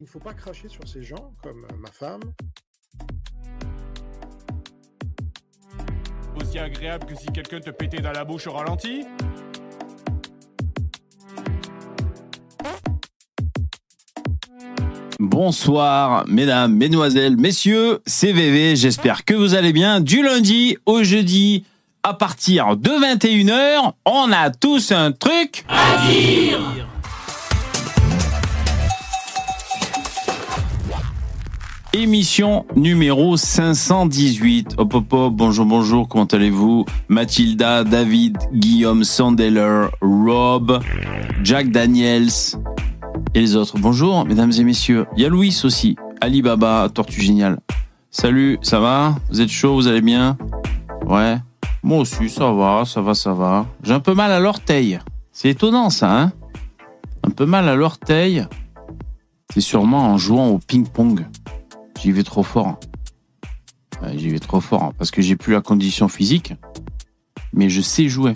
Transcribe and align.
Il 0.00 0.04
ne 0.04 0.08
faut 0.08 0.18
pas 0.18 0.32
cracher 0.32 0.66
sur 0.70 0.88
ces 0.88 1.02
gens 1.02 1.34
comme 1.42 1.66
euh, 1.70 1.76
ma 1.78 1.90
femme. 1.90 2.22
Aussi 6.40 6.58
agréable 6.58 7.04
que 7.04 7.14
si 7.14 7.26
quelqu'un 7.26 7.60
te 7.60 7.68
pétait 7.68 8.00
dans 8.00 8.12
la 8.12 8.24
bouche 8.24 8.46
au 8.46 8.52
ralenti 8.52 9.04
Bonsoir, 15.18 16.24
mesdames, 16.26 16.74
mesdemoiselles, 16.74 17.36
messieurs, 17.36 18.00
c'est 18.06 18.32
VV, 18.32 18.76
j'espère 18.76 19.26
que 19.26 19.34
vous 19.34 19.54
allez 19.54 19.74
bien. 19.74 20.00
Du 20.00 20.22
lundi 20.22 20.78
au 20.86 21.02
jeudi, 21.02 21.66
à 22.02 22.14
partir 22.14 22.78
de 22.78 22.88
21h, 22.88 23.92
on 24.06 24.32
a 24.32 24.48
tous 24.48 24.92
un 24.92 25.12
truc 25.12 25.66
à 25.68 26.06
dire 26.06 26.79
Émission 31.92 32.66
numéro 32.76 33.36
518. 33.36 34.76
Hop 34.78 34.94
hop 34.94 35.12
hop, 35.12 35.34
bonjour 35.34 35.66
bonjour, 35.66 36.06
comment 36.06 36.24
allez-vous? 36.24 36.84
Mathilda, 37.08 37.82
David, 37.82 38.38
Guillaume, 38.52 39.02
Sandeller, 39.02 39.88
Rob, 40.00 40.80
Jack 41.42 41.72
Daniels, 41.72 42.30
et 43.34 43.40
les 43.40 43.56
autres. 43.56 43.76
Bonjour, 43.76 44.24
mesdames 44.24 44.52
et 44.56 44.62
messieurs. 44.62 45.06
Il 45.16 45.22
y 45.24 45.26
a 45.26 45.28
Louis 45.28 45.60
aussi. 45.64 45.96
Alibaba, 46.20 46.88
Tortue 46.94 47.22
Géniale. 47.22 47.58
Salut, 48.12 48.58
ça 48.62 48.78
va? 48.78 49.16
Vous 49.28 49.40
êtes 49.40 49.50
chaud 49.50 49.74
Vous 49.74 49.88
allez 49.88 50.00
bien? 50.00 50.38
Ouais. 51.06 51.38
Moi 51.82 51.98
aussi, 51.98 52.28
ça 52.28 52.52
va, 52.52 52.84
ça 52.84 53.00
va, 53.00 53.14
ça 53.14 53.32
va. 53.32 53.66
J'ai 53.82 53.94
un 53.94 54.00
peu 54.00 54.14
mal 54.14 54.30
à 54.30 54.38
l'orteil. 54.38 55.00
C'est 55.32 55.48
étonnant 55.50 55.90
ça, 55.90 56.20
hein? 56.20 56.32
Un 57.24 57.30
peu 57.30 57.46
mal 57.46 57.68
à 57.68 57.74
l'orteil. 57.74 58.46
C'est 59.52 59.60
sûrement 59.60 60.12
en 60.12 60.18
jouant 60.18 60.50
au 60.50 60.58
ping-pong. 60.58 61.26
J'y 62.00 62.12
vais 62.12 62.22
trop 62.22 62.42
fort. 62.42 62.80
J'y 64.14 64.30
vais 64.30 64.38
trop 64.38 64.62
fort 64.62 64.84
hein, 64.84 64.92
parce 64.96 65.10
que 65.10 65.20
j'ai 65.20 65.36
plus 65.36 65.52
la 65.52 65.60
condition 65.60 66.08
physique, 66.08 66.54
mais 67.52 67.68
je 67.68 67.82
sais 67.82 68.08
jouer. 68.08 68.32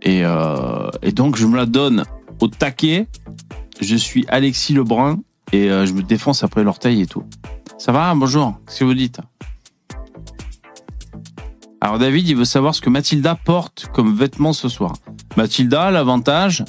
Et, 0.00 0.24
euh, 0.24 0.88
et 1.02 1.12
donc 1.12 1.36
je 1.36 1.46
me 1.46 1.56
la 1.56 1.66
donne 1.66 2.04
au 2.40 2.48
taquet. 2.48 3.08
Je 3.80 3.94
suis 3.94 4.24
Alexis 4.28 4.72
Lebrun 4.72 5.20
et 5.52 5.70
euh, 5.70 5.84
je 5.84 5.92
me 5.92 6.02
défonce 6.02 6.42
après 6.42 6.64
l'orteil 6.64 7.02
et 7.02 7.06
tout. 7.06 7.24
Ça 7.76 7.92
va 7.92 8.14
Bonjour. 8.14 8.54
Qu'est-ce 8.66 8.80
que 8.80 8.84
vous 8.84 8.94
dites? 8.94 9.20
Alors 11.82 11.98
David, 11.98 12.26
il 12.26 12.36
veut 12.36 12.46
savoir 12.46 12.74
ce 12.74 12.80
que 12.80 12.88
Mathilda 12.88 13.34
porte 13.34 13.90
comme 13.92 14.16
vêtements 14.16 14.54
ce 14.54 14.70
soir. 14.70 14.94
Mathilda, 15.36 15.90
l'avantage, 15.90 16.64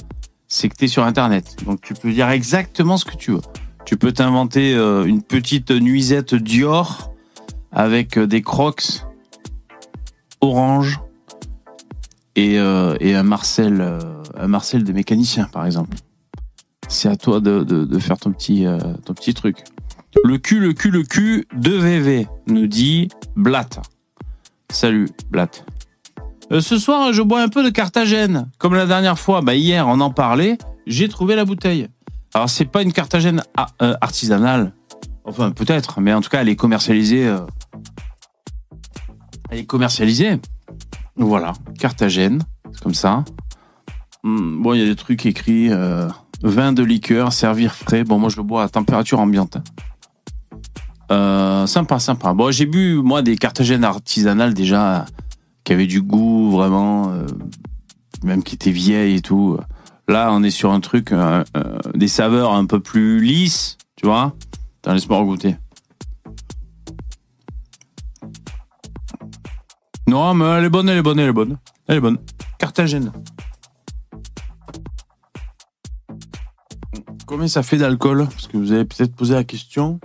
c'est 0.48 0.68
que 0.68 0.76
tu 0.76 0.84
es 0.84 0.88
sur 0.88 1.04
Internet. 1.04 1.56
Donc 1.64 1.80
tu 1.80 1.94
peux 1.94 2.12
dire 2.12 2.28
exactement 2.28 2.98
ce 2.98 3.06
que 3.06 3.16
tu 3.16 3.30
veux. 3.30 3.40
Tu 3.86 3.96
peux 3.96 4.12
t'inventer 4.12 4.74
euh, 4.74 5.04
une 5.04 5.22
petite 5.22 5.70
nuisette 5.70 6.34
Dior 6.34 7.12
avec 7.72 8.18
euh, 8.18 8.26
des 8.26 8.42
crocs 8.42 9.06
orange 10.42 11.00
et, 12.34 12.56
et 12.56 13.14
un 13.14 13.22
Marcel 13.22 13.80
un 14.38 14.48
Marcel 14.48 14.84
de 14.84 14.92
mécanicien 14.92 15.46
par 15.46 15.64
exemple. 15.64 15.96
C'est 16.88 17.08
à 17.08 17.16
toi 17.16 17.40
de, 17.40 17.98
faire 17.98 18.16
ton 18.16 18.32
petit, 18.32 18.64
euh, 18.66 18.78
truc. 19.34 19.64
Le 20.24 20.38
cul, 20.38 20.60
le 20.60 20.72
cul, 20.72 20.90
le 20.90 21.02
cul 21.02 21.46
de 21.56 21.72
VV, 21.72 22.28
nous 22.46 22.66
dit 22.66 23.08
Blatt. 23.34 23.80
Salut, 24.70 25.08
Blatt. 25.30 25.64
Euh, 26.52 26.60
ce 26.60 26.78
soir, 26.78 27.12
je 27.12 27.22
bois 27.22 27.42
un 27.42 27.48
peu 27.48 27.64
de 27.64 27.70
Carthagène. 27.70 28.48
Comme 28.58 28.74
la 28.74 28.86
dernière 28.86 29.18
fois, 29.18 29.40
bah, 29.40 29.54
hier, 29.54 29.88
on 29.88 30.00
en 30.00 30.10
parlait, 30.10 30.58
j'ai 30.86 31.08
trouvé 31.08 31.34
la 31.34 31.44
bouteille. 31.44 31.88
Alors, 32.36 32.50
c'est 32.50 32.66
pas 32.66 32.82
une 32.82 32.92
Carthagène 32.92 33.42
euh, 33.80 33.94
artisanale. 34.02 34.74
Enfin, 35.24 35.52
peut-être, 35.52 36.02
mais 36.02 36.12
en 36.12 36.20
tout 36.20 36.28
cas, 36.28 36.42
elle 36.42 36.50
est 36.50 36.54
commercialisée. 36.54 37.26
Euh, 37.26 37.40
elle 39.48 39.60
est 39.60 39.64
commercialisée. 39.64 40.38
Voilà, 41.16 41.54
Carthagène, 41.78 42.42
comme 42.82 42.92
ça. 42.92 43.24
Hum, 44.22 44.62
bon, 44.62 44.74
il 44.74 44.80
y 44.80 44.82
a 44.82 44.86
des 44.86 44.96
trucs 44.96 45.24
écrits. 45.24 45.72
Euh, 45.72 46.10
vin 46.42 46.74
de 46.74 46.82
liqueur, 46.82 47.32
servir 47.32 47.72
frais. 47.72 48.04
Bon, 48.04 48.18
moi, 48.18 48.28
je 48.28 48.36
le 48.36 48.42
bois 48.42 48.64
à 48.64 48.68
température 48.68 49.18
ambiante. 49.18 49.56
Sympa, 51.08 51.98
sympa. 51.98 52.34
Bon, 52.34 52.50
j'ai 52.50 52.66
bu, 52.66 52.96
moi, 52.96 53.22
des 53.22 53.38
cartagènes 53.38 53.82
artisanales 53.82 54.52
déjà, 54.52 55.06
qui 55.64 55.72
avaient 55.72 55.86
du 55.86 56.02
goût, 56.02 56.50
vraiment, 56.50 57.14
même 58.22 58.42
qui 58.42 58.56
étaient 58.56 58.70
vieilles 58.70 59.16
et 59.16 59.22
tout. 59.22 59.58
Là, 60.08 60.30
on 60.32 60.42
est 60.42 60.50
sur 60.50 60.70
un 60.72 60.80
truc, 60.80 61.12
euh, 61.12 61.42
euh 61.56 61.78
des 61.94 62.08
saveurs 62.08 62.52
un 62.52 62.66
peu 62.66 62.78
plus 62.78 63.20
lisses, 63.20 63.76
tu 63.96 64.06
vois. 64.06 64.36
Attends, 64.78 64.94
laisse-moi 64.94 65.24
goûter. 65.24 65.56
Non, 70.06 70.34
mais 70.34 70.44
elle 70.44 70.64
est 70.66 70.68
bonne, 70.68 70.88
elle 70.88 70.98
est 70.98 71.02
bonne, 71.02 71.18
elle 71.18 71.28
est 71.30 71.32
bonne. 71.32 71.58
Elle 71.88 71.96
est 71.96 72.00
bonne. 72.00 72.18
Carthagène. 72.58 73.12
Combien 77.26 77.48
ça 77.48 77.64
fait 77.64 77.76
d'alcool? 77.76 78.28
Parce 78.28 78.46
que 78.46 78.56
vous 78.56 78.70
avez 78.70 78.84
peut-être 78.84 79.16
posé 79.16 79.34
la 79.34 79.42
question. 79.42 79.98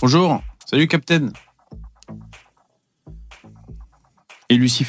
Bonjour, 0.00 0.42
salut 0.64 0.88
Captain. 0.88 1.28
Et 4.48 4.56
Lucie. 4.56 4.86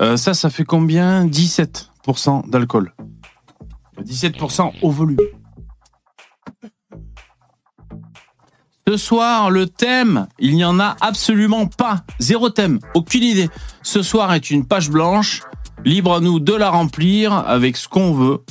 Euh, 0.00 0.16
ça, 0.16 0.34
ça 0.34 0.50
fait 0.50 0.64
combien? 0.64 1.26
17% 1.26 2.48
d'alcool. 2.50 2.94
17% 4.00 4.72
au 4.82 4.90
volume. 4.90 5.18
Ce 8.88 8.96
soir, 8.96 9.50
le 9.50 9.66
thème, 9.66 10.26
il 10.38 10.56
n'y 10.56 10.64
en 10.64 10.80
a 10.80 10.96
absolument 11.00 11.66
pas. 11.66 12.02
Zéro 12.18 12.50
thème, 12.50 12.80
aucune 12.94 13.22
idée. 13.22 13.48
Ce 13.82 14.02
soir 14.02 14.34
est 14.34 14.50
une 14.50 14.66
page 14.66 14.90
blanche. 14.90 15.42
Libre 15.84 16.14
à 16.14 16.20
nous 16.20 16.40
de 16.40 16.52
la 16.52 16.68
remplir 16.70 17.32
avec 17.32 17.76
ce 17.76 17.88
qu'on 17.88 18.12
veut. 18.12 18.42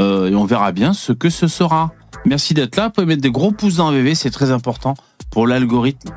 Euh, 0.00 0.30
et 0.30 0.34
on 0.34 0.44
verra 0.44 0.72
bien 0.72 0.92
ce 0.92 1.12
que 1.12 1.30
ce 1.30 1.48
sera. 1.48 1.92
Merci 2.26 2.54
d'être 2.54 2.76
là. 2.76 2.86
Vous 2.86 2.92
pouvez 2.92 3.06
mettre 3.06 3.22
des 3.22 3.30
gros 3.30 3.52
pouces 3.52 3.76
dans 3.76 3.90
VV, 3.90 4.14
c'est 4.14 4.30
très 4.30 4.50
important 4.50 4.94
pour 5.30 5.46
l'algorithme. 5.46 6.10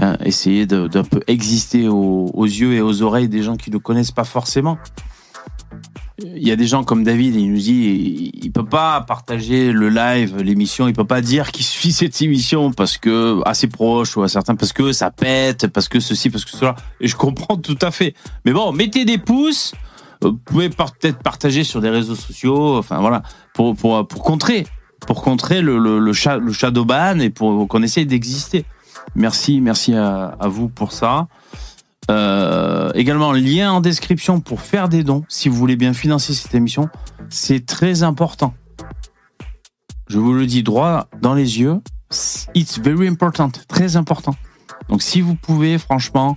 Euh, 0.00 0.16
essayer 0.24 0.64
d'un 0.64 0.88
peu 0.88 1.20
exister 1.26 1.86
aux, 1.86 2.30
aux, 2.32 2.46
yeux 2.46 2.72
et 2.72 2.80
aux 2.80 3.02
oreilles 3.02 3.28
des 3.28 3.42
gens 3.42 3.56
qui 3.56 3.70
ne 3.70 3.76
connaissent 3.76 4.10
pas 4.10 4.24
forcément. 4.24 4.78
Il 6.24 6.46
y 6.46 6.50
a 6.50 6.56
des 6.56 6.66
gens 6.66 6.82
comme 6.82 7.04
David, 7.04 7.34
il 7.34 7.52
nous 7.52 7.58
dit, 7.58 8.30
il, 8.34 8.44
il 8.44 8.52
peut 8.52 8.64
pas 8.64 9.02
partager 9.02 9.70
le 9.70 9.90
live, 9.90 10.38
l'émission, 10.38 10.88
il 10.88 10.94
peut 10.94 11.04
pas 11.04 11.20
dire 11.20 11.52
qu'il 11.52 11.64
suit 11.64 11.92
cette 11.92 12.22
émission 12.22 12.72
parce 12.72 12.96
que 12.96 13.42
assez 13.44 13.66
proche 13.66 14.16
ou 14.16 14.22
à 14.22 14.28
certains 14.28 14.54
parce 14.54 14.72
que 14.72 14.92
ça 14.92 15.10
pète, 15.10 15.66
parce 15.66 15.88
que 15.88 16.00
ceci, 16.00 16.30
parce 16.30 16.46
que 16.46 16.52
cela. 16.52 16.74
Et 17.00 17.08
je 17.08 17.16
comprends 17.16 17.56
tout 17.58 17.78
à 17.82 17.90
fait. 17.90 18.14
Mais 18.46 18.52
bon, 18.52 18.72
mettez 18.72 19.04
des 19.04 19.18
pouces. 19.18 19.74
Vous 20.22 20.34
pouvez 20.34 20.70
peut-être 20.70 21.18
partager 21.18 21.64
sur 21.64 21.80
des 21.80 21.90
réseaux 21.90 22.14
sociaux, 22.14 22.78
enfin 22.78 23.00
voilà, 23.00 23.22
pour 23.52 23.74
pour 23.74 24.06
pour 24.06 24.22
contrer, 24.22 24.66
pour 25.06 25.20
contrer 25.20 25.60
le 25.60 25.78
le, 25.78 25.98
le, 25.98 26.12
le 26.12 27.22
et 27.22 27.30
pour 27.30 27.68
qu'on 27.68 27.82
essaye 27.82 28.06
d'exister. 28.06 28.64
Merci, 29.14 29.60
merci 29.60 29.94
à, 29.94 30.36
vous 30.46 30.68
pour 30.68 30.92
ça. 30.92 31.28
Euh, 32.10 32.90
également, 32.94 33.32
lien 33.32 33.72
en 33.72 33.80
description 33.80 34.40
pour 34.40 34.60
faire 34.60 34.88
des 34.88 35.04
dons 35.04 35.24
si 35.28 35.48
vous 35.48 35.56
voulez 35.56 35.76
bien 35.76 35.92
financer 35.92 36.34
cette 36.34 36.54
émission. 36.54 36.88
C'est 37.28 37.64
très 37.66 38.02
important. 38.02 38.54
Je 40.08 40.18
vous 40.18 40.32
le 40.32 40.46
dis 40.46 40.62
droit 40.62 41.06
dans 41.20 41.34
les 41.34 41.60
yeux. 41.60 41.80
It's 42.54 42.78
very 42.78 43.08
important, 43.08 43.50
très 43.68 43.96
important. 43.96 44.34
Donc 44.88 45.02
si 45.02 45.20
vous 45.20 45.34
pouvez, 45.34 45.78
franchement, 45.78 46.36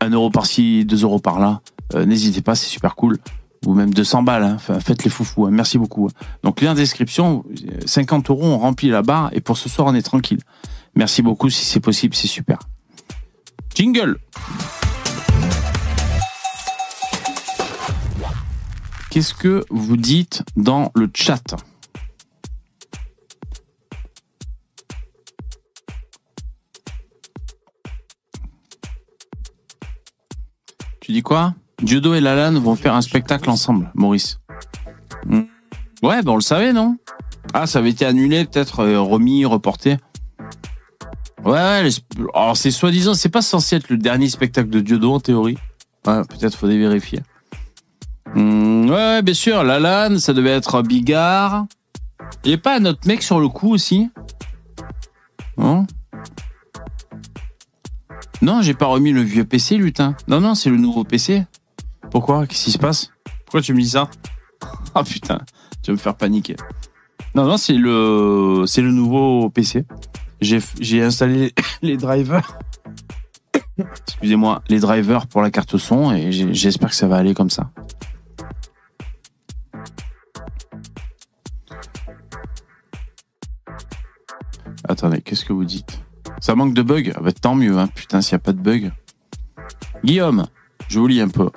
un 0.00 0.10
euro 0.10 0.30
par-ci, 0.30 0.84
deux 0.84 1.02
euros 1.02 1.20
par-là, 1.20 1.60
euh, 1.94 2.04
n'hésitez 2.04 2.42
pas, 2.42 2.54
c'est 2.54 2.66
super 2.66 2.94
cool. 2.94 3.18
Ou 3.66 3.74
même 3.74 3.92
200 3.92 4.22
balles, 4.22 4.44
hein. 4.44 4.58
faites 4.58 5.02
les 5.02 5.10
foufous, 5.10 5.46
hein. 5.46 5.50
merci 5.50 5.76
beaucoup. 5.76 6.08
Donc 6.44 6.60
lien 6.60 6.70
en 6.70 6.74
description, 6.74 7.44
50 7.84 8.30
euros, 8.30 8.44
on 8.44 8.58
remplit 8.58 8.88
la 8.88 9.02
barre 9.02 9.30
et 9.32 9.40
pour 9.40 9.58
ce 9.58 9.68
soir, 9.68 9.88
on 9.88 9.94
est 9.94 10.02
tranquille. 10.02 10.40
Merci 10.94 11.20
beaucoup, 11.20 11.50
si 11.50 11.64
c'est 11.64 11.80
possible, 11.80 12.14
c'est 12.14 12.28
super. 12.28 12.58
Jingle 13.74 14.18
Qu'est-ce 19.10 19.34
que 19.34 19.64
vous 19.70 19.96
dites 19.96 20.44
dans 20.56 20.92
le 20.94 21.10
chat? 21.12 21.56
Tu 31.00 31.12
dis 31.12 31.22
quoi? 31.22 31.54
Judo 31.84 32.14
et 32.14 32.20
Lalanne 32.20 32.58
vont 32.58 32.76
faire 32.76 32.94
un 32.94 33.02
spectacle 33.02 33.50
ensemble, 33.50 33.90
Maurice. 33.94 34.40
Hmm. 35.26 35.42
Ouais, 36.02 36.22
ben 36.22 36.32
on 36.32 36.36
le 36.36 36.42
savait, 36.42 36.72
non? 36.72 36.96
Ah, 37.52 37.66
ça 37.66 37.78
avait 37.78 37.90
été 37.90 38.04
annulé, 38.04 38.44
peut-être 38.44 38.80
euh, 38.80 39.00
remis, 39.00 39.44
reporté. 39.44 39.98
Ouais. 41.44 41.88
Alors 42.34 42.56
c'est 42.56 42.70
soi-disant, 42.70 43.14
c'est 43.14 43.28
pas 43.28 43.42
censé 43.42 43.76
être 43.76 43.88
le 43.88 43.98
dernier 43.98 44.28
spectacle 44.28 44.68
de 44.68 44.80
Diodo 44.80 45.12
en 45.12 45.20
théorie. 45.20 45.58
Ouais, 46.06 46.22
peut-être 46.28 46.56
faut 46.56 46.66
vérifier. 46.66 47.20
Mmh, 48.34 48.90
ouais, 48.90 49.22
bien 49.22 49.34
sûr. 49.34 49.62
Lalanne, 49.62 50.18
ça 50.18 50.32
devait 50.32 50.50
être 50.50 50.82
Bigard. 50.82 51.66
Il 52.44 52.54
a 52.54 52.58
pas 52.58 52.78
un 52.78 52.84
autre 52.84 53.06
mec 53.06 53.22
sur 53.22 53.38
le 53.38 53.48
coup 53.48 53.72
aussi? 53.72 54.10
Non? 55.56 55.86
Non, 58.42 58.60
j'ai 58.60 58.74
pas 58.74 58.86
remis 58.86 59.12
le 59.12 59.22
vieux 59.22 59.44
PC, 59.44 59.76
lutin. 59.76 60.14
Non, 60.28 60.40
non, 60.40 60.54
c'est 60.54 60.70
le 60.70 60.76
nouveau 60.76 61.04
PC. 61.04 61.44
Pourquoi? 62.16 62.46
Qu'est-ce 62.46 62.64
qui 62.64 62.72
se 62.72 62.78
passe? 62.78 63.12
Pourquoi 63.44 63.60
tu 63.60 63.74
me 63.74 63.78
dis 63.78 63.90
ça? 63.90 64.08
Ah 64.94 65.04
putain, 65.04 65.38
tu 65.82 65.90
vas 65.90 65.92
me 65.92 65.98
faire 65.98 66.14
paniquer. 66.14 66.56
Non, 67.34 67.44
non, 67.44 67.58
c'est 67.58 67.74
le, 67.74 68.64
c'est 68.66 68.80
le 68.80 68.90
nouveau 68.90 69.50
PC. 69.50 69.84
J'ai, 70.40 70.60
j'ai 70.80 71.02
installé 71.02 71.52
les 71.82 71.98
drivers. 71.98 72.58
Excusez-moi, 73.78 74.62
les 74.70 74.80
drivers 74.80 75.26
pour 75.26 75.42
la 75.42 75.50
carte 75.50 75.76
son 75.76 76.10
et 76.10 76.32
j'espère 76.32 76.88
que 76.88 76.94
ça 76.94 77.06
va 77.06 77.18
aller 77.18 77.34
comme 77.34 77.50
ça. 77.50 77.70
Attendez, 84.88 85.20
qu'est-ce 85.20 85.44
que 85.44 85.52
vous 85.52 85.66
dites? 85.66 86.00
Ça 86.40 86.54
manque 86.54 86.72
de 86.72 86.80
bugs? 86.80 87.12
Ah 87.14 87.20
bah, 87.20 87.32
Tant 87.32 87.54
mieux, 87.54 87.76
hein. 87.76 87.88
putain, 87.88 88.22
s'il 88.22 88.36
n'y 88.36 88.40
a 88.40 88.44
pas 88.44 88.54
de 88.54 88.60
bugs. 88.62 88.90
Guillaume, 90.02 90.46
je 90.88 90.98
vous 90.98 91.08
lis 91.08 91.20
un 91.20 91.28
peu. 91.28 91.50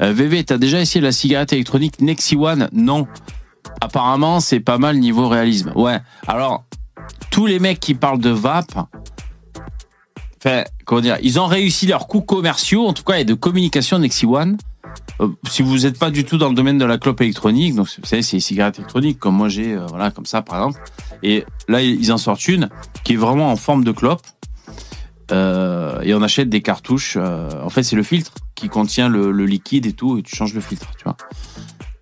Euh, 0.00 0.12
VV, 0.12 0.44
t'as 0.44 0.58
déjà 0.58 0.80
essayé 0.80 1.00
la 1.00 1.12
cigarette 1.12 1.52
électronique 1.52 2.00
Nexi 2.00 2.36
One 2.36 2.68
Non. 2.72 3.06
Apparemment, 3.80 4.40
c'est 4.40 4.60
pas 4.60 4.78
mal 4.78 4.98
niveau 4.98 5.28
réalisme. 5.28 5.72
Ouais. 5.74 6.00
Alors, 6.26 6.64
tous 7.30 7.46
les 7.46 7.58
mecs 7.58 7.80
qui 7.80 7.94
parlent 7.94 8.20
de 8.20 8.30
vape, 8.30 8.72
enfin, 10.38 10.64
comment 10.84 11.00
dire, 11.00 11.18
ils 11.22 11.38
ont 11.40 11.46
réussi 11.46 11.86
leurs 11.86 12.06
coups 12.06 12.26
commerciaux, 12.26 12.86
en 12.86 12.92
tout 12.92 13.04
cas, 13.04 13.18
et 13.18 13.24
de 13.24 13.34
communication 13.34 13.98
Nexi 13.98 14.26
One. 14.26 14.56
Euh, 15.20 15.28
si 15.48 15.62
vous 15.62 15.78
n'êtes 15.80 15.98
pas 15.98 16.10
du 16.10 16.24
tout 16.24 16.38
dans 16.38 16.48
le 16.48 16.54
domaine 16.54 16.78
de 16.78 16.84
la 16.84 16.98
clope 16.98 17.20
électronique, 17.20 17.74
donc 17.74 17.86
vous 17.86 18.06
savez, 18.06 18.22
c'est 18.22 18.36
les 18.36 18.40
cigarettes 18.40 18.78
électroniques, 18.78 19.18
comme 19.18 19.36
moi 19.36 19.48
j'ai, 19.48 19.72
euh, 19.72 19.86
voilà, 19.86 20.10
comme 20.10 20.26
ça 20.26 20.42
par 20.42 20.56
exemple. 20.56 20.80
Et 21.22 21.44
là, 21.68 21.80
ils 21.82 22.12
en 22.12 22.18
sortent 22.18 22.46
une 22.48 22.68
qui 23.04 23.14
est 23.14 23.16
vraiment 23.16 23.50
en 23.50 23.56
forme 23.56 23.84
de 23.84 23.92
clope. 23.92 24.22
Euh, 25.30 26.00
et 26.02 26.14
on 26.14 26.22
achète 26.22 26.48
des 26.48 26.60
cartouches. 26.60 27.16
euh, 27.16 27.48
en 27.64 27.70
fait, 27.70 27.82
c'est 27.82 27.96
le 27.96 28.02
filtre 28.02 28.32
qui 28.62 28.68
contient 28.68 29.08
le, 29.08 29.44
liquide 29.44 29.86
et 29.86 29.92
tout, 29.92 30.18
et 30.18 30.22
tu 30.22 30.36
changes 30.36 30.54
le 30.54 30.60
filtre, 30.60 30.86
tu 30.96 31.02
vois. 31.02 31.16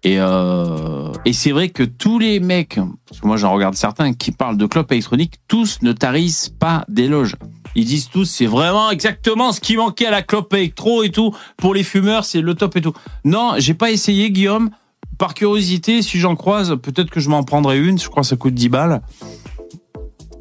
Et, 0.02 0.16
euh, 0.18 1.10
et 1.24 1.32
c'est 1.32 1.52
vrai 1.52 1.70
que 1.70 1.82
tous 1.82 2.18
les 2.18 2.38
mecs, 2.38 2.78
parce 3.08 3.20
que 3.22 3.26
moi 3.26 3.38
j'en 3.38 3.54
regarde 3.54 3.74
certains, 3.74 4.12
qui 4.12 4.30
parlent 4.30 4.58
de 4.58 4.66
clope 4.66 4.92
électronique, 4.92 5.40
tous 5.48 5.78
ne 5.80 5.92
tarissent 5.92 6.50
pas 6.50 6.84
d'éloges. 6.88 7.36
Ils 7.74 7.86
disent 7.86 8.10
tous, 8.10 8.26
c'est 8.26 8.44
vraiment 8.44 8.90
exactement 8.90 9.52
ce 9.52 9.60
qui 9.60 9.76
manquait 9.78 10.04
à 10.04 10.10
la 10.10 10.20
clope 10.20 10.52
électro 10.52 11.02
et 11.02 11.10
tout. 11.10 11.34
Pour 11.56 11.72
les 11.72 11.82
fumeurs, 11.82 12.26
c'est 12.26 12.42
le 12.42 12.54
top 12.54 12.76
et 12.76 12.82
tout. 12.82 12.92
Non, 13.24 13.54
j'ai 13.56 13.74
pas 13.74 13.90
essayé, 13.90 14.30
Guillaume. 14.30 14.68
Par 15.16 15.32
curiosité, 15.32 16.02
si 16.02 16.18
j'en 16.18 16.36
croise, 16.36 16.76
peut-être 16.82 17.10
que 17.10 17.20
je 17.20 17.30
m'en 17.30 17.42
prendrai 17.42 17.78
une. 17.78 17.98
Je 17.98 18.08
crois 18.08 18.22
ça 18.22 18.36
coûte 18.36 18.54
10 18.54 18.68
balles. 18.68 19.00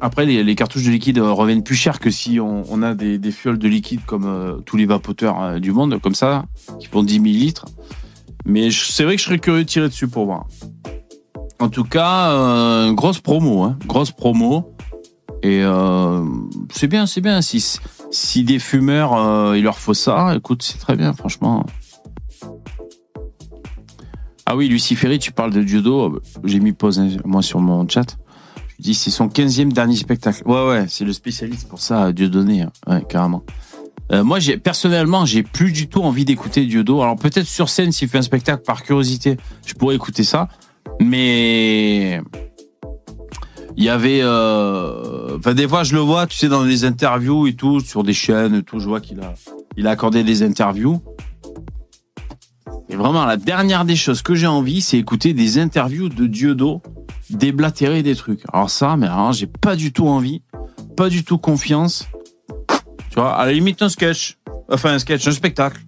Après, 0.02 0.24
les, 0.24 0.54
cartouches 0.54 0.84
de 0.84 0.90
liquide 0.90 1.18
euh, 1.18 1.30
reviennent 1.30 1.62
plus 1.62 1.74
cher 1.74 2.00
que 2.00 2.10
si 2.10 2.40
on, 2.40 2.82
a 2.82 2.94
des, 2.94 3.30
fioles 3.30 3.58
de 3.58 3.68
liquide 3.68 4.00
comme 4.06 4.24
euh, 4.24 4.56
tous 4.64 4.76
les 4.78 4.86
vapoteurs 4.86 5.42
euh, 5.42 5.58
du 5.58 5.72
monde, 5.72 6.00
comme 6.00 6.14
ça, 6.14 6.46
qui 6.78 6.86
font 6.86 7.02
10 7.02 7.20
millilitres. 7.20 7.66
Mais 8.46 8.70
je- 8.70 8.90
c'est 8.90 9.04
vrai 9.04 9.16
que 9.16 9.20
je 9.20 9.26
serais 9.26 9.38
curieux 9.38 9.64
de 9.64 9.68
tirer 9.68 9.88
dessus 9.88 10.08
pour 10.08 10.24
voir. 10.24 10.46
En 11.58 11.68
tout 11.68 11.84
cas, 11.84 12.90
grosse 12.92 13.20
promo, 13.20 13.64
hein, 13.64 13.78
grosse 13.86 14.12
promo. 14.12 14.74
Et 15.42 15.62
c'est 16.72 16.86
bien, 16.86 17.04
c'est 17.04 17.20
bien. 17.20 17.42
Si, 17.42 17.78
si 18.10 18.44
des 18.44 18.58
fumeurs, 18.58 19.54
il 19.54 19.62
leur 19.62 19.76
faut 19.76 19.92
ça, 19.92 20.34
écoute, 20.34 20.62
c'est 20.62 20.78
très 20.78 20.96
bien, 20.96 21.12
franchement. 21.12 21.66
Ah 24.46 24.56
oui, 24.56 24.68
Luciferi, 24.68 25.18
tu 25.18 25.32
parles 25.32 25.52
de 25.52 25.60
judo. 25.60 26.20
J'ai 26.44 26.60
mis 26.60 26.72
pause, 26.72 26.98
hein, 26.98 27.08
moi, 27.26 27.42
sur 27.42 27.60
mon 27.60 27.86
chat. 27.86 28.16
Dis, 28.80 28.94
c'est 28.94 29.10
son 29.10 29.28
15e 29.28 29.72
dernier 29.72 29.94
spectacle. 29.96 30.42
Ouais, 30.46 30.66
ouais, 30.66 30.86
c'est 30.88 31.04
le 31.04 31.12
spécialiste 31.12 31.68
pour 31.68 31.80
ça, 31.80 32.12
Dieudonné. 32.12 32.62
hein. 32.62 32.72
Ouais, 32.86 33.04
carrément. 33.06 33.42
Euh, 34.10 34.24
moi, 34.24 34.38
personnellement, 34.62 35.26
j'ai 35.26 35.42
plus 35.42 35.70
du 35.70 35.86
tout 35.86 36.00
envie 36.00 36.24
d'écouter 36.24 36.64
Diodo. 36.64 37.02
Alors 37.02 37.16
peut-être 37.16 37.46
sur 37.46 37.68
scène, 37.68 37.92
s'il 37.92 38.08
fait 38.08 38.16
un 38.18 38.22
spectacle 38.22 38.62
par 38.64 38.82
curiosité, 38.82 39.36
je 39.66 39.74
pourrais 39.74 39.96
écouter 39.96 40.24
ça. 40.24 40.48
Mais 40.98 42.22
il 43.76 43.84
y 43.84 43.90
avait, 43.90 44.20
euh... 44.22 45.38
des 45.54 45.68
fois, 45.68 45.84
je 45.84 45.94
le 45.94 46.00
vois, 46.00 46.26
tu 46.26 46.36
sais, 46.38 46.48
dans 46.48 46.64
des 46.64 46.84
interviews 46.86 47.46
et 47.46 47.52
tout, 47.52 47.80
sur 47.80 48.02
des 48.02 48.14
chaînes 48.14 48.54
et 48.54 48.62
tout, 48.62 48.80
je 48.80 48.88
vois 48.88 49.00
qu'il 49.00 49.20
a, 49.20 49.34
il 49.76 49.86
a 49.86 49.90
accordé 49.90 50.24
des 50.24 50.42
interviews. 50.42 51.02
Et 52.90 52.96
vraiment, 52.96 53.24
la 53.24 53.36
dernière 53.36 53.84
des 53.84 53.94
choses 53.94 54.20
que 54.20 54.34
j'ai 54.34 54.48
envie, 54.48 54.80
c'est 54.80 54.98
écouter 54.98 55.32
des 55.32 55.58
interviews 55.58 56.08
de 56.08 56.26
Diodo, 56.26 56.82
déblatérer 57.30 58.02
des 58.02 58.16
trucs. 58.16 58.42
Alors 58.52 58.68
ça, 58.68 58.96
mais 58.96 59.06
alors, 59.06 59.32
j'ai 59.32 59.46
pas 59.46 59.76
du 59.76 59.92
tout 59.92 60.08
envie, 60.08 60.42
pas 60.96 61.08
du 61.08 61.22
tout 61.22 61.38
confiance. 61.38 62.08
Tu 63.10 63.14
vois, 63.14 63.36
à 63.36 63.46
la 63.46 63.52
limite 63.52 63.80
un 63.82 63.88
sketch. 63.88 64.38
Enfin, 64.68 64.94
un 64.94 64.98
sketch, 64.98 65.26
un 65.28 65.32
spectacle. 65.32 65.80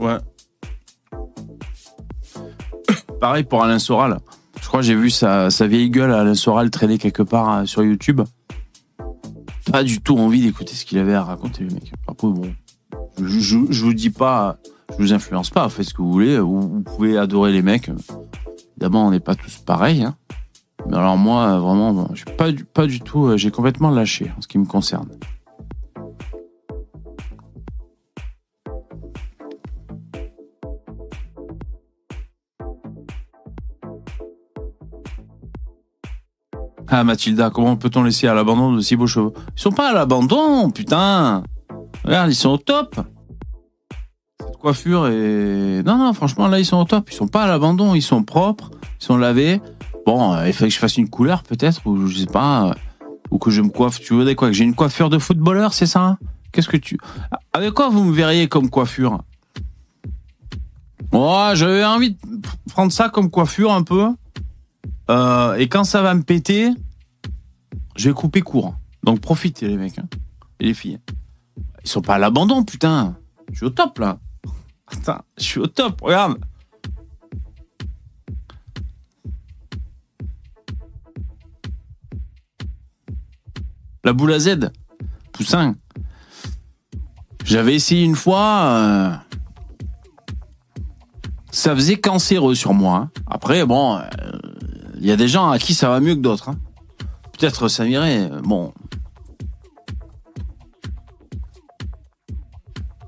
Ouais. 0.00 0.18
Pareil 3.20 3.44
pour 3.44 3.62
Alain 3.62 3.78
Soral. 3.78 4.18
Je 4.60 4.66
crois 4.66 4.80
que 4.80 4.86
j'ai 4.86 4.96
vu 4.96 5.10
sa, 5.10 5.50
sa 5.50 5.68
vieille 5.68 5.90
gueule 5.90 6.12
Alain 6.12 6.34
Soral 6.34 6.70
traîner 6.70 6.98
quelque 6.98 7.22
part 7.22 7.58
euh, 7.58 7.66
sur 7.66 7.84
YouTube. 7.84 8.20
Pas 9.70 9.84
du 9.84 10.00
tout 10.00 10.18
envie 10.18 10.40
d'écouter 10.40 10.74
ce 10.74 10.84
qu'il 10.84 10.98
avait 10.98 11.14
à 11.14 11.22
raconter, 11.22 11.62
le 11.62 11.70
mec. 11.70 11.92
Après, 12.08 12.26
bon. 12.26 12.52
Je, 13.20 13.38
je, 13.38 13.58
je 13.70 13.84
vous 13.84 13.94
dis 13.94 14.10
pas, 14.10 14.58
je 14.98 15.02
vous 15.02 15.12
influence 15.12 15.50
pas, 15.50 15.68
faites 15.68 15.86
ce 15.86 15.94
que 15.94 16.02
vous 16.02 16.12
voulez. 16.12 16.38
Vous, 16.38 16.82
pouvez 16.82 17.18
adorer 17.18 17.52
les 17.52 17.62
mecs. 17.62 17.90
Évidemment, 18.76 19.06
on 19.06 19.10
n'est 19.10 19.20
pas 19.20 19.34
tous 19.34 19.58
pareils. 19.58 20.02
Hein. 20.02 20.16
Mais 20.88 20.96
alors, 20.96 21.16
moi, 21.16 21.58
vraiment, 21.58 21.92
bon, 21.92 22.08
j'ai 22.14 22.24
pas, 22.24 22.86
du- 22.86 23.00
tout, 23.00 23.26
euh, 23.26 23.36
j'ai 23.36 23.50
complètement 23.50 23.90
lâché 23.90 24.32
en 24.36 24.40
ce 24.40 24.48
qui 24.48 24.58
me 24.58 24.66
concerne. 24.66 25.08
Ah 36.94 37.04
Mathilda, 37.04 37.48
comment 37.48 37.76
peut-on 37.76 38.02
laisser 38.02 38.28
à 38.28 38.34
l'abandon 38.34 38.74
de 38.74 38.80
si 38.82 38.96
beaux 38.96 39.06
cheveux 39.06 39.32
Ils 39.56 39.60
sont 39.60 39.72
pas 39.72 39.90
à 39.90 39.94
l'abandon, 39.94 40.70
putain 40.70 41.42
Regarde, 42.04 42.30
ils 42.30 42.34
sont 42.34 42.50
au 42.50 42.58
top 42.58 43.00
coiffure 44.62 45.08
est... 45.08 45.82
Non, 45.82 45.98
non, 45.98 46.12
franchement, 46.14 46.46
là, 46.46 46.58
ils 46.58 46.64
sont 46.64 46.78
au 46.78 46.84
top. 46.84 47.10
Ils 47.10 47.14
sont 47.14 47.28
pas 47.28 47.42
à 47.42 47.48
l'abandon, 47.48 47.94
ils 47.94 48.02
sont 48.02 48.22
propres, 48.22 48.70
ils 49.00 49.04
sont 49.04 49.18
lavés. 49.18 49.60
Bon, 50.06 50.32
euh, 50.32 50.46
il 50.46 50.52
fallait 50.52 50.68
que 50.68 50.74
je 50.74 50.78
fasse 50.78 50.96
une 50.96 51.10
couleur, 51.10 51.42
peut-être, 51.42 51.84
ou 51.84 52.06
je 52.06 52.18
sais 52.18 52.26
pas, 52.26 52.68
euh, 52.68 52.74
ou 53.30 53.38
que 53.38 53.50
je 53.50 53.60
me 53.60 53.68
coiffe. 53.68 54.00
Tu 54.00 54.14
veux 54.14 54.24
dire 54.24 54.36
quoi 54.36 54.48
Que 54.48 54.54
j'ai 54.54 54.64
une 54.64 54.74
coiffure 54.74 55.10
de 55.10 55.18
footballeur, 55.18 55.74
c'est 55.74 55.86
ça 55.86 56.16
Qu'est-ce 56.52 56.68
que 56.68 56.76
tu... 56.76 56.98
Avec 57.52 57.72
quoi 57.74 57.88
vous 57.88 58.04
me 58.04 58.12
verriez 58.12 58.48
comme 58.48 58.70
coiffure? 58.70 59.22
Ouais, 61.12 61.52
j'avais 61.54 61.84
envie 61.84 62.12
de 62.12 62.18
prendre 62.72 62.92
ça 62.92 63.08
comme 63.08 63.30
coiffure 63.30 63.72
un 63.72 63.82
peu. 63.82 64.08
Euh, 65.10 65.54
et 65.56 65.68
quand 65.68 65.84
ça 65.84 66.02
va 66.02 66.14
me 66.14 66.22
péter, 66.22 66.70
je 67.96 68.08
vais 68.08 68.14
couper 68.14 68.40
court. 68.40 68.74
Donc 69.02 69.20
profitez 69.20 69.66
les 69.66 69.76
mecs 69.76 69.98
hein. 69.98 70.08
et 70.60 70.66
les 70.66 70.74
filles. 70.74 71.00
Ils 71.84 71.90
sont 71.90 72.00
pas 72.00 72.14
à 72.14 72.18
l'abandon, 72.18 72.62
putain. 72.64 73.16
Je 73.50 73.56
suis 73.56 73.66
au 73.66 73.70
top 73.70 73.98
là. 73.98 74.18
Attends, 74.92 75.22
je 75.38 75.42
suis 75.42 75.60
au 75.60 75.66
top, 75.66 76.00
regarde. 76.00 76.38
La 84.04 84.12
boule 84.12 84.32
à 84.32 84.38
Z, 84.38 84.70
Poussin. 85.32 85.76
J'avais 87.44 87.74
essayé 87.74 88.04
une 88.04 88.16
fois. 88.16 88.62
euh, 88.64 89.10
Ça 91.50 91.74
faisait 91.74 91.96
cancéreux 91.96 92.54
sur 92.54 92.74
moi. 92.74 92.96
hein. 92.96 93.10
Après, 93.26 93.64
bon, 93.64 93.96
euh, 93.96 94.02
il 94.98 95.06
y 95.06 95.10
a 95.12 95.16
des 95.16 95.28
gens 95.28 95.50
à 95.50 95.58
qui 95.58 95.74
ça 95.74 95.88
va 95.88 96.00
mieux 96.00 96.14
que 96.14 96.20
d'autres. 96.20 96.48
hein. 96.50 96.58
Peut-être 97.38 97.68
ça 97.68 97.86
irait. 97.86 98.30
euh, 98.30 98.40
Bon. 98.42 98.72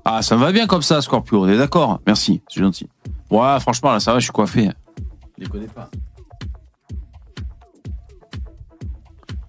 Ah, 0.07 0.21
ça 0.21 0.35
me 0.35 0.41
va 0.41 0.51
bien 0.51 0.67
comme 0.67 0.83
ça, 0.83 1.01
Scorpio. 1.01 1.43
On 1.43 1.47
est 1.47 1.57
d'accord 1.57 1.99
Merci, 2.05 2.41
c'est 2.47 2.61
gentil. 2.61 2.87
Ouais, 3.31 3.59
franchement, 3.59 3.91
là, 3.91 3.99
ça 3.99 4.13
va, 4.13 4.19
je 4.19 4.25
suis 4.25 4.31
coiffé. 4.31 4.69
Je 5.39 5.47
connais 5.47 5.67
pas. 5.67 5.89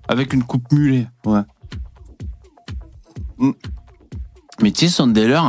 Avec 0.09 0.33
une 0.33 0.43
coupe 0.43 0.73
mulet, 0.73 1.09
ouais. 1.27 1.43
Mm. 3.37 3.51
Mais 4.63 4.71
tu 4.71 4.87
sais, 4.87 4.93
Sondeller, 4.93 5.41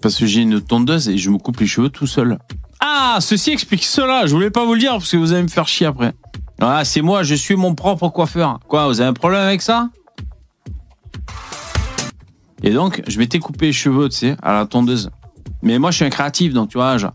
parce 0.00 0.16
que 0.16 0.26
j'ai 0.26 0.42
une 0.42 0.60
tondeuse 0.60 1.08
et 1.08 1.18
je 1.18 1.30
me 1.30 1.38
coupe 1.38 1.58
les 1.58 1.66
cheveux 1.66 1.88
tout 1.88 2.06
seul. 2.06 2.38
Ah, 2.78 3.18
ceci 3.20 3.50
explique 3.50 3.84
cela. 3.84 4.26
Je 4.26 4.34
voulais 4.34 4.50
pas 4.50 4.64
vous 4.64 4.74
le 4.74 4.80
dire 4.80 4.92
parce 4.92 5.10
que 5.10 5.16
vous 5.16 5.32
allez 5.32 5.42
me 5.42 5.48
faire 5.48 5.66
chier 5.66 5.86
après. 5.88 6.12
Ah, 6.60 6.84
c'est 6.84 7.02
moi, 7.02 7.24
je 7.24 7.34
suis 7.34 7.56
mon 7.56 7.74
propre 7.74 8.08
coiffeur. 8.10 8.60
Quoi, 8.68 8.86
vous 8.86 9.00
avez 9.00 9.10
un 9.10 9.12
problème 9.12 9.40
avec 9.40 9.60
ça? 9.60 9.90
Et 12.62 12.70
donc, 12.70 13.02
je 13.08 13.18
m'étais 13.18 13.38
coupé 13.38 13.66
les 13.66 13.72
cheveux, 13.72 14.08
tu 14.08 14.18
sais, 14.18 14.36
à 14.42 14.52
la 14.52 14.66
tondeuse. 14.66 15.10
Mais 15.62 15.78
moi, 15.78 15.90
je 15.90 15.96
suis 15.96 16.04
un 16.04 16.10
créatif, 16.10 16.52
donc 16.52 16.70
tu 16.70 16.78
vois, 16.78 16.96
je, 16.96 17.06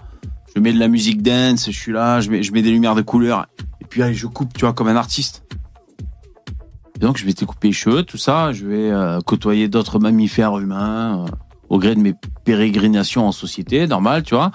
je 0.56 0.62
mets 0.62 0.74
de 0.74 0.80
la 0.80 0.88
musique 0.88 1.22
dance, 1.22 1.68
je 1.68 1.77
suis 1.77 1.92
là, 1.92 2.20
je 2.20 2.30
mets, 2.30 2.44
je 2.44 2.51
mets 2.51 2.62
des 2.62 2.72
lumières 2.72 2.96
de 2.96 3.01
couleur. 3.01 3.48
Et 3.82 3.86
puis 3.86 4.04
allez, 4.04 4.13
je 4.13 4.27
coupe, 4.27 4.54
tu 4.54 4.62
vois, 4.62 4.74
comme 4.74 4.88
un 4.88 4.96
artiste. 4.96 5.44
Et 6.96 7.00
donc, 7.00 7.18
je 7.18 7.30
te 7.30 7.46
couper 7.46 7.68
les 7.68 7.74
cheveux, 7.74 8.04
tout 8.04 8.18
ça. 8.18 8.51
Je 8.54 8.66
vais 8.66 8.92
euh, 8.92 9.22
côtoyer 9.22 9.68
d'autres 9.68 10.00
mammifères 10.00 10.58
humains 10.58 11.25
euh, 11.25 11.32
au 11.70 11.77
gré 11.77 11.94
de 11.94 12.00
mes 12.00 12.16
pérégrinations 12.44 13.27
en 13.27 13.32
société, 13.32 13.86
normal, 13.86 14.24
tu 14.24 14.34
vois. 14.34 14.51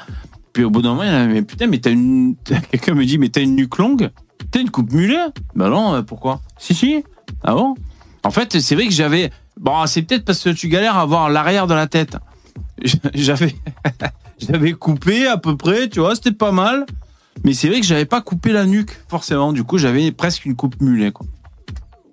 Puis 0.53 0.65
au 0.65 0.71
bout 0.71 0.83
d'un 0.83 0.91
moment, 0.91 1.05
il 1.05 1.09
y 1.09 1.15
a, 1.15 1.27
mais 1.27 1.43
putain, 1.43 1.67
mais 1.67 1.79
t'as 1.79 1.93
une. 1.93 2.37
Quelqu'un 2.71 2.95
me 2.95 3.05
dit, 3.05 3.19
mais 3.19 3.29
t'as 3.29 3.43
une 3.43 3.55
nuque 3.55 3.79
longue? 3.79 4.11
T'as 4.51 4.61
une 4.61 4.71
coupe 4.71 4.93
mulet? 4.93 5.27
Bah 5.55 5.69
non, 5.69 5.95
euh, 5.95 6.03
pourquoi? 6.03 6.41
Si, 6.59 6.75
si. 6.75 7.05
Ah 7.43 7.55
bon? 7.55 7.75
En 8.25 8.31
fait, 8.31 8.61
c'est 8.61 8.75
vrai 8.75 8.87
que 8.87 8.93
j'avais. 8.93 9.31
Bon, 9.62 9.87
c'est 9.87 10.02
peut-être 10.02 10.25
parce 10.25 10.42
que 10.42 10.50
tu 10.50 10.69
galères 10.69 10.97
à 10.97 11.07
voir 11.07 11.31
l'arrière 11.31 11.69
de 11.69 11.75
la 11.75 11.87
tête. 11.87 12.16
J'avais. 13.14 13.54
j'avais 14.38 14.73
coupé 14.73 15.28
à 15.28 15.38
peu 15.38 15.57
près, 15.57 15.88
tu 15.88 16.00
vois, 16.00 16.16
c'était 16.16 16.33
pas 16.33 16.50
mal. 16.50 16.85
Mais 17.45 17.54
c'est 17.54 17.69
vrai 17.69 17.81
que 17.81 17.87
j'avais 17.87 18.04
pas 18.04 18.21
coupé 18.21 18.52
la 18.52 18.66
nuque, 18.66 19.00
forcément. 19.09 19.52
Du 19.52 19.62
coup, 19.62 19.78
j'avais 19.78 20.11
presque 20.11 20.45
une 20.45 20.57
coupe 20.57 20.81
mulet, 20.81 21.12
quoi. 21.12 21.26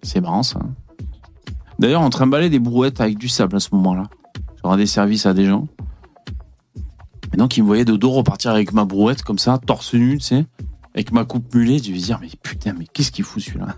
C'est 0.04 0.22
marrant, 0.22 0.44
ça. 0.44 0.60
D'ailleurs, 1.80 2.02
on 2.02 2.10
trimballait 2.12 2.52
des 2.52 2.60
brouettes 2.60 3.02
avec 3.02 3.18
du 3.18 3.28
sable 3.28 3.56
à 3.56 3.60
ce 3.60 3.70
moment-là. 3.74 4.04
Je 4.58 4.62
rendais 4.64 4.86
service 4.86 5.26
à 5.26 5.34
des 5.34 5.46
gens. 5.46 5.68
Et 7.34 7.38
donc, 7.38 7.58
ils 7.58 7.64
me 7.64 7.68
voyaient 7.68 7.86
de 7.86 7.96
dos 7.96 8.12
repartir 8.12 8.52
avec 8.52 8.74
ma 8.74 8.86
brouette, 8.86 9.24
comme 9.24 9.40
ça, 9.40 9.58
torse 9.58 9.96
nu, 9.96 10.20
tu 10.20 10.26
sais, 10.26 10.46
avec 10.94 11.12
ma 11.12 11.26
coupe 11.26 11.54
mulet. 11.56 11.80
Je 11.80 11.92
me 11.92 11.98
dire, 11.98 12.20
mais 12.22 12.30
putain, 12.44 12.74
mais 12.78 12.86
qu'est-ce 12.86 13.12
qu'il 13.12 13.24
fout 13.24 13.42
celui-là? 13.42 13.76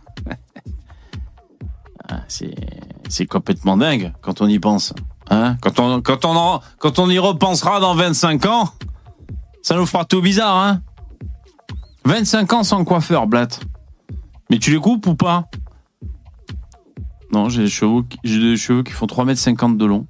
C'est 2.28 2.56
c'est 3.12 3.26
complètement 3.26 3.78
dingue 3.78 4.14
quand 4.22 4.42
on 4.42 4.48
y 4.48 4.58
pense. 4.58 4.94
Hein 5.30 5.58
quand, 5.62 5.80
on, 5.80 7.10
y 7.10 7.20
repensera 7.20 7.80
dans 7.80 7.94
25 7.96 8.46
ans, 8.46 8.70
ça 9.62 9.76
nous 9.76 9.86
fera 9.86 10.06
tout 10.06 10.22
bizarre. 10.22 10.58
Hein 10.58 10.82
25 12.06 12.54
ans 12.54 12.64
sans 12.64 12.84
coiffeur, 12.84 13.28
Blatt. 13.28 13.60
Mais 14.50 14.60
tu 14.60 14.72
les 14.72 14.80
coupes 14.80 15.08
ou 15.08 15.16
pas? 15.16 15.50
Non, 17.32 17.48
j'ai 17.50 17.64
des 17.64 17.70
cheveux, 17.70 18.84
qui- 18.84 18.92
font 18.92 19.06
3,50 19.06 19.64
m 19.66 19.78
de 19.78 19.86
long. 19.86 20.08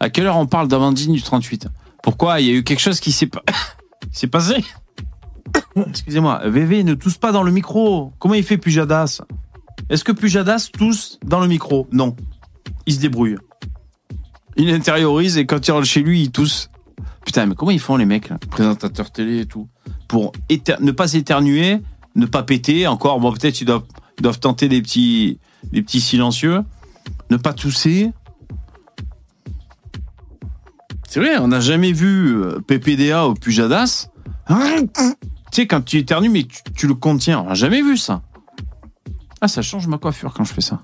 À 0.00 0.10
quelle 0.10 0.26
heure 0.26 0.36
on 0.36 0.46
parle 0.46 0.68
d'Amandine 0.68 1.12
du 1.12 1.22
38 1.22 1.68
Pourquoi 2.02 2.40
Il 2.40 2.46
y 2.46 2.50
a 2.50 2.54
eu 2.54 2.64
quelque 2.64 2.80
chose 2.80 3.00
qui 3.00 3.12
s'est 3.12 3.26
pas... 3.26 3.42
qui 4.00 4.08
s'est 4.18 4.26
passé? 4.26 4.64
Excusez-moi, 5.76 6.40
VV, 6.44 6.84
ne 6.84 6.94
tousse 6.94 7.16
pas 7.16 7.32
dans 7.32 7.42
le 7.42 7.52
micro. 7.52 8.12
Comment 8.18 8.34
il 8.34 8.42
fait 8.42 8.58
Pujadas? 8.58 9.22
Est-ce 9.88 10.04
que 10.04 10.12
Pujadas 10.12 10.68
tousse 10.76 11.18
dans 11.24 11.40
le 11.40 11.48
micro 11.48 11.88
Non. 11.92 12.14
Il 12.86 12.94
se 12.94 13.00
débrouille. 13.00 13.36
Il 14.56 14.70
intériorise 14.70 15.38
et 15.38 15.46
quand 15.46 15.66
il 15.66 15.70
rentre 15.70 15.86
chez 15.86 16.02
lui, 16.02 16.22
il 16.22 16.30
tousse. 16.30 16.70
Putain, 17.24 17.46
mais 17.46 17.54
comment 17.54 17.70
ils 17.70 17.80
font 17.80 17.96
les 17.96 18.06
mecs, 18.06 18.32
présentateurs 18.50 19.10
télé 19.10 19.40
et 19.40 19.46
tout, 19.46 19.68
pour 20.08 20.32
ne 20.50 20.90
pas 20.90 21.12
éternuer, 21.12 21.80
ne 22.16 22.26
pas 22.26 22.42
péter, 22.42 22.86
encore, 22.86 23.20
bon 23.20 23.32
peut-être 23.32 23.60
ils 23.60 23.64
doivent, 23.64 24.40
tenter 24.40 24.68
des 24.68 24.82
petits, 24.82 25.38
des 25.72 25.82
petits 25.82 26.00
silencieux, 26.00 26.62
ne 27.30 27.36
pas 27.36 27.52
tousser. 27.52 28.10
C'est 31.08 31.20
vrai, 31.20 31.38
on 31.38 31.48
n'a 31.48 31.60
jamais 31.60 31.92
vu 31.92 32.40
euh, 32.40 32.60
PPDA 32.60 33.26
au 33.26 33.34
Pujadas. 33.34 34.08
Tu 34.48 35.62
sais, 35.62 35.66
quand 35.66 35.84
tu 35.84 35.98
éternues, 35.98 36.28
mais 36.28 36.44
tu, 36.44 36.62
tu 36.74 36.86
le 36.86 36.94
contiens. 36.94 37.40
On 37.40 37.48
n'a 37.48 37.54
jamais 37.54 37.82
vu 37.82 37.96
ça. 37.96 38.22
Ah, 39.40 39.48
ça 39.48 39.62
change 39.62 39.86
ma 39.86 39.98
coiffure 39.98 40.32
quand 40.34 40.44
je 40.44 40.52
fais 40.52 40.60
ça. 40.60 40.80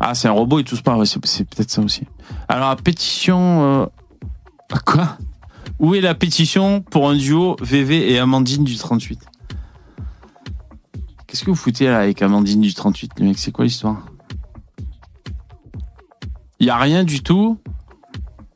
Ah, 0.00 0.14
c'est 0.14 0.26
un 0.28 0.32
robot, 0.32 0.58
il 0.58 0.64
tousse 0.64 0.80
pas. 0.82 0.96
Ouais, 0.96 1.06
c'est 1.06 1.20
peut-être 1.44 1.70
ça 1.70 1.82
aussi. 1.82 2.06
Alors, 2.48 2.70
la 2.70 2.76
pétition. 2.76 3.82
euh, 3.82 3.86
Quoi? 4.86 5.16
Où 5.78 5.94
est 5.94 6.00
la 6.00 6.14
pétition 6.14 6.80
pour 6.80 7.08
un 7.10 7.16
duo 7.16 7.56
VV 7.60 8.10
et 8.12 8.18
Amandine 8.18 8.64
du 8.64 8.76
38 8.76 9.20
Qu'est-ce 11.26 11.44
que 11.44 11.50
vous 11.50 11.56
foutez 11.56 11.86
là 11.86 12.00
avec 12.00 12.22
Amandine 12.22 12.60
du 12.60 12.72
38, 12.74 13.12
les 13.18 13.26
mecs? 13.26 13.38
C'est 13.38 13.52
quoi 13.52 13.64
l'histoire? 13.64 14.06
Il 16.60 16.66
y 16.66 16.70
a 16.70 16.76
rien 16.76 17.04
du 17.04 17.22
tout. 17.22 17.58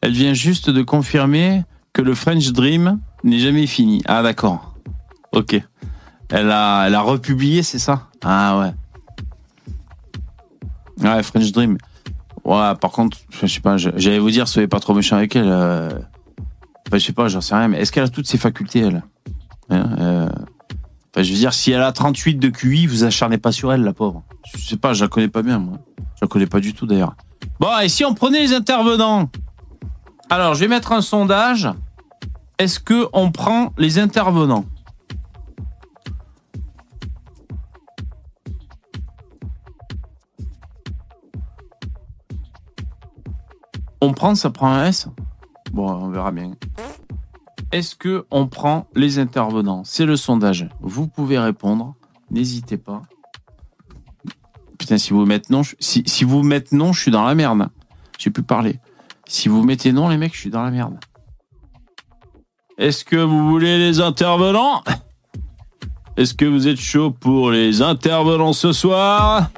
Elle 0.01 0.13
vient 0.13 0.35
juste 0.35 0.71
de 0.71 0.83
confirmer 0.83 1.65
que 1.93 2.03
le 2.03 2.15
French 2.15 2.53
Dream 2.53 3.01
n'est 3.25 3.39
jamais 3.39 3.67
fini. 3.67 4.03
Ah 4.07 4.23
d'accord. 4.23 4.75
Ok. 5.33 5.61
Elle 6.31 6.51
a, 6.51 6.87
elle 6.87 6.95
a 6.95 7.01
republié, 7.01 7.63
c'est 7.63 7.79
ça? 7.79 8.09
Ah 8.25 8.59
ouais. 8.59 8.73
Ouais, 11.09 11.23
French 11.23 11.53
Dream. 11.53 11.79
Ouais, 12.45 12.75
par 12.81 12.91
contre, 12.91 13.19
je 13.31 13.47
sais 13.47 13.61
pas, 13.61 13.77
j'allais 13.77 14.19
vous 14.19 14.31
dire, 14.31 14.49
soyez 14.49 14.69
pas 14.69 14.81
trop 14.81 14.95
méchant 14.95 15.17
avec 15.17 15.37
elle. 15.37 15.49
euh. 15.49 15.89
Enfin, 16.87 16.99
je 16.99 17.05
sais 17.05 17.13
pas, 17.13 17.29
j'en 17.29 17.41
sais 17.41 17.55
rien, 17.55 17.69
mais 17.69 17.79
est-ce 17.81 17.91
qu'elle 17.91 18.05
a 18.05 18.09
toutes 18.09 18.27
ses 18.29 18.39
facultés, 18.39 18.81
elle? 18.81 19.03
Hein, 19.71 19.91
euh. 19.99 20.29
Enfin, 21.15 21.23
je 21.23 21.33
veux 21.33 21.39
dire, 21.39 21.53
si 21.53 21.73
elle 21.73 21.83
a 21.83 21.93
38 21.93 22.37
de 22.37 22.49
QI, 22.49 22.87
vous 22.87 23.05
acharnez 23.05 23.39
pas 23.39 23.51
sur 23.51 23.73
elle, 23.73 23.83
la 23.83 23.93
pauvre. 23.93 24.23
Je 24.57 24.65
sais 24.65 24.77
pas, 24.77 24.93
je 24.93 25.03
la 25.05 25.09
connais 25.09 25.29
pas 25.29 25.43
bien, 25.43 25.59
moi. 25.59 25.79
Je 25.99 26.21
la 26.23 26.29
connais 26.29 26.47
pas 26.47 26.61
du 26.61 26.73
tout, 26.73 26.87
d'ailleurs. 26.87 27.15
Bon, 27.59 27.69
et 27.83 27.89
si 27.89 28.05
on 28.05 28.15
prenait 28.15 28.41
les 28.41 28.53
intervenants? 28.53 29.29
Alors, 30.31 30.55
je 30.55 30.61
vais 30.61 30.69
mettre 30.69 30.93
un 30.93 31.01
sondage. 31.01 31.69
Est-ce 32.59 32.79
que 32.81 33.09
on 33.13 33.31
prend 33.31 33.73
les 33.77 33.99
intervenants? 33.99 34.65
On 44.07 44.13
prend, 44.13 44.37
ça 44.37 44.51
prend 44.51 44.69
un 44.73 44.87
S 44.87 45.09
Bon, 45.73 45.91
on 45.91 46.11
verra 46.11 46.31
bien. 46.31 46.53
Est-ce 47.73 47.97
que 47.97 48.25
on 48.31 48.47
prend 48.47 48.87
les 48.95 49.19
intervenants? 49.19 49.83
C'est 49.85 50.07
le 50.07 50.17
sondage. 50.17 50.69
Vous 50.81 51.09
pouvez 51.09 51.41
répondre. 51.41 51.97
N'hésitez 52.31 52.77
pas. 52.77 53.03
Putain, 54.79 54.97
si 54.97 55.13
vous 55.13 55.27
mettez 55.27 55.53
non, 55.53 55.65
je- 55.65 55.75
si, 55.81 56.05
si 56.07 56.23
vous 56.23 56.45
mettez 56.45 56.77
non, 56.77 56.93
je 56.93 57.01
suis 57.01 57.11
dans 57.11 57.25
la 57.25 57.35
merde. 57.35 57.69
J'ai 58.17 58.31
pu 58.31 58.43
parler. 58.43 58.79
Si 59.27 59.49
vous 59.49 59.65
mettez 59.65 59.91
non, 59.91 60.09
les 60.09 60.19
mecs, 60.19 60.35
je 60.35 60.39
suis 60.39 60.51
dans 60.51 60.63
la 60.63 60.71
merde. 60.71 61.01
Est-ce 62.79 63.05
que 63.05 63.17
vous 63.17 63.49
voulez 63.49 63.77
les 63.79 64.01
intervenants? 64.01 64.85
Est-ce 66.17 66.33
que 66.35 66.45
vous 66.45 66.69
êtes 66.69 66.79
chaud 66.79 67.11
pour 67.11 67.51
les 67.51 67.83
intervenants 67.83 68.53
ce 68.53 68.73
soir? 68.73 69.51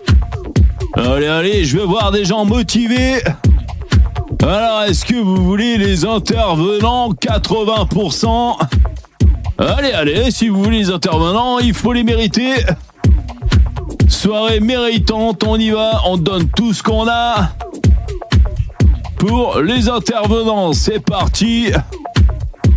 Allez, 0.95 1.27
allez, 1.27 1.65
je 1.67 1.77
veux 1.77 1.85
voir 1.85 2.13
des 2.13 2.25
gens 2.25 2.47
motivés. 2.47 3.21
Alors, 4.43 4.83
est-ce 4.85 5.05
que 5.05 5.17
vous 5.17 5.37
voulez 5.45 5.79
les 5.79 6.05
intervenants 6.05 7.13
80% 7.13 8.57
Allez, 9.59 9.93
allez, 9.93 10.31
si 10.31 10.49
vous 10.49 10.63
voulez 10.63 10.79
les 10.79 10.91
intervenants, 10.91 11.59
il 11.59 11.75
faut 11.75 11.93
les 11.93 12.05
mériter. 12.05 12.55
Soirée 14.07 14.61
méritante, 14.61 15.43
on 15.45 15.57
y 15.57 15.71
va, 15.71 16.03
on 16.07 16.17
donne 16.17 16.49
tout 16.51 16.73
ce 16.73 16.83
qu'on 16.83 17.09
a. 17.09 17.51
Pour 19.19 19.61
les 19.61 19.89
intervenants, 19.89 20.73
c'est 20.73 21.01
parti. 21.01 21.73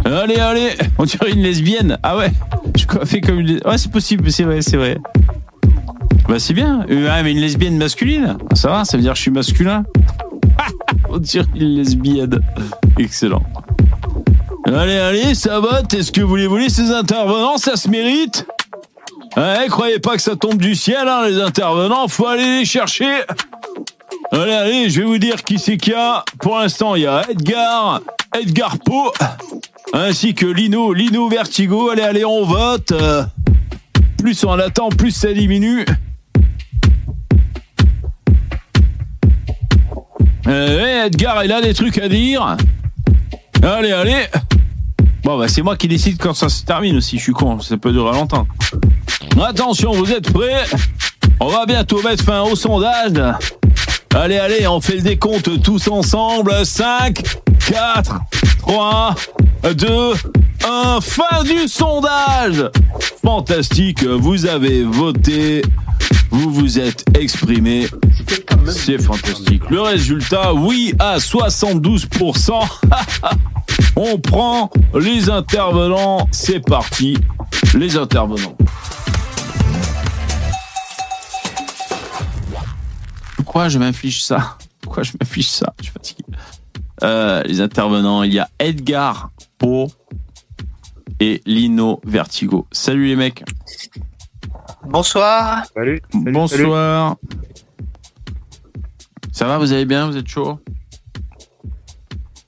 Allez, 0.03 0.37
allez, 0.37 0.69
on 0.97 1.05
dirait 1.05 1.31
une 1.31 1.41
lesbienne. 1.41 1.99
Ah 2.01 2.17
ouais, 2.17 2.31
je 2.73 2.79
suis 2.79 2.87
coiffé 2.87 3.21
comme 3.21 3.39
une. 3.39 3.59
Ouais, 3.63 3.77
c'est 3.77 3.91
possible, 3.91 4.31
c'est 4.31 4.43
vrai, 4.43 4.61
c'est 4.61 4.77
vrai. 4.77 4.97
Bah 6.27 6.39
c'est 6.39 6.53
bien. 6.53 6.85
Euh, 6.89 7.09
ah, 7.11 7.21
mais 7.21 7.31
une 7.31 7.39
lesbienne 7.39 7.77
masculine. 7.77 8.37
Ça 8.53 8.69
va, 8.69 8.85
ça 8.85 8.97
veut 8.97 9.03
dire 9.03 9.13
que 9.13 9.17
je 9.17 9.23
suis 9.23 9.31
masculin. 9.31 9.83
On 11.11 11.17
dirait 11.17 11.45
une 11.55 11.75
lesbienne. 11.75 12.39
Excellent. 12.97 13.43
Allez, 14.65 14.97
allez, 14.97 15.35
ça 15.35 15.59
vote. 15.59 15.93
Est-ce 15.93 16.11
que 16.11 16.21
vous 16.21 16.35
les 16.35 16.47
voulez, 16.47 16.69
ces 16.69 16.91
intervenants? 16.91 17.57
Ça 17.57 17.75
se 17.75 17.89
mérite? 17.89 18.45
Ouais, 19.35 19.67
croyez 19.69 19.99
pas 19.99 20.15
que 20.15 20.21
ça 20.21 20.35
tombe 20.35 20.57
du 20.57 20.75
ciel, 20.75 21.07
hein, 21.07 21.27
les 21.27 21.41
intervenants. 21.41 22.07
Faut 22.07 22.27
aller 22.27 22.59
les 22.59 22.65
chercher. 22.65 23.21
Allez, 24.31 24.53
allez, 24.53 24.89
je 24.89 25.01
vais 25.01 25.05
vous 25.05 25.17
dire 25.17 25.43
qui 25.43 25.59
c'est 25.59 25.77
qu'il 25.77 25.93
y 25.93 25.95
a. 25.95 26.23
Pour 26.39 26.57
l'instant, 26.57 26.95
il 26.95 27.03
y 27.03 27.07
a 27.07 27.29
Edgar, 27.29 28.01
Edgar 28.39 28.77
Poe, 28.79 29.11
ainsi 29.93 30.33
que 30.33 30.45
Lino, 30.45 30.93
Lino 30.93 31.27
Vertigo. 31.27 31.89
Allez, 31.89 32.03
allez, 32.03 32.25
on 32.25 32.45
vote. 32.45 32.91
Euh, 32.93 33.23
Plus 34.17 34.43
on 34.43 34.51
attend, 34.59 34.89
plus 34.89 35.11
ça 35.11 35.33
diminue. 35.33 35.83
Euh, 40.47 41.05
Edgar, 41.05 41.43
il 41.43 41.51
a 41.51 41.61
des 41.61 41.73
trucs 41.73 41.97
à 41.97 42.07
dire. 42.09 42.57
Allez, 43.63 43.91
allez. 43.91 44.25
Bon, 45.23 45.37
bah, 45.37 45.47
c'est 45.47 45.61
moi 45.61 45.77
qui 45.77 45.87
décide 45.87 46.17
quand 46.17 46.33
ça 46.33 46.49
se 46.49 46.63
termine 46.63 46.97
aussi. 46.97 47.17
Je 47.17 47.23
suis 47.23 47.33
con, 47.33 47.59
ça 47.59 47.77
peut 47.77 47.91
durer 47.91 48.11
longtemps. 48.13 48.47
Attention, 49.41 49.91
vous 49.91 50.11
êtes 50.11 50.31
prêts? 50.31 50.65
On 51.39 51.47
va 51.47 51.65
bientôt 51.65 52.01
mettre 52.01 52.23
fin 52.23 52.41
au 52.41 52.55
sondage. 52.55 53.13
Allez, 54.13 54.37
allez, 54.37 54.67
on 54.67 54.81
fait 54.81 54.95
le 54.95 55.01
décompte 55.01 55.61
tous 55.61 55.87
ensemble. 55.87 56.65
5, 56.65 57.23
4, 57.67 58.19
3, 58.59 59.15
2, 59.73 60.13
1. 60.67 60.99
Fin 61.01 61.43
du 61.43 61.67
sondage 61.67 62.69
Fantastique, 63.23 64.03
vous 64.03 64.45
avez 64.45 64.83
voté. 64.83 65.61
Vous 66.29 66.51
vous 66.51 66.79
êtes 66.79 67.05
exprimé. 67.17 67.87
C'est 68.67 69.01
fantastique. 69.01 69.69
Le 69.69 69.81
résultat, 69.81 70.53
oui, 70.53 70.93
à 70.99 71.17
72%. 71.17 72.51
On 73.95 74.17
prend 74.19 74.69
les 74.93 75.29
intervenants. 75.29 76.27
C'est 76.31 76.59
parti. 76.59 77.17
les 77.73 77.95
intervenants. 77.95 78.57
Pourquoi 83.43 83.69
je 83.69 83.79
m'inflige 83.79 84.23
ça 84.23 84.55
Pourquoi 84.81 85.01
je 85.01 85.13
m'inflige 85.19 85.49
ça 85.49 85.73
Je 85.79 85.85
suis 85.85 85.91
fatigué. 85.91 86.23
Euh, 87.01 87.41
les 87.43 87.59
intervenants, 87.59 88.21
il 88.21 88.33
y 88.33 88.37
a 88.39 88.47
Edgar 88.59 89.31
Po 89.57 89.87
et 91.19 91.41
Lino 91.47 91.99
Vertigo. 92.05 92.67
Salut 92.71 93.07
les 93.07 93.15
mecs. 93.15 93.43
Bonsoir. 94.85 95.65
Salut. 95.73 96.01
salut, 96.11 96.31
Bonsoir. 96.31 97.15
Ça 99.31 99.47
va, 99.47 99.57
vous 99.57 99.73
allez 99.73 99.85
bien 99.85 100.05
Vous 100.05 100.17
êtes 100.17 100.27
chaud 100.27 100.59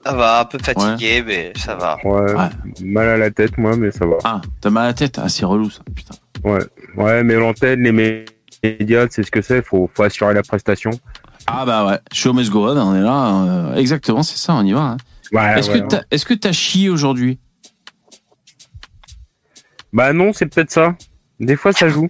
Ça 0.05 0.13
va, 0.13 0.41
un 0.41 0.45
peu 0.45 0.59
fatigué, 0.59 1.23
mais 1.25 1.53
ça 1.55 1.75
va. 1.75 1.97
Ouais. 2.03 2.50
mal 2.83 3.09
à 3.09 3.17
la 3.17 3.31
tête, 3.31 3.57
moi, 3.57 3.75
mais 3.75 3.89
ça 3.89 4.05
va. 4.05 4.17
Ah, 4.23 4.41
t'as 4.62 4.69
mal 4.69 4.83
à 4.83 4.88
la 4.89 4.93
tête 4.93 5.19
Ah, 5.19 5.27
c'est 5.27 5.45
relou 5.45 5.71
ça, 5.71 5.81
putain. 5.95 6.13
Ouais, 6.43 6.63
ouais 6.97 7.23
mais 7.23 7.33
l'antenne, 7.33 7.81
les 7.81 8.25
médias, 8.63 9.08
c'est 9.10 9.24
ce 9.24 9.32
que 9.32 9.41
c'est. 9.41 9.62
Faut, 9.63 9.89
faut 9.93 10.03
assurer 10.03 10.34
la 10.34 10.43
prestation. 10.43 10.91
Ah 11.48 11.65
bah 11.65 11.86
ouais, 11.86 12.00
show 12.13 12.32
must 12.34 12.50
go 12.50 12.67
on, 12.70 12.77
on 12.77 12.96
est 12.96 13.01
là. 13.01 13.43
euh, 13.43 13.75
exactement, 13.75 14.24
c'est 14.24 14.38
ça, 14.38 14.55
on 14.55 14.63
y 14.65 14.72
va. 14.72 14.82
hein. 14.82 14.98
Ouais, 15.34 15.60
Est-ce 15.60 15.72
ouais. 15.72 15.82
que 15.82 15.88
t'as 15.88 16.01
est-ce 16.12 16.25
que 16.25 16.34
t'as 16.34 16.51
chié 16.51 16.89
aujourd'hui? 16.89 17.39
Bah 19.91 20.13
non, 20.13 20.32
c'est 20.34 20.46
peut-être 20.48 20.72
ça. 20.72 20.96
Des 21.39 21.55
fois, 21.55 21.74
ça 21.74 21.89
joue. 21.89 22.10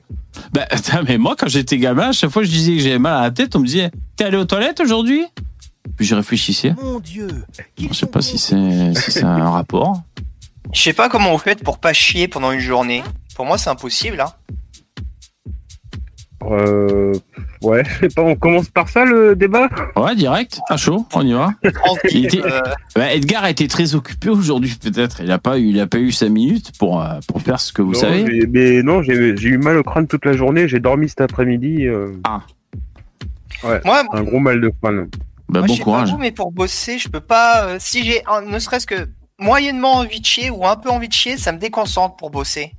Bah, 0.54 0.66
attends, 0.70 1.02
mais 1.08 1.18
moi, 1.18 1.36
quand 1.38 1.48
j'étais 1.48 1.78
gamin, 1.78 2.10
à 2.10 2.12
chaque 2.12 2.30
fois 2.30 2.42
que 2.44 2.48
je 2.48 2.52
disais 2.54 2.74
que 2.74 2.80
j'avais 2.80 3.00
mal 3.00 3.18
à 3.18 3.22
la 3.22 3.32
tête, 3.32 3.56
on 3.56 3.60
me 3.60 3.66
disait 3.66 3.92
T'es 4.16 4.26
allé 4.26 4.38
aux 4.38 4.46
toilettes 4.46 4.80
aujourd'hui? 4.82 5.26
Puis 5.98 6.06
je 6.06 6.16
réfléchissais. 6.16 6.74
Mon 6.82 7.00
Dieu 7.00 7.28
Je 7.78 7.94
sais 7.94 8.06
pas 8.06 8.22
si 8.22 8.38
c'est 8.38 8.94
si 8.96 9.12
c'est 9.12 9.24
un 9.24 9.50
rapport. 9.50 10.02
Je 10.74 10.82
sais 10.82 10.94
pas 10.94 11.10
comment 11.10 11.32
vous 11.32 11.38
faites 11.38 11.64
pour 11.64 11.78
pas 11.80 11.94
chier 11.94 12.28
pendant 12.28 12.52
une 12.52 12.60
journée. 12.60 13.04
Pour 13.36 13.46
moi, 13.46 13.58
c'est 13.58 13.70
impossible. 13.70 14.22
Hein. 14.22 14.32
Euh, 16.52 17.14
ouais, 17.62 17.84
je 17.86 18.00
sais 18.02 18.08
pas. 18.10 18.22
On 18.24 18.36
commence 18.36 18.70
par 18.70 18.90
ça 18.90 19.06
le 19.06 19.36
débat? 19.36 19.70
Ouais, 19.96 20.16
direct, 20.16 20.60
à 20.70 20.78
chaud, 20.78 21.06
on 21.14 21.26
y 21.26 21.34
va. 21.34 21.52
Il 22.12 22.26
était- 22.26 22.42
Euh, 22.44 22.60
Bah, 22.96 23.14
Edgar 23.14 23.44
a 23.44 23.50
été 23.50 23.68
très 23.68 23.96
occupé 23.96 24.30
aujourd'hui, 24.30 24.76
peut-être. 24.82 25.22
Il 25.22 25.32
a 25.32 25.38
pas 25.40 25.58
eu, 25.58 25.66
il 25.70 25.80
a 25.80 25.88
pas 25.88 25.98
eu 26.00 26.12
cinq 26.12 26.30
minutes 26.30 26.72
pour 26.78 27.02
euh, 27.02 27.20
pour 27.28 27.42
faire 27.42 27.60
ce 27.60 27.72
que 27.74 27.82
vous 27.82 27.94
Non, 27.94 28.00
savez. 28.00 28.46
Mais 28.52 28.84
non, 28.84 29.02
j'ai 29.02 29.14
eu 29.14 29.58
mal 29.58 29.78
au 29.78 29.84
crâne 29.84 30.08
toute 30.08 30.26
la 30.26 30.34
journée. 30.34 30.68
J'ai 30.68 30.80
dormi 30.80 31.08
cet 31.10 31.22
après-midi. 31.22 31.86
euh, 31.88 32.08
moi, 33.86 34.04
un 34.12 34.24
gros 34.24 34.40
mal 34.40 34.60
de 34.62 34.70
crâne. 34.82 35.08
Bah, 35.50 35.60
moi, 35.60 35.68
bon 35.68 35.78
pas 35.78 35.84
courage. 35.84 36.12
vous, 36.12 36.18
mais 36.18 36.32
pour 36.32 36.52
bosser, 36.52 36.98
je 36.98 37.10
peux 37.10 37.20
pas. 37.20 37.66
euh, 37.66 37.78
si 37.80 38.04
j'ai 38.04 38.22
un- 38.28 38.42
ne 38.42 38.60
serait-ce 38.60 38.88
que 38.88 39.08
moyennement 39.40 39.94
envie 39.96 40.20
de 40.20 40.26
chier 40.26 40.50
ou 40.50 40.66
un 40.66 40.76
peu 40.76 40.90
envie 40.90 41.08
de 41.08 41.14
chier, 41.14 41.38
ça 41.38 41.52
me 41.52 41.58
déconcentre 41.60 42.16
pour 42.16 42.30
bosser. 42.32 42.74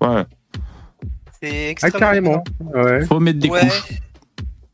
Ouais. 0.00 0.24
C'est 1.42 1.66
Ah, 1.66 1.70
extrêmement. 1.70 1.98
carrément. 1.98 2.44
Ouais. 2.74 3.06
Faut 3.06 3.20
mettre 3.20 3.38
des 3.38 3.48
Ouais. 3.48 3.60
couches, 3.60 4.00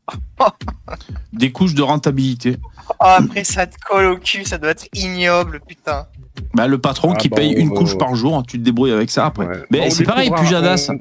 des 1.33 1.51
couches 1.51 1.73
de 1.73 1.81
rentabilité. 1.81 2.57
Ah, 2.99 3.17
après, 3.19 3.43
ça 3.43 3.67
te 3.67 3.75
colle 3.87 4.05
au 4.05 4.17
cul, 4.17 4.45
ça 4.45 4.57
doit 4.57 4.69
être 4.71 4.87
ignoble, 4.93 5.59
putain. 5.65 6.07
Bah, 6.53 6.67
le 6.67 6.77
patron 6.77 7.13
Ah, 7.13 7.17
qui 7.17 7.29
bon, 7.29 7.35
paye 7.37 7.53
une 7.53 7.71
euh, 7.71 7.75
couche 7.75 7.97
par 7.97 8.15
jour, 8.15 8.43
tu 8.47 8.57
te 8.59 8.63
débrouilles 8.63 8.91
avec 8.91 9.09
ça 9.09 9.25
après. 9.25 9.45
ouais. 9.47 9.63
Mais 9.71 9.89
c'est 9.89 10.03
pareil, 10.03 10.29
Pujadas. 10.31 10.89
on- 10.91 10.99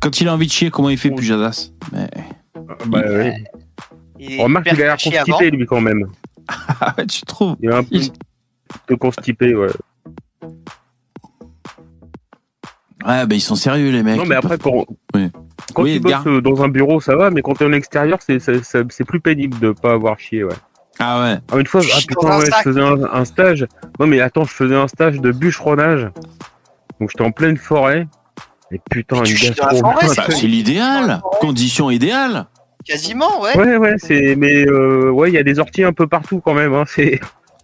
Quand 0.00 0.20
il 0.20 0.28
a 0.28 0.34
envie 0.34 0.46
de 0.46 0.52
chier, 0.52 0.70
comment 0.70 0.90
il 0.90 0.98
fait 0.98 1.10
On- 1.12 1.16
Pujadas? 1.16 1.70
Mais 1.92 2.08
Bah, 2.86 3.00
ouais. 3.00 3.44
Il 4.18 4.32
est 4.34 4.42
Remarque 4.42 4.66
hyper 4.66 4.96
qu'il 4.96 5.08
a 5.12 5.14
l'air 5.14 5.22
avant. 5.22 5.32
constipé, 5.38 5.50
lui, 5.56 5.66
quand 5.66 5.80
même. 5.80 6.06
ah 6.80 6.94
ouais, 6.98 7.06
tu 7.06 7.22
trouves? 7.22 7.56
Il 7.60 7.70
est 7.70 7.74
un 7.74 7.82
peu, 7.82 7.88
Il- 7.96 8.04
un 8.10 8.78
peu 8.86 8.96
constipé, 8.96 9.54
ouais. 9.54 9.68
Ouais, 13.06 13.26
bah 13.26 13.34
ils 13.34 13.40
sont 13.40 13.54
sérieux 13.56 13.90
les 13.90 14.02
mecs. 14.02 14.16
Non, 14.16 14.24
mais 14.26 14.34
après, 14.36 14.58
quand, 14.58 14.84
Oui. 15.14 15.30
quand 15.74 15.82
Oui, 15.82 15.94
tu 15.94 16.00
bosses 16.00 16.42
dans 16.42 16.62
un 16.62 16.68
bureau, 16.68 17.00
ça 17.00 17.16
va, 17.16 17.30
mais 17.30 17.42
quand 17.42 17.54
t'es 17.54 17.64
en 17.64 17.72
extérieur, 17.72 18.18
c'est 18.26 18.38
c'est- 18.38 18.62
c'est- 18.64 18.90
c'est 18.90 19.04
plus 19.04 19.20
pénible 19.20 19.58
de 19.58 19.72
pas 19.72 19.92
avoir 19.92 20.18
chié, 20.18 20.44
ouais. 20.44 20.54
Ah 20.98 21.22
ouais. 21.22 21.38
Ah, 21.50 21.58
une 21.58 21.66
fois, 21.66 21.80
ah, 21.84 21.98
putain, 22.06 22.38
ouais, 22.38 22.46
je 22.46 22.62
faisais 22.62 22.80
un, 22.80 23.02
un 23.12 23.24
stage. 23.24 23.66
Non, 23.98 24.06
mais 24.06 24.20
attends, 24.20 24.44
je 24.44 24.52
faisais 24.52 24.76
un 24.76 24.88
stage 24.88 25.20
de 25.20 25.32
bûcheronnage. 25.32 26.10
Donc, 27.00 27.10
j'étais 27.10 27.24
en 27.24 27.32
pleine 27.32 27.56
forêt. 27.56 28.06
Et 28.70 28.80
putain, 28.90 29.16
Mais 29.20 29.24
tu 29.24 29.46
une 29.46 29.54
c'est 30.30 30.46
l'idéal. 30.46 31.20
Condition 31.40 31.90
idéale. 31.90 32.46
Quasiment, 32.84 33.40
ouais. 33.40 33.56
Ouais, 33.56 33.76
ouais, 33.76 33.94
c'est. 33.98 34.34
Mais 34.36 34.66
euh, 34.66 35.10
ouais, 35.10 35.30
il 35.30 35.34
y 35.34 35.38
a 35.38 35.42
des 35.42 35.58
orties 35.58 35.84
un 35.84 35.92
peu 35.92 36.06
partout 36.06 36.40
quand 36.44 36.54
même. 36.54 36.74
Hein, 36.74 36.84
c'est. 36.86 37.20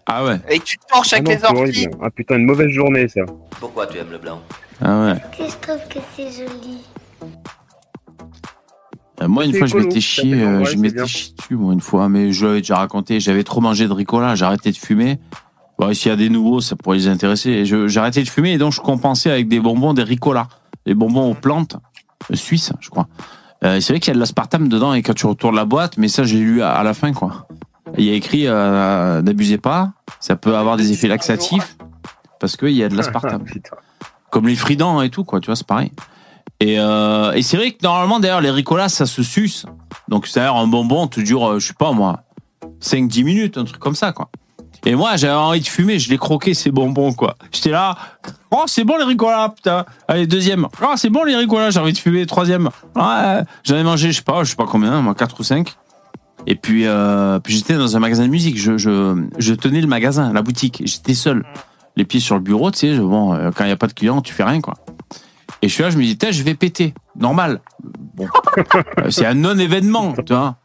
Ah 0.07 0.25
ouais. 0.25 0.37
Et 0.49 0.59
tu 0.61 0.79
te 0.79 0.87
torches 0.87 1.13
Ah 1.13 1.17
avec 1.17 1.29
non, 1.29 1.35
les 1.35 1.45
orties. 1.45 1.59
horrible. 1.87 1.95
Ah 2.03 2.11
putain, 2.11 2.37
une 2.37 2.47
mauvaise 2.47 2.71
journée, 2.71 3.09
ça. 3.09 3.21
Pourquoi 3.61 3.87
tu 3.87 3.99
aimes 3.99 4.11
le 4.11 4.19
blanc? 4.19 4.41
Ah 4.83 5.05
ouais. 5.05 5.23
Que 5.37 5.45
je 5.45 5.57
trouve 5.61 5.89
que 5.89 5.99
c'est 6.17 6.31
joli. 6.31 6.79
Euh, 9.21 9.29
Moi, 9.29 9.45
une 9.45 9.55
fois, 9.55 9.67
je 9.67 9.77
m'étais 9.77 10.01
chié, 10.01 10.35
euh, 10.35 10.65
je 10.65 10.77
m'étais 10.77 11.07
chié 11.07 11.35
dessus, 11.37 11.57
moi, 11.57 11.73
une 11.73 11.81
fois, 11.81 12.09
mais 12.09 12.33
je 12.33 12.47
l'avais 12.47 12.61
déjà 12.61 12.77
raconté. 12.77 13.19
J'avais 13.19 13.43
trop 13.45 13.61
mangé 13.61 13.89
de 13.89 13.93
ricola, 13.93 14.35
j'ai 14.37 14.45
arrêté 14.45 14.71
de 14.71 14.77
fumer. 14.77 15.19
Bon, 15.79 15.93
s'il 15.95 16.11
y 16.11 16.13
a 16.13 16.17
des 16.17 16.29
nouveaux, 16.29 16.61
ça 16.61 16.77
pourrait 16.77 16.99
les 16.99 17.09
intéresser. 17.09 17.65
Arrêté 17.97 18.23
de 18.23 18.29
fumer 18.29 18.53
et 18.53 18.59
donc 18.59 18.73
je 18.73 18.81
compensais 18.81 19.31
avec 19.31 19.49
des 19.49 19.61
bonbons, 19.61 19.95
des 19.95 20.03
ricola. 20.05 20.49
Les 20.87 20.95
bonbons 20.95 21.31
aux 21.31 21.35
plantes, 21.35 21.77
euh, 22.31 22.37
suisses, 22.37 22.73
je 22.81 22.89
crois. 22.91 23.09
Euh, 23.65 23.81
c'est 23.81 23.93
vrai 23.93 24.01
qu'il 24.01 24.09
y 24.09 24.13
a 24.13 24.15
de 24.15 24.21
l'aspartame 24.21 24.69
dedans 24.69 24.95
et 24.95 25.03
quand 25.03 25.15
tu 25.15 25.27
retournes 25.27 25.57
la 25.57 25.65
boîte, 25.65 25.99
mais 25.99 26.09
ça, 26.09 26.23
j'ai 26.23 26.39
lu 26.39 26.63
à, 26.63 26.71
à 26.73 26.83
la 26.85 26.95
fin, 26.95 27.13
quoi. 27.13 27.49
Il 27.97 28.05
y 28.05 28.11
a 28.11 28.15
écrit, 28.15 28.45
euh, 28.47 29.21
n'abusez 29.23 29.59
pas, 29.59 29.93
ça 30.21 30.37
peut 30.37 30.57
avoir 30.57 30.77
des 30.77 30.93
effets 30.93 31.09
laxatifs 31.09 31.77
parce 32.39 32.57
qu'il 32.57 32.71
y 32.71 32.85
a 32.85 32.89
de 32.89 32.97
l'aspartame. 32.97 33.45
Comme 34.31 34.47
les 34.49 34.57
fridans 34.57 35.01
et 35.03 35.11
tout, 35.11 35.25
quoi, 35.25 35.41
tu 35.41 35.47
vois, 35.47 35.57
c'est 35.57 35.67
pareil. 35.67 35.93
Et, 36.61 36.79
euh, 36.79 37.33
et 37.33 37.43
c'est 37.43 37.57
vrai 37.57 37.71
que 37.71 37.79
normalement, 37.83 38.19
d'ailleurs, 38.19 38.41
les 38.41 38.51
ricolas, 38.51 38.89
ça 38.89 39.07
se 39.07 39.23
suce. 39.23 39.65
Donc, 40.09 40.27
c'est-à-dire, 40.27 40.57
un 40.57 40.67
bonbon 40.67 41.07
te 41.07 41.21
dure, 41.21 41.49
euh, 41.49 41.59
je 41.59 41.69
sais 41.69 41.75
pas 41.75 41.93
moi, 41.93 42.23
5-10 42.83 43.25
minutes, 43.25 43.59
un 43.59 43.65
truc 43.65 43.79
comme 43.79 43.95
ça, 43.95 44.13
quoi. 44.13 44.29
Et 44.87 44.95
moi, 44.95 45.17
j'avais 45.17 45.35
envie 45.35 45.61
de 45.61 45.67
fumer, 45.67 45.99
je 45.99 46.09
les 46.09 46.19
croquais, 46.19 46.55
ces 46.55 46.71
bonbons, 46.71 47.13
quoi. 47.13 47.37
J'étais 47.53 47.71
là, 47.71 47.97
oh, 48.51 48.65
c'est 48.67 48.85
bon 48.85 48.97
les 48.97 49.05
ricolas, 49.05 49.51
putain. 49.51 49.85
Allez, 50.07 50.27
deuxième, 50.27 50.67
oh, 50.83 50.93
c'est 50.97 51.11
bon 51.11 51.25
les 51.25 51.37
ricolas, 51.37 51.71
j'ai 51.71 51.81
envie 51.81 51.93
de 51.93 51.99
fumer. 51.99 52.27
Troisième, 52.27 52.71
ouais, 52.97 53.43
j'en 53.65 53.77
ai 53.77 53.83
mangé, 53.83 54.13
je 54.13 54.17
sais 54.17 54.23
pas, 54.23 54.45
je 54.45 54.51
sais 54.51 54.57
pas 54.57 54.67
combien, 54.67 55.01
moi, 55.01 55.15
4 55.15 55.39
ou 55.39 55.43
5. 55.43 55.75
Et 56.47 56.55
puis, 56.55 56.87
euh, 56.87 57.39
puis 57.41 57.55
j'étais 57.55 57.75
dans 57.75 57.97
un 57.97 58.01
magasin 58.01 58.23
de 58.23 58.31
musique, 58.31 58.59
je, 58.59 58.79
je, 58.79 59.27
je 59.39 59.55
tenais 59.55 59.81
le 59.81 59.87
magasin, 59.87 60.33
la 60.33 60.43
boutique, 60.43 60.83
j'étais 60.85 61.15
seul 61.15 61.45
les 61.99 62.05
pieds 62.05 62.21
sur 62.21 62.37
le 62.37 62.41
bureau, 62.41 62.71
tu 62.71 62.79
sais, 62.79 62.97
bon, 62.97 63.35
euh, 63.35 63.51
quand 63.55 63.65
il 63.65 63.67
n'y 63.67 63.73
a 63.73 63.77
pas 63.77 63.89
de 63.89 63.93
clients, 63.93 64.23
tu 64.23 64.33
fais 64.33 64.45
rien, 64.45 64.61
quoi. 64.61 64.75
Et 65.61 65.69
je 65.69 65.75
suis 65.75 65.83
là, 65.83 65.91
je 65.91 65.99
me 65.99 66.03
dis, 66.05 66.17
je 66.31 66.43
vais 66.45 66.55
péter. 66.55 66.95
Normal. 67.19 67.61
Bon. 68.15 68.27
Euh, 68.99 69.11
c'est 69.11 69.27
un 69.27 69.35
non-événement, 69.35 70.15
tu 70.27 70.33
vois. 70.33 70.57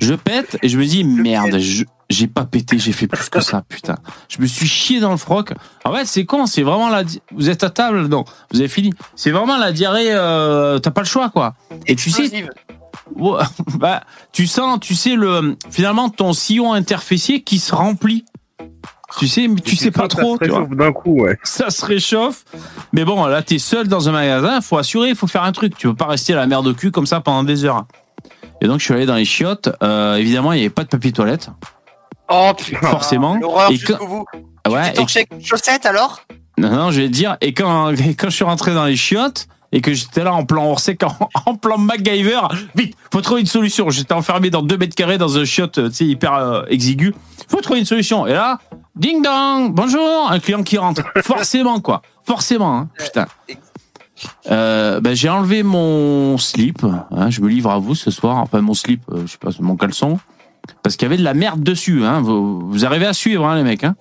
Je 0.00 0.14
pète 0.14 0.58
et 0.62 0.68
je 0.68 0.78
me 0.78 0.84
dis, 0.84 1.02
merde, 1.02 1.58
j'ai 2.10 2.26
pas 2.26 2.44
pété, 2.44 2.78
j'ai 2.78 2.92
fait 2.92 3.08
plus 3.08 3.28
que 3.28 3.40
ça, 3.40 3.62
putain. 3.68 3.96
Je 4.28 4.40
me 4.40 4.46
suis 4.46 4.66
chié 4.66 5.00
dans 5.00 5.10
le 5.10 5.16
froc. 5.16 5.52
En 5.84 5.92
fait, 5.92 6.04
c'est 6.04 6.24
con, 6.24 6.46
c'est 6.46 6.62
vraiment 6.62 6.88
la. 6.88 7.02
Vous 7.32 7.50
êtes 7.50 7.64
à 7.64 7.70
table 7.70 8.06
Non, 8.06 8.24
vous 8.52 8.60
avez 8.60 8.68
fini. 8.68 8.92
C'est 9.16 9.30
vraiment 9.30 9.56
la 9.56 9.72
diarrhée, 9.72 10.12
euh, 10.12 10.78
t'as 10.78 10.90
pas 10.92 11.00
le 11.00 11.06
choix, 11.06 11.30
quoi. 11.30 11.54
Et 11.86 11.96
tu 11.96 12.10
sais. 12.10 12.46
Ouais, 13.16 13.42
bah, 13.74 14.04
tu 14.32 14.46
sens, 14.46 14.78
tu 14.80 14.94
sais 14.94 15.16
le 15.16 15.56
finalement 15.70 16.08
ton 16.08 16.32
sillon 16.32 16.72
interfessier 16.72 17.42
qui 17.42 17.58
se 17.58 17.74
remplit. 17.74 18.24
Tu 19.18 19.28
sais, 19.28 19.46
mais 19.48 19.60
tu 19.60 19.76
sais 19.76 19.90
pas 19.90 20.08
que 20.08 20.14
ça 20.14 20.20
trop, 20.20 20.36
se 20.36 20.40
réchauffe 20.44 20.70
D'un 20.70 20.92
coup, 20.92 21.20
ouais. 21.22 21.38
Ça 21.44 21.70
se 21.70 21.84
réchauffe. 21.84 22.44
Mais 22.92 23.04
bon, 23.04 23.24
là, 23.26 23.42
t'es 23.42 23.58
seul 23.58 23.86
dans 23.88 24.08
un 24.08 24.12
magasin, 24.12 24.60
faut 24.60 24.76
assurer, 24.78 25.10
il 25.10 25.14
faut 25.16 25.26
faire 25.26 25.42
un 25.44 25.52
truc. 25.52 25.76
Tu 25.76 25.86
peux 25.88 25.94
pas 25.94 26.06
rester 26.06 26.32
à 26.32 26.36
la 26.36 26.46
merde 26.46 26.66
au 26.66 26.74
cul 26.74 26.90
comme 26.90 27.06
ça 27.06 27.20
pendant 27.20 27.44
des 27.44 27.64
heures. 27.64 27.84
Et 28.60 28.66
donc, 28.66 28.80
je 28.80 28.84
suis 28.84 28.94
allé 28.94 29.06
dans 29.06 29.14
les 29.16 29.24
chiottes. 29.24 29.68
Euh, 29.82 30.16
évidemment, 30.16 30.52
il 30.52 30.56
n'y 30.56 30.62
avait 30.62 30.70
pas 30.70 30.84
de 30.84 30.88
papier 30.88 31.12
toilette. 31.12 31.48
Oh 32.28 32.52
putain. 32.56 32.86
Forcément. 32.88 33.36
L'horreur 33.36 33.70
Et 33.70 33.76
jusqu'au 33.76 33.96
quand- 33.96 34.06
bout. 34.06 34.24
Ouais, 34.68 34.84
tu 34.86 34.90
et 34.90 34.94
torches 34.94 35.16
avec 35.16 35.28
une 35.32 35.44
chaussette 35.44 35.84
alors? 35.86 36.22
Non, 36.56 36.70
non, 36.70 36.90
je 36.90 37.02
vais 37.02 37.08
te 37.08 37.12
dire. 37.12 37.36
Et 37.42 37.52
quand, 37.52 37.90
et 37.90 38.14
quand 38.14 38.30
je 38.30 38.34
suis 38.36 38.44
rentré 38.44 38.72
dans 38.72 38.86
les 38.86 38.96
chiottes 38.96 39.46
et 39.72 39.80
que 39.82 39.92
j'étais 39.92 40.24
là 40.24 40.32
en 40.32 40.44
plan 40.46 40.64
orsec, 40.70 41.02
en, 41.02 41.14
en 41.46 41.54
plan 41.56 41.76
MacGyver, 41.76 42.40
vite, 42.74 42.96
faut 43.12 43.20
trouver 43.20 43.42
une 43.42 43.46
solution. 43.46 43.90
J'étais 43.90 44.14
enfermé 44.14 44.48
dans 44.50 44.62
deux 44.62 44.78
mètres 44.78 44.94
carrés 44.94 45.18
dans 45.18 45.36
un 45.36 45.44
chiotte, 45.44 45.88
tu 45.90 45.94
sais, 45.94 46.04
hyper 46.06 46.32
euh, 46.34 46.62
exigu. 46.68 47.14
Faut 47.48 47.60
trouver 47.60 47.80
une 47.80 47.84
solution. 47.84 48.26
Et 48.26 48.32
là, 48.32 48.58
ding 48.96 49.22
dong, 49.22 49.72
bonjour, 49.74 50.30
un 50.30 50.38
client 50.38 50.62
qui 50.62 50.78
rentre. 50.78 51.02
Forcément, 51.22 51.80
quoi. 51.80 52.02
Forcément, 52.24 52.76
hein. 52.76 52.88
putain. 52.98 53.26
Euh, 54.50 55.00
ben, 55.00 55.14
j'ai 55.14 55.28
enlevé 55.28 55.62
mon 55.62 56.38
slip. 56.38 56.84
hein, 56.84 57.30
je 57.30 57.40
me 57.40 57.48
livre 57.48 57.70
à 57.70 57.78
vous 57.78 57.94
ce 57.94 58.10
soir. 58.10 58.38
Enfin, 58.38 58.60
mon 58.60 58.74
slip, 58.74 59.02
euh, 59.10 59.22
je 59.26 59.32
sais 59.32 59.38
pas, 59.38 59.50
mon 59.60 59.76
caleçon. 59.76 60.18
Parce 60.82 60.96
qu'il 60.96 61.06
y 61.06 61.08
avait 61.08 61.18
de 61.18 61.24
la 61.24 61.34
merde 61.34 61.62
dessus. 61.62 62.04
Hein. 62.04 62.20
Vous, 62.20 62.70
vous 62.70 62.84
arrivez 62.84 63.06
à 63.06 63.12
suivre, 63.12 63.46
hein, 63.46 63.56
les 63.56 63.64
mecs. 63.64 63.84
Hein. 63.84 63.96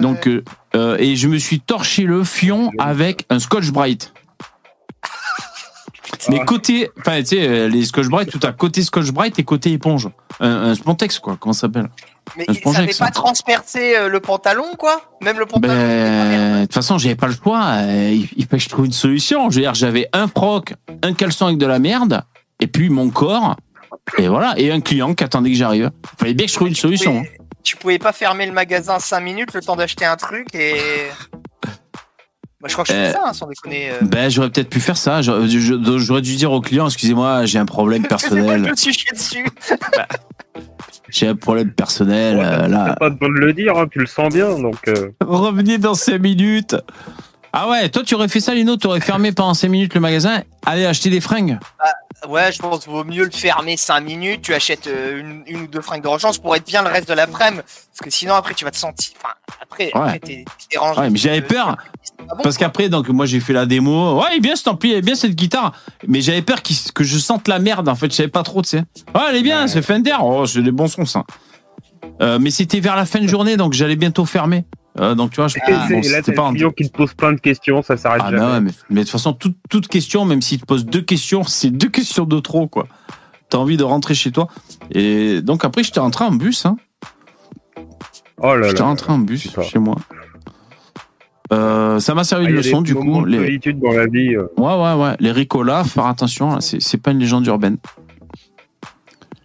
Donc, 0.00 0.26
euh, 0.26 0.42
euh, 0.74 0.96
et 0.98 1.16
je 1.16 1.28
me 1.28 1.38
suis 1.38 1.60
torché 1.60 2.02
le 2.02 2.24
fion 2.24 2.70
avec 2.78 3.26
un 3.30 3.38
Scotch 3.38 3.70
Bright. 3.70 4.12
Mais 6.28 6.44
côté, 6.44 6.90
enfin, 6.98 7.20
tu 7.20 7.26
sais, 7.26 7.48
euh, 7.48 7.68
les 7.68 7.84
Scotch 7.84 8.08
Bright, 8.08 8.30
tout 8.30 8.40
à 8.42 8.52
côté 8.52 8.82
Scotch 8.82 9.12
Bright 9.12 9.38
et 9.38 9.44
côté 9.44 9.72
éponge. 9.72 10.08
Un, 10.40 10.70
un 10.70 10.74
Spontex, 10.74 11.18
quoi, 11.18 11.36
comment 11.38 11.52
ça 11.52 11.62
s'appelle? 11.62 11.88
Mais 12.36 12.44
Je 12.48 12.54
il 12.64 12.72
savait 12.72 12.86
que 12.88 12.92
ça. 12.94 13.04
pas 13.06 13.10
transpercer 13.10 13.96
euh, 13.96 14.08
le 14.08 14.18
pantalon, 14.20 14.64
quoi 14.78 15.00
Même 15.20 15.38
le 15.38 15.46
pantalon 15.46 15.72
Ben, 15.74 16.56
de 16.60 16.64
toute 16.64 16.74
façon, 16.74 16.98
j'avais 16.98 17.16
pas 17.16 17.26
le 17.28 17.34
choix. 17.34 17.62
Euh, 17.76 18.10
Il, 18.36 18.46
fallait 18.46 18.58
que 18.58 18.64
je 18.64 18.68
trouve 18.68 18.86
une 18.86 18.92
solution. 18.92 19.50
Je 19.50 19.56
veux 19.56 19.60
dire, 19.62 19.74
j'avais 19.74 20.08
un 20.12 20.26
froc, 20.28 20.74
un 21.02 21.12
caleçon 21.14 21.46
avec 21.46 21.58
de 21.58 21.66
la 21.66 21.78
merde, 21.78 22.22
et 22.60 22.66
puis 22.66 22.88
mon 22.88 23.10
corps, 23.10 23.56
et 24.18 24.28
voilà, 24.28 24.54
et 24.56 24.70
un 24.72 24.80
client 24.80 25.14
qui 25.14 25.22
attendait 25.24 25.50
que 25.50 25.56
j'arrive. 25.56 25.90
Il 26.14 26.18
fallait 26.18 26.34
bien 26.34 26.46
que 26.46 26.50
je 26.52 26.56
trouve 26.56 26.68
une 26.68 26.74
solution. 26.74 27.18
pouvais- 27.22 27.38
Tu 27.62 27.76
pouvais 27.76 27.98
pas 27.98 28.12
fermer 28.12 28.46
le 28.46 28.52
magasin 28.52 28.98
5 28.98 29.20
minutes 29.20 29.52
le 29.54 29.60
temps 29.60 29.76
d'acheter 29.76 30.04
un 30.04 30.16
truc 30.16 30.54
et. 30.54 30.74
Bah, 32.60 32.68
je 32.68 32.72
crois 32.72 32.84
que 32.84 32.92
je 32.92 32.96
fais 32.96 33.06
Euh, 33.08 33.12
ça, 33.12 33.20
hein, 33.26 33.32
sans 33.34 33.46
déconner. 33.46 33.90
euh. 33.90 33.98
Ben, 34.00 34.30
j'aurais 34.30 34.48
peut-être 34.50 34.70
pu 34.70 34.80
faire 34.80 34.96
ça. 34.96 35.20
J'aurais 35.20 35.48
je- 35.48 36.20
dû 36.20 36.36
dire 36.36 36.50
au 36.52 36.62
client, 36.62 36.86
excusez-moi, 36.86 37.44
j'ai 37.44 37.58
un 37.58 37.66
problème 37.66 38.02
personnel. 38.08 38.62
me 38.62 38.74
suis 38.76 38.92
chié 38.94 39.10
dessus. 39.12 39.44
J'ai 41.10 41.28
un 41.28 41.36
problème 41.36 41.70
personnel. 41.70 42.36
Ouais, 42.38 42.44
euh, 42.44 42.58
T'as 42.60 42.68
là, 42.68 42.96
pas 42.98 43.10
besoin 43.10 43.28
de 43.34 43.40
le 43.40 43.52
dire, 43.52 43.76
hein, 43.76 43.86
tu 43.90 43.98
le 43.98 44.06
sens 44.06 44.32
bien, 44.32 44.58
donc. 44.58 44.88
euh, 44.88 45.10
revenez 45.20 45.78
dans 45.78 45.94
5 45.94 46.20
minutes. 46.20 46.76
Ah 47.56 47.68
ouais, 47.68 47.88
toi, 47.88 48.02
tu 48.02 48.16
aurais 48.16 48.26
fait 48.26 48.40
ça, 48.40 48.52
Lino, 48.52 48.76
tu 48.76 48.88
aurais 48.88 49.00
fermé 49.00 49.30
pendant 49.30 49.54
5 49.54 49.68
minutes 49.68 49.94
le 49.94 50.00
magasin, 50.00 50.42
aller 50.66 50.84
acheter 50.86 51.08
des 51.08 51.20
fringues. 51.20 51.56
Ouais, 52.28 52.50
je 52.50 52.58
pense 52.58 52.80
qu'il 52.82 52.90
vaut 52.92 53.04
mieux 53.04 53.24
le 53.24 53.30
fermer 53.30 53.76
5 53.76 54.00
minutes. 54.00 54.42
Tu 54.42 54.54
achètes 54.54 54.88
euh, 54.88 55.20
une, 55.20 55.42
une 55.46 55.62
ou 55.62 55.66
deux 55.68 55.80
fringues 55.80 56.02
de 56.02 56.08
rechange 56.08 56.40
pour 56.40 56.56
être 56.56 56.66
bien 56.66 56.82
le 56.82 56.88
reste 56.88 57.06
de 57.08 57.12
l'après-midi. 57.14 57.62
Parce 57.62 58.00
que 58.02 58.10
sinon, 58.10 58.34
après, 58.34 58.54
tu 58.54 58.64
vas 58.64 58.72
te 58.72 58.76
sentir. 58.76 59.12
Enfin, 59.22 59.34
après, 59.62 59.84
Ouais. 59.94 60.00
après 60.00 60.18
t'es 60.18 60.44
dérangé. 60.70 61.00
Ouais, 61.00 61.10
mais 61.10 61.18
j'avais 61.18 61.42
peur. 61.42 61.76
Pas 62.26 62.34
bon, 62.34 62.42
Parce 62.42 62.56
qu'après, 62.56 62.88
donc 62.88 63.08
moi 63.08 63.26
j'ai 63.26 63.38
fait 63.40 63.52
la 63.52 63.66
démo. 63.66 64.18
Ouais, 64.20 64.28
il 64.32 64.36
est 64.38 64.40
bien 64.40 64.56
cet 64.56 64.66
ampli, 64.68 64.90
il 64.90 64.94
est 64.96 65.02
bien 65.02 65.14
cette 65.14 65.34
guitare. 65.36 65.72
Mais 66.08 66.22
j'avais 66.22 66.42
peur 66.42 66.58
que 66.62 67.04
je 67.04 67.18
sente 67.18 67.46
la 67.46 67.58
merde. 67.60 67.88
En 67.88 67.94
fait, 67.94 68.10
je 68.10 68.16
savais 68.16 68.28
pas 68.28 68.42
trop, 68.42 68.62
tu 68.62 68.70
sais. 68.70 68.84
Ouais, 69.14 69.20
elle 69.30 69.36
est 69.36 69.42
bien, 69.42 69.62
Ouais. 69.62 69.68
c'est 69.68 69.82
Fender. 69.82 70.16
Oh, 70.20 70.44
c'est 70.46 70.62
des 70.62 70.72
bons 70.72 70.88
sons 70.88 71.04
ça. 71.06 71.22
Euh, 72.20 72.38
mais 72.40 72.50
c'était 72.50 72.80
vers 72.80 72.96
la 72.96 73.04
fin 73.06 73.20
de 73.20 73.26
journée, 73.28 73.56
donc 73.56 73.74
j'allais 73.74 73.96
bientôt 73.96 74.24
fermer. 74.24 74.64
Euh, 75.00 75.14
donc 75.16 75.30
tu 75.32 75.36
vois, 75.36 75.48
je, 75.48 75.56
et 75.56 75.60
bon, 75.90 76.00
là, 76.08 76.22
pas 76.36 76.42
en- 76.42 76.52
client 76.52 76.70
qui 76.70 76.88
te 76.88 76.96
pose 76.96 77.14
plein 77.14 77.32
de 77.32 77.40
questions, 77.40 77.82
ça 77.82 77.96
s'arrête 77.96 78.22
Ah 78.24 78.30
jamais. 78.30 78.44
ouais, 78.44 78.60
mais, 78.60 78.70
mais 78.90 79.00
de 79.00 79.04
toute 79.04 79.10
façon, 79.10 79.32
toute, 79.32 79.56
toute 79.68 79.88
question, 79.88 80.24
même 80.24 80.40
s'il 80.40 80.60
te 80.60 80.66
pose 80.66 80.86
deux 80.86 81.02
questions, 81.02 81.42
c'est 81.48 81.70
deux 81.70 81.88
questions 81.88 82.24
de 82.26 82.38
trop, 82.38 82.68
quoi. 82.68 82.86
T'as 83.48 83.58
envie 83.58 83.76
de 83.76 83.82
rentrer 83.84 84.14
chez 84.14 84.30
toi. 84.30 84.48
Et 84.92 85.42
donc 85.42 85.64
après, 85.64 85.82
j'étais 85.82 86.00
rentré 86.00 86.24
en 86.24 86.30
bus. 86.32 86.64
Hein. 86.66 86.76
Oh 88.38 88.54
là 88.56 88.68
J'étais 88.68 88.80
là. 88.80 88.86
rentré 88.86 89.12
en 89.12 89.18
bus 89.18 89.48
chez 89.62 89.78
moi. 89.78 89.96
Euh, 91.52 92.00
ça 92.00 92.14
m'a 92.14 92.24
servi 92.24 92.46
Ah, 92.46 92.50
de 92.50 92.54
leçon, 92.54 92.80
du 92.82 92.94
coup. 92.94 93.24
Les... 93.24 93.38
solitude 93.38 93.78
dans 93.80 93.92
la 93.92 94.06
vie. 94.06 94.34
euh. 94.34 94.46
Ouais, 94.56 94.74
ouais, 94.74 94.94
ouais. 94.94 95.16
Les 95.20 95.30
ricolas, 95.30 95.84
faire 95.84 96.06
attention, 96.06 96.54
là, 96.54 96.60
c'est 96.60 96.80
c'est 96.80 96.98
pas 96.98 97.10
une 97.10 97.18
légende 97.18 97.46
urbaine. 97.46 97.76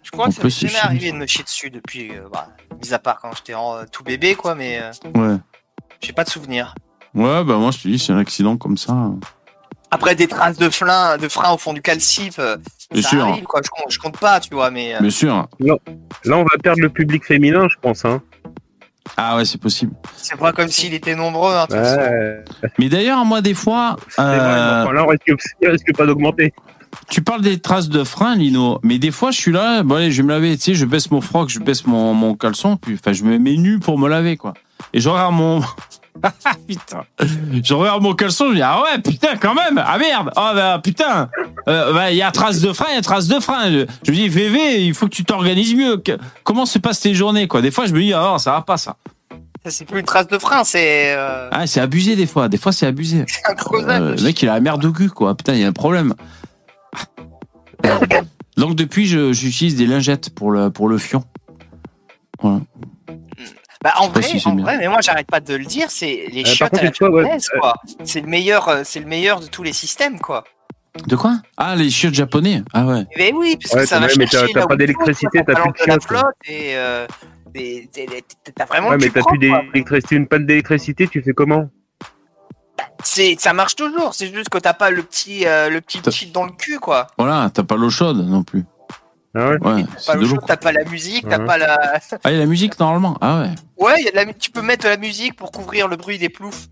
Je 0.02 0.10
crois 0.10 0.26
on 0.26 0.28
que 0.28 0.34
ça 0.34 0.40
peut 0.42 0.48
m'est 0.48 0.50
jamais 0.68 0.78
arrivé 0.78 1.12
de 1.12 1.16
me 1.18 1.26
chier 1.26 1.44
dessus 1.44 1.70
depuis. 1.70 2.10
euh, 2.12 2.22
bah, 2.32 2.48
mis 2.82 2.92
à 2.94 2.98
part 2.98 3.20
quand 3.20 3.30
j'étais 3.36 3.54
en, 3.54 3.76
euh, 3.76 3.84
tout 3.90 4.02
bébé, 4.04 4.34
quoi, 4.34 4.54
mais 4.54 4.80
euh, 4.80 4.90
Ouais. 5.18 5.36
j'ai 6.00 6.12
pas 6.12 6.24
de 6.24 6.30
souvenir. 6.30 6.74
Ouais, 7.14 7.42
bah 7.44 7.56
moi 7.56 7.70
je 7.72 7.78
te 7.78 7.88
dis, 7.88 7.98
c'est 7.98 8.12
un 8.12 8.18
accident 8.18 8.56
comme 8.56 8.76
ça. 8.76 8.94
Après, 9.90 10.14
des 10.14 10.28
traces 10.28 10.56
de 10.56 10.70
frein, 10.70 11.18
de 11.18 11.28
frein 11.28 11.52
au 11.52 11.58
fond 11.58 11.72
du 11.72 11.82
calcip, 11.82 12.34
euh, 12.38 12.56
Bien 12.92 13.02
ça 13.02 13.08
sûr. 13.08 13.24
arrive, 13.26 13.42
quoi. 13.44 13.60
Je 13.64 13.70
compte, 13.70 13.90
je 13.90 13.98
compte 13.98 14.18
pas, 14.18 14.38
tu 14.38 14.54
vois, 14.54 14.70
mais. 14.70 14.94
euh, 14.94 15.00
Bien 15.00 15.10
sûr. 15.10 15.48
Là, 15.58 15.76
on 16.36 16.44
va 16.44 16.58
perdre 16.62 16.80
le 16.80 16.88
public 16.90 17.24
féminin, 17.24 17.66
je 17.68 17.76
pense. 17.82 18.04
Hein. 18.04 18.22
Ah 19.16 19.36
ouais, 19.36 19.44
c'est 19.44 19.60
possible. 19.60 19.92
C'est 20.16 20.36
pas 20.38 20.52
comme 20.52 20.68
s'il 20.68 20.94
était 20.94 21.16
nombreux, 21.16 21.52
hein, 21.52 21.66
de 21.68 21.74
toute 21.74 21.84
façon. 21.84 22.00
Ouais. 22.00 22.44
Mais 22.78 22.88
d'ailleurs, 22.88 23.24
moi, 23.24 23.40
des 23.40 23.54
fois, 23.54 23.96
C'est 24.08 24.22
vrai, 24.22 24.38
euh, 24.38 24.84
enfin, 24.84 24.92
là, 24.92 25.02
on 25.04 25.08
risque, 25.08 25.26
il 25.60 25.68
risque 25.68 25.96
pas 25.96 26.06
d'augmenter. 26.06 26.54
Tu 27.10 27.22
parles 27.22 27.42
des 27.42 27.58
traces 27.58 27.88
de 27.88 28.04
frein, 28.04 28.36
Lino, 28.36 28.78
mais 28.82 28.98
des 28.98 29.10
fois, 29.10 29.30
je 29.32 29.38
suis 29.38 29.52
là, 29.52 29.82
bon, 29.82 29.96
allez, 29.96 30.10
je 30.12 30.18
vais 30.18 30.28
me 30.28 30.32
laver, 30.32 30.56
tu 30.56 30.62
sais, 30.62 30.74
je 30.74 30.86
baisse 30.86 31.10
mon 31.10 31.20
froc, 31.20 31.48
je 31.48 31.58
baisse 31.58 31.86
mon, 31.86 32.14
mon 32.14 32.34
caleçon, 32.34 32.76
puis, 32.76 32.94
enfin, 32.94 33.12
je 33.12 33.24
me 33.24 33.38
mets 33.38 33.56
nu 33.56 33.78
pour 33.80 33.98
me 33.98 34.08
laver, 34.08 34.36
quoi. 34.36 34.54
Et 34.94 35.00
je 35.00 35.08
regarde 35.08 35.34
mon. 35.34 35.60
Putain. 36.68 37.04
Je 37.62 37.74
regarde 37.74 38.02
mon 38.02 38.14
caleçon, 38.14 38.50
je 38.50 38.54
dis, 38.56 38.62
ah 38.62 38.82
ouais, 38.82 39.00
putain, 39.00 39.36
quand 39.36 39.54
même, 39.54 39.82
ah 39.84 39.98
merde, 39.98 40.30
ah 40.36 40.52
bah, 40.54 40.80
putain, 40.82 41.28
Euh, 41.68 41.92
bah, 41.92 42.10
il 42.10 42.16
y 42.16 42.22
a 42.22 42.30
trace 42.30 42.60
de 42.60 42.72
frein, 42.72 42.86
il 42.90 42.94
y 42.94 42.98
a 42.98 43.02
trace 43.02 43.28
de 43.28 43.38
frein. 43.38 43.70
Je, 43.70 43.86
je 44.04 44.10
me 44.10 44.16
dis, 44.16 44.28
VV, 44.28 44.84
il 44.84 44.94
faut 44.94 45.06
que 45.06 45.14
tu 45.14 45.24
t'organises 45.24 45.74
mieux. 45.74 46.02
Comment 46.42 46.66
se 46.66 46.78
passent 46.78 47.00
tes 47.00 47.14
journées, 47.14 47.46
quoi? 47.46 47.62
Des 47.62 47.70
fois, 47.70 47.86
je 47.86 47.92
me 47.92 48.00
dis, 48.00 48.12
ah, 48.12 48.22
non, 48.22 48.38
ça 48.38 48.52
va 48.52 48.62
pas, 48.62 48.76
ça. 48.76 48.96
Ça, 49.64 49.70
c'est 49.70 49.84
plus 49.84 50.00
une 50.00 50.06
trace 50.06 50.26
de 50.26 50.38
frein, 50.38 50.64
c'est 50.64 51.14
euh, 51.14 51.48
Ah, 51.52 51.66
c'est 51.66 51.80
abusé, 51.80 52.16
des 52.16 52.26
fois. 52.26 52.48
Des 52.48 52.56
fois, 52.56 52.72
c'est 52.72 52.86
abusé. 52.86 53.26
un 53.44 53.54
creusage. 53.54 54.00
Euh, 54.00 54.16
le 54.16 54.22
mec, 54.22 54.40
il 54.42 54.48
a 54.48 54.54
la 54.54 54.60
merde 54.60 54.84
au 54.84 54.92
cul, 54.92 55.10
quoi. 55.10 55.34
Putain, 55.34 55.52
il 55.52 55.60
y 55.60 55.64
a 55.64 55.68
un 55.68 55.72
problème. 55.72 56.14
Donc, 58.56 58.74
depuis, 58.74 59.06
je- 59.06 59.32
j'utilise 59.32 59.76
des 59.76 59.86
lingettes 59.86 60.30
pour 60.34 60.50
le, 60.50 60.70
pour 60.70 60.88
le 60.88 60.98
fion. 60.98 61.24
Voilà. 62.40 62.60
Bah, 63.82 63.94
en 63.98 64.08
vrai, 64.08 64.22
si 64.22 64.42
en 64.46 64.56
vrai, 64.56 64.76
mais 64.78 64.88
moi, 64.88 64.98
j'arrête 65.00 65.26
pas 65.26 65.40
de 65.40 65.54
le 65.54 65.64
dire, 65.64 65.90
c'est 65.90 66.26
les 66.30 66.40
Euh, 66.40 66.44
par 66.44 66.52
chiottes 66.52 66.70
contre, 66.70 66.80
à 66.80 66.84
la 66.84 66.88
une 66.88 66.94
fois, 66.94 67.10
ouais, 67.10 67.22
japonaise, 67.22 67.48
quoi. 67.58 67.74
C'est 68.04 68.20
le 68.20 68.26
meilleur, 68.26 68.68
euh, 68.68 68.82
c'est 68.84 69.00
le 69.00 69.06
meilleur 69.06 69.40
de 69.40 69.46
tous 69.46 69.62
les 69.62 69.72
systèmes, 69.72 70.18
quoi. 70.20 70.44
De 71.06 71.16
quoi? 71.16 71.40
Ah, 71.56 71.76
les 71.76 71.88
chiottes 71.88 72.12
japonais. 72.14 72.62
Ah 72.74 72.84
ouais. 72.84 73.04
Mais 73.16 73.32
oui, 73.32 73.56
parce 73.60 73.72
Ouais, 73.74 73.80
que 73.82 73.86
ça 73.86 73.98
va 74.00 74.08
mais 74.18 74.26
chercher 74.26 74.52
t'as- 74.52 74.66
pas 74.66 74.76
d'électricité, 74.76 75.40
t'as 75.46 75.54
plus 75.54 75.72
de 75.72 76.00
chiottes, 76.00 76.24
et 76.46 76.76
euh, 76.76 77.06
t'as 78.54 78.64
vraiment 78.66 78.88
Ouais, 78.90 78.98
mais 79.00 79.08
t'as 79.08 79.22
plus 79.22 79.38
d'électricité, 79.38 80.16
une 80.16 80.26
panne 80.26 80.44
d'électricité, 80.46 81.08
tu 81.08 81.22
fais 81.22 81.32
comment? 81.32 81.70
C'est, 83.02 83.36
ça 83.38 83.52
marche 83.52 83.76
toujours. 83.76 84.14
C'est 84.14 84.32
juste 84.32 84.48
que 84.48 84.58
t'as 84.58 84.74
pas 84.74 84.90
le 84.90 85.02
petit, 85.02 85.46
euh, 85.46 85.68
le 85.70 85.80
petit 85.80 86.00
T'as- 86.02 86.10
cheat 86.10 86.32
dans 86.32 86.44
le 86.44 86.52
cul, 86.52 86.78
quoi. 86.78 87.06
Voilà, 87.18 87.50
t'as 87.52 87.62
pas 87.62 87.76
l'eau 87.76 87.90
chaude 87.90 88.18
non 88.26 88.42
plus. 88.42 88.64
Ah 89.34 89.50
ouais 89.50 89.58
Ouais, 89.60 89.82
Pas 89.84 89.88
c'est 89.98 90.12
le 90.14 90.18
de 90.20 90.24
l'eau. 90.24 90.30
jeu, 90.30 90.36
t'as 90.46 90.56
pas 90.56 90.72
la 90.72 90.84
musique, 90.84 91.28
t'as 91.28 91.38
Ouais. 91.38 91.46
pas 91.46 91.56
la. 91.58 91.78
Ah, 92.24 92.30
il 92.30 92.34
y 92.34 92.36
a 92.36 92.40
la 92.40 92.46
musique 92.46 92.78
normalement. 92.80 93.16
Ah 93.20 93.42
ouais. 93.42 93.50
Ouais, 93.78 94.02
y 94.02 94.08
a 94.08 94.10
de 94.10 94.16
la... 94.16 94.24
mu- 94.26 94.34
tu 94.34 94.50
peux 94.50 94.60
mettre 94.62 94.84
de 94.84 94.88
la 94.88 94.96
musique 94.96 95.36
pour 95.36 95.52
couvrir 95.52 95.86
le 95.88 95.96
bruit 95.96 96.18
des 96.18 96.28
ploufs. 96.28 96.66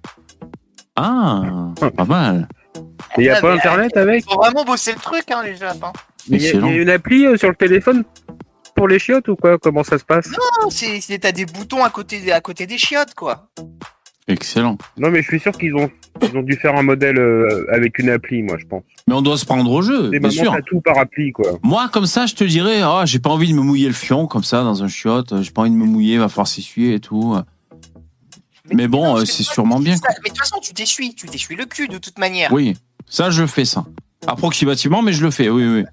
Ah, 0.97 1.43
pas 1.97 2.05
mal. 2.05 2.49
Et 3.17 3.23
y 3.25 3.31
a 3.31 3.37
Ah, 3.37 3.41
pas 3.41 3.53
internet 3.53 3.97
euh, 3.97 4.03
avec 4.03 4.25
Faut 4.25 4.37
vraiment 4.37 4.65
bosser 4.65 4.93
le 4.93 4.99
truc, 4.99 5.31
hein, 5.31 5.43
les 5.45 5.55
Japs. 5.57 5.79
hein. 5.83 5.93
Il 6.29 6.35
y, 6.35 6.37
a- 6.37 6.41
y 6.41 6.47
Excellent. 6.51 6.69
a 6.69 6.73
une 6.73 6.91
appli 6.91 7.25
euh, 7.27 7.37
sur 7.37 7.49
le 7.49 7.55
téléphone 7.55 8.05
pour 8.75 8.89
les 8.89 8.99
chiottes 8.99 9.29
ou 9.29 9.37
quoi? 9.37 9.59
Comment 9.59 9.85
ça 9.85 9.99
se 9.99 10.05
passe? 10.05 10.27
Non, 10.29 10.71
c'est, 10.71 11.01
c'est- 11.01 11.19
t'as 11.19 11.33
des 11.33 11.47
boutons 11.47 11.85
à 11.85 11.91
côté, 11.91 12.33
à 12.33 12.41
côté 12.41 12.67
des 12.67 12.79
chiottes, 12.79 13.15
quoi. 13.15 13.49
Excellent. 14.29 14.77
Non, 14.99 15.11
mais 15.11 15.23
je 15.23 15.29
suis 15.29 15.41
sûr 15.41 15.53
qu'ils 15.53 15.75
ont, 15.75 15.91
ils 16.23 16.37
ont 16.37 16.43
dû 16.43 16.53
faire 16.55 16.77
un 16.77 16.83
modèle 16.83 17.19
euh, 17.19 17.67
avec 17.73 17.99
une 17.99 18.11
appli, 18.11 18.43
moi, 18.43 18.57
je 18.59 18.67
pense. 18.67 18.83
Mais 19.07 19.15
on 19.15 19.23
doit 19.23 19.39
se 19.39 19.47
prendre 19.47 19.71
au 19.71 19.81
jeu, 19.83 20.11
Et 20.15 20.21
bien 20.21 20.29
sûr. 20.31 20.53
t'as 20.53 20.61
tout 20.63 20.81
par 20.83 20.99
appli, 20.99 21.33
quoi. 21.33 21.53
Moi, 21.63 21.89
comme 21.93 22.05
ça, 22.07 22.27
je 22.27 22.35
te 22.35 22.45
dirais, 22.45 22.81
ah, 22.83 23.05
j'ai 23.07 23.19
pas 23.21 23.31
envie 23.31 23.51
de 23.51 23.55
me 23.57 23.63
mouiller 23.63 23.87
le 23.87 23.95
fion 23.95 24.27
comme 24.27 24.45
ça 24.45 24.63
dans 24.65 24.83
un 24.85 24.89
chiotte. 24.89 25.41
J'ai 25.43 25.51
pas 25.51 25.63
envie 25.63 25.71
de 25.71 25.77
me 25.77 25.87
mouiller, 25.87 26.19
va 26.19 26.29
falloir 26.29 26.47
s'essuyer 26.47 26.95
et 26.95 27.01
tout. 27.01 27.37
Mais 28.71 28.87
bon, 28.87 29.03
non, 29.15 29.17
euh, 29.21 29.25
c'est 29.25 29.45
sûrement 29.45 29.81
bien, 29.81 29.97
ça- 29.97 30.09
Mais 30.23 30.29
de 30.31 30.35
toute 30.35 30.39
façon, 30.41 30.59
tu 30.61 30.75
t'essuies, 30.75 31.15
tu 31.15 31.27
t'essuies 31.27 31.57
le 31.57 31.65
cul 31.65 31.89
de 31.89 31.97
toute 31.97 32.19
manière. 32.19 32.53
Oui, 32.53 32.77
ça, 33.07 33.31
je 33.31 33.47
fais 33.47 33.65
ça. 33.65 33.87
Approximativement, 34.27 35.01
mais 35.01 35.13
je 35.15 35.25
le 35.25 35.31
fais, 35.31 35.49
oui, 35.49 35.65
oui. 35.67 35.85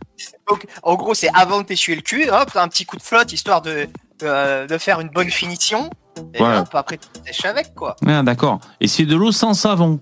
Donc, 0.50 0.66
en 0.84 0.96
gros, 0.96 1.14
c'est 1.14 1.30
avant 1.34 1.62
de 1.62 1.66
t'essuyer 1.68 1.96
le 1.96 2.02
cul, 2.02 2.28
hop, 2.30 2.50
un 2.56 2.68
petit 2.68 2.84
coup 2.86 2.98
de 2.98 3.02
flotte 3.02 3.32
histoire 3.32 3.62
de, 3.62 3.88
de, 4.20 4.68
de 4.68 4.78
faire 4.78 5.00
une 5.00 5.08
bonne 5.10 5.30
finition. 5.30 5.90
Et 6.34 6.42
Ouais. 6.42 6.58
hop, 6.58 6.70
après, 6.74 6.98
tu 6.98 7.08
t'èches 7.22 7.46
avec, 7.46 7.74
quoi. 7.74 7.96
Ah, 8.08 8.24
d'accord. 8.24 8.60
Et 8.80 8.88
c'est 8.88 9.06
de 9.06 9.16
l'eau 9.16 9.32
sans 9.32 9.54
savon. 9.54 10.00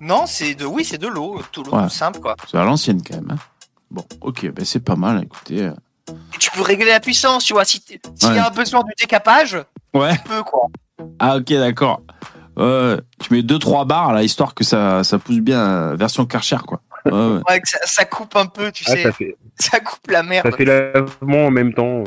Non, 0.00 0.24
c'est 0.26 0.54
de, 0.54 0.64
oui, 0.66 0.84
c'est 0.84 0.98
de 0.98 1.06
l'eau, 1.08 1.40
tout 1.52 1.62
l'eau, 1.62 1.74
Ouais. 1.74 1.84
tout 1.84 1.88
simple, 1.90 2.20
quoi. 2.20 2.34
C'est 2.50 2.58
à 2.58 2.64
l'ancienne 2.64 3.02
quand 3.02 3.14
même. 3.16 3.30
hein. 3.32 3.38
Bon, 3.90 4.04
ok, 4.22 4.50
ben 4.50 4.64
c'est 4.64 4.80
pas 4.80 4.96
mal, 4.96 5.22
écoutez. 5.22 5.62
euh. 5.62 5.72
Et 6.34 6.38
tu 6.38 6.50
peux 6.50 6.62
régler 6.62 6.86
la 6.86 7.00
puissance, 7.00 7.44
tu 7.44 7.52
vois. 7.52 7.64
Si 7.64 7.80
t'es- 7.80 8.00
s'il 8.18 8.30
Ouais. 8.30 8.36
y 8.36 8.38
a 8.38 8.50
besoin 8.50 8.82
du 8.82 8.92
décapage, 8.98 9.56
Ouais. 9.94 10.14
tu 10.16 10.22
peux, 10.24 10.42
quoi. 10.42 10.66
Ah, 11.18 11.36
ok, 11.36 11.50
d'accord. 11.52 12.00
Tu 12.56 13.32
mets 13.32 13.42
2-3 13.42 13.84
barres 13.84 14.12
là, 14.12 14.22
histoire 14.22 14.54
que 14.54 14.64
ça, 14.64 15.02
ça 15.04 15.18
pousse 15.18 15.38
bien, 15.38 15.60
euh, 15.60 15.96
version 15.96 16.26
Karcher, 16.26 16.58
quoi. 16.66 16.80
Ouais, 17.06 17.12
ouais. 17.12 17.40
Ouais, 17.48 17.60
que 17.60 17.68
ça, 17.68 17.78
ça 17.84 18.04
coupe 18.04 18.36
un 18.36 18.46
peu, 18.46 18.70
tu 18.72 18.84
Ah, 18.88 18.92
sais. 18.92 19.02
ça 19.04 19.12
fait, 19.12 19.36
Ça 19.58 19.80
coupe 19.80 20.10
la 20.10 20.22
merde. 20.22 20.48
ça 20.50 20.56
fait 20.56 20.64
lavement 20.64 21.46
en 21.46 21.50
même 21.50 21.72
temps. 21.72 22.02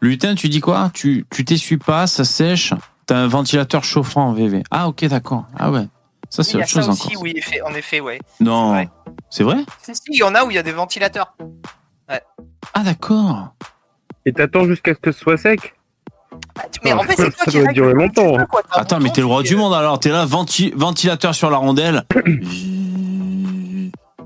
Lutin, 0.00 0.34
tu 0.34 0.48
dis 0.48 0.60
quoi? 0.60 0.90
Tu 0.94 1.26
tu 1.30 1.44
t'essuies 1.44 1.76
pas, 1.78 2.06
ça 2.06 2.24
sèche, 2.24 2.72
t'as 3.06 3.16
un 3.16 3.26
ventilateur 3.28 3.84
chauffant 3.84 4.28
en 4.28 4.32
VV. 4.32 4.62
Ah, 4.70 4.88
ok, 4.88 5.04
d'accord. 5.06 5.46
Ah 5.58 5.70
ouais. 5.70 5.86
Ça, 6.30 6.42
c'est 6.42 6.52
il 6.52 6.54
y 6.54 6.60
a 6.60 6.64
autre 6.64 6.72
ça 6.72 6.80
chose 6.80 6.88
aussi, 6.90 7.08
encore. 7.10 7.22
oui, 7.22 7.34
en 7.64 7.74
effet, 7.74 8.00
ouais. 8.00 8.18
Non. 8.40 8.72
Ouais. 8.72 8.88
C'est 9.30 9.44
vrai? 9.44 9.58
Si, 9.82 9.94
si, 9.94 10.00
il 10.10 10.18
y 10.18 10.22
en 10.22 10.34
a 10.34 10.44
où 10.44 10.50
il 10.50 10.54
y 10.54 10.58
a 10.58 10.62
des 10.62 10.72
ventilateurs. 10.72 11.34
Ah, 12.08 12.82
d'accord. 12.82 13.54
Et 14.26 14.32
t'attends 14.32 14.64
jusqu'à 14.64 14.94
ce 14.94 14.98
que 14.98 15.12
ce 15.12 15.18
soit 15.20 15.36
sec? 15.36 15.74
Bah, 16.56 16.62
mais 16.82 16.90
Ah, 16.92 16.96
en 16.98 17.02
fait, 17.02 17.14
c'est 17.16 17.30
toi 17.30 17.44
ça 17.44 17.50
doit 17.52 17.72
durer 17.72 17.92
longtemps. 17.92 18.38
un 18.38 18.46
Attends, 18.72 18.98
mais 18.98 19.10
t'es 19.10 19.20
le 19.20 19.26
roi 19.26 19.42
du 19.42 19.54
monde 19.54 19.74
alors. 19.74 20.00
T'es 20.00 20.08
là, 20.10 20.24
venti- 20.24 20.72
ventilateur 20.74 21.34
sur 21.34 21.50
la 21.50 21.58
rondelle. 21.58 22.04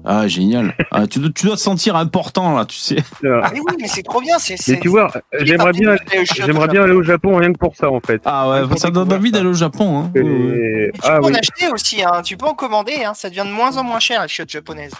Ah, 0.04 0.26
génial. 0.28 0.74
Ah, 0.90 1.06
tu, 1.06 1.18
dois, 1.18 1.30
tu 1.34 1.46
dois 1.46 1.56
te 1.56 1.61
sentir 1.61 1.96
important 1.96 2.56
là, 2.56 2.64
tu 2.64 2.76
sais. 2.78 2.96
Ah. 3.24 3.50
Mais 3.52 3.61
oui, 3.61 3.74
mais 3.80 3.88
c'est 3.88 4.02
trop 4.02 4.20
bien. 4.20 4.38
C'est, 4.38 4.56
Mais 4.68 4.80
tu 4.80 4.88
vois, 4.88 5.11
j'aimerais 5.40 5.72
bien, 5.72 5.96
j'aimerais 6.34 6.68
bien 6.68 6.82
aller 6.84 6.92
au 6.94 7.02
Japon 7.02 7.37
rien 7.37 7.52
que 7.52 7.58
pour 7.58 7.74
ça, 7.76 7.90
en 7.90 8.00
fait. 8.00 8.22
Ah 8.24 8.48
ouais, 8.48 8.76
ça 8.78 8.90
donne 8.90 9.12
envie 9.12 9.30
d'aller 9.30 9.48
au 9.48 9.54
Japon. 9.54 9.98
Hein. 10.04 10.11
Et-. 10.14 10.22
Mais 10.22 10.90
tu 10.94 11.00
Ah 11.02 11.18
peux 11.20 11.26
oui. 11.26 11.32
en 11.32 11.34
acheter 11.34 11.68
aussi, 11.72 12.02
hein. 12.02 12.22
tu 12.22 12.37
peux 12.37 12.46
en 12.46 12.54
commander, 12.54 13.04
hein. 13.04 13.12
ça 13.14 13.28
devient 13.28 13.44
de 13.46 13.52
moins 13.52 13.76
en 13.76 13.84
moins 13.84 13.98
cher 14.00 14.22
les 14.22 14.28
chiottes 14.28 14.50
japonaises. 14.50 14.92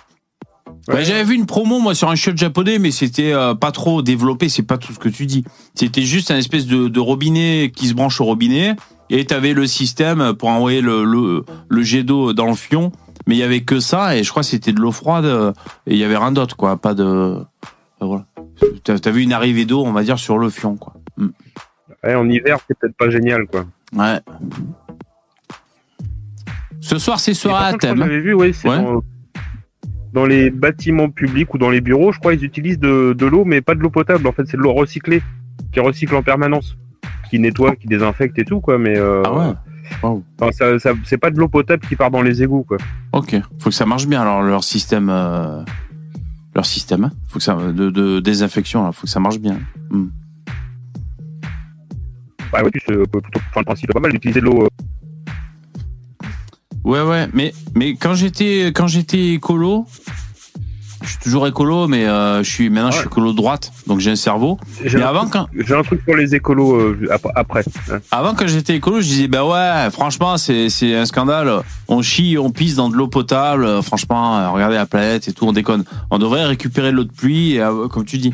Ouais, 0.89 1.05
J'avais 1.05 1.25
vu 1.25 1.35
une 1.35 1.47
promo 1.47 1.79
moi 1.81 1.95
sur 1.95 2.09
un 2.11 2.15
chiotte 2.15 2.37
japonais, 2.39 2.79
mais 2.79 2.91
c'était 2.91 3.33
euh, 3.33 3.55
pas 3.55 3.73
trop 3.73 4.03
développé. 4.03 4.49
C'est 4.49 4.63
pas 4.63 4.79
tout 4.79 4.93
ce 4.93 4.99
que 4.99 5.09
tu 5.09 5.27
dis. 5.27 5.45
C'était 5.75 6.03
juste 6.03 6.31
un 6.31 6.37
espèce 6.37 6.67
de, 6.67 6.89
de 6.89 7.01
robinet 7.01 7.73
qui 7.75 7.89
se 7.89 7.95
branche 7.95 8.21
au 8.21 8.25
robinet, 8.25 8.75
et 9.11 9.25
t'avais 9.25 9.55
le 9.55 9.67
système 9.67 10.35
pour 10.35 10.49
envoyer 10.51 10.81
le, 10.81 11.05
le, 11.05 11.45
le 11.69 11.83
jet 11.83 12.03
d'eau 12.05 12.33
dans 12.33 12.47
le 12.47 12.55
fion. 12.55 12.93
Mais 13.29 13.37
il 13.37 13.39
y 13.39 13.43
avait 13.43 13.61
que 13.61 13.79
ça, 13.79 14.17
et 14.17 14.25
je 14.25 14.31
crois 14.31 14.43
que 14.43 14.49
c'était 14.49 14.73
de 14.73 14.81
l'eau 14.81 14.91
froide, 14.91 15.27
euh, 15.27 15.53
et 15.87 15.93
il 15.93 15.99
y 15.99 16.05
avait 16.05 16.17
rien 16.17 16.33
d'autre, 16.33 16.57
quoi. 16.57 16.79
Pas 16.79 16.95
de. 16.95 17.37
Voilà. 18.01 18.25
T'as 18.83 19.11
vu 19.11 19.21
une 19.23 19.35
arrivée 19.35 19.67
d'eau, 19.67 19.85
on 19.85 19.93
va 19.93 20.03
dire, 20.03 20.19
sur 20.19 20.39
le 20.39 20.49
fion, 20.49 20.77
quoi. 20.77 20.95
Ouais, 22.03 22.15
en 22.15 22.27
hiver, 22.29 22.57
c'est 22.67 22.79
peut-être 22.79 22.97
pas 22.97 23.11
génial, 23.11 23.47
quoi. 23.47 23.67
Ouais. 23.95 24.19
Ce 26.81 26.99
soir, 26.99 27.21
c'est 27.21 27.35
soirée 27.35 27.75
à 27.75 27.79
thème. 27.79 27.99
J'avais 27.99 28.21
vu, 28.21 28.33
oui, 28.35 28.55
c'est 28.55 28.69
Ouais. 28.69 28.79
dans, 28.83 29.03
dans 30.15 30.25
les 30.27 30.51
bâtiments 30.51 31.11
publics 31.11 31.53
ou 31.53 31.59
dans 31.59 31.71
les 31.71 31.81
bureaux, 31.83 32.13
je 32.13 32.19
crois, 32.19 32.33
ils 32.35 32.45
utilisent 32.45 32.79
de, 32.79 33.13
de 33.13 33.27
l'eau, 33.27 33.45
mais 33.45 33.61
pas 33.61 33.75
de 33.75 33.81
l'eau 33.81 33.91
potable. 33.91 34.27
En 34.27 34.33
fait, 34.33 34.45
c'est 34.47 34.57
de 34.57 34.63
l'eau 34.63 34.73
recyclée, 34.73 35.23
qui 35.73 35.81
recycle 35.81 36.15
en 36.15 36.23
permanence, 36.23 36.77
qui 37.29 37.39
nettoie, 37.39 37.77
qui 37.77 37.89
désinfecte 37.89 38.39
et 38.39 38.45
tout, 38.45 38.61
quoi. 38.61 38.79
Mais 38.79 38.97
euh, 38.97 39.23
Ah 39.27 39.33
ouais. 39.35 39.53
Wow. 40.03 40.23
enfin, 40.41 40.53
ça, 40.53 40.79
ça- 40.79 40.93
c'est 41.05 41.19
pas 41.19 41.31
de 41.31 41.39
l'eau 41.39 41.49
potable 41.49 41.87
qui 41.89 41.97
part 41.97 42.11
dans 42.11 42.23
les 42.23 42.43
égouts, 42.43 42.63
quoi. 42.65 42.77
Ok. 43.13 43.37
Faut 43.59 43.71
que 43.71 43.75
ça 43.77 43.87
marche 43.87 44.07
bien 44.07 44.21
alors 44.23 44.43
leur 44.43 44.63
système, 44.65 45.09
euh, 45.11 45.63
leur 46.55 46.67
système. 46.67 47.05
hein. 47.05 47.13
Faut 47.29 47.39
que 47.39 47.45
ça 47.45 47.55
de, 47.57 47.91
de 47.91 48.21
désinfection. 48.21 48.85
Là. 48.85 48.93
Faut 48.93 49.03
que 49.03 49.11
ça 49.11 49.21
marche 49.21 49.39
bien. 49.39 49.59
Hmm. 49.91 50.09
Bah 52.53 52.61
oui, 52.65 52.71
c'est, 52.87 52.93
euh, 52.93 53.05
plutôt, 53.05 53.29
enfin, 53.51 53.61
le 53.61 53.65
principe 53.65 53.91
est 53.91 53.93
pas 53.93 54.01
mal 54.01 54.13
d'utiliser 54.13 54.41
de 54.41 54.47
l'eau. 54.47 54.63
euh, 54.65 54.69
Ouais 56.85 57.03
ouais. 57.03 57.29
Mais 57.35 57.53
mais 57.75 57.97
quand 57.97 58.15
j'étais 58.15 58.69
quand 58.75 58.87
j'étais 58.87 59.35
écolo, 59.35 59.87
je 61.03 61.09
suis 61.09 61.19
toujours 61.19 61.47
écolo, 61.47 61.87
mais 61.87 62.07
euh, 62.07 62.43
je 62.43 62.51
suis 62.51 62.71
maintenant 62.71 62.91
je 62.91 62.99
suis 62.99 63.07
écolo 63.07 63.33
de 63.33 63.37
droite, 63.37 63.73
donc 63.87 64.01
j'ai 64.01 64.11
un 64.11 64.17
cerveau. 64.17 64.59
J'ai 64.85 64.99
Mais 64.99 65.05
un, 65.05 65.09
avant 65.09 65.27
quand 65.29 65.47
j'ai 65.57 65.75
un 65.75 65.83
truc 65.83 66.05
pour 66.05 66.17
les 66.17 66.35
écolos 66.35 66.75
euh, 66.75 67.09
ap- 67.11 67.27
après. 67.35 67.63
hein. 67.91 67.99
avant 68.11 68.35
quand 68.35 68.47
j'étais 68.49 68.75
écolo, 68.77 69.01
je 69.01 69.07
disais 69.07 69.29
bah 69.29 69.45
ouais, 69.45 69.91
franchement 69.91 70.37
c'est 70.37 70.69
c'est 70.69 70.97
un 70.97 71.07
scandale. 71.07 71.51
On 71.89 72.03
chie, 72.03 72.37
on 72.39 72.51
pisse 72.51 72.75
dans 72.75 72.89
de 72.89 72.95
l'eau 72.97 73.09
potable. 73.09 73.83
Franchement, 73.83 74.39
euh, 74.39 74.51
regardez 74.51 74.75
la 74.77 74.87
planète 74.87 75.29
et 75.29 75.33
tout, 75.33 75.47
on 75.47 75.53
déconne. 75.53 75.85
On 76.11 76.19
devrait 76.19 76.45
récupérer 76.45 76.91
de 76.91 76.97
l'eau 76.97 77.05
de 77.05 77.13
pluie, 77.13 77.53
et, 77.55 77.61
euh, 77.63 77.89
comme 77.89 78.05
tu 78.05 78.19
dis. 78.19 78.33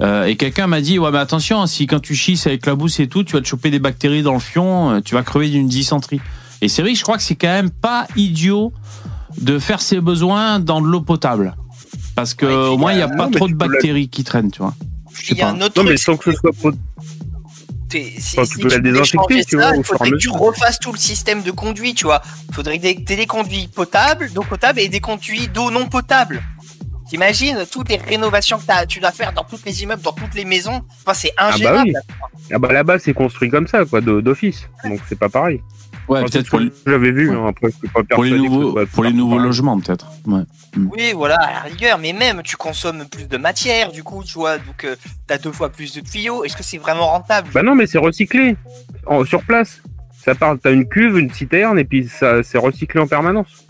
Euh, 0.00 0.24
et 0.24 0.36
quelqu'un 0.36 0.66
m'a 0.66 0.80
dit 0.80 0.98
ouais 0.98 1.10
mais 1.10 1.18
attention, 1.18 1.66
si 1.66 1.86
quand 1.86 2.00
tu 2.00 2.14
chies 2.14 2.40
avec 2.46 2.64
la 2.66 2.74
bouse 2.74 2.98
et 3.00 3.08
tout, 3.08 3.24
tu 3.24 3.34
vas 3.34 3.40
te 3.42 3.46
choper 3.46 3.70
des 3.70 3.78
bactéries 3.78 4.22
dans 4.22 4.32
le 4.34 4.38
fion, 4.40 4.90
euh, 4.92 5.00
tu 5.00 5.14
vas 5.14 5.22
crever 5.22 5.48
d'une 5.50 5.66
dysenterie. 5.68 6.20
Et 6.62 6.68
c'est 6.68 6.82
vrai 6.82 6.94
je 6.94 7.02
crois 7.02 7.16
que 7.16 7.22
c'est 7.22 7.34
quand 7.36 7.48
même 7.48 7.70
pas 7.70 8.06
idiot 8.16 8.72
de 9.40 9.58
faire 9.58 9.80
ses 9.80 10.00
besoins 10.00 10.60
dans 10.60 10.80
de 10.80 10.86
l'eau 10.86 11.00
potable. 11.00 11.54
Parce 12.14 12.34
que 12.34 12.46
Ouais, 12.46 12.68
au 12.68 12.76
moins 12.76 12.92
il 12.92 12.98
y 12.98 13.02
a 13.02 13.08
pas 13.08 13.26
non, 13.26 13.30
trop 13.30 13.46
tu 13.46 13.52
de 13.52 13.58
bactéries 13.58 14.08
qui 14.08 14.24
traînent, 14.24 14.50
tu 14.50 14.60
vois. 14.60 14.74
Il 15.30 15.36
y 15.36 15.42
a 15.42 15.48
un 15.48 15.60
autre 15.60 15.82
Non, 15.82 15.88
mais 15.88 15.96
sans 15.96 16.16
que 16.16 16.32
ce 16.32 16.38
soit 16.38 16.52
si, 18.18 18.38
Enfin, 18.38 18.46
tu 18.48 18.54
si 18.54 18.62
peux 18.62 18.68
la 18.68 18.78
désinfecter, 18.78 19.44
tu 19.44 19.58
ça, 19.58 19.68
vois, 19.68 19.76
il 19.76 19.84
faudrait 19.84 20.10
que 20.12 20.16
tu 20.16 20.30
refasses 20.30 20.78
tout 20.78 20.92
le 20.92 20.98
système 20.98 21.42
de 21.42 21.50
conduit, 21.50 21.94
tu 21.94 22.04
vois. 22.04 22.22
Il 22.48 22.54
faudrait 22.54 22.78
que 22.78 23.02
t'aies 23.02 23.16
des 23.16 23.26
conduits 23.26 23.68
potables, 23.68 24.32
d'eau 24.32 24.42
potable 24.42 24.80
et 24.80 24.88
des 24.88 25.00
conduits 25.00 25.48
d'eau 25.48 25.70
non 25.70 25.86
potable. 25.88 26.42
T'imagines 27.10 27.66
toutes 27.70 27.90
les 27.90 27.96
rénovations 27.96 28.58
que 28.58 28.64
t'as- 28.64 28.86
tu 28.86 28.98
dois 29.00 29.12
faire 29.12 29.34
dans 29.34 29.44
tous 29.44 29.60
les 29.66 29.82
immeubles, 29.82 30.00
dans 30.00 30.12
toutes 30.12 30.34
les 30.34 30.46
maisons. 30.46 30.82
Enfin, 31.04 31.12
c'est 31.12 31.32
bah 31.36 31.48
ingérable. 31.52 31.92
oui. 31.94 32.48
Ah 32.50 32.58
bah 32.58 32.72
là-bas, 32.72 32.98
c'est 32.98 33.12
construit 33.12 33.50
comme 33.50 33.66
ça, 33.66 33.84
quoi, 33.84 34.00
d'office. 34.00 34.62
Donc 34.84 35.00
c'est 35.08 35.18
pas 35.18 35.28
pareil. 35.28 35.60
Ouais, 36.08 36.22
peut-être 36.24 36.48
pour, 36.50 36.58
les- 36.58 36.72
J'avais 36.86 37.12
vu, 37.12 37.30
Ouais. 37.30 37.36
hein, 37.36 37.46
après, 37.48 37.70
je 37.70 37.76
suis 37.76 37.88
pas 37.88 38.02
pour 38.02 38.24
les 38.24 38.30
persuadé 38.30 38.48
que 38.48 38.52
ce 38.54 38.60
nouveaux 38.60 38.86
pour 38.86 39.04
les 39.04 39.12
logements 39.12 39.78
peut-être. 39.80 40.06
Ouais. 40.26 40.42
Oui, 40.76 41.12
voilà, 41.14 41.36
à 41.36 41.52
la 41.52 41.60
rigueur, 41.60 41.98
mais 41.98 42.12
même 42.12 42.42
tu 42.42 42.56
consommes 42.56 43.04
plus 43.10 43.28
de 43.28 43.36
matière, 43.36 43.92
du 43.92 44.02
coup, 44.02 44.22
tu 44.24 44.34
vois, 44.34 44.58
donc 44.58 44.84
euh, 44.84 44.96
t'as 45.26 45.38
deux 45.38 45.52
fois 45.52 45.68
plus 45.70 45.94
de 45.94 46.00
tuyaux. 46.00 46.44
Est-ce 46.44 46.56
que 46.56 46.62
c'est 46.64 46.78
vraiment 46.78 47.06
rentable? 47.08 47.48
Bah 47.54 47.62
non, 47.62 47.74
mais 47.74 47.86
c'est 47.86 47.98
recyclé 47.98 48.56
en, 49.06 49.24
sur 49.24 49.42
place. 49.42 49.80
Ça 50.24 50.34
part, 50.34 50.56
t'as 50.62 50.72
une 50.72 50.88
cuve, 50.88 51.18
une 51.18 51.32
citerne, 51.32 51.78
et 51.78 51.84
puis 51.84 52.08
ça, 52.08 52.42
c'est 52.42 52.58
recyclé 52.58 53.00
en 53.00 53.06
permanence. 53.06 53.64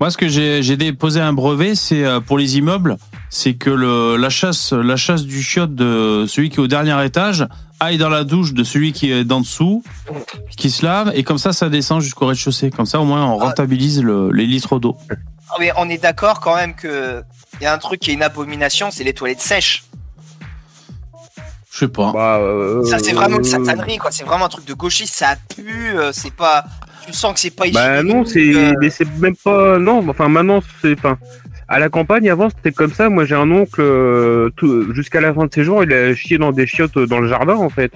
Moi, 0.00 0.10
ce 0.10 0.16
que 0.16 0.28
j'ai 0.28 0.62
j'ai 0.62 0.76
déposé 0.76 1.20
un 1.20 1.32
brevet, 1.32 1.74
c'est 1.74 2.04
euh, 2.04 2.20
pour 2.20 2.38
les 2.38 2.56
immeubles, 2.58 2.96
c'est 3.30 3.54
que 3.54 3.70
le, 3.70 4.16
la 4.16 4.30
chasse, 4.30 4.72
la 4.72 4.96
chasse 4.96 5.24
du 5.24 5.42
chiotte 5.42 5.74
de 5.74 6.24
celui 6.28 6.50
qui 6.50 6.56
est 6.56 6.60
au 6.62 6.66
dernier 6.66 7.04
étage 7.04 7.46
aille 7.80 7.98
dans 7.98 8.08
la 8.08 8.24
douche 8.24 8.54
de 8.54 8.64
celui 8.64 8.92
qui 8.92 9.12
est 9.12 9.24
d'en 9.24 9.40
dessous, 9.40 9.84
qui 10.56 10.70
se 10.70 10.84
lave, 10.84 11.12
et 11.14 11.22
comme 11.22 11.38
ça, 11.38 11.52
ça 11.52 11.68
descend 11.68 12.00
jusqu'au 12.02 12.26
rez-de-chaussée. 12.26 12.70
Comme 12.70 12.86
ça, 12.86 12.98
au 13.00 13.04
moins, 13.04 13.24
on 13.26 13.38
Ah. 13.40 13.44
rentabilise 13.44 14.02
le- 14.02 14.30
les 14.32 14.46
litres 14.46 14.78
d'eau. 14.80 14.96
Ah, 15.50 15.54
mais 15.60 15.70
on 15.76 15.88
est 15.88 15.98
d'accord 16.02 16.40
quand 16.40 16.56
même 16.56 16.74
que 16.74 17.22
il 17.60 17.64
y 17.64 17.66
a 17.66 17.72
un 17.72 17.78
truc 17.78 18.00
qui 18.00 18.10
est 18.10 18.14
une 18.14 18.22
abomination, 18.22 18.90
c'est 18.90 19.04
les 19.04 19.14
toilettes 19.14 19.40
sèches. 19.40 19.84
Je 21.70 21.78
sais 21.84 21.88
pas. 21.88 22.12
Bah, 22.12 22.38
euh, 22.38 22.84
Ça, 22.84 22.98
c'est 22.98 23.12
vraiment 23.12 23.36
une 23.38 23.46
euh, 23.46 23.50
satanerie, 23.50 23.98
quoi. 23.98 24.10
C'est 24.10 24.24
vraiment 24.24 24.46
un 24.46 24.48
truc 24.48 24.64
de 24.64 24.74
gauchiste, 24.74 25.14
ça 25.14 25.36
pue, 25.54 25.92
euh, 25.96 26.10
c'est 26.12 26.32
pas. 26.34 26.64
Tu 27.06 27.12
sens 27.12 27.32
que 27.34 27.40
c'est 27.40 27.50
pas 27.50 27.64
Bah 27.72 28.02
non, 28.02 28.24
c'est, 28.24 28.54
euh, 28.54 28.72
mais 28.80 28.90
c'est 28.90 29.06
même 29.18 29.36
pas, 29.36 29.78
non, 29.78 30.04
enfin 30.08 30.28
maintenant, 30.28 30.60
c'est, 30.82 30.92
enfin, 30.98 31.16
à 31.68 31.78
la 31.78 31.88
campagne 31.88 32.28
avant 32.30 32.48
c'était 32.50 32.72
comme 32.72 32.92
ça. 32.92 33.08
Moi 33.10 33.24
j'ai 33.24 33.34
un 33.34 33.50
oncle, 33.50 33.80
euh, 33.80 34.50
tout- 34.56 34.92
jusqu'à 34.94 35.20
la 35.20 35.32
fin 35.34 35.46
de 35.46 35.52
ses 35.54 35.64
jours, 35.64 35.84
il 35.84 35.92
a 35.92 36.14
chié 36.14 36.38
dans 36.38 36.52
des 36.52 36.66
chiottes 36.66 36.98
dans 36.98 37.20
le 37.20 37.28
jardin 37.28 37.56
en 37.56 37.68
fait. 37.68 37.92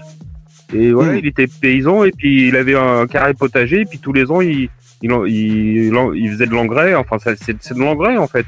Et 0.75 0.93
voilà, 0.93 1.13
Mm. 1.13 1.19
il 1.19 1.27
était 1.27 1.47
paysan 1.47 2.05
et 2.05 2.13
puis 2.13 2.49
il 2.49 2.57
avait 2.57 2.75
un 2.77 3.07
carré 3.07 3.35
potager 3.35 3.81
et 3.81 3.85
puis 3.85 3.99
tous 3.99 4.13
les 4.13 4.31
ans 4.31 4.41
il, 4.41 4.69
il, 5.03 5.11
il, 5.27 5.93
il 6.15 6.31
faisait 6.31 6.47
de 6.47 6.53
l'engrais. 6.53 6.95
Enfin, 6.95 7.17
c'est, 7.19 7.75
de 7.75 7.79
l'engrais 7.81 8.17
en 8.17 8.27
fait. 8.27 8.47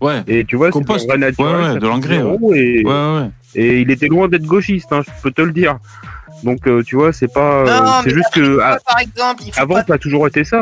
Ouais. 0.00 0.22
Et 0.28 0.44
tu 0.44 0.56
vois, 0.56 0.70
c'est 0.72 0.78
de 0.80 1.16
naturel. 1.16 1.56
Ouais, 1.56 1.68
ouais, 1.72 1.78
de 1.78 1.86
l'engrais, 1.86 2.16
Et, 2.58 2.84
Ouais, 2.84 2.92
ouais. 2.92 3.30
et 3.54 3.80
il 3.80 3.90
était 3.90 4.08
loin 4.08 4.28
d'être 4.28 4.44
gauchiste, 4.44 4.92
hein, 4.92 5.00
je 5.06 5.10
peux 5.22 5.30
te 5.30 5.40
le 5.42 5.52
dire. 5.52 5.78
Donc 6.44 6.66
euh, 6.68 6.82
tu 6.82 6.96
vois, 6.96 7.12
c'est 7.14 7.32
pas, 7.32 7.64
euh, 7.66 8.02
c'est 8.04 8.10
juste 8.14 8.28
que 8.34 8.56
Toi, 8.56 8.64
à- 8.66 8.78
par 8.86 8.98
exemple, 9.00 9.42
il 9.46 9.52
faut 9.54 9.60
avant 9.62 9.74
pas. 9.76 9.84
ça 9.88 9.94
a 9.94 9.98
toujours 9.98 10.26
été 10.26 10.44
ça. 10.44 10.60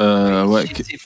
Euh, 0.00 0.44
ouais. 0.44 0.62
C'est- 0.66 0.72
que- 0.74 0.82
c'est- 0.84 0.98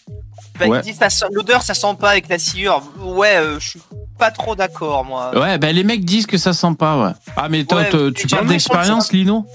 Bah, 0.61 0.66
Ouais. 0.66 0.81
il 0.85 0.92
dit, 0.92 0.94
ça 0.94 1.09
sent- 1.09 1.24
L'odeur, 1.33 1.62
ça 1.62 1.72
sent 1.74 1.94
pas 1.98 2.11
avec 2.11 2.28
la 2.28 2.38
sciure. 2.38 2.83
Ouais, 3.00 3.37
euh, 3.37 3.59
je 3.59 3.70
suis 3.70 3.81
pas 4.18 4.31
trop 4.31 4.55
d'accord, 4.55 5.05
moi. 5.05 5.31
Ouais, 5.38 5.57
ben 5.59 5.74
les 5.74 5.83
mecs 5.83 6.05
disent 6.05 6.26
que 6.26 6.37
ça 6.37 6.52
sent 6.52 6.74
pas, 6.78 7.02
ouais. 7.02 7.12
Ah, 7.37 7.48
mais 7.48 7.64
toi, 7.64 7.81
Ouais, 7.81 8.12
tu 8.12 8.26
parles 8.28 8.46
d'expérience, 8.46 9.12
Lino? 9.12 9.46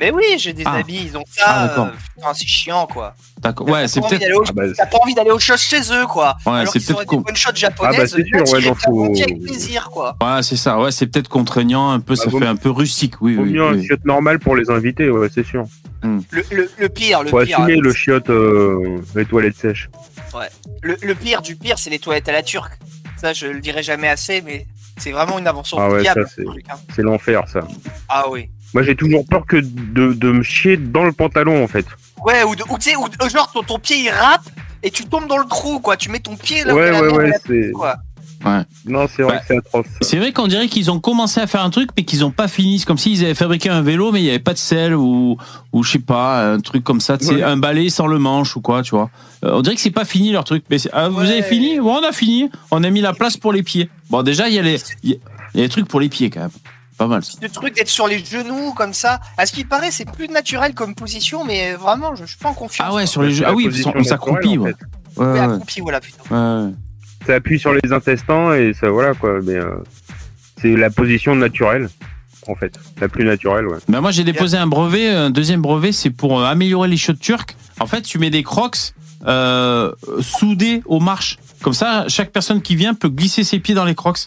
Mais 0.00 0.12
oui, 0.12 0.22
j'ai 0.38 0.52
des 0.52 0.62
Ah. 0.64 0.74
amis, 0.74 1.08
ils 1.10 1.16
ont 1.16 1.24
Ah, 1.44 1.68
ça. 1.74 1.82
euh, 1.82 1.86
putain, 2.14 2.28
c'est 2.32 2.46
chiant, 2.46 2.86
quoi. 2.86 3.14
D'accord. 3.40 3.68
Ouais, 3.68 3.88
c'est 3.88 4.00
peut-être. 4.00 4.32
au- 4.36 4.44
Ah 4.48 4.52
bah, 4.54 4.62
T'as 4.76 4.86
pas 4.86 4.98
envie 5.02 5.12
d'aller 5.12 5.32
aux 5.32 5.40
choses 5.40 5.60
chez 5.60 5.80
eux, 5.92 6.06
quoi. 6.06 6.36
Ouais, 6.46 6.64
c'est 6.66 6.78
peut-être 6.86 7.00
des 7.00 7.04
con- 7.06 7.24
japonaises. 7.54 7.96
Ah 7.96 8.02
bah, 8.02 8.06
c'est 8.06 8.24
sûr, 8.24 8.38
ouais, 8.54 8.62
prends 8.76 8.92
faut- 8.92 9.04
avec 9.06 9.42
plaisir, 9.42 9.90
quoi. 9.92 10.16
Ouais, 10.22 10.42
c'est 10.44 10.54
ça. 10.56 10.78
Ouais, 10.78 10.92
c'est 10.92 11.08
peut-être 11.08 11.28
contraignant 11.28 11.90
un 11.90 11.98
peu. 11.98 12.14
Bah, 12.14 12.22
ça 12.22 12.30
vaut 12.30 12.38
fait 12.38 12.46
un 12.46 12.54
peu 12.54 12.70
rustique, 12.70 13.14
oui, 13.20 13.34
Vaut 13.34 13.42
oui. 13.42 13.54
mieux 13.54 13.66
un 13.66 13.82
chiotte 13.82 14.04
normal 14.04 14.38
pour 14.38 14.54
les 14.54 14.70
invités, 14.70 15.10
ouais, 15.10 15.28
c'est 15.34 15.44
sûr. 15.44 15.64
Le, 16.02 16.42
le, 16.52 16.70
le 16.78 16.88
pire, 16.88 17.22
le 17.22 17.30
Faut 17.30 17.42
pire. 17.44 17.58
assumer 17.60 17.76
le 17.76 17.92
chiotte, 17.92 18.30
euh, 18.30 18.98
les 19.14 19.24
toilettes 19.24 19.56
sèches. 19.56 19.88
Le, 20.82 20.96
le 21.02 21.14
pire 21.14 21.42
du 21.42 21.56
pire, 21.56 21.78
c'est 21.78 21.90
les 21.90 21.98
toilettes 21.98 22.28
à 22.28 22.32
la 22.32 22.42
turque. 22.42 22.72
Ça, 23.16 23.32
je 23.32 23.46
le 23.46 23.60
dirai 23.60 23.82
jamais 23.82 24.08
assez, 24.08 24.40
mais 24.42 24.66
c'est 24.96 25.10
vraiment 25.10 25.38
une 25.38 25.48
invention 25.48 25.76
Ah 25.80 25.88
ouais, 25.90 26.02
diable. 26.02 26.24
ça, 26.28 26.34
c'est- 26.36 26.42
hein. 26.70 27.02
L'enfer, 27.02 27.42
ça. 27.48 27.60
Ah 28.08 28.26
oui. 28.30 28.48
Moi, 28.74 28.82
j'ai 28.84 28.94
toujours 28.94 29.24
peur 29.28 29.44
que 29.46 29.56
de, 29.56 30.12
de 30.12 30.30
me 30.30 30.42
chier 30.42 30.76
dans 30.76 31.04
le 31.04 31.12
pantalon, 31.12 31.64
en 31.64 31.66
fait. 31.68 31.86
Ouais, 32.24 32.44
ou, 32.44 32.54
de- 32.54 32.62
ou 32.68 32.78
tu 32.78 32.90
sais, 32.90 32.96
ou 32.96 33.06
euh, 33.06 33.28
genre 33.28 33.50
ton, 33.52 33.62
ton 33.62 33.78
pied 33.78 33.96
il 33.96 34.10
râpe 34.10 34.42
et 34.82 34.90
tu 34.90 35.04
tombes 35.04 35.26
dans 35.26 35.38
le 35.38 35.46
trou, 35.46 35.80
quoi. 35.80 35.96
Tu 35.96 36.10
mets 36.10 36.20
ton 36.20 36.36
pied 36.36 36.62
là 36.64 36.74
où 36.74 36.76
Ouais, 36.76 36.90
la 36.92 37.02
ouais, 37.02 37.12
ouais, 37.12 37.24
elle 37.26 37.72
a 37.82 38.00
quoi. 38.42 38.64
Non, 38.86 39.06
c'est 39.14 39.22
vrai 39.22 39.34
Bah, 39.34 39.38
que 39.40 39.44
c'est 39.48 39.56
atroce. 39.58 39.86
C'est 40.00 40.16
vrai 40.18 40.32
qu'on 40.32 40.46
dirait 40.46 40.68
qu'ils 40.68 40.90
ont 40.90 41.00
commencé 41.00 41.40
à 41.40 41.46
faire 41.46 41.62
un 41.62 41.70
truc, 41.70 41.90
mais 41.96 42.04
qu'ils 42.04 42.24
ont 42.24 42.30
pas 42.30 42.48
fini. 42.48 42.78
C'est 42.78 42.86
comme 42.86 42.98
s'ils 42.98 43.24
avaient 43.24 43.34
fabriqué 43.34 43.68
un 43.68 43.82
vélo, 43.82 44.12
mais 44.12 44.20
il 44.20 44.24
y 44.26 44.30
avait 44.30 44.38
pas 44.38 44.52
de 44.54 44.58
selle 44.58 44.94
ou, 44.94 45.36
ou 45.72 45.82
je 45.82 45.92
sais 45.92 45.98
pas, 45.98 46.52
un 46.52 46.60
truc 46.60 46.84
comme 46.84 47.00
ça. 47.00 47.16
C'est 47.20 47.34
Ouais. 47.36 47.42
un 47.42 47.56
balai 47.56 47.90
sans 47.90 48.06
le 48.06 48.18
manche 48.18 48.56
ou 48.56 48.60
quoi, 48.60 48.82
tu 48.82 48.90
vois. 48.94 49.10
Euh, 49.44 49.52
on 49.54 49.62
dirait 49.62 49.74
que 49.76 49.80
c'est 49.80 49.90
pas 49.90 50.04
fini 50.04 50.32
leur 50.32 50.44
truc. 50.44 50.64
Mais 50.70 50.78
c'est- 50.78 50.90
ah, 50.92 51.08
vous 51.08 51.20
Ouais. 51.20 51.30
avez 51.30 51.42
fini? 51.42 51.78
Bon, 51.80 51.96
on 52.00 52.08
a 52.08 52.12
fini. 52.12 52.50
On 52.70 52.82
a 52.84 52.90
mis 52.90 53.00
la 53.00 53.12
place 53.12 53.36
pour 53.36 53.52
les 53.52 53.62
pieds. 53.62 53.88
Bon, 54.10 54.22
déjà, 54.22 54.48
il 54.48 54.54
y 54.54 54.58
a 54.58 54.62
les, 54.62 54.78
il 55.02 55.10
y 55.10 55.12
a- 55.14 55.16
y 55.58 55.60
a 55.60 55.64
des 55.64 55.68
trucs 55.68 55.86
pour 55.88 56.00
les 56.00 56.08
pieds 56.08 56.30
quand 56.30 56.40
même. 56.40 56.50
Pas 56.96 57.06
mal. 57.06 57.22
Le 57.40 57.48
truc 57.48 57.76
d'être 57.76 57.88
sur 57.88 58.08
les 58.08 58.18
genoux 58.18 58.72
comme 58.72 58.92
ça. 58.92 59.20
À 59.36 59.46
ce 59.46 59.52
qui 59.52 59.64
paraît, 59.64 59.92
c'est 59.92 60.04
plus 60.04 60.26
naturel 60.26 60.74
comme 60.74 60.96
position, 60.96 61.44
mais 61.44 61.74
vraiment, 61.74 62.16
je, 62.16 62.24
je 62.24 62.30
suis 62.30 62.38
pas 62.38 62.48
en 62.48 62.54
confiance. 62.54 62.88
Ah 62.90 62.92
ouais, 62.92 63.02
quoi. 63.02 63.06
sur 63.06 63.22
les 63.22 63.34
la 63.38 63.50
Ah 63.50 63.52
oui, 63.54 63.68
qu'on 63.84 64.02
s'accroupit. 64.02 64.58
Ouais. 64.58 64.72
en 65.16 65.20
Ouais, 65.22 65.26
Ouais, 65.26 65.32
ouais, 65.32 65.38
accroupi, 65.40 65.80
voilà, 65.80 66.00
putain. 66.00 66.18
ouais, 66.30 66.64
ouais. 66.66 66.72
Ça 67.28 67.34
appuie 67.34 67.58
sur 67.60 67.74
les 67.74 67.92
intestins 67.92 68.54
et 68.54 68.72
ça, 68.72 68.88
voilà, 68.88 69.12
quoi. 69.12 69.40
Mais 69.42 69.54
euh, 69.56 69.76
c'est 70.62 70.74
la 70.74 70.88
position 70.88 71.36
naturelle, 71.36 71.90
en 72.46 72.54
fait. 72.54 72.80
La 73.02 73.08
plus 73.08 73.24
naturelle, 73.26 73.66
ouais. 73.68 73.76
Ben 73.86 74.00
moi 74.00 74.12
j'ai 74.12 74.24
déposé 74.24 74.56
un 74.56 74.66
brevet, 74.66 75.10
un 75.10 75.28
deuxième 75.28 75.60
brevet, 75.60 75.92
c'est 75.92 76.08
pour 76.08 76.40
euh, 76.40 76.44
améliorer 76.46 76.88
les 76.88 76.96
chiottes 76.96 77.20
turques. 77.20 77.54
En 77.80 77.86
fait, 77.86 78.00
tu 78.00 78.18
mets 78.18 78.30
des 78.30 78.42
crocs 78.42 78.78
euh, 79.26 79.92
soudés 80.22 80.80
aux 80.86 81.00
marches. 81.00 81.36
Comme 81.60 81.74
ça, 81.74 82.06
chaque 82.08 82.30
personne 82.32 82.62
qui 82.62 82.76
vient 82.76 82.94
peut 82.94 83.10
glisser 83.10 83.44
ses 83.44 83.58
pieds 83.58 83.74
dans 83.74 83.84
les 83.84 83.94
crocs. 83.94 84.20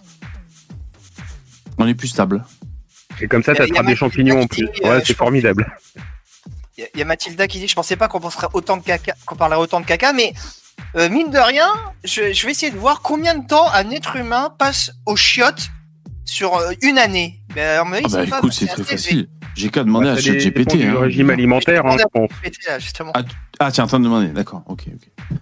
On 1.79 1.87
est 1.87 1.95
plus 1.95 2.09
stable. 2.09 2.43
Et 3.19 3.27
comme 3.27 3.41
ça, 3.41 3.53
a- 3.53 3.55
t'attrapes 3.55 3.87
des 3.87 3.95
champignons 3.95 4.41
en 4.41 4.45
plus. 4.47 4.67
euh, 4.85 4.89
Ouais, 4.97 5.01
c'est 5.03 5.17
formidable. 5.17 5.65
Il 6.77 6.81
y 6.81 6.83
a- 6.83 6.89
il 6.93 6.99
y 6.99 7.01
a 7.01 7.05
Mathilda 7.05 7.47
qui 7.47 7.59
dit 7.59 7.67
Je 7.67 7.73
pensais 7.75 7.95
pas 7.95 8.07
qu'on 8.07 8.19
penserait 8.19 8.47
autant 8.53 8.77
de 8.77 8.83
caca, 8.83 9.15
qu'on 9.25 9.35
parlerait 9.35 9.59
autant 9.61 9.79
de 9.81 9.85
caca, 9.87 10.13
mais 10.13 10.33
euh, 10.95 11.09
mine 11.09 11.29
de 11.31 11.37
rien, 11.37 11.67
je, 12.03 12.33
je 12.33 12.45
vais 12.45 12.51
essayer 12.51 12.71
de 12.71 12.77
voir 12.77 13.01
combien 13.01 13.35
de 13.37 13.45
temps 13.47 13.71
un 13.73 13.89
être 13.91 14.15
humain 14.15 14.53
passe 14.57 14.91
aux 15.05 15.15
chiottes 15.15 15.69
sur 16.25 16.55
euh, 16.55 16.71
une 16.81 16.97
année. 16.97 17.39
Ben, 17.55 17.79
à 17.79 17.83
mon 17.83 17.93
avis, 17.93 18.05
Ah 18.13 18.25
bah 18.25 18.37
écoute, 18.37 18.53
c'est 18.53 18.67
très 18.67 18.83
facile. 18.83 19.27
J'ai 19.55 19.69
qu'à 19.69 19.83
demander 19.83 20.07
Bah, 20.07 20.11
à 20.13 20.15
ça 20.15 20.21
ChatGPT. 20.21 20.53
dépend 20.57 20.75
du 20.75 20.87
hein. 20.87 20.99
régime 20.99 21.29
alimentaire, 21.29 21.85
hein, 21.85 21.97
là, 21.97 22.79
justement. 22.79 23.11
Ah, 23.59 23.71
tiens, 23.71 23.83
en 23.83 23.87
train 23.87 23.99
de 23.99 24.05
demander. 24.05 24.27
D'accord, 24.29 24.63
ok, 24.67 24.85
ok. 24.93 25.37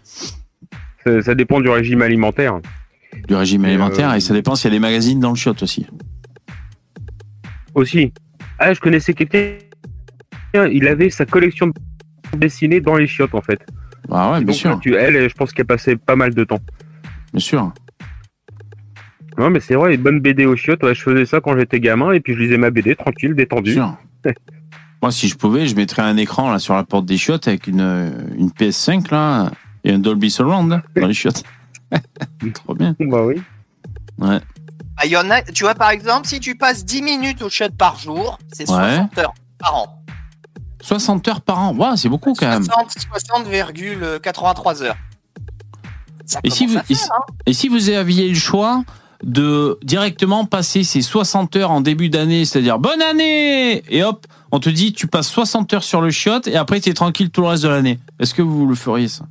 Ça, 1.04 1.22
ça 1.22 1.36
dépend 1.36 1.60
du 1.62 1.70
régime 1.70 2.02
alimentaire. 2.02 2.60
Du 3.28 3.36
régime 3.36 3.66
Et, 3.66 3.70
alimentaire 3.70 4.12
euh, 4.12 4.16
et 4.16 4.20
ça 4.20 4.34
dépend 4.34 4.56
s'il 4.56 4.72
y 4.72 4.74
a 4.74 4.76
des 4.76 4.80
magazines 4.80 5.20
dans 5.20 5.30
le 5.30 5.36
shot 5.36 5.56
aussi. 5.62 5.86
Aussi. 7.76 8.14
Ah, 8.58 8.74
je 8.74 8.80
connaissais 8.80 9.14
quelqu'un. 9.14 9.58
Il 10.72 10.88
avait 10.88 11.10
sa 11.10 11.26
collection 11.26 11.68
de 11.68 11.74
dessinées 12.38 12.82
dans 12.82 12.96
les 12.96 13.08
chiottes, 13.08 13.36
en 13.36 13.42
fait. 13.42 13.60
Ah 14.12 14.32
ouais, 14.32 14.38
bien 14.40 14.48
Donc, 14.48 14.56
sûr, 14.56 14.80
tu, 14.80 14.96
elle, 14.96 15.30
je 15.30 15.34
pense 15.36 15.52
qu'elle 15.54 15.66
passait 15.66 15.96
pas 15.96 16.16
mal 16.16 16.34
de 16.34 16.44
temps. 16.44 16.60
bien 17.34 17.40
sûr. 17.40 17.72
Non, 19.38 19.50
mais 19.50 19.60
c'est 19.60 19.76
vrai, 19.76 19.96
une 19.96 20.02
bonne 20.02 20.20
BD 20.20 20.46
aux 20.46 20.56
chiottes. 20.56 20.84
Ouais, 20.84 20.94
je 20.94 21.02
faisais 21.02 21.26
ça 21.26 21.40
quand 21.40 21.58
j'étais 21.58 21.80
gamin 21.80 22.12
et 22.12 22.20
puis 22.20 22.34
je 22.34 22.40
lisais 22.40 22.58
ma 22.58 22.72
BD 22.72 22.96
tranquille, 22.96 23.34
Bien 23.34 23.44
détendu. 23.46 23.74
sûr. 23.74 23.96
Moi, 25.02 25.12
si 25.12 25.30
je 25.30 25.36
pouvais, 25.38 25.66
je 25.68 25.76
mettrais 25.78 26.02
un 26.02 26.18
écran 26.18 26.52
là 26.52 26.60
sur 26.60 26.74
la 26.76 26.84
porte 26.84 27.06
des 27.06 27.18
chiottes 27.18 27.48
avec 27.48 27.68
une, 27.68 27.80
euh, 27.80 28.12
une 28.38 28.50
PS5 28.50 29.12
là 29.12 29.50
et 29.86 29.94
un 29.94 30.00
Dolby 30.00 30.30
Surround 30.30 30.70
là, 30.70 30.84
dans 31.00 31.08
les 31.08 31.14
chiottes. 31.14 31.44
Trop 32.54 32.76
bien. 32.76 32.96
Bah 33.00 33.24
oui. 33.26 33.42
Ah, 34.22 35.06
il 35.06 35.12
y 35.12 35.16
en 35.18 35.32
a, 35.32 35.42
tu 35.42 35.64
vois, 35.64 35.74
par 35.76 35.92
exemple, 35.92 36.28
si 36.28 36.42
tu 36.42 36.56
passes 36.56 36.84
10 36.84 37.02
minutes 37.02 37.42
au 37.42 37.50
shot 37.50 37.70
par 37.78 37.98
jour, 37.98 38.38
c'est 38.52 38.70
Ouais. 38.70 38.76
60 38.76 39.18
heures 39.20 39.34
par 39.58 39.76
an. 39.76 40.04
60 40.82 41.28
heures 41.28 41.42
par 41.42 41.60
an. 41.60 41.76
Waouh, 41.76 41.96
c'est 41.98 42.10
beaucoup 42.10 42.34
quand 42.34 42.48
même. 42.48 42.64
60 42.64 42.96
60,83 43.54 44.84
heures. 44.84 44.96
Ça 46.26 46.40
Et 46.44 46.50
si 46.50 46.66
vous- 46.68 46.74
faire, 46.74 46.84
et 46.90 46.94
hein. 46.94 47.34
Et 47.48 47.54
si 47.54 47.70
vous 47.70 47.90
aviez 47.90 48.30
le 48.30 48.36
choix 48.36 48.84
de 49.24 49.78
directement 49.84 50.46
passer 50.46 50.84
ces 50.84 51.02
60 51.02 51.56
heures 51.58 51.72
en 51.72 51.82
début 51.82 52.10
d'année, 52.10 52.46
c'est-à-dire 52.46 52.80
bonne 52.80 53.02
année 53.02 53.84
Et 53.94 54.04
hop, 54.04 54.26
on 54.52 54.60
te 54.60 54.70
dit 54.70 54.94
tu 54.94 55.08
passes 55.08 55.28
60 55.28 55.74
heures 55.74 55.84
sur 55.84 56.02
le 56.02 56.12
chiotte 56.12 56.48
et 56.48 56.56
après 56.56 56.80
tu 56.80 56.90
es 56.90 56.94
tranquille 56.94 57.30
tout 57.30 57.42
le 57.42 57.48
reste 57.48 57.64
de 57.64 57.70
l'année. 57.70 58.00
Est-ce 58.20 58.34
que 58.34 58.42
vous 58.42 58.66
le 58.68 58.76
feriez 58.76 59.08
ça? 59.08 59.26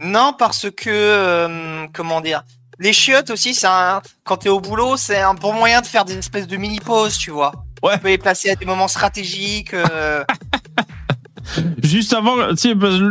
Non, 0.00 0.32
parce 0.38 0.70
que, 0.70 0.88
euh, 0.90 1.86
comment 1.92 2.20
dire, 2.20 2.44
les 2.78 2.92
chiottes 2.92 3.30
aussi, 3.30 3.52
c'est 3.52 3.66
un, 3.66 4.00
quand 4.22 4.36
t'es 4.36 4.48
au 4.48 4.60
boulot, 4.60 4.96
c'est 4.96 5.18
un 5.20 5.34
bon 5.34 5.52
moyen 5.52 5.80
de 5.80 5.86
faire 5.86 6.04
des 6.04 6.16
espèces 6.16 6.46
de 6.46 6.56
mini-pauses, 6.56 7.18
tu 7.18 7.32
vois. 7.32 7.50
Ouais. 7.82 7.94
Tu 7.94 8.00
peux 8.00 8.08
les 8.08 8.18
placer 8.18 8.50
à 8.50 8.54
des 8.56 8.64
moments 8.66 8.88
stratégiques. 8.88 9.74
euh, 9.74 10.24
Juste 11.82 12.12
avant, 12.12 12.34
tu 12.54 12.56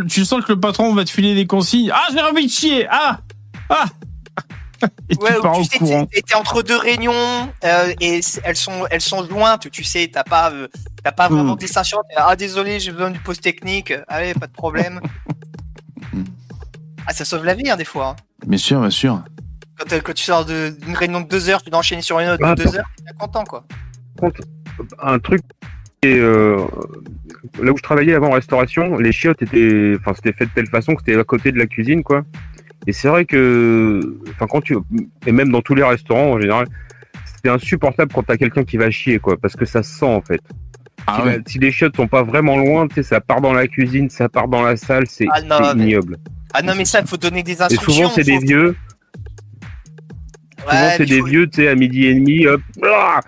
sais, 0.10 0.26
sens 0.26 0.44
que 0.46 0.52
le 0.54 0.60
patron 0.60 0.94
va 0.94 1.04
te 1.06 1.10
filer 1.10 1.34
des 1.36 1.48
consignes. 1.48 1.92
Ah, 1.94 2.08
j'ai 2.12 2.22
envie 2.22 2.46
de 2.46 2.52
chier 2.52 2.88
Ah 2.90 3.20
Ah 3.70 3.86
Et 5.10 5.16
ouais, 5.16 5.34
tu 5.36 5.42
pars 5.42 5.54
tu 5.56 5.62
au 5.62 5.64
sais, 5.64 5.78
courant. 5.80 6.06
t'es 6.06 6.36
entre 6.36 6.62
deux 6.62 6.78
réunions 6.78 7.50
euh, 7.64 7.94
et 8.00 8.22
elles 8.44 8.56
sont, 8.56 8.86
elles 8.92 9.02
sont 9.02 9.28
jointes, 9.28 9.72
tu 9.72 9.84
sais, 9.84 10.08
t'as 10.14 10.24
pas, 10.24 10.52
euh, 10.52 10.68
t'as 11.04 11.12
pas 11.12 11.30
vraiment 11.30 11.54
Hmm. 11.54 11.56
de 11.56 11.60
distinction. 11.62 11.98
Ah, 12.16 12.36
désolé, 12.36 12.80
j'ai 12.80 12.92
besoin 12.92 13.10
d'une 13.10 13.22
pause 13.22 13.40
technique. 13.40 13.92
Allez, 14.08 14.36
pas 14.36 14.46
de 14.48 14.52
problème. 14.54 15.02
Ah, 17.10 17.14
ça 17.14 17.24
sauve 17.24 17.46
la 17.46 17.54
vie, 17.54 17.70
hein, 17.70 17.78
des 17.78 17.86
fois. 17.86 18.10
hein. 18.10 18.16
Bien 18.46 18.58
sûr, 18.58 18.82
bien 18.82 18.90
sûr. 18.90 19.24
Quand, 19.80 19.94
euh, 19.94 20.02
quand 20.02 20.14
tu 20.14 20.24
sors 20.26 20.44
d'une 20.46 20.94
réunion 20.94 21.22
de 21.22 21.28
deux 21.28 21.48
heures, 21.48 21.64
tu 21.64 21.70
dois 21.70 21.80
enchaîner 21.80 22.02
sur 22.02 22.20
une 22.20 22.28
autre 22.28 22.44
Ah, 22.46 22.54
de 22.54 22.64
deux 22.66 22.76
heures, 22.76 22.86
t'es 22.98 23.14
content, 23.18 23.46
quoi. 23.46 23.64
Un 25.02 25.20
truc. 25.20 25.42
Et, 26.04 26.20
euh, 26.20 26.58
là 27.62 27.72
où 27.72 27.78
je 27.78 27.82
travaillais 27.84 28.14
avant 28.14 28.28
en 28.28 28.32
restauration, 28.34 28.98
les 28.98 29.12
chiottes 29.12 29.42
étaient, 29.42 29.94
enfin, 30.00 30.14
c'était 30.16 30.32
fait 30.34 30.46
de 30.46 30.52
telle 30.54 30.68
façon 30.68 30.94
que 30.96 31.02
c'était 31.06 31.20
à 31.20 31.24
côté 31.24 31.52
de 31.52 31.58
la 31.58 31.66
cuisine, 31.66 32.04
quoi. 32.04 32.24
Et 32.86 32.94
c'est 32.94 33.08
vrai 33.08 33.26
que, 33.26 34.00
enfin, 34.30 34.46
quand 34.50 34.62
tu, 34.62 34.78
et 35.26 35.32
même 35.32 35.50
dans 35.52 35.62
tous 35.62 35.74
les 35.76 35.84
restaurants 35.84 36.34
en 36.34 36.40
général, 36.40 36.68
c'est 37.44 37.50
insupportable 37.50 38.12
quand 38.14 38.24
t'as 38.24 38.38
quelqu'un 38.38 38.64
qui 38.64 38.78
va 38.78 38.90
chier, 38.92 39.20
quoi, 39.20 39.38
parce 39.38 39.56
que 39.56 39.66
ça 39.66 39.82
se 39.84 39.98
sent 39.98 40.06
en 40.06 40.22
fait. 40.22 40.40
Ah 41.08 41.18
si, 41.22 41.28
ouais. 41.28 41.38
la- 41.38 41.44
si 41.48 41.60
les 41.60 41.72
chiottes 41.72 41.96
sont 41.96 42.08
pas 42.08 42.24
vraiment 42.24 42.58
loin, 42.58 42.88
tu 42.88 42.96
sais, 42.96 43.04
ça 43.04 43.20
part 43.20 43.42
dans 43.42 43.54
la 43.54 43.68
cuisine, 43.68 44.10
ça 44.10 44.30
part 44.30 44.48
dans 44.48 44.62
la 44.64 44.76
salle, 44.78 45.08
c'est 45.08 45.26
Ah 45.32 45.40
c'est 45.42 45.76
mais- 45.76 45.84
ignoble. 45.86 46.18
Ah 46.54 46.62
non, 46.62 46.74
mais 46.78 46.86
ça, 46.86 47.02
il 47.02 47.08
faut 47.08 47.18
donner 47.18 47.44
des 47.44 47.58
Et 47.58 47.62
instructions. 47.62 47.94
souvent 47.94 48.10
c'est 48.10 48.24
des 48.24 48.38
vieux, 48.38 48.76
souvent 50.60 50.72
Ouais, 50.72 50.90
c'est 50.92 51.00
mais 51.00 51.06
des 51.06 51.20
faut- 51.20 51.26
vieux, 51.26 51.48
tu 51.50 51.62
sais, 51.62 51.68
à 51.68 51.76
midi 51.76 52.06
et 52.08 52.14
demi, 52.16 52.46
hop, 52.48 52.62
ah 52.84 53.20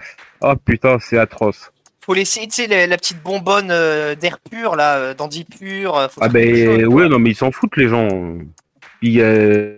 oh 0.41 0.53
putain, 0.63 0.97
c'est 0.99 1.17
atroce. 1.17 1.71
Faut 2.01 2.13
laisser, 2.13 2.41
tu 2.47 2.51
sais, 2.63 2.67
la, 2.67 2.87
la 2.87 2.97
petite 2.97 3.21
bonbonne 3.23 3.69
euh, 3.71 4.15
d'air 4.15 4.39
pur, 4.39 4.75
là, 4.75 4.97
euh, 4.97 5.13
d'Andy 5.13 5.43
pur. 5.45 5.95
euh, 5.95 6.07
faut 6.07 6.21
Ah 6.23 6.29
ben 6.29 6.85
ouais, 6.85 7.07
non 7.07 7.19
mais 7.19 7.31
ils 7.31 7.35
s'en 7.35 7.51
foutent 7.51 7.77
les 7.77 7.87
gens. 7.87 8.07
Puis 8.99 9.21
euh, 9.21 9.75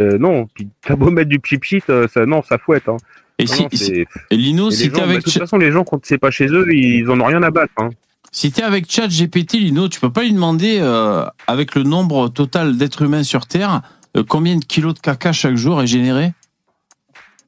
euh, 0.00 0.18
non, 0.18 0.46
puis 0.54 0.68
t'as 0.80 0.96
beau 0.96 1.10
mettre 1.10 1.28
du 1.28 1.40
chip 1.44 1.62
shit, 1.64 1.84
euh, 1.90 2.08
ça 2.12 2.26
non, 2.26 2.42
ça 2.42 2.58
fouette. 2.58 2.88
Hein. 2.88 2.96
Et 3.38 3.44
Non, 3.44 3.52
si, 3.52 3.62
non, 3.62 3.68
si- 3.72 3.76
c'est- 3.78 4.06
et 4.30 4.36
Lino, 4.36 4.70
et 4.70 4.74
si 4.74 4.86
gens, 4.86 4.92
t'es 4.92 4.98
bah, 5.00 5.04
avec, 5.04 5.18
de 5.18 5.22
toute 5.24 5.38
façon, 5.38 5.58
les 5.58 5.70
gens 5.72 5.84
quand 5.84 6.04
c'est 6.04 6.18
pas 6.18 6.30
chez 6.30 6.46
eux, 6.46 6.66
ils 6.74 7.08
en 7.10 7.20
ont 7.20 7.24
rien 7.24 7.42
à 7.42 7.50
battre. 7.50 7.72
Hein. 7.78 7.90
si 8.30 8.50
t'es 8.50 8.62
avec 8.62 8.90
Chat 8.90 9.08
GPT, 9.08 9.54
Lino, 9.58 9.88
tu 9.88 10.00
peux 10.00 10.10
pas 10.12 10.22
lui 10.22 10.32
demander, 10.32 10.78
euh, 10.80 11.24
avec 11.46 11.74
le 11.74 11.82
nombre 11.82 12.28
total 12.28 12.76
d'êtres 12.78 13.02
humains 13.02 13.22
sur 13.22 13.46
Terre, 13.46 13.82
euh, 14.16 14.24
combien 14.26 14.56
de 14.56 14.64
kilos 14.64 14.94
de 14.94 14.98
caca 15.00 15.32
chaque 15.32 15.56
jour 15.56 15.82
est 15.82 15.86
généré? 15.86 16.32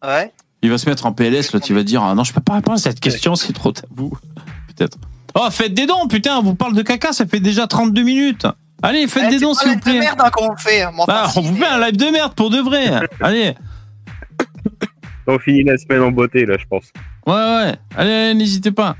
Ouais. 0.05 0.33
Il 0.65 0.71
va 0.71 0.79
se 0.79 0.89
mettre 0.89 1.05
en 1.05 1.13
PLS, 1.13 1.53
là, 1.53 1.61
tu 1.61 1.75
vas 1.75 1.83
dire, 1.83 2.03
ah 2.03 2.15
non, 2.15 2.25
je 2.25 2.33
peux 2.33 2.41
pas 2.41 2.55
répondre 2.55 2.77
à 2.79 2.81
cette 2.81 2.99
question, 2.99 3.35
c'est 3.37 3.53
trop 3.53 3.71
tabou. 3.73 4.17
Peut-être. 4.75 4.97
Oh, 5.35 5.47
faites 5.51 5.75
des 5.75 5.87
dons, 5.87 6.09
putain, 6.09 6.39
on 6.39 6.43
vous 6.43 6.55
parle 6.55 6.75
de 6.75 6.81
caca, 6.81 7.13
ça 7.13 7.27
fait 7.27 7.39
déjà 7.39 7.67
32 7.67 8.03
minutes. 8.03 8.47
Allez, 8.83 9.07
faites 9.07 9.25
Eh, 9.27 9.31
des 9.31 9.41
dons, 9.41 9.53
s'il 9.53 9.73
vous 9.73 9.79
plaît. 9.79 9.99
merde 9.99 10.19
hein, 10.25 10.31
qu'on 10.33 10.57
fait. 10.57 10.81
hein, 10.83 10.91
Ah, 11.07 11.31
on 11.37 11.43
vous 11.43 11.55
fait 11.55 11.67
un 11.67 11.79
live 11.85 11.99
de 11.99 12.07
merde 12.07 12.33
pour 12.35 12.49
de 12.49 12.57
vrai. 12.59 12.87
Allez, 13.21 13.55
On 15.27 15.39
finit 15.39 15.65
la 15.65 15.77
semaine 15.77 16.01
en 16.01 16.11
beauté 16.11 16.47
là, 16.47 16.57
je 16.59 16.65
pense. 16.65 16.85
ouais, 17.27 17.33
ouais, 17.35 17.75
allez, 17.97 18.11
allez, 18.13 18.35
n'hésitez 18.35 18.71
pas. 18.73 18.97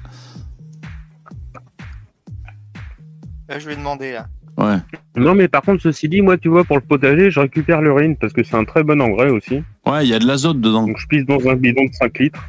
Là, 3.49 3.59
je 3.59 3.67
vais 3.69 3.77
demander, 3.77 4.13
là. 4.13 4.27
Ouais. 4.57 4.77
Non 5.17 5.35
mais 5.35 5.49
par 5.49 5.63
contre, 5.63 5.83
ceci 5.83 6.09
dit, 6.09 6.21
moi 6.23 6.37
tu 6.39 6.49
vois, 6.49 6.65
pour 6.65 6.77
le 6.77 6.83
potager, 6.83 7.31
je 7.31 7.41
récupère 7.41 7.81
l'urine 7.83 8.17
parce 8.17 8.33
que 8.33 8.43
c'est 8.45 8.57
un 8.57 8.65
très 8.65 8.83
bon 8.85 9.01
engrais 9.01 9.31
aussi. 9.31 9.63
Ouais, 9.87 10.05
il 10.05 10.09
y 10.11 10.15
a 10.15 10.19
de 10.19 10.27
l'azote 10.27 10.61
dedans. 10.61 10.87
Donc 10.87 10.99
je 10.99 11.07
pisse 11.07 11.25
dans 11.27 11.39
un 11.49 11.55
bidon 11.57 11.85
de 11.85 11.93
5 11.93 12.19
litres. 12.19 12.45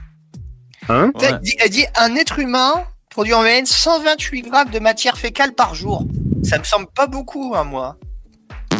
Hein 0.90 1.12
Ouais. 1.16 1.28
Elle, 1.30 1.40
dit, 1.40 1.56
elle 1.64 1.70
dit, 1.70 1.86
un 2.00 2.16
être 2.16 2.38
humain 2.40 2.74
produit 3.10 3.34
en 3.34 3.40
moyenne 3.42 3.66
128 3.66 4.42
grammes 4.44 4.70
de 4.70 4.80
matière 4.80 5.18
fécale 5.18 5.54
par 5.54 5.74
jour. 5.74 6.06
Ça 6.44 6.60
me 6.60 6.64
semble 6.64 6.88
pas 6.96 7.08
beaucoup, 7.08 7.54
hein, 7.56 7.64
moi. 7.64 7.96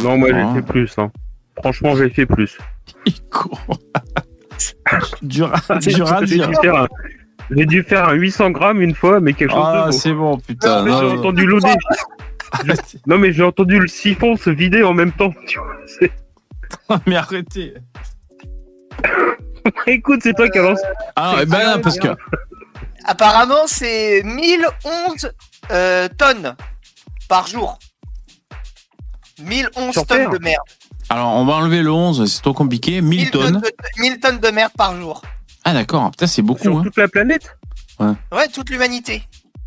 Non, 0.04 0.16
moi 0.18 0.28
Ah. 0.32 0.52
j'ai 0.54 0.60
fait 0.60 0.66
plus. 0.66 0.94
Hein. 0.98 1.10
Franchement, 1.60 1.96
j'ai 1.96 2.10
fait 2.10 2.26
plus. 2.26 2.56
Il 3.06 3.20
court. 3.30 3.60
dur, 5.22 5.52
à- 5.52 5.80
J'ai 5.80 5.92
dur 5.94 6.12
à 6.12 6.24
j'ai 6.24 6.36
dire. 6.36 6.48
dû 6.48 6.54
faire 6.62 6.76
un- 6.76 6.88
j'ai 7.50 7.66
dû 7.66 7.82
faire 7.82 8.08
un 8.08 8.12
800 8.14 8.50
grammes 8.50 8.82
une 8.82 8.94
fois, 8.94 9.20
mais 9.20 9.32
quelque 9.32 9.50
chose 9.52 9.62
Ah, 9.64 9.84
de 9.88 9.92
c'est 9.92 10.12
bon, 10.12 10.38
putain. 10.38 10.84
J'ai 10.84 10.90
non, 10.90 11.18
entendu 11.18 11.46
l'eau 11.46 11.60
Non 13.06 13.18
mais 13.18 13.32
j'ai 13.32 13.42
entendu 13.42 13.78
le 13.78 13.88
siphon 13.88 14.36
se 14.36 14.50
vider 14.50 14.82
en 14.82 14.94
même 14.94 15.12
temps. 15.12 15.32
tu 15.46 15.58
vois, 15.58 17.00
mais 17.06 17.16
arrêtez. 17.16 17.74
Écoute, 19.86 20.20
c'est 20.22 20.34
toi 20.34 20.48
qui 20.48 20.58
as 20.58 20.62
lancé. 20.62 20.82
Ah, 21.16 21.36
eh 21.42 21.46
ben, 21.46 21.72
vrai, 21.72 21.80
parce 21.80 21.98
que. 21.98 22.08
Apparemment, 23.04 23.66
c'est 23.66 24.22
1011 24.24 25.32
euh, 25.70 26.08
tonnes 26.16 26.56
par 27.28 27.46
jour. 27.46 27.78
1011 29.40 29.92
Sur 29.92 30.06
tonnes 30.06 30.18
Terre 30.18 30.30
de 30.30 30.38
merde. 30.38 30.62
Alors, 31.08 31.34
on 31.34 31.44
va 31.44 31.54
enlever 31.54 31.82
le 31.82 31.92
11, 31.92 32.30
c'est 32.30 32.42
trop 32.42 32.52
compliqué. 32.52 33.00
1000 33.00 33.20
1000 33.20 33.30
tonnes. 33.30 33.60
de, 33.60 34.00
1000 34.00 34.18
tonnes 34.18 34.38
de 34.40 34.48
merde 34.48 34.72
par 34.76 34.96
jour. 34.96 35.22
Ah, 35.64 35.72
d'accord. 35.72 36.10
Putain, 36.10 36.26
c'est 36.26 36.42
beaucoup, 36.42 36.62
Sur 36.62 36.78
hein. 36.78 36.82
toute 36.82 36.96
la 36.96 37.08
planète? 37.08 37.56
Ouais, 38.00 38.48
toute 38.52 38.70
l'humanité. 38.70 39.22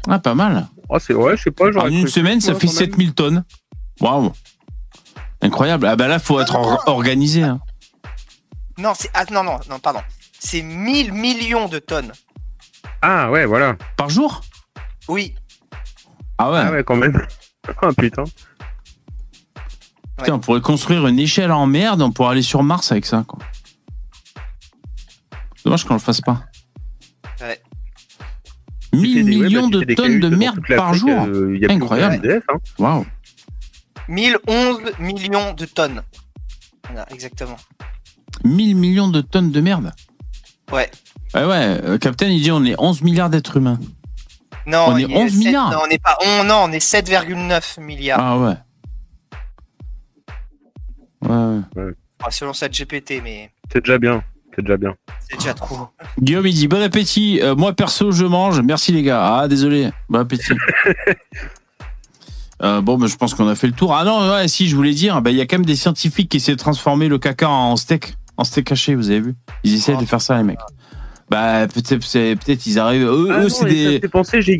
Ah, 0.07 0.19
pas 0.19 0.35
mal. 0.35 0.67
Oh, 0.89 0.97
c'est 0.99 1.13
ouais, 1.13 1.37
je 1.37 1.43
sais 1.43 1.51
pas. 1.51 1.65
En 1.77 1.87
une 1.87 2.07
semaine, 2.07 2.41
ça 2.41 2.53
fait 2.55 2.67
quand 2.67 2.73
même. 2.73 2.79
7000 2.89 3.13
tonnes. 3.13 3.43
Waouh. 4.01 4.31
Incroyable. 5.41 5.85
Ah, 5.87 5.95
ben 5.95 6.07
là, 6.07 6.19
faut 6.19 6.39
être 6.39 6.55
or- 6.55 6.83
organisé. 6.87 7.43
hein. 7.43 7.59
Non, 8.77 8.93
c'est 8.95 9.09
ah, 9.13 9.23
non, 9.31 9.43
non, 9.43 9.59
non, 9.69 9.79
pardon. 9.79 9.99
C'est 10.39 10.61
1000 10.61 11.13
millions 11.13 11.67
de 11.67 11.79
tonnes. 11.79 12.11
Ah 13.01 13.29
ouais, 13.29 13.45
voilà. 13.45 13.75
Par 13.97 14.09
jour? 14.09 14.41
Oui. 15.07 15.35
Ah 16.37 16.51
ouais. 16.51 16.61
Ah 16.65 16.71
ouais, 16.71 16.83
quand 16.83 16.95
même. 16.95 17.25
Ah 17.81 17.89
putain. 17.97 18.23
Putain, 20.17 20.33
on 20.33 20.39
pourrait 20.39 20.61
construire 20.61 21.07
une 21.07 21.19
échelle 21.19 21.51
en 21.51 21.65
merde, 21.67 22.01
on 22.01 22.11
pourrait 22.11 22.31
aller 22.31 22.41
sur 22.41 22.63
Mars 22.63 22.91
avec 22.91 23.05
ça, 23.05 23.23
quoi. 23.27 23.39
Dommage 25.63 25.85
qu'on 25.85 25.93
le 25.93 25.99
fasse 25.99 26.21
pas. 26.21 26.43
Ouais. 28.93 28.99
1000 28.99 29.11
Tu 29.11 29.17
fais 29.17 29.23
des- 29.23 29.37
ouais, 29.37 29.43
millions 29.47 29.67
bah, 29.69 29.79
de 29.85 29.93
tonnes 29.93 30.19
de 30.19 30.29
merde 30.29 30.59
par 30.75 30.93
jour. 30.93 31.09
euh, 31.27 31.59
Incroyable. 31.69 32.15
aucun 32.15 32.23
SDF, 32.29 32.43
hein. 32.49 32.57
Waouh. 32.79 33.05
1011 34.07 34.79
millions 34.99 35.53
de 35.53 35.65
tonnes. 35.65 36.01
Voilà, 36.87 37.05
exactement. 37.11 37.57
1000 38.43 38.75
millions 38.75 39.07
de 39.09 39.21
tonnes 39.21 39.51
de 39.51 39.61
merde. 39.61 39.91
Ouais. 40.71 40.89
Ouais, 41.35 41.45
ouais, 41.45 41.79
euh, 41.83 41.97
Captain, 41.99 42.27
il 42.27 42.41
dit 42.41 42.51
on 42.51 42.63
est 42.65 42.75
11 42.79 43.01
milliards 43.03 43.29
d'êtres 43.29 43.57
humains. 43.57 43.79
Non, 44.65 44.85
On 44.89 44.97
est 44.97 45.03
il 45.03 45.11
y 45.11 45.15
a 45.15 45.17
11 45.19 45.31
sept- 45.31 45.39
milliards. 45.39 45.71
Non, 45.71 45.79
on 45.83 45.87
n'est 45.87 45.99
pas. 45.99 46.17
on- 46.25 46.43
non, 46.43 46.63
on 46.65 46.71
est 46.71 46.79
7,9 46.79 47.79
milliards. 47.79 48.19
Ah 48.19 48.37
ouais. 48.39 48.55
Ouais, 51.21 51.59
ouais. 51.75 51.93
Ah, 52.23 52.31
selon 52.31 52.53
cette 52.53 52.73
GPT, 52.73 53.21
mais 53.23 53.51
C'est 53.71 53.83
déjà 53.83 53.97
bien. 53.97 54.23
C'est 54.55 54.61
déjà 54.63 54.77
bien. 54.77 54.95
c'est 55.29 55.37
déjà 55.37 55.53
trop. 55.53 55.87
Guillaume, 56.21 56.47
il 56.47 56.53
dit 56.53 56.67
bon 56.67 56.81
appétit. 56.81 57.39
Euh, 57.41 57.55
moi, 57.55 57.73
perso, 57.73 58.11
je 58.11 58.25
mange. 58.25 58.61
Merci, 58.61 58.91
les 58.91 59.03
gars. 59.03 59.37
Ah, 59.39 59.47
désolé. 59.47 59.89
Bon 60.09 60.19
appétit. 60.19 60.53
Euh, 62.61 62.81
bon, 62.81 63.07
je 63.07 63.15
pense 63.15 63.33
qu'on 63.35 63.47
a 63.47 63.55
fait 63.55 63.67
le 63.67 63.73
tour. 63.73 63.95
Ah 63.95 64.03
non, 64.03 64.31
ouais, 64.33 64.49
si, 64.49 64.67
je 64.67 64.75
voulais 64.75 64.93
dire, 64.93 65.21
ben, 65.21 65.31
il 65.31 65.37
y 65.37 65.39
a 65.39 65.45
quand 65.45 65.55
même 65.57 65.65
des 65.65 65.77
scientifiques 65.77 66.27
qui 66.27 66.37
essaient 66.37 66.51
de 66.51 66.57
transformer 66.57 67.07
le 67.07 67.17
caca 67.17 67.47
en 67.49 67.77
steak. 67.77 68.17
En 68.35 68.43
steak 68.43 68.69
haché, 68.73 68.95
vous 68.95 69.09
avez 69.09 69.21
vu? 69.21 69.35
Ils 69.63 69.75
essaient 69.75 69.95
Oh. 69.95 70.01
de 70.01 70.05
faire 70.05 70.19
ça, 70.19 70.35
les 70.37 70.43
mecs. 70.43 70.59
Bah, 71.29 71.67
peut-être 71.73 72.05
peut-être 72.05 72.65
ils 72.65 72.77
arrivent. 72.77 73.07
Eux, 73.07 73.27
Ah 73.31 73.39
eux, 73.43 73.47
c'est 73.49 73.63
des. 73.63 73.99
fait 74.01 74.09
penser, 74.09 74.41
j'ai 74.41 74.57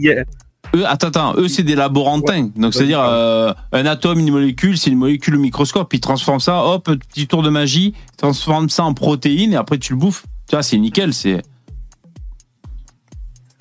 Eux, 0.75 0.85
attends, 0.87 1.07
attends, 1.07 1.33
eux, 1.37 1.47
c'est 1.47 1.63
des 1.63 1.75
laborantins. 1.75 2.49
Donc, 2.55 2.73
c'est-à-dire, 2.73 3.01
euh, 3.01 3.51
un 3.71 3.85
atome, 3.85 4.19
une 4.19 4.31
molécule, 4.31 4.77
c'est 4.77 4.91
une 4.91 4.97
molécule 4.99 5.35
au 5.35 5.39
microscope. 5.39 5.91
Ils 5.93 5.99
transforment 5.99 6.39
ça, 6.39 6.63
hop, 6.63 6.89
petit 7.11 7.27
tour 7.27 7.41
de 7.43 7.49
magie, 7.49 7.95
ils 8.13 8.15
transforment 8.17 8.69
ça 8.69 8.83
en 8.83 8.93
protéines 8.93 9.53
et 9.53 9.55
après, 9.55 9.77
tu 9.79 9.93
le 9.93 9.99
bouffes. 9.99 10.25
Tu 10.47 10.55
vois, 10.55 10.63
c'est 10.63 10.77
nickel. 10.77 11.13
C'est. 11.13 11.41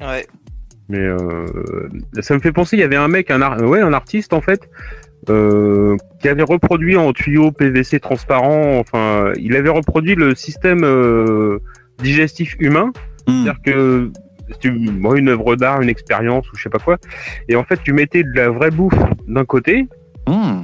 Ouais. 0.00 0.26
Mais 0.90 0.98
euh, 1.00 1.46
ça 2.20 2.34
me 2.34 2.40
fait 2.40 2.52
penser, 2.52 2.76
il 2.76 2.80
y 2.80 2.82
avait 2.82 2.96
un 2.96 3.09
mec, 3.09 3.30
un, 3.30 3.42
ar- 3.42 3.61
ouais, 3.61 3.80
un 3.82 3.92
artiste 3.92 4.32
en 4.32 4.40
fait, 4.40 4.70
euh, 5.28 5.96
qui 6.22 6.28
avait 6.28 6.42
reproduit 6.42 6.96
en 6.96 7.12
tuyau 7.12 7.52
PVC 7.52 8.00
transparent, 8.00 8.78
enfin, 8.78 9.32
il 9.38 9.54
avait 9.54 9.68
reproduit 9.68 10.14
le 10.14 10.34
système 10.34 10.84
euh, 10.84 11.59
digestif 12.02 12.56
humain, 12.59 12.90
Hmm. 13.26 13.44
c'est-à-dire 13.44 13.62
que 13.62 14.11
bon, 14.90 15.14
une 15.14 15.28
œuvre 15.28 15.57
d'art, 15.57 15.80
une 15.82 15.88
expérience 15.88 16.51
ou 16.53 16.57
je 16.57 16.62
sais 16.62 16.70
pas 16.70 16.78
quoi, 16.78 16.96
et 17.49 17.57
en 17.57 17.64
fait 17.64 17.80
tu 17.82 17.92
mettais 17.92 18.22
de 18.22 18.32
la 18.34 18.51
vraie 18.51 18.70
bouffe 18.70 18.94
d'un 19.26 19.44
côté, 19.44 19.86
Hmm. 20.28 20.61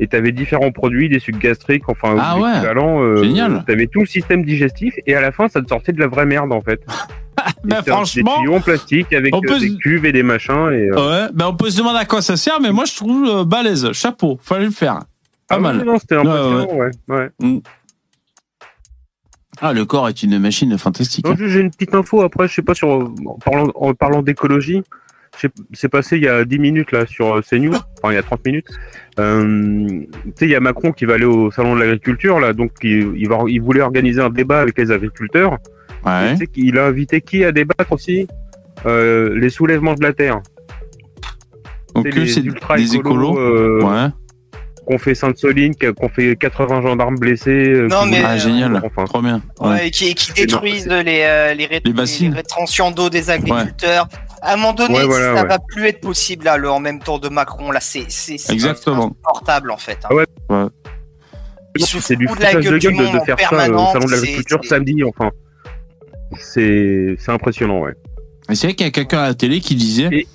et 0.00 0.08
tu 0.08 0.16
avais 0.16 0.32
différents 0.32 0.72
produits, 0.72 1.08
des 1.08 1.20
sucs 1.20 1.38
gastriques, 1.38 1.88
enfin, 1.88 2.16
Ah 2.20 2.36
ou 2.38 2.42
ouais. 2.42 2.50
euh, 2.66 3.22
Génial. 3.22 3.62
Tu 3.66 3.72
avais 3.72 3.86
tout 3.86 4.00
le 4.00 4.06
système 4.06 4.44
digestif, 4.44 4.94
et 5.06 5.14
à 5.14 5.20
la 5.20 5.30
fin 5.32 5.48
ça 5.48 5.62
te 5.62 5.68
sortait 5.68 5.92
de 5.92 6.00
la 6.00 6.08
vraie 6.08 6.26
merde 6.26 6.52
en 6.52 6.60
fait. 6.60 6.80
C'était 7.68 7.90
franchement, 7.90 8.32
Des 8.36 8.40
tuyaux 8.40 8.54
en 8.56 8.60
plastique 8.60 9.12
avec 9.12 9.34
on 9.34 9.40
peut 9.40 9.54
euh, 9.56 9.60
des 9.60 9.76
cuves 9.76 10.04
et 10.06 10.12
des 10.12 10.22
machins, 10.22 10.70
et. 10.72 10.90
euh, 10.90 11.26
ouais, 11.26 11.28
ben, 11.34 11.46
on 11.48 11.54
peut 11.54 11.70
se 11.70 11.78
demander 11.78 11.98
à 11.98 12.04
quoi 12.04 12.20
ça 12.22 12.36
sert, 12.36 12.60
mais 12.60 12.72
moi, 12.72 12.84
je 12.86 12.96
trouve 12.96 13.28
euh, 13.28 13.44
balèze. 13.44 13.92
Chapeau. 13.92 14.38
Fallait 14.42 14.64
le 14.64 14.70
faire. 14.70 15.00
Pas 15.48 15.56
Ah 15.56 15.58
mal. 15.58 15.78
ouais, 15.78 15.84
non, 15.84 15.98
c'était 15.98 16.16
Ouais, 16.16 16.22
impressionnant, 16.26 16.74
ouais. 16.74 16.90
ouais. 17.08 17.60
Ah, 19.60 19.72
le 19.72 19.84
corps 19.84 20.08
est 20.08 20.22
une 20.22 20.38
machine 20.38 20.76
fantastique. 20.78 21.26
Juste, 21.36 21.48
J'ai 21.52 21.60
une 21.60 21.70
petite 21.70 21.94
info 21.94 22.22
après, 22.22 22.46
je 22.48 22.54
sais 22.54 22.62
pas, 22.62 22.74
sur, 22.74 22.88
en 22.90 23.38
parlant, 23.44 23.70
en 23.74 23.94
parlant 23.94 24.22
d'écologie, 24.22 24.82
c'est 25.74 25.88
passé 25.88 26.16
il 26.16 26.22
y 26.24 26.28
a 26.28 26.44
10 26.46 26.58
minutes 26.58 26.92
là 26.92 27.04
sur 27.06 27.36
euh, 27.36 27.40
CNews, 27.42 27.74
enfin 27.74 28.12
il 28.12 28.14
y 28.14 28.18
a 28.18 28.22
30 28.22 28.44
minutes. 28.46 28.68
Euh, 29.18 29.86
tu 29.88 30.08
sais, 30.36 30.44
il 30.46 30.50
y 30.50 30.54
a 30.54 30.60
Macron 30.60 30.92
qui 30.92 31.04
va 31.04 31.14
aller 31.14 31.26
au 31.26 31.50
salon 31.50 31.74
de 31.74 31.80
l'agriculture 31.80 32.40
là, 32.40 32.52
donc 32.54 32.70
il, 32.82 33.12
il, 33.16 33.28
va, 33.28 33.40
il 33.46 33.60
voulait 33.60 33.82
organiser 33.82 34.20
un 34.22 34.30
débat 34.30 34.60
avec 34.60 34.78
les 34.78 34.90
agriculteurs. 34.90 35.58
Ouais. 36.06 36.34
Qu'il 36.54 36.78
a 36.78 36.86
invité 36.86 37.20
qui 37.20 37.44
à 37.44 37.52
débattre 37.52 37.92
aussi? 37.92 38.26
Euh, 38.86 39.36
Les 39.38 39.50
soulèvements 39.50 39.94
de 39.94 40.02
la 40.02 40.12
terre. 40.12 40.40
Donc, 41.94 42.06
c'est 42.26 42.40
ultra 42.44 42.76
des 42.76 42.94
écolos. 42.96 43.38
euh, 43.38 43.80
Ouais. 43.82 44.08
Qu'on 44.86 44.98
fait 44.98 45.14
Sainte-Soline, 45.14 45.74
qu'on 45.96 46.08
fait 46.08 46.36
80 46.36 46.80
gendarmes 46.82 47.16
blessés. 47.18 47.50
euh, 47.50 47.88
Non, 47.88 48.06
mais, 48.06 48.22
Ah, 48.24 48.36
génial. 48.36 48.80
Enfin, 48.84 49.04
Trop 49.04 49.20
bien. 49.20 49.42
Ouais, 49.60 49.68
Ouais. 49.68 49.88
et 49.88 49.90
qui, 49.90 50.14
qui 50.14 50.32
détruisent 50.32 50.86
les, 50.86 51.22
euh, 51.24 51.54
les, 51.54 51.66
ré- 51.66 51.80
Les 51.84 51.92
bassines. 51.92 52.32
rétentions 52.34 52.90
d'eau 52.92 53.10
des 53.10 53.28
agriculteurs. 53.30 54.08
À 54.42 54.52
un 54.52 54.56
moment 54.56 54.72
donné, 54.72 54.94
Ouais, 54.94 55.04
voilà, 55.06 55.34
ça 55.34 55.42
ouais. 55.42 55.48
va 55.48 55.58
plus 55.58 55.86
être 55.86 56.00
possible 56.00 56.44
là, 56.44 56.56
le 56.56 56.70
en 56.70 56.78
même 56.78 57.00
temps 57.00 57.18
de 57.18 57.28
Macron. 57.28 57.70
Là, 57.72 57.80
c'est 57.80 58.06
insupportable 58.06 59.70
en 59.72 59.76
fait. 59.76 59.98
hein. 60.04 60.08
Ah 60.10 60.14
ouais. 60.14 60.68
C'est 61.78 62.16
du 62.16 62.26
fout 62.28 62.38
de 62.38 62.42
la 62.42 62.50
foutage 62.50 62.64
de 62.64 62.70
gueule 62.70 62.78
du 62.78 62.86
gueule 62.88 62.96
de, 62.96 63.02
monde 63.02 63.12
de 63.14 63.18
en 63.18 63.24
faire 63.24 63.38
ça 63.38 63.56
euh, 63.66 63.72
au 63.74 63.92
salon 63.92 64.06
de 64.06 64.10
l'agriculture 64.12 64.60
samedi, 64.64 65.02
enfin. 65.04 65.30
C'est 66.38 67.16
c'est 67.18 67.30
impressionnant, 67.32 67.80
ouais. 67.80 67.92
C'est 68.54 68.66
vrai 68.68 68.74
qu'il 68.74 68.86
y 68.86 68.88
a 68.88 68.92
quelqu'un 68.92 69.18
à 69.18 69.28
la 69.28 69.34
télé 69.34 69.60
qui 69.60 69.74
disait 69.74 70.08
Et- 70.12 70.26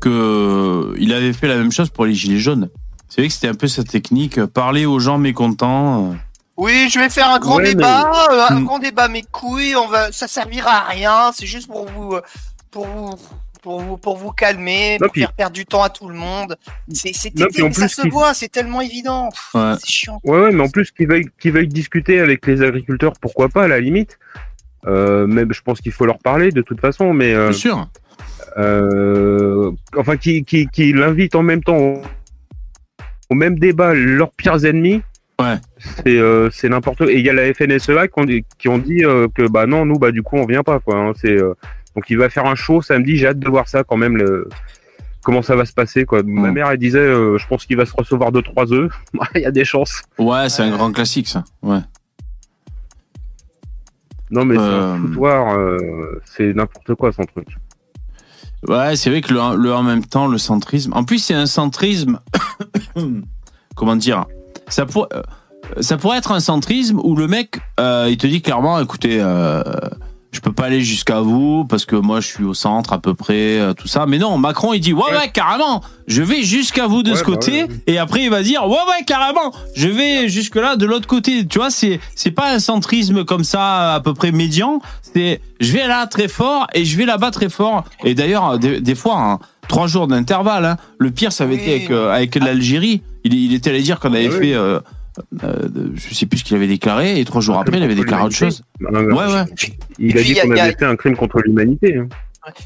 que 0.00 0.08
euh, 0.08 0.94
il 0.98 1.12
avait 1.12 1.32
fait 1.32 1.48
la 1.48 1.56
même 1.56 1.72
chose 1.72 1.90
pour 1.90 2.06
les 2.06 2.14
gilets 2.14 2.38
jaunes. 2.38 2.70
C'est 3.10 3.20
vrai 3.20 3.28
que 3.28 3.34
c'était 3.34 3.48
un 3.48 3.54
peu 3.54 3.66
sa 3.68 3.84
technique, 3.84 4.38
euh, 4.38 4.46
parler 4.46 4.86
aux 4.86 4.98
gens 5.00 5.18
mécontents. 5.18 6.12
euh. 6.12 6.14
Oui, 6.56 6.88
je 6.92 6.98
vais 6.98 7.10
faire 7.10 7.28
un 7.30 7.38
grand 7.38 7.56
Ouais, 7.56 7.64
mais- 7.64 7.74
débat, 7.74 8.10
euh, 8.30 8.46
un 8.50 8.60
Mm. 8.60 8.64
grand 8.64 8.78
débat, 8.78 9.08
mes 9.08 9.22
couilles, 9.22 9.74
on 9.76 9.88
va, 9.88 10.12
ça 10.12 10.28
servira 10.28 10.86
à 10.86 10.88
rien, 10.88 11.30
c'est 11.34 11.46
juste 11.46 11.66
pour 11.68 11.86
vous, 11.86 12.16
pour 12.70 12.86
vous, 12.86 13.14
pour 13.62 13.80
vous, 13.80 13.96
pour 13.96 14.16
vous 14.16 14.30
calmer, 14.30 14.96
Non, 15.00 15.06
pour 15.08 15.12
puis- 15.12 15.20
faire 15.22 15.32
perdre 15.32 15.54
du 15.54 15.66
temps 15.66 15.82
à 15.82 15.90
tout 15.90 16.08
le 16.08 16.14
monde. 16.14 16.56
C'est, 16.92 17.10
mais 17.34 17.40
ça 17.42 17.48
plus, 17.48 17.88
se 17.88 18.08
voit, 18.08 18.32
c'est 18.32 18.48
tellement 18.48 18.80
évident. 18.80 19.28
Ouais. 19.54 19.72
C'est 19.80 19.88
chiant. 19.90 20.20
Ouais, 20.24 20.38
ouais, 20.38 20.52
mais 20.52 20.62
en 20.62 20.68
plus, 20.68 20.90
qu'ils 20.92 21.08
veuillent, 21.08 21.28
qu'ils 21.40 21.52
veuillent 21.52 21.66
discuter 21.68 22.20
avec 22.20 22.46
les 22.46 22.62
agriculteurs, 22.62 23.12
pourquoi 23.20 23.48
pas, 23.48 23.64
à 23.64 23.68
la 23.68 23.80
limite. 23.80 24.18
Euh, 24.86 25.26
même, 25.26 25.52
je 25.52 25.60
pense 25.62 25.80
qu'il 25.80 25.92
faut 25.92 26.06
leur 26.06 26.18
parler 26.20 26.52
de 26.52 26.62
toute 26.62 26.80
façon, 26.80 27.12
mais 27.12 27.34
euh, 27.34 27.48
Bien 27.50 27.58
sûr. 27.58 27.88
euh, 28.58 29.70
enfin, 29.96 30.16
qui, 30.16 30.44
qui, 30.44 30.66
qui 30.68 30.92
l'invitent 30.92 31.34
en 31.34 31.42
même 31.42 31.62
temps 31.62 31.94
au, 33.30 33.34
même 33.34 33.58
débat 33.58 33.94
leurs 33.94 34.32
pires 34.32 34.64
ennemis. 34.64 35.02
Ouais. 35.40 35.56
C'est, 36.04 36.18
euh, 36.18 36.50
n'importe 36.64 36.98
quoi. 36.98 37.10
Et 37.10 37.18
il 37.18 37.24
y 37.24 37.30
a 37.30 37.32
la 37.32 37.52
FNSEA 37.54 38.08
qui 38.08 38.20
ont 38.20 38.24
dit, 38.24 38.44
qui 38.58 38.68
ont 38.68 38.78
dit 38.78 39.04
euh, 39.04 39.26
que 39.34 39.48
bah 39.48 39.66
non, 39.66 39.86
nous, 39.86 39.98
bah 39.98 40.10
du 40.12 40.22
coup, 40.22 40.36
on 40.36 40.44
vient 40.44 40.62
pas, 40.62 40.80
quoi. 40.80 40.96
hein. 40.96 41.12
c'est, 41.16 41.40
euh, 41.40 41.54
donc 41.96 42.10
il 42.10 42.18
va 42.18 42.28
faire 42.28 42.44
un 42.46 42.54
show 42.54 42.82
samedi. 42.82 43.16
J'ai 43.16 43.28
hâte 43.28 43.38
de 43.38 43.48
voir 43.48 43.66
ça 43.66 43.82
quand 43.82 43.96
même. 43.96 44.16
Le, 44.18 44.48
comment 45.22 45.42
ça 45.42 45.56
va 45.56 45.64
se 45.64 45.72
passer, 45.72 46.04
quoi. 46.04 46.22
Ma 46.22 46.50
mère, 46.50 46.70
elle 46.70 46.78
disait, 46.78 46.98
euh, 46.98 47.38
je 47.38 47.46
pense 47.46 47.64
qu'il 47.64 47.76
va 47.76 47.86
se 47.86 47.94
recevoir 47.96 48.32
deux 48.32 48.42
trois 48.42 48.70
œufs. 48.72 48.92
Il 49.34 49.40
y 49.40 49.46
a 49.46 49.50
des 49.50 49.64
chances. 49.64 50.02
Ouais, 50.18 50.48
c'est 50.50 50.62
un 50.62 50.70
grand 50.70 50.92
classique, 50.92 51.28
ça. 51.28 51.44
Ouais. 51.62 51.80
Non, 54.30 54.44
mais 54.44 54.54
c'est 54.54 54.60
Euh, 54.60 54.92
un 54.92 54.98
foutoir, 54.98 55.58
euh, 55.58 56.20
c'est 56.24 56.52
n'importe 56.54 56.94
quoi 56.94 57.12
son 57.12 57.24
truc. 57.24 57.48
Ouais, 58.68 58.94
c'est 58.96 59.10
vrai 59.10 59.20
que 59.22 59.32
le, 59.32 59.72
en 59.74 59.82
même 59.82 60.04
temps, 60.04 60.26
le 60.26 60.38
centrisme. 60.38 60.92
En 60.94 61.04
plus, 61.04 61.18
c'est 61.18 61.34
un 61.34 61.46
centrisme. 61.46 62.18
Comment 63.74 63.96
dire 63.96 64.26
ça, 64.68 64.86
pour- 64.86 65.08
euh, 65.12 65.22
ça 65.80 65.96
pourrait 65.96 66.18
être 66.18 66.32
un 66.32 66.40
centrisme 66.40 67.00
où 67.02 67.16
le 67.16 67.26
mec, 67.26 67.60
euh, 67.80 68.08
il 68.10 68.16
te 68.18 68.26
dit 68.26 68.42
clairement 68.42 68.78
écoutez, 68.80 69.18
euh, 69.20 69.62
je 70.32 70.40
peux 70.40 70.52
pas 70.52 70.66
aller 70.66 70.80
jusqu'à 70.82 71.20
vous 71.20 71.64
parce 71.64 71.84
que 71.84 71.96
moi, 71.96 72.20
je 72.20 72.26
suis 72.28 72.44
au 72.44 72.54
centre 72.54 72.92
à 72.92 73.00
peu 73.00 73.14
près, 73.14 73.58
euh, 73.58 73.72
tout 73.74 73.88
ça. 73.88 74.06
Mais 74.06 74.18
non, 74.18 74.38
Macron, 74.38 74.72
il 74.72 74.80
dit 74.80 74.92
ouais, 74.92 75.02
ouais, 75.10 75.30
carrément, 75.34 75.82
je 76.06 76.22
vais 76.22 76.42
jusqu'à 76.42 76.86
vous 76.86 77.02
de 77.02 77.10
Ouais, 77.10 77.16
ce 77.16 77.20
bah 77.24 77.26
côté. 77.32 77.62
ouais. 77.64 77.68
Et 77.88 77.98
après, 77.98 78.22
il 78.22 78.30
va 78.30 78.42
dire 78.42 78.64
ouais, 78.66 78.74
ouais, 78.74 79.04
carrément, 79.06 79.52
je 79.74 79.88
vais 79.88 80.28
jusque-là 80.28 80.76
de 80.76 80.86
l'autre 80.86 81.06
côté. 81.08 81.46
Tu 81.46 81.58
vois, 81.58 81.70
c'est 81.70 81.98
c'est 82.14 82.30
pas 82.30 82.52
un 82.52 82.58
centrisme 82.60 83.24
comme 83.24 83.42
ça 83.44 83.94
à 83.94 84.00
peu 84.00 84.14
près 84.14 84.30
médian. 84.32 84.80
C'est 85.02 85.40
je 85.58 85.72
vais 85.72 85.86
là 85.88 86.06
très 86.06 86.28
fort 86.28 86.66
et 86.74 86.84
je 86.84 86.96
vais 86.96 87.06
là-bas 87.06 87.32
très 87.32 87.48
fort. 87.48 87.84
Et 88.04 88.14
d'ailleurs, 88.14 88.58
des, 88.58 88.80
des 88.80 88.94
fois, 88.94 89.18
hein, 89.20 89.38
trois 89.68 89.88
jours 89.88 90.06
d'intervalle. 90.06 90.64
hein. 90.64 90.76
Le 90.98 91.10
pire, 91.10 91.32
ça 91.32 91.44
avait 91.44 91.56
Oui. 91.56 91.60
été 91.62 91.74
avec, 91.74 91.90
euh, 91.90 92.12
avec 92.14 92.34
l'Algérie. 92.36 93.02
Il, 93.24 93.34
il 93.34 93.52
était 93.52 93.70
allé 93.70 93.82
dire 93.82 93.98
qu'on 93.98 94.14
avait 94.14 94.28
Ah 94.30 94.34
oui. 94.34 94.38
fait, 94.48 94.54
euh, 94.54 94.78
euh, 95.42 95.68
je 95.94 96.14
sais 96.14 96.26
plus 96.26 96.38
ce 96.38 96.44
qu'il 96.44 96.56
avait 96.56 96.66
déclaré, 96.66 97.20
et 97.20 97.24
trois 97.24 97.40
jours 97.40 97.58
Un 97.58 97.62
après, 97.62 97.78
il 97.78 97.82
avait 97.82 97.94
déclaré 97.94 98.24
autre 98.24 98.34
chose. 98.34 98.62
l'humanité. 98.78 99.12
Ouais, 99.12 99.32
ouais. 99.34 99.44
Il 99.98 100.10
a 100.18 100.20
puis, 100.20 100.34
dit 100.34 100.40
qu'on 100.40 100.50
avait 100.52 100.72
fait 100.72 100.84
un 100.86 100.96
crime 100.96 101.16
contre 101.16 101.40
l'humanité. 101.40 101.96
hein. 101.96 102.08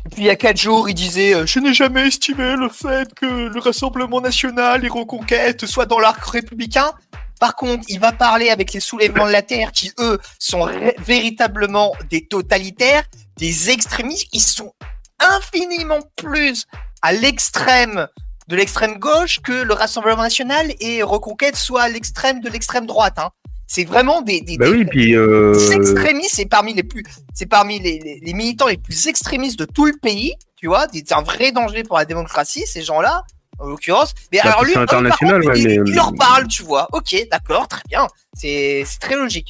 Et 0.06 0.08
puis 0.08 0.22
il 0.22 0.24
y 0.24 0.30
a 0.30 0.36
quatre 0.36 0.56
jours, 0.60 0.88
il 0.88 0.94
disait 0.94 1.34
euh, 1.34 1.46
Je 1.46 1.58
n'ai 1.58 1.74
jamais 1.74 2.06
estimé 2.06 2.54
le 2.56 2.68
fait 2.68 3.12
que 3.14 3.26
le 3.26 3.60
Rassemblement 3.60 4.20
national 4.20 4.84
et 4.84 4.88
Reconquête 4.88 5.66
soient 5.66 5.86
dans 5.86 5.98
l'arc 5.98 6.24
républicain. 6.24 6.92
Par 7.40 7.56
contre, 7.56 7.84
il 7.88 7.98
va 7.98 8.12
parler 8.12 8.50
avec 8.50 8.72
les 8.72 8.78
soulèvements 8.80 9.26
de 9.26 9.32
la 9.32 9.42
terre 9.42 9.72
qui, 9.72 9.90
eux, 9.98 10.18
sont 10.38 10.68
véritablement 11.04 11.92
des 12.08 12.24
totalitaires, 12.26 13.02
des 13.36 13.70
extrémistes 13.70 14.28
qui 14.30 14.38
sont 14.38 14.72
infiniment 15.18 15.98
plus 16.16 16.66
à 17.02 17.12
l'extrême 17.12 18.06
de 18.48 18.56
l'extrême 18.56 18.98
gauche 18.98 19.40
que 19.40 19.52
le 19.62 19.72
Rassemblement 19.74 20.22
national 20.22 20.72
et 20.80 21.02
Reconquête 21.02 21.56
soient 21.56 21.82
à 21.82 21.88
l'extrême 21.88 22.40
de 22.40 22.48
l'extrême 22.50 22.86
droite. 22.86 23.14
Hein. 23.18 23.30
C'est 23.66 23.84
vraiment 23.84 24.20
des, 24.20 24.42
des, 24.42 24.58
Bah 24.58 24.66
des- 24.66 24.72
oui, 24.76 24.84
puis 24.84 25.16
euh, 25.16 25.54
extrémistes, 25.72 26.34
c'est 26.34 26.44
parmi 26.46 26.74
les 26.74 26.82
plus, 26.82 27.02
c'est 27.32 27.46
parmi 27.46 27.78
les, 27.80 27.98
les, 27.98 28.20
les 28.22 28.32
militants 28.34 28.68
les 28.68 28.76
plus 28.76 29.06
extrémistes 29.06 29.58
de 29.58 29.64
tout 29.64 29.86
le 29.86 29.94
pays, 30.00 30.34
tu 30.56 30.66
vois. 30.66 30.86
C'est 30.92 31.12
un 31.12 31.22
vrai 31.22 31.50
danger 31.52 31.82
pour 31.82 31.96
la 31.96 32.04
démocratie, 32.04 32.64
ces 32.66 32.82
gens-là, 32.82 33.22
en 33.58 33.66
l'occurrence. 33.68 34.14
Mais 34.32 34.40
Bah, 34.44 34.50
alors 34.50 34.64
lui, 34.64 34.72
c'est 34.74 34.80
eux, 34.80 34.86
par 34.86 34.98
international, 34.98 35.40
contre, 35.42 35.54
ouais, 35.54 35.60
il, 35.60 35.66
mais, 35.66 35.74
il 35.90 35.94
leur 35.94 36.08
euh, 36.08 36.16
parle, 36.18 36.46
tu 36.46 36.62
vois. 36.62 36.88
Ok, 36.92 37.16
d'accord, 37.30 37.66
très 37.66 37.82
bien. 37.88 38.06
C'est 38.34 38.84
très 39.00 39.16
logique. 39.16 39.48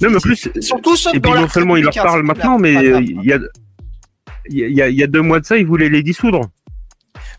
non, 0.00 0.10
mais 0.10 0.20
plus, 0.20 0.48
Ils 0.54 0.62
sont 0.62 0.78
tous 0.78 0.96
sauf 0.96 1.14
et 1.14 1.18
dans 1.18 1.32
puis 1.32 1.40
non 1.40 1.48
seulement 1.48 1.76
il 1.76 1.82
leur 1.82 1.92
républicain, 1.92 2.02
parle 2.08 2.22
maintenant, 2.22 2.58
mais 2.58 2.76
euh, 2.76 3.00
il 3.00 3.24
y 3.24 3.32
a, 3.32 3.38
il 4.48 4.70
y, 4.76 4.80
a, 4.82 4.88
il 4.88 4.96
y 4.96 5.02
a 5.02 5.06
deux 5.08 5.22
mois 5.22 5.40
de 5.40 5.44
ça, 5.46 5.56
ils 5.56 5.66
voulaient 5.66 5.88
les 5.88 6.02
dissoudre. 6.04 6.50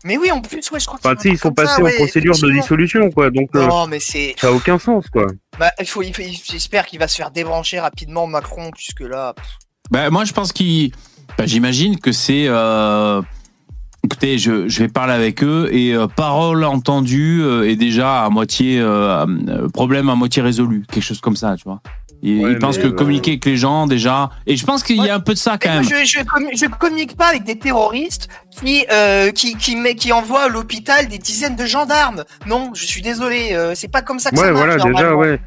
Mais 0.06 0.16
oui, 0.16 0.30
en 0.30 0.40
plus, 0.40 0.70
ouais, 0.70 0.78
je 0.80 0.86
crois. 0.86 0.98
Enfin, 1.02 1.14
tu 1.16 1.22
sais, 1.22 1.28
ils 1.30 1.38
sont 1.38 1.52
passés 1.52 1.74
ça, 1.74 1.80
en 1.80 1.84
ouais, 1.84 1.96
procédure 1.96 2.38
de 2.38 2.50
dissolution, 2.52 3.10
quoi. 3.10 3.30
Donc, 3.30 3.48
euh, 3.56 3.66
Non, 3.66 3.86
mais 3.88 3.98
c'est. 4.00 4.34
ça 4.38 4.48
a 4.48 4.52
aucun 4.52 4.78
sens, 4.78 5.06
quoi. 5.12 5.26
Bah, 5.58 5.70
il 5.80 5.86
faut, 5.86 6.02
il 6.02 6.14
faut- 6.14 6.22
j'espère 6.44 6.86
qu'il 6.86 6.98
va 7.00 7.08
se 7.08 7.16
faire 7.16 7.30
débrancher 7.32 7.80
rapidement 7.80 8.26
Macron, 8.26 8.70
puisque 8.72 9.00
là. 9.00 9.34
Bah, 9.90 10.08
moi, 10.10 10.24
je 10.24 10.32
pense 10.32 10.52
qu'il. 10.52 10.92
bah, 11.36 11.44
J'imagine 11.46 11.98
que 11.98 12.12
c'est. 12.12 12.46
euh, 12.46 13.20
Écoutez, 14.04 14.38
je, 14.38 14.68
je 14.68 14.78
vais 14.78 14.88
parler 14.88 15.12
avec 15.14 15.42
eux 15.42 15.68
et 15.72 15.92
euh, 15.92 16.06
parole 16.06 16.62
entendue 16.62 17.40
euh, 17.42 17.68
est 17.68 17.74
déjà 17.74 18.24
à 18.24 18.30
moitié 18.30 18.80
problème 19.74 20.08
à 20.08 20.14
moitié 20.14 20.42
résolu, 20.42 20.84
quelque 20.92 21.02
chose 21.02 21.20
comme 21.20 21.34
ça, 21.34 21.56
tu 21.56 21.64
vois. 21.64 21.80
Ils, 22.22 22.42
Ouais, 22.42 22.52
mais, 22.54 22.58
que 22.58 22.86
euh, 22.86 22.90
communiquer 22.92 23.32
avec 23.32 23.44
les 23.44 23.56
gens 23.56 23.86
déjà, 23.86 24.30
et 24.46 24.56
je 24.56 24.64
pense 24.64 24.82
qu'il 24.82 24.96
y 25.04 25.08
a 25.10 25.14
un 25.14 25.20
peu 25.20 25.34
de 25.34 25.38
ça 25.38 25.58
quand 25.58 25.70
Et 25.70 25.74
même. 25.74 25.84
je, 25.84 26.04
je, 26.04 26.18
je 26.56 26.66
communique 26.66 27.16
pas 27.16 27.26
avec 27.26 27.44
des 27.44 27.58
terroristes 27.58 28.28
qui 28.58 28.84
euh, 28.90 29.30
qui 29.32 29.54
qui, 29.56 29.76
met- 29.76 29.94
qui 29.94 30.12
envoient 30.12 30.44
à 30.44 30.48
l'hôpital 30.48 31.08
des 31.08 31.18
dizaines 31.18 31.56
de 31.56 31.66
gendarmes. 31.66 32.24
Non, 32.46 32.70
je 32.74 32.84
suis 32.86 33.02
désolé, 33.02 33.50
euh, 33.52 33.72
c'est 33.74 33.90
pas 33.90 34.02
comme 34.02 34.18
ça 34.18 34.30
que 34.30 34.36
ça 34.38 34.42
Ouais, 34.46 34.52
marche. 34.52 34.76
voilà, 34.78 34.82
déjà, 34.92 35.14
ouais. 35.14 35.38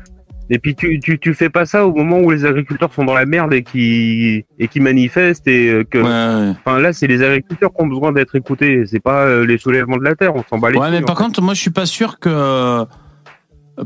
Et 0.52 0.58
puis 0.58 0.74
tu, 0.74 1.00
tu, 1.00 1.20
tu 1.20 1.34
fais 1.36 1.50
pas 1.50 1.66
ça 1.68 1.86
au 1.86 1.94
moment 1.94 2.18
où 2.20 2.32
les 2.32 2.44
agriculteurs 2.46 2.92
sont 2.92 3.04
dans 3.06 3.14
la 3.14 3.26
merde 3.26 3.54
et 3.54 3.62
qui 3.64 4.46
et 4.58 4.68
qui 4.68 4.80
manifestent 4.80 5.48
et 5.48 5.86
que 5.90 6.00
Ouais, 6.00 6.82
là 6.82 6.92
c'est 6.94 7.06
les 7.08 7.22
agriculteurs 7.22 7.70
qui 7.76 7.84
ont 7.84 7.88
besoin 7.88 8.12
d'être 8.12 8.36
écoutés, 8.36 8.84
c'est 8.88 9.00
pas 9.00 9.42
les 9.44 9.58
soulèvements 9.60 9.98
de 9.98 10.04
la 10.04 10.16
terre, 10.16 10.36
on 10.36 10.44
s'en 10.50 10.58
bat 10.58 10.72
les 10.72 10.78
Ouais, 10.80 10.90
mais 10.90 10.98
couilles, 10.98 11.06
par 11.06 11.18
fait. 11.18 11.24
contre, 11.24 11.42
moi, 11.44 11.54
je 11.54 11.62
suis 11.62 11.70
pas 11.72 11.86
sûr 11.86 12.18
que 12.20 12.84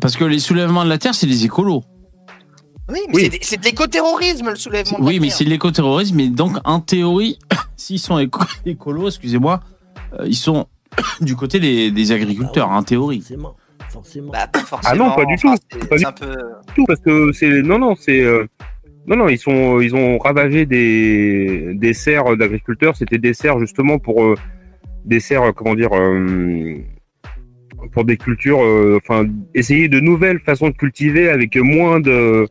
parce 0.02 0.16
que 0.16 0.24
les 0.26 0.40
soulèvements 0.40 0.84
de 0.86 0.90
la 0.90 0.98
terre, 0.98 1.14
c'est 1.16 1.28
les 1.28 1.46
écolos. 1.46 1.84
Oui, 2.90 3.00
mais 3.10 3.14
Oui. 3.16 3.40
c'est 3.42 3.58
de 3.58 3.64
l'écoterrorisme 3.66 4.50
le 4.50 4.56
soulèvement. 4.56 5.00
de 5.00 5.04
Oui, 5.04 5.16
la 5.16 5.22
mais 5.22 5.30
c'est 5.30 5.46
de 5.46 5.50
l'écoterrorisme. 5.50 6.20
Et 6.20 6.30
donc, 6.30 6.58
en 6.66 6.80
théorie, 6.80 7.40
s'ils 7.78 8.00
sont 8.00 8.20
éco- 8.20 8.44
écolos, 8.66 9.08
excusez-moi, 9.08 9.62
euh, 10.20 10.26
ils 10.28 10.36
sont 10.36 10.68
du 11.22 11.36
côté 11.36 11.60
des, 11.60 11.92
des 11.92 12.12
agriculteurs, 12.12 12.70
en 12.70 12.84
théorie. 12.84 13.20
Forcément. 13.20 13.56
Forcément. 13.90 14.32
Bah, 14.32 14.48
pas 14.48 14.60
forcément. 14.60 14.92
Ah 14.92 15.10
non, 15.10 15.16
pas 15.16 15.26
du 15.26 15.36
enfin, 15.36 15.56
tout. 15.70 15.80
Pas 15.88 15.98
du 15.98 16.06
un 16.06 16.12
peu. 16.12 16.36
tout 16.76 16.86
parce 16.88 17.00
que 17.00 17.32
c'est 17.32 17.62
non 17.62 17.78
non 17.78 17.96
c'est 17.96 18.22
euh, 18.22 18.48
non 19.06 19.16
non 19.18 19.28
ils 19.30 19.38
sont 19.38 19.80
ils 19.82 19.94
ont 19.96 20.18
ravagé 20.18 20.66
des 20.66 21.74
des 21.76 21.94
serres 21.94 22.36
d'agriculteurs 22.36 22.96
c'était 22.96 23.20
des 23.20 23.36
serres 23.36 23.60
justement 23.60 24.00
pour 24.00 24.24
euh, 24.24 24.36
des 25.06 25.20
serres 25.20 25.54
comment 25.56 25.76
dire 25.76 25.90
euh, 25.94 26.78
pour 27.92 28.06
des 28.06 28.18
cultures 28.18 28.64
euh, 28.64 29.00
enfin 29.04 29.26
essayer 29.54 29.88
de 29.88 30.00
nouvelles 30.00 30.40
façons 30.40 30.70
de 30.70 30.74
cultiver 30.76 31.30
avec 31.30 31.56
moins 31.58 32.00
de 32.00 32.48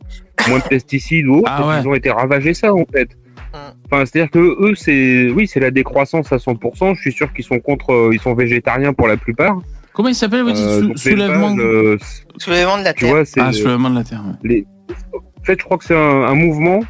moins 0.48 0.58
de 0.58 0.64
pesticides 0.64 1.26
ou 1.26 1.36
autres 1.38 1.48
Ah 1.50 1.66
ouais. 1.68 1.80
ils 1.82 1.88
ont 1.88 1.94
été 1.94 2.10
ravagés 2.10 2.54
ça 2.54 2.72
en 2.74 2.84
fait 2.92 3.08
Hum. 3.54 3.60
enfin 3.84 4.04
c'est 4.06 4.18
à 4.18 4.22
dire 4.22 4.30
que 4.30 4.38
eux 4.38 4.74
c'est 4.74 5.28
oui 5.30 5.46
c'est 5.46 5.60
la 5.60 5.70
décroissance 5.70 6.32
à 6.32 6.36
100% 6.36 6.94
je 6.94 7.00
suis 7.02 7.12
sûr 7.12 7.30
qu'ils 7.34 7.44
sont 7.44 7.60
contre 7.60 7.90
euh, 7.92 8.10
ils 8.12 8.18
sont 8.20 8.32
végétariens 8.34 8.94
pour 8.94 9.08
la 9.08 9.16
plupart 9.18 9.60
Comment 9.92 10.08
il 10.08 10.14
s'appelle, 10.14 10.40
vous 10.42 10.52
dites 10.52 10.64
Euh, 10.64 10.80
sou- 10.80 10.96
soulèvement 10.96 11.54
euh, 11.58 11.98
Soulèvement 12.38 12.78
de 12.78 12.84
la 12.84 12.94
tu 12.94 13.04
terre. 13.04 13.14
vois 13.14 13.24
c'est 13.26 13.40
Ah, 13.40 13.52
soulèvement 13.52 13.90
de 13.90 13.96
la 13.96 14.04
terre. 14.04 14.22
ouais. 14.26 14.48
les... 14.48 14.66
En 15.12 15.44
fait, 15.44 15.58
je 15.60 15.64
crois 15.66 15.76
que 15.76 15.84
c'est 15.84 15.94
un, 15.94 16.22
un 16.22 16.34
mouvement 16.34 16.80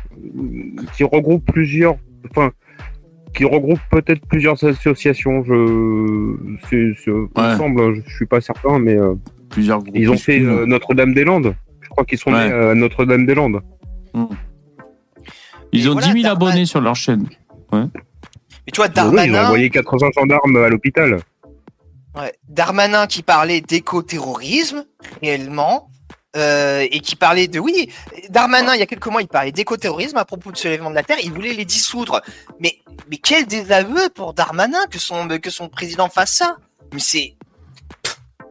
qui 0.96 1.02
regroupe 1.02 1.44
plusieurs, 1.50 1.96
enfin, 2.30 2.52
qui 3.34 3.44
regroupe 3.44 3.78
peut-être 3.90 4.24
plusieurs 4.26 4.62
associations. 4.64 5.42
Je, 5.44 6.36
c'est, 6.68 6.92
c'est- 7.02 7.10
il 7.10 7.12
me 7.14 7.28
Ouais. 7.50 7.56
semble, 7.56 8.02
je 8.06 8.14
suis 8.14 8.26
pas 8.26 8.40
certain, 8.40 8.78
mais 8.78 8.96
euh, 8.96 9.14
Plusieurs 9.48 9.78
groupes. 9.82 9.96
ils 9.96 10.10
ont 10.10 10.16
fait 10.18 10.40
euh, 10.40 10.66
Notre-Dame-des-Landes. 10.66 11.54
Je 11.80 11.88
crois 11.88 12.04
qu'ils 12.04 12.18
sont 12.18 12.32
Ouais. 12.32 12.48
nés 12.48 12.52
à 12.54 12.74
Notre-Dame-des-Landes. 12.74 13.60
Ils 15.72 15.86
Et 15.86 15.88
ont 15.88 15.92
voilà, 15.92 16.06
10 16.08 16.12
000 16.12 16.22
Darman- 16.24 16.32
abonnés 16.48 16.66
sur 16.66 16.80
leur 16.80 16.96
chaîne. 16.96 17.26
Mais 17.72 17.86
tu 18.72 18.76
vois, 18.76 18.86
Oui, 18.86 18.92
ils 18.96 19.00
ont 19.00 19.04
Darmanin, 19.12 19.44
envoyé 19.46 19.70
80 19.70 20.10
gendarmes 20.14 20.56
à 20.56 20.68
l'hôpital. 20.68 21.16
ouais, 22.16 22.32
Darmanin 22.48 23.06
qui 23.06 23.22
parlait 23.22 23.60
d'éco-terrorisme, 23.62 24.84
réellement, 25.22 25.88
euh, 26.36 26.86
et 26.90 27.00
qui 27.00 27.16
parlait 27.16 27.48
de... 27.48 27.58
Oui, 27.58 27.90
Darmanin, 28.30 28.74
il 28.74 28.80
y 28.80 28.82
a 28.82 28.86
quelques 28.86 29.06
mois, 29.08 29.22
il 29.22 29.28
parlait 29.28 29.52
d'éco-terrorisme 29.52 30.16
à 30.16 30.24
propos 30.24 30.52
de 30.52 30.56
soulèvement 30.56 30.90
de 30.90 30.94
la 30.94 31.02
Terre, 31.02 31.18
il 31.22 31.32
voulait 31.32 31.52
les 31.52 31.64
dissoudre. 31.64 32.22
Mais, 32.60 32.78
mais 33.10 33.18
quel 33.18 33.46
désaveu 33.46 34.08
pour 34.14 34.34
Darmanin 34.34 34.86
que 34.90 34.98
son, 34.98 35.28
que 35.28 35.50
son 35.50 35.68
président 35.68 36.08
fasse 36.08 36.36
ça 36.36 36.56
Mais 36.92 37.00
c'est... 37.00 37.36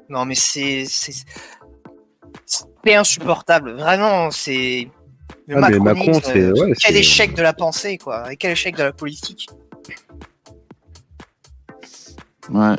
Non, 0.09 0.25
mais 0.25 0.35
c'est... 0.35 0.85
C'est 0.87 1.13
insupportable, 2.95 3.73
vraiment, 3.73 4.31
c'est... 4.31 4.89
Le 5.47 5.57
Ah, 5.57 5.69
Macron, 5.79 6.13
c'est- 6.23 6.37
euh, 6.37 6.53
ouais, 6.53 6.73
quel 6.79 6.95
échec 6.95 7.33
de 7.33 7.41
la 7.41 7.53
pensée, 7.53 7.97
quoi, 7.97 8.31
et 8.31 8.37
quel 8.37 8.51
échec 8.51 8.75
de 8.75 8.83
la 8.83 8.93
politique. 8.93 9.49
Ouais. 12.49 12.75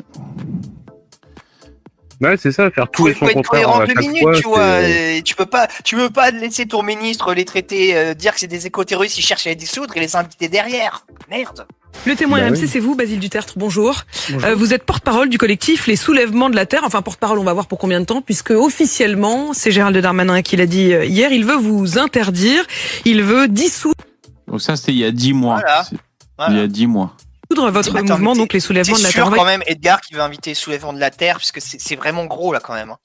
Ouais, 2.21 2.37
c'est 2.37 2.51
ça, 2.51 2.69
faire 2.71 2.89
tout 2.89 3.07
et 3.07 3.13
son 3.13 3.19
faut 3.19 3.25
être 3.27 3.33
contraire 3.35 3.63
cohérent 3.65 3.79
à 3.81 3.85
deux 3.87 3.93
minutes, 3.99 4.21
fois. 4.21 4.35
tu 4.35 4.43
vois. 4.47 5.21
Tu 5.23 5.35
peux 5.35 5.45
pas, 5.45 5.67
tu 5.83 5.95
peux 5.95 6.09
pas 6.09 6.31
laisser 6.31 6.65
ton 6.65 6.83
ministre 6.83 7.33
les 7.33 7.45
traiter, 7.45 7.95
euh, 7.97 8.13
dire 8.13 8.33
que 8.33 8.39
c'est 8.39 8.47
des 8.47 8.65
éco-terroristes, 8.67 9.17
ils 9.17 9.21
cherchent 9.23 9.47
à 9.47 9.49
les 9.49 9.55
dissoudre 9.55 9.95
et 9.97 9.99
les 9.99 10.15
inviter 10.15 10.47
derrière. 10.47 11.05
Merde. 11.29 11.65
Le 12.07 12.15
témoin 12.15 12.39
Bah 12.39 12.47
RMC, 12.47 12.61
oui. 12.61 12.67
c'est 12.67 12.79
vous, 12.79 12.95
Basile 12.95 13.19
Dutertre. 13.19 13.53
Bonjour. 13.55 14.01
Bonjour. 14.31 14.47
Euh, 14.49 14.55
vous 14.55 14.73
êtes 14.73 14.83
porte-parole 14.83 15.29
du 15.29 15.37
collectif 15.37 15.85
Les 15.87 15.95
Soulèvements 15.95 16.49
de 16.49 16.55
la 16.55 16.65
Terre. 16.65 16.81
Enfin, 16.85 17.01
porte-parole, 17.03 17.37
on 17.37 17.43
va 17.43 17.53
voir 17.53 17.67
pour 17.67 17.77
combien 17.77 17.99
de 17.99 18.05
temps, 18.05 18.21
puisque 18.21 18.49
officiellement, 18.51 19.53
c'est 19.53 19.71
Gérald 19.71 19.95
Darmanin 19.97 20.41
qui 20.41 20.55
l'a 20.57 20.65
dit 20.65 20.91
euh, 20.93 21.05
hier, 21.05 21.31
il 21.31 21.45
veut 21.45 21.55
vous 21.55 21.99
interdire, 21.99 22.65
il 23.05 23.23
veut 23.23 23.47
dissoudre 23.47 24.03
Donc 24.47 24.59
ça, 24.61 24.75
c'était 24.75 24.91
il 24.91 24.97
y 24.97 25.05
a 25.05 25.11
10 25.11 25.33
mois. 25.33 25.55
Voilà. 25.59 25.83
C'est- 25.83 25.95
Voilà. 26.37 26.53
Il 26.53 26.59
y 26.59 26.63
a 26.63 26.67
10 26.67 26.87
mois. 26.87 27.15
Votre 27.55 27.95
Attends, 27.95 28.13
mouvement, 28.15 28.35
donc 28.35 28.53
les 28.53 28.59
Soulèvements 28.59 28.97
de 28.97 29.03
la 29.03 29.11
Terre. 29.11 29.25
sûr 29.27 29.35
quand 29.35 29.45
même, 29.45 29.63
Edgar, 29.67 30.01
qui 30.01 30.13
va 30.13 30.25
inviter 30.25 30.53
Soulèvement 30.53 30.93
de 30.93 30.99
la 30.99 31.09
Terre, 31.11 31.37
puisque 31.37 31.59
c'est 31.61 31.95
vraiment 31.95 32.25
gros 32.25 32.51
là 32.53 32.59
quand 32.59 32.73
même. 32.73 32.91
hein. 32.91 32.97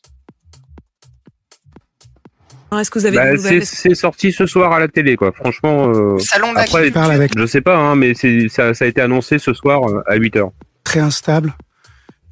Est-ce 2.81 2.91
que 2.91 2.99
vous 2.99 3.07
avez 3.07 3.17
Bah, 3.17 3.31
des 3.31 3.37
nouvelles 3.39 3.65
c'est, 3.65 3.95
sorti 3.95 4.31
ce 4.31 4.45
soir 4.45 4.73
à 4.73 4.79
la 4.81 4.89
télé, 4.89 5.17
quoi. 5.17 5.33
Franchement, 5.33 5.89
euh, 5.89 6.19
Salon 6.19 6.53
de 6.53 6.59
Après, 6.59 6.91
parle 6.91 7.13
avec 7.13 7.33
je 7.39 7.47
sais 7.47 7.63
pas, 7.63 7.77
hein, 7.77 7.95
mais 7.97 8.13
ça, 8.15 8.75
ça 8.75 8.85
a 8.85 8.89
été 8.89 9.01
annoncé 9.01 9.39
ce 9.39 9.55
soir 9.55 9.89
euh, 9.89 10.03
à 10.07 10.17
8 10.17 10.37
heures. 10.37 10.51
très 10.85 11.01
instable. 11.01 11.55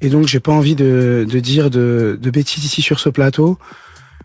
Et 0.01 0.09
donc, 0.09 0.27
j'ai 0.27 0.39
pas 0.39 0.51
envie 0.51 0.75
de, 0.75 1.25
de 1.27 1.39
dire 1.39 1.71
de, 1.71 2.19
de 2.21 2.29
bêtises 2.29 2.63
ici 2.65 2.83
sur 2.83 2.99
ce 2.99 3.09
plateau. 3.09 3.57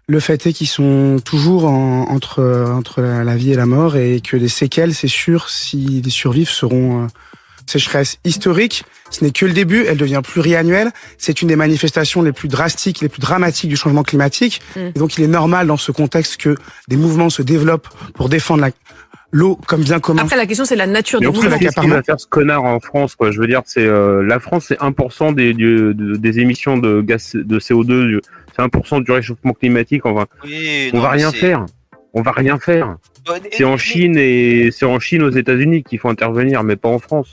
Le 0.07 0.21
fait 0.21 0.47
est 0.47 0.53
qu'ils 0.53 0.67
sont 0.69 1.17
toujours 1.25 1.65
en- 1.65 2.03
entre, 2.11 2.43
entre 2.71 3.01
la, 3.01 3.25
la 3.25 3.37
vie 3.37 3.53
et 3.53 3.57
la 3.57 3.65
mort 3.65 3.97
et 3.97 4.21
que 4.21 4.37
les 4.37 4.49
séquelles, 4.49 4.95
c'est 4.95 5.09
sûr, 5.09 5.49
s'ils 5.49 6.11
survivent, 6.11 6.51
seront 6.51 7.05
euh, 7.05 7.07
sécheresse 7.73 8.19
historique. 8.25 8.85
Ce 9.11 9.25
n'est 9.25 9.31
que 9.31 9.45
le 9.47 9.53
début. 9.53 9.85
Elle 9.89 9.97
devient 9.99 10.21
pluriannuelle. 10.23 10.91
C'est 11.19 11.43
une 11.43 11.49
des 11.49 11.57
manifestations 11.57 12.23
les 12.23 12.33
plus 12.33 12.49
drastiques, 12.49 13.01
les 13.01 13.09
plus 13.09 13.21
dramatiques 13.21 13.69
du 13.71 13.77
changement 13.77 14.03
climatique. 14.03 14.61
Mm. 14.77 14.81
Et 14.81 14.99
donc, 14.99 15.17
il 15.19 15.25
est 15.25 15.29
normal 15.29 15.67
dans 15.67 15.77
ce 15.77 15.93
contexte 15.93 16.37
que 16.39 16.57
des 16.89 16.97
mouvements 16.97 17.31
se 17.31 17.43
développent 17.43 17.89
pour 18.15 18.29
défendre 18.29 18.61
la- 18.63 18.71
l'eau 19.35 19.59
comme 19.67 19.83
bien 19.83 19.99
commun. 19.99 20.23
Après, 20.23 20.37
la 20.37 20.47
question, 20.47 20.65
c'est 20.67 20.77
la 20.77 20.87
nature 20.87 21.19
du 21.21 21.27
mouvement. 21.27 21.59
qu'est-ce 21.59 21.81
qu'il 21.81 21.91
va 21.91 22.03
faire 22.03 22.21
ce 22.21 22.27
connard 22.27 22.65
en 22.65 22.81
France 22.81 23.15
quoi 23.17 23.31
Je 23.31 23.41
veux 23.41 23.47
dire, 23.47 23.63
c'est 23.65 23.87
euh, 23.87 24.23
la 24.23 24.39
France, 24.41 24.67
c'est 24.69 24.79
1% 24.79 25.33
des, 25.35 25.55
du- 25.55 25.95
de- 25.95 26.17
des 26.17 26.39
émissions 26.39 26.77
de 26.77 27.01
gaz 27.01 27.33
de 27.35 27.59
CO2, 27.59 28.07
du- 28.07 28.21
c'est 28.55 28.63
1% 28.63 29.01
du 29.03 29.11
réchauffement 29.11 29.55
climatique. 29.55 30.05
Enfin, 30.05 30.27
Oui, 30.45 30.91
on 30.93 30.97
non, 30.99 31.03
va 31.03 31.11
rien 31.11 31.33
faire. 31.33 31.65
On 32.15 32.21
va 32.21 32.33
rien 32.33 32.59
faire. 32.59 32.97
C'est 33.53 33.65
en 33.65 33.79
Chine 33.79 34.17
et 34.19 34.71
c'est 34.71 34.85
en 34.85 34.99
Chine 35.01 35.23
aux 35.23 35.31
États-Unis 35.31 35.83
qu'il 35.83 35.99
faut 35.99 36.11
intervenir, 36.11 36.63
mais 36.63 36.77
pas 36.77 36.91
en 36.91 36.99
France. 36.99 37.33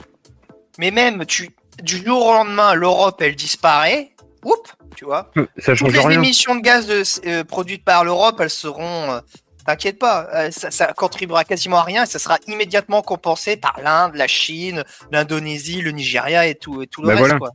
Mais 0.80 0.92
même, 0.92 1.26
tu, 1.26 1.50
du 1.84 1.98
jour 2.04 2.26
au 2.26 2.32
lendemain, 2.34 2.74
l'Europe, 2.74 3.22
elle 3.22 3.36
disparaît. 3.36 4.12
Oups, 4.46 4.74
tu 4.96 5.04
vois. 5.04 5.30
Ça 5.58 5.76
Toutes 5.76 5.92
les 5.92 6.00
rien. 6.00 6.12
émissions 6.12 6.56
de 6.56 6.62
gaz 6.62 6.88
de- 6.88 7.04
euh, 7.28 7.44
produites 7.44 7.84
par 7.84 8.06
l'Europe, 8.06 8.40
elles 8.40 8.50
seront. 8.50 9.12
euh, 9.12 9.20
T'inquiète 9.66 10.00
pas, 10.00 10.26
euh, 10.34 10.50
ça, 10.52 10.72
ça 10.72 10.94
contribuera 10.94 11.44
quasiment 11.44 11.78
à 11.80 11.84
rien 11.84 12.04
et 12.04 12.06
ça 12.08 12.18
sera 12.18 12.38
immédiatement 12.48 13.02
compensé 13.04 13.56
par 13.58 13.76
l'Inde, 13.84 14.14
la 14.16 14.26
Chine, 14.28 14.84
l'Indonésie, 15.12 15.82
le 15.82 15.92
Nigeria 15.92 16.48
et 16.48 16.56
tout, 16.56 16.82
et 16.82 16.88
tout 16.88 17.02
le 17.02 17.08
Bah 17.10 17.14
reste. 17.16 17.26
voilà. 17.28 17.38
Quoi. 17.40 17.50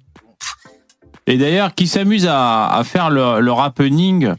Et 1.27 1.39
d'ailleurs, 1.39 1.75
qui 1.75 1.89
s'amuse 1.89 2.29
à, 2.31 2.69
à 2.69 2.85
faire 2.85 3.09
le, 3.11 3.41
le 3.41 3.53
happening, 3.53 4.35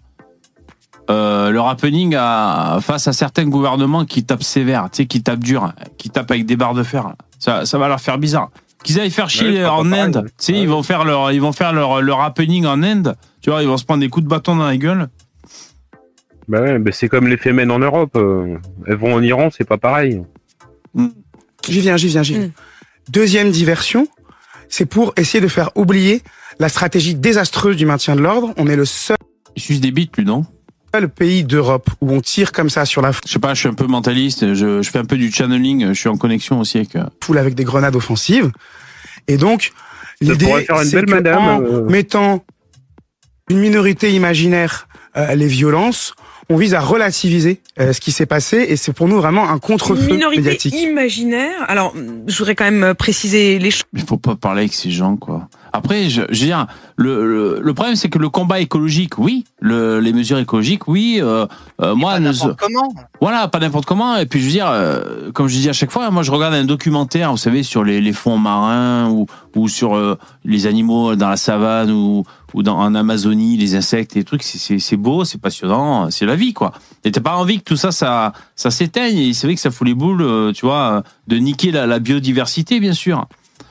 euh, 1.10 1.50
le 1.50 1.60
happening 1.60 2.16
à, 2.18 2.78
face 2.82 3.08
à 3.08 3.14
certains 3.14 3.46
gouvernements 3.46 4.06
qui 4.06 4.24
tapent 4.24 4.44
sévère, 4.44 4.88
tu 4.92 4.98
sais, 4.98 5.06
qui 5.08 5.22
tapent 5.24 5.44
dur, 5.44 5.74
qui 5.98 6.10
tapent 6.10 6.32
avec 6.32 6.46
des 6.46 6.56
barres 6.56 6.76
de 6.76 6.84
fer. 6.84 7.14
Ça, 7.40 7.66
ça 7.66 7.78
va 7.78 7.88
leur 7.88 8.00
faire 8.00 8.18
bizarre. 8.20 8.52
Qu'ils 8.86 9.00
aillent 9.00 9.10
faire 9.12 9.30
chier 9.30 9.50
Ouais, 9.50 9.66
en 9.66 9.92
Inde, 9.92 10.26
tu 10.28 10.34
sais, 10.38 10.54
Ouais. 10.54 10.60
ils 10.62 10.70
vont 10.70 10.84
faire 10.84 11.04
leur, 11.04 11.32
ils 11.32 11.42
vont 11.42 11.52
faire 11.52 11.74
leur, 11.74 12.02
leur 12.02 12.22
happening 12.22 12.66
en 12.66 12.82
Inde. 12.84 13.16
Tu 13.42 13.50
vois, 13.50 13.62
ils 13.64 13.68
vont 13.68 13.78
se 13.78 13.84
prendre 13.86 14.00
des 14.02 14.10
coups 14.10 14.24
de 14.24 14.30
bâton 14.30 14.56
dans 14.56 14.66
la 14.66 14.78
gueule. 14.78 15.10
Bah 16.48 16.62
ouais, 16.62 16.78
mais 16.78 16.92
c'est 16.92 17.10
comme 17.10 17.28
les 17.28 17.38
Femen 17.38 17.72
en 17.72 17.80
Europe. 17.80 18.16
euh, 18.16 18.58
elles 18.86 18.96
vont 18.98 19.14
en 19.16 19.22
Iran, 19.24 19.50
c'est 19.56 19.68
pas 19.68 19.78
pareil. 19.80 20.22
J'y 21.68 21.80
viens, 21.80 21.98
j'y 21.98 22.08
viens, 22.08 22.22
j'y 22.24 22.34
viens. 22.36 22.48
Mm. 22.48 22.52
Deuxième 23.10 23.52
diversion, 23.52 24.08
c'est 24.70 24.86
pour 24.86 25.14
essayer 25.18 25.42
de 25.42 25.48
faire 25.48 25.72
oublier 25.76 26.22
la 26.60 26.70
stratégie 26.70 27.16
désastreuse 27.16 27.76
du 27.76 27.86
maintien 27.86 28.16
de 28.16 28.22
l'ordre. 28.22 28.54
On 28.58 28.68
est 28.68 28.76
le 28.76 28.86
seul 28.86 29.18
Ils 29.56 29.62
sucent 29.62 29.82
des 29.82 29.92
bites, 29.92 30.16
lui, 30.18 30.26
non? 30.26 30.46
Pays 31.08 31.44
d'Europe 31.44 31.90
où 32.02 32.12
on 32.12 32.22
tire 32.22 32.52
comme 32.52 32.70
ça 32.70 32.86
sur 32.86 33.02
la 33.02 33.12
Je 33.26 33.32
sais 33.32 33.40
pas, 33.40 33.54
je 33.54 33.60
suis 33.62 33.70
un 33.70 33.74
peu 33.74 33.88
mentaliste, 33.88 34.54
je, 34.54 34.82
je 34.82 34.90
fais 34.90 35.00
un 35.00 35.06
peu 35.06 35.18
du 35.18 35.32
channeling, 35.32 35.88
je 35.90 35.94
suis 35.94 36.10
en 36.10 36.18
connexion 36.18 36.60
aussi 36.60 36.78
avec. 36.78 36.96
euh, 36.96 37.04
foule 37.24 37.38
avec 37.38 37.56
des 37.56 37.64
grenades 37.64 37.96
offensives. 37.96 38.52
Et 39.28 39.38
donc, 39.38 39.72
l'idée, 40.22 40.66
c'est 40.84 41.10
madame. 41.10 41.38
en 41.40 41.62
euh, 41.62 41.82
mettant 41.90 42.44
une 43.50 43.60
minorité 43.60 44.12
imaginaire 44.14 44.88
euh, 45.18 45.36
les 45.36 45.48
violences, 45.48 46.14
on 46.50 46.58
vise 46.58 46.74
à 46.76 46.80
relativiser 46.80 47.62
euh, 47.80 47.92
ce 47.94 48.00
qui 48.00 48.12
s'est 48.12 48.26
passé 48.28 48.58
et 48.70 48.76
c'est 48.76 48.94
pour 48.94 49.08
nous 49.08 49.18
vraiment 49.18 49.50
un 49.50 49.54
Une 49.56 49.60
contre-feu 49.60 50.12
minorité 50.14 50.42
médiatique. 50.42 50.76
imaginaire. 50.76 51.56
Alors, 51.68 51.96
je 52.28 52.38
voudrais 52.38 52.54
quand 52.56 52.70
même 52.70 52.94
préciser 52.94 53.58
les 53.58 53.72
choses. 53.72 53.84
Il 53.94 54.04
faut 54.04 54.18
pas 54.18 54.36
parler 54.36 54.62
avec 54.62 54.74
ces 54.74 54.92
gens, 54.92 55.16
quoi. 55.16 55.48
Après, 55.76 56.10
je, 56.10 56.22
je 56.30 56.40
veux 56.42 56.46
dire, 56.48 56.68
le, 56.96 57.26
le, 57.28 57.60
le 57.62 57.74
problème, 57.74 57.96
c'est 57.96 58.10
que 58.10 58.18
le 58.20 58.30
combat 58.30 58.60
écologique, 58.62 59.18
oui, 59.18 59.44
le, 59.60 60.00
les 60.00 60.14
mesures 60.14 60.38
écologiques, 60.40 60.88
oui. 60.88 61.20
Euh, 61.22 61.46
euh, 61.82 61.94
moi, 61.96 62.14
Pas 62.14 62.20
n'importe 62.20 62.58
comment. 62.60 62.94
voilà, 63.20 63.48
pas 63.48 63.60
n'importe 63.60 63.86
comment. 63.86 64.16
Et 64.18 64.26
puis, 64.26 64.40
je 64.40 64.46
veux 64.46 64.52
dire, 64.52 64.68
euh, 64.70 65.32
comme 65.34 65.48
je 65.48 65.56
dis 65.58 65.70
à 65.70 65.74
chaque 65.74 65.92
fois, 65.92 66.10
moi, 66.12 66.24
je 66.24 66.32
regarde 66.32 66.54
un 66.54 66.66
documentaire, 66.66 67.32
vous 67.32 67.38
savez, 67.38 67.64
sur 67.64 67.84
les, 67.84 68.00
les 68.02 68.14
fonds 68.14 68.38
marins 68.38 69.10
ou, 69.10 69.26
ou 69.56 69.68
sur 69.68 70.18
les 70.46 70.68
animaux 70.68 71.16
dans 71.16 71.30
la 71.30 71.38
savane 71.38 71.92
ou, 71.92 72.24
ou 72.54 72.64
dans, 72.64 72.78
en 72.80 72.96
Amazonie, 72.96 73.58
les 73.58 73.76
insectes 73.76 74.16
et 74.16 74.20
les 74.20 74.26
trucs. 74.26 74.44
C'est- 74.44 74.58
C'est 74.58 74.80
c'est 74.80 74.98
beau, 74.98 75.26
c'est 75.26 75.40
passionnant, 75.42 76.10
c'est 76.12 76.26
la 76.26 76.36
vie, 76.36 76.54
quoi. 76.54 76.72
Et 77.04 77.12
t'as 77.12 77.22
pas 77.22 77.36
envie 77.36 77.60
que 77.60 77.64
tout 77.66 77.76
ça, 77.78 77.92
ça, 77.92 78.32
ça 78.56 78.72
s'éteigne. 78.72 79.18
Et 79.18 79.34
c'est 79.34 79.48
vrai 79.48 79.56
que 79.56 79.62
ça 79.62 79.72
fout 79.72 79.86
les 79.88 79.94
boules, 79.94 80.54
tu 80.54 80.66
vois, 80.66 81.04
de 81.28 81.36
niquer 81.38 81.72
la, 81.72 81.86
la 81.86 82.00
biodiversité, 82.00 82.80
bien 82.80 82.94
sûr. 82.94 83.28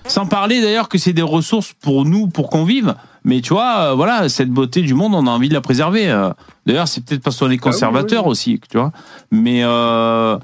Sans 0.07 0.27
parler 0.27 0.61
d'ailleurs 0.61 0.89
que 0.89 0.99
c'est 0.99 1.13
des 1.13 1.23
ressources 1.23 1.73
pour 1.73 2.05
nous, 2.05 2.29
pour 2.29 2.51
qu'on 2.51 2.65
vive. 2.65 2.95
Mais 3.25 3.41
tu 3.41 3.55
vois, 3.55 3.93
euh, 3.93 3.95
voilà, 3.95 4.29
cette 4.29 4.51
beauté 4.51 4.83
du 4.83 4.93
monde, 4.93 5.15
on 5.15 5.27
a 5.27 5.31
envie 5.31 5.49
de 5.49 5.55
la 5.55 5.63
préserver. 5.63 6.11
euh. 6.11 6.31
D'ailleurs, 6.67 6.89
c'est 6.89 7.03
peut-être 7.05 7.23
parce 7.23 7.39
qu'on 7.39 7.51
est 7.51 7.57
conservateur 7.59 8.27
aussi, 8.27 8.61
tu 8.71 8.77
vois. 8.77 8.93
Mais 9.31 9.61
euh, 9.65 10.39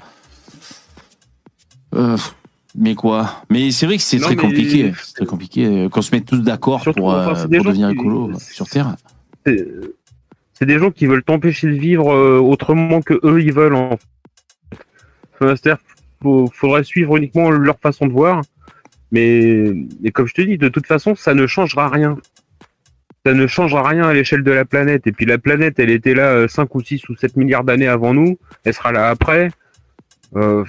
mais 2.75 2.95
quoi? 2.95 3.43
Mais 3.49 3.71
c'est 3.71 3.85
vrai 3.85 3.97
que 3.97 4.03
c'est 4.03 4.19
très 4.19 4.31
mais- 4.35 4.41
compliqué. 4.41 4.93
C'est 5.03 5.13
très 5.15 5.25
compliqué 5.25 5.87
qu'on 5.91 6.01
se 6.01 6.13
mette 6.13 6.25
tous 6.25 6.37
d'accord 6.39 6.83
pour, 6.95 7.09
enfin, 7.09 7.45
devenir 7.47 7.89
qui- 7.89 7.93
écolo 7.93 8.31
sur 8.39 8.67
Terre. 8.67 8.95
C'est 9.45 10.65
des 10.65 10.79
gens 10.79 10.91
qui 10.91 11.05
veulent 11.05 11.23
t'empêcher 11.23 11.67
de 11.67 11.73
vivre 11.73 12.07
autrement 12.39 13.01
que 13.01 13.19
eux 13.23 13.41
ils 13.43 13.53
veulent. 13.53 13.75
En. 13.75 13.97
Enfin, 15.39 15.55
C'est-à-dire 15.55 15.77
faudrait 16.53 16.83
suivre 16.83 17.17
uniquement 17.17 17.49
leur 17.51 17.77
façon 17.79 18.05
de 18.07 18.11
voir. 18.11 18.41
Mais 19.11 19.65
comme 20.13 20.27
je 20.27 20.33
te 20.33 20.41
dis, 20.41 20.57
de 20.57 20.69
toute 20.69 20.87
façon, 20.87 21.15
ça 21.15 21.33
ne 21.33 21.45
changera 21.47 21.89
rien. 21.89 22.17
Ça 23.25 23.33
ne 23.33 23.45
changera 23.45 23.87
rien 23.87 24.07
à 24.07 24.13
l'échelle 24.13 24.43
de 24.43 24.51
la 24.51 24.65
planète. 24.65 25.05
Et 25.05 25.11
puis 25.11 25.25
la 25.25 25.37
planète, 25.37 25.77
elle 25.79 25.89
était 25.91 26.13
là 26.15 26.29
euh, 26.31 26.47
5 26.47 26.73
ou 26.75 26.81
6 26.81 27.07
ou 27.09 27.15
7 27.15 27.35
milliards 27.37 27.63
d'années 27.63 27.87
avant 27.87 28.13
nous. 28.13 28.37
Elle 28.63 28.73
sera 28.73 28.91
là 28.91 29.09
après. 29.09 29.51
Euh, 30.35 30.63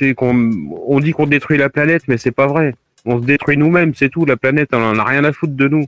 on 0.00 1.00
dit 1.00 1.12
qu'on 1.12 1.26
détruit 1.26 1.58
la 1.58 1.68
planète, 1.68 2.02
mais 2.08 2.16
c'est 2.16 2.32
pas 2.32 2.46
vrai. 2.46 2.74
On 3.04 3.20
se 3.20 3.26
détruit 3.26 3.56
nous-mêmes, 3.56 3.94
c'est 3.94 4.08
tout. 4.08 4.24
La 4.24 4.36
planète, 4.36 4.70
elle 4.72 4.78
en 4.80 4.98
a 4.98 5.04
rien 5.04 5.22
à 5.24 5.32
foutre 5.32 5.54
de 5.54 5.68
nous. 5.68 5.84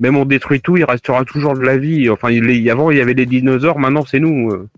Même 0.00 0.16
on 0.16 0.24
détruit 0.24 0.60
tout, 0.60 0.76
il 0.76 0.84
restera 0.84 1.24
toujours 1.24 1.54
de 1.54 1.60
la 1.60 1.76
vie. 1.76 2.08
Enfin, 2.10 2.30
il 2.30 2.48
est- 2.50 2.68
avant, 2.70 2.90
il 2.90 2.98
y 2.98 3.00
avait 3.00 3.14
les 3.14 3.26
dinosaures, 3.26 3.78
maintenant, 3.78 4.04
c'est 4.04 4.18
nous. 4.18 4.50
euh. 4.50 4.68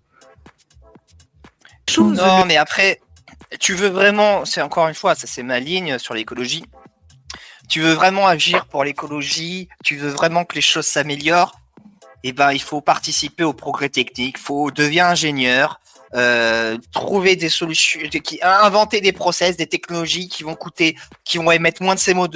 Chose. 1.89 2.17
Non, 2.19 2.45
mais 2.47 2.57
après, 2.57 3.01
tu 3.61 3.75
veux 3.75 3.89
vraiment, 3.89 4.45
c'est 4.45 4.63
encore 4.63 4.89
une 4.89 4.95
fois, 4.95 5.15
ça 5.15 5.27
c'est 5.27 5.43
ma 5.43 5.61
ligne 5.61 5.99
sur 5.99 6.15
l'écologie. 6.15 6.65
Tu 7.69 7.81
veux 7.81 7.93
vraiment 7.93 8.27
agir 8.27 8.67
pour 8.67 8.85
l'écologie, 8.85 9.69
tu 9.85 9.97
veux 9.97 10.11
vraiment 10.11 10.45
que 10.45 10.55
les 10.55 10.61
choses 10.61 10.87
s'améliorent, 10.87 11.59
eh 12.25 12.33
ben 12.33 12.53
il 12.53 12.61
faut 12.61 12.81
participer 12.81 13.45
au 13.45 13.53
progrès 13.53 13.89
technique, 13.89 14.39
faut 14.39 14.71
devenir 14.71 15.07
ingénieur, 15.07 15.81
euh, 16.15 16.77
trouver 16.93 17.37
des 17.37 17.49
solutions, 17.49 18.01
qui, 18.23 18.39
inventer 18.43 19.01
des 19.01 19.13
process, 19.13 19.57
des 19.57 19.67
technologies 19.67 20.29
qui 20.29 20.43
vont 20.43 20.55
coûter, 20.55 20.97
qui 21.25 21.39
vont 21.39 21.51
émettre 21.51 21.83
moins 21.83 21.95
de 21.95 22.01
CO2, 22.01 22.29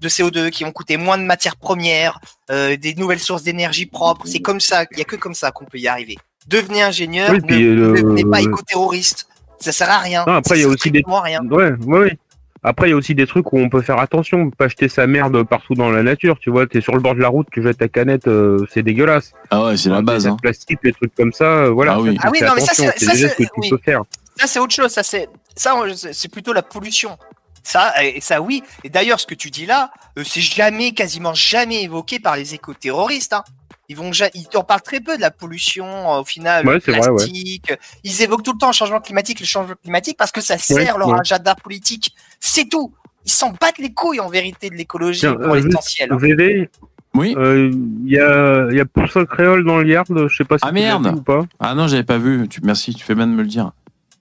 de 0.00 0.08
CO2, 0.08 0.50
qui 0.50 0.64
vont 0.64 0.72
coûter 0.72 0.96
moins 0.96 1.16
de 1.16 1.22
matières 1.22 1.56
premières, 1.56 2.18
euh, 2.50 2.76
des 2.76 2.94
nouvelles 2.94 3.20
sources 3.20 3.44
d'énergie 3.44 3.86
propres. 3.86 4.26
C'est 4.26 4.40
comme 4.40 4.58
ça, 4.58 4.84
il 4.90 4.98
y 4.98 5.02
a 5.02 5.04
que 5.04 5.14
comme 5.14 5.34
ça 5.34 5.52
qu'on 5.52 5.64
peut 5.64 5.78
y 5.78 5.86
arriver. 5.86 6.18
Devenez 6.48 6.82
ingénieur, 6.82 7.30
Oui, 7.30 7.40
ne, 7.44 7.74
ne 7.74 7.82
euh, 7.82 8.02
devenez 8.02 8.24
pas 8.24 8.40
éco-terroriste. 8.40 9.28
Ça 9.60 9.72
sert 9.72 9.90
à 9.90 9.98
rien. 9.98 10.24
Non, 10.26 10.34
après, 10.34 10.56
il 10.56 10.62
y 10.62 10.64
a 10.64 10.64
sert 10.64 10.72
aussi 10.74 10.90
des- 10.90 11.02
rien. 11.06 11.40
Ouais, 11.50 11.72
ouais, 11.86 11.98
ouais. 11.98 12.18
Après, 12.62 12.88
il 12.88 12.90
y 12.90 12.92
a 12.92 12.96
aussi 12.96 13.14
des 13.14 13.26
trucs 13.26 13.50
où 13.52 13.58
on 13.58 13.70
peut 13.70 13.80
faire 13.80 13.98
attention, 13.98 14.50
pas 14.50 14.68
jeter 14.68 14.88
sa 14.90 15.06
merde 15.06 15.42
partout 15.44 15.74
dans 15.74 15.90
la 15.90 16.02
nature. 16.02 16.38
Tu 16.40 16.50
vois, 16.50 16.66
t'es 16.66 16.82
sur 16.82 16.92
le 16.94 17.00
bord 17.00 17.14
de 17.14 17.20
la 17.20 17.28
route, 17.28 17.46
tu 17.50 17.62
jettes 17.62 17.78
ta 17.78 17.88
canette, 17.88 18.26
euh, 18.28 18.66
c'est 18.70 18.82
dégueulasse. 18.82 19.32
Ah 19.50 19.64
ouais, 19.64 19.76
c'est 19.78 19.88
la 19.88 20.02
base. 20.02 20.26
Hein. 20.26 20.36
plastiques, 20.40 20.80
les 20.82 20.92
trucs 20.92 21.14
comme 21.14 21.32
ça, 21.32 21.44
euh, 21.44 21.70
voilà. 21.70 21.92
Ah 21.94 22.00
oui. 22.00 22.16
ça, 22.16 22.22
Ah 22.26 22.30
oui, 22.30 22.38
non, 22.42 22.52
mais 22.54 22.60
ça, 22.60 22.72
c'est- 22.74 22.84
ça, 22.86 22.92
que 22.92 23.16
c'est- 23.16 23.36
tu 23.36 23.48
oui. 23.56 23.70
peux 23.70 23.78
faire. 23.78 24.02
Ça, 24.36 24.46
c'est 24.46 24.58
autre 24.58 24.74
chose. 24.74 24.90
Ça, 24.90 25.02
c'est 25.02 25.28
ça, 25.56 25.74
c'est 26.12 26.30
plutôt 26.30 26.52
la 26.52 26.62
pollution. 26.62 27.16
Ça, 27.62 27.92
et 28.02 28.20
ça, 28.20 28.40
oui. 28.40 28.62
Et 28.84 28.88
d'ailleurs, 28.90 29.20
ce 29.20 29.26
que 29.26 29.34
tu 29.34 29.50
dis 29.50 29.64
là, 29.66 29.90
euh, 30.18 30.22
c'est 30.24 30.40
jamais, 30.40 30.92
quasiment 30.92 31.34
jamais 31.34 31.82
évoqué 31.82 32.18
par 32.18 32.36
les 32.36 32.54
éco-terroristes. 32.54 33.32
Hein. 33.34 33.44
Ils 33.90 33.96
vont, 33.96 34.12
ils 34.12 34.46
en 34.56 34.62
parlent 34.62 34.82
très 34.82 35.00
peu 35.00 35.16
de 35.16 35.20
la 35.20 35.32
pollution 35.32 35.84
euh, 35.84 36.20
au 36.20 36.24
final, 36.24 36.64
Ouais, 36.64 36.74
le 36.74 36.80
c'est 36.80 36.92
vrai, 36.92 37.00
ouais. 37.08 37.16
plastique. 37.16 37.72
Ils 38.04 38.22
évoquent 38.22 38.44
tout 38.44 38.52
le 38.52 38.58
temps 38.58 38.68
le 38.68 38.72
changement 38.72 39.00
climatique, 39.00 39.40
le 39.40 39.46
changement 39.46 39.74
climatique, 39.82 40.16
parce 40.16 40.30
que 40.30 40.40
ça 40.40 40.58
sert 40.58 40.76
Ouais, 40.94 40.98
leur 41.00 41.08
ouais. 41.08 41.18
agenda 41.18 41.56
politique. 41.56 42.14
C'est 42.38 42.68
tout. 42.68 42.94
Ils 43.26 43.32
s'en 43.32 43.50
battent 43.50 43.78
les 43.78 43.92
couilles 43.92 44.20
en 44.20 44.28
vérité 44.28 44.70
de 44.70 44.76
l'écologie 44.76 45.26
pour 45.26 45.40
euh, 45.54 45.60
l'essentiel. 45.60 46.12
hein. 46.12 46.16
VV, 46.18 46.70
Oui. 47.14 47.34
euh, 47.36 47.68
il 48.06 48.12
y 48.12 48.18
a, 48.20 48.68
il 48.70 48.76
y 48.76 48.80
a 48.80 48.84
Poussin 48.84 49.24
Créole 49.26 49.64
dans 49.64 49.78
le 49.78 49.88
Yard, 49.88 50.06
je 50.28 50.36
sais 50.36 50.44
pas 50.44 50.56
si 50.56 50.62
Ah, 50.64 50.68
tu 50.68 50.74
merde. 50.74 51.08
vu 51.08 51.14
ou 51.14 51.22
pas. 51.22 51.42
Ah 51.58 51.74
non, 51.74 51.88
j'avais 51.88 52.04
pas 52.04 52.18
vu. 52.18 52.46
Tu, 52.48 52.60
merci, 52.62 52.94
tu 52.94 53.02
fais 53.04 53.16
bien 53.16 53.26
de 53.26 53.32
me 53.32 53.42
le 53.42 53.48
dire. 53.48 53.72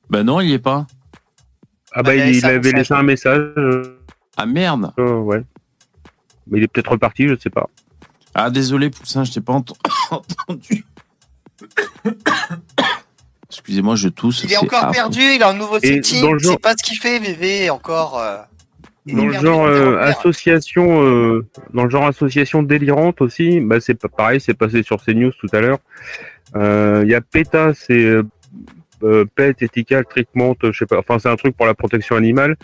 Ben 0.09 0.23
non, 0.23 0.41
il 0.41 0.49
y 0.49 0.53
est 0.53 0.57
pas. 0.59 0.87
Ah 1.91 2.01
bah, 2.01 2.09
Bah, 2.09 2.15
il 2.15 2.43
avait 2.43 2.71
laissé 2.71 2.93
un 2.95 3.03
message, 3.03 3.51
euh, 3.57 3.99
Ah 4.35 4.47
merde. 4.47 4.91
euh, 4.97 5.13
ouais. 5.19 5.43
Mais 6.47 6.57
il 6.57 6.63
est 6.63 6.67
peut-être 6.67 6.89
reparti, 6.91 7.27
je 7.27 7.35
sais 7.39 7.51
pas. 7.51 7.69
Ah 8.41 8.49
désolé 8.49 8.89
Poussin, 8.89 9.23
je 9.23 9.31
t'ai 9.33 9.41
pas 9.41 9.53
ent- 9.53 9.65
entendu. 10.11 10.85
Excusez-moi, 13.49 13.95
je 13.95 14.09
tousse. 14.09 14.43
Il 14.43 14.51
est 14.51 14.55
c'est 14.55 14.57
encore 14.57 14.79
affreux. 14.85 14.93
perdu, 14.93 15.19
il 15.21 15.41
a 15.43 15.49
un 15.49 15.53
nouveau 15.53 15.77
Et 15.81 16.01
setting, 16.03 16.37
genre- 16.39 16.59
pas 16.59 16.73
ce 16.77 16.83
qu'il 16.83 16.97
fait, 16.97 17.19
bébé, 17.19 17.69
encore. 17.69 18.19
euh, 18.19 18.37
Dans 19.07 19.25
le 19.25 19.33
genre 19.33 19.65
euh, 19.65 19.97
association, 20.01 21.03
euh, 21.03 21.47
dans 21.73 21.83
le 21.85 21.89
genre 21.89 22.05
association 22.05 22.61
délirante 22.61 23.21
aussi, 23.21 23.59
bah 23.59 23.79
c'est 23.79 23.95
pas 23.95 24.07
pareil, 24.07 24.39
c'est 24.39 24.53
passé 24.53 24.83
sur 24.83 25.03
CNews 25.03 25.31
tout 25.39 25.47
à 25.51 25.61
l'heure. 25.61 25.79
Euh, 26.55 27.01
Il 27.05 27.09
y 27.11 27.15
a 27.15 27.21
PETA, 27.21 27.73
c'est 27.73 28.07
Pet 29.35 29.61
Ethical 29.61 30.05
Treatment, 30.05 30.55
je 30.61 30.71
sais 30.77 30.85
pas, 30.85 30.99
enfin 30.99 31.17
c'est 31.17 31.29
un 31.29 31.35
truc 31.37 31.57
pour 31.57 31.65
la 31.65 31.73
protection 31.73 32.15
animale. 32.15 32.55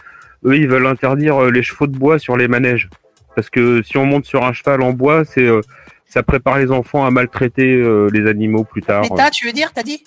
Eux, 0.45 0.55
ils 0.57 0.67
veulent 0.67 0.86
interdire 0.86 1.41
euh, 1.45 1.49
les 1.51 1.63
chevaux 1.63 1.88
de 1.88 1.97
bois 1.97 2.19
sur 2.19 2.38
les 2.38 2.47
manèges, 2.47 2.89
parce 3.36 3.49
que 3.49 3.81
si 3.83 3.97
on 3.97 4.05
monte 4.05 4.25
sur 4.25 4.43
un 4.43 4.53
cheval 4.53 4.81
en 4.81 4.93
bois, 4.93 5.25
c'est 5.25 5.45
euh, 5.47 5.61
ça 6.07 6.23
prépare 6.23 6.57
les 6.59 6.71
enfants 6.71 7.05
à 7.05 7.11
maltraiter 7.11 7.73
euh, 7.75 8.09
les 8.13 8.27
animaux 8.29 8.63
plus 8.63 8.81
tard. 8.81 9.01
Méta, 9.03 9.29
tu 9.29 9.45
veux 9.45 9.53
dire, 9.53 9.71
t'as 9.73 9.83
dit? 9.83 10.03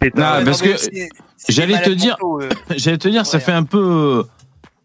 PETA, 0.00 0.28
Ah, 0.34 0.38
Ouais, 0.40 0.44
parce 0.44 0.62
mais 0.62 0.74
que 0.74 0.78
j'allais 1.48 1.80
te 1.82 1.90
dire-. 1.90 2.18
J'allais 2.76 2.98
te 2.98 3.08
dire, 3.08 3.24
ça 3.24 3.40
fait 3.40 3.52
un 3.52 3.64
peu 3.64 3.78
euh, 3.78 4.22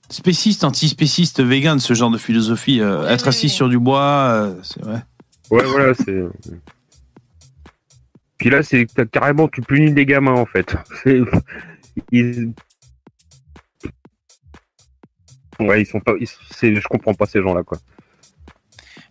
spéciste, 0.09 0.63
antispéciste, 0.63 1.41
vegan, 1.43 1.79
ce 1.79 1.93
genre 1.93 2.11
de 2.11 2.17
philosophie. 2.17 2.79
euh, 2.79 3.01
Oui, 3.05 3.11
être 3.11 3.23
oui, 3.23 3.29
assis 3.29 3.45
oui. 3.47 3.49
sur 3.51 3.67
du 3.67 3.77
bois, 3.79 4.01
euh, 4.31 4.55
c'est 4.63 4.81
vrai. 4.81 5.03
Ouais, 5.51 5.63
voilà, 5.65 5.93
c'est. 5.93 6.23
Puis 8.37 8.49
là, 8.49 8.63
c'est 8.63 8.87
carrément, 9.11 9.47
tu 9.47 9.61
punis 9.61 9.91
des 9.91 10.05
gamins 10.05 10.33
en 10.33 10.45
fait. 10.45 10.75
Ils... 12.11 12.53
Ouais, 15.59 15.81
ils 15.81 15.85
sont 15.85 15.99
pas. 15.99 16.13
ils- 16.19 16.27
Je 16.61 16.87
comprends 16.87 17.13
pas 17.13 17.25
ces 17.25 17.41
gens-là, 17.41 17.63
quoi. 17.63 17.77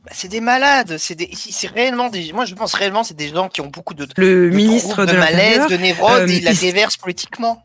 Bah, 0.05 0.11
c'est 0.12 0.28
des 0.28 0.40
malades, 0.40 0.97
c'est 0.99 1.14
des, 1.14 1.30
c'est 1.32 1.68
réellement 1.68 2.09
des, 2.09 2.32
moi 2.32 2.45
je 2.45 2.55
pense 2.57 2.74
réellement 2.74 3.05
c'est 3.05 3.16
des 3.16 3.28
gens 3.28 3.49
qui 3.49 3.61
ont 3.61 3.68
beaucoup 3.68 3.95
de, 3.95 4.07
Le 4.16 4.51
de 4.51 4.57
ministre 4.57 5.07
de, 5.07 5.12
de 5.12 5.16
malaise, 5.16 5.68
de 5.68 5.76
névrose, 5.76 6.22
euh, 6.22 6.26
il 6.28 6.43
la 6.43 6.55
déverse 6.55 6.97
politiquement. 6.97 7.64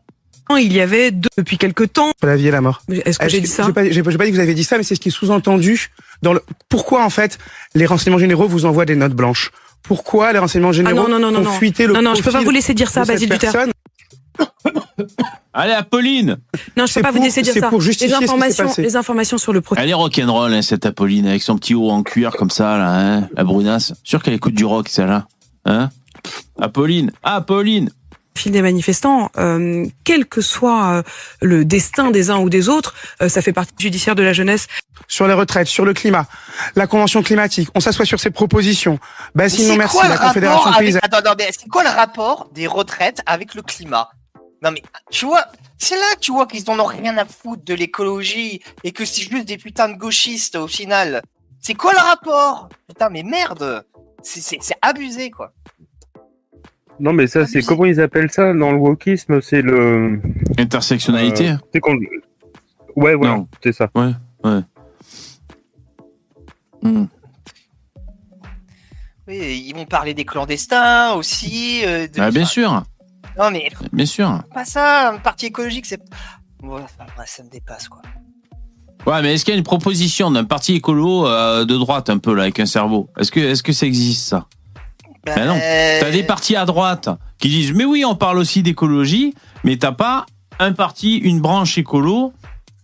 il 0.56 0.72
y 0.72 0.80
avait 0.80 1.10
deux, 1.10 1.28
depuis 1.36 1.58
quelque 1.58 1.82
temps. 1.82 2.12
La 2.22 2.36
vie 2.36 2.46
et 2.46 2.52
la 2.52 2.60
mort. 2.60 2.82
Est-ce 2.88 3.18
que 3.18 3.24
Ah, 3.24 3.28
j'ai 3.28 3.40
dit 3.40 3.48
ça 3.48 3.64
J'ai 3.66 3.72
pas, 3.72 4.12
pas 4.12 4.24
dit 4.24 4.30
que 4.30 4.36
vous 4.36 4.40
avez 4.40 4.54
dit 4.54 4.62
ça, 4.62 4.76
mais 4.78 4.84
c'est 4.84 4.94
ce 4.94 5.00
qui 5.00 5.08
est 5.08 5.12
sous-entendu 5.12 5.88
dans 6.22 6.32
le. 6.32 6.40
Pourquoi 6.68 7.04
en 7.04 7.10
fait 7.10 7.38
les 7.74 7.86
renseignements 7.86 8.20
généraux 8.20 8.46
vous 8.46 8.66
envoient 8.66 8.84
des 8.86 8.94
notes 8.94 9.14
blanches? 9.14 9.50
Pourquoi 9.82 10.32
les 10.32 10.38
renseignements 10.38 10.70
généraux 10.72 11.06
Ah 11.06 11.08
non, 11.10 11.18
non, 11.18 11.32
non, 11.32 11.40
ont 11.40 11.42
non. 11.42 11.52
fuité 11.52 11.86
le 11.88 11.94
Non, 11.94 12.02
non, 12.02 12.14
je 12.14 12.22
peux 12.22 12.30
pas 12.30 12.42
vous 12.42 12.50
laisser 12.50 12.72
dire 12.74 12.88
ça, 12.90 13.04
Basile 13.04 13.30
Duterre. 13.30 13.66
Allez, 15.52 15.72
Apolline 15.72 16.38
Non, 16.76 16.86
je 16.86 16.92
C'est 16.92 17.00
peux 17.00 17.06
pas 17.06 17.12
vous 17.12 17.22
laisser 17.22 17.42
dire 17.42 17.54
ça. 17.54 17.68
pour 17.68 17.80
justifier 17.80 18.08
les 18.08 18.14
ce 18.14 18.18
qui 18.20 18.26
s'est 18.26 18.32
informations, 18.32 18.66
passé. 18.66 18.82
les 18.82 18.96
informations 18.96 19.38
sur 19.38 19.52
le 19.52 19.60
profil 19.60 19.82
Elle 19.82 19.90
est 19.90 19.94
rock'n'roll, 19.94 20.52
hein, 20.54 20.62
cette 20.62 20.86
Apolline, 20.86 21.26
avec 21.26 21.42
son 21.42 21.56
petit 21.56 21.74
haut 21.74 21.90
en 21.90 22.02
cuir 22.02 22.32
comme 22.32 22.50
ça, 22.50 22.76
là, 22.76 22.90
hein, 22.90 23.28
la 23.34 23.44
brunasse. 23.44 23.94
Sûr 24.04 24.22
qu'elle 24.22 24.34
écoute 24.34 24.54
du 24.54 24.64
rock, 24.64 24.88
celle-là. 24.88 25.26
Hein? 25.64 25.90
Apolline 26.60 27.12
Apolline 27.22 27.90
des 28.46 28.62
manifestants, 28.62 29.30
euh, 29.36 29.84
quel 30.04 30.26
que 30.26 30.40
soit 30.40 30.92
euh, 30.92 31.02
le 31.42 31.64
destin 31.64 32.10
des 32.10 32.30
uns 32.30 32.38
ou 32.38 32.48
des 32.48 32.68
autres, 32.68 32.94
euh, 33.20 33.28
ça 33.28 33.42
fait 33.42 33.52
partie 33.52 33.74
du 33.76 33.82
judiciaire 33.84 34.14
de 34.14 34.22
la 34.22 34.32
jeunesse. 34.32 34.68
sur 35.08 35.26
les 35.26 35.34
retraites, 35.34 35.66
sur 35.66 35.84
le 35.84 35.92
climat, 35.92 36.26
la 36.76 36.86
convention 36.86 37.22
climatique. 37.22 37.68
On 37.74 37.80
s'assoit 37.80 38.04
sur 38.04 38.20
ces 38.20 38.30
propositions. 38.30 38.98
Bah 39.34 39.48
sinon 39.48 39.76
merci, 39.76 39.96
quoi 39.96 40.06
la 40.08 40.18
Confédération 40.18 40.70
avec, 40.70 40.78
paysanne. 40.80 41.00
attends, 41.02 41.28
non, 41.28 41.34
mais 41.36 41.50
c'est 41.50 41.68
quoi 41.68 41.82
le 41.82 41.88
rapport 41.90 42.48
des 42.54 42.66
retraites 42.66 43.22
avec 43.26 43.54
le 43.54 43.62
climat? 43.62 44.08
Non, 44.62 44.70
mais, 44.72 44.82
tu 45.10 45.24
vois, 45.26 45.44
c'est 45.78 45.94
là 45.94 46.14
que 46.16 46.20
tu 46.20 46.32
vois 46.32 46.46
qu'ils 46.46 46.68
en 46.70 46.78
ont 46.80 46.84
rien 46.84 47.16
à 47.16 47.24
foutre 47.24 47.64
de 47.64 47.74
l'écologie 47.74 48.60
et 48.82 48.90
que 48.92 49.04
c'est 49.04 49.22
juste 49.22 49.46
des 49.46 49.56
putains 49.56 49.88
de 49.88 49.94
gauchistes 49.96 50.56
au 50.56 50.66
final. 50.66 51.22
C'est 51.60 51.74
quoi 51.74 51.92
le 51.92 51.98
rapport? 52.00 52.68
Putain, 52.88 53.08
mais 53.10 53.22
merde! 53.22 53.84
C'est, 54.22 54.40
c'est, 54.40 54.58
c'est 54.60 54.76
abusé, 54.82 55.30
quoi. 55.30 55.52
Non, 56.98 57.12
mais 57.12 57.28
ça, 57.28 57.46
c'est 57.46 57.62
comment 57.62 57.84
ils 57.84 58.00
appellent 58.00 58.30
ça 58.32 58.52
dans 58.52 58.72
le 58.72 58.78
wokisme? 58.78 59.40
C'est 59.40 59.62
le. 59.62 60.20
Intersectionnalité 60.58 61.50
euh, 61.50 61.56
c'est 61.72 61.78
qu'on- 61.78 61.96
Ouais, 62.96 63.14
voilà, 63.14 63.44
c'est 63.62 63.72
ça. 63.72 63.88
Hmm. 66.82 67.04
Oui, 69.28 69.64
ils 69.68 69.74
m'ont 69.76 69.84
parlé 69.86 70.14
des 70.14 70.24
clandestins 70.24 71.12
aussi. 71.14 71.82
euh, 71.84 72.08
de- 72.08 72.20
Ah, 72.20 72.30
bien 72.30 72.44
sûr, 72.46 72.82
Non, 73.38 73.50
mais 73.50 73.70
bien 73.92 74.06
sûr. 74.06 74.42
pas 74.52 74.64
ça. 74.64 75.10
Un 75.10 75.18
parti 75.18 75.46
écologique, 75.46 75.86
c'est. 75.86 76.00
Enfin, 76.62 77.06
ça 77.24 77.42
me 77.42 77.50
dépasse, 77.50 77.88
quoi. 77.88 78.02
Ouais, 79.06 79.22
mais 79.22 79.34
est-ce 79.34 79.44
qu'il 79.44 79.54
y 79.54 79.56
a 79.56 79.58
une 79.58 79.64
proposition 79.64 80.30
d'un 80.30 80.44
parti 80.44 80.74
écolo 80.74 81.26
euh, 81.26 81.64
de 81.64 81.76
droite 81.76 82.10
un 82.10 82.18
peu 82.18 82.34
là 82.34 82.42
avec 82.42 82.60
un 82.60 82.66
cerveau? 82.66 83.08
Est-ce 83.18 83.30
que 83.30 83.40
est-ce 83.40 83.62
que 83.62 83.72
ça 83.72 83.86
existe 83.86 84.26
ça? 84.26 84.46
Ben 85.24 85.46
non. 85.46 85.58
T'as 86.00 86.10
des 86.10 86.22
partis 86.22 86.56
à 86.56 86.64
droite 86.64 87.08
qui 87.38 87.48
disent 87.48 87.72
mais 87.72 87.84
oui 87.84 88.04
on 88.04 88.14
parle 88.14 88.38
aussi 88.38 88.62
d'écologie, 88.62 89.34
mais 89.62 89.76
t'as 89.76 89.92
pas 89.92 90.26
un 90.58 90.72
parti, 90.72 91.16
une 91.16 91.40
branche 91.40 91.78
écolo 91.78 92.32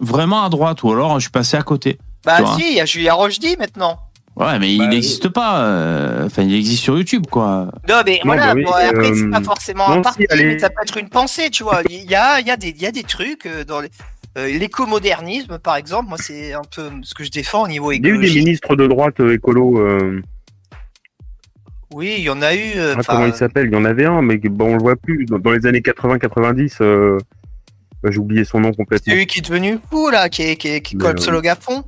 vraiment 0.00 0.44
à 0.44 0.48
droite 0.48 0.82
ou 0.82 0.92
alors 0.92 1.14
je 1.14 1.24
suis 1.24 1.30
passé 1.30 1.57
à 1.57 1.62
côté. 1.62 1.98
Bah, 2.24 2.40
vois. 2.40 2.57
si, 2.57 2.70
il 2.70 2.76
y 2.76 2.80
a 2.80 2.86
Julien 2.86 3.14
Rochdy 3.14 3.57
maintenant. 3.59 3.98
Ouais, 4.37 4.59
mais 4.59 4.76
Bah, 4.76 4.85
il 4.85 4.89
n'existe 4.89 5.28
pas. 5.28 5.61
euh, 5.64 6.26
Enfin, 6.26 6.43
il 6.43 6.55
existe 6.55 6.82
sur 6.82 6.97
YouTube 6.99 7.24
quoi. 7.30 7.68
Non, 7.89 8.03
mais 8.05 8.14
Non, 8.16 8.20
voilà, 8.24 8.47
bah 8.49 8.53
oui, 8.57 8.64
bon, 8.64 8.72
après, 8.72 9.11
euh, 9.11 9.14
c'est 9.14 9.30
pas 9.30 9.41
forcément 9.43 9.89
un 9.89 9.97
non, 9.97 10.03
parti, 10.03 10.22
si, 10.22 10.26
allez. 10.32 10.45
mais 10.47 10.59
ça 10.59 10.70
peut 10.70 10.82
être 10.82 10.97
une 10.97 11.09
pensée, 11.09 11.51
tu 11.51 11.62
vois. 11.62 11.82
Il 11.89 12.11
y 12.11 12.14
a, 12.16 12.41
il 12.41 12.47
y 12.47 12.51
a, 12.51 12.57
des, 12.57 12.70
il 12.70 12.82
y 12.82 12.87
a 12.87 12.91
des 12.91 13.05
trucs 13.05 13.47
euh, 13.47 13.64
dans 13.64 13.80
les- 13.80 13.91
euh, 14.37 14.49
l'écomodernisme, 14.59 15.59
par 15.59 15.76
exemple. 15.76 16.09
Moi, 16.09 16.18
c'est 16.18 16.53
un 16.53 16.62
peu 16.74 16.91
ce 17.03 17.14
que 17.14 17.22
je 17.22 17.30
défends 17.30 17.62
au 17.64 17.68
niveau 17.68 17.93
Il 17.93 18.03
y 18.05 18.07
a 18.07 18.09
eu 18.09 18.12
des 18.18 18.24
écologique. 18.24 18.39
ministres 18.45 18.74
de 18.74 18.87
droite 18.89 19.20
euh, 19.20 19.35
écolo. 19.35 19.78
euh, 19.78 20.20
Oui, 21.93 22.14
il 22.18 22.24
y 22.24 22.30
en 22.30 22.43
a 22.43 22.55
eu. 22.57 22.72
euh, 22.76 22.95
ah, 22.99 23.03
comment 23.07 23.26
il 23.26 23.35
s'appelle? 23.35 23.68
Il 23.68 23.72
y 23.72 23.76
en 23.76 23.85
avait 23.85 24.07
un, 24.07 24.20
mais 24.20 24.39
bon, 24.39 24.70
on 24.72 24.76
le 24.76 24.82
voit 24.82 24.97
plus. 24.97 25.26
Dans, 25.26 25.39
dans 25.39 25.53
les 25.53 25.64
années 25.66 25.80
80-90, 25.80 26.78
euh, 26.80 27.18
bah, 28.03 28.11
j'ai 28.11 28.18
oublié 28.18 28.45
son 28.45 28.59
nom 28.59 28.72
complètement. 28.72 29.12
c'est 29.12 29.16
lui 29.16 29.26
qui 29.26 29.39
est 29.39 29.43
devenu 29.43 29.78
fou, 29.93 30.11
là, 30.11 30.28
qui, 30.28 30.43
est- 30.43 30.57
qui, 30.57 30.66
est- 30.68 30.80
qui 30.80 30.97
Mais, 30.97 31.05
colle 31.05 31.16
euh, 31.18 31.22
Solo 31.22 31.41
Gafon. 31.41 31.85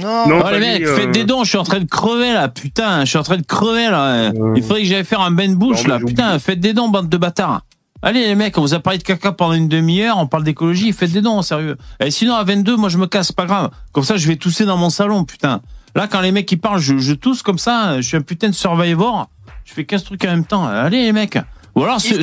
Non, 0.00 0.28
Non, 0.28 0.42
Oh 0.44 0.50
les 0.50 0.58
mecs, 0.58 0.82
euh, 0.82 0.96
faites 0.96 1.10
des 1.10 1.24
dons, 1.24 1.44
je 1.44 1.48
suis 1.50 1.58
en 1.58 1.64
train 1.64 1.80
de 1.80 1.84
crever 1.88 2.32
là, 2.32 2.48
putain, 2.48 3.00
je 3.04 3.10
suis 3.10 3.18
en 3.18 3.22
train 3.22 3.36
de 3.36 3.44
crever 3.46 3.88
là. 3.90 4.04
Euh. 4.06 4.32
Il 4.56 4.62
faudrait 4.62 4.82
que 4.82 4.88
j'aille 4.88 5.04
faire 5.04 5.20
un 5.20 5.30
bain 5.30 5.48
de 5.48 5.54
bouche 5.54 5.84
Non, 5.84 5.94
là, 5.94 5.98
putain, 5.98 6.38
faites 6.38 6.60
des 6.60 6.72
dons, 6.74 6.88
bande 6.88 7.08
de 7.08 7.16
bâtards. 7.16 7.62
Allez 8.02 8.26
les 8.26 8.34
mecs, 8.34 8.56
on 8.58 8.60
vous 8.60 8.74
a 8.74 8.78
parlé 8.78 8.98
de 8.98 9.02
caca 9.02 9.32
pendant 9.32 9.54
une 9.54 9.68
demi-heure, 9.68 10.18
on 10.18 10.26
parle 10.26 10.44
d'écologie, 10.44 10.92
faites 10.92 11.12
des 11.12 11.22
dons, 11.22 11.40
sérieux. 11.42 11.76
Et 11.98 12.10
sinon 12.10 12.34
à 12.34 12.44
22, 12.44 12.76
moi 12.76 12.88
je 12.88 12.98
me 12.98 13.06
casse, 13.06 13.32
pas 13.32 13.46
grave. 13.46 13.70
Comme 13.92 14.04
ça 14.04 14.16
je 14.16 14.28
vais 14.28 14.36
tousser 14.36 14.64
dans 14.66 14.76
mon 14.76 14.90
salon, 14.90 15.24
putain. 15.24 15.60
Là 15.94 16.06
quand 16.06 16.20
les 16.20 16.30
mecs 16.30 16.50
ils 16.52 16.58
parlent, 16.58 16.78
je, 16.80 16.98
je 16.98 17.14
tousse 17.14 17.42
comme 17.42 17.58
ça, 17.58 17.96
je 18.00 18.06
suis 18.06 18.16
un 18.16 18.22
putain 18.22 18.48
de 18.50 18.54
survivor, 18.54 19.28
je 19.64 19.72
fais 19.72 19.84
15 19.84 20.04
trucs 20.04 20.24
en 20.24 20.28
même 20.28 20.44
temps. 20.44 20.66
Allez 20.66 21.02
les 21.02 21.12
mecs. 21.12 21.38
Ou 21.74 21.84
alors 21.84 22.00
ce, 22.00 22.14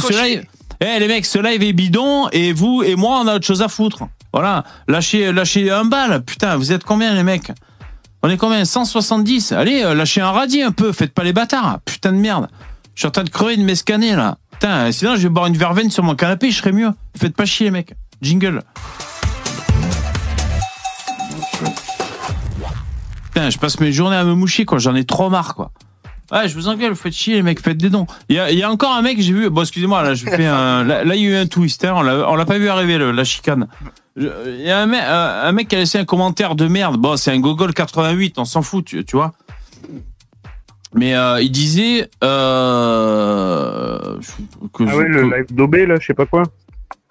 Live, 0.84 0.91
eh 0.97 0.99
les 0.99 1.07
mecs, 1.07 1.25
ce 1.25 1.39
live 1.39 1.63
est 1.63 1.71
bidon 1.71 2.27
et 2.34 2.51
vous 2.51 2.84
et 2.84 2.97
moi 2.97 3.21
on 3.23 3.27
a 3.29 3.36
autre 3.36 3.45
chose 3.45 3.61
à 3.61 3.69
foutre. 3.69 4.03
Voilà, 4.34 4.65
lâchez, 4.89 5.31
lâchez 5.31 5.71
un 5.71 5.86
bal, 5.86 6.21
putain, 6.25 6.57
vous 6.57 6.73
êtes 6.73 6.84
combien 6.84 7.13
les 7.13 7.23
mecs? 7.23 7.53
On 8.21 8.29
est 8.29 8.36
combien? 8.36 8.65
170 8.65 9.53
Allez, 9.53 9.81
euh, 9.81 9.93
lâchez 9.93 10.19
un 10.19 10.31
radis 10.31 10.61
un 10.61 10.73
peu, 10.73 10.91
faites 10.91 11.13
pas 11.13 11.23
les 11.23 11.31
bâtards, 11.31 11.79
putain 11.86 12.11
de 12.11 12.17
merde. 12.17 12.49
Je 12.95 12.99
suis 12.99 13.07
en 13.07 13.11
train 13.11 13.23
de 13.23 13.29
crever 13.29 13.55
de 13.55 13.63
m'escaner 13.63 14.13
là. 14.13 14.38
Putain, 14.51 14.91
sinon 14.91 15.15
je 15.15 15.21
vais 15.21 15.29
boire 15.29 15.45
une 15.45 15.55
verveine 15.55 15.89
sur 15.89 16.03
mon 16.03 16.15
canapé, 16.15 16.51
je 16.51 16.57
serai 16.57 16.73
mieux. 16.73 16.91
Faites 17.15 17.34
pas 17.34 17.45
chier 17.45 17.67
les 17.67 17.71
mecs. 17.71 17.93
Jingle. 18.21 18.61
Putain, 23.31 23.49
je 23.49 23.57
passe 23.57 23.79
mes 23.79 23.93
journées 23.93 24.17
à 24.17 24.25
me 24.25 24.34
moucher 24.34 24.65
quoi, 24.65 24.79
j'en 24.79 24.95
ai 24.95 25.05
trop 25.05 25.29
marre 25.29 25.55
quoi. 25.55 25.71
Ouais, 26.34 26.47
je 26.49 26.55
vous 26.55 26.67
engueule, 26.67 26.89
vous 26.89 26.95
faites 26.97 27.13
chier 27.13 27.36
les 27.36 27.43
mecs, 27.43 27.59
faites 27.61 27.77
des 27.77 27.89
dons. 27.91 28.07
Il 28.27 28.36
y 28.36 28.39
a, 28.39 28.49
il 28.51 28.57
y 28.57 28.63
a 28.63 28.71
encore 28.71 28.93
un 28.95 29.01
mec, 29.03 29.21
j'ai 29.21 29.34
vu, 29.34 29.49
bon 29.49 29.61
excusez-moi, 29.61 30.01
là 30.01 30.15
je 30.15 30.25
fais 30.25 30.45
un, 30.47 30.84
là, 30.84 31.03
là, 31.03 31.15
il 31.15 31.21
y 31.21 31.27
a 31.27 31.29
eu 31.29 31.36
un 31.36 31.45
twist, 31.45 31.86
hein, 31.86 31.93
on 31.95 32.36
l'a 32.36 32.45
pas 32.45 32.57
vu 32.57 32.67
arriver 32.69 32.97
le- 32.97 33.11
la 33.11 33.23
chicane. 33.23 33.67
Je- 34.15 34.27
Il 34.59 34.61
y 34.65 34.71
a 34.71 34.79
un 34.81 34.86
mec, 34.88 35.01
un, 35.03 35.41
un 35.43 35.51
mec 35.51 35.67
qui 35.67 35.75
a 35.75 35.79
laissé 35.79 35.99
un 35.99 36.05
commentaire 36.05 36.55
de 36.55 36.67
merde, 36.67 36.97
bon 36.97 37.17
c'est 37.17 37.31
un 37.31 37.39
Gogol 37.39 37.73
88, 37.73 38.39
on 38.39 38.45
s'en 38.45 38.61
fout, 38.63 38.84
tu, 38.86 39.05
tu 39.05 39.15
vois. 39.15 39.34
Mais 40.95 41.15
euh, 41.15 41.41
il 41.41 41.51
disait 41.51 42.09
euh, 42.23 44.17
que, 44.73 44.84
Ah 44.88 44.95
ouais, 44.97 45.07
le 45.07 45.29
que- 45.29 45.36
live 45.36 45.45
d'Obé, 45.55 45.86
là, 45.86 45.95
je 45.99 46.05
sais 46.07 46.13
pas 46.13 46.25
quoi. 46.25 46.43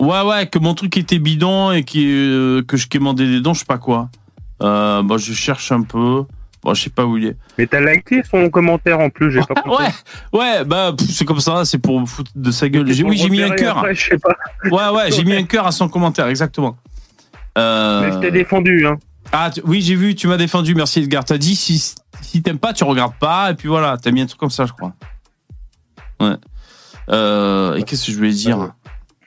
Ouais, 0.00 0.22
ouais, 0.22 0.46
que 0.48 0.58
mon 0.58 0.74
truc 0.74 0.96
était 0.96 1.18
bidon 1.18 1.70
et 1.72 1.84
qui, 1.84 2.06
euh, 2.10 2.62
que 2.62 2.76
je 2.76 2.88
quémandais 2.88 3.26
des 3.26 3.40
dons, 3.40 3.54
je 3.54 3.60
sais 3.60 3.64
pas 3.64 3.78
quoi. 3.78 4.08
Euh, 4.62 5.02
bon, 5.02 5.16
je 5.18 5.32
cherche 5.32 5.70
un 5.72 5.82
peu. 5.82 6.24
Bon, 6.64 6.74
je 6.74 6.82
sais 6.82 6.90
pas 6.90 7.04
où 7.04 7.16
il 7.16 7.26
est. 7.26 7.36
Mais 7.58 7.66
t'as 7.66 7.80
liké 7.80 8.22
son 8.22 8.48
commentaire 8.48 9.00
en 9.00 9.10
plus, 9.10 9.32
j'ai 9.32 9.40
pas 9.40 9.54
compris. 9.60 9.84
Ouais, 10.32 10.38
ouais, 10.38 10.64
bah, 10.64 10.94
c'est 11.10 11.24
comme 11.24 11.40
ça, 11.40 11.64
c'est 11.64 11.78
pour 11.78 12.08
foutre 12.08 12.30
de 12.36 12.50
sa 12.52 12.68
gueule. 12.68 12.86
Oui, 13.04 13.16
j'ai 13.16 13.28
mis 13.28 13.42
un 13.42 13.50
cœur. 13.50 13.84
Ouais, 14.70 14.88
ouais, 14.94 15.10
j'ai 15.10 15.24
mis 15.24 15.34
un 15.34 15.42
cœur 15.44 15.66
à 15.66 15.72
son 15.72 15.88
commentaire, 15.88 16.28
exactement. 16.28 16.76
Euh, 17.58 18.00
Mais 18.02 18.12
je 18.12 18.18
t'ai 18.18 18.30
défendu, 18.30 18.86
hein. 18.86 18.96
Ah, 19.32 19.50
tu- 19.52 19.60
oui, 19.64 19.80
j'ai 19.82 19.94
vu, 19.96 20.14
tu 20.14 20.26
m'as 20.28 20.36
défendu, 20.36 20.74
merci 20.74 21.00
Edgar. 21.00 21.24
T'as 21.24 21.38
dit 21.38 21.56
si, 21.56 21.94
si 22.20 22.42
t'aimes 22.42 22.58
pas, 22.58 22.72
tu 22.72 22.84
regardes 22.84 23.14
pas, 23.18 23.50
et 23.50 23.54
puis 23.54 23.68
voilà, 23.68 23.96
t'as 24.00 24.10
mis 24.10 24.20
un 24.20 24.26
truc 24.26 24.38
comme 24.38 24.50
ça, 24.50 24.64
je 24.66 24.72
crois. 24.72 24.92
Ouais. 26.20 26.36
Euh, 27.10 27.74
et 27.76 27.82
qu'est-ce 27.82 28.06
que 28.06 28.12
je 28.12 28.16
voulais 28.16 28.30
dire? 28.32 28.72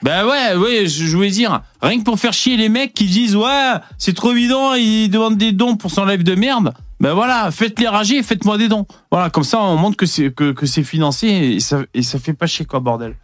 Ben 0.02 0.26
ouais, 0.26 0.56
ouais, 0.56 0.88
je, 0.88 1.06
je 1.06 1.16
voulais 1.16 1.30
dire, 1.32 1.62
rien 1.82 1.98
que 2.00 2.04
pour 2.04 2.20
faire 2.20 2.34
chier 2.34 2.58
les 2.58 2.70
mecs 2.70 2.94
qui 2.94 3.06
disent 3.06 3.36
ouais, 3.36 3.74
c'est 3.98 4.14
trop 4.14 4.32
évident, 4.32 4.74
ils 4.74 5.10
demandent 5.10 5.38
des 5.38 5.52
dons 5.52 5.76
pour 5.78 5.90
son 5.92 6.06
live 6.06 6.24
de 6.24 6.36
merde. 6.36 6.74
Ben 7.00 7.14
voilà, 7.14 7.52
faites-les 7.52 7.88
rager, 7.88 8.24
faites-moi 8.24 8.58
des 8.58 8.68
dons. 8.68 8.86
Voilà, 9.12 9.30
comme 9.30 9.44
ça 9.44 9.60
on 9.60 9.76
montre 9.76 9.98
que 9.98 10.06
c'est 10.06 10.32
que, 10.34 10.52
que 10.52 10.66
c'est 10.66 10.84
financé 10.84 11.28
et 11.28 11.60
ça, 11.60 11.82
et 11.94 12.02
ça 12.02 12.20
fait 12.20 12.34
pas 12.34 12.48
chier 12.48 12.66
quoi, 12.66 12.80
bordel. 12.80 13.16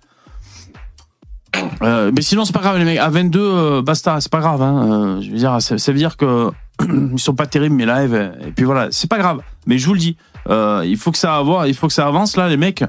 Euh, 1.82 2.11
mais 2.13 2.22
sinon 2.22 2.45
c'est 2.45 2.53
pas 2.53 2.59
grave 2.61 2.78
les 2.78 2.86
mecs, 2.86 2.99
à 2.99 3.09
22 3.09 3.39
euh, 3.39 3.82
basta, 3.82 4.19
c'est 4.22 4.32
pas 4.32 4.39
grave 4.39 4.61
hein. 4.61 5.17
Euh, 5.17 5.22
je 5.22 5.32
veux 5.32 5.38
dire 5.38 5.61
ça, 5.61 5.76
veut 5.76 5.97
dire 5.97 6.17
que 6.17 6.51
ils 6.82 7.19
sont 7.19 7.36
pas 7.36 7.45
terribles 7.45 7.76
mes 7.76 7.86
lives 7.86 8.34
et 8.45 8.51
puis 8.51 8.65
voilà, 8.65 8.88
c'est 8.91 9.09
pas 9.09 9.17
grave. 9.17 9.41
Mais 9.65 9.78
je 9.78 9.86
vous 9.86 9.93
le 9.93 9.99
dis, 9.99 10.17
il 10.49 10.97
faut 10.97 11.11
que 11.11 11.17
ça 11.17 11.38
avance, 11.38 11.65
il 11.67 11.76
faut 11.76 11.88
que 11.88 11.93
ça 11.93 12.07
avance 12.07 12.36
là 12.36 12.49
les 12.49 12.57
mecs. 12.57 12.84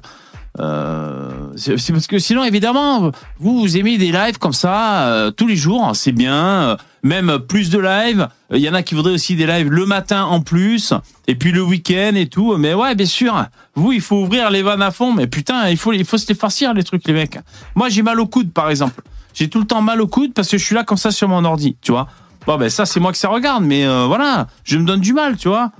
Euh, 0.60 1.30
c'est 1.56 1.92
parce 1.92 2.06
que 2.06 2.18
sinon 2.18 2.44
évidemment 2.44 3.10
vous 3.38 3.60
vous 3.60 3.76
aimez 3.78 3.96
des 3.96 4.12
lives 4.12 4.36
comme 4.36 4.52
ça 4.52 5.08
euh, 5.08 5.30
tous 5.30 5.46
les 5.46 5.56
jours, 5.56 5.92
c'est 5.94 6.12
bien, 6.12 6.34
euh, 6.36 6.76
même 7.02 7.38
plus 7.38 7.70
de 7.70 7.78
lives. 7.78 8.28
Il 8.50 8.58
y 8.58 8.68
en 8.68 8.74
a 8.74 8.82
qui 8.82 8.94
voudraient 8.94 9.14
aussi 9.14 9.34
des 9.34 9.46
lives 9.46 9.70
le 9.70 9.86
matin 9.86 10.24
en 10.24 10.40
plus 10.40 10.92
et 11.26 11.36
puis 11.36 11.52
le 11.52 11.62
week-end 11.62 12.12
et 12.14 12.26
tout. 12.26 12.56
Mais 12.58 12.74
ouais, 12.74 12.94
bien 12.94 13.06
sûr, 13.06 13.46
vous 13.74 13.92
il 13.92 14.02
faut 14.02 14.16
ouvrir 14.16 14.50
les 14.50 14.62
vannes 14.62 14.82
à 14.82 14.90
fond. 14.90 15.14
Mais 15.14 15.26
putain, 15.26 15.68
il 15.70 15.78
faut 15.78 15.92
il 15.92 16.04
faut 16.04 16.18
se 16.18 16.28
les 16.28 16.34
farcir 16.34 16.74
les 16.74 16.84
trucs 16.84 17.06
les 17.06 17.14
mecs. 17.14 17.38
Moi 17.74 17.88
j'ai 17.88 18.02
mal 18.02 18.20
au 18.20 18.26
coude 18.26 18.52
par 18.52 18.68
exemple. 18.68 19.02
J'ai 19.34 19.48
tout 19.48 19.58
le 19.58 19.66
temps 19.66 19.80
mal 19.80 20.02
au 20.02 20.06
coude 20.06 20.34
parce 20.34 20.48
que 20.48 20.58
je 20.58 20.64
suis 20.64 20.74
là 20.74 20.84
comme 20.84 20.98
ça 20.98 21.10
sur 21.10 21.28
mon 21.28 21.44
ordi, 21.44 21.76
tu 21.80 21.92
vois. 21.92 22.08
Bon 22.46 22.58
ben 22.58 22.68
ça 22.68 22.84
c'est 22.84 23.00
moi 23.00 23.12
que 23.12 23.18
ça 23.18 23.28
regarde, 23.28 23.64
mais 23.64 23.86
euh, 23.86 24.04
voilà, 24.06 24.48
je 24.64 24.76
me 24.76 24.84
donne 24.84 25.00
du 25.00 25.14
mal, 25.14 25.36
tu 25.38 25.48
vois. 25.48 25.70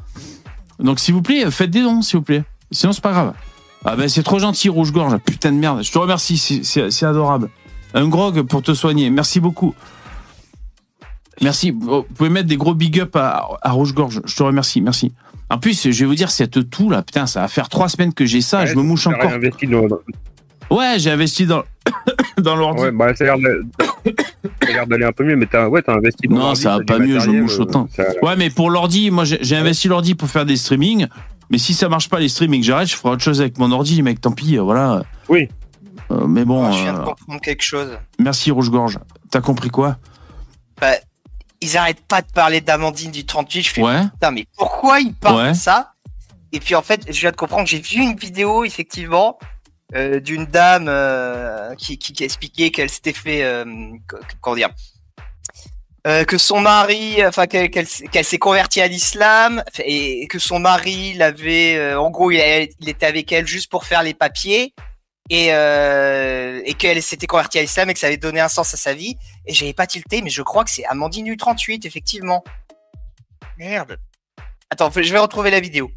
Donc 0.79 0.99
s'il 0.99 1.13
vous 1.13 1.23
plaît, 1.23 1.51
faites 1.51 1.71
des 1.71 1.83
dons, 1.83 2.01
s'il 2.01 2.19
vous 2.19 2.25
plaît. 2.25 2.45
Sinon 2.71 2.93
c'est 2.93 3.03
pas 3.03 3.13
grave. 3.13 3.35
Ah 3.85 3.97
ben 3.97 4.09
c'est 4.09 4.23
trop 4.23 4.39
gentil, 4.39 4.69
rouge-gorge, 4.69 5.17
putain 5.19 5.51
de 5.53 5.57
merde. 5.57 5.83
Je 5.83 5.91
te 5.91 5.99
remercie, 5.99 6.39
c'est- 6.39 7.03
adorable. 7.05 7.49
Un 7.95 8.09
grog 8.09 8.43
pour 8.43 8.63
te 8.63 8.73
soigner, 8.75 9.11
merci 9.11 9.41
beaucoup. 9.41 9.75
Merci. 11.41 11.73
Vous 11.73 12.03
pouvez 12.15 12.31
mettre 12.31 12.47
des 12.49 12.57
gros 12.57 12.75
big 12.75 13.01
up 13.01 13.17
à, 13.17 13.49
à 13.63 13.71
rouge-gorge. 13.73 14.21
Je 14.25 14.37
te 14.37 14.43
remercie, 14.43 14.81
merci. 14.81 15.13
En 15.51 15.59
plus, 15.59 15.91
je 15.91 15.99
vais 16.01 16.07
vous 16.07 16.15
dire, 16.15 16.31
cette 16.31 16.71
toux 16.71 16.89
là, 16.89 17.03
putain, 17.03 17.27
ça 17.27 17.41
va 17.41 17.49
faire 17.49 17.69
trois 17.69 17.89
semaines 17.89 18.15
que 18.15 18.25
j'ai 18.25 18.41
ça, 18.41 18.61
Ouais, 18.61 18.67
je 18.69 18.77
me 18.77 18.83
mouche 18.83 19.07
encore. 19.07 19.31
réinvesti 19.31 19.67
dans- 19.67 19.87
Ouais, 20.71 20.95
j'ai 20.99 21.11
investi 21.11 21.45
dans, 21.45 21.65
dans 22.39 22.57
l'ordi. 22.57 22.83
Ouais, 22.85 22.93
bah, 22.93 23.15
ça 23.17 23.25
a 23.31 23.37
l'air 24.73 24.87
d'aller 24.87 25.05
un 25.05 25.13
peu 25.13 25.25
mieux, 25.25 25.37
mais 25.37 25.47
t'as 25.47 25.69
ouais, 25.69 25.83
t'as 25.83 25.95
investi 25.95 26.29
dans 26.29 26.37
Non, 26.37 26.55
ça 26.55 26.79
va 26.79 26.85
pas 26.85 26.99
mieux, 26.99 27.19
je 27.19 27.31
mouche 27.31 27.59
euh, 27.59 27.63
autant. 27.63 27.89
Ouais, 28.23 28.37
mais 28.39 28.49
pour 28.49 28.71
l'ordi, 28.71 29.11
moi 29.11 29.25
j'ai 29.25 29.39
j'ai 29.43 29.57
investi 29.57 29.89
l'ordi 29.89 30.15
pour 30.15 30.29
faire 30.31 30.47
des 30.47 30.57
streamings. 30.57 31.09
Mais 31.53 31.59
si 31.59 31.75
ça 31.75 31.89
marche 31.89 32.09
pas 32.09 32.19
les 32.19 32.29
streamings, 32.29 32.63
que 32.63 32.67
j'arrête, 32.67 32.89
je 32.89 32.97
ferai 32.97 33.11
autre 33.15 33.23
chose 33.23 33.41
avec 33.41 33.59
mon 33.59 33.71
ordi, 33.71 34.03
mec. 34.03 34.21
Tant 34.21 34.33
pis, 34.33 34.57
euh, 34.59 34.63
voilà. 34.63 35.03
Oui. 35.29 35.49
Euh, 36.11 36.27
mais 36.27 36.45
bon, 36.45 36.65
Ah, 36.65 36.73
je 36.73 36.83
viens 36.83 36.95
de 36.95 36.99
euh, 37.01 37.05
comprendre 37.05 37.41
quelque 37.41 37.63
chose. 37.63 37.97
merci 38.19 38.51
Rouge 38.51 38.71
Gorge. 38.71 38.99
T'as 39.31 39.41
compris 39.43 39.69
quoi? 39.71 39.99
Bah, 40.81 40.93
ils 41.61 41.77
arrêtent 41.77 42.05
pas 42.07 42.23
de 42.23 42.27
parler 42.33 42.61
d'Amandine 42.61 43.11
du 43.13 43.25
38. 43.25 43.63
Je 43.63 43.69
fais 43.71 43.83
Ouais. 43.83 44.03
putain, 44.15 44.31
mais 44.33 44.47
pourquoi 44.57 44.99
ils 45.01 45.15
parlent 45.15 45.37
Ouais. 45.37 45.49
de 45.53 45.57
ça? 45.57 45.93
Et 46.53 46.59
puis 46.61 46.75
en 46.75 46.83
fait, 46.83 47.05
je 47.07 47.21
viens 47.21 47.31
de 47.31 47.37
comprendre. 47.37 47.67
J'ai 47.69 47.81
vu 47.81 48.01
une 48.01 48.17
vidéo 48.17 48.65
effectivement 48.65 49.39
euh, 49.95 50.21
d'une 50.21 50.47
dame 50.47 50.87
euh, 50.89 51.75
qui, 51.77 51.99
qui, 51.99 52.13
qui 52.15 52.25
expliquait 52.25 52.71
qu'elle 52.71 52.89
s'était 52.91 53.13
fait 53.13 53.43
euh, 53.45 53.65
co- 54.09 54.17
comment 54.41 54.57
dire 54.57 54.71
euh, 56.07 56.25
que 56.25 56.37
son 56.39 56.61
mari, 56.61 57.25
enfin 57.27 57.47
qu'elle 57.47 57.71
qu'elle 57.71 57.85
s- 57.85 58.03
qu'elle 58.11 58.25
s'est 58.25 58.39
convertie 58.39 58.81
à 58.81 58.89
l'islam 58.89 59.63
et 59.85 60.27
que 60.29 60.39
son 60.39 60.59
mari 60.59 61.15
l'avait, 61.15 61.77
euh, 61.77 62.01
en 62.01 62.11
gros, 62.11 62.31
il, 62.31 62.41
a- 62.41 62.63
il 62.63 62.89
était 62.89 63.07
avec 63.07 63.31
elle 63.33 63.47
juste 63.47 63.71
pour 63.71 63.85
faire 63.85 64.03
les 64.03 64.15
papiers 64.15 64.75
et 65.31 65.49
euh, 65.53 66.61
et 66.65 66.75
qu'elle 66.75 67.01
s'était 67.03 67.29
convertie 67.29 67.59
à 67.59 67.63
l'islam 67.63 67.89
et 67.89 67.95
que 67.95 68.01
ça 68.01 68.09
avait 68.09 68.17
donné 68.17 68.41
un 68.41 68.49
sens 68.49 68.75
à 68.75 68.77
sa 68.77 68.95
vie. 68.95 69.17
Et 69.47 69.55
j'avais 69.55 69.73
pas 69.75 69.87
tilté, 69.87 70.23
mais 70.23 70.31
je 70.31 70.43
crois 70.43 70.65
que 70.65 70.71
c'est 70.71 70.85
Amandine 70.87 71.25
du 71.27 71.37
38 71.37 71.87
effectivement. 71.87 72.43
Merde. 73.59 73.99
Attends, 74.71 74.91
je 74.91 75.13
vais 75.13 75.19
retrouver 75.19 75.51
la 75.51 75.61
vidéo. 75.61 75.91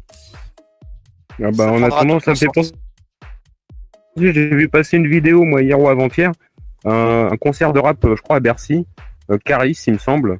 Ah 1.42 1.50
bah, 1.52 1.70
en 1.72 1.82
attendant, 1.82 2.20
ça 2.20 2.30
me 2.30 2.36
fait 2.36 2.46
penser 2.52 2.72
J'ai 4.16 4.30
vu 4.32 4.68
passer 4.68 4.96
une 4.98 5.08
vidéo, 5.08 5.44
moi, 5.44 5.62
hier 5.62 5.78
ou 5.78 5.88
avant-hier, 5.88 6.30
un, 6.84 7.28
un 7.32 7.36
concert 7.36 7.72
de 7.72 7.80
rap, 7.80 7.98
je 8.02 8.20
crois, 8.22 8.36
à 8.36 8.40
Bercy, 8.40 8.86
Caris, 9.44 9.78
il 9.86 9.94
me 9.94 9.98
semble. 9.98 10.38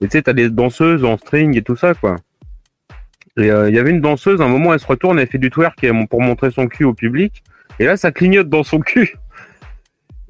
Et 0.00 0.06
tu 0.06 0.12
sais, 0.12 0.22
t'as 0.22 0.32
des 0.32 0.48
danseuses 0.50 1.04
en 1.04 1.16
string 1.16 1.56
et 1.56 1.62
tout 1.62 1.76
ça, 1.76 1.94
quoi. 1.94 2.16
Et 3.36 3.50
euh, 3.50 3.68
il 3.68 3.74
y 3.76 3.78
avait 3.78 3.90
une 3.90 4.00
danseuse, 4.00 4.40
à 4.40 4.44
un 4.44 4.48
moment, 4.48 4.72
elle 4.74 4.80
se 4.80 4.86
retourne, 4.86 5.18
elle 5.18 5.28
fait 5.28 5.38
du 5.38 5.50
twerk 5.50 5.84
pour 6.10 6.20
montrer 6.22 6.50
son 6.50 6.66
cul 6.66 6.84
au 6.84 6.94
public. 6.94 7.42
Et 7.78 7.84
là, 7.84 7.96
ça 7.96 8.10
clignote 8.10 8.48
dans 8.48 8.64
son 8.64 8.80
cul. 8.80 9.16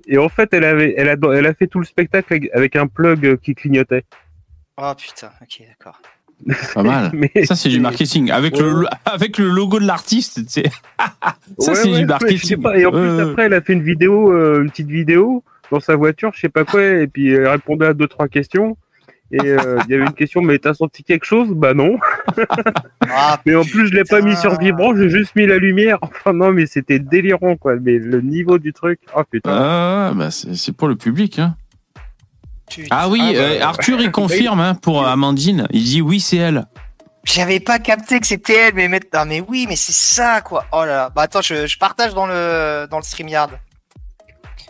Et 0.06 0.18
en 0.18 0.28
fait, 0.28 0.52
elle 0.54 0.64
avait, 0.64 0.94
elle 0.96 1.08
a, 1.08 1.16
elle 1.34 1.46
a 1.46 1.54
fait 1.54 1.66
tout 1.66 1.78
le 1.78 1.84
spectacle 1.84 2.38
avec- 2.52 2.76
un 2.76 2.86
plug 2.86 3.26
euh, 3.26 3.36
qui 3.36 3.54
clignotait. 3.54 4.04
Oh 4.80 4.92
putain, 4.96 5.30
ok, 5.42 5.62
d'accord. 5.68 6.00
Pas 6.74 6.82
mal. 6.82 7.10
Mais 7.14 7.30
Ça, 7.44 7.54
c'est 7.56 7.68
du 7.68 7.80
marketing. 7.80 8.30
Avec, 8.30 8.58
le, 8.58 8.84
avec 9.04 9.38
le 9.38 9.48
logo 9.48 9.80
de 9.80 9.86
l'artiste, 9.86 10.44
tu 10.46 10.50
sais. 10.62 10.62
Ça, 11.58 11.72
Ouais, 11.72 11.74
c'est 11.74 11.84
ouais, 11.84 11.84
du 11.84 11.88
ouais, 11.88 11.94
je 11.94 11.98
sais 11.98 12.06
marketing. 12.06 12.62
pas. 12.62 12.78
Et 12.78 12.86
en 12.86 12.90
plus, 12.92 13.20
après, 13.20 13.44
elle 13.46 13.54
a 13.54 13.60
fait 13.60 13.72
une 13.72 13.82
vidéo, 13.82 14.32
euh, 14.32 14.62
une 14.62 14.70
petite 14.70 14.88
vidéo 14.88 15.42
dans 15.70 15.80
sa 15.80 15.96
voiture, 15.96 16.32
je 16.34 16.40
sais 16.40 16.48
pas 16.48 16.64
quoi, 16.64 16.82
et 16.84 17.06
puis 17.06 17.32
elle 17.32 17.48
répondait 17.48 17.86
à 17.86 17.94
deux, 17.94 18.06
trois 18.08 18.28
questions. 18.28 18.76
Et 19.30 19.40
euh, 19.40 19.78
il 19.86 19.90
y 19.90 19.94
avait 19.94 20.04
une 20.04 20.14
question, 20.14 20.40
mais 20.40 20.58
t'as 20.58 20.72
senti 20.72 21.04
quelque 21.04 21.26
chose? 21.26 21.50
Bah 21.50 21.74
non. 21.74 21.98
Ah, 23.10 23.40
Mais 23.46 23.54
en 23.54 23.62
plus, 23.64 23.88
je 23.88 23.94
l'ai 23.94 24.04
pas 24.04 24.20
mis 24.20 24.36
sur 24.36 24.58
vibrant, 24.58 24.94
j'ai 24.94 25.08
juste 25.08 25.34
mis 25.34 25.46
la 25.46 25.56
lumière. 25.56 25.98
Enfin 26.02 26.34
non, 26.34 26.52
mais 26.52 26.66
c'était 26.66 26.98
délirant, 26.98 27.56
quoi. 27.56 27.76
Mais 27.76 27.98
le 27.98 28.20
niveau 28.20 28.58
du 28.58 28.74
truc, 28.74 29.00
oh 29.16 29.22
putain. 29.28 29.50
Ah, 29.50 30.12
bah, 30.14 30.30
c'est 30.30 30.76
pour 30.76 30.88
le 30.88 30.96
public. 30.96 31.38
Hein. 31.38 31.56
Ah 32.90 33.08
oui, 33.08 33.20
Ah, 33.22 33.32
bah, 33.32 33.38
euh, 33.38 33.60
Arthur, 33.62 34.00
il 34.00 34.10
confirme 34.10 34.60
hein, 34.60 34.74
pour 34.74 35.06
Amandine. 35.06 35.66
Il 35.70 35.84
dit 35.84 36.02
oui, 36.02 36.20
c'est 36.20 36.36
elle. 36.36 36.66
J'avais 37.24 37.60
pas 37.60 37.78
capté 37.78 38.20
que 38.20 38.26
c'était 38.26 38.68
elle, 38.68 38.74
mais 38.74 38.88
mais 39.26 39.42
oui, 39.46 39.66
mais 39.68 39.76
c'est 39.76 39.92
ça 39.92 40.40
quoi. 40.40 40.64
Oh 40.72 40.80
là 40.80 40.86
là. 40.86 41.10
Bah 41.14 41.22
attends, 41.22 41.42
je, 41.42 41.66
je 41.66 41.78
partage 41.78 42.14
dans 42.14 42.26
le 42.26 42.86
dans 42.90 42.98
le 42.98 43.02
StreamYard. 43.02 43.58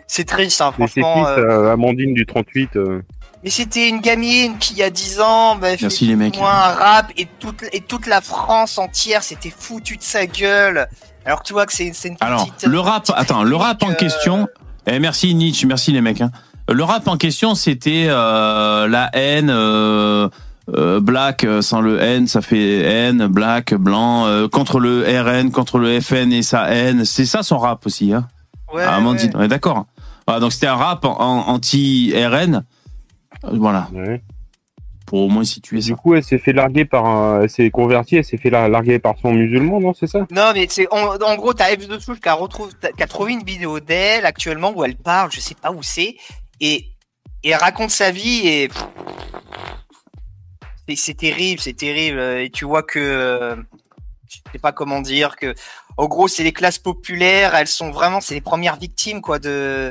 C'est 0.08 0.24
triste, 0.24 0.60
hein, 0.60 0.72
Mais 0.78 0.86
c'est 0.88 0.94
qui, 0.94 1.00
franchement. 1.02 1.24
ça, 1.26 1.30
euh, 1.38 1.72
Amandine 1.72 2.14
du 2.14 2.24
38 2.26 2.70
euh, 2.76 3.02
Mais 3.44 3.50
c'était 3.50 3.88
une 3.88 4.00
gamine 4.00 4.58
qui, 4.58 4.82
a 4.82 4.90
10 4.90 5.20
ans, 5.20 5.54
bah, 5.56 5.68
fait 5.76 5.82
Merci, 5.82 6.06
les 6.06 6.16
mecs. 6.16 6.36
moins 6.38 6.50
un 6.50 6.72
rap 6.74 7.12
et 7.16 7.28
toute, 7.38 7.62
et 7.72 7.80
toute 7.80 8.06
la 8.06 8.20
France 8.20 8.78
entière 8.78 9.22
s'était 9.22 9.52
foutu 9.56 9.96
de 9.96 10.02
sa 10.02 10.26
gueule. 10.26 10.88
Alors 11.26 11.42
tu 11.42 11.52
vois 11.52 11.66
que 11.66 11.72
c'est 11.74 11.92
c'est 11.94 12.08
une 12.08 12.16
Alors, 12.20 12.46
petite. 12.46 12.66
le 12.66 12.80
rap, 12.80 13.02
petite 13.02 13.14
attends, 13.18 13.42
le 13.44 13.54
rap 13.54 13.82
en 13.82 13.88
réplique, 13.88 14.08
question. 14.10 14.48
Eh, 14.86 14.98
merci 14.98 15.34
Nietzsche, 15.34 15.66
merci 15.66 15.92
les 15.92 16.00
mecs. 16.00 16.22
Hein. 16.22 16.30
Le 16.70 16.82
rap 16.82 17.06
en 17.06 17.16
question, 17.18 17.54
c'était 17.54 18.06
euh, 18.08 18.88
la 18.88 19.10
haine. 19.12 19.50
euh, 19.50 20.28
euh, 20.74 21.00
black 21.00 21.44
euh, 21.44 21.62
sans 21.62 21.80
le 21.80 21.98
N, 21.98 22.26
ça 22.28 22.42
fait 22.42 22.80
N, 23.08 23.26
black, 23.26 23.72
blanc, 23.74 24.26
euh, 24.26 24.48
contre 24.48 24.80
le 24.80 25.02
RN, 25.02 25.50
contre 25.50 25.78
le 25.78 25.98
FN 26.00 26.30
et 26.30 26.42
sa 26.42 26.68
haine. 26.70 27.06
C'est 27.06 27.24
ça 27.24 27.42
son 27.42 27.56
rap 27.58 27.86
aussi, 27.86 28.12
hein. 28.12 28.28
Ouais, 28.74 28.82
Ah, 28.86 28.96
Amandine, 28.96 29.30
ouais. 29.30 29.36
on 29.36 29.42
est 29.42 29.48
d'accord. 29.48 29.86
Voilà, 30.28 30.40
donc 30.40 30.52
c'était 30.52 30.66
un 30.66 30.74
rap 30.76 31.06
en- 31.06 31.48
anti-RN. 31.48 32.62
Euh, 33.44 33.48
Voilà, 33.54 33.88
ouais. 33.94 34.20
pour 35.06 35.20
au 35.20 35.28
moins 35.30 35.42
situer 35.44 35.78
Du 35.78 35.82
ça. 35.88 35.94
coup, 35.94 36.14
elle 36.14 36.22
s'est 36.22 36.36
fait 36.36 36.52
larguer 36.52 36.84
par 36.84 37.06
un, 37.06 37.40
elle 37.40 37.48
s'est 37.48 37.70
convertie, 37.70 38.16
elle 38.16 38.24
s'est 38.26 38.36
fait 38.36 38.50
lar- 38.50 38.68
larguer 38.68 38.98
par 38.98 39.14
son 39.22 39.32
musulman, 39.32 39.80
non, 39.80 39.94
c'est 39.94 40.06
ça? 40.06 40.26
Non, 40.30 40.50
mais 40.54 40.66
c'est 40.68 40.86
en, 40.92 41.16
en 41.16 41.36
gros, 41.36 41.54
t'as 41.54 41.74
F 41.74 41.88
de 41.88 41.98
Souche 41.98 42.20
qui 42.20 42.28
a, 42.28 42.36
qui 42.94 43.02
a 43.02 43.06
trouvé 43.06 43.32
une 43.32 43.42
vidéo 43.42 43.80
d'elle 43.80 44.26
actuellement 44.26 44.70
où 44.76 44.84
elle 44.84 44.96
parle, 44.96 45.32
je 45.32 45.40
sais 45.40 45.54
pas 45.54 45.70
où 45.72 45.82
c'est, 45.82 46.16
et, 46.60 46.84
et 47.42 47.48
elle 47.48 47.54
raconte 47.56 47.88
sa 47.90 48.10
vie 48.10 48.46
et 48.48 48.68
c'est 50.94 51.14
terrible, 51.16 51.58
c'est 51.60 51.72
terrible. 51.72 52.20
Et 52.20 52.50
tu 52.50 52.66
vois 52.66 52.82
que 52.82 52.98
euh, 52.98 53.56
je 54.28 54.36
sais 54.52 54.58
pas 54.58 54.72
comment 54.72 55.00
dire 55.00 55.36
que, 55.36 55.54
en 55.96 56.06
gros, 56.06 56.28
c'est 56.28 56.44
les 56.44 56.52
classes 56.52 56.78
populaires, 56.78 57.54
elles 57.54 57.66
sont 57.66 57.90
vraiment, 57.90 58.20
c'est 58.20 58.34
les 58.34 58.40
premières 58.42 58.76
victimes 58.76 59.20
quoi 59.22 59.38
de 59.38 59.90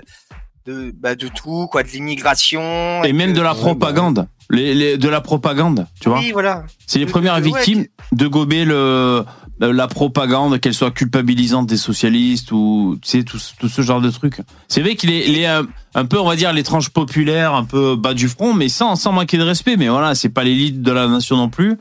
de 0.68 0.94
bah, 1.00 1.16
de 1.16 1.28
tout 1.30 1.68
quoi, 1.72 1.82
de 1.84 1.88
l'immigration 1.90 3.04
Et 3.04 3.14
même 3.14 3.34
de 3.34 3.42
la 3.42 3.56
propagande. 3.56 4.28
Les, 4.50 4.74
les- 4.74 4.98
de 4.98 5.10
la 5.10 5.20
propagande, 5.22 5.88
tu 6.00 6.10
vois. 6.10 6.20
Oui, 6.20 6.32
voilà. 6.32 6.64
C'est 6.86 7.00
les 7.00 7.06
De- 7.06 7.12
premières 7.12 7.38
de- 7.42 7.48
ouais, 7.48 7.52
victimes 7.60 7.86
de 8.14 8.28
gober 8.28 8.64
le, 8.66 9.24
la 9.60 9.88
propagande, 9.88 10.60
qu'elle 10.60 10.74
soit 10.74 10.92
culpabilisante 10.92 11.68
des 11.68 11.76
socialistes 11.78 12.52
ou 12.52 12.98
tu 13.02 13.10
sais 13.10 13.24
tout, 13.24 13.40
ce- 13.40 13.54
tout 13.60 13.68
ce 13.70 13.82
genre 13.82 14.00
de 14.02 14.10
trucs. 14.10 14.40
C'est 14.70 14.82
vrai 14.82 14.96
qu'il 14.96 15.10
est, 15.12 15.30
est 15.42 15.46
un, 15.46 16.06
peu, 16.06 16.18
on 16.20 16.26
va 16.28 16.36
dire, 16.38 16.54
l'étrange 16.54 16.90
populaire, 16.92 17.54
un 17.56 17.64
peu 17.66 17.96
bas 17.98 18.14
du 18.14 18.28
front, 18.30 18.54
mais 18.54 18.70
sans, 18.70 18.96
sans 18.96 19.12
manquer 19.12 19.38
de 19.38 19.44
respect. 19.44 19.76
Mais 19.78 19.88
voilà, 19.90 20.16
c'est 20.16 20.30
pas 20.30 20.44
l'élite 20.44 20.82
de 20.82 20.92
la 20.92 21.08
nation 21.08 21.36
non 21.38 21.50
plus. 21.50 21.78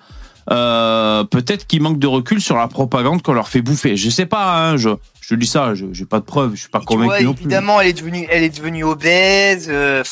Euh, 0.51 1.25
peut-être 1.25 1.67
qu'il 1.67 1.83
manque 1.83 1.99
de 1.99 2.07
recul 2.07 2.41
sur 2.41 2.57
la 2.57 2.69
propagande 2.69 3.21
qu'on 3.23 3.33
leur 3.33 3.49
fait 3.49 3.63
bouffer. 3.63 3.97
Je 3.97 4.11
sais 4.11 4.27
pas, 4.27 4.71
hein, 4.71 4.77
je, 4.77 4.91
je 5.29 5.35
dis 5.35 5.47
ça, 5.47 5.75
je- 5.75 5.87
j'ai 5.93 6.05
pas 6.07 6.21
de 6.21 6.25
preuves, 6.25 6.55
je 6.55 6.61
suis 6.61 6.69
pas 6.69 6.79
Et 6.79 6.87
tu 6.87 6.97
vois, 6.97 7.05
convaincu 7.07 7.25
non 7.25 7.35
plus. 7.35 7.43
évidemment, 7.43 7.81
elle 7.81 7.89
est 7.89 7.93
devenue, 7.93 8.27
elle 8.31 8.43
est 8.45 8.57
devenue 8.57 8.85
obèse. 8.85 9.67
euh. 9.71 10.03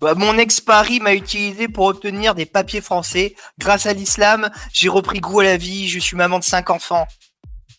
Bah, 0.00 0.14
mon 0.14 0.36
ex 0.36 0.60
Paris 0.60 1.00
m'a 1.00 1.14
utilisé 1.14 1.68
pour 1.68 1.86
obtenir 1.86 2.34
des 2.34 2.44
papiers 2.44 2.82
français. 2.82 3.34
Grâce 3.58 3.86
à 3.86 3.94
l'islam, 3.94 4.50
j'ai 4.72 4.90
repris 4.90 5.20
goût 5.20 5.40
à 5.40 5.44
la 5.44 5.56
vie. 5.56 5.88
Je 5.88 5.98
suis 5.98 6.16
maman 6.18 6.38
de 6.38 6.44
cinq 6.44 6.68
enfants. 6.68 7.06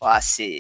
Ah, 0.01 0.19
c'est. 0.21 0.59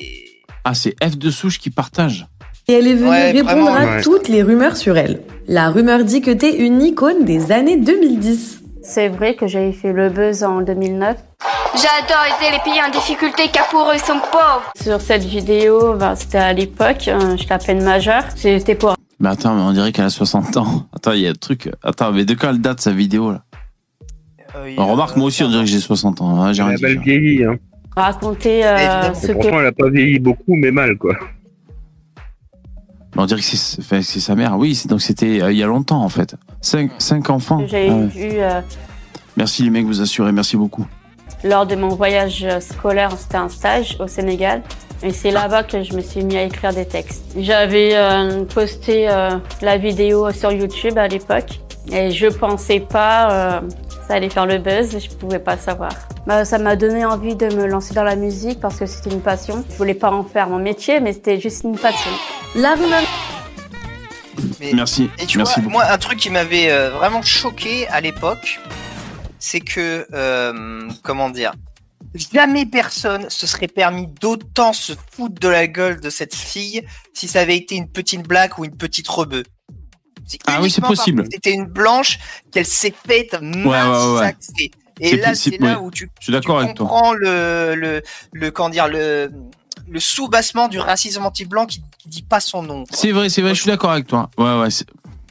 Ah, 0.63 0.75
c'est 0.75 0.95
F 1.03 1.17
de 1.17 1.31
souche 1.31 1.57
qui 1.57 1.71
partage. 1.71 2.27
Et 2.67 2.73
elle 2.73 2.85
est 2.87 2.93
venue 2.95 3.09
Ouais, 3.09 3.31
répondre 3.31 3.53
vraiment, 3.71 3.75
à 3.75 3.85
ouais. 3.95 4.01
toutes 4.03 4.27
les 4.27 4.43
rumeurs 4.43 4.77
sur 4.77 4.97
elle. 4.97 5.23
La 5.47 5.69
rumeur 5.71 6.03
dit 6.03 6.21
que 6.21 6.31
t'es 6.31 6.57
une 6.57 6.81
icône 6.83 7.25
des 7.25 7.51
années 7.51 7.77
2010. 7.77 8.59
C'est 8.89 9.09
vrai 9.09 9.35
que 9.35 9.47
j'avais 9.47 9.73
fait 9.73 9.91
le 9.91 10.09
buzz 10.09 10.45
en 10.45 10.61
2009. 10.61 11.17
J'adore 11.73 12.23
aider 12.25 12.55
les 12.55 12.63
pays 12.63 12.81
en 12.81 12.89
difficulté 12.89 13.49
car 13.51 13.67
pour 13.67 13.81
eux 13.91 13.95
ils 13.95 13.99
sont 13.99 14.19
pauvres. 14.31 14.71
Sur 14.81 15.01
cette 15.01 15.25
vidéo, 15.25 15.93
ben, 15.95 16.15
c'était 16.15 16.37
à 16.37 16.53
l'époque, 16.53 17.09
euh, 17.09 17.35
j'étais 17.35 17.53
à 17.53 17.57
peine 17.57 17.83
majeure. 17.83 18.23
C'était 18.33 18.75
pour 18.75 18.95
Mais 19.19 19.27
attends, 19.27 19.53
mais 19.55 19.61
on 19.61 19.73
dirait 19.73 19.91
qu'elle 19.91 20.05
a 20.05 20.09
60 20.09 20.55
ans. 20.55 20.87
Attends, 20.95 21.11
il 21.11 21.19
y 21.19 21.27
a 21.27 21.31
un 21.31 21.33
truc. 21.33 21.69
Attends, 21.83 22.13
mais 22.13 22.23
de 22.23 22.33
quand 22.33 22.49
elle 22.49 22.61
date 22.61 22.79
sa 22.79 22.91
vidéo 22.91 23.33
là 23.33 23.41
euh, 24.55 24.73
On 24.77 24.87
remarque, 24.87 25.17
moi 25.17 25.27
aussi, 25.27 25.43
on 25.43 25.49
dirait 25.49 25.65
que 25.65 25.69
j'ai 25.69 25.81
60 25.81 26.21
ans. 26.21 26.41
hein, 26.41 26.53
j'ai 26.53 26.61
Elle 26.63 26.69
rien 26.69 26.77
a 26.77 26.81
mal 26.81 26.93
genre. 26.93 27.03
vieilli, 27.03 27.43
hein. 27.43 27.57
raconter 27.95 28.65
euh, 28.65 29.13
ce 29.13 29.27
que 29.27 29.31
pourtant, 29.33 29.59
elle 29.59 29.67
a 29.67 29.71
pas 29.73 29.89
vieilli 29.89 30.17
beaucoup, 30.19 30.55
mais 30.55 30.71
mal, 30.71 30.97
quoi. 30.97 31.13
On 33.17 33.25
dirait 33.25 33.41
que 33.41 33.45
c'est 33.45 33.79
enfin, 33.79 34.01
sa 34.01 34.35
mère. 34.35 34.57
Oui, 34.57 34.79
donc 34.85 35.01
c'était 35.01 35.41
euh, 35.41 35.51
il 35.51 35.57
y 35.57 35.63
a 35.63 35.67
longtemps 35.67 36.03
en 36.03 36.09
fait. 36.09 36.35
Cinq, 36.61 36.91
cinq 36.99 37.29
enfants. 37.29 37.65
Ah 37.71 37.75
euh, 37.75 38.61
Merci 39.35 39.63
les 39.63 39.69
mecs, 39.71 39.85
vous 39.85 40.01
assurez. 40.01 40.31
Merci 40.31 40.55
beaucoup. 40.55 40.85
lors 41.43 41.65
de 41.65 41.75
mon 41.75 41.89
voyage 41.89 42.45
scolaire. 42.59 43.11
C'était 43.17 43.37
un 43.37 43.49
stage 43.49 43.97
au 43.99 44.07
Sénégal. 44.07 44.61
Et 45.03 45.11
c'est 45.11 45.31
là-bas 45.31 45.63
que 45.63 45.83
je 45.83 45.93
me 45.93 46.01
suis 46.01 46.23
mis 46.23 46.37
à 46.37 46.43
écrire 46.43 46.73
des 46.73 46.85
textes. 46.85 47.23
J'avais 47.37 47.91
euh, 47.95 48.45
posté 48.45 49.07
la 49.61 49.77
vidéo 49.77 50.31
sur 50.31 50.51
YouTube 50.51 50.97
à 50.97 51.07
l'époque. 51.07 51.59
Et 51.91 52.11
je 52.11 52.27
pensais 52.27 52.79
pas 52.79 53.61
ça 54.07 54.13
allait 54.13 54.29
faire 54.29 54.45
le 54.45 54.57
buzz, 54.57 54.97
je 54.99 55.09
pouvais 55.15 55.39
pas 55.39 55.57
savoir. 55.57 55.91
Bah, 56.25 56.45
ça 56.45 56.57
m'a 56.57 56.77
donné 56.77 57.03
envie 57.03 57.35
de 57.35 57.47
me 57.53 57.65
lancer 57.67 57.93
dans 57.93 58.03
la 58.03 58.15
musique 58.15 58.59
parce 58.61 58.77
que 58.79 58.85
c'était 58.85 59.09
une 59.09 59.21
passion. 59.21 59.65
Je 59.69 59.75
voulais 59.75 59.93
pas 59.93 60.11
en 60.11 60.23
faire 60.23 60.47
mon 60.47 60.59
métier, 60.59 61.01
mais 61.01 61.11
c'était 61.11 61.39
juste 61.39 61.63
une 61.65 61.77
passion. 61.77 62.11
La 62.55 62.75
rumeur 62.75 63.01
Mais- 64.61 64.71
Merci. 64.73 65.09
Et 65.19 65.25
tu 65.25 65.37
Merci 65.37 65.59
vois, 65.59 65.71
moi, 65.71 65.83
un 65.91 65.97
truc 65.97 66.19
qui 66.19 66.29
m'avait 66.29 66.71
euh, 66.71 66.89
vraiment 66.91 67.21
choqué 67.21 67.87
à 67.89 67.99
l'époque, 67.99 68.59
c'est 69.39 69.59
que, 69.59 70.07
euh, 70.13 70.89
comment 71.03 71.29
dire, 71.29 71.53
jamais 72.15 72.65
personne 72.65 73.29
se 73.29 73.45
serait 73.45 73.67
permis 73.67 74.07
d'autant 74.21 74.71
se 74.71 74.93
foutre 75.11 75.39
de 75.39 75.49
la 75.49 75.67
gueule 75.67 75.99
de 75.99 76.09
cette 76.09 76.33
fille 76.35 76.81
si 77.13 77.27
ça 77.27 77.41
avait 77.41 77.57
été 77.57 77.75
une 77.75 77.89
petite 77.89 78.25
blague 78.25 78.57
ou 78.57 78.63
une 78.63 78.77
petite 78.77 79.07
rebeu. 79.09 79.43
Ah 80.45 80.59
oui, 80.61 80.69
c'est 80.69 80.81
possible. 80.81 81.25
C'était 81.31 81.53
une 81.53 81.65
blanche 81.65 82.19
qu'elle 82.51 82.65
s'est 82.65 82.93
faite 83.07 83.37
ouais, 83.41 83.47
ouais. 83.47 83.63
massacrer. 83.63 84.71
Et 84.99 85.17
là, 85.17 85.35
c'est 85.35 85.57
là 85.59 85.79
où 85.79 85.91
tu, 85.91 86.09
Je 86.19 86.23
suis 86.25 86.33
d'accord 86.33 86.57
tu 86.59 86.63
avec 86.63 86.75
toi. 86.75 86.87
comprends 86.87 87.13
le, 87.13 87.75
le, 87.75 88.01
le, 88.33 88.51
comment 88.51 88.69
dire, 88.69 88.87
le, 88.87 89.31
le 89.87 89.99
sous-bassement 89.99 90.67
du 90.67 90.79
racisme 90.79 91.23
anti-blanc 91.25 91.67
qui, 91.67 91.81
qui 91.99 92.09
dit 92.09 92.23
pas 92.23 92.39
son 92.39 92.63
nom. 92.63 92.83
C'est 92.89 93.11
vrai, 93.11 93.29
c'est 93.29 93.41
vrai. 93.43 93.53
Je 93.53 93.61
suis 93.61 93.69
d'accord 93.69 93.91
avec 93.91 94.07
toi. 94.07 94.29
Ouais, 94.37 94.59
ouais. 94.59 94.69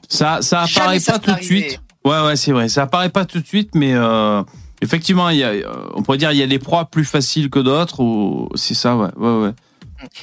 Ça, 0.09 0.40
ça 0.40 0.62
apparaît 0.62 1.01
ça 1.01 1.14
pas 1.14 1.18
tout 1.18 1.34
de 1.40 1.44
suite. 1.44 1.80
Ouais, 2.05 2.20
ouais, 2.24 2.36
c'est 2.36 2.53
vrai. 2.53 2.68
Ça 2.68 2.82
apparaît 2.82 3.09
pas 3.11 3.24
tout 3.24 3.40
de 3.40 3.47
suite, 3.47 3.70
mais 3.74 3.92
euh, 3.94 4.44
effectivement, 4.80 5.28
il 5.30 5.38
y 5.38 5.42
a, 5.42 5.49
euh, 5.49 5.88
on 5.94 6.03
pourrait 6.03 6.18
dire, 6.18 6.30
il 6.30 6.38
y 6.38 6.42
a 6.42 6.47
des 6.47 6.61
proies 6.61 6.84
plus 6.84 7.05
faciles 7.05 7.51
que 7.51 7.59
d'autres. 7.59 7.99
Ou 8.01 8.49
c'est 8.55 8.74
ça, 8.74 8.97
ouais, 8.97 9.09
ouais, 9.16 9.40
ouais. 9.42 9.53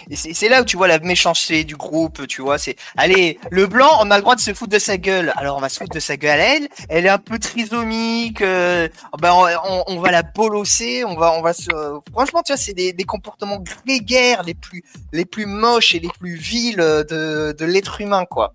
Et 0.09 0.15
c'est 0.15 0.49
là 0.49 0.61
où 0.61 0.65
tu 0.65 0.78
vois 0.78 0.88
la 0.88 0.99
méchanceté 0.99 1.63
du 1.63 1.76
groupe, 1.76 2.28
tu 2.28 2.41
vois. 2.41 2.57
C'est, 2.57 2.76
allez, 2.95 3.39
le 3.49 3.65
blanc, 3.67 3.89
on 4.01 4.11
a 4.11 4.15
le 4.17 4.21
droit 4.21 4.36
de 4.36 4.39
se 4.41 4.53
foutre 4.53 4.71
de 4.74 4.80
sa 4.80 4.97
gueule. 4.97 5.34
Alors 5.36 5.57
on 5.57 5.61
va 5.61 5.69
se 5.69 5.80
foutre 5.80 5.93
de 5.95 5.99
sa 5.99 6.15
gueule 6.17 6.39
à 6.39 6.55
elle. 6.55 6.67
Elle 6.89 7.05
est 7.05 7.09
un 7.09 7.17
peu 7.17 7.39
trisomique. 7.39 8.41
euh, 8.41 8.88
ben 9.19 9.34
on, 9.34 9.45
on- 9.69 9.84
on 9.88 9.99
va 9.99 10.11
la 10.11 10.21
bolosser. 10.24 11.03
On 11.05 11.15
va, 11.15 11.32
on 11.34 11.41
va 11.41 11.53
se. 11.53 11.69
Franchement, 12.11 12.43
tu 12.43 12.51
vois, 12.53 12.57
c'est 12.57 12.74
des, 12.74 12.93
des 12.93 13.03
comportements 13.03 13.59
grégaires 13.59 14.43
les 14.43 14.53
plus, 14.53 14.84
les 15.11 15.26
plus 15.26 15.45
moches 15.45 15.95
et 15.95 15.99
les 15.99 16.09
plus 16.19 16.36
vils 16.36 16.78
de, 16.78 17.55
de 17.57 17.65
l'être 17.65 17.99
humain, 18.01 18.26
quoi. 18.26 18.51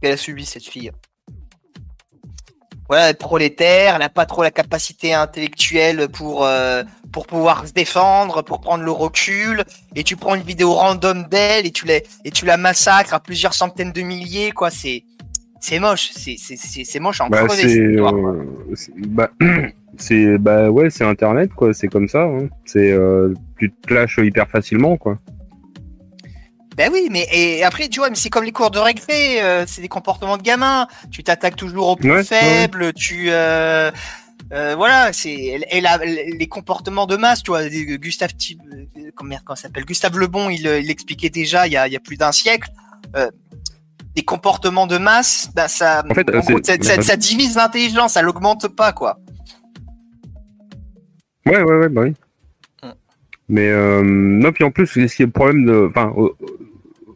Qu'elle 0.00 0.12
a 0.12 0.16
subi 0.16 0.44
cette 0.44 0.66
fille. 0.66 0.92
Voilà, 2.88 3.06
elle 3.06 3.10
est 3.10 3.14
prolétaire, 3.14 3.94
elle 3.94 4.00
n'a 4.00 4.08
pas 4.08 4.26
trop 4.26 4.44
la 4.44 4.52
capacité 4.52 5.12
intellectuelle 5.12 6.08
pour, 6.08 6.44
euh, 6.44 6.84
pour 7.16 7.26
pouvoir 7.26 7.66
se 7.66 7.72
défendre, 7.72 8.42
pour 8.42 8.60
prendre 8.60 8.84
le 8.84 8.90
recul, 8.90 9.64
et 9.94 10.04
tu 10.04 10.16
prends 10.16 10.34
une 10.34 10.42
vidéo 10.42 10.74
random 10.74 11.24
d'elle 11.30 11.64
et 11.64 11.70
tu 11.70 11.86
la 11.86 11.94
et 12.26 12.30
tu 12.30 12.44
la 12.44 12.58
massacres 12.58 13.14
à 13.14 13.20
plusieurs 13.20 13.54
centaines 13.54 13.90
de 13.92 14.02
milliers, 14.02 14.52
quoi. 14.52 14.68
C'est 14.68 15.02
c'est 15.58 15.78
moche, 15.78 16.10
c'est 16.14 16.36
c'est 16.36 17.00
moche 17.00 17.22
en 17.22 17.30
Bah, 17.30 17.48
c'est, 17.48 17.74
euh, 17.74 18.44
c'est- 18.74 18.92
bah, 18.98 19.30
c'est, 19.96 20.36
bah 20.36 20.68
ouais, 20.68 20.90
c'est 20.90 21.04
Internet, 21.04 21.54
quoi. 21.56 21.72
C'est 21.72 21.88
comme 21.88 22.06
ça. 22.06 22.20
hein. 22.24 22.48
C'est, 22.66 22.90
euh, 22.92 23.32
tu 23.58 23.70
te 23.72 23.86
clashes 23.86 24.18
hyper 24.22 24.46
facilement, 24.50 24.98
quoi. 24.98 25.16
Ben 26.76 26.90
oui, 26.92 27.08
mais 27.10 27.26
et 27.32 27.64
après, 27.64 27.88
tu 27.88 28.00
vois, 28.00 28.10
mais 28.10 28.16
c'est 28.16 28.28
comme 28.28 28.44
les 28.44 28.52
cours 28.52 28.70
de 28.70 28.78
récré, 28.78 29.40
euh, 29.42 29.64
c'est 29.66 29.80
des 29.80 29.88
comportements 29.88 30.36
de 30.36 30.42
gamins. 30.42 30.86
Tu 31.10 31.24
t'attaques 31.24 31.56
toujours 31.56 31.88
aux 31.88 31.96
plus 31.96 32.10
Ouais, 32.10 32.16
ouais, 32.18 32.24
faibles, 32.24 32.92
tu 32.92 33.28
euh, 33.30 33.90
euh, 34.52 34.74
voilà, 34.76 35.12
c'est 35.12 35.32
et 35.70 35.80
la- 35.80 35.98
les 36.04 36.46
comportements 36.48 37.06
de 37.06 37.16
masse, 37.16 37.42
tu 37.42 37.50
vois, 37.50 37.68
Gustave 37.68 38.30
euh, 38.52 39.10
comment 39.14 39.36
comment 39.44 39.56
s'appelle 39.56 39.84
Gustave 39.84 40.18
Lebon, 40.18 40.50
il 40.50 40.66
euh, 40.66 40.78
il 40.80 40.86
l'expliquait 40.86 41.30
déjà 41.30 41.66
il 41.66 41.72
y 41.72 41.76
a, 41.76 41.86
il 41.88 41.92
y 41.92 41.96
a 41.96 42.00
plus 42.00 42.16
d'un 42.16 42.32
siècle. 42.32 42.70
Euh, 43.16 43.30
les 44.14 44.22
comportements 44.24 44.86
de 44.86 44.96
masse, 44.98 45.50
ben 45.54 45.68
ça, 45.68 46.02
En 46.08 46.14
fait, 46.14 46.28
en 46.30 46.34
euh, 46.34 46.40
gros, 46.40 46.58
c'est- 46.64 46.82
ça, 46.82 46.94
ça- 46.96 47.02
ça 47.02 47.16
divise 47.16 47.54
l'intelligence, 47.56 48.14
ça 48.14 48.22
l'augmente 48.22 48.66
pas, 48.68 48.92
quoi. 48.92 49.18
Ouais, 51.44 51.62
ouais, 51.62 51.76
ouais, 51.78 51.88
bah 51.88 52.02
oui. 52.02 52.14
Mm. 52.82 52.92
Mais 53.48 53.68
euh, 53.68 54.02
non, 54.04 54.52
puis 54.52 54.64
en 54.64 54.70
plus, 54.70 54.90
il 54.96 55.02
y 55.02 55.22
a 55.22 55.26
le 55.26 55.30
problème 55.30 55.64
de, 55.66 55.86
enfin, 55.90 56.12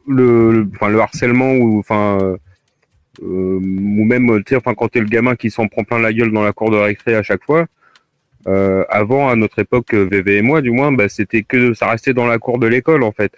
le, 0.07 0.53
le, 0.53 0.71
enfin, 0.75 0.89
le 0.89 1.01
harcèlement 1.01 1.53
ou, 1.53 1.79
enfin, 1.79 2.19
ou 3.23 4.05
même, 4.05 4.43
tu 4.45 4.51
sais, 4.51 4.57
enfin, 4.57 4.75
quand 4.75 4.89
t'es 4.89 5.01
le 5.01 5.07
gamin 5.07 5.37
qui 5.37 5.51
s'en 5.51 5.69
prend 5.69 5.85
plein 5.85 5.99
la 5.99 6.13
gueule 6.13 6.33
dans 6.33 6.43
la 6.43 6.53
cour 6.53 6.71
de 6.71 6.77
récré 6.77 7.15
à 7.15 7.23
chaque 7.23 7.45
fois. 7.45 7.67
euh, 8.49 8.85
avant, 8.89 9.29
à 9.29 9.37
notre 9.37 9.59
époque, 9.59 9.93
euh, 9.93 10.09
VV 10.11 10.39
et 10.39 10.43
moi, 10.43 10.63
du 10.63 10.71
moins, 10.71 10.91
bah, 10.93 11.11
c'était 11.11 11.43
que 11.43 11.75
ça 11.75 11.91
restait 11.91 12.15
dans 12.15 12.27
la 12.27 12.39
cour 12.39 12.59
de 12.59 12.67
l'école, 12.67 13.03
en 13.03 13.13
fait. 13.13 13.33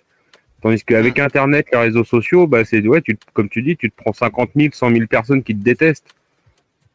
Tandis 0.62 0.84
qu'avec 0.84 1.18
Internet, 1.18 1.66
les 1.72 1.78
réseaux 1.78 2.04
sociaux, 2.04 2.46
bah, 2.46 2.64
c'est, 2.64 2.86
ouais, 2.86 3.00
tu, 3.00 3.16
te- 3.16 3.24
comme 3.32 3.48
tu 3.48 3.62
dis, 3.62 3.76
tu 3.76 3.90
te 3.90 3.96
prends 4.00 4.12
50 4.12 4.50
000, 4.54 4.68
100 4.72 4.90
000 4.92 5.06
personnes 5.08 5.42
qui 5.42 5.56
te 5.56 5.62
détestent 5.64 6.06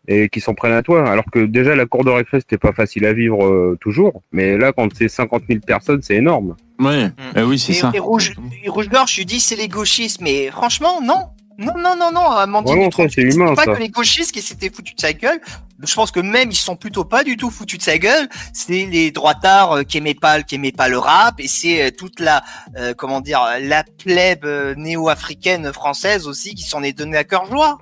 et 0.07 0.29
qui 0.29 0.39
s'en 0.39 0.53
prennent 0.53 0.71
à 0.71 0.83
toi. 0.83 1.05
Alors 1.09 1.25
que 1.29 1.39
déjà, 1.39 1.75
la 1.75 1.85
cour 1.85 2.05
de 2.05 2.09
récré, 2.11 2.39
c'était 2.39 2.57
pas 2.57 2.71
facile 2.71 3.05
à 3.05 3.11
vivre 3.11 3.45
euh, 3.45 3.77
toujours. 3.81 4.21
Mais 4.31 4.57
là, 4.57 4.71
quand 4.71 4.87
c'est 4.95 5.09
50 5.09 5.43
000 5.49 5.59
personnes, 5.59 6.01
c'est 6.01 6.15
énorme. 6.15 6.55
Ouais, 6.79 7.09
eh 7.35 7.41
oui, 7.41 7.59
c'est 7.59 7.73
ça. 7.73 7.91
et 7.93 7.99
Rouge, 7.99 8.33
et 8.63 8.69
Rouge 8.69 8.87
Gorge, 8.87 9.11
je 9.15 9.17
lui 9.17 9.25
dis 9.25 9.41
c'est 9.41 9.57
les 9.57 9.67
gauchistes, 9.67 10.21
mais 10.21 10.49
franchement, 10.49 11.01
non. 11.03 11.25
Non, 11.57 11.73
non, 11.77 11.95
non, 11.97 12.11
non, 12.13 12.29
Amandine, 12.29 12.89
Ouais, 12.97 13.07
c'est 13.09 13.21
humain, 13.21 13.55
pas 13.55 13.63
ça. 13.63 13.73
que 13.73 13.79
les 13.79 13.89
gauchistes 13.89 14.31
qui 14.31 14.41
s'étaient 14.41 14.69
foutus 14.69 14.95
de 14.95 15.01
sa 15.01 15.13
gueule. 15.13 15.39
Je 15.81 15.93
pense 15.95 16.11
que 16.11 16.19
même 16.19 16.51
ils 16.51 16.55
sont 16.55 16.75
plutôt 16.75 17.03
pas 17.03 17.23
du 17.23 17.35
tout 17.37 17.49
foutus 17.49 17.79
de 17.79 17.83
sa 17.83 17.97
gueule. 17.97 18.27
C'est 18.53 18.85
les 18.85 19.09
droitards 19.11 19.77
euh, 19.77 19.83
qui 19.83 19.97
aimaient 19.97 20.13
pas, 20.13 20.41
qui 20.43 20.55
aimaient 20.55 20.71
pas 20.71 20.87
le 20.87 20.97
rap, 20.99 21.39
et 21.39 21.47
c'est 21.47 21.81
euh, 21.87 21.91
toute 21.91 22.19
la, 22.19 22.43
euh, 22.77 22.93
comment 22.95 23.21
dire, 23.21 23.41
la 23.61 23.83
plèbe 23.83 24.45
euh, 24.45 24.75
néo-africaine 24.75 25.71
française 25.73 26.27
aussi 26.27 26.53
qui 26.55 26.63
s'en 26.63 26.83
est 26.83 26.93
donné 26.93 27.17
à 27.17 27.23
cœur 27.23 27.45
joie. 27.45 27.79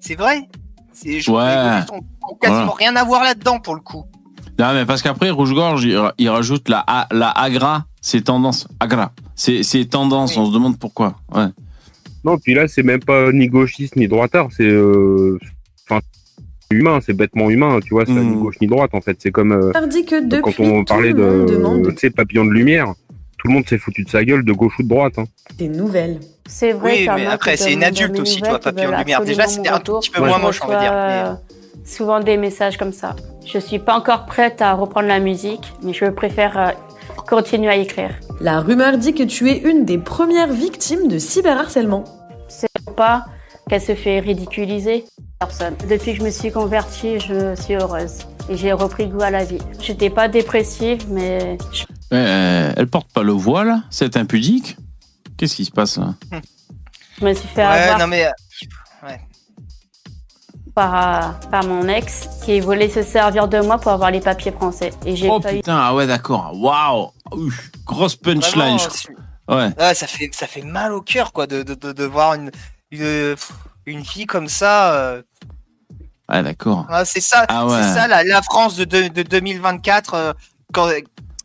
C'est 0.00 0.14
vrai. 0.16 0.48
C'est, 0.92 1.20
je 1.20 1.30
Ouais. 1.30 1.48
les 1.56 1.70
gauchistes 1.72 1.90
ont, 1.92 2.00
ont 2.30 2.34
quasiment 2.36 2.60
Voilà. 2.60 2.76
rien 2.78 2.96
à 2.96 3.04
voir 3.04 3.22
là-dedans 3.24 3.58
pour 3.60 3.74
le 3.74 3.80
coup. 3.80 4.04
Non, 4.58 4.74
mais 4.74 4.84
parce 4.84 5.00
qu'après, 5.02 5.30
Rouge-Gorge, 5.30 5.84
il, 5.84 5.96
ra- 5.96 6.12
il 6.18 6.28
rajoute 6.28 6.68
la, 6.68 6.84
la 7.10 7.30
agra, 7.30 7.84
c'est 8.02 8.22
tendance. 8.22 8.66
Agra. 8.80 9.12
C'est 9.34 9.62
c'est 9.62 9.86
tendance, 9.86 10.36
on 10.36 10.46
se 10.46 10.52
demande 10.52 10.78
pourquoi. 10.78 11.16
Ouais. 11.34 11.46
Non, 12.24 12.38
puis 12.38 12.54
là, 12.54 12.68
c'est 12.68 12.82
même 12.82 13.00
pas 13.00 13.32
ni 13.32 13.46
gauchiste 13.48 13.96
ni 13.96 14.06
droitard, 14.08 14.48
c'est 14.56 14.64
euh, 14.64 15.38
humain, 16.70 17.00
c'est 17.04 17.14
bêtement 17.14 17.50
humain, 17.50 17.80
tu 17.80 17.94
vois, 17.94 18.06
c'est 18.06 18.12
Mm. 18.12 18.30
ni 18.30 18.36
gauche 18.42 18.60
ni 18.60 18.66
droite 18.68 18.90
en 18.92 19.00
fait. 19.00 19.16
C'est 19.20 19.32
comme 19.32 19.52
euh, 19.52 19.72
Tandis 19.72 20.04
que 20.04 20.22
depuis, 20.24 20.54
quand 20.56 20.62
on 20.62 20.84
tout 20.84 20.84
parlait 20.84 21.12
le 21.12 21.16
monde 21.38 21.46
de, 21.48 21.54
demande 21.54 21.88
tu 21.94 21.96
sais, 21.98 22.10
papillon 22.10 22.44
de 22.44 22.50
lumière, 22.52 22.92
tout 23.38 23.48
le 23.48 23.54
monde 23.54 23.66
s'est 23.66 23.78
foutu 23.78 24.04
de 24.04 24.08
sa 24.10 24.24
gueule 24.24 24.44
de 24.44 24.52
gauche 24.52 24.78
ou 24.78 24.82
de 24.84 24.88
droite. 24.88 25.18
Hein. 25.18 25.24
des 25.58 25.68
nouvelles. 25.68 26.20
C'est 26.46 26.72
vrai 26.72 26.92
Oui, 27.00 27.08
mais 27.16 27.26
après, 27.26 27.56
c'est 27.56 27.72
une 27.72 27.82
adulte 27.84 28.18
aussi, 28.20 28.36
tu 28.36 28.40
nouvelles, 28.42 28.50
vois, 28.50 28.58
qui 28.58 28.64
papillon 28.64 28.86
de 28.86 28.90
veulent 28.92 28.98
lumière. 29.00 29.24
Déjà, 29.24 29.46
c'était 29.46 29.68
un 29.68 29.78
tout 29.80 29.98
petit 30.00 30.10
peu 30.10 30.18
Moi, 30.20 30.28
moins 30.28 30.38
je 30.38 30.42
moche, 30.42 30.60
on 30.64 30.68
va 30.68 30.80
dire. 30.80 30.92
mais, 30.92 30.96
euh, 30.98 31.32
souvent 31.84 32.20
des 32.20 32.36
messages 32.36 32.76
comme 32.76 32.92
ça. 32.92 33.16
Je 33.46 33.58
suis 33.58 33.78
pas 33.78 33.94
encore 33.94 34.26
prête 34.26 34.60
à 34.62 34.74
reprendre 34.74 35.08
la 35.08 35.18
musique, 35.20 35.72
mais 35.82 35.92
je 35.92 36.04
préfère 36.06 36.74
continuer 37.28 37.68
à 37.70 37.76
écrire. 37.76 38.10
La 38.40 38.60
rumeur 38.60 38.98
dit 38.98 39.14
que 39.14 39.22
tu 39.22 39.50
es 39.50 39.58
une 39.58 39.84
des 39.84 39.98
premières 39.98 40.52
victimes 40.52 41.08
de 41.08 41.18
cyberharcèlement. 41.18 42.04
Pas 42.96 43.24
qu'elle 43.68 43.80
se 43.80 43.94
fait 43.94 44.18
ridiculiser. 44.20 45.04
Personne. 45.38 45.74
Depuis 45.88 46.12
que 46.12 46.18
je 46.18 46.24
me 46.24 46.30
suis 46.30 46.50
convertie, 46.50 47.20
je 47.20 47.54
suis 47.54 47.74
heureuse. 47.74 48.18
Et 48.48 48.56
j'ai 48.56 48.72
repris 48.72 49.06
goût 49.06 49.22
à 49.22 49.30
la 49.30 49.44
vie. 49.44 49.58
J'étais 49.80 50.10
pas 50.10 50.28
dépressive, 50.28 51.04
mais 51.08 51.56
je 51.72 51.84
Euh, 52.12 52.72
elle 52.76 52.88
porte 52.88 53.12
pas 53.12 53.22
le 53.22 53.32
voile, 53.32 53.82
c'est 53.90 54.16
impudique. 54.16 54.76
Qu'est-ce 55.36 55.54
qui 55.54 55.64
se 55.64 55.70
passe 55.70 55.96
là? 55.98 56.14
je 57.20 57.24
me 57.24 57.32
suis 57.32 57.46
fait 57.48 57.62
Ouais, 57.62 57.68
avoir 57.68 57.98
non 58.00 58.06
mais 58.08 58.26
euh, 58.26 58.30
par, 60.80 61.38
par 61.50 61.64
mon 61.64 61.86
ex 61.88 62.26
qui 62.44 62.58
voulait 62.60 62.88
se 62.88 63.02
servir 63.02 63.48
de 63.48 63.60
moi 63.60 63.76
pour 63.76 63.92
avoir 63.92 64.10
les 64.10 64.20
papiers 64.20 64.50
français. 64.52 64.90
Et 65.04 65.14
j'ai 65.14 65.28
Oh 65.30 65.38
pas 65.38 65.52
eu 65.52 65.56
putain, 65.56 65.76
ah 65.78 65.94
ouais, 65.94 66.06
d'accord. 66.06 66.52
Waouh 66.54 67.10
Grosse 67.84 68.16
punchline. 68.16 68.62
Vraiment, 68.62 68.78
je 68.78 68.88
c'est- 68.90 69.12
crois. 69.12 69.56
Ouais. 69.56 69.68
Ouais, 69.78 69.94
ça 69.94 70.06
fait 70.06 70.30
ça 70.32 70.46
fait 70.46 70.62
mal 70.62 70.92
au 70.94 71.02
cœur 71.02 71.32
quoi 71.32 71.46
de, 71.46 71.62
de, 71.62 71.74
de, 71.74 71.92
de 71.92 72.04
voir 72.04 72.34
une 72.34 72.50
une, 72.92 73.34
une 73.84 74.04
fille 74.04 74.26
comme 74.26 74.48
ça. 74.48 74.94
euh. 74.94 75.22
Ouais, 76.30 76.42
d'accord. 76.42 76.86
Ah, 76.88 77.04
c'est 77.04 77.20
ça, 77.20 77.44
Ah 77.48 77.66
ouais. 77.66 77.82
ça 77.82 78.06
la, 78.08 78.22
la 78.24 78.40
France 78.42 78.76
de, 78.76 78.84
de, 78.84 79.08
de 79.08 79.22
2024 79.22 80.14
euh, 80.14 80.32
quand 80.72 80.88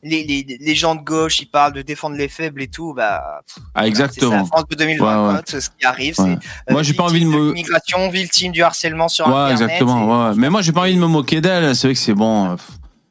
les, 0.07 0.23
les, 0.23 0.57
les 0.61 0.75
gens 0.75 0.95
de 0.95 1.01
gauche 1.01 1.41
ils 1.41 1.47
parlent 1.47 1.73
de 1.73 1.81
défendre 1.81 2.15
les 2.15 2.27
faibles 2.27 2.61
et 2.61 2.67
tout 2.67 2.93
bah 2.93 3.41
pff, 3.45 3.57
Ah, 3.57 3.61
c'est 3.63 3.73
ça, 3.73 3.81
la 3.81 3.87
exactement. 3.87 4.45
France 4.45 4.63
de 4.69 4.75
2024 4.75 5.27
Ouais, 5.27 5.33
ouais. 5.35 5.41
c'est 5.45 5.61
ce 5.61 5.69
qui 5.71 5.85
arrive 5.85 6.19
Ouais. 6.19 6.37
c'est 6.67 6.71
Moi, 6.73 6.83
j'ai 6.83 6.93
pas 6.93 7.03
envie 7.03 7.21
de 7.25 7.29
me- 7.29 7.51
migration 7.53 8.09
victime 8.09 8.51
du 8.51 8.61
harcèlement 8.63 9.07
sur 9.07 9.27
Ouais, 9.27 9.33
internet 9.33 9.61
exactement. 9.61 10.27
et- 10.27 10.29
ouais. 10.29 10.35
Mais 10.37 10.49
moi, 10.49 10.61
j'ai 10.61 10.71
pas 10.71 10.81
envie 10.81 10.95
de 10.95 10.99
me 11.01 11.07
moquer 11.07 11.41
d'elle. 11.41 11.75
C'est 11.75 11.87
vrai 11.87 11.93
que 11.95 11.99
c'est 11.99 12.13
bon. 12.13 12.51
euh, 12.51 12.55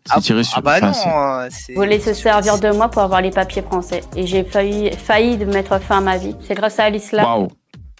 C'est 0.07 0.20
tiré 0.20 0.45
sur. 0.45 0.59
ah 0.59 0.61
bah 0.61 0.74
enfin, 0.76 0.86
non 0.88 0.92
c'est- 0.92 1.09
euh, 1.09 1.49
c'est- 1.51 1.74
voulait 1.74 1.99
se 1.99 2.12
servir 2.14 2.59
de 2.59 2.70
moi 2.70 2.88
pour 2.90 3.03
avoir 3.03 3.20
les 3.22 3.30
papiers 3.30 3.62
français. 3.62 4.03
Et 4.14 4.26
j'ai 4.26 4.45
failli, 4.45 4.90
failli 4.97 5.36
de 5.38 5.47
mettre 5.47 5.80
fin 5.80 5.99
à 5.99 6.01
ma 6.01 6.16
vie. 6.18 6.36
C'est 6.47 6.55
grâce 6.55 6.78
à 6.78 6.90
l'islam 6.90 7.24
Waouh. 7.24 7.49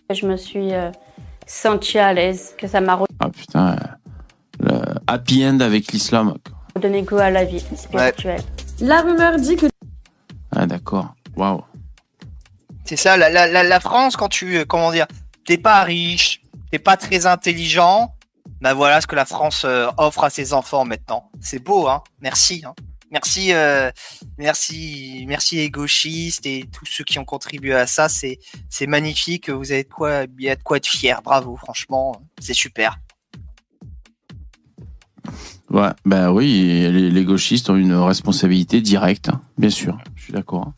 que 0.09 0.15
je 0.15 0.27
me 0.27 0.37
suis 0.37 0.73
euh, 0.75 0.91
sentie 1.47 1.99
à 1.99 2.13
l'aise, 2.13 2.55
que 2.59 2.69
ça 2.69 2.81
m'a 2.81 2.99
Ah 3.21 3.29
putain. 3.31 3.73
euh, 3.73 3.77
Le 4.61 4.81
happy 5.07 5.45
end 5.47 5.61
avec 5.61 5.93
l'islam. 5.93 6.35
redonné 6.77 7.03
goût 7.03 7.17
à 7.19 7.31
la 7.31 7.45
vie 7.45 7.61
spirituelle. 7.61 8.43
La 8.85 9.01
rumeur 9.01 9.39
dit 9.39 9.57
que 9.57 9.65
Ah, 10.55 10.67
d'accord. 10.67 11.15
Waouh. 11.37 11.63
C'est 12.85 12.97
ça, 12.97 13.17
la, 13.17 13.31
la, 13.31 13.47
la, 13.47 13.63
la 13.63 13.81
France, 13.81 14.15
quand 14.15 14.29
tu, 14.29 14.59
euh, 14.59 14.67
comment 14.67 14.93
dire, 14.93 15.07
t'es 15.47 15.57
pas 15.57 15.83
riche, 15.85 16.43
t'es 16.71 16.79
pas 16.79 16.99
très 16.99 17.25
intelligent, 17.25 18.15
bah 18.61 18.75
voilà 18.75 19.01
ce 19.01 19.07
que 19.07 19.17
la 19.17 19.25
France 19.25 19.65
euh, 19.65 19.89
offre 19.97 20.25
à 20.25 20.29
ses 20.29 20.53
enfants 20.53 20.85
maintenant. 20.85 21.31
C'est 21.41 21.61
beau, 21.61 21.89
hein. 21.89 22.03
Merci, 22.21 22.63
hein. 22.67 22.75
Merci, 23.11 23.55
euh, 23.55 23.91
merci, 24.37 25.25
merci 25.29 25.57
les 25.57 25.71
gauchistes 25.71 26.45
et 26.45 26.69
tous 26.71 26.85
ceux 26.85 27.05
qui 27.05 27.19
ont 27.19 27.25
contribué 27.25 27.73
à 27.73 27.87
ça. 27.87 28.11
C'est, 28.11 28.39
c'est 28.69 28.87
magnifique. 28.87 29.49
Vous 29.49 29.73
avez 29.73 29.85
de 29.85 29.89
quoi, 29.89 30.25
il 30.39 30.45
y 30.45 30.51
a 30.51 30.57
de 30.57 30.63
quoi 30.63 30.77
être 30.77 30.87
fier. 30.87 31.23
Bravo, 31.23 31.57
franchement, 31.57 32.21
c'est 32.39 32.53
super. 32.53 32.99
Ouais, 35.75 35.91
ben 36.05 36.31
oui, 36.31 36.47
les, 36.93 37.11
les 37.11 37.25
gauchistes 37.25 37.69
ont 37.69 37.75
une 37.77 37.95
responsabilité 37.95 38.81
directe, 38.81 39.29
hein, 39.29 39.41
bien 39.59 39.71
sûr. 39.71 39.99
Je 40.15 40.23
suis 40.23 40.33
d'accord. 40.33 40.69
hein. 40.69 40.75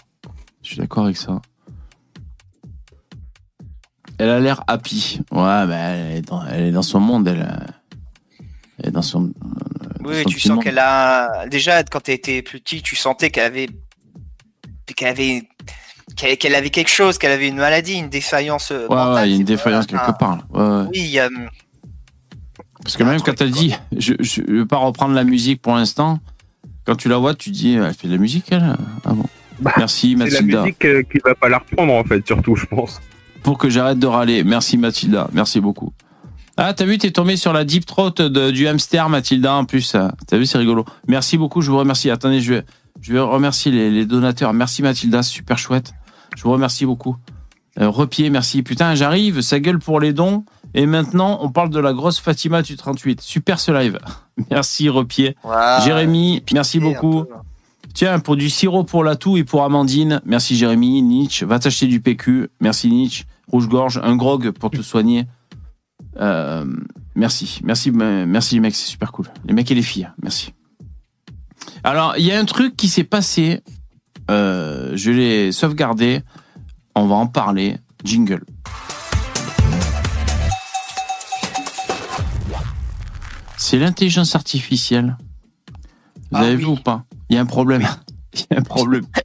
Je 0.63 0.69
suis 0.71 0.79
d'accord 0.79 1.05
avec 1.05 1.17
ça. 1.19 1.41
Elle 4.19 4.31
a 4.31 4.41
l'air 4.41 4.65
happy. 4.67 5.21
Ouais, 5.31 5.67
ben 5.67 5.73
elle 5.73 6.17
est 6.17 6.23
dans, 6.23 6.45
elle 6.47 6.65
est 6.69 6.73
dans 6.73 6.83
son 6.83 7.01
monde, 7.01 7.29
elle, 7.29 7.43
euh, 7.43 8.45
elle 8.79 8.89
est 8.89 8.91
dans 8.91 9.03
son. 9.03 9.21
dans 9.21 9.33
Oui, 10.05 10.23
son 10.23 10.29
tu 10.31 10.41
sens 10.41 10.51
monde. 10.53 10.65
qu'elle 10.65 10.79
a, 10.79 11.47
déjà, 11.49 11.83
quand 11.85 12.01
tu 12.05 12.13
étais 12.13 12.41
petit, 12.41 12.81
tu 12.81 12.97
sentais 12.97 13.29
qu'elle 13.31 13.45
avait, 13.45 13.69
qu'elle 14.97 15.09
avait, 15.09 15.43
qu'elle 16.17 16.55
avait 16.55 16.71
quelque 16.71 16.89
chose, 16.91 17.19
qu'elle 17.19 17.33
avait 17.33 17.49
une 17.49 17.57
maladie, 17.57 17.95
une 17.99 18.09
défaillance. 18.09 18.71
euh, 18.73 18.87
Ouais, 18.89 18.97
mentale, 18.97 19.15
ouais, 19.25 19.29
il 19.29 19.33
y 19.33 19.35
a 19.35 19.37
une 19.41 19.45
défaillance 19.45 19.87
quelque 19.87 20.19
part. 20.19 20.39
Ouais. 20.51 20.87
Oui, 20.89 21.01
il 21.01 21.07
y 21.11 21.21
a- 21.21 21.29
Parce 22.87 22.97
que 22.97 23.03
même 23.03 23.21
quand 23.21 23.41
elle 23.41 23.51
dit, 23.51 23.75
je, 23.99 24.15
je 24.21 24.43
vais 24.43 24.65
pas 24.65 24.77
reprendre 24.77 25.13
la 25.13 25.25
musique 25.25 25.61
pour 25.61 25.75
l'instant, 25.75 26.21
quand 26.85 26.95
tu 26.95 27.09
la 27.09 27.17
vois, 27.17 27.35
tu 27.35 27.51
dis, 27.51 27.73
elle 27.73 27.93
fait 27.95 28.07
de 28.07 28.13
la 28.13 28.19
musique, 28.21 28.45
elle? 28.51 28.77
Ah 29.05 29.13
bon 29.13 29.25
Bah, 29.61 29.73
Merci 29.77 30.13
C'est 30.13 30.19
la 30.19 30.25
Mathilda. 30.41 30.63
musique 30.63 30.85
euh, 30.85 31.03
qui 31.03 31.19
va 31.25 31.35
pas 31.35 31.49
la 31.49 31.59
reprendre 31.59 31.93
en 31.95 32.05
fait, 32.05 32.25
surtout, 32.25 32.55
je 32.55 32.65
pense. 32.67 33.01
Pour 33.43 33.59
que 33.59 33.69
j'arrête 33.69 33.99
de 33.99 34.07
râler. 34.07 34.45
Merci 34.45 34.79
Mathilda, 34.79 35.29
merci 35.33 35.61
beaucoup. 35.61 35.93
Ah, 36.57 36.73
t'as 36.75 36.85
vu, 36.85 36.97
t'es 36.97 37.11
tombé 37.11 37.37
sur 37.37 37.53
la 37.53 37.65
deep 37.65 37.85
throat 37.87 38.13
de, 38.19 38.53
du 38.53 38.69
hamster, 38.69 39.09
Mathilda, 39.09 39.53
en 39.55 39.65
plus. 39.65 39.97
T'as 40.29 40.39
vu, 40.39 40.47
c'est 40.47 40.57
rigolo. 40.59 40.85
Merci 41.09 41.37
beaucoup, 41.39 41.61
je 41.63 41.71
vous 41.73 41.79
remercie. 41.79 42.09
Attendez, 42.09 42.41
je 42.41 42.55
vais, 42.55 42.63
je 43.01 43.13
vais 43.13 43.19
remercier 43.19 43.73
les, 43.73 43.91
les 43.91 44.07
donateurs. 44.07 44.53
Merci 44.55 44.83
Mathilda, 44.83 45.23
super 45.25 45.59
chouette. 45.59 45.93
Je 46.37 46.43
vous 46.45 46.53
remercie 46.53 46.87
beaucoup. 46.87 47.17
Euh, 47.81 47.91
Repied, 47.91 48.31
merci. 48.31 48.63
Putain, 48.63 48.95
j'arrive, 48.95 49.41
ça 49.43 49.59
gueule 49.61 49.81
pour 49.81 49.99
les 50.01 50.13
dons. 50.13 50.45
Et 50.77 50.85
maintenant, 50.85 51.39
on 51.41 51.49
parle 51.49 51.71
de 51.71 51.81
la 51.81 51.95
grosse 51.95 52.21
Fatima 52.21 52.61
du 52.61 52.77
38. 52.77 53.23
Super 53.23 53.59
ce 53.59 53.73
live. 53.73 53.99
Merci. 54.51 54.89
Voilà. 55.43 55.81
Jérémy, 55.81 56.43
merci 56.53 56.79
beaucoup. 56.79 57.25
Tiens, 57.95 58.19
pour 58.19 58.37
du 58.37 58.51
sirop 58.51 58.85
pour 58.85 59.03
la 59.03 59.17
toux 59.17 59.39
et 59.39 59.45
pour 59.45 59.65
Amandine. 59.65 60.21
Merci 60.27 60.55
Jérémy. 60.55 61.01
Nietzsche, 61.01 61.47
va 61.47 61.59
t'acheter 61.59 61.87
du 61.87 62.01
PQ. 62.01 62.51
Merci 62.61 62.91
Nietzsche. 62.91 63.25
Rouge-gorge, 63.51 64.01
un 64.05 64.17
grog 64.17 64.51
pour 64.51 64.71
te 64.71 64.83
soigner. 64.83 65.25
Euh, 66.21 66.67
merci. 67.15 67.61
Merci, 67.65 67.91
merci 67.91 68.57
les 68.57 68.61
mecs, 68.61 68.75
c'est 68.75 68.91
super 68.91 69.13
cool. 69.13 69.31
Les 69.47 69.55
mecs 69.55 69.71
et 69.71 69.75
les 69.75 69.83
filles, 69.83 70.11
merci. 70.23 70.53
Alors, 71.85 72.15
il 72.19 72.25
y 72.27 72.33
a 72.33 72.39
un 72.39 72.45
truc 72.45 72.77
qui 72.77 72.89
s'est 72.89 73.05
passé. 73.05 73.63
Euh, 74.31 74.93
je 74.95 75.11
l'ai 75.11 75.53
sauvegardé. 75.53 76.21
On 76.95 77.07
va 77.07 77.15
en 77.15 77.27
parler. 77.27 77.79
Jingle. 78.05 78.43
C'est 83.57 83.79
l'intelligence 83.79 84.35
artificielle. 84.35 85.17
Vous 86.31 86.39
Ah 86.39 86.41
avez 86.41 86.51
oui. 86.51 86.57
vu 86.57 86.65
ou 86.67 86.77
pas? 86.77 87.05
Il 87.29 87.37
y 87.37 87.39
a 87.39 87.43
un 87.43 87.47
problème. 87.47 87.87
Il 88.35 88.47
y 88.51 88.55
a 88.55 88.59
un 88.61 88.63
problème. 88.63 89.07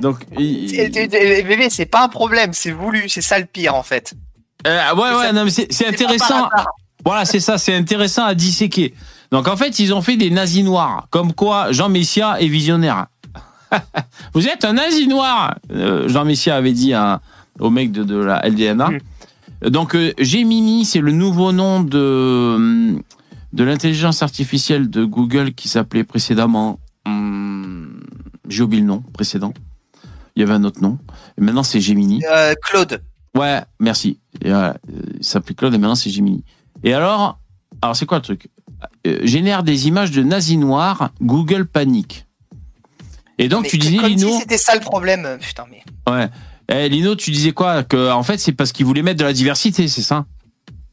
Donc, 0.00 0.20
il- 0.38 0.70
c'est 1.70 1.84
pas 1.86 2.02
un 2.04 2.08
problème, 2.08 2.52
c'est 2.54 2.70
voulu, 2.70 3.08
c'est 3.10 3.20
ça 3.20 3.38
le 3.38 3.44
pire 3.44 3.74
en 3.74 3.82
fait. 3.82 4.14
Euh, 4.66 4.94
ouais, 4.94 5.14
ouais, 5.14 5.32
non, 5.34 5.44
mais 5.44 5.50
c'est 5.50 5.86
intéressant. 5.86 6.48
Voilà, 7.04 7.26
c'est 7.26 7.40
ça, 7.40 7.58
c'est 7.58 7.74
intéressant 7.74 8.24
à 8.24 8.34
disséquer. 8.34 8.94
Donc 9.30 9.48
en 9.48 9.56
fait, 9.56 9.78
ils 9.78 9.92
ont 9.92 10.00
fait 10.00 10.16
des 10.16 10.30
nazis 10.30 10.64
noirs, 10.64 11.08
comme 11.10 11.34
quoi 11.34 11.72
Jean 11.72 11.90
Messia 11.90 12.40
est 12.40 12.48
visionnaire. 12.48 13.06
Vous 14.32 14.48
êtes 14.48 14.64
un 14.64 14.72
nazi 14.72 15.06
noir, 15.08 15.56
euh, 15.72 16.08
Jean 16.08 16.24
Messia 16.24 16.56
avait 16.56 16.72
dit 16.72 16.94
à- 16.94 17.20
au 17.58 17.68
mec 17.68 17.92
de, 17.92 18.02
de 18.02 18.16
la 18.16 18.46
LDNA. 18.48 18.88
Donc 19.62 19.94
euh, 19.94 20.12
Gemini, 20.18 20.84
c'est 20.84 21.00
le 21.00 21.12
nouveau 21.12 21.52
nom 21.52 21.80
de 21.82 22.96
de 23.52 23.64
l'intelligence 23.64 24.22
artificielle 24.22 24.90
de 24.90 25.04
Google 25.04 25.52
qui 25.54 25.68
s'appelait 25.68 26.04
précédemment. 26.04 26.78
hum, 27.06 28.00
J'ai 28.48 28.62
oublié 28.62 28.82
le 28.82 28.88
nom 28.88 29.02
précédent. 29.12 29.54
Il 30.34 30.40
y 30.40 30.42
avait 30.42 30.52
un 30.52 30.64
autre 30.64 30.82
nom. 30.82 30.98
Et 31.38 31.40
maintenant, 31.40 31.62
c'est 31.62 31.80
Gemini. 31.80 32.22
Euh, 32.30 32.54
Claude, 32.62 33.02
Ouais, 33.34 33.62
merci. 33.80 34.18
Et 34.42 34.50
voilà, 34.50 34.76
euh, 34.90 35.00
il 35.18 35.24
s'appelait 35.24 35.54
Claude 35.54 35.74
et 35.74 35.78
maintenant 35.78 35.94
c'est 35.94 36.10
Gemini. 36.10 36.44
Et 36.84 36.92
alors, 36.94 37.38
alors 37.82 37.96
c'est 37.96 38.06
quoi 38.06 38.18
le 38.18 38.22
truc? 38.22 38.48
Euh, 39.06 39.18
Génère 39.24 39.62
des 39.62 39.88
images 39.88 40.10
de 40.10 40.22
nazis 40.22 40.58
noirs, 40.58 41.10
Google 41.22 41.66
panique. 41.66 42.26
Et 43.38 43.48
donc 43.48 43.64
mais 43.64 43.68
tu 43.68 43.78
disais 43.78 43.96
comme 43.98 44.06
Lino, 44.08 44.28
si 44.32 44.38
c'était 44.40 44.56
ça 44.58 44.74
le 44.74 44.80
problème. 44.80 45.38
Putain, 45.40 45.64
mais. 45.70 45.82
ouais. 46.10 46.28
Eh, 46.68 46.88
Lino, 46.88 47.14
tu 47.14 47.30
disais 47.30 47.52
quoi 47.52 47.84
Que 47.84 48.10
en 48.10 48.22
fait 48.22 48.38
c'est 48.38 48.52
parce 48.52 48.72
qu'ils 48.72 48.86
voulaient 48.86 49.02
mettre 49.02 49.18
de 49.20 49.24
la 49.24 49.32
diversité, 49.32 49.88
c'est 49.88 50.02
ça? 50.02 50.24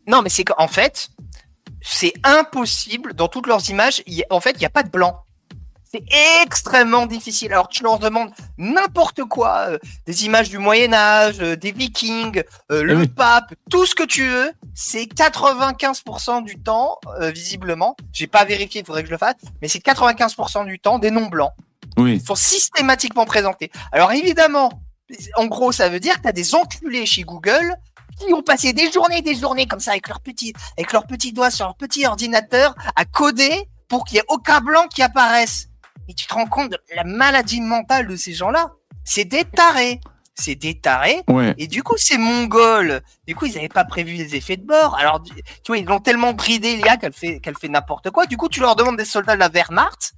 Non, 0.08 0.22
mais 0.22 0.30
c'est 0.30 0.44
qu'en 0.44 0.68
fait, 0.68 1.10
c'est 1.82 2.14
impossible 2.24 3.14
dans 3.14 3.28
toutes 3.28 3.48
leurs 3.48 3.70
images. 3.70 4.04
y 4.06 4.24
en 4.30 4.40
fait, 4.40 4.52
il 4.52 4.60
n'y 4.60 4.66
a 4.66 4.70
pas 4.70 4.84
de 4.84 4.90
blanc. 4.90 5.20
C'est 5.92 6.04
extrêmement 6.44 7.06
difficile. 7.06 7.54
Alors, 7.54 7.68
tu 7.70 7.84
leur 7.84 8.00
demandes 8.00 8.32
n'importe 8.58 9.24
quoi, 9.26 9.68
euh, 9.70 9.78
des 10.08 10.26
images 10.26 10.50
du 10.50 10.58
Moyen 10.58 10.92
Âge, 10.92 11.36
euh, 11.40 11.56
des 11.56 11.72
Vikings, 11.72 12.42
euh, 12.72 12.82
le 12.84 12.98
oui. 12.98 13.08
pape, 13.08 13.54
tout 13.70 13.86
ce 13.86 13.94
que 13.94 14.02
tu 14.04 14.28
veux. 14.28 14.52
C'est 14.74 15.04
95% 15.06 16.44
du 16.44 16.58
temps, 16.60 16.98
visiblement. 17.34 17.96
J'ai 18.12 18.26
pas 18.26 18.44
vérifié, 18.44 18.82
il 18.82 18.86
faudrait 18.88 19.04
que 19.04 19.08
je 19.08 19.14
le 19.14 19.20
fasse, 19.20 19.36
mais 19.62 19.68
c'est 19.68 19.80
95% 19.86 20.66
du 20.66 20.80
temps 20.80 20.98
des 20.98 21.12
noms 21.12 21.28
blancs 21.28 21.52
Oui. 21.98 22.20
sont 22.26 22.34
systématiquement 22.36 23.26
présentés. 23.26 23.72
Alors 23.92 24.12
évidemment, 24.14 24.72
en 25.36 25.46
gros, 25.46 25.72
ça 25.72 25.90
veut 25.90 26.00
dire 26.00 26.18
que 26.18 26.22
tu 26.24 26.28
as 26.28 26.34
des 26.34 26.56
enculés 26.56 27.06
chez 27.06 27.24
Google 27.24 27.76
qui 28.20 28.34
ont 28.34 28.44
passé 28.44 28.74
des 28.74 28.92
journées 28.92 29.18
et 29.18 29.22
des 29.22 29.36
journées 29.36 29.66
comme 29.66 29.80
ça 29.80 29.92
avec 29.92 30.08
leurs 30.08 30.22
petits, 30.22 30.54
avec 30.78 30.92
leurs 30.94 31.08
petits 31.08 31.34
doigts 31.34 31.52
sur 31.52 31.66
leur 31.66 31.76
petit 31.76 32.06
ordinateur 32.06 32.76
à 32.96 33.06
coder 33.06 33.68
pour 33.88 34.06
qu'il 34.06 34.16
n'y 34.16 34.20
ait 34.20 34.26
aucun 34.30 34.62
blanc 34.62 34.88
qui 34.88 35.02
apparaisse. 35.02 35.68
Et 36.08 36.14
tu 36.14 36.28
te 36.28 36.34
rends 36.34 36.48
compte 36.48 36.72
de 36.72 36.78
la 36.96 37.04
maladie 37.04 37.62
mentale 37.62 38.08
de 38.08 38.16
ces 38.16 38.34
gens-là. 38.34 38.72
C'est 39.06 39.26
des 39.26 39.46
tarés. 39.46 40.00
C'est 40.36 40.56
des 40.56 40.80
tarés. 40.80 41.22
Ouais. 41.28 41.54
Et 41.58 41.68
du 41.68 41.84
coup, 41.84 41.96
c'est 41.98 42.18
mongol. 42.18 43.02
Du 43.28 43.36
coup, 43.36 43.46
ils 43.46 43.54
n'avaient 43.54 43.70
pas 43.70 43.86
prévu 43.86 44.14
les 44.14 44.36
effets 44.36 44.58
de 44.58 44.66
bord. 44.66 44.96
Alors, 44.96 45.22
tu 45.22 45.32
vois, 45.68 45.78
ils 45.78 45.86
l'ont 45.86 46.00
tellement 46.00 46.34
bridé, 46.34 46.76
l'IA, 46.76 46.98
qu'elle 46.98 47.14
fait, 47.14 47.40
qu'elle 47.40 47.58
fait 47.58 47.70
n'importe 47.70 48.10
quoi. 48.10 48.26
Du 48.26 48.36
coup, 48.36 48.50
tu 48.50 48.60
leur 48.60 48.76
demandes 48.76 48.98
des 48.98 49.06
soldats 49.06 49.36
de 49.36 49.40
la 49.40 49.50
Wehrmacht. 49.50 50.14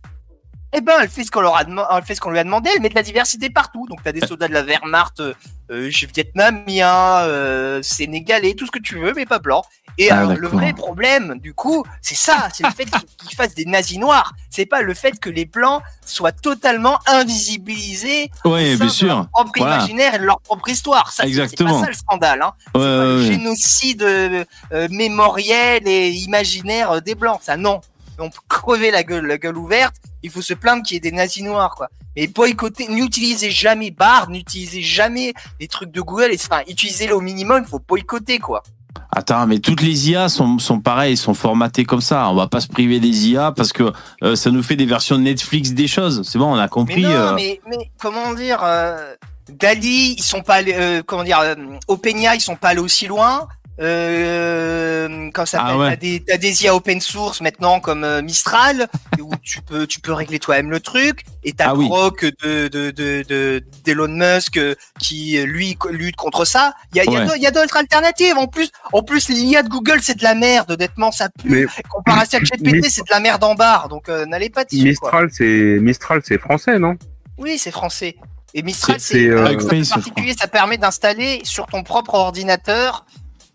Eh 0.78 0.82
ben, 0.82 0.94
elle 1.02 1.10
fait 1.10 1.24
ce 1.24 1.32
qu'on 1.32 1.40
leur 1.42 1.56
a 1.56 1.64
demandé, 1.64 1.88
elle 1.96 2.04
fait 2.04 2.16
ce 2.16 2.22
qu'on 2.22 2.32
lui 2.32 2.40
a 2.40 2.44
demandé. 2.44 2.70
Elle 2.76 2.82
met 2.82 2.90
de 2.90 2.96
la 2.96 3.04
diversité 3.04 3.50
partout. 3.50 3.86
Donc, 3.90 4.00
t'as 4.04 4.12
des 4.12 4.20
soldats 4.28 4.48
de 4.50 4.54
la 4.54 4.62
Wehrmacht, 4.64 5.22
euh, 5.22 5.34
euh, 5.72 5.90
vietnamiens, 6.14 7.20
euh, 7.24 7.82
sénégalais, 7.82 8.54
tout 8.56 8.66
ce 8.66 8.72
que 8.72 8.80
tu 8.80 9.00
veux, 9.00 9.14
mais 9.16 9.26
pas 9.26 9.40
blanc. 9.40 9.64
Et 9.98 10.12
Ah, 10.12 10.20
alors, 10.20 10.34
le 10.36 10.48
vrai 10.50 10.74
problème, 10.74 11.40
du 11.40 11.54
coup, 11.54 11.86
c'est 12.02 12.16
ça, 12.18 12.50
c'est 12.54 12.66
le 12.66 12.72
fait 12.74 12.84
qu'ils 12.86 13.36
fassent 13.38 13.56
des 13.56 13.64
nazis 13.64 13.98
noirs. 13.98 14.34
C'est 14.50 14.66
pas 14.66 14.82
le 14.82 14.94
fait 14.94 15.18
que 15.18 15.30
les 15.30 15.46
blancs 15.46 15.82
soient 16.06 16.34
totalement 16.34 17.00
invisibilisés 17.06 18.30
Ouais, 18.44 18.64
bien 18.66 18.76
de 18.76 18.84
leur 18.84 18.92
sûr. 18.92 19.28
propre 19.32 19.52
Voilà. 19.56 19.78
imaginaire 19.78 20.16
et 20.16 20.20
de 20.20 20.26
leur 20.26 20.42
propre 20.42 20.68
histoire. 20.68 21.12
Ça, 21.14 21.24
c'est- 21.24 21.30
c'est 21.34 21.40
Exactement. 21.40 21.76
pas 21.80 21.86
ça 21.86 21.88
le 21.92 21.94
scandale. 21.96 22.42
Hein. 22.42 22.52
Ouais, 22.66 22.72
pas 22.74 22.80
ouais, 22.80 23.06
le 23.06 23.22
génocide 23.24 24.02
euh, 24.04 24.44
mémoriel 24.90 25.88
et 25.88 26.10
imaginaire 26.10 27.02
des 27.02 27.16
blancs. 27.16 27.40
Ça, 27.42 27.56
non. 27.56 27.80
On 28.20 28.30
peut 28.30 28.40
crever 28.48 28.92
la 28.92 29.04
gueule, 29.04 29.26
la 29.26 29.38
gueule 29.38 29.58
ouverte. 29.58 29.96
Il 30.24 30.30
faut 30.30 30.42
se 30.42 30.54
plaindre 30.54 30.84
qu'il 30.84 30.96
y 30.96 30.98
ait 30.98 31.02
des 31.02 31.12
nazis 31.12 31.44
noirs, 31.44 31.76
quoi. 31.76 31.90
Mais 32.16 32.28
boycotter, 32.28 32.88
n'utilisez 32.88 33.52
jamais 33.52 33.92
Bard, 33.92 34.30
n'utilisez 34.30 34.82
jamais 34.82 35.34
les 35.60 35.68
trucs 35.68 35.92
de 35.92 36.02
Google. 36.02 36.32
Et, 36.32 36.38
enfin, 36.38 36.62
utilisez-les 36.68 37.14
au 37.14 37.22
minimum. 37.22 37.64
Il 37.66 37.70
faut 37.70 37.82
boycotter, 37.86 38.40
quoi. 38.40 38.64
Attends, 39.12 39.48
mais 39.48 39.60
toutes 39.60 39.82
les 39.82 40.10
IA 40.10 40.30
sont, 40.30 40.60
sont 40.60 40.80
pareilles, 40.80 41.16
sont 41.18 41.34
formatées 41.34 41.86
comme 41.86 42.02
ça. 42.02 42.30
On 42.30 42.36
va 42.36 42.48
pas 42.48 42.60
se 42.60 42.68
priver 42.68 43.00
des 43.00 43.30
IA 43.30 43.52
parce 43.52 43.72
que 43.72 43.94
euh, 44.24 44.36
ça 44.36 44.52
nous 44.52 44.64
fait 44.64 44.76
des 44.76 44.86
versions 44.86 45.18
Netflix 45.18 45.72
des 45.72 45.88
choses. 45.88 46.22
C'est 46.24 46.38
bon, 46.38 46.54
on 46.54 46.56
a 46.58 46.64
Mais 46.64 46.70
compris. 46.70 47.02
non, 47.04 47.10
euh, 47.10 47.34
mais, 47.36 47.62
mais 47.70 47.92
comment 48.00 48.34
dire 48.34 48.60
euh, 48.64 49.14
Dali, 49.50 50.16
ils 50.18 50.24
sont 50.24 50.42
pas 50.42 50.56
allés, 50.56 50.74
euh, 50.76 51.04
comment 51.06 51.24
dire, 51.24 51.40
Openia, 51.88 52.36
ils 52.36 52.42
sont 52.42 52.56
pas 52.56 52.70
allés 52.70 52.80
aussi 52.80 53.08
loin. 53.08 53.48
Euh, 53.80 55.30
comme 55.32 55.46
ça, 55.46 55.62
Ah 55.66 55.78
ouais. 55.78 55.90
t'as 55.92 55.96
des, 55.96 56.24
t'as 56.26 56.38
des 56.38 56.64
IA 56.64 56.76
open 56.76 57.02
source 57.02 57.42
maintenant 57.42 57.80
comme 57.80 58.04
euh, 58.04 58.22
Mistral 58.22 58.88
où 59.20 59.32
tu 59.44 59.62
peux, 59.62 59.86
tu 59.88 60.00
peux 60.00 60.14
régler 60.14 60.40
toi-même 60.40 60.70
le 60.72 60.80
truc. 60.80 61.24
Et 61.44 61.54
t'as 61.54 61.70
Ah 61.70 61.76
oui. 61.76 61.88
Grok 61.88 62.26
de 62.44 62.68
de 62.68 62.92
de 62.92 63.24
de 63.28 63.64
d'Elon 63.84 64.08
Musk 64.08 64.58
euh, 64.58 64.76
qui 65.00 65.38
euh, 65.38 65.46
lui 65.46 65.78
lutte 65.90 66.16
contre 66.16 66.46
ça. 66.46 66.74
Il 66.94 66.98
y 66.98 67.00
a, 67.02 67.04
il 67.06 67.12
y 67.12 67.16
a 67.16 67.20
Ouais. 67.20 67.26
d'autres- 67.26 67.38
il 67.38 67.44
y 67.44 67.48
a 67.48 67.52
d'autres 67.52 67.78
alternatives. 67.78 68.38
En 68.38 68.48
plus, 68.48 68.70
en 68.94 69.04
plus, 69.04 69.30
l'IA 69.30 69.64
de 69.64 69.70
Google 69.70 70.00
c'est 70.02 70.18
de 70.18 70.24
la 70.24 70.36
merde. 70.36 70.72
Honnêtement, 70.72 71.12
ça 71.12 71.30
pue. 71.30 71.50
Mais 71.50 71.66
Comparé 71.90 72.22
à 72.22 72.26
ChatGPT, 72.26 72.86
c'est 72.90 73.02
de 73.04 73.12
la 73.12 73.20
merde 73.20 73.44
en 73.44 73.56
barre. 73.56 73.90
Donc 73.90 74.10
euh, 74.10 74.26
n'allez 74.26 74.50
pas 74.50 74.64
dessus. 74.66 74.84
Mistral, 74.84 75.30
c'est 75.32 75.78
Mistral, 75.82 76.22
c'est 76.24 76.40
français, 76.40 76.80
non? 76.80 76.96
Oui, 77.38 77.58
c'est 77.58 77.72
français. 77.72 78.16
Et 78.54 78.64
Mistral, 78.64 78.96
C'est- 79.00 79.24
je 79.30 79.90
particulier, 79.90 80.34
ça 80.40 80.48
permet 80.48 80.78
d'installer 80.78 81.42
sur 81.44 81.66
ton 81.68 81.84
propre 81.84 82.14
ordinateur 82.14 83.06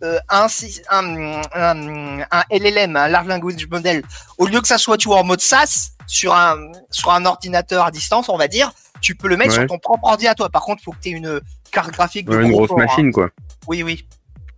euh, 0.03 0.19
un, 0.29 0.49
sy- 0.49 0.81
un, 0.91 1.41
un, 1.55 2.21
un 2.31 2.43
LLM, 2.51 2.97
un 2.97 3.09
Large 3.09 3.27
Language 3.29 3.67
Model. 3.71 4.03
Au 4.39 4.47
lieu 4.47 4.61
que 4.61 4.69
ça 4.69 4.79
soit 4.79 4.97
tu 4.97 5.09
vois, 5.09 5.19
en 5.19 5.25
mode 5.25 5.41
SaaS 5.41 5.91
sur 6.07 6.35
un, 6.35 6.73
sur 6.91 7.11
un 7.13 7.25
ordinateur 7.27 7.85
à 7.85 7.91
distance, 7.91 8.29
on 8.29 8.37
va 8.37 8.49
dire, 8.49 8.73
tu 9.01 9.15
peux 9.15 9.29
le 9.29 9.37
mettre 9.37 9.51
Ouais. 9.53 9.59
sur 9.61 9.67
ton 9.67 9.79
propre 9.79 10.05
ordinateur. 10.09 10.51
Par 10.51 10.63
contre, 10.63 10.81
il 10.83 10.85
faut 10.85 10.93
que 10.93 10.99
tu 11.03 11.09
aies 11.11 11.13
une 11.13 11.41
carte 11.71 11.93
graphique 11.93 12.27
de 12.29 12.37
Ouais, 12.37 12.43
Une 12.43 12.49
gros 12.51 12.59
grosse 12.67 12.69
port, 12.71 12.81
hein. 12.81 12.87
machine, 12.87 13.13
quoi. 13.13 13.29
Oui, 13.69 13.83
oui. 13.83 14.07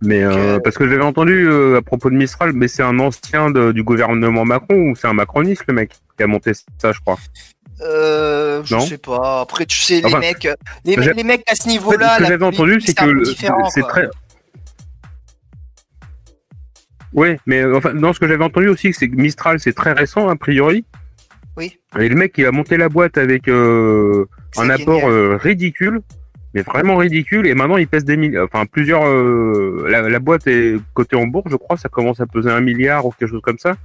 Mais 0.01 0.21
euh, 0.21 0.31
euh, 0.55 0.59
parce 0.59 0.77
que 0.77 0.89
j'avais 0.89 1.01
entendu 1.03 1.47
euh, 1.47 1.77
à 1.77 1.81
propos 1.81 2.09
de 2.09 2.15
Mistral, 2.15 2.51
mais 2.53 2.67
c'est 2.67 2.83
un 2.83 2.99
ancien 2.99 3.49
de- 3.51 3.71
du 3.71 3.83
gouvernement 3.83 4.43
Macron 4.43 4.75
ou 4.75 4.95
c'est 4.97 5.07
un 5.07 5.13
macroniste 5.13 5.63
le 5.67 5.73
mec 5.75 5.91
qui 6.17 6.23
a 6.23 6.27
monté 6.27 6.51
ça, 6.53 6.91
je 6.91 6.99
crois? 6.99 7.17
Euh, 7.81 8.61
je 8.65 8.75
Non? 8.75 8.81
sais 8.81 8.97
pas. 8.97 9.41
Après, 9.41 9.65
tu 9.65 9.77
sais, 9.81 9.95
les 10.01 10.05
Enfin, 10.05 10.19
mecs, 10.19 10.47
les, 10.85 11.23
mecs 11.23 11.43
à 11.49 11.55
ce 11.55 11.67
niveau-là, 11.67 12.15
ce 12.15 12.19
que 12.23 12.25
j'avais 12.27 12.45
entendu, 12.45 12.79
c'est 12.81 12.93
que 12.93 13.23
c'est 13.69 13.81
très. 13.87 14.09
Oui, 17.13 17.35
mais 17.45 17.61
euh, 17.61 17.77
enfin, 17.77 17.93
non, 17.93 18.13
ce 18.13 18.19
que 18.19 18.27
j'avais 18.27 18.43
entendu 18.43 18.67
aussi, 18.69 18.93
c'est 18.93 19.07
que 19.09 19.15
Mistral, 19.15 19.59
c'est 19.59 19.73
très 19.73 19.91
récent, 19.93 20.27
a 20.29 20.35
priori. 20.35 20.85
Oui. 21.57 21.77
Et 21.99 22.09
le 22.09 22.15
mec, 22.15 22.33
il 22.37 22.45
a 22.45 22.51
monté 22.51 22.77
la 22.77 22.89
boîte 22.89 23.17
avec 23.17 23.47
euh, 23.47 24.25
un 24.57 24.69
apport 24.71 25.07
euh, 25.07 25.37
ridicule, 25.39 26.01
mais 26.55 26.61
vraiment 26.63 26.95
ridicule. 26.97 27.45
Et 27.45 27.53
maintenant, 27.53 27.77
il 27.77 27.87
pèse 27.87 28.05
des 28.05 28.17
milliards. 28.17 28.45
Enfin, 28.51 28.65
plusieurs. 28.65 29.05
euh, 29.05 29.85
la, 29.87 30.01
la 30.09 30.19
boîte 30.19 30.47
est 30.47 30.75
cotée 30.95 31.15
en 31.15 31.27
bourse, 31.27 31.51
je 31.51 31.55
crois. 31.55 31.77
Ça 31.77 31.89
commence 31.89 32.19
à 32.19 32.25
peser 32.25 32.49
un 32.49 32.61
milliard 32.61 33.05
ou 33.05 33.11
quelque 33.11 33.29
chose 33.29 33.41
comme 33.43 33.59
ça. 33.59 33.75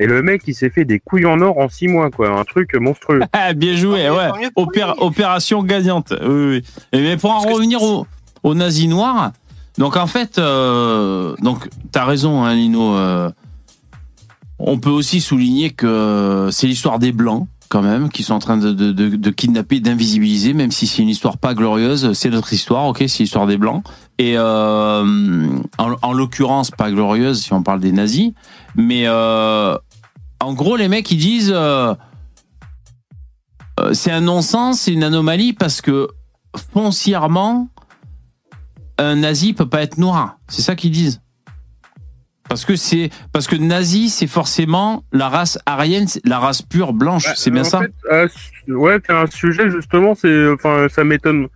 Et 0.00 0.06
le 0.06 0.22
mec, 0.22 0.42
il 0.46 0.54
s'est 0.54 0.70
fait 0.70 0.84
des 0.84 0.98
couilles 1.00 1.26
en 1.26 1.40
or 1.40 1.58
en 1.58 1.68
six 1.68 1.86
mois, 1.88 2.10
quoi. 2.10 2.30
Un 2.30 2.44
truc 2.44 2.74
monstrueux. 2.74 3.20
Ah, 3.32 3.52
bien 3.52 3.76
joué, 3.76 4.04
mieux, 4.08 4.12
ouais. 4.16 4.84
opération 4.98 5.62
gagnante. 5.62 6.12
Oui, 6.20 6.48
oui. 6.48 6.64
Et 6.92 7.00
mais 7.02 7.16
pour 7.16 7.30
en 7.30 7.42
Parce 7.42 7.54
revenir 7.54 7.82
au, 7.82 8.06
au 8.42 8.54
nazi 8.54 8.88
noir, 8.88 9.32
donc 9.76 9.96
en 9.96 10.06
fait, 10.06 10.38
euh, 10.38 11.34
donc 11.42 11.68
t'as 11.92 12.04
raison, 12.04 12.44
hein, 12.44 12.54
Lino. 12.54 12.94
euh, 12.96 13.30
on 14.58 14.78
peut 14.78 14.90
aussi 14.90 15.20
souligner 15.20 15.70
que 15.70 16.48
c'est 16.50 16.66
l'histoire 16.66 16.98
des 16.98 17.12
blancs 17.12 17.46
quand 17.68 17.82
même 17.82 18.08
qui 18.08 18.22
sont 18.22 18.32
en 18.34 18.38
train 18.38 18.56
de, 18.56 19.30
kidnapper, 19.30 19.78
d'invisibiliser, 19.80 20.54
même 20.54 20.72
si 20.72 20.86
c'est 20.86 21.02
une 21.02 21.10
histoire 21.10 21.36
pas 21.36 21.52
glorieuse, 21.54 22.14
c'est 22.14 22.30
notre 22.30 22.52
histoire, 22.54 22.86
ok, 22.86 23.04
c'est 23.06 23.18
l'histoire 23.20 23.46
des 23.46 23.58
blancs. 23.58 23.84
Et 24.18 24.38
euh, 24.38 25.46
en, 25.76 25.94
en 26.00 26.12
l'occurrence 26.12 26.70
pas 26.70 26.90
glorieuse 26.90 27.42
si 27.42 27.52
on 27.52 27.62
parle 27.62 27.80
des 27.80 27.92
nazis, 27.92 28.32
mais 28.74 29.06
en 29.08 30.54
gros, 30.54 30.76
les 30.76 30.88
mecs, 30.88 31.10
ils 31.10 31.18
disent 31.18 31.54
c'est 33.92 34.10
un 34.10 34.22
non-sens, 34.22 34.80
c'est 34.80 34.92
une 34.92 35.04
anomalie 35.04 35.52
parce 35.52 35.80
que 35.82 36.08
foncièrement, 36.72 37.68
un 38.98 39.16
nazi 39.16 39.52
peut 39.52 39.68
pas 39.68 39.82
être 39.82 39.98
noir. 39.98 40.38
C'est 40.48 40.62
ça 40.62 40.74
qu'ils 40.74 40.90
disent. 40.90 41.20
Parce 42.48 42.64
que 42.64 42.76
c'est 42.76 43.10
parce 43.32 43.46
que 43.46 43.56
nazi, 43.56 44.08
c'est 44.08 44.26
forcément 44.26 45.04
la 45.12 45.28
race 45.28 45.58
aryenne, 45.66 46.06
la 46.24 46.38
race 46.38 46.62
pure 46.62 46.94
blanche. 46.94 47.26
c'est 47.36 47.50
bien 47.50 47.60
en 47.60 47.64
ça? 47.64 47.80
fait, 47.80 47.92
euh, 48.10 48.74
ouais, 48.74 48.98
c'est 49.06 49.12
un 49.12 49.26
sujet 49.26 49.70
justement, 49.70 50.14
c'est, 50.14 50.48
enfin, 50.50 50.86
ça 50.88 51.04
m'étonne. 51.04 51.48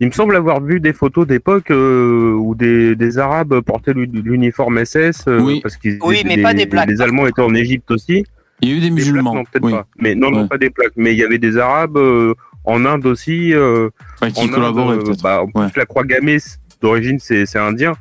Il 0.00 0.08
me 0.08 0.12
semble 0.12 0.34
avoir 0.34 0.60
vu 0.60 0.80
des 0.80 0.92
photos 0.92 1.26
d'époque 1.28 1.70
euh, 1.70 2.32
où 2.34 2.56
des, 2.56 2.96
des 2.96 3.18
Arabes 3.18 3.60
portaient 3.60 3.92
l'u- 3.92 4.06
l'uniforme 4.12 4.84
SS, 4.84 5.24
euh, 5.28 5.40
Oui. 5.40 5.60
parce 5.60 5.76
qu'ils 5.76 5.98
Oui, 6.02 6.22
mais 6.24 6.42
pas 6.42 6.54
des 6.54 6.66
plaques, 6.66 6.88
Les 6.88 7.00
Allemands 7.00 7.26
étaient 7.26 7.42
en 7.42 7.54
Égypte 7.54 7.90
aussi. 7.92 8.24
Il 8.60 8.68
y 8.68 8.72
a 8.72 8.76
eu 8.76 8.80
des 8.80 8.90
Des 8.90 8.94
plaques, 8.94 9.06
musulmans. 9.06 9.34
non, 9.34 9.44
peut-être 9.44 9.64
oui. 9.64 9.72
pas. 9.72 9.86
Mais 9.98 10.14
non, 10.16 10.48
pas 10.48 10.58
des 10.58 10.70
plaques. 10.70 10.92
Mais 10.96 11.12
il 11.12 11.18
y 11.18 11.24
avait 11.24 11.38
des 11.38 11.56
Arabes 11.56 11.96
euh, 11.96 12.34
en 12.64 12.84
Inde 12.84 13.06
aussi. 13.06 13.52
euh, 13.54 13.90
Enfin, 14.14 14.30
qui 14.32 14.40
en 14.40 14.44
Inde, 14.44 14.50
collaboraient 14.54 14.96
euh, 14.98 15.02
peut-être. 15.02 15.22
bah, 15.22 15.42
en 15.42 15.46
plus, 15.46 15.60
Ouais. 15.60 15.68
la 15.76 15.86
croix 15.86 16.04
gammée, 16.04 16.38
d'origine, 16.82 17.18
c'est 17.18 17.46
c'est 17.46 17.58
indien. 17.58 17.94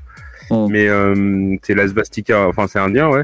Oh. 0.49 0.67
Mais 0.69 0.87
euh, 0.89 1.55
c'est 1.63 1.75
la 1.75 1.87
svastika, 1.87 2.47
enfin, 2.47 2.67
c'est 2.67 2.79
indien, 2.79 3.07
ouais. 3.09 3.23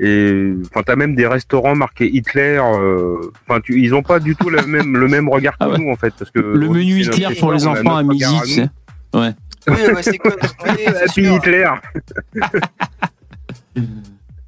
Et 0.00 0.52
enfin, 0.66 0.82
t'as 0.84 0.94
même 0.96 1.14
des 1.16 1.26
restaurants 1.26 1.74
marqués 1.74 2.08
Hitler. 2.14 2.60
euh, 2.62 3.16
Enfin, 3.48 3.60
tu, 3.60 3.80
ils 3.80 3.94
ont 3.94 4.02
pas 4.02 4.20
du 4.20 4.36
tout 4.36 4.50
le 4.50 4.62
même 4.66 4.96
le 4.96 5.08
même 5.08 5.28
regard 5.28 5.54
que 5.54 5.64
Ah 5.64 5.68
ouais. 5.70 5.78
nous 5.78 5.90
en 5.90 5.96
fait, 5.96 6.12
parce 6.18 6.30
que 6.30 6.38
Le 6.40 6.68
menu 6.68 7.00
Hitler 7.00 7.28
pour 7.40 7.52
les 7.52 7.66
enfants 7.66 7.96
à 7.96 8.02
midi. 8.02 8.24
Ouais. 9.14 9.32
Oui, 9.66 9.74
ouais, 9.94 10.02
c'est 10.02 10.18
c'est 11.06 11.26
Happy. 11.26 11.34
Hitler. 11.36 11.68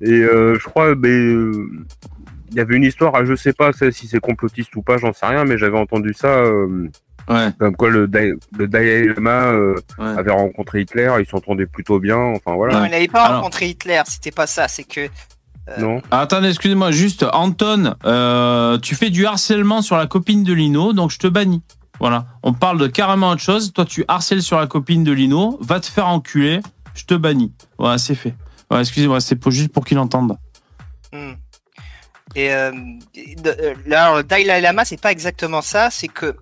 Et 0.02 0.12
euh, 0.12 0.55
je 0.59 0.64
crois, 0.64 0.94
euh, 0.94 1.66
il 2.51 2.56
y 2.56 2.60
avait 2.60 2.77
une 2.77 2.85
histoire, 2.85 3.24
je 3.24 3.35
sais 3.35 3.52
pas 3.52 3.70
si 3.72 4.06
c'est 4.06 4.20
complotiste 4.20 4.74
ou 4.77 4.82
pas, 4.82 4.97
j'en 4.97 5.12
sais 5.12 5.27
rien, 5.27 5.44
mais 5.44 5.59
j'avais 5.59 5.78
entendu 5.78 6.14
ça, 6.14 6.28
euh, 6.39 6.89
Ouais. 7.31 7.51
comme 7.59 7.77
quoi 7.77 7.90
le, 7.90 8.09
Dai- 8.09 8.35
le 8.59 8.66
Dalai 8.69 9.05
Lama 9.15 9.44
euh, 9.52 9.74
Ouais. 9.98 10.19
avait 10.19 10.32
rencontré 10.32 10.81
Hitler, 10.82 11.12
ils 11.20 11.27
s'entendaient 11.27 11.66
plutôt 11.66 12.01
bien, 12.01 12.16
enfin 12.19 12.55
voilà. 12.57 12.81
Non, 12.81 12.85
il 12.86 12.90
n'avait 12.90 13.07
pas 13.09 13.23
Alors- 13.24 13.36
rencontré 13.39 13.69
Hitler, 13.69 14.02
c'était 14.07 14.32
pas 14.32 14.47
ça, 14.48 14.66
c'est 14.69 14.85
que. 14.85 15.09
Non. 15.78 16.02
Ah, 16.11 16.23
Attendez, 16.23 16.48
excusez-moi, 16.48 16.90
juste, 16.90 17.24
Anton, 17.32 17.94
euh, 18.05 18.78
tu 18.78 18.97
fais 18.97 19.11
du 19.11 19.24
harcèlement 19.27 19.81
sur 19.82 19.97
la 19.97 20.07
copine 20.09 20.43
de 20.43 20.52
Lino, 20.52 20.93
donc 20.93 21.12
je 21.12 21.19
te 21.19 21.28
bannis. 21.28 21.62
Voilà. 22.01 22.27
On 22.43 22.52
parle 22.52 22.78
de 22.78 22.89
carrément 22.89 23.31
autre 23.31 23.43
chose. 23.43 23.73
Toi, 23.73 23.85
tu 23.85 24.05
harcèles 24.09 24.43
sur 24.43 24.59
la 24.59 24.66
copine 24.66 25.05
de 25.05 25.12
Lino, 25.12 25.59
va 25.61 25.78
te 25.78 25.86
faire 25.86 26.09
enculer, 26.09 26.61
je 26.94 27.05
te 27.05 27.15
bannis. 27.15 27.52
Voilà, 27.78 27.98
c'est 27.98 28.16
fait. 28.16 28.35
Ouais, 28.70 28.81
excusez-moi, 28.81 29.20
c'est 29.20 29.36
pour, 29.36 29.52
juste 29.52 29.70
pour 29.73 29.85
qu'il 29.85 29.98
entende. 30.01 30.36
Hmm. 31.12 31.32
Et 32.35 32.52
euh, 32.52 32.73
euh, 33.47 33.74
là, 33.86 34.23
Dalai 34.24 34.61
Lama, 34.61 34.85
c'est 34.85 35.01
pas 35.01 35.12
exactement 35.12 35.62
ça, 35.62 35.90
c'est 35.90 36.09
que 36.09 36.35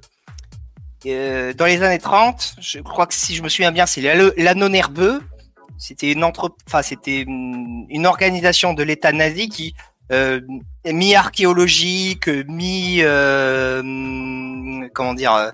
euh, 1.07 1.53
dans 1.55 1.67
les 1.67 1.83
années 1.83 1.99
30, 1.99 2.57
je 2.61 2.81
crois 2.81 3.07
que 3.07 3.15
si 3.15 3.35
je 3.35 3.43
me 3.43 3.49
souviens 3.49 3.73
bien, 3.73 3.87
c'est 3.87 4.01
l'anneau 4.01 4.69
nerveux. 4.69 5.23
C'était 5.79 6.11
une 6.11 6.25
entre, 6.25 6.57
enfin 6.67 6.83
c'était 6.83 7.21
une 7.21 8.07
organisation 8.07 8.75
de 8.75 8.83
l'État 8.83 9.13
nazi 9.13 9.49
qui 9.49 9.75
euh, 10.11 10.41
mi 10.87 11.15
archéologique, 11.15 12.29
mi 12.49 12.99
euh, 13.01 13.83
comment 14.95 15.15
dire, 15.15 15.35
euh, 15.35 15.51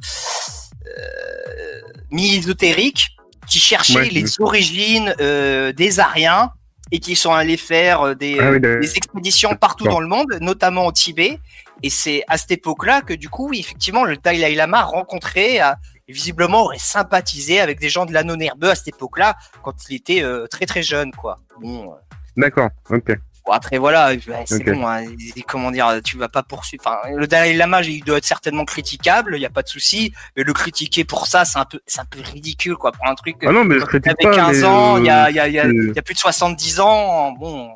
euh, 0.86 1.80
mi 2.10 2.36
ésotérique, 2.36 3.16
qui 3.48 3.58
cherchait 3.58 3.94
Ouais, 3.94 4.08
les 4.10 4.40
origines 4.40 5.14
des 5.18 6.00
Ariens 6.00 6.50
et 6.92 7.00
qui 7.00 7.16
sont 7.16 7.32
allés 7.32 7.56
faire 7.56 8.14
des, 8.14 8.38
Ah 8.40 8.52
oui, 8.52 8.60
des 8.60 8.96
expéditions 8.96 9.56
partout 9.56 9.84
dans 9.84 10.00
le 10.00 10.06
monde, 10.06 10.38
notamment 10.40 10.86
au 10.86 10.92
Tibet. 10.92 11.40
Et 11.85 11.90
c'est 11.90 12.24
à 12.28 12.39
cette 12.39 12.51
époque-là 12.51 13.02
que 13.02 13.12
du 13.12 13.28
coup, 13.28 13.51
oui, 13.51 13.61
effectivement, 13.61 14.05
le 14.05 14.16
Dalai 14.16 14.55
Lama 14.55 14.78
a 14.78 14.85
rencontré, 14.85 15.61
a, 15.61 15.77
visiblement 16.09 16.62
aurait 16.62 16.78
sympathisé 16.78 17.61
avec 17.61 17.78
des 17.78 17.90
gens 17.90 18.06
de 18.06 18.12
l'anneau 18.15 18.36
nerveux 18.36 18.70
à 18.70 18.74
cette 18.74 18.89
époque-là, 18.89 19.36
quand 19.62 19.74
il 19.90 19.97
était 19.97 20.23
euh, 20.23 20.47
très 20.47 20.65
très 20.65 20.82
jeune, 20.82 21.12
quoi. 21.12 21.40
Bon, 21.61 21.93
euh, 21.93 21.97
D'accord, 22.39 22.70
ok. 22.89 23.12
bon, 23.44 23.52
après 23.52 23.77
voilà, 23.77 24.12
c'est 24.47 24.55
Ok. 24.56 24.73
bon. 24.73 24.86
hein, 24.89 25.05
comment 25.47 25.70
dire, 25.70 26.01
tu 26.02 26.16
vas 26.16 26.31
pas 26.31 26.43
poursuivre. 26.43 26.82
Enfin, 26.86 27.11
le 27.15 27.27
Dalai 27.27 27.52
Lama, 27.52 27.82
il 27.82 28.02
doit 28.02 28.16
être 28.16 28.24
certainement 28.24 28.65
critiquable, 28.65 29.35
il 29.36 29.43
y 29.43 29.47
a 29.47 29.51
pas 29.51 29.62
de 29.62 29.69
souci. 29.69 30.11
Mais 30.39 30.43
le 30.43 30.55
critiquer 30.55 31.05
pour 31.05 31.27
ça, 31.27 31.44
c'est 31.44 31.59
un 31.59 31.66
peu, 31.66 31.81
c'est 31.86 32.01
un 32.01 32.06
peu 32.06 32.20
ridicule, 32.20 32.77
quoi, 32.77 32.93
pour 32.93 33.06
un 33.06 33.15
truc. 33.15 33.36
Ah 33.47 33.52
non, 33.52 33.66
mais 33.66 33.78
je 33.78 33.85
critique 33.85 34.11
pas. 34.23 34.31
15 34.31 34.56
mais, 34.59 34.65
ans, 34.65 34.97
il 34.97 35.05
y 35.05 35.11
a, 35.11 35.27
euh, 35.27 35.31
y, 35.32 35.39
a, 35.39 35.43
a, 35.43 35.48
y 35.48 35.59
a 35.98 36.02
plus 36.02 36.15
de 36.15 36.19
70 36.19 36.81
ans, 36.81 37.32
bon. 37.32 37.69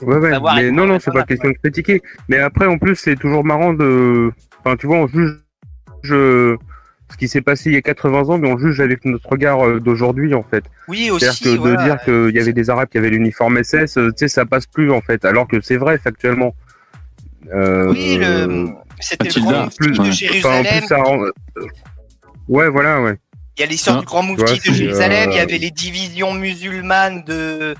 Ouais, 0.00 0.16
ouais, 0.16 0.38
mais 0.56 0.70
non, 0.70 0.86
non, 0.86 0.94
on 0.94 1.00
c'est 1.00 1.10
pas 1.12 1.24
question 1.24 1.48
de 1.50 1.54
critiquer. 1.54 2.02
Mais 2.28 2.38
après, 2.38 2.66
en 2.66 2.78
plus, 2.78 2.96
c'est 2.96 3.16
toujours 3.16 3.44
marrant 3.44 3.72
de. 3.72 4.30
Enfin, 4.64 4.76
tu 4.76 4.86
vois, 4.86 4.96
on 4.98 5.06
juge 5.08 5.36
euh, 6.10 6.56
ce 7.10 7.16
qui 7.16 7.26
s'est 7.28 7.40
passé 7.42 7.70
il 7.70 7.74
y 7.74 7.76
a 7.76 7.82
80 7.82 8.28
ans, 8.30 8.38
mais 8.38 8.50
on 8.50 8.58
juge 8.58 8.80
avec 8.80 9.04
notre 9.04 9.28
regard 9.28 9.66
euh, 9.66 9.80
d'aujourd'hui, 9.80 10.34
en 10.34 10.42
fait. 10.44 10.64
Oui, 10.88 11.06
C'est-à-dire 11.18 11.28
aussi. 11.30 11.44
que 11.44 11.48
de 11.50 11.82
dire 11.84 11.98
qu'il 12.04 12.36
y 12.36 12.40
avait 12.40 12.52
des 12.52 12.70
Arabes 12.70 12.88
qui 12.88 12.98
avaient 12.98 13.10
l'uniforme 13.10 13.62
SS, 13.62 13.96
euh, 13.98 14.08
tu 14.10 14.12
sais, 14.18 14.28
ça 14.28 14.44
passe 14.46 14.66
plus, 14.66 14.90
en 14.92 15.00
fait. 15.00 15.24
Alors 15.24 15.48
que 15.48 15.60
c'est 15.60 15.76
vrai, 15.76 15.98
factuellement. 15.98 16.54
Euh, 17.52 17.90
Oui, 17.90 18.16
le, 18.20 18.68
c'était 19.00 19.28
le 19.34 19.40
grand 19.40 19.64
mufti 19.64 19.76
plus- 19.78 19.98
de 19.98 20.02
ouais. 20.02 20.08
enfin, 20.38 20.60
en 20.60 20.62
Jérusalem. 20.62 20.78
plus, 20.78 20.86
ça 20.86 20.96
rend- 20.98 21.24
Ouais, 22.48 22.68
voilà, 22.68 23.00
ouais. 23.02 23.16
Il 23.58 23.60
y 23.60 23.64
a 23.64 23.66
l'histoire 23.66 23.96
Ah, 23.98 24.00
du 24.00 24.06
grand 24.06 24.22
mufti 24.22 24.44
vois, 24.44 24.54
de 24.54 24.72
Jérusalem. 24.76 25.28
euh, 25.28 25.32
Il 25.32 25.36
y 25.36 25.40
avait 25.40 25.58
les 25.58 25.70
divisions 25.70 26.32
musulmanes 26.34 27.22
de 27.24 27.74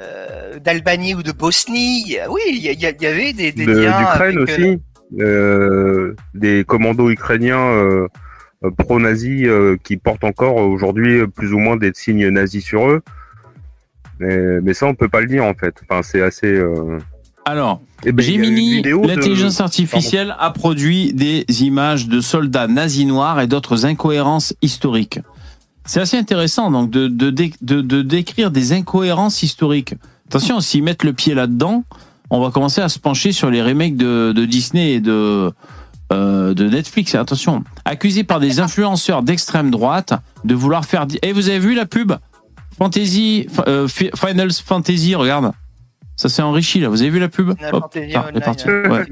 euh, 0.00 0.58
d'Albanie 0.58 1.14
ou 1.14 1.22
de 1.22 1.32
Bosnie. 1.32 2.16
Oui, 2.28 2.40
il 2.48 2.56
y, 2.58 3.06
avait 3.06 3.32
des, 3.32 3.52
des 3.52 3.66
De- 3.66 3.72
liens 3.72 3.98
D'Ukraine 3.98 4.38
euh, 4.38 4.42
aussi. 4.44 4.78
Euh, 5.20 6.14
des 6.34 6.64
commandos 6.64 7.10
ukrainiens 7.10 8.06
pro-nazis 8.78 9.44
euh, 9.46 9.76
qui 9.84 9.96
portent 9.96 10.24
encore 10.24 10.56
aujourd'hui 10.56 11.26
plus 11.28 11.52
ou 11.52 11.58
moins 11.58 11.76
des 11.76 11.92
signes 11.94 12.28
nazis 12.28 12.64
sur 12.64 12.88
eux. 12.90 13.02
Mais, 14.18 14.60
mais 14.62 14.74
ça, 14.74 14.86
on 14.86 14.94
peut 14.94 15.08
pas 15.08 15.20
le 15.20 15.26
dire 15.26 15.44
en 15.44 15.54
fait. 15.54 15.74
Enfin, 15.88 16.02
c'est 16.02 16.22
assez. 16.22 16.46
euh, 16.48 16.98
Alors, 17.44 17.80
eh 18.04 18.12
ben, 18.12 18.22
Gemini, 18.24 18.82
de- 18.82 19.06
l'intelligence 19.06 19.60
artificielle 19.60 20.34
a 20.38 20.50
produit 20.50 21.12
des 21.12 21.44
images 21.62 22.08
de 22.08 22.20
soldats 22.20 22.66
nazis 22.66 23.06
noirs 23.06 23.40
et 23.40 23.46
d'autres 23.46 23.84
incohérences 23.86 24.54
historiques. 24.62 25.20
C'est 25.86 26.00
assez 26.00 26.16
intéressant 26.18 26.70
donc 26.70 26.90
de, 26.90 27.06
de, 27.08 27.30
de, 27.30 27.80
de 27.80 28.02
décrire 28.02 28.50
des 28.50 28.72
incohérences 28.72 29.42
historiques. 29.42 29.94
Attention, 30.28 30.60
s'ils 30.60 30.82
mettent 30.82 31.04
le 31.04 31.12
pied 31.12 31.34
là-dedans, 31.34 31.84
on 32.30 32.40
va 32.40 32.50
commencer 32.50 32.80
à 32.80 32.88
se 32.88 32.98
pencher 32.98 33.30
sur 33.32 33.50
les 33.50 33.62
remakes 33.62 33.96
de, 33.96 34.32
de 34.34 34.44
Disney 34.44 34.94
et 34.94 35.00
de, 35.00 35.52
euh, 36.12 36.54
de 36.54 36.68
Netflix. 36.68 37.14
Attention, 37.14 37.62
accusés 37.84 38.24
par 38.24 38.40
des 38.40 38.58
influenceurs 38.58 39.22
d'extrême 39.22 39.70
droite 39.70 40.14
de 40.44 40.54
vouloir 40.54 40.84
faire... 40.84 41.06
di- 41.06 41.18
Eh, 41.22 41.32
vous 41.32 41.48
avez 41.48 41.60
vu 41.60 41.74
la 41.74 41.86
pub? 41.86 42.12
Fantasy, 42.76 43.46
euh, 43.68 43.88
Fantasy, 44.64 45.14
regarde. 45.14 45.52
Ça 46.16 46.28
s'est 46.28 46.42
enrichi 46.42 46.80
là. 46.80 46.88
Vous 46.88 47.00
avez 47.02 47.10
vu 47.10 47.20
la 47.20 47.28
pub? 47.28 47.50
Ouais. 48.90 49.06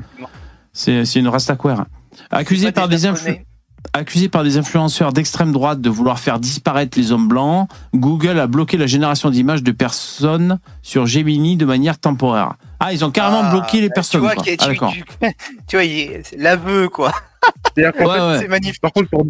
C'est 0.72 1.04
c'est 1.04 1.20
une 1.20 1.28
rastaquaire. 1.28 1.84
Accusé 2.30 2.72
par 2.72 2.88
des 2.88 3.06
influ- 3.06 3.26
Japonais. 3.26 3.46
Accusé 3.92 4.28
par 4.28 4.42
des 4.42 4.56
influenceurs 4.56 5.12
d'extrême 5.12 5.52
droite 5.52 5.80
de 5.80 5.90
vouloir 5.90 6.18
faire 6.18 6.38
disparaître 6.40 6.98
les 6.98 7.12
hommes 7.12 7.28
blancs, 7.28 7.68
Google 7.94 8.38
a 8.40 8.46
bloqué 8.46 8.76
la 8.76 8.86
génération 8.86 9.30
d'images 9.30 9.62
de 9.62 9.72
personnes 9.72 10.58
sur 10.82 11.06
Gemini 11.06 11.56
de 11.56 11.64
manière 11.64 11.98
temporaire. 11.98 12.54
Ah, 12.80 12.92
ils 12.92 13.04
ont 13.04 13.10
carrément 13.10 13.42
Ah, 13.44 13.50
bloqué 13.50 13.80
les 13.80 13.88
tu 13.88 13.92
personnes. 13.94 14.20
vois, 14.22 14.34
quoi. 14.34 14.44
Ah, 14.46 14.50
tu, 14.64 14.68
d'accord. 14.68 14.92
tu- 14.92 15.04
tu 15.68 15.76
vois, 15.76 15.84
il 15.84 15.98
est- 16.00 16.22
c'est 16.24 16.36
l'aveu, 16.38 16.88
quoi. 16.88 17.12
Ouais, 17.76 17.84
ouais. 17.86 18.38
C'est 18.40 18.48
magnifique. 18.48 18.80
par 18.80 18.92
contre, 18.92 19.10
pour, 19.10 19.26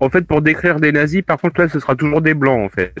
en 0.00 0.10
fait, 0.10 0.22
pour 0.22 0.42
décrire 0.42 0.80
des 0.80 0.90
nazis, 0.92 1.22
par 1.22 1.38
contre, 1.38 1.60
là, 1.60 1.68
ce 1.68 1.78
sera 1.78 1.94
toujours 1.94 2.20
des 2.20 2.34
blancs, 2.34 2.60
en 2.66 2.68
fait. 2.68 2.92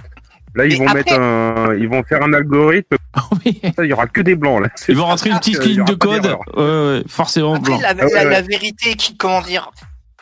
Là, 0.54 0.64
ils 0.64 0.70
Mais 0.70 0.76
vont 0.76 0.86
après- 0.86 0.98
mettre 1.00 1.20
un, 1.20 1.74
ils 1.74 1.88
vont 1.88 2.02
faire 2.04 2.22
un 2.22 2.32
algorithme. 2.32 2.96
Ah 3.18 3.24
oui. 3.44 3.60
Ça, 3.74 3.82
il 3.84 3.88
y 3.88 3.92
aura 3.94 4.06
que 4.06 4.20
des 4.20 4.34
blancs 4.36 4.62
là. 4.62 4.68
Ils 4.88 4.96
vont 4.96 5.06
rentrer 5.06 5.30
une 5.30 5.38
petite 5.38 5.64
ligne 5.64 5.84
de 5.84 5.94
code. 5.94 6.20
d'erreur. 6.22 6.40
Ouais, 6.54 6.62
ouais, 6.98 7.02
forcément 7.08 7.54
Après, 7.54 7.70
blanc. 7.70 7.80
la, 7.80 7.88
Ah 7.90 7.94
ouais, 8.04 8.10
la- 8.12 8.24
ouais. 8.24 8.30
la 8.30 8.42
vérité 8.42 8.94
qui, 8.94 9.16
comment 9.16 9.40
dire, 9.40 9.70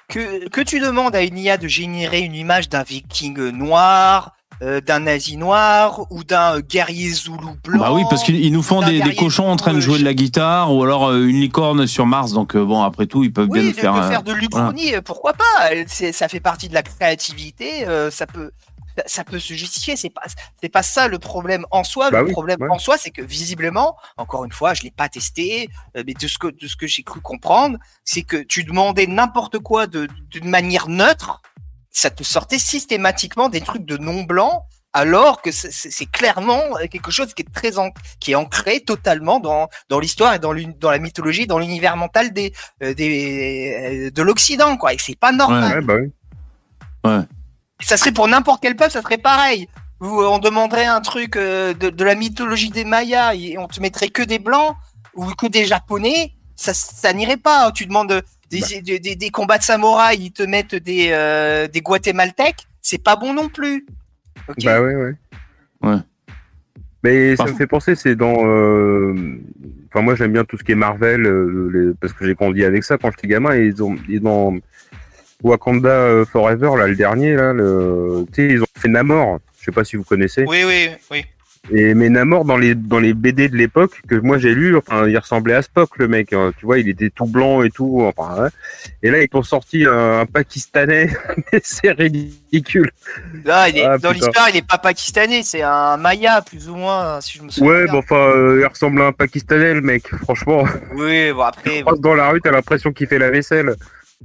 que, 0.09 0.48
que 0.48 0.60
tu 0.60 0.81
demandes 0.81 1.14
à 1.14 1.22
une 1.22 1.39
IA 1.39 1.56
de 1.56 1.68
générer 1.68 2.20
une 2.20 2.35
image 2.35 2.68
d'un 2.68 2.82
viking 2.82 3.51
noir, 3.51 4.32
euh, 4.62 4.81
d'un 4.81 5.01
nazi 5.01 5.36
noir 5.36 6.06
ou 6.10 6.22
d'un 6.22 6.60
guerrier 6.60 7.10
zoulou 7.10 7.56
blanc. 7.64 7.78
Bah 7.78 7.93
oui, 7.93 8.02
parce 8.09 8.22
qu'ils 8.22 8.44
ils 8.44 8.52
nous 8.52 8.62
font 8.62 8.82
des, 8.82 9.01
cochons 9.16 9.48
en 9.48 9.56
train 9.56 9.74
de 9.74 9.81
jouer 9.81 9.98
de 9.98 10.05
la 10.05 10.14
guitare 10.14 10.72
ou 10.72 10.82
alors 10.82 11.09
euh, 11.09 11.26
une 11.26 11.40
licorne 11.40 11.86
sur 11.86 12.06
Mars. 12.06 12.32
Donc 12.32 12.55
euh, 12.55 12.64
bon, 12.64 12.82
après 12.82 13.06
tout, 13.06 13.24
ils 13.24 13.32
peuvent 13.32 13.48
bien 13.48 13.62
nous 13.62 13.72
faire. 13.72 13.94
de 13.94 13.98
euh, 13.98 14.09
faire 14.09 14.22
de 14.22 14.32
l'Uchronie, 14.32 14.94
euh, 14.94 15.01
pourquoi 15.02 15.32
pas? 15.32 15.70
Ça 15.89 16.28
fait 16.28 16.40
partie 16.40 16.68
de 16.68 16.74
la 16.74 16.82
créativité, 16.82 17.86
euh, 17.89 18.10
ça 18.10 18.26
peut, 18.26 18.52
ça 19.07 19.25
peut 19.25 19.39
se 19.39 19.55
justifier. 19.55 19.97
C'est 19.97 20.11
pas, 20.11 20.23
c'est 20.61 20.69
pas 20.69 20.83
ça 20.83 21.09
le 21.09 21.19
problème 21.19 21.65
en 21.71 21.85
soi. 21.85 22.11
Bah 22.11 22.21
le 22.21 22.27
oui, 22.27 22.33
problème 22.33 22.59
ouais. 22.61 22.69
en 22.71 22.79
soi, 22.79 22.97
c'est 22.99 23.11
que 23.11 23.23
visiblement, 23.23 23.97
encore 24.16 24.45
une 24.45 24.53
fois, 24.53 24.75
je 24.75 24.83
l'ai 24.83 24.91
pas 24.91 25.09
testé, 25.09 25.69
euh, 25.97 26.03
mais 26.07 26.15
de 26.15 26.27
ce 26.29 26.39
que 26.39 26.49
de 26.49 26.66
ce 26.69 26.77
que 26.77 26.87
j'ai 26.87 27.03
cru 27.03 27.21
comprendre, 27.21 27.79
c'est 28.05 28.23
que 28.23 28.37
tu 28.37 28.65
demandais 28.65 29.07
n'importe 29.07 29.59
quoi 29.59 29.87
de 29.87 30.09
d'une 30.31 30.49
manière 30.49 30.89
neutre, 30.89 31.43
ça 31.91 32.11
te 32.11 32.23
sortait 32.25 32.59
systématiquement 32.59 33.49
des 33.49 33.61
trucs 33.61 33.85
de 33.85 33.97
non 33.97 34.23
blanc 34.23 34.65
alors 34.97 35.43
que 35.43 35.51
c'est- 35.51 36.07
clairement 36.07 36.61
quelque 36.89 37.11
chose 37.11 37.35
qui 37.35 37.43
est 37.43 37.53
très 37.53 37.73
qui 38.21 38.31
est 38.31 38.35
ancré 38.37 38.81
totalement 38.81 39.41
dans 39.41 39.69
dans 39.89 39.99
l'histoire 39.99 40.35
et 40.35 40.39
dans 40.39 40.53
l'uni- 40.53 40.77
dans 40.79 40.93
la 40.93 41.01
mythologie, 41.01 41.49
dans 41.49 41.59
l'univers 41.59 41.97
mental 41.97 42.33
des 42.33 42.53
euh, 42.83 42.95
des 42.95 44.07
euh, 44.07 44.11
de 44.12 44.23
l'Occident 44.23 44.77
quoi. 44.77 44.95
Et 44.95 44.99
c'est 44.99 45.19
pas 45.19 45.33
normal. 45.33 45.81
Ouais, 45.81 45.85
bah 45.85 45.95
oui. 46.01 47.25
Ça 47.85 47.97
serait 47.97 48.12
pour 48.12 48.28
n'importe 48.28 48.62
quel 48.62 48.77
peuple, 48.77 48.90
ça 48.93 49.02
serait 49.02 49.19
pareil. 49.19 49.69
Où 50.01 50.20
euh, 50.20 50.27
on 50.28 50.39
demanderait 50.39 50.86
un 50.86 51.01
truc 51.01 51.36
euh, 51.36 51.73
de, 51.74 51.90
de 51.90 52.05
la 52.05 52.15
mythologie 52.15 52.70
des 52.70 52.85
Mayas 52.85 53.35
et 53.35 53.56
on 53.59 53.69
te 53.69 53.81
mettrait 53.81 54.09
que 54.09 54.23
des 54.23 54.39
blancs 54.39 54.74
ou 55.15 55.27
que 55.27 55.47
des 55.47 55.65
japonais, 55.66 56.32
ça, 56.56 56.74
ça 56.74 57.12
n'irait 57.12 57.36
pas. 57.36 57.70
Tu 57.73 57.86
demandes 57.86 58.23
des, 58.51 58.61
Bah. 58.61 58.66
des, 58.82 58.98
des- 58.98 59.16
des 59.16 59.31
combats 59.31 59.59
de 59.59 59.62
samouraïs, 59.62 60.19
ils 60.20 60.32
te 60.32 60.43
mettent 60.43 60.74
des, 60.74 61.09
euh, 61.12 61.69
des 61.69 61.81
guatémaltèques, 61.81 62.66
c'est 62.82 63.02
pas 63.02 63.16
bon 63.16 63.32
non 63.35 63.48
plus. 63.48 63.86
Bah 64.65 64.81
ouais, 64.82 64.94
ouais. 64.97 65.15
Ouais. 65.82 65.97
Mais 67.02 67.36
ça 67.36 67.44
me 67.44 67.55
fait 67.55 67.66
penser, 67.66 67.94
c'est 67.94 68.16
dans. 68.16 68.47
euh, 68.47 69.15
Enfin, 69.89 70.02
moi, 70.02 70.16
j'aime 70.16 70.32
bien 70.32 70.44
tout 70.44 70.56
ce 70.59 70.65
qui 70.65 70.73
est 70.73 70.77
Marvel, 70.77 71.24
euh, 71.24 71.70
les- 71.73 71.94
parce 71.94 72.12
que 72.12 72.27
j'ai 72.27 72.35
grandi 72.35 72.65
avec 72.65 72.82
ça 72.82 72.98
quand 72.98 73.11
j'étais 73.12 73.28
gamin. 73.28 73.55
Et 73.55 73.66
ils 73.66 73.81
ont, 73.82 73.94
ils 74.09 74.20
dans 74.20 74.52
Wakanda 75.43 75.89
euh, 75.89 76.24
Forever, 76.24 76.70
là, 76.78 76.86
le 76.86 76.97
dernier, 76.97 77.35
là, 77.35 77.52
le... 77.52 78.24
ils 78.39 78.62
ont 78.62 78.66
fait 78.77 78.89
Namor. 78.89 79.39
Je 79.59 79.65
sais 79.66 79.73
pas 79.73 79.85
si 79.85 79.97
vous 79.97 80.05
connaissez. 80.05 80.44
Oui, 80.47 80.62
oui, 80.66 80.90
oui. 81.11 81.24
Et 81.73 81.94
mais 81.94 82.11
Namor 82.11 82.44
dans 82.44 82.59
les 82.59 82.74
dans 82.74 82.98
les 82.98 83.15
BD 83.15 83.48
de 83.48 83.56
l'époque 83.56 84.02
que 84.06 84.16
moi 84.16 84.36
j'ai 84.36 84.55
lu, 84.55 84.77
enfin 84.77 85.09
il 85.09 85.16
ressemblait 85.16 85.55
à 85.55 85.62
Spock 85.62 85.97
le 85.97 86.09
mec, 86.09 86.35
hein. 86.35 86.52
tu 86.59 86.66
vois, 86.66 86.78
il 86.78 86.89
était 86.90 87.09
tout 87.09 87.24
blanc 87.24 87.62
et 87.62 87.70
tout, 87.70 88.02
enfin. 88.02 88.43
ouais. 88.43 88.48
Et 89.02 89.11
là 89.11 89.23
ils 89.23 89.28
t'ont 89.28 89.43
sorti 89.43 89.86
un, 89.86 90.20
un 90.20 90.27
pakistanais, 90.27 91.09
mais 91.52 91.61
c'est 91.65 91.93
ridicule. 91.93 92.90
Là, 93.47 93.70
il 93.70 93.78
est, 93.78 93.85
Ah, 93.85 93.97
dans 93.97 94.12
l'histoire, 94.12 94.51
il 94.51 94.56
est 94.56 94.66
pas 94.66 94.77
pakistanais, 94.77 95.43
c'est 95.43 95.62
un 95.62 95.97
Maya, 95.97 96.43
plus 96.43 96.69
ou 96.69 96.77
moins, 96.77 97.23
si 97.23 97.39
je 97.39 97.43
me 97.43 97.48
souviens. 97.48 97.70
Ouais, 97.70 97.86
bon 97.86 97.98
enfin 97.98 98.16
euh, 98.16 98.59
il 98.61 98.66
ressemble 98.66 99.01
à 99.01 99.06
un 99.06 99.12
pakistanais 99.12 99.73
le 99.73 99.81
mec, 99.81 100.06
franchement. 100.23 100.65
Oui, 100.94 101.32
bon, 101.32 101.43
après, 101.43 101.82
dans 101.98 102.15
la 102.15 102.28
rue, 102.28 102.43
t'as 102.43 102.51
l'impression 102.51 102.93
qu'il 102.93 103.06
fait 103.06 103.19
la 103.19 103.31
vaisselle. 103.31 103.74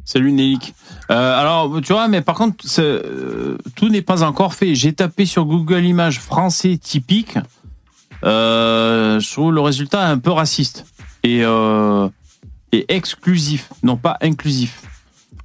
Salut 0.05 0.31
Nélic. 0.31 0.73
Euh, 1.11 1.39
alors, 1.39 1.81
tu 1.81 1.93
vois, 1.93 2.07
mais 2.07 2.21
par 2.21 2.35
contre, 2.35 2.65
euh, 2.79 3.57
tout 3.75 3.89
n'est 3.89 4.01
pas 4.01 4.23
encore 4.23 4.53
fait. 4.53 4.75
J'ai 4.75 4.93
tapé 4.93 5.25
sur 5.25 5.45
Google 5.45 5.83
Images 5.85 6.19
français 6.19 6.77
typique. 6.77 7.37
Euh, 8.23 9.19
je 9.19 9.31
trouve 9.31 9.53
le 9.53 9.61
résultat 9.61 10.07
un 10.07 10.17
peu 10.17 10.31
raciste 10.31 10.85
et, 11.23 11.41
euh, 11.43 12.09
et 12.71 12.85
exclusif, 12.93 13.69
non 13.83 13.97
pas 13.97 14.17
inclusif. 14.21 14.81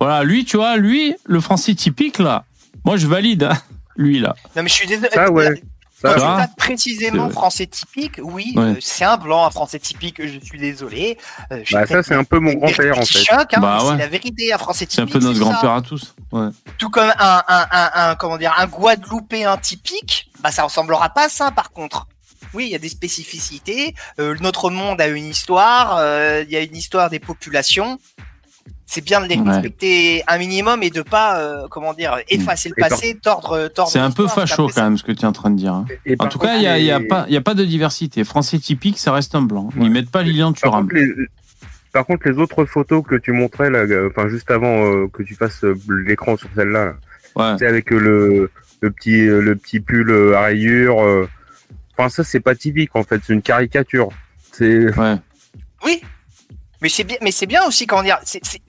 Voilà, 0.01 0.25
lui, 0.25 0.45
tu 0.45 0.57
vois, 0.57 0.77
lui, 0.77 1.15
le 1.25 1.41
français 1.41 1.75
typique 1.75 2.19
là, 2.19 2.45
moi 2.85 2.97
je 2.97 3.07
valide, 3.07 3.45
hein, 3.45 3.57
lui 3.97 4.19
là. 4.19 4.35
non, 4.57 4.62
mais 4.62 4.69
je 4.69 4.75
suis 4.75 4.87
désolé. 4.89 5.11
Ça, 5.12 5.31
ouais. 5.31 5.62
Quand 6.03 6.09
Ça, 6.11 6.15
tu 6.15 6.21
tapes 6.21 6.57
précisément 6.57 7.31
français 7.31 7.66
typique, 7.66 8.21
oui, 8.23 8.53
Ouais. 8.57 8.62
euh, 8.62 8.75
c'est 8.81 9.05
un 9.05 9.16
blanc, 9.16 9.47
un 9.47 9.51
français 9.51 9.79
typique, 9.79 10.21
je 10.27 10.39
suis 10.45 10.59
désolé. 10.59 11.16
Euh, 11.53 11.61
je 11.65 11.75
Bah 11.75 11.87
ça 11.87 12.03
c'est 12.03 12.15
un 12.15 12.25
peu 12.25 12.39
mon 12.41 12.53
grand-père 12.55 12.99
en 12.99 13.05
fait. 13.07 13.19
choc, 13.25 13.55
hein, 13.55 13.61
Bah 13.61 13.83
ouais. 13.85 13.91
c'est 13.93 13.97
la 13.99 14.07
vérité, 14.09 14.53
un 14.53 14.59
français 14.59 14.87
C'est 14.91 15.01
un 15.01 15.07
typique. 15.07 15.21
peu 15.23 15.27
notre 15.27 15.39
grand-père 15.41 15.71
à 15.73 15.81
tous. 15.83 16.15
Ouais. 16.33 16.49
Tout 16.79 16.91
comme 16.91 17.11
un, 17.19 17.43
un, 17.49 17.66
un, 17.71 17.91
un- 18.11 18.15
comment 18.16 18.37
dire, 18.37 18.55
un 18.59 18.66
Guadeloupéen 18.66 19.57
typique, 19.57 20.31
bah 20.41 20.51
ça 20.51 20.65
ressemblera 20.65 21.09
pas 21.11 21.27
à 21.27 21.29
ça 21.29 21.51
par 21.53 21.71
contre. 21.71 22.07
Oui, 22.53 22.66
il 22.66 22.71
y 22.71 22.75
a 22.75 22.79
des 22.79 22.89
spécificités. 22.91 23.95
euh, 24.21 24.37
notre 24.41 24.71
monde 24.71 25.01
a 25.01 25.07
une 25.09 25.25
histoire. 25.27 25.97
euh, 25.99 26.45
Il 26.47 26.53
y 26.53 26.57
a 26.57 26.61
une 26.61 26.77
histoire 26.77 27.09
des 27.11 27.19
populations. 27.19 27.99
C'est 28.86 29.03
bien 29.05 29.20
de 29.20 29.27
les 29.27 29.36
Ouais. 29.36 29.51
respecter 29.51 30.23
un 30.28 30.39
minimum 30.39 30.82
et 30.82 30.91
de 30.91 31.03
pas, 31.03 31.39
euh, 31.41 31.66
comment 31.69 31.95
dire, 31.95 32.19
effacer 32.28 32.69
le 32.69 32.74
passé, 32.81 33.19
tordre, 33.20 33.69
tordre. 33.69 33.91
C'est 33.91 33.99
un 33.99 34.11
peu 34.11 34.28
facho 34.28 34.69
quand 34.69 34.82
même 34.85 34.99
ce 34.99 35.03
que 35.03 35.11
tu 35.12 35.23
es 35.23 35.24
en 35.27 35.32
train 35.32 35.51
de 35.51 35.57
dire. 35.57 35.73
hein. 35.74 35.86
Et 36.07 36.15
En 36.19 36.27
tout 36.28 36.39
contre, 36.39 36.53
cas, 36.53 36.77
il 36.77 36.82
n'y 36.85 36.91
a, 36.91 37.01
pas, 37.01 37.27
y 37.28 37.36
a 37.36 37.41
pas 37.41 37.55
de 37.55 37.65
diversité. 37.65 38.23
Français 38.24 38.59
typique, 38.59 38.99
ça 38.99 39.12
reste 39.12 39.35
un 39.35 39.43
blanc. 39.43 39.70
Ils 39.77 39.82
Ouais. 39.85 39.89
mettent 39.89 40.11
pas 40.11 40.23
Lilian 40.23 40.53
Thuram. 40.53 40.89
Par 41.93 42.07
contre, 42.07 42.28
les 42.28 42.39
autres 42.39 42.65
photos 42.66 43.03
que 43.07 43.15
tu 43.16 43.32
montrais 43.32 43.70
là, 43.70 43.81
euh, 43.81 44.11
enfin 44.11 44.28
juste 44.28 44.51
avant 44.51 44.85
euh, 44.85 45.07
que 45.09 45.23
tu 45.23 45.35
fasses 45.35 45.65
l'écran 46.07 46.36
sur 46.36 46.49
celle-là, 46.55 46.95
Ouais. 47.36 47.55
c'est 47.59 47.66
avec 47.66 47.91
le, 47.91 48.51
le 48.81 48.91
petit 48.91 49.27
le 49.27 49.57
petit 49.57 49.81
pull 49.81 50.35
à 50.35 50.43
rayures. 50.43 51.01
euh, 51.03 51.28
Enfin 51.97 52.09
ça 52.09 52.24
c'est 52.24 52.41
pas 52.41 52.55
typique 52.57 52.91
en 52.97 53.05
fait, 53.05 53.20
c'est 53.24 53.32
une 53.32 53.43
caricature. 53.43 54.09
C'est 54.53 54.93
Ouais. 54.99 55.15
Oui, 55.85 56.01
mais 56.85 56.90
c'est 56.90 57.05
bien, 57.05 57.16
mais 57.23 57.32
c'est 57.32 57.47
bien 57.47 57.65
aussi 57.65 57.86
comment 57.86 58.02
dire. 58.02 58.19
c'est- 58.24 58.44
c'est- 58.44 58.61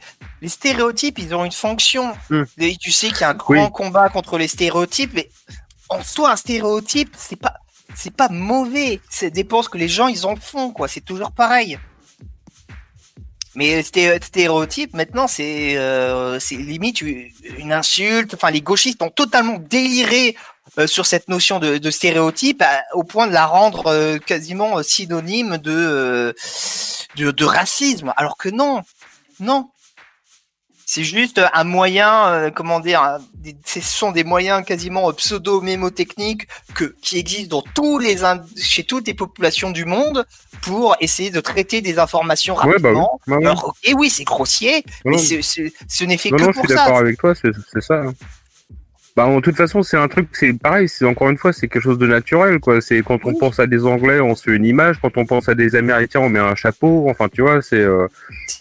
Les 0.41 0.47
stéréotypes, 0.49 1.19
ils 1.19 1.35
ont 1.35 1.43
une 1.43 1.51
fonction. 1.51 2.15
Hmm. 2.29 2.43
Et 2.59 2.77
Tu 2.77 2.91
sais 2.91 3.09
qu'il 3.09 3.21
y 3.21 3.23
a 3.25 3.29
un 3.31 3.33
grand 3.33 3.65
Oui. 3.65 3.71
combat 3.73 4.07
contre 4.09 4.37
les 4.37 4.47
stéréotypes, 4.47 5.11
mais 5.13 5.29
en 5.89 6.01
soi, 6.01 6.31
un 6.31 6.35
stéréotype, 6.37 7.13
c'est 7.17 7.35
pas, 7.35 7.55
c'est 7.93 8.15
pas 8.15 8.29
mauvais. 8.29 9.01
Ça 9.09 9.29
dépend 9.29 9.61
ce 9.63 9.67
que 9.69 9.77
les 9.77 9.89
gens 9.89 10.07
ils 10.07 10.25
en 10.25 10.35
font, 10.37 10.71
quoi. 10.71 10.87
C'est 10.87 11.01
toujours 11.11 11.31
pareil. 11.33 11.77
Mais 13.55 13.81
sté- 13.81 14.21
stéréotype, 14.23 14.93
maintenant, 14.93 15.27
c'est, 15.27 15.77
euh, 15.77 16.39
c'est 16.39 16.55
limite 16.57 17.01
une 17.01 17.29
une 17.57 17.71
insulte. 17.73 18.33
Enfin, 18.33 18.51
les 18.51 18.61
gauchistes 18.61 19.01
ont 19.01 19.09
totalement 19.09 19.57
déliré 19.59 20.35
euh, 20.77 20.88
sur 20.88 21.06
cette 21.06 21.27
notion 21.30 21.60
de, 21.60 21.77
de 21.77 21.91
stéréotype 21.91 22.61
à- 22.61 22.84
au 22.93 23.03
point 23.03 23.27
de 23.27 23.34
la 23.34 23.45
rendre 23.45 23.88
euh, 23.88 24.18
quasiment 24.18 24.77
euh, 24.80 24.84
synonyme 24.84 25.57
de, 25.57 25.72
euh, 25.72 26.34
de 27.15 27.31
de 27.31 27.45
racisme. 27.45 28.14
Alors 28.18 28.38
que 28.38 28.49
non, 28.49 28.81
non. 29.39 29.69
C'est 30.88 31.03
juste 31.03 31.41
un 31.53 31.64
moyen, 31.64 32.27
euh, 32.27 32.52
comment 32.52 32.80
dire, 32.80 33.18
des- 33.34 33.57
ce 33.65 33.81
sont 33.81 34.11
des 34.11 34.23
moyens 34.23 34.64
quasiment 34.64 35.10
euh, 35.10 35.14
pseudo-mémotechniques 35.14 36.47
que, 36.76 36.95
qui 37.02 37.18
existent 37.18 37.57
dans 37.57 37.64
tous 37.73 37.97
les, 37.97 38.18
chez 38.61 38.84
toutes 38.84 39.07
les 39.07 39.15
populations 39.15 39.72
du 39.72 39.84
monde 39.85 40.27
pour 40.61 40.95
essayer 40.99 41.31
de 41.31 41.39
traiter 41.41 41.81
des 41.81 41.97
informations 41.97 42.56
ouais 42.56 42.64
bah 42.64 42.69
oui. 42.69 42.81
rapidement. 42.84 43.19
Ouais, 43.27 43.38
ouais. 43.38 43.45
Alors, 43.47 43.65
ok, 43.69 43.93
oui, 43.95 44.10
c'est 44.11 44.26
grossier, 44.26 44.84
Non, 45.06 45.11
mais 45.11 45.18
non, 45.18 45.41
ce 45.41 46.03
n'est 46.03 46.18
fait 46.18 46.30
non, 46.30 46.38
que 46.38 46.43
non, 46.43 46.52
je 46.52 46.53
pour 46.60 46.65
suis 46.65 46.76
ça. 46.77 46.85
d'accord 46.85 46.97
avec 46.99 47.18
toi, 47.18 47.34
c'est 47.34 47.52
c'est 47.73 47.81
ça. 47.81 47.95
hein. 47.95 48.14
Bah, 49.15 49.27
en 49.27 49.39
toute 49.39 49.55
façon, 49.55 49.81
c'est 49.81 49.95
un 49.95 50.09
truc, 50.09 50.27
c'est 50.33 50.51
pareil, 50.59 50.89
c'est 50.89 51.05
encore 51.05 51.29
une 51.29 51.37
fois, 51.37 51.53
c'est 51.53 51.69
quelque 51.69 51.81
chose 51.83 51.97
de 51.97 52.05
naturel, 52.07 52.59
quoi. 52.59 52.81
C'est 52.81 53.01
quand 53.01 53.19
on 53.23 53.29
Oui. 53.29 53.37
pense 53.39 53.59
à 53.61 53.65
des 53.67 53.85
Anglais, 53.85 54.19
on 54.19 54.35
se 54.35 54.43
fait 54.43 54.55
une 54.55 54.65
image, 54.65 54.97
quand 55.01 55.15
on 55.17 55.25
pense 55.25 55.47
à 55.47 55.55
des 55.55 55.75
Américains, 55.75 56.19
on 56.19 56.27
met 56.29 56.39
un 56.39 56.55
chapeau, 56.55 57.07
enfin, 57.09 57.29
tu 57.29 57.41
vois, 57.41 57.61
c'est 57.61 57.79
euh, 57.79 58.07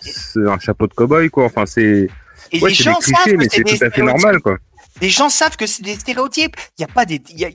c'est 0.02 0.46
un 0.48 0.58
chapeau 0.60 0.86
de 0.86 0.94
cow-boy, 0.94 1.28
quoi. 1.30 1.46
Enfin, 1.46 1.66
c'est 1.66 2.08
Et 2.52 2.60
ouais, 2.60 2.68
les 2.70 2.74
c'est 2.76 2.84
des 2.84 2.90
gens 2.90 2.94
clichés, 3.00 3.12
savent 3.24 3.34
mais 3.36 3.46
que 3.48 3.54
c'est 3.54 3.62
tout 3.64 3.68
à 3.68 3.70
fait 3.70 3.76
stéréotypes. 3.90 4.04
normal, 4.22 4.40
quoi. 4.40 4.58
Les 5.00 5.10
gens 5.10 5.28
savent 5.28 5.56
que 5.56 5.66
c'est 5.66 5.82
des 5.82 5.94
stéréotypes. 5.96 6.56
Il 6.78 6.84
n'y 6.84 6.90
a 6.90 6.94
pas 6.94 7.04
des. 7.04 7.20
y 7.30 7.44
a- 7.44 7.50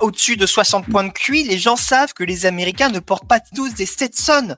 Au-dessus 0.00 0.36
de 0.38 0.46
60 0.46 0.86
points 0.88 1.04
de 1.04 1.10
QI, 1.12 1.42
les 1.44 1.58
gens 1.58 1.76
savent 1.76 2.14
que 2.14 2.24
les 2.24 2.46
Américains 2.46 2.88
ne 2.88 3.00
portent 3.00 3.28
pas 3.28 3.40
tous 3.54 3.74
des 3.74 3.84
Stetson. 3.84 4.56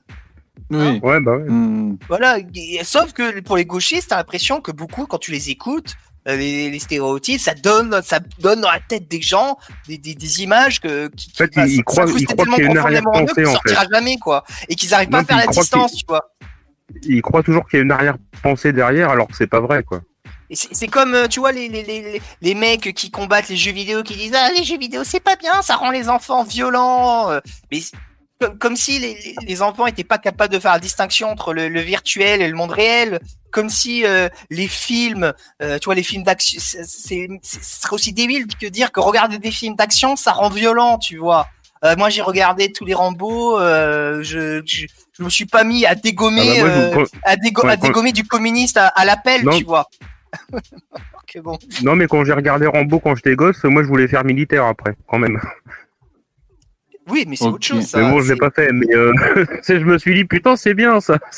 Oui. 0.69 0.99
Ouais, 1.03 1.19
bah 1.19 1.35
ouais. 1.37 1.49
Hmm. 1.49 1.97
Voilà. 2.07 2.37
Sauf 2.83 3.11
que 3.11 3.41
pour 3.41 3.57
les 3.57 3.65
gauchistes, 3.65 4.09
t'as 4.11 4.15
l'impression 4.17 4.61
que 4.61 4.71
beaucoup, 4.71 5.05
quand 5.05 5.17
tu 5.17 5.31
les 5.31 5.49
écoutes, 5.49 5.95
les, 6.25 6.69
les 6.69 6.79
stéréotypes, 6.79 7.39
ça 7.41 7.53
donne, 7.53 8.01
ça 8.03 8.19
donne 8.39 8.61
dans 8.61 8.71
la 8.71 8.79
tête 8.79 9.07
des 9.09 9.21
gens 9.21 9.57
des, 9.87 9.97
des, 9.97 10.15
des 10.15 10.41
images 10.43 10.79
que, 10.79 11.07
qui, 11.09 11.27
qui- 11.31 11.33
En 11.33 11.45
fait, 11.45 11.55
bah, 11.55 11.67
ils 11.67 11.83
croient- 11.83 12.05
ils 12.17 12.25
croient 12.25 12.35
tellement 12.45 12.55
qu'il 12.55 12.63
y 12.63 12.67
a 12.67 12.69
une 12.69 12.75
profondément 12.77 13.11
en 13.11 13.13
eux 13.13 13.17
arrière-pensée, 13.19 13.43
qu'ils 13.43 13.51
sortira 13.53 13.85
jamais, 13.93 14.17
quoi. 14.17 14.43
Et 14.69 14.75
qu'ils 14.75 14.89
n'arrivent 14.91 15.09
pas 15.09 15.19
à 15.19 15.23
faire 15.25 15.37
la 15.37 15.47
distance, 15.47 15.93
tu 15.95 16.05
vois. 16.07 16.29
Ils 17.03 17.21
croient 17.21 17.43
toujours 17.43 17.67
qu'il 17.67 17.77
y 17.77 17.81
a 17.81 17.83
une 17.83 17.91
arrière-pensée 17.91 18.71
derrière, 18.73 19.09
alors 19.09 19.27
que 19.27 19.35
c'est 19.35 19.47
pas 19.47 19.59
vrai, 19.59 19.83
quoi. 19.83 20.01
C'est 20.51 20.87
comme, 20.87 21.15
euh, 21.15 21.27
tu 21.27 21.39
vois, 21.39 21.51
les, 21.51 21.67
les, 21.67 21.81
les, 21.83 22.21
les 22.41 22.53
mecs 22.55 22.93
qui 22.93 23.09
combattent 23.09 23.49
les 23.49 23.57
jeux 23.57 23.71
vidéo, 23.71 24.03
qui 24.03 24.15
disent 24.15 24.35
Ah, 24.35 24.49
les 24.55 24.63
jeux 24.63 24.77
vidéo, 24.77 25.03
c'est 25.03 25.19
pas 25.19 25.35
bien, 25.35 25.61
ça 25.63 25.75
rend 25.77 25.89
les 25.89 26.09
enfants 26.09 26.43
violents. 26.43 27.31
euh. 27.31 27.39
Mais 27.71 27.79
comme, 28.47 28.57
comme 28.57 28.75
si 28.75 28.99
les, 29.47 29.61
enfants 29.61 29.85
étaient 29.87 30.03
pas 30.03 30.17
capables 30.17 30.53
de 30.53 30.59
faire 30.59 30.73
la 30.73 30.79
distinction 30.79 31.29
entre 31.29 31.53
le, 31.53 31.69
le 31.69 31.79
virtuel 31.81 32.41
et 32.41 32.47
le 32.47 32.55
monde 32.55 32.71
réel. 32.71 33.19
Comme 33.51 33.69
si 33.69 34.05
euh, 34.05 34.29
les 34.49 34.67
films, 34.67 35.33
euh, 35.61 35.77
tu 35.77 35.85
vois, 35.85 35.95
les 35.95 36.03
films 36.03 36.23
d'action, 36.23 36.59
ce 36.59 36.83
serait 36.83 37.93
aussi 37.93 38.11
débile 38.13 38.47
que 38.47 38.65
dire 38.65 38.91
que 38.91 38.99
regarder 38.99 39.37
des 39.37 39.51
films 39.51 39.75
d'action, 39.75 40.15
ça 40.15 40.31
rend 40.31 40.49
violent, 40.49 40.97
tu 40.97 41.17
vois. 41.17 41.47
Euh, 41.85 41.95
moi, 41.97 42.09
j'ai 42.09 42.21
regardé 42.21 42.71
tous 42.71 42.85
les 42.85 42.93
Rambo, 42.93 43.59
je, 43.59 44.61
je, 44.65 44.85
je 45.17 45.23
me 45.23 45.29
suis 45.29 45.45
pas 45.45 45.63
mis 45.63 45.85
à 45.85 45.93
dégommer, 45.95 46.59
Ah 46.61 46.63
bah, 46.63 46.95
moi, 46.95 47.05
à, 47.23 47.35
dégo- 47.35 47.63
Ouais, 47.65 47.71
à 47.73 47.77
quand- 47.77 47.87
dégommer 47.87 48.11
du 48.11 48.23
communiste 48.23 48.77
à, 48.77 48.87
à 48.87 49.05
l'appel, 49.05 49.45
tu 49.57 49.63
vois. 49.65 49.87
Bon. 51.41 51.57
Non, 51.81 51.95
mais 51.95 52.05
quand 52.05 52.23
j'ai 52.25 52.33
regardé 52.33 52.67
Rambo 52.67 52.99
quand 52.99 53.15
j'étais 53.15 53.35
gosse, 53.35 53.63
moi, 53.63 53.81
je 53.81 53.87
voulais 53.87 54.07
faire 54.07 54.23
militaire 54.23 54.65
après, 54.65 54.95
quand 55.07 55.17
même. 55.17 55.41
Oui, 57.09 57.25
mais 57.27 57.35
c'est 57.35 57.45
autre 57.45 57.65
chose. 57.65 57.85
Ça. 57.85 57.99
mais 57.99 58.09
bon, 58.11 58.21
je 58.21 58.33
l'ai 58.33 58.39
pas 58.39 58.49
fait. 58.51 58.71
Mais 58.71 58.93
euh, 58.95 59.11
je 59.67 59.73
me 59.83 59.97
suis 59.97 60.13
dit, 60.15 60.25
putain, 60.25 60.55
c'est 60.55 60.73
bien 60.73 60.99
ça. 60.99 61.17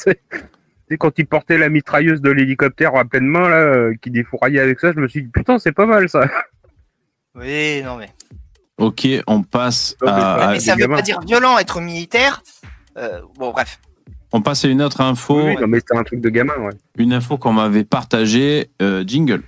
C'est 0.88 0.98
quand 1.00 1.18
il 1.18 1.26
portait 1.26 1.58
la 1.58 1.68
mitrailleuse 1.70 2.22
de 2.22 2.30
l'hélicoptère 2.30 2.96
à 2.96 3.06
pleine 3.06 3.26
main, 3.26 3.50
là, 3.50 3.56
euh, 3.56 3.96
qui 4.00 4.12
défouraillait 4.12 4.60
avec 4.60 4.80
ça, 4.80 4.92
je 4.92 5.00
me 5.00 5.08
suis 5.08 5.24
dit, 5.24 5.30
putain, 5.30 5.58
c'est 5.58 5.72
pas 5.72 5.88
mal 5.88 6.08
ça. 6.10 6.30
Oui, 7.36 7.82
non 7.84 7.98
mais. 7.98 8.10
Ok, 8.78 9.08
on 9.28 9.42
passe 9.42 9.96
Non, 10.02 10.14
mais 10.14 10.22
à, 10.22 10.50
mais 10.52 10.60
ça 10.60 10.74
veut 10.76 10.82
gamins. 10.82 10.96
pas 10.98 11.02
dire 11.02 11.20
violent 11.22 11.58
être 11.58 11.82
militaire. 11.82 12.42
Euh, 12.98 13.20
bon, 13.36 13.52
bref. 13.52 13.80
on 14.32 14.42
passe 14.42 14.64
à 14.64 14.68
une 14.68 14.82
autre 14.82 15.02
info, 15.02 15.44
Oui, 15.44 15.56
non, 15.60 15.68
mais 15.68 15.80
c'était 15.80 15.98
un 15.98 16.04
truc 16.04 16.22
de 16.22 16.30
gamin, 16.30 16.54
ouais. 16.60 16.72
une 16.98 17.14
info 17.14 17.38
qu'on 17.38 17.54
m'avait 17.54 17.84
partagée. 17.84 18.70
euh, 18.82 19.04
jingle. 19.06 19.42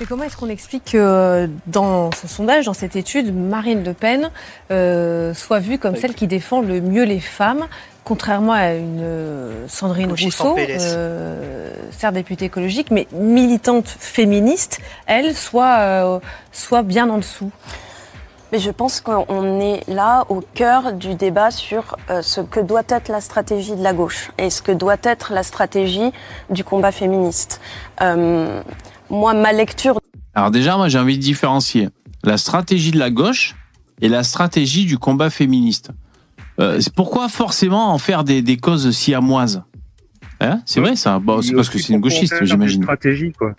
Mais 0.00 0.06
comment 0.06 0.24
est-ce 0.24 0.36
qu'on 0.38 0.48
explique 0.48 0.92
que 0.92 1.50
dans 1.66 2.10
ce 2.12 2.26
sondage, 2.26 2.64
dans 2.64 2.72
cette 2.72 2.96
étude, 2.96 3.36
Marine 3.36 3.84
Le 3.84 3.92
Pen 3.92 4.30
euh, 4.70 5.34
soit 5.34 5.58
vue 5.58 5.78
comme 5.78 5.94
celle 5.94 6.14
qui 6.14 6.26
défend 6.26 6.62
le 6.62 6.80
mieux 6.80 7.04
les 7.04 7.20
femmes, 7.20 7.66
contrairement 8.02 8.54
à 8.54 8.72
une 8.72 9.02
euh, 9.02 9.68
Sandrine 9.68 10.10
Rousseau, 10.10 10.56
euh, 10.58 11.70
certes 11.90 12.14
députée 12.14 12.46
écologique, 12.46 12.90
mais 12.90 13.08
militante 13.12 13.88
féministe, 13.88 14.80
elle 15.04 15.36
soit, 15.36 15.80
euh, 15.80 16.18
soit 16.50 16.82
bien 16.82 17.10
en 17.10 17.18
dessous. 17.18 17.50
Mais 18.52 18.58
je 18.58 18.70
pense 18.70 19.00
qu'on 19.00 19.60
est 19.60 19.86
là 19.86 20.24
au 20.28 20.40
cœur 20.54 20.94
du 20.94 21.14
débat 21.14 21.50
sur 21.50 21.96
euh, 22.08 22.22
ce 22.22 22.40
que 22.40 22.58
doit 22.58 22.82
être 22.88 23.08
la 23.08 23.20
stratégie 23.20 23.76
de 23.76 23.82
la 23.82 23.92
gauche 23.92 24.32
et 24.38 24.50
ce 24.50 24.60
que 24.62 24.72
doit 24.72 24.96
être 25.02 25.32
la 25.32 25.42
stratégie 25.42 26.10
du 26.48 26.64
combat 26.64 26.90
féministe. 26.90 27.60
Euh, 28.00 28.62
moi, 29.10 29.34
ma 29.34 29.52
lecture 29.52 29.98
Alors 30.34 30.50
déjà, 30.50 30.76
moi 30.76 30.88
j'ai 30.88 30.98
envie 30.98 31.16
de 31.18 31.22
différencier 31.22 31.88
la 32.24 32.36
stratégie 32.38 32.90
de 32.90 32.98
la 32.98 33.10
gauche 33.10 33.54
et 34.00 34.08
la 34.08 34.22
stratégie 34.22 34.84
du 34.84 34.98
combat 34.98 35.30
féministe. 35.30 35.90
Euh, 36.60 36.78
c'est 36.80 36.92
pourquoi 36.94 37.28
forcément 37.28 37.92
en 37.92 37.98
faire 37.98 38.24
des, 38.24 38.42
des 38.42 38.56
causes 38.56 38.90
siamoises? 38.90 39.62
Hein? 40.40 40.60
C'est 40.66 40.80
vrai 40.80 40.96
ça 40.96 41.18
Bon, 41.18 41.42
C'est 41.42 41.52
parce 41.54 41.68
que 41.68 41.78
c'est 41.78 41.92
une 41.92 42.00
gauchiste, 42.00 42.34
j'imagine. 42.44 42.82
stratégie, 42.82 43.32
quoi. 43.32 43.52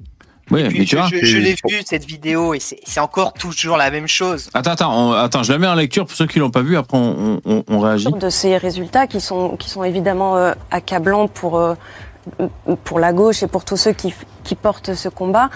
Oui, 0.49 0.67
Puis 0.67 0.79
mais 0.79 0.85
tu 0.85 0.95
je, 0.95 1.01
vois. 1.01 1.07
je- 1.09 1.23
je 1.25 1.37
l'ai 1.37 1.53
vu 1.69 1.81
cette 1.85 2.05
vidéo 2.05 2.53
et 2.53 2.59
c'est 2.59 2.79
c'est 2.83 2.99
encore 2.99 3.31
toujours 3.33 3.77
la 3.77 3.89
même 3.89 4.07
chose. 4.07 4.49
Attends, 4.53 4.71
attends, 4.71 5.09
on- 5.09 5.11
attends, 5.13 5.43
je 5.43 5.51
la 5.53 5.59
mets 5.59 5.67
en 5.67 5.75
lecture 5.75 6.05
pour 6.05 6.15
ceux 6.15 6.27
qui 6.27 6.39
l'ont 6.39 6.49
pas 6.49 6.61
vu. 6.63 6.75
Après, 6.75 6.97
on, 6.97 7.39
on- 7.45 7.63
on 7.67 7.79
réagit. 7.79 8.11
de 8.11 8.29
ces 8.29 8.57
résultats 8.57 9.07
qui 9.07 9.21
sont, 9.21 9.55
qui 9.55 9.69
sont 9.69 9.83
évidemment 9.83 10.35
euh, 10.37 10.53
accablants 10.71 11.27
pour, 11.29 11.57
euh, 11.57 11.75
pour 12.83 12.99
la 12.99 13.13
gauche 13.13 13.43
et 13.43 13.47
pour 13.47 13.65
tous 13.65 13.77
ceux 13.77 13.93
qui, 13.93 14.13
qui 14.43 14.55
portent 14.55 14.93
ce 14.93 15.09
combat, 15.09 15.49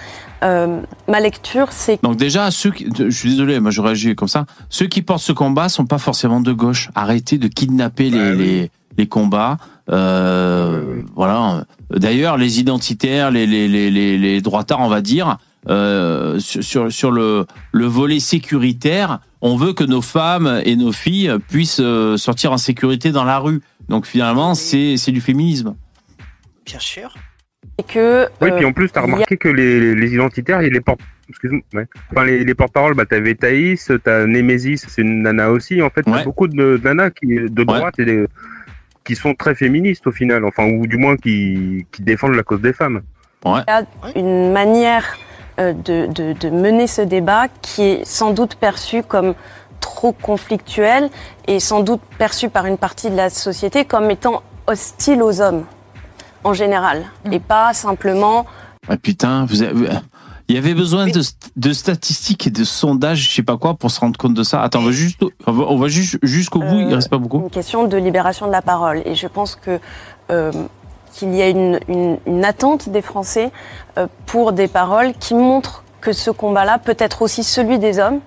euh, 0.44 0.82
ma 1.08 1.20
lecture, 1.20 1.68
c'est 1.72 2.02
Donc 2.04 2.18
déjà, 2.18 2.52
ceux 2.52 2.72
qui, 2.72 2.88
je 2.98 3.10
suis 3.10 3.30
désolé, 3.30 3.60
moi 3.60 3.72
je 3.72 3.82
réagis 3.82 4.16
comme 4.16 4.28
ça. 4.28 4.46
Ceux 4.70 4.88
qui 4.88 5.02
portent 5.02 5.22
ce 5.24 5.32
combat 5.32 5.70
sont 5.70 5.86
pas 5.86 5.98
forcément 5.98 6.42
de 6.42 6.52
gauche. 6.52 6.90
Arrêtez 6.96 7.38
de 7.38 7.48
kidnapper 7.48 8.10
les, 8.10 8.36
les, 8.36 8.72
les 8.98 9.08
combats. 9.08 9.58
Euh, 9.92 11.02
Voilà. 11.16 11.66
D'ailleurs, 11.92 12.38
les 12.38 12.60
identitaires, 12.60 13.32
les, 13.32 13.46
les, 13.46 13.68
les, 13.68 13.92
les, 13.92 14.18
les 14.18 14.42
droitards, 14.42 14.82
on 14.82 14.88
va 14.88 15.02
dire, 15.02 15.38
euh, 15.70 16.40
sur, 16.40 16.92
sur, 16.92 17.12
le, 17.12 17.46
le 17.72 17.86
volet 17.86 18.20
sécuritaire, 18.20 19.20
on 19.42 19.56
veut 19.56 19.74
que 19.74 19.84
nos 19.84 20.02
femmes 20.02 20.62
et 20.64 20.76
nos 20.76 20.92
filles 20.92 21.32
puissent 21.48 21.82
sortir 22.18 22.52
en 22.52 22.58
sécurité 22.58 23.12
dans 23.12 23.24
la 23.24 23.40
rue. 23.40 23.62
Donc 23.90 24.08
finalement, 24.08 24.56
c'est 24.56 24.98
c'est 24.98 25.12
du 25.12 25.22
féminisme. 25.22 25.76
Bien 26.66 26.80
sûr. 26.80 27.14
que. 27.88 28.28
Oui, 28.42 28.50
euh, 28.52 28.56
puis 28.58 28.66
en 28.66 28.74
plus, 28.74 28.90
t'as 28.92 29.02
a- 29.02 29.04
remarqué 29.04 29.38
que 29.38 29.50
les, 29.50 29.96
les 29.96 30.14
identitaires, 30.14 30.62
les. 30.62 30.82
Excuse-moi. 31.30 31.62
Ouais. 31.74 31.88
Enfin, 32.12 32.24
les, 32.26 32.44
les 32.44 32.54
porte-paroles, 32.54 32.94
bah, 32.94 33.06
t'avais 33.06 33.34
Thaïs, 33.36 33.92
t'as 34.04 34.26
Némésis, 34.28 34.86
c'est 34.88 35.02
une 35.02 35.24
nana 35.24 35.50
aussi. 35.50 35.82
En 35.82 35.90
fait, 35.90 36.04
t'as 36.04 36.24
beaucoup 36.24 36.48
de 36.48 36.80
nanas 36.84 37.10
qui, 37.10 37.28
de 37.28 37.64
droite 37.64 38.00
et 38.00 38.06
des- 38.06 38.26
qui 39.04 39.16
sont 39.16 39.34
très 39.34 39.56
féministes 39.56 40.06
au 40.08 40.12
final. 40.12 40.46
Enfin, 40.46 40.66
ou 40.66 40.86
du 40.88 40.98
moins 40.98 41.16
qui, 41.18 41.86
qui 41.92 42.02
défendent 42.04 42.36
la 42.36 42.44
cause 42.44 42.62
des 42.62 42.74
femmes. 42.74 43.02
Il 43.46 43.50
y 43.68 43.72
a 43.72 43.86
une 44.16 44.52
manière 44.52 45.18
euh, 45.60 45.74
de, 45.74 46.08
de, 46.08 46.34
de 46.34 46.50
mener 46.50 46.88
ce 46.88 47.02
débat 47.02 47.48
qui 47.62 47.84
est 47.84 48.06
sans 48.06 48.32
doute 48.32 48.56
perçue 48.56 49.04
comme 49.04 49.36
trop 49.80 50.12
conflictuelle 50.14 51.10
et 51.48 51.60
sans 51.60 51.82
doute 51.82 52.02
perçue 52.18 52.50
par 52.50 52.66
une 52.66 52.78
partie 52.78 53.10
de 53.12 53.16
la 53.16 53.30
société 53.30 53.86
comme 53.86 54.10
étant 54.10 54.42
hostile 54.68 55.22
aux 55.22 55.42
hommes 55.42 55.66
en 56.46 56.54
général 56.54 57.04
et 57.32 57.40
pas 57.40 57.74
simplement 57.74 58.46
Ah, 58.88 58.98
putain, 58.98 59.46
vous 59.46 59.62
avez- 59.64 59.90
il 60.48 60.56
y 60.56 60.58
avait 60.60 60.76
besoin 60.76 61.08
de, 61.08 61.22
de 61.56 61.74
statistiques 61.74 62.46
et 62.46 62.52
de 62.52 62.64
sondages, 62.64 63.18
je 63.28 63.34
sais 63.34 63.42
pas 63.44 63.58
quoi, 63.58 63.74
pour 63.74 63.90
se 63.90 64.00
rendre 64.00 64.16
compte 64.18 64.36
de 64.36 64.44
ça. 64.44 64.62
Attends, 64.62 64.80
on 64.82 64.86
va 64.86 64.92
juste, 64.92 65.20
on 65.48 65.52
va, 65.52 65.64
on 65.68 65.78
va 65.78 65.88
juste 65.88 66.20
jusqu'au 66.22 66.60
bout. 66.60 66.80
Il 66.88 66.94
reste 66.94 67.10
pas 67.10 67.18
beaucoup. 67.18 67.40
une 67.42 67.50
question 67.50 67.88
de 67.88 67.98
libération 67.98 68.46
de 68.46 68.52
la 68.52 68.62
parole. 68.62 69.02
Et 69.06 69.16
je 69.16 69.26
pense 69.28 69.56
que 69.56 69.80
euh, 70.30 70.52
qu'il 71.14 71.34
y 71.34 71.42
a 71.42 71.50
une, 71.50 71.80
une, 71.88 72.18
une 72.28 72.46
attente 72.46 72.90
des 72.90 73.02
Français 73.02 73.52
euh, 73.98 74.06
pour 74.28 74.52
des 74.54 74.68
paroles 74.68 75.14
qui 75.20 75.34
montrent 75.34 75.84
que 76.00 76.14
ce 76.14 76.30
combat-là 76.30 76.78
peut 76.78 76.96
être 77.00 77.24
aussi 77.24 77.44
celui 77.44 77.80
des 77.80 77.98
hommes. 78.00 78.20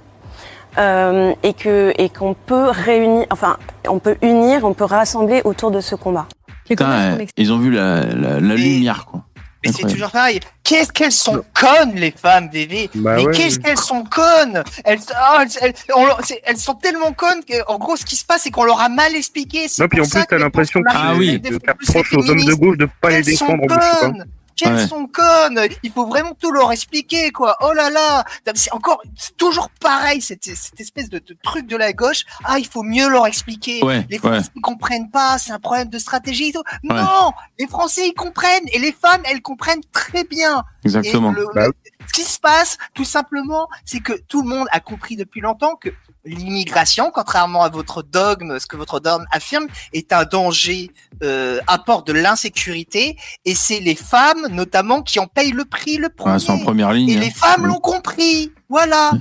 euh, 0.79 1.33
et 1.43 1.55
que 1.55 1.93
et 1.99 2.09
qu'on 2.09 2.35
peut 2.35 2.69
réunir, 2.71 3.27
enfin, 3.31 3.57
on 3.89 3.99
peut 4.01 4.17
unir, 4.23 4.65
on 4.65 4.75
peut 4.75 4.85
rassembler 4.85 5.41
autour 5.45 5.71
de 5.71 5.81
ce 5.81 5.95
combat. 5.95 6.27
Putain, 6.69 7.19
eh, 7.21 7.27
ils 7.37 7.53
ont 7.53 7.59
vu 7.59 7.71
la, 7.71 8.05
la, 8.05 8.41
la 8.41 8.55
lumière, 8.55 9.05
quoi. 9.07 9.25
Mais 9.65 9.73
c'est 9.73 9.89
toujours 9.93 10.13
pareil. 10.13 10.39
Qu'est-ce 10.63 10.93
qu'elles 10.93 11.11
sont 11.11 11.43
connes, 11.53 11.95
les 11.97 12.13
femmes, 12.13 12.49
bébé. 12.49 12.89
Bah 12.95 13.15
mais 13.17 13.27
ouais, 13.27 13.33
qu'est-ce 13.35 13.59
qu'elles 13.59 13.77
sont 13.77 14.05
connes 14.05 14.63
elles, 14.85 15.01
ah, 15.17 15.39
elles, 15.43 15.49
elles- 15.61 15.75
on 15.97 16.07
leur- 16.07 16.25
c'est- 16.25 16.41
elles 16.45 16.57
sont 16.59 16.75
tellement 16.75 17.13
connes 17.13 17.41
qu'en 17.45 17.77
gros, 17.77 17.97
ce 17.97 18.05
qui 18.05 18.15
se 18.15 18.25
passe, 18.25 18.43
c'est 18.43 18.51
qu'on 18.53 18.63
leur 18.63 18.81
a 18.81 18.89
mal 18.89 19.17
expliqué. 19.17 19.67
Non, 19.81 19.89
puis 19.89 20.01
en 20.01 20.05
plus, 20.05 20.21
t'as 20.29 20.39
l'impression 20.39 20.81
que 20.81 20.93
Français 20.93 21.17
oui. 21.19 21.39
plus 21.41 21.51
les 21.55 21.59
t'approches 21.59 22.15
aux 22.15 22.31
hommes 22.31 22.45
de 22.45 22.55
gauche 22.55 22.77
de 22.79 22.89
pas 23.01 23.09
les 23.11 23.17
Elles 23.17 23.25
sont 23.37 23.47
défendre. 23.47 23.67
pas. 23.67 23.97
connes. 24.01 24.25
Qu'elles 24.59 24.75
Ouais. 24.75 24.87
sont 24.89 25.07
connes 25.07 25.61
Il 25.85 25.93
faut 25.93 26.07
vraiment 26.07 26.33
tout 26.35 26.51
leur 26.51 26.73
expliquer, 26.73 27.31
quoi. 27.31 27.57
Oh 27.61 27.73
là 27.73 27.91
là 27.91 28.25
C'est 28.55 28.73
encore 28.73 29.01
c'est 29.17 29.37
toujours 29.37 29.71
pareil, 29.81 30.21
cette, 30.21 30.45
cette 30.45 30.81
espèce 30.81 31.09
de, 31.09 31.19
de 31.21 31.37
truc 31.43 31.67
de 31.69 31.77
la 31.77 31.93
gauche. 31.93 32.25
Ah, 32.45 32.59
il 32.59 32.67
faut 32.67 32.83
mieux 32.83 33.09
leur 33.09 33.27
expliquer. 33.27 33.83
Ouais, 33.85 34.05
les 34.11 34.19
Français 34.19 34.37
ouais. 34.41 34.53
ne 34.57 34.61
comprennent 34.61 35.11
pas, 35.11 35.39
c'est 35.39 35.53
un 35.53 35.61
problème 35.61 35.89
de 35.89 35.99
stratégie 35.99 36.49
et 36.49 36.53
tout. 36.53 36.63
Ouais. 36.85 36.97
Non 36.97 37.31
Les 37.59 37.67
Français, 37.69 38.09
ils 38.09 38.15
comprennent. 38.15 38.67
Et 38.73 38.79
les 38.79 38.93
femmes, 38.93 39.23
elles 39.25 39.43
comprennent 39.43 39.83
très 39.93 40.25
bien. 40.25 40.65
Exactement. 40.85 41.31
Et 41.33 41.37
le- 41.37 41.47
Bah 41.55 41.67
le- 41.69 41.73
ce 42.09 42.13
qui 42.13 42.23
se 42.23 42.39
passe, 42.41 42.79
tout 42.95 43.05
simplement, 43.05 43.69
c'est 43.85 44.01
que 44.01 44.15
tout 44.29 44.43
le 44.43 44.49
monde 44.49 44.67
a 44.73 44.81
compris 44.81 45.15
depuis 45.17 45.41
longtemps 45.41 45.77
que 45.77 45.91
l'immigration, 46.29 47.11
contrairement 47.13 47.63
à 47.63 47.69
votre 47.69 48.03
dogme, 48.03 48.59
ce 48.59 48.67
que 48.67 48.77
votre 48.77 49.01
dogme 49.01 49.25
affirme, 49.33 49.67
est 49.93 50.13
un 50.13 50.25
danger, 50.25 50.91
euh, 51.23 51.59
apporte 51.67 52.07
de 52.07 52.13
l'insécurité, 52.13 53.17
et 53.45 53.55
c'est 53.55 53.81
les 53.81 53.95
femmes, 53.95 54.47
notamment, 54.51 55.03
qui 55.03 55.19
en 55.19 55.27
payent 55.27 55.53
le 55.53 55.65
prix 55.65 55.97
le 55.97 56.09
premier. 56.09 56.37
Ouais, 56.37 56.51
en 56.51 56.59
première 56.59 56.93
ligne. 56.93 57.09
Et 57.11 57.17
hein. 57.17 57.21
les 57.21 57.31
femmes 57.31 57.67
l'ont 57.67 57.81
compris, 57.81 58.53
voilà. 58.69 59.13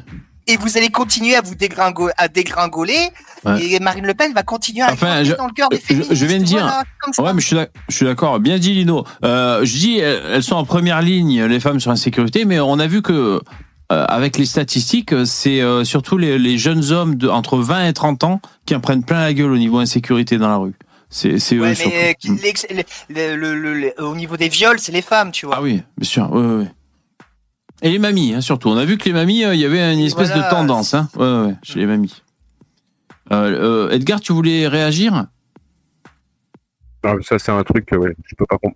Et 0.50 0.56
vous 0.56 0.78
allez 0.78 0.88
continuer 0.88 1.36
à 1.36 1.42
vous 1.42 1.56
dégringo- 1.56 2.10
à 2.18 2.30
dégringoler, 2.30 3.10
Ouais. 3.46 3.62
et 3.66 3.80
Marine 3.82 4.06
Le 4.06 4.14
Pen 4.14 4.34
va 4.34 4.44
continuer 4.44 4.82
à 4.82 4.94
Enfin, 4.94 5.24
je, 5.24 5.34
dans 5.34 5.46
le 5.48 5.52
cœur 5.54 5.68
des 5.70 5.78
féministes. 5.78 6.14
je 6.16 6.26
viens 6.26 6.40
de 6.40 6.44
dire. 6.44 6.60
voilà, 7.18 7.30
ouais, 7.32 7.34
mais 7.36 7.42
je 7.42 7.48
suis 7.48 7.56
d'ac- 7.58 7.72
je 7.90 7.96
suis 7.96 8.06
d'accord. 8.06 8.40
Bien 8.40 8.58
dit, 8.58 8.74
Lino. 8.74 9.04
Euh, 9.26 9.66
je 9.66 9.78
dis, 9.78 10.00
elles 10.00 10.22
elles 10.36 10.44
sont 10.44 10.56
en 10.56 10.64
première 10.64 11.02
ligne, 11.02 11.44
les 11.44 11.60
femmes 11.60 11.80
sur 11.82 11.92
l'insécurité, 11.92 12.46
mais 12.46 12.60
on 12.62 12.80
a 12.80 12.88
vu 12.88 13.02
que, 13.02 13.42
euh, 13.92 14.06
avec 14.08 14.38
les 14.38 14.46
statistiques, 14.46 15.14
c'est 15.26 15.62
euh, 15.62 15.84
surtout 15.84 16.18
les, 16.18 16.38
les 16.38 16.58
jeunes 16.58 16.92
hommes 16.92 17.16
de, 17.16 17.28
entre 17.30 17.58
20 17.58 17.88
et 17.88 17.94
30 17.94 18.24
ans 18.26 18.42
qui 18.66 18.76
en 18.76 18.80
prennent 18.80 19.04
plein 19.04 19.22
la 19.22 19.34
gueule 19.34 19.52
au 19.52 19.58
niveau 19.58 19.80
insécurité 19.80 20.38
dans 20.38 20.50
la 20.50 20.58
rue. 20.58 20.74
C'est 21.10 21.40
c'est 21.40 21.56
eux 21.56 21.62
Ouais, 21.62 21.74
surtout. 21.76 21.92
mais 21.96 22.10
euh, 22.10 22.14
qui- 22.14 22.36
l'ex- 22.42 22.68
le- 22.70 22.84
le- 23.10 23.36
le- 23.38 23.56
le- 23.56 23.74
le- 23.98 24.04
au 24.04 24.14
niveau 24.16 24.36
des 24.36 24.50
viols, 24.50 24.78
c'est 24.80 24.92
les 24.92 25.02
femmes, 25.02 25.32
tu 25.32 25.46
vois. 25.46 25.56
Ah 25.58 25.62
oui, 25.62 25.82
bien 25.98 26.08
sûr. 26.10 26.30
Ouais, 26.34 26.42
ouais, 26.46 26.56
ouais. 26.64 26.72
Et 27.82 27.90
les 27.92 28.00
mamies, 28.00 28.34
hein, 28.34 28.42
surtout. 28.42 28.70
On 28.70 28.76
a 28.78 28.84
vu 28.84 28.98
que 28.98 29.06
les 29.06 29.14
mamies, 29.14 29.46
euh, 29.46 29.54
il 29.56 29.62
y 29.62 29.66
avait 29.66 29.94
une 29.94 30.00
espèce 30.02 30.30
voilà. 30.32 30.46
de 30.46 30.50
tendance, 30.50 30.94
hein. 30.94 31.08
Ouais, 31.16 31.22
ouais, 31.26 31.46
ouais, 31.48 31.56
chez 31.64 31.80
les 31.80 31.86
mamies. 31.86 32.22
Euh, 33.32 33.88
euh, 33.88 33.92
Edgar, 33.92 34.20
tu 34.20 34.34
voulais 34.34 34.68
réagir? 34.68 35.28
Ah, 37.04 37.14
ça, 37.22 37.40
c'est 37.40 37.52
un 37.52 37.64
truc, 37.64 37.94
euh, 37.94 37.98
ouais, 37.98 38.16
je 38.26 38.36
peux 38.36 38.46
pas 38.46 38.58
comprendre. 38.58 38.76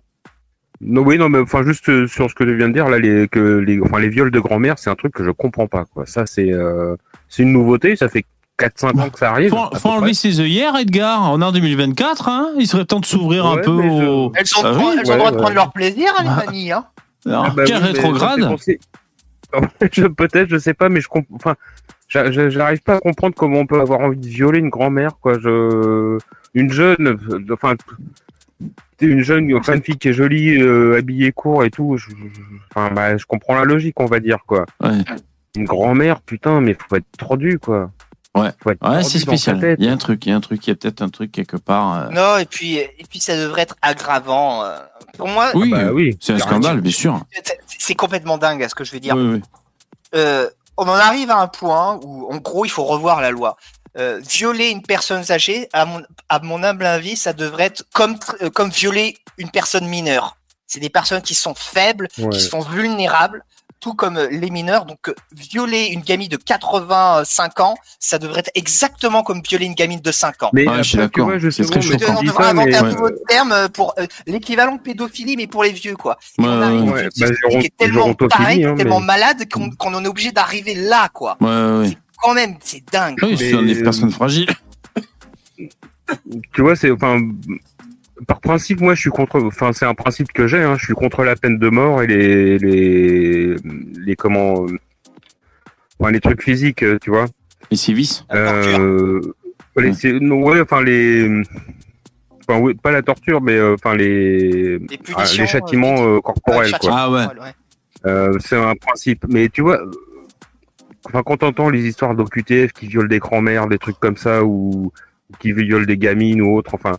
Non, 0.84 1.02
oui, 1.02 1.16
non, 1.18 1.28
mais 1.28 1.38
enfin, 1.38 1.62
juste 1.62 1.88
euh, 1.88 2.06
sur 2.08 2.28
ce 2.28 2.34
que 2.34 2.44
je 2.46 2.52
viens 2.52 2.68
de 2.68 2.72
dire, 2.74 2.88
là, 2.88 2.98
les, 2.98 3.28
que 3.28 3.58
les, 3.58 3.80
enfin, 3.80 4.00
les 4.00 4.08
viols 4.08 4.30
de 4.32 4.40
grand-mère, 4.40 4.78
c'est 4.78 4.90
un 4.90 4.94
truc 4.96 5.12
que 5.14 5.24
je 5.24 5.30
comprends 5.30 5.68
pas, 5.68 5.84
quoi. 5.84 6.06
Ça, 6.06 6.26
c'est, 6.26 6.52
euh, 6.52 6.96
c'est 7.28 7.44
une 7.44 7.52
nouveauté, 7.52 7.94
ça 7.96 8.08
fait 8.08 8.24
4-5 8.58 9.00
ans 9.00 9.08
que 9.10 9.18
ça 9.18 9.30
arrive. 9.30 9.50
Faut, 9.50 9.76
faut 9.76 9.88
enlever 9.90 10.12
ses 10.14 10.40
œillères, 10.40 10.76
Edgar. 10.76 11.30
On 11.32 11.40
est 11.40 11.44
en 11.44 11.52
2024, 11.52 12.28
hein. 12.28 12.48
Il 12.58 12.66
serait 12.66 12.84
temps 12.84 13.00
de 13.00 13.06
s'ouvrir 13.06 13.46
un 13.46 13.58
peu 13.58 13.72
mais 13.76 14.00
je- 14.00 14.04
au. 14.06 14.32
Elles 14.34 14.44
ont, 14.58 14.62
Ah 14.64 14.70
le 14.72 14.76
oui, 14.76 15.02
droit- 15.02 15.16
ont 15.16 15.24
ouais, 15.24 15.30
de 15.30 15.36
prendre 15.36 15.54
leur 15.54 15.72
plaisir, 15.72 16.08
hein, 16.18 16.22
les 16.24 16.46
mamies. 16.46 16.72
Hein. 16.72 16.84
Alors, 17.26 17.46
Ah 17.48 17.52
bah 17.56 17.62
quel 17.66 17.76
oui, 17.78 17.82
rétrograde 17.84 18.56
je, 19.92 20.06
peut-être, 20.06 20.48
je 20.48 20.58
sais 20.58 20.74
pas, 20.74 20.88
mais 20.88 21.00
je 21.00 21.08
comprends. 21.08 21.34
Enfin, 21.36 21.54
j'a- 22.08 22.30
j'a- 22.32 22.48
j'arrive 22.50 22.80
pas 22.82 22.94
à 22.96 23.00
comprendre 23.00 23.34
comment 23.36 23.58
on 23.60 23.66
peut 23.66 23.80
avoir 23.80 24.00
envie 24.00 24.16
de 24.16 24.26
violer 24.26 24.58
une 24.58 24.70
grand-mère, 24.70 25.18
quoi. 25.20 25.38
Je, 25.38 26.18
une 26.54 26.72
jeune, 26.72 27.18
enfin, 27.52 27.74
une 29.06 29.22
jeune, 29.22 29.52
enfin, 29.54 29.74
une 29.74 29.82
fille 29.82 29.96
qui 29.98 30.08
est 30.08 30.12
jolie, 30.12 30.56
euh, 30.60 30.98
habillée 30.98 31.32
court 31.32 31.64
et 31.64 31.70
tout. 31.70 31.96
Je, 31.96 32.10
je- 32.10 32.40
enfin, 32.74 32.92
bah, 32.94 33.16
je 33.16 33.24
comprends 33.26 33.54
la 33.54 33.64
logique, 33.64 33.98
on 34.00 34.06
va 34.06 34.20
dire, 34.20 34.38
quoi. 34.46 34.66
Ouais. 34.82 34.90
Une 35.56 35.64
grand-mère, 35.64 36.20
putain, 36.20 36.60
mais 36.60 36.74
faut 36.88 36.96
être 36.96 37.06
tordu, 37.18 37.58
quoi. 37.58 37.90
Ouais, 38.34 38.48
ouais 38.64 39.02
c'est 39.02 39.18
spécial. 39.18 39.76
Il 39.78 39.84
y 39.84 39.88
a 39.88 39.92
un 39.92 39.98
truc, 39.98 40.24
il 40.24 40.30
y 40.30 40.32
a 40.32 40.36
un 40.36 40.40
truc, 40.40 40.66
il 40.66 40.70
y 40.70 40.72
a 40.72 40.76
peut-être 40.76 41.02
un 41.02 41.10
truc 41.10 41.30
quelque 41.32 41.58
part. 41.58 41.94
euh. 41.94 42.08
Non, 42.10 42.38
et 42.38 42.46
puis, 42.46 42.76
et 42.76 43.04
puis 43.10 43.20
ça 43.20 43.36
devrait 43.36 43.62
être 43.62 43.76
aggravant. 43.82 44.64
euh. 44.64 44.78
Pour 45.18 45.28
moi, 45.28 45.50
Oui, 45.54 45.70
bah 45.70 45.92
oui, 45.92 46.16
c'est 46.20 46.32
un 46.32 46.38
scandale, 46.38 46.80
bien 46.80 46.90
sûr. 46.90 47.20
c'est- 47.44 47.58
c'est 47.66 47.94
complètement 47.94 48.38
dingue, 48.38 48.62
à 48.62 48.70
ce 48.70 48.74
que 48.74 48.84
je 48.84 48.92
veux 48.92 49.00
dire. 49.00 49.14
Oui, 49.14 49.34
oui. 49.34 49.42
Euh, 50.14 50.48
on 50.78 50.84
en 50.84 50.94
arrive 50.94 51.30
à 51.30 51.38
un 51.38 51.48
point 51.48 52.00
où, 52.02 52.26
en 52.32 52.38
gros, 52.38 52.64
il 52.64 52.70
faut 52.70 52.84
revoir 52.84 53.20
la 53.20 53.30
loi. 53.30 53.58
Euh, 53.98 54.20
violer 54.26 54.70
une 54.70 54.82
personne 54.82 55.22
âgée, 55.30 55.68
à 55.74 55.84
mon, 55.84 56.02
à 56.30 56.38
mon 56.40 56.62
humble 56.62 56.86
avis, 56.86 57.14
ça 57.16 57.32
devrait 57.34 57.64
être 57.64 57.84
comme, 57.92 58.16
euh, 58.40 58.48
comme 58.48 58.70
violer 58.70 59.16
une 59.38 59.50
personne 59.50 59.86
mineure. 59.86 60.36
C'est 60.66 60.80
des 60.80 60.88
personnes 60.88 61.20
qui 61.20 61.34
sont 61.34 61.54
faibles, 61.54 62.08
Ouais. 62.18 62.30
qui 62.30 62.40
sont 62.40 62.60
vulnérables. 62.60 63.42
tout 63.80 63.94
comme 63.94 64.16
euh, 64.16 64.28
les 64.30 64.48
mineurs. 64.48 64.84
Donc, 64.84 65.08
euh, 65.08 65.14
violer 65.32 65.86
une 65.86 66.02
gamine 66.02 66.28
de 66.28 66.36
85 66.36 67.58
ans, 67.58 67.74
ça 67.98 68.20
devrait 68.20 68.38
être 68.38 68.50
exactement 68.54 69.24
comme 69.24 69.42
violer 69.42 69.66
une 69.66 69.74
gamine 69.74 69.98
de 70.00 70.12
5 70.12 70.44
ans. 70.44 70.50
Mais 70.52 70.68
Ouais, 70.68 70.76
je 70.78 70.82
suis 70.90 70.98
d'accord. 70.98 71.26
vois, 71.30 71.40
C'est 71.50 71.64
choquant. 71.64 71.80
tu 71.80 72.04
on 72.08 72.22
devrait 72.22 72.44
inventer 72.46 72.70
mais- 72.70 72.76
un 72.76 72.82
nouveau 72.92 73.10
terme 73.28 73.68
pour 73.70 73.92
euh, 73.98 74.06
l'équivalent 74.28 74.76
de 74.76 74.80
pédophilie, 74.80 75.36
mais 75.36 75.48
pour 75.48 75.64
les 75.64 75.72
vieux, 75.72 75.96
quoi. 75.96 76.16
Ouais, 76.38 76.44
on 76.46 76.62
arrive 76.62 76.82
ouais, 76.84 76.92
ouais. 76.92 77.08
une 77.16 77.26
Bah, 77.26 77.34
qui 77.60 77.66
est 77.66 77.76
tellement 77.76 78.02
gérontophilie, 78.04 78.28
pareil, 78.38 78.64
hein, 78.64 78.74
tellement 78.76 79.00
mais- 79.00 79.06
malade 79.06 79.48
qu'on 79.52 79.70
qu'on 79.70 79.94
en 79.94 80.04
est 80.04 80.08
obligé 80.08 80.30
d'arriver 80.30 80.74
là, 80.76 81.08
quoi. 81.08 81.36
Ouais, 81.40 81.48
ouais, 81.48 81.78
ouais. 81.88 81.98
Quand 82.22 82.34
même, 82.34 82.54
c'est 82.60 82.82
dingue. 82.92 83.16
Oui, 83.22 83.36
ce 83.36 83.50
sont 83.50 83.62
Mais- 83.62 83.74
des 83.74 83.82
personnes 83.82 84.10
fragiles. 84.10 84.48
tu 86.52 86.60
vois, 86.62 86.76
c'est 86.76 86.90
enfin 86.90 87.18
par 88.26 88.40
principe, 88.40 88.80
moi, 88.80 88.94
je 88.94 89.00
suis 89.00 89.10
contre. 89.10 89.40
Enfin, 89.42 89.72
c'est 89.72 89.84
un 89.86 89.94
principe 89.94 90.30
que 90.32 90.46
j'ai. 90.46 90.62
Hein, 90.62 90.76
je 90.78 90.84
suis 90.84 90.94
contre 90.94 91.24
la 91.24 91.34
peine 91.34 91.58
de 91.58 91.68
mort 91.68 92.02
et 92.02 92.06
les 92.06 92.58
les 92.58 93.56
les 94.06 94.16
comment. 94.16 94.64
euh, 94.66 94.78
Enfin, 95.98 96.10
les 96.10 96.20
trucs 96.20 96.42
physiques, 96.42 96.82
euh, 96.82 96.98
tu 97.00 97.10
vois. 97.10 97.26
Les 97.70 97.76
sévices. 97.76 98.24
Euh, 98.32 99.20
les, 99.76 99.92
c'est- 99.92 100.18
non, 100.20 100.42
ouais, 100.42 100.60
enfin 100.60 100.82
les. 100.82 101.42
Enfin, 102.48 102.58
oui, 102.60 102.74
pas 102.74 102.90
la 102.90 103.02
torture, 103.02 103.40
mais 103.40 103.52
euh, 103.54 103.74
enfin 103.74 103.94
les. 103.96 104.78
Les 104.78 104.98
ah, 105.16 105.24
les 105.38 105.46
châtiments 105.46 105.94
euh, 106.04 106.20
corporels, 106.20 106.72
Ouais, 106.72 106.78
quoi. 106.80 106.90
Ah 106.92 107.10
ouais. 107.10 107.24
ouais. 107.40 107.52
Euh, 108.06 108.36
c'est 108.40 108.56
un 108.56 108.74
principe. 108.74 109.24
Mais 109.28 109.48
tu 109.48 109.62
vois, 109.62 109.80
euh, 109.80 109.90
enfin, 111.06 111.22
quand 111.24 111.38
t'entends 111.38 111.70
les 111.70 111.86
histoires 111.86 112.14
d'OQTF 112.14 112.72
qui 112.72 112.86
violent 112.86 113.08
des 113.08 113.18
grands-mères, 113.18 113.66
des 113.68 113.78
trucs 113.78 113.98
comme 113.98 114.16
ça, 114.16 114.44
ou 114.44 114.92
qui 115.38 115.52
violent 115.52 115.84
des 115.86 115.96
gamines 115.98 116.42
ou 116.42 116.56
autres, 116.56 116.74
enfin, 116.74 116.96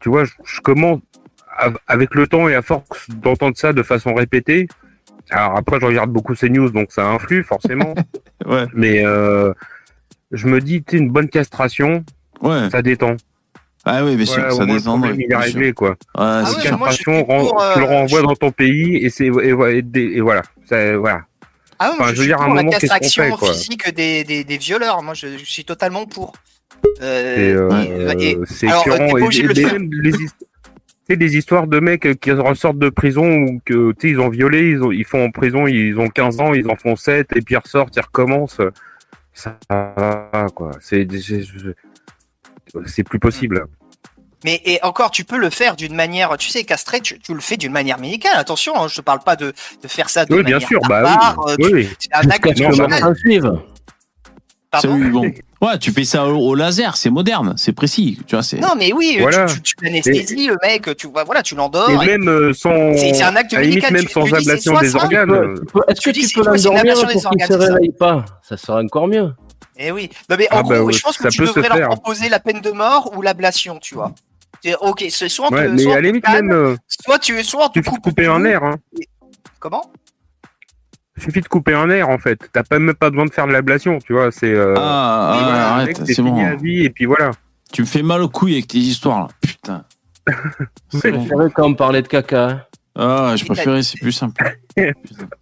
tu 0.00 0.08
vois, 0.08 0.24
je, 0.24 0.32
je 0.44 0.60
commence, 0.60 1.00
av- 1.58 1.78
avec 1.86 2.14
le 2.14 2.26
temps 2.26 2.48
et 2.48 2.54
à 2.54 2.62
force 2.62 3.08
d'entendre 3.10 3.56
ça 3.56 3.72
de 3.72 3.82
façon 3.82 4.14
répétée, 4.14 4.66
alors 5.30 5.56
après, 5.56 5.78
je 5.80 5.86
regarde 5.86 6.10
beaucoup 6.10 6.34
ces 6.34 6.48
news, 6.50 6.70
donc 6.70 6.92
ça 6.92 7.06
influe 7.06 7.42
forcément, 7.44 7.94
Ouais. 8.46 8.66
mais 8.74 9.04
euh, 9.04 9.52
je 10.32 10.46
me 10.48 10.60
dis, 10.60 10.82
tu 10.82 10.96
sais, 10.96 11.02
une 11.02 11.10
bonne 11.10 11.28
castration, 11.28 12.04
Ouais. 12.42 12.68
ça 12.70 12.82
détend. 12.82 13.16
Ah 13.84 14.04
oui, 14.04 14.14
bien 14.16 14.26
sûr, 14.26 14.44
au 14.46 14.50
ça 14.50 14.56
moins, 14.66 14.74
le 14.74 14.78
détend. 14.80 14.98
problème, 14.98 15.20
il 15.20 15.32
est 15.32 15.36
réglé, 15.36 15.72
quoi. 15.72 15.90
Ouais, 15.90 15.96
Ah 16.14 16.44
c'est 16.46 16.70
ouais, 16.70 16.76
moi, 16.76 16.90
je 16.90 16.94
suis 16.96 17.04
pour, 17.04 17.14
euh, 17.62 17.72
tu 17.74 17.78
le 17.80 17.84
renvoies 17.86 18.20
je- 18.20 18.24
dans 18.26 18.34
ton 18.34 18.50
pays 18.52 18.96
et 18.96 19.08
c'est 19.08 19.26
et, 19.26 19.30
et- 19.30 19.84
et- 19.94 20.16
et 20.16 20.20
voilà. 20.20 20.42
Ça, 20.66 20.96
voilà. 20.98 21.22
Ah 21.82 21.92
Enfin, 21.94 22.08
je, 22.10 22.14
je 22.16 22.20
suis 22.20 22.26
dire, 22.28 22.36
pour 22.36 22.54
la 22.54 22.62
fait, 22.80 22.86
quoi 23.38 23.52
physique 23.54 23.94
des, 23.94 24.22
des, 24.24 24.44
des 24.44 24.56
violeurs. 24.58 25.02
Moi, 25.02 25.14
je, 25.14 25.38
je 25.38 25.44
suis 25.44 25.64
totalement 25.64 26.04
pour. 26.06 26.32
Euh, 27.02 27.34
C'est 27.36 27.54
euh, 27.54 27.68
c'est 28.46 28.66
des- 31.16 31.36
histoires 31.36 31.66
de 31.66 31.80
mecs 31.80 32.20
qui 32.20 32.30
ressortent 32.32 32.78
de 32.78 32.88
prison 32.90 33.26
ou 33.28 33.60
que 33.64 33.92
tu 33.92 34.08
sais, 34.08 34.10
ils 34.10 34.20
ont 34.20 34.28
violé, 34.28 34.70
ils, 34.70 34.82
ont, 34.82 34.92
ils 34.92 35.04
font 35.04 35.24
en 35.24 35.30
prison, 35.30 35.66
ils 35.66 35.98
ont 35.98 36.08
15 36.08 36.40
ans, 36.40 36.54
ils 36.54 36.70
en 36.70 36.76
font 36.76 36.94
7 36.96 37.34
et 37.34 37.40
puis 37.40 37.54
ils 37.54 37.58
ressortent, 37.58 37.96
ils 37.96 38.00
recommencent. 38.02 38.60
Ça 39.32 39.58
va, 39.68 40.46
quoi. 40.54 40.72
C'est- 40.80 41.06
c'est 42.86 43.04
plus 43.04 43.18
possible. 43.18 43.64
Mais 44.44 44.60
et 44.64 44.78
encore, 44.82 45.10
tu 45.10 45.24
peux 45.24 45.36
le 45.36 45.50
faire 45.50 45.76
d'une 45.76 45.94
manière, 45.94 46.36
tu 46.38 46.48
sais, 46.48 46.64
castré, 46.64 47.00
tu, 47.00 47.18
tu 47.18 47.34
le 47.34 47.40
fais 47.40 47.56
d'une 47.58 47.72
manière 47.72 47.98
médicale. 47.98 48.32
Attention, 48.36 48.72
hein, 48.80 48.88
je 48.88 48.96
te 48.96 49.00
parle 49.02 49.20
pas 49.20 49.36
de, 49.36 49.52
de 49.82 49.88
faire 49.88 50.08
ça 50.08 50.24
de 50.24 50.32
Oui, 50.34 50.42
manière 50.42 50.58
bien 50.58 50.66
sûr, 50.68 50.80
bah 50.88 51.02
oui. 51.04 51.52
euh, 51.52 51.56
oui, 51.58 51.66
tu- 51.68 51.74
oui. 51.74 51.88
c'est 51.98 52.14
un 52.14 52.30
acte 52.30 52.46
bon. 55.10 55.32
Ouais, 55.60 55.78
tu 55.78 55.90
fais 55.92 56.04
ça 56.04 56.26
au, 56.26 56.38
au 56.38 56.54
laser, 56.54 56.96
c'est 56.96 57.10
moderne, 57.10 57.54
c'est 57.58 57.72
précis. 57.74 58.18
Tu 58.26 58.34
vois, 58.34 58.42
c'est. 58.42 58.56
Non, 58.58 58.74
mais 58.78 58.92
oui, 58.94 59.14
tu- 59.16 59.20
Voilà. 59.20 59.44
tu, 59.44 59.60
tu, 59.60 59.74
l'anesthésies, 59.82 60.46
le 60.46 60.56
mec, 60.62 60.96
tu 60.96 61.06
vois, 61.08 61.24
voilà, 61.24 61.42
tu 61.42 61.54
l'endors. 61.54 61.90
Et 61.90 62.06
même 62.06 62.28
euh, 62.28 62.54
sans, 62.54 62.94
C'est- 62.96 63.20
un 63.22 63.36
acte 63.36 63.52
médical, 63.52 63.92
même 63.92 64.06
tu- 64.06 64.12
sans 64.12 64.32
ablation 64.32 64.78
des 64.80 64.94
organes. 64.96 65.30
euh, 65.32 65.54
Est-ce 65.88 66.00
que 66.00 66.10
Tu 66.10 66.28
peux 66.32 66.44
l'endormir 66.46 66.94
pour 66.94 67.08
qu'il 67.08 67.26
organes, 67.26 67.46
se 67.48 67.52
réveille 67.52 67.92
pas? 67.92 68.24
Ça 68.42 68.56
serait 68.56 68.82
encore 68.82 69.06
mieux. 69.08 69.32
Eh 69.76 69.90
oui. 69.90 70.08
Non, 70.30 70.36
mais 70.38 70.46
en 70.52 70.58
Ah 70.58 70.62
gros, 70.62 70.70
bah 70.70 70.82
ouais, 70.82 70.92
je 70.92 71.00
pense 71.00 71.18
que 71.18 71.28
tu 71.28 71.40
devrais 71.40 71.62
leur 71.68 71.76
faire. 71.76 71.88
proposer 71.88 72.28
la 72.28 72.38
peine 72.38 72.60
de 72.60 72.70
mort 72.70 73.12
ou 73.16 73.22
l'ablation, 73.22 73.78
tu 73.80 73.94
vois. 73.94 74.12
Ok, 74.80 75.04
c'est 75.10 75.28
soit 75.28 75.50
ouais, 75.52 75.68
mais 75.68 75.78
soit 75.82 75.92
à 75.92 75.94
on 75.94 75.96
la 75.96 76.00
te 76.02 76.06
limite, 76.06 76.24
calme, 76.24 76.46
même, 76.48 76.56
euh, 76.56 76.76
soit 76.86 77.18
tu, 77.18 77.42
soit 77.44 77.64
on 77.66 77.68
te 77.68 77.78
suffit 77.78 77.90
de 77.90 77.94
coupe 77.94 78.02
couper 78.04 78.26
un 78.26 78.40
nerf. 78.40 78.62
Hein. 78.64 78.76
Comment? 79.58 79.90
Suffit 81.18 81.40
de 81.40 81.48
couper 81.48 81.74
un 81.74 81.86
nerf 81.86 82.08
en 82.08 82.18
fait. 82.18 82.38
T'as 82.52 82.62
pas 82.62 82.78
même 82.78 82.94
pas 82.94 83.10
besoin 83.10 83.26
de 83.26 83.30
faire 83.32 83.46
de 83.46 83.52
l'ablation, 83.52 83.98
tu 83.98 84.12
vois. 84.14 84.30
C'est 84.32 84.52
euh, 84.52 84.74
Ah, 84.76 85.38
ah, 85.38 85.74
arrête, 85.74 85.96
c'est 86.06 86.14
fini 86.14 86.30
bon. 86.30 86.46
à 86.46 86.54
vie 86.56 86.84
et 86.84 86.90
puis 86.90 87.04
voilà. 87.06 87.30
Tu 87.72 87.82
me 87.82 87.86
fais 87.86 88.02
mal 88.02 88.20
aux 88.22 88.28
couilles 88.28 88.54
avec 88.54 88.68
tes 88.68 88.78
histoires 88.78 89.20
là. 89.20 89.28
Putain. 89.40 89.84
C'est 90.90 91.08
Je 91.10 91.14
bon. 91.14 91.18
préférais 91.20 91.50
quand 91.54 91.66
on 91.66 91.74
parlait 91.74 92.02
de 92.02 92.08
caca. 92.08 92.48
hein. 92.48 92.62
Ah, 92.96 93.34
je 93.36 93.44
préférais, 93.44 93.82
c'est 93.82 93.98
plus 94.00 94.12
simple. 94.12 94.58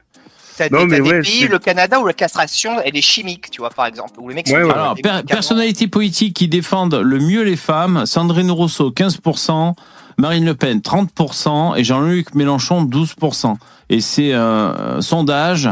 T'as 0.58 0.68
des, 0.68 1.00
pays, 1.02 1.48
le 1.48 1.58
Canada, 1.58 2.00
où 2.00 2.06
la 2.06 2.12
castration, 2.12 2.72
elle 2.84 2.96
est 2.96 3.00
chimique, 3.02 3.50
tu 3.50 3.60
vois, 3.60 3.70
par 3.70 3.86
exemple. 3.86 4.12
Où 4.18 4.28
les 4.28 4.34
mecs 4.34 4.46
Ouais, 4.48 4.62
ouais. 4.62 4.70
Alors, 4.72 4.94
des 4.94 5.02
per- 5.02 5.10
médicaments. 5.12 5.26
personnalités 5.36 5.88
politiques 5.88 6.34
qui 6.34 6.48
défendent 6.48 6.94
le 6.96 7.18
mieux 7.20 7.42
les 7.42 7.56
femmes, 7.56 8.04
Sandrine 8.06 8.50
Rousseau 8.50 8.90
15%, 8.90 9.74
Marine 10.18 10.44
Le 10.44 10.54
Pen 10.54 10.80
30% 10.80 11.76
et 11.78 11.84
Jean-Luc 11.84 12.34
Mélenchon 12.34 12.84
12%. 12.84 13.56
Et 13.88 14.00
c'est 14.00 14.32
un 14.34 15.00
sondage 15.00 15.68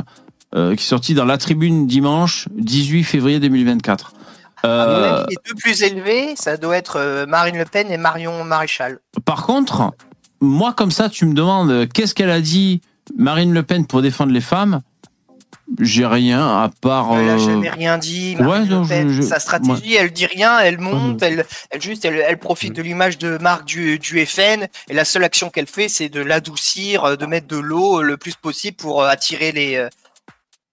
euh, 0.54 0.74
qui 0.76 0.82
est 0.82 0.86
sorti 0.86 1.14
dans 1.14 1.24
la 1.24 1.36
tribune 1.38 1.86
dimanche 1.86 2.48
18 2.56 3.02
février 3.04 3.40
2024. 3.40 4.12
À 4.62 4.66
mon 4.68 4.72
Euh, 4.72 5.22
avis, 5.22 5.26
les 5.30 5.36
deux 5.48 5.54
plus 5.56 5.82
élevés, 5.82 6.34
ça 6.36 6.56
doit 6.56 6.76
être 6.76 6.96
euh, 6.98 7.26
Marine 7.26 7.58
Le 7.58 7.64
Pen 7.64 7.90
et 7.90 7.96
Marion 7.98 8.42
Maréchal. 8.44 8.98
par 9.24 9.44
contre, 9.46 9.92
moi 10.40 10.72
comme 10.72 10.90
ça, 10.90 11.08
tu 11.08 11.26
me 11.26 11.34
demandes 11.34 11.70
euh, 11.70 11.86
qu'est-ce 11.92 12.14
qu'elle 12.14 12.30
a 12.30 12.40
dit 12.40 12.80
Marine 13.16 13.52
Le 13.52 13.62
Pen 13.62 13.86
pour 13.86 14.02
défendre 14.02 14.32
les 14.32 14.40
femmes 14.40 14.80
J'ai 15.80 16.06
rien 16.06 16.40
à 16.46 16.70
part... 16.80 17.12
Elle 17.18 17.28
a 17.30 17.32
euh, 17.34 17.38
jamais 17.38 17.70
rien 17.70 17.98
dit. 17.98 18.36
Ouais, 18.38 18.64
Le 18.64 18.86
Pen, 18.88 19.08
je- 19.08 19.22
je- 19.22 19.22
sa 19.22 19.38
stratégie, 19.40 19.94
elle 19.94 20.12
dit 20.12 20.26
rien, 20.26 20.58
elle 20.60 20.78
monte, 20.78 21.22
elle, 21.22 21.44
elle 21.70 21.82
juste, 21.82 22.04
elle, 22.04 22.22
elle 22.26 22.38
profite 22.38 22.74
de 22.74 22.82
l'image 22.82 23.18
de 23.18 23.38
marque 23.38 23.64
du, 23.64 23.98
du 23.98 24.24
FN. 24.26 24.66
Et 24.88 24.94
la 24.94 25.04
seule 25.04 25.24
action 25.24 25.50
qu'elle 25.50 25.66
fait, 25.66 25.88
c'est 25.88 26.08
de 26.08 26.20
l'adoucir, 26.20 27.04
euh, 27.04 27.16
de 27.16 27.26
mettre 27.26 27.46
de 27.48 27.56
l'eau 27.58 28.00
euh, 28.00 28.02
le 28.02 28.16
plus 28.16 28.34
possible 28.34 28.76
pour 28.76 29.04
attirer 29.04 29.52
les, 29.52 29.86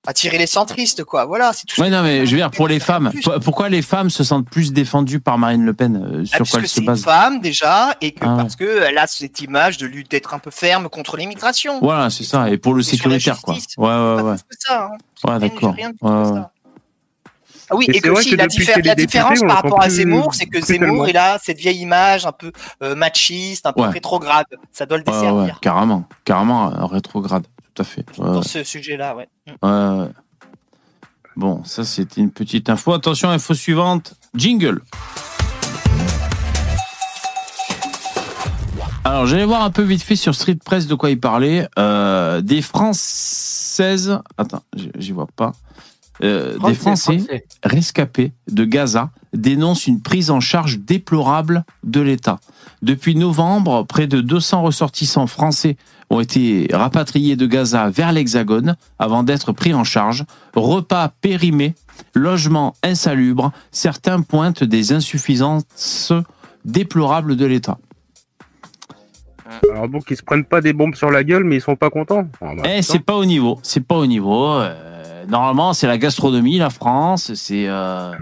attirer 0.06 0.38
les 0.38 0.48
centristes, 0.48 1.04
quoi. 1.04 1.26
Voilà, 1.26 1.54
c'est 1.54 1.66
tout. 1.66 1.80
Ouais, 1.80 1.88
que- 1.90 1.94
non, 1.94 2.04
mais 2.04 2.26
je 2.26 2.32
veux 2.32 2.38
dire, 2.38 2.52
pour 2.52 2.68
les 2.68 2.80
femmes, 2.80 3.12
pourquoi 3.44 3.70
les 3.70 3.82
femmes 3.82 4.10
se 4.10 4.24
sentent 4.24 4.50
plus 4.50 4.74
défendues 4.74 5.20
par 5.20 5.38
Marine 5.38 5.64
Le 5.66 5.74
Pen 5.74 5.96
euh, 5.96 6.24
Ah, 6.34 6.38
Sur 6.38 6.48
quoi 6.50 6.60
elle 6.60 6.68
se 6.68 6.76
c'est 6.76 6.82
une 6.82 6.88
base? 6.88 7.04
femme 7.04 7.40
déjà 7.40 7.96
et 8.02 8.12
que 8.12 8.26
Ah 8.26 8.32
ouais. 8.36 8.42
parce 8.44 8.56
que 8.56 8.84
elle 8.84 8.98
a 8.98 9.08
cette 9.08 9.40
image 9.42 9.78
de 9.78 9.86
lutte 9.88 10.12
d'être 10.12 10.34
un 10.34 10.40
peu 10.40 10.52
ferme 10.52 10.90
contre 10.90 11.16
l'immigration. 11.18 11.80
Voilà, 11.80 12.10
c'est 12.10 12.24
ça, 12.26 12.50
et 12.50 12.58
pour 12.58 12.74
le 12.74 12.82
Et 12.82 12.84
sécuritaire, 12.84 13.42
quoi. 13.42 13.56
Ouais, 13.78 13.88
ouais, 13.88 14.22
ouais. 14.22 14.36
que 14.38 14.56
ça. 14.60 14.90
hein. 14.92 15.30
Ouais, 15.32 15.40
d'accord. 15.40 15.74
Ouais, 15.76 15.84
que 16.02 16.34
ouais. 16.34 16.42
Ah 17.70 17.76
oui, 17.78 17.86
Et 17.88 17.96
et, 17.98 18.02
que 18.02 18.10
aussi 18.10 18.32
que 18.32 18.36
la, 18.36 18.48
diffé- 18.48 18.84
la 18.86 18.94
différence 18.94 19.40
par 19.40 19.56
rapport 19.56 19.82
à 19.82 19.90
Zemmour, 19.90 20.36
c'est 20.36 20.46
que 20.48 20.60
Zemmour, 20.62 21.08
il 21.08 21.16
a 21.16 21.40
cette 21.42 21.58
vieille 21.58 21.80
image 21.80 22.26
un 22.26 22.34
peu 22.34 22.52
euh, 22.84 22.94
machiste, 22.94 23.66
un 23.66 23.72
peu 23.72 23.84
Ouais. 23.84 23.88
rétrograde. 23.88 24.46
Ça 24.74 24.86
doit 24.86 24.98
le 24.98 25.04
Ouais, 25.08 25.12
ouais, 25.14 25.20
desservir 25.22 25.60
carrément, 25.62 26.04
carrément 26.26 26.74
euh, 26.74 26.86
rétrograde, 26.86 27.48
tout 27.74 27.82
à 27.82 27.86
fait. 27.86 28.06
Ouais, 28.20 28.26
dans 28.26 28.42
ouais. 28.42 28.48
ce 28.48 28.64
sujet-là. 28.66 29.16
Ouais. 29.16 29.30
Ouais. 29.48 30.08
Bon, 31.36 31.64
ça 31.64 31.84
c'était 31.84 32.22
une 32.22 32.32
petite 32.32 32.70
info. 32.70 32.94
Attention, 32.94 33.30
info 33.30 33.54
suivante. 33.54 34.14
Jingle. 34.36 34.82
Alors, 39.06 39.26
j'allais 39.26 39.46
voir 39.46 39.64
un 39.64 39.70
peu 39.70 39.82
vite 39.84 40.02
fait 40.02 40.16
sur 40.16 40.34
Street 40.34 40.58
Press 40.64 40.88
de 40.88 40.96
quoi 40.96 41.10
il 41.10 41.20
parlait. 41.20 41.68
Euh, 41.78 42.42
des 42.42 42.62
Françaises. 42.62 44.18
Attends, 44.38 44.64
j'y- 44.98 45.12
vois 45.12 45.28
pas. 45.36 45.52
Euh, 46.24 46.58
des 46.60 46.74
Français 46.76 47.18
Français. 47.18 47.46
rescapés 47.64 48.32
de 48.50 48.64
Gaza 48.66 49.10
dénoncent 49.34 49.88
une 49.88 50.02
prise 50.02 50.30
en 50.32 50.40
charge 50.40 50.80
déplorable 50.80 51.66
de 51.84 52.00
l'État. 52.00 52.40
Depuis 52.82 53.16
novembre, 53.16 53.84
près 53.84 54.08
de 54.08 54.22
200 54.22 54.62
ressortissants 54.62 55.28
français 55.28 55.76
ont 56.14 56.20
été 56.20 56.68
rapatriés 56.72 57.36
de 57.36 57.46
Gaza 57.48 57.90
vers 57.90 58.12
l'Hexagone 58.12 58.76
avant 59.00 59.24
d'être 59.24 59.52
pris 59.52 59.74
en 59.74 59.84
charge. 59.84 60.26
Repas 60.56 61.10
périmés, 61.22 61.74
logements 62.14 62.76
insalubres, 62.84 63.52
certains 63.72 64.22
pointent 64.22 64.64
des 64.64 64.94
insuffisances 64.94 66.14
déplorables 66.66 67.36
de 67.36 67.46
l'État. 67.46 67.78
Alors 69.72 69.88
donc 69.90 70.06
ils 70.10 70.18
se 70.18 70.24
prennent 70.24 70.46
pas 70.46 70.62
des 70.62 70.74
bombes 70.74 70.96
sur 70.96 71.12
la 71.12 71.24
gueule, 71.24 71.44
mais 71.44 71.58
ils 71.58 71.62
sont 71.62 71.76
pas 71.76 71.90
contents. 71.90 72.28
Ah, 72.42 72.54
bah, 72.56 72.64
Eh, 72.66 72.82
c'est 72.82 73.00
pas 73.00 73.16
au 73.16 73.26
niveau, 73.26 73.60
c'est 73.64 73.86
pas 73.86 73.96
au 73.96 74.06
niveau. 74.06 74.52
Euh, 74.54 75.26
normalement, 75.28 75.74
c'est 75.74 75.88
la 75.88 75.98
gastronomie, 75.98 76.58
la 76.58 76.70
France, 76.70 77.34
c'est 77.36 77.68
euh, 77.68 78.14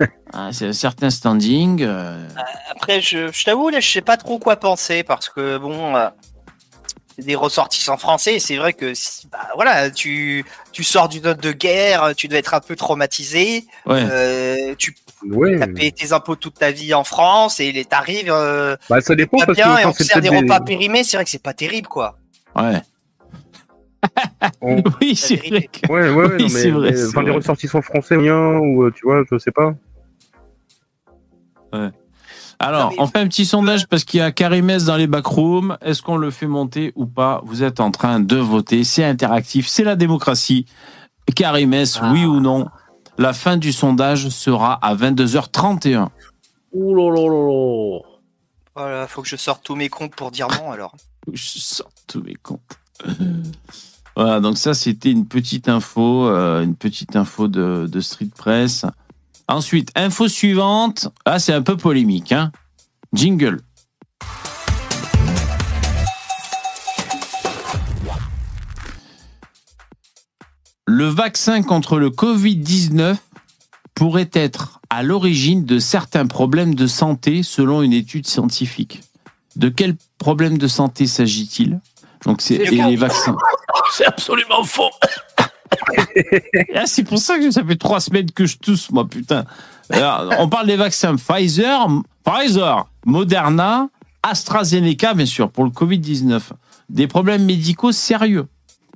hein, 0.32 0.50
c'est 0.52 0.68
un 0.68 0.72
certain 0.72 1.10
standing. 1.10 1.82
euh, 1.82 2.26
Après, 2.70 3.00
je, 3.00 3.30
je 3.32 3.44
t'avoue, 3.44 3.68
là, 3.70 3.80
je 3.80 3.90
sais 3.90 4.00
pas 4.02 4.16
trop 4.16 4.38
quoi 4.38 4.56
penser 4.56 5.02
parce 5.02 5.28
que 5.28 5.58
bon, 5.58 5.94
euh, 5.96 6.08
des 7.18 7.34
ressortissants 7.34 7.96
français. 7.96 8.38
C'est 8.38 8.56
vrai 8.56 8.72
que 8.72 8.92
bah, 9.30 9.38
voilà, 9.54 9.90
tu, 9.90 10.44
tu 10.72 10.84
sors 10.84 11.08
d'une 11.08 11.24
note 11.24 11.40
de 11.42 11.52
guerre, 11.52 12.14
tu 12.16 12.28
dois 12.28 12.38
être 12.38 12.54
un 12.54 12.60
peu 12.60 12.76
traumatisé. 12.76 13.64
ouais. 13.86 14.02
Euh, 14.10 14.74
tu 14.76 14.94
Ouais. 15.24 15.60
as 15.60 15.66
payé 15.66 15.90
tes 15.90 16.12
impôts 16.12 16.36
toute 16.36 16.54
ta 16.54 16.70
vie 16.70 16.94
en 16.94 17.02
France 17.02 17.58
et 17.58 17.72
les 17.72 17.84
t'arrives 17.84 18.30
euh, 18.30 18.76
Bah 18.88 19.00
ça 19.00 19.16
dépend 19.16 19.38
pas 19.38 19.46
parce 19.46 19.56
bien 19.56 19.74
que 19.74 19.80
et 19.82 19.84
on 19.86 19.92
te 19.92 20.04
sert 20.04 20.20
des 20.20 20.28
repas 20.28 20.60
des... 20.60 20.64
périmés. 20.64 21.02
C'est 21.02 21.16
vrai 21.16 21.24
que 21.24 21.30
c'est 21.30 21.42
pas 21.42 21.54
terrible, 21.54 21.88
quoi. 21.88 22.16
Ouais. 22.54 22.80
On- 24.60 24.80
Oui, 25.00 25.16
c'est 25.16 25.34
vrai. 25.34 25.62
que- 25.72 25.92
Ouais, 25.92 26.02
ouais, 26.02 26.10
ouais, 26.10 26.34
Oui, 26.36 26.42
non, 26.44 26.48
c'est 26.48 26.64
mais, 26.66 26.70
vrai, 26.70 26.90
mais, 26.92 26.96
c'est 26.96 27.06
enfin, 27.08 27.22
des 27.24 27.30
vrai. 27.30 27.38
ressortissants 27.38 27.82
français, 27.82 28.14
rien, 28.16 28.38
ou 28.58 28.84
euh, 28.84 28.92
tu 28.94 29.06
vois, 29.06 29.24
je 29.28 29.38
sais 29.38 29.50
pas. 29.50 29.74
Alors, 32.60 32.92
on 32.98 33.06
fait 33.06 33.20
un 33.20 33.28
petit 33.28 33.46
sondage 33.46 33.86
parce 33.86 34.04
qu'il 34.04 34.18
y 34.18 34.22
a 34.22 34.32
Karimès 34.32 34.84
dans 34.84 34.96
les 34.96 35.06
backrooms. 35.06 35.78
Est-ce 35.80 36.02
qu'on 36.02 36.16
le 36.16 36.30
fait 36.30 36.48
monter 36.48 36.92
ou 36.96 37.06
pas? 37.06 37.40
Vous 37.44 37.62
êtes 37.62 37.78
en 37.78 37.90
train 37.90 38.18
de 38.18 38.36
voter. 38.36 38.82
C'est 38.82 39.04
interactif, 39.04 39.68
c'est 39.68 39.84
la 39.84 39.94
démocratie. 39.94 40.66
Karimès, 41.36 42.00
oui 42.12 42.24
ou 42.24 42.40
non? 42.40 42.66
La 43.16 43.32
fin 43.32 43.56
du 43.56 43.72
sondage 43.72 44.28
sera 44.28 44.74
à 44.74 44.94
22h31. 44.94 46.08
Ouh 46.72 46.94
là 46.94 47.10
là 47.10 47.28
là 47.28 47.46
là. 47.48 47.98
Voilà, 48.74 49.06
faut 49.06 49.22
que 49.22 49.28
je 49.28 49.36
sorte 49.36 49.62
tous 49.64 49.74
mes 49.74 49.88
comptes 49.88 50.14
pour 50.14 50.30
dire 50.30 50.48
non 50.48 50.70
alors. 50.70 50.94
Je 51.32 51.58
sors 51.58 51.90
tous 52.06 52.22
mes 52.22 52.36
comptes. 52.36 52.78
Voilà, 54.16 54.40
donc 54.40 54.56
ça 54.56 54.72
c'était 54.72 55.10
une 55.10 55.26
petite 55.26 55.68
info, 55.68 56.26
euh, 56.26 56.62
une 56.62 56.74
petite 56.74 57.16
info 57.16 57.48
de, 57.48 57.86
de 57.90 58.00
Street 58.00 58.30
Press. 58.34 58.86
Ensuite, 59.50 59.90
info 59.96 60.28
suivante. 60.28 61.08
Ah, 61.24 61.38
c'est 61.38 61.54
un 61.54 61.62
peu 61.62 61.78
polémique, 61.78 62.32
hein. 62.32 62.52
Jingle. 63.14 63.60
Le 70.86 71.06
vaccin 71.06 71.62
contre 71.62 71.98
le 71.98 72.10
Covid-19 72.10 73.16
pourrait 73.94 74.30
être 74.34 74.80
à 74.90 75.02
l'origine 75.02 75.64
de 75.64 75.78
certains 75.78 76.26
problèmes 76.26 76.74
de 76.74 76.86
santé 76.86 77.42
selon 77.42 77.80
une 77.82 77.94
étude 77.94 78.26
scientifique. 78.26 79.00
De 79.56 79.70
quels 79.70 79.96
problèmes 80.18 80.58
de 80.58 80.68
santé 80.68 81.06
s'agit-il? 81.06 81.80
Donc 82.26 82.42
c'est 82.42 82.58
les 82.58 82.96
vaccins. 82.96 83.36
C'est 83.92 84.06
absolument 84.06 84.64
faux. 84.64 84.90
Ah, 86.74 86.86
c'est 86.86 87.04
pour 87.04 87.18
ça 87.18 87.38
que 87.38 87.50
ça 87.50 87.64
fait 87.64 87.76
trois 87.76 88.00
semaines 88.00 88.30
que 88.30 88.46
je 88.46 88.58
tousse, 88.58 88.90
moi, 88.90 89.06
putain. 89.08 89.44
On 90.38 90.48
parle 90.48 90.66
des 90.66 90.76
vaccins 90.76 91.16
Pfizer, 91.16 91.88
Pfizer, 92.24 92.88
Moderna, 93.06 93.88
AstraZeneca, 94.22 95.14
bien 95.14 95.26
sûr, 95.26 95.50
pour 95.50 95.64
le 95.64 95.70
Covid-19. 95.70 96.40
Des 96.90 97.06
problèmes 97.06 97.44
médicaux 97.44 97.92
sérieux, 97.92 98.46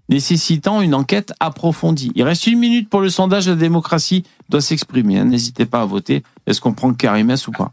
nécessitant 0.09 0.81
une 0.81 0.95
enquête 0.95 1.33
approfondie. 1.41 2.13
Il 2.15 2.23
reste 2.25 2.47
une 2.47 2.59
minute 2.59 2.89
pour 2.91 3.01
le 3.01 3.09
sondage. 3.11 3.49
La 3.49 3.55
démocratie 3.55 4.25
doit 4.49 4.61
s'exprimer. 4.61 5.19
hein. 5.19 5.25
N'hésitez 5.25 5.67
pas 5.67 5.83
à 5.83 5.85
voter. 5.87 6.23
Est-ce 6.47 6.61
qu'on 6.61 6.73
prend 6.75 6.93
Karimès 6.93 7.47
ou 7.49 7.53
pas? 7.53 7.73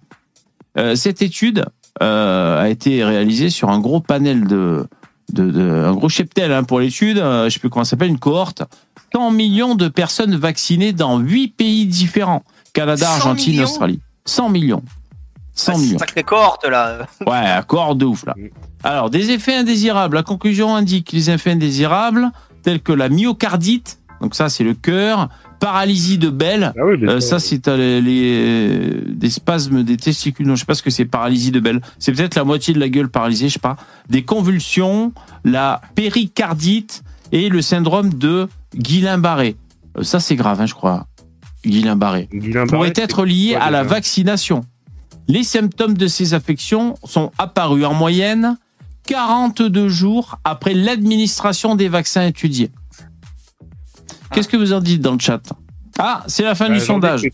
Euh, 0.78 0.96
Cette 0.96 1.22
étude 1.22 1.66
euh, 2.02 2.62
a 2.62 2.70
été 2.70 3.04
réalisée 3.04 3.50
sur 3.50 3.70
un 3.70 3.80
gros 3.80 4.00
panel 4.00 4.46
de, 4.48 4.88
de, 5.34 5.86
un 5.86 5.94
gros 5.94 6.10
cheptel 6.10 6.52
hein, 6.54 6.64
pour 6.64 6.80
l'étude. 6.80 7.18
Euh, 7.18 7.46
je 7.46 7.50
sais 7.56 7.60
plus 7.60 7.70
comment 7.70 7.84
ça 7.84 7.92
s'appelle, 7.92 8.10
une 8.10 8.20
cohorte. 8.20 8.64
100 9.14 9.32
millions 9.32 9.76
de 9.76 9.88
personnes 9.88 10.36
vaccinées 10.36 10.94
dans 10.94 11.20
8 11.20 11.50
pays 11.50 11.86
différents. 11.86 12.44
Canada, 12.74 13.06
100 13.08 13.14
Argentine, 13.16 13.62
Australie. 13.62 14.00
100 14.26 14.50
millions. 14.50 14.84
100 15.56 15.72
Ah, 15.72 15.76
c'est 15.76 15.82
millions. 15.86 16.00
Sacrée 16.00 16.24
cohorte 16.24 16.66
là. 16.68 17.08
Ouais, 17.28 17.36
accord 17.36 17.96
de 17.96 18.06
ouf 18.06 18.26
là. 18.26 18.36
Alors, 18.84 19.10
des 19.10 19.32
effets 19.32 19.56
indésirables. 19.56 20.16
La 20.16 20.24
conclusion 20.24 20.76
indique 20.76 21.12
les 21.12 21.30
effets 21.30 21.52
indésirables 21.52 22.30
tels 22.64 22.80
que 22.82 22.92
la 22.94 23.10
myocardite, 23.10 24.00
donc 24.22 24.36
ça 24.36 24.48
c'est 24.50 24.64
le 24.64 24.74
cœur, 24.74 25.30
paralysie 25.60 26.18
de 26.18 26.30
Bell, 26.30 26.74
Ah 26.78 26.86
oui, 26.86 26.98
euh, 27.06 27.20
ça 27.20 27.40
c'est 27.40 27.68
euh, 27.68 28.00
les, 28.00 28.02
les- 28.02 29.02
des 29.14 29.30
spasmes 29.30 29.84
des 29.84 29.98
testicules. 29.98 30.46
Non, 30.48 30.56
je 30.56 30.62
sais 30.62 30.66
pas 30.66 30.76
ce 30.76 30.84
que 30.84 30.90
c'est 30.90 31.06
paralysie 31.06 31.52
de 31.52 31.60
Bell. 31.60 31.82
C'est 32.00 32.12
peut-être 32.14 32.36
la 32.36 32.44
moitié 32.46 32.74
de 32.74 32.80
la 32.80 32.88
gueule 32.90 33.10
paralysée, 33.10 33.48
je 33.50 33.54
sais 33.54 33.60
pas. 33.60 33.76
Des 34.10 34.24
convulsions, 34.24 35.12
la 35.44 35.82
péricardite 35.96 37.02
et 37.32 37.50
le 37.50 37.62
syndrome 37.62 38.14
de 38.14 38.48
Guillain-Barré. 38.76 39.56
Euh, 39.98 40.04
ça 40.04 40.20
c'est 40.20 40.36
grave, 40.36 40.62
hein, 40.62 40.66
je 40.66 40.74
crois. 40.74 41.08
Guillain-Barré 41.66 42.30
Guillain-Barré, 42.34 42.68
pourrait 42.68 42.94
être 42.96 43.26
lié 43.26 43.56
à 43.56 43.70
la 43.72 43.84
vaccination. 43.84 44.62
Les 45.28 45.44
symptômes 45.44 45.96
de 45.96 46.08
ces 46.08 46.34
affections 46.34 46.96
sont 47.04 47.32
apparus 47.38 47.86
en 47.86 47.94
moyenne 47.94 48.58
42 49.08 49.90
jours 49.90 50.40
après 50.44 50.74
l'administration 50.74 51.76
des 51.76 51.90
vaccins 51.90 52.26
étudiés. 52.26 52.72
Qu'est-ce 54.32 54.48
que 54.48 54.58
vous 54.58 54.74
en 54.74 54.80
dites 54.80 55.02
dans 55.02 55.14
le 55.14 55.20
chat? 55.20 55.42
Ah, 55.98 56.24
c'est 56.28 56.44
la 56.44 56.56
fin 56.56 56.68
Bah, 56.68 56.74
du 56.76 56.80
j'en 56.80 56.86
sondage. 56.86 57.28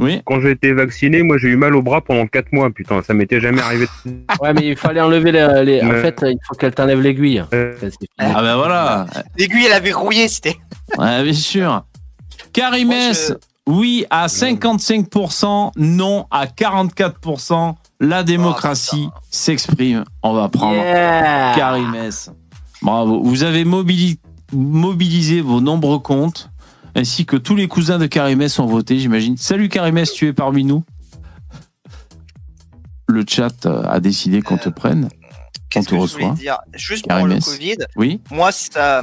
Oui. 0.00 0.20
quand 0.24 0.40
j'ai 0.40 0.50
été 0.50 0.72
vacciné, 0.72 1.22
moi 1.22 1.38
j'ai 1.38 1.48
eu 1.48 1.56
mal 1.56 1.74
au 1.76 1.82
bras 1.82 2.00
pendant 2.00 2.26
4 2.26 2.52
mois, 2.52 2.68
putain, 2.70 3.00
ça 3.02 3.14
m'était 3.14 3.40
jamais 3.40 3.60
arrivé. 3.60 3.86
Ouais, 4.40 4.52
mais 4.52 4.66
il 4.68 4.76
fallait 4.76 5.00
enlever 5.00 5.30
les. 5.32 5.64
les- 5.64 5.82
En 5.82 5.90
fait, 6.00 6.18
il 6.26 6.36
faut 6.48 6.54
qu'elle 6.54 6.74
t'enlève 6.74 7.00
l'aiguille. 7.00 7.44
Euh. 7.54 7.74
Ah 8.18 8.42
ben 8.42 8.56
voilà. 8.56 9.06
L'aiguille 9.38 9.66
elle 9.66 9.72
avait 9.72 9.92
rouillé, 9.92 10.26
c'était. 10.28 10.56
Ouais, 10.98 11.22
bien 11.22 11.32
sûr. 11.32 11.84
Karimès, 12.52 13.30
Moi, 13.66 13.76
oui 13.78 14.06
à 14.10 14.26
55%, 14.28 15.72
non 15.76 16.26
à 16.30 16.46
44%. 16.46 17.74
La 18.00 18.22
démocratie 18.24 19.08
s'exprime. 19.30 20.04
On 20.22 20.32
va 20.34 20.48
prendre 20.48 20.74
Yeah. 20.76 21.54
Karimès. 21.56 22.30
Bravo. 22.82 23.22
Vous 23.22 23.44
avez 23.44 23.64
mobili- 23.64 24.18
mobilisé 24.52 25.40
vos 25.40 25.60
nombreux 25.60 26.00
comptes, 26.00 26.50
ainsi 26.94 27.26
que 27.26 27.36
tous 27.36 27.56
les 27.56 27.68
cousins 27.68 27.98
de 27.98 28.06
Karimès 28.06 28.58
ont 28.58 28.66
voté, 28.66 28.98
j'imagine. 28.98 29.36
Salut 29.36 29.68
Karimès, 29.68 30.12
tu 30.12 30.26
es 30.28 30.32
parmi 30.32 30.64
nous? 30.64 30.84
Le 33.08 33.24
chat 33.28 33.66
euh, 33.66 33.82
a 33.84 34.00
décidé 34.00 34.42
qu'on 34.42 34.56
te 34.58 34.68
prenne. 34.68 35.08
On 35.12 35.28
Qu'est-ce 35.70 35.86
te 35.86 35.90
que 35.90 35.96
je 35.96 36.00
reçoit. 36.02 36.30
dire? 36.32 36.58
Juste 36.74 37.06
pour 37.08 37.26
le. 37.26 37.38
Covid, 37.40 37.76
Oui, 37.96 38.20
moi 38.30 38.52
ça, 38.52 39.02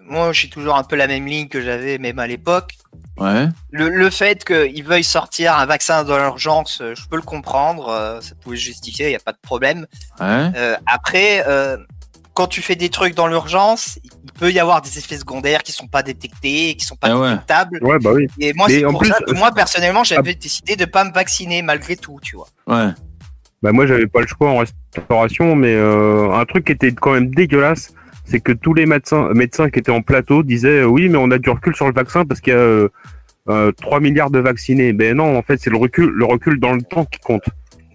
moi 0.00 0.32
j'ai 0.32 0.48
toujours 0.48 0.76
un 0.76 0.82
peu 0.84 0.96
la 0.96 1.06
même 1.06 1.26
ligne 1.26 1.48
que 1.48 1.60
j'avais 1.60 1.98
même 1.98 2.18
à 2.18 2.26
l'époque. 2.26 2.74
ouais. 3.18 3.48
Le, 3.70 3.88
le 3.88 4.10
fait 4.10 4.44
qu'ils 4.44 4.84
veuillent 4.84 5.04
sortir 5.04 5.56
un 5.56 5.66
vaccin 5.66 6.04
dans 6.04 6.18
l'urgence, 6.18 6.80
euh, 6.80 6.94
je 6.96 7.06
peux 7.08 7.16
le 7.16 7.22
comprendre, 7.22 7.88
euh, 7.88 8.20
ça 8.20 8.34
pouvait 8.34 8.56
se 8.56 8.62
justifier, 8.62 9.06
il 9.06 9.10
n'y 9.10 9.16
a 9.16 9.20
pas 9.20 9.32
de 9.32 9.38
problème. 9.40 9.86
Ouais. 10.20 10.50
Euh, 10.56 10.76
après, 10.86 11.44
euh, 11.46 11.76
quand 12.34 12.46
tu 12.46 12.62
fais 12.62 12.76
des 12.76 12.88
trucs 12.88 13.14
dans 13.14 13.26
l'urgence, 13.26 13.98
il 14.04 14.32
peut 14.38 14.50
y 14.50 14.58
avoir 14.58 14.80
des 14.82 14.98
effets 14.98 15.16
secondaires 15.18 15.62
qui 15.62 15.72
sont 15.72 15.88
pas 15.88 16.02
détectés, 16.02 16.74
qui 16.76 16.84
sont 16.84 16.96
pas 16.96 17.08
Ah 17.10 17.18
ouais. 17.18 17.30
détectables. 17.32 17.78
Ouais, 17.82 17.98
bah 17.98 18.10
oui. 18.14 18.26
Et 18.38 18.52
moi, 18.54 18.68
c'est 18.68 18.82
pour 18.82 19.00
plus, 19.00 19.08
ça 19.10 19.18
que 19.26 19.32
euh, 19.32 19.34
moi, 19.34 19.50
personnellement, 19.52 20.04
j'avais 20.04 20.34
décidé 20.34 20.76
de 20.76 20.84
pas 20.84 21.04
me 21.04 21.12
vacciner 21.12 21.62
malgré 21.62 21.96
tout, 21.96 22.18
tu 22.22 22.36
vois. 22.36 22.48
Ouais. 22.66 22.90
Bah 23.62 23.72
moi 23.72 23.86
j'avais 23.86 24.06
pas 24.06 24.22
le 24.22 24.26
choix 24.26 24.48
en 24.48 24.56
restauration, 24.58 25.54
mais 25.54 25.74
euh, 25.74 26.32
un 26.32 26.46
truc 26.46 26.64
qui 26.64 26.72
était 26.72 26.92
quand 26.92 27.12
même 27.12 27.28
dégueulasse, 27.34 27.92
c'est 28.24 28.40
que 28.40 28.52
tous 28.52 28.72
les 28.72 28.86
médecins, 28.86 29.28
médecins 29.34 29.68
qui 29.68 29.80
étaient 29.80 29.90
en 29.92 30.00
plateau 30.00 30.42
disaient 30.42 30.80
euh, 30.80 30.86
oui 30.86 31.10
mais 31.10 31.18
on 31.18 31.30
a 31.30 31.36
du 31.36 31.50
recul 31.50 31.76
sur 31.76 31.86
le 31.86 31.92
vaccin 31.92 32.24
parce 32.24 32.40
qu'il 32.40 32.54
y 32.54 32.56
a 32.56 32.58
euh, 32.58 32.88
euh, 33.50 33.70
3 33.72 34.00
milliards 34.00 34.30
de 34.30 34.38
vaccinés. 34.38 34.94
Ben 34.94 35.14
non, 35.14 35.36
en 35.36 35.42
fait 35.42 35.58
c'est 35.60 35.68
le 35.68 35.76
recul, 35.76 36.06
le 36.08 36.24
recul 36.24 36.58
dans 36.58 36.72
le 36.72 36.80
temps 36.80 37.04
qui 37.04 37.20
compte. 37.20 37.42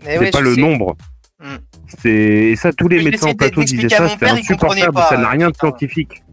Mais 0.03 0.13
C'est 0.13 0.19
ouais, 0.19 0.29
pas 0.29 0.41
le 0.41 0.53
sais. 0.53 0.61
nombre. 0.61 0.95
Hmm. 1.43 1.55
C'est 2.01 2.09
et 2.09 2.55
ça 2.55 2.71
tous 2.73 2.87
les 2.87 3.03
médecins 3.03 3.29
en 3.29 3.33
plateau 3.35 3.63
disaient 3.63 3.89
ça, 3.89 4.09
c'était 4.09 4.29
insupportable, 4.29 4.93
pas, 4.93 5.07
ça 5.09 5.17
n'a 5.17 5.29
rien 5.29 5.47
de 5.47 5.51
putain. 5.53 5.67
scientifique. 5.67 6.23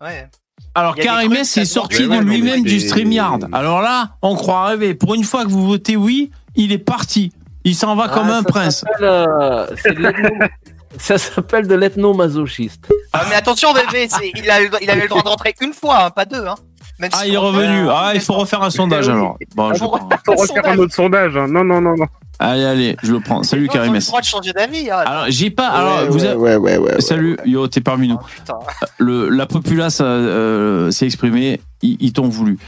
Ouais. 0.00 0.28
Alors 0.74 0.94
Karimès 0.96 1.56
est 1.56 1.64
se 1.64 1.72
sorti 1.72 2.08
de 2.08 2.18
lui-même 2.18 2.62
du 2.62 2.80
StreamYard. 2.80 3.48
Alors 3.52 3.80
là, 3.80 4.10
on 4.22 4.34
croit 4.34 4.66
rêver. 4.66 4.94
Pour 4.94 5.14
une 5.14 5.24
fois 5.24 5.44
que 5.44 5.48
vous 5.50 5.66
votez 5.66 5.96
oui, 5.96 6.30
il 6.56 6.72
est 6.72 6.78
parti. 6.78 7.32
Il 7.64 7.74
s'en 7.74 7.94
va 7.96 8.08
comme 8.08 8.28
Ah, 8.28 8.38
un 8.38 8.42
prince. 8.42 8.84
euh, 9.00 9.66
ça 10.98 11.16
s'appelle 11.18 11.66
de 11.66 11.74
l'ethnomasochiste. 11.74 12.92
Ah, 13.12 13.24
mais 13.28 13.34
attention, 13.36 13.72
bébé, 13.72 14.06
c'est- 14.08 14.32
il, 14.34 14.50
a, 14.50 14.60
il 14.82 14.90
avait 14.90 15.02
le 15.02 15.08
droit 15.08 15.22
de 15.22 15.28
rentrer 15.28 15.54
une 15.60 15.72
fois, 15.72 16.04
hein, 16.06 16.10
pas 16.10 16.24
deux. 16.24 16.44
Hein. 16.46 16.56
Même 17.04 17.10
Ah, 17.20 17.26
il 17.26 17.34
est 17.34 17.38
revenu. 17.38 17.88
euh, 17.88 17.92
Ah, 17.92 18.12
il 18.14 18.20
faut 18.20 18.34
refaire 18.34 18.62
un 18.62 18.70
sondage 18.70 19.08
alors. 19.08 19.36
Bon, 19.54 19.72
je 19.74 19.82
le 19.82 19.88
prends. 19.88 20.08
Faut 20.24 20.34
refaire 20.34 20.66
un 20.66 20.78
autre 20.78 20.94
sondage. 20.94 21.36
hein. 21.36 21.46
Non 21.48 21.62
non 21.64 21.80
non 21.80 21.94
non. 21.96 22.06
Allez, 22.40 22.64
allez, 22.64 22.96
je 23.02 23.12
le 23.12 23.20
prends. 23.20 23.42
Salut 23.44 23.68
ont 23.72 23.92
le 23.92 23.98
droit 24.00 24.20
de 24.20 24.24
changer 24.26 24.52
d'avis. 24.52 24.90
hein. 24.90 24.96
Alors, 25.06 25.24
j'ai 25.28 25.50
pas. 25.50 25.68
Alors, 25.68 25.98
Ouais, 26.00 26.06
vous 26.08 26.18
ouais, 26.18 26.26
avez- 26.26 26.36
ouais, 26.36 26.56
ouais, 26.56 26.76
ouais, 26.78 26.94
ouais. 26.94 27.00
Salut, 27.00 27.36
yo, 27.46 27.68
t'es 27.68 27.80
parmi 27.80 28.08
nous. 28.08 28.18
Oh, 28.20 28.24
putain. 28.26 28.54
Le, 28.98 29.28
la 29.28 29.46
populace 29.46 30.00
euh, 30.00 30.04
euh, 30.04 30.90
s'est 30.90 31.06
exprimée. 31.06 31.60
Ils, 31.82 31.96
ils 32.00 32.12
t'ont 32.12 32.28
voulu. 32.28 32.58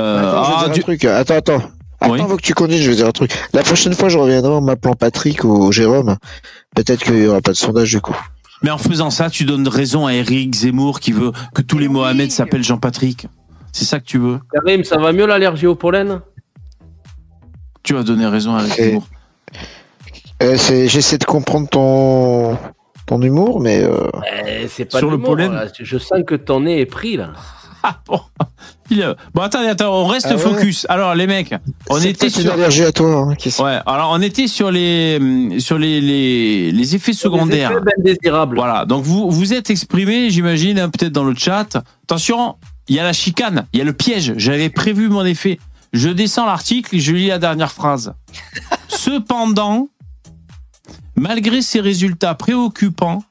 Euh, 0.00 0.18
Attends, 0.18 0.44
je 0.44 0.50
vais 0.50 0.56
ah, 0.56 0.64
dire 0.64 0.72
du- 0.74 0.80
un 0.80 0.82
truc. 0.82 1.04
Attends, 1.04 1.34
attends. 1.36 1.62
Attends, 2.00 2.12
Oui. 2.12 2.20
avant 2.20 2.36
que 2.36 2.42
tu 2.42 2.54
connaisses, 2.54 2.82
je 2.82 2.90
vais 2.90 2.96
dire 2.96 3.06
un 3.06 3.12
truc. 3.12 3.30
La 3.52 3.62
prochaine 3.62 3.94
fois, 3.94 4.08
je 4.08 4.18
reviendrai 4.18 4.52
en 4.52 4.60
m'appelant 4.60 4.94
Patrick 4.94 5.44
ou 5.44 5.70
Jérôme. 5.70 6.16
Peut-être 6.74 7.04
qu'il 7.04 7.18
y 7.22 7.26
aura 7.28 7.40
pas 7.40 7.52
de 7.52 7.56
sondage 7.56 7.90
du 7.90 8.00
coup. 8.00 8.16
Mais 8.62 8.70
en 8.70 8.78
faisant 8.78 9.10
ça, 9.10 9.30
tu 9.30 9.44
donnes 9.44 9.68
raison 9.68 10.06
à 10.06 10.12
Eric 10.14 10.54
Zemmour 10.54 10.98
qui 10.98 11.12
veut 11.12 11.30
que 11.54 11.62
tous 11.62 11.78
les 11.78 11.86
oui. 11.86 11.92
Mohamed 11.92 12.32
s'appellent 12.32 12.64
Jean-Patrick. 12.64 13.28
C'est 13.76 13.84
ça 13.86 13.98
que 13.98 14.04
tu 14.04 14.18
veux 14.18 14.38
Karim, 14.52 14.84
ça 14.84 14.98
va 14.98 15.12
mieux 15.12 15.26
l'allergie 15.26 15.66
au 15.66 15.74
pollen? 15.74 16.20
Tu 17.82 17.92
vas 17.92 18.04
donner 18.04 18.24
raison 18.26 18.54
à. 18.54 18.62
Euh, 20.42 20.56
c'est- 20.56 20.88
J'essaie 20.88 21.18
de 21.18 21.24
comprendre 21.24 21.68
ton 21.68 22.56
ton 23.06 23.20
humour, 23.20 23.60
mais 23.60 23.82
euh, 23.82 24.08
Eh, 24.46 24.68
C'est 24.68 24.84
pas 24.86 24.98
Sur 24.98 25.10
le 25.10 25.16
l'humour, 25.16 25.30
pollen 25.30 25.52
là. 25.52 25.66
Je 25.78 25.98
sens 25.98 26.20
que 26.26 26.34
ton 26.36 26.60
nez 26.60 26.80
est 26.80 26.86
pris 26.86 27.16
là. 27.16 27.32
Il 28.90 29.02
a- 29.02 29.16
Bon, 29.34 29.42
attendez, 29.42 29.68
attends, 29.68 29.92
on 29.92 30.06
reste 30.06 30.28
Ah 30.30 30.34
ouais 30.36 30.38
focus. 30.40 30.86
Alors, 30.88 31.14
les 31.14 31.26
mecs, 31.26 31.54
on 31.90 31.98
était 32.00 32.30
sur. 32.30 32.52
allergie 32.52 32.84
à 32.84 32.92
toi. 32.92 33.26
hein, 33.30 33.34
qui 33.34 33.50
se- 33.50 33.60
Ouais, 33.62 33.78
alors 33.86 34.10
on 34.12 34.20
était 34.22 34.46
sur 34.46 34.70
les 34.70 35.58
sur 35.58 35.78
les 35.78 36.00
les, 36.00 36.70
les 36.72 36.94
effets 36.94 37.12
secondaires. 37.12 37.72
effets 37.72 37.90
indésirables. 37.98 38.56
Voilà, 38.56 38.84
donc 38.86 39.02
vous 39.04 39.30
vous 39.30 39.52
êtes 39.52 39.68
exprimé, 39.70 40.30
j'imagine, 40.30 40.78
hein, 40.78 40.88
peut-être 40.90 41.12
dans 41.12 41.24
le 41.24 41.34
chat. 41.34 41.76
Attention, 42.04 42.56
il 42.88 42.96
y 42.96 42.98
a 42.98 43.02
la 43.02 43.12
chicane, 43.12 43.66
il 43.72 43.78
y 43.78 43.82
a 43.82 43.84
le 43.84 43.92
piège. 43.92 44.34
J'avais 44.36 44.70
prévu 44.70 45.08
mon 45.08 45.24
effet. 45.24 45.58
Je 45.92 46.08
descends 46.08 46.46
l'article 46.46 46.96
et 46.96 47.00
je 47.00 47.12
lis 47.12 47.28
la 47.28 47.38
dernière 47.38 47.72
phrase. 47.72 48.14
Cependant, 48.88 49.88
malgré 51.16 51.62
ces 51.62 51.80
résultats 51.80 52.34
préoccupants, 52.34 53.22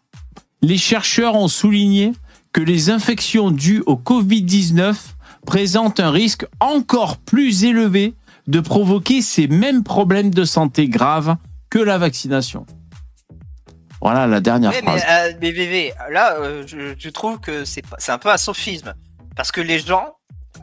les 0.62 0.78
chercheurs 0.78 1.36
ont 1.36 1.48
souligné 1.48 2.14
que 2.54 2.62
les 2.62 2.90
infections 2.90 3.52
dues 3.52 3.84
au 3.86 3.96
Covid-19 3.96 4.96
présentent 5.46 6.00
un 6.00 6.12
risque 6.12 6.46
encore 6.60 7.18
plus 7.18 7.66
élevé 7.66 8.14
de 8.48 8.60
provoquer 8.60 9.22
ces 9.22 9.48
mêmes 9.48 9.84
problèmes 9.84 10.32
de 10.32 10.46
santé 10.46 10.88
graves 10.88 11.36
que 11.70 11.80
la 11.80 11.98
vaccination. 11.98 12.66
Voilà 14.02 14.28
la 14.28 14.42
dernière 14.42 14.72
mais, 14.72 14.82
phrase. 14.82 15.04
euh, 15.10 15.34
mais 15.42 15.52
VV, 15.52 15.94
là, 16.12 16.36
euh, 16.38 16.64
je, 16.68 16.94
je 16.98 17.10
trouve 17.10 17.40
que 17.40 17.64
c'est 17.66 17.84
un 18.10 18.18
peu 18.18 18.30
un 18.30 18.38
sophisme. 18.38 18.94
Parce 19.36 19.52
que 19.52 19.62
les 19.62 19.80
gens 19.80 20.16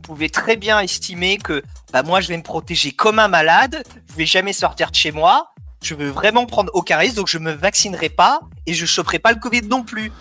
pouvaient 0.03 0.29
très 0.29 0.57
bien 0.57 0.81
estimer 0.81 1.39
que 1.39 1.63
bah, 1.93 2.03
moi, 2.03 2.21
je 2.21 2.29
vais 2.29 2.37
me 2.37 2.43
protéger 2.43 2.93
comme 2.93 3.19
un 3.19 3.29
malade, 3.29 3.83
je 4.11 4.15
vais 4.15 4.27
jamais 4.27 4.53
sortir 4.53 4.91
de 4.91 4.97
chez 4.97 5.13
moi, 5.13 5.53
je 5.83 5.95
veux 5.95 6.11
vraiment 6.11 6.47
prendre 6.47 6.71
aucun 6.75 6.99
risque, 6.99 7.17
donc 7.17 7.29
je 7.29 7.39
me 7.39 7.53
vaccinerai 7.53 8.09
pas 8.09 8.41
et 8.67 8.75
je 8.75 8.87
choperai 8.87 9.19
pas 9.19 9.33
le 9.33 9.39
Covid 9.39 9.63
non 9.63 9.83
plus. 9.83 10.13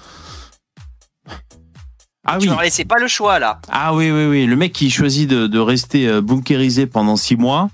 Ah 2.25 2.37
tu 2.37 2.43
oui. 2.43 2.47
leur 2.47 2.61
laissais 2.61 2.85
pas 2.85 2.97
le 2.99 3.07
choix 3.07 3.39
là. 3.39 3.59
Ah 3.69 3.93
oui, 3.93 4.11
oui, 4.11 4.25
oui. 4.25 4.45
Le 4.45 4.55
mec 4.55 4.73
qui 4.73 4.89
choisit 4.89 5.27
de, 5.27 5.47
de 5.47 5.59
rester 5.59 6.07
euh, 6.07 6.21
bunkérisé 6.21 6.85
pendant 6.85 7.15
six 7.15 7.35
mois, 7.35 7.69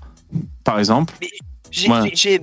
par 0.64 0.78
exemple. 0.78 1.14
J'ai 1.70 1.90
Ouais. 1.90 2.10
j'ai- 2.14 2.40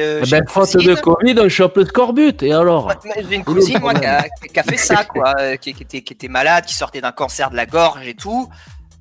euh, 0.00 0.20
j'ai 0.24 0.36
ben, 0.36 0.42
une 0.42 0.48
faute 0.48 0.72
cousine- 0.72 0.94
de 0.94 1.00
Covid, 1.00 1.34
on 1.40 1.48
chope 1.48 1.76
le 1.76 1.86
scorbut. 1.86 2.42
Et 2.42 2.52
alors 2.52 2.92
J'ai 3.28 3.36
une 3.36 3.44
cousine 3.44 3.78
moi, 3.80 3.94
qui, 3.94 4.04
a, 4.06 4.22
qui 4.52 4.58
a 4.58 4.62
fait 4.62 4.76
ça, 4.76 5.04
quoi, 5.04 5.34
euh, 5.40 5.56
qui, 5.56 5.72
qui 5.74 5.82
était, 5.82 6.02
qui 6.02 6.12
était 6.12 6.28
malade, 6.28 6.64
qui 6.66 6.74
sortait 6.74 7.00
d'un 7.00 7.12
cancer 7.12 7.50
de 7.50 7.56
la 7.56 7.66
gorge 7.66 8.06
et 8.06 8.14
tout. 8.14 8.48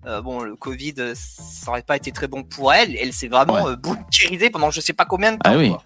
Euh, 0.07 0.21
bon, 0.21 0.41
le 0.41 0.55
Covid, 0.55 0.93
euh, 0.99 1.13
ça 1.15 1.71
aurait 1.71 1.81
pas 1.81 1.97
été 1.97 2.11
très 2.11 2.27
bon 2.27 2.43
pour 2.43 2.71
elle. 2.73 2.95
Elle 2.95 3.11
s'est 3.13 3.27
vraiment 3.27 3.55
Ouais. 3.65 3.71
euh, 3.71 4.49
pendant 4.51 4.71
je 4.71 4.79
sais 4.81 4.93
pas 4.93 5.05
combien 5.05 5.33
de 5.33 5.37
temps. 5.37 5.41
Ah 5.51 5.57
oui. 5.57 5.69
quoi. 5.69 5.83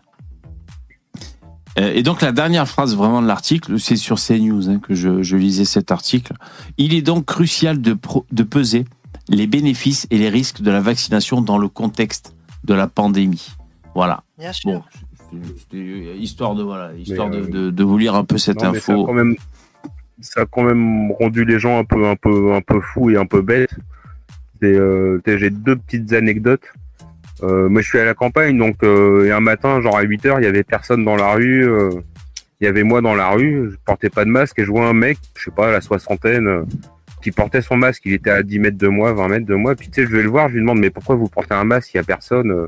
Et 1.75 2.03
donc 2.03 2.21
la 2.21 2.31
dernière 2.31 2.67
phrase 2.67 2.95
vraiment 2.95 3.21
de 3.23 3.27
l'article, 3.27 3.79
c'est 3.79 3.95
sur 3.95 4.19
CNews 4.19 4.69
hein, 4.69 4.77
que 4.79 4.93
je, 4.93 5.23
je 5.23 5.35
lisais 5.35 5.65
cet 5.65 5.91
article. 5.91 6.33
Il 6.77 6.93
est 6.93 7.01
donc 7.01 7.25
crucial 7.25 7.81
de, 7.81 7.93
pro- 7.95 8.27
de 8.31 8.43
peser 8.43 8.85
les 9.27 9.47
bénéfices 9.47 10.05
et 10.11 10.19
les 10.19 10.29
risques 10.29 10.61
de 10.61 10.69
la 10.69 10.81
vaccination 10.81 11.41
dans 11.41 11.57
le 11.57 11.67
contexte 11.67 12.33
de 12.63 12.75
la 12.75 12.85
pandémie. 12.87 13.47
Voilà. 13.95 14.23
Bien 14.37 14.51
sûr. 14.53 14.71
Bon, 14.71 14.83
c'était- 15.31 15.53
c'était 15.59 16.17
histoire 16.17 16.55
de 16.55 16.63
voilà, 16.63 16.91
histoire 16.95 17.29
de, 17.29 17.39
euh, 17.39 17.47
de, 17.47 17.69
de 17.69 17.83
vous 17.83 17.97
lire 17.97 18.15
un 18.15 18.23
peu 18.25 18.37
cette 18.37 18.61
Non, 18.63 18.71
mais 18.71 18.79
ça 18.79 18.91
a 18.91 18.95
info. 18.95 19.05
quand 19.05 19.13
même, 19.13 19.35
ça 20.21 20.41
a 20.41 20.45
quand 20.45 20.63
même 20.63 21.11
rendu 21.11 21.45
les 21.45 21.59
gens 21.59 21.77
un 21.79 21.83
peu, 21.83 22.05
un 22.07 22.15
peu, 22.15 22.53
un 22.53 22.61
peu 22.61 22.79
fous 22.81 23.09
et 23.09 23.17
un 23.17 23.25
peu 23.25 23.41
bêtes. 23.41 23.75
C'est, 24.61 24.73
euh, 24.75 25.19
j'ai 25.25 25.49
deux 25.49 25.75
petites 25.75 26.13
anecdotes. 26.13 26.65
Euh, 27.41 27.67
moi, 27.67 27.81
je 27.81 27.87
suis 27.89 27.99
à 27.99 28.05
la 28.05 28.13
campagne, 28.13 28.57
donc 28.57 28.77
euh, 28.83 29.25
et 29.25 29.31
un 29.31 29.41
matin, 29.41 29.81
genre 29.81 29.97
à 29.97 30.03
8 30.03 30.25
heures, 30.25 30.39
il 30.39 30.43
y 30.43 30.47
avait 30.47 30.63
personne 30.63 31.03
dans 31.03 31.15
la 31.15 31.33
rue. 31.33 31.67
euh, 31.67 31.89
Il 32.61 32.65
y 32.65 32.67
avait 32.69 32.83
moi 32.83 33.01
dans 33.01 33.15
la 33.15 33.29
rue, 33.31 33.71
je 33.71 33.75
portais 33.83 34.09
pas 34.09 34.23
de 34.23 34.29
masque 34.29 34.57
et 34.59 34.63
je 34.63 34.71
vois 34.71 34.87
un 34.87 34.93
mec, 34.93 35.17
je 35.35 35.43
sais 35.45 35.51
pas, 35.51 35.67
à 35.67 35.71
la 35.71 35.81
soixantaine, 35.81 36.47
euh, 36.47 36.63
qui 37.21 37.31
portait 37.31 37.61
son 37.61 37.75
masque. 37.75 38.03
Il 38.05 38.13
était 38.13 38.29
à 38.29 38.41
10 38.43 38.59
mètres 38.59 38.77
de 38.77 38.87
moi, 38.87 39.11
20 39.11 39.27
mètres 39.27 39.45
de 39.45 39.55
moi. 39.55 39.75
Puis 39.75 39.89
tu 39.89 40.01
sais, 40.01 40.07
je 40.09 40.15
vais 40.15 40.23
le 40.23 40.29
voir, 40.29 40.47
je 40.47 40.53
lui 40.53 40.61
demande 40.61 40.79
mais 40.79 40.89
pourquoi 40.89 41.15
vous 41.15 41.27
portez 41.27 41.53
un 41.55 41.65
masque? 41.65 41.93
Il 41.93 41.97
y 41.97 41.99
a 41.99 42.03
personne. 42.03 42.67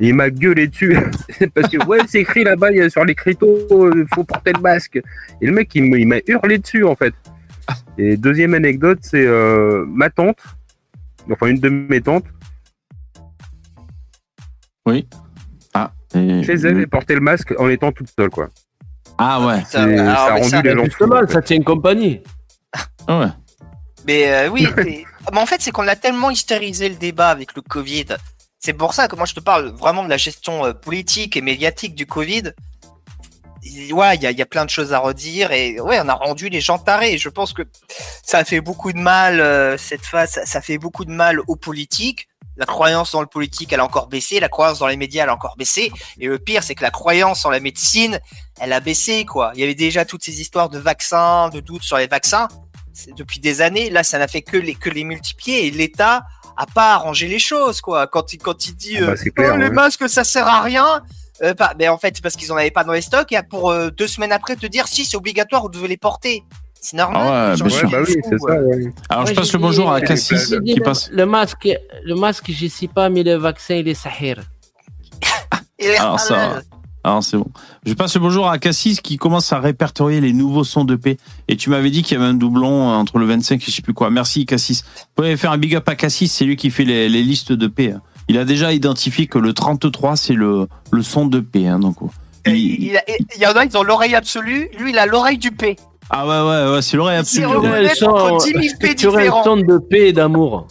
Euh. 0.00 0.04
Et 0.04 0.08
il 0.08 0.14
m'a 0.14 0.30
gueulé 0.30 0.68
dessus 0.68 0.96
parce 1.54 1.68
que 1.68 1.84
ouais, 1.86 1.98
c'est 2.08 2.20
écrit 2.20 2.44
là-bas, 2.44 2.70
il 2.70 2.78
y 2.78 2.80
a 2.82 2.90
sur 2.90 3.04
l'écriteau, 3.04 3.92
il 3.94 4.06
faut 4.14 4.24
porter 4.24 4.52
le 4.52 4.60
masque. 4.60 4.96
Et 5.40 5.46
le 5.46 5.52
mec, 5.52 5.70
il 5.74 5.84
m'a 5.84 5.96
il 5.98 6.06
m'a 6.06 6.16
hurlé 6.26 6.58
dessus 6.58 6.84
en 6.84 6.94
fait. 6.94 7.14
Et 7.98 8.16
deuxième 8.16 8.54
anecdote, 8.54 8.98
c'est 9.02 9.26
euh, 9.26 9.84
ma 9.88 10.08
tante, 10.08 10.38
enfin 11.30 11.46
une 11.48 11.58
de 11.58 11.68
mes 11.68 12.00
tantes, 12.00 12.24
Oui. 14.86 15.06
Ah. 15.74 15.92
et- 16.14 16.42
chez 16.44 16.54
elle, 16.54 16.78
elle 16.78 16.88
portait 16.88 17.14
le 17.14 17.20
masque 17.20 17.54
en 17.58 17.68
étant 17.68 17.92
toute 17.92 18.08
seule 18.16 18.30
quoi. 18.30 18.48
Ah 19.18 19.44
ouais. 19.44 19.62
C'est- 19.66 19.96
ça 19.96 20.12
a 20.26 20.34
rendu 20.36 20.62
les 20.62 20.74
gens 20.74 20.84
fous. 20.96 21.06
mal, 21.06 21.28
ça 21.28 21.42
tient 21.42 21.60
compagnie. 21.62 22.22
Ah 23.06 23.20
ouais. 23.20 23.26
Mais 24.06 24.32
euh, 24.32 24.48
oui, 24.48 24.66
c'est- 24.76 25.04
mais 25.32 25.38
en 25.40 25.44
fait, 25.46 25.56
c'est 25.60 25.72
qu'on 25.72 25.86
a 25.88 25.96
tellement 25.96 26.30
hystérisé 26.30 26.88
le 26.88 26.94
débat 26.94 27.28
avec 27.30 27.54
le 27.54 27.62
Covid. 27.62 28.06
C'est 28.60 28.72
pour 28.72 28.92
ça 28.94 29.08
que 29.08 29.16
moi 29.16 29.26
je 29.26 29.34
te 29.34 29.40
parle 29.40 29.68
vraiment 29.68 30.02
de 30.02 30.08
la 30.08 30.16
gestion 30.16 30.66
euh, 30.66 30.72
politique 30.72 31.36
et 31.36 31.40
médiatique 31.40 31.94
du 31.94 32.06
Covid. 32.06 32.52
Ouais, 33.92 34.16
il 34.16 34.30
y 34.30 34.34
y 34.34 34.42
a 34.42 34.46
plein 34.46 34.64
de 34.64 34.70
choses 34.70 34.92
à 34.92 34.98
redire 34.98 35.52
et 35.52 35.80
ouais, 35.80 36.00
on 36.02 36.08
a 36.08 36.14
rendu 36.14 36.48
les 36.48 36.60
gens 36.60 36.78
tarés. 36.78 37.18
Je 37.18 37.28
pense 37.28 37.52
que 37.52 37.62
ça 38.22 38.44
fait 38.44 38.60
beaucoup 38.60 38.92
de 38.92 38.98
mal 38.98 39.40
euh, 39.40 39.76
cette 39.76 40.04
phase. 40.04 40.40
Ça, 40.44 40.60
fait 40.60 40.78
beaucoup 40.78 41.04
de 41.04 41.10
mal 41.10 41.40
aux 41.46 41.56
politiques. 41.56 42.28
La 42.56 42.66
croyance 42.66 43.12
dans 43.12 43.20
le 43.20 43.26
politique, 43.26 43.72
elle 43.72 43.80
a 43.80 43.84
encore 43.84 44.08
baissé. 44.08 44.40
La 44.40 44.48
croyance 44.48 44.80
dans 44.80 44.86
les 44.86 44.96
médias, 44.96 45.24
elle 45.24 45.30
a 45.30 45.34
encore 45.34 45.56
baissé. 45.56 45.92
Et 46.18 46.26
le 46.26 46.38
pire, 46.38 46.62
c'est 46.62 46.74
que 46.74 46.82
la 46.82 46.90
croyance 46.90 47.44
en 47.44 47.50
la 47.50 47.60
médecine, 47.60 48.20
elle 48.60 48.72
a 48.72 48.80
baissé 48.80 49.24
quoi. 49.24 49.52
Il 49.54 49.60
y 49.60 49.64
avait 49.64 49.76
déjà 49.76 50.04
toutes 50.04 50.24
ces 50.24 50.40
histoires 50.40 50.68
de 50.68 50.78
vaccins, 50.78 51.48
de 51.50 51.60
doutes 51.60 51.84
sur 51.84 51.98
les 51.98 52.08
vaccins 52.08 52.48
depuis 53.16 53.38
des 53.38 53.60
années. 53.60 53.90
Là, 53.90 54.02
ça 54.02 54.18
n'a 54.18 54.28
fait 54.28 54.42
que 54.42 54.56
les 54.56 54.74
que 54.74 54.90
les 54.90 55.04
multiplier 55.04 55.66
et 55.66 55.70
l'État 55.70 56.24
a 56.58 56.66
pas 56.66 56.94
arrangé 56.94 57.28
les 57.28 57.38
choses 57.38 57.80
quoi. 57.80 58.06
Quand 58.06 58.32
il 58.32 58.38
quand 58.38 58.66
il 58.66 58.74
dit 58.74 58.96
Ah 58.98 59.06
bah, 59.06 59.12
euh, 59.12 59.30
clair, 59.30 59.52
Oh, 59.54 59.56
les 59.56 59.64
ouais. 59.64 59.70
masques 59.70 60.08
ça 60.08 60.24
sert 60.24 60.46
à 60.46 60.60
rien. 60.62 61.02
Euh, 61.42 61.54
pas, 61.54 61.72
mais 61.78 61.86
en 61.88 61.98
fait, 61.98 62.16
c'est 62.16 62.22
parce 62.22 62.34
qu'ils 62.34 62.50
en 62.52 62.56
avaient 62.56 62.72
pas 62.72 62.82
dans 62.82 62.92
les 62.92 63.00
stocks 63.00 63.30
et 63.30 63.38
pour 63.48 63.70
euh, 63.70 63.90
deux 63.90 64.08
semaines 64.08 64.32
après 64.32 64.56
te 64.56 64.66
dire 64.66 64.88
si 64.88 65.04
c'est 65.04 65.16
obligatoire, 65.16 65.62
vous 65.62 65.68
devez 65.68 65.86
les 65.86 65.96
porter. 65.96 66.42
C'est 66.80 66.96
normal. 66.96 67.22
Ah 67.24 67.64
ouais, 67.64 67.70
bah 67.90 67.98
oui, 68.06 68.16
ça. 68.22 68.60
ouais. 68.60 68.92
Alors 69.08 69.26
je 69.26 69.34
passe 69.34 69.52
le 69.52 69.58
bonjour 69.58 69.92
à 69.92 70.00
Cassis 70.00 70.54
qui 70.64 70.74
le, 70.74 70.82
passe. 70.82 71.10
le 71.12 71.26
masque, 71.26 71.68
le 72.04 72.14
masque, 72.14 72.50
je 72.50 72.66
sais 72.66 72.88
pas, 72.88 73.08
mais 73.08 73.22
le 73.22 73.34
vaccin, 73.34 73.74
il 73.74 73.88
est 73.88 73.94
sahir. 73.94 74.40
Et 75.78 75.96
Alors 75.96 76.18
ça, 76.20 76.34
va. 76.34 76.60
Alors 77.08 77.22
c'est 77.24 77.36
bon. 77.36 77.46
Je 77.86 77.94
passe 77.94 78.14
le 78.14 78.20
bonjour 78.20 78.48
à 78.48 78.58
Cassis 78.58 79.00
qui 79.00 79.16
commence 79.16 79.52
à 79.52 79.58
répertorier 79.60 80.20
les 80.20 80.32
nouveaux 80.32 80.64
sons 80.64 80.84
de 80.84 80.94
paix. 80.96 81.16
Et 81.48 81.56
tu 81.56 81.70
m'avais 81.70 81.90
dit 81.90 82.02
qu'il 82.02 82.16
y 82.16 82.20
avait 82.20 82.28
un 82.30 82.34
doublon 82.34 82.88
entre 82.90 83.18
le 83.18 83.26
25 83.26 83.60
et 83.62 83.64
je 83.66 83.70
sais 83.70 83.82
plus 83.82 83.94
quoi. 83.94 84.10
Merci 84.10 84.46
Cassis. 84.46 84.84
Vous 84.84 85.04
pouvez 85.16 85.36
faire 85.36 85.52
un 85.52 85.58
big 85.58 85.74
up 85.74 85.88
à 85.88 85.94
Cassis, 85.94 86.28
c'est 86.30 86.44
lui 86.44 86.56
qui 86.56 86.70
fait 86.70 86.84
les, 86.84 87.08
les 87.08 87.22
listes 87.22 87.52
de 87.52 87.66
paix. 87.66 87.92
hein. 87.92 88.02
Il 88.28 88.36
a 88.38 88.44
déjà 88.44 88.72
identifié 88.72 89.26
que 89.26 89.38
le 89.38 89.52
33 89.54 90.16
c'est 90.16 90.34
le, 90.34 90.68
le 90.90 91.02
son 91.02 91.26
de 91.26 91.40
paix. 91.40 91.66
hein, 91.66 91.78
donc, 91.78 91.96
Il, 92.46 92.54
il- 92.56 92.84
il 92.90 92.96
a- 92.96 93.02
il 93.36 93.42
y 93.42 93.46
en 93.46 93.52
a, 93.52 93.64
ils 93.64 93.76
ont 93.78 93.82
l'oreille 93.82 94.14
absolue. 94.14 94.68
Lui, 94.78 94.90
il 94.90 94.98
a 94.98 95.06
l'oreille 95.06 95.38
du 95.38 95.50
P. 95.50 95.76
Ah 96.10 96.26
ouais, 96.26 96.50
ouais, 96.68 96.72
ouais, 96.74 96.82
c'est 96.82 96.96
l'oreille 96.96 97.16
Il 97.18 97.20
absolue. 97.20 97.46
reconnaît 97.46 97.94
Sur- 97.94 98.08
entre 98.14 98.44
10 98.44 98.50
000 98.52 98.62
P 98.80 98.98
sur 98.98 99.14
un 99.14 99.18
différents. 99.18 99.44
son 99.44 99.56
de 99.58 99.78
paix 99.78 100.08
et 100.08 100.12
d'amour. 100.12 100.66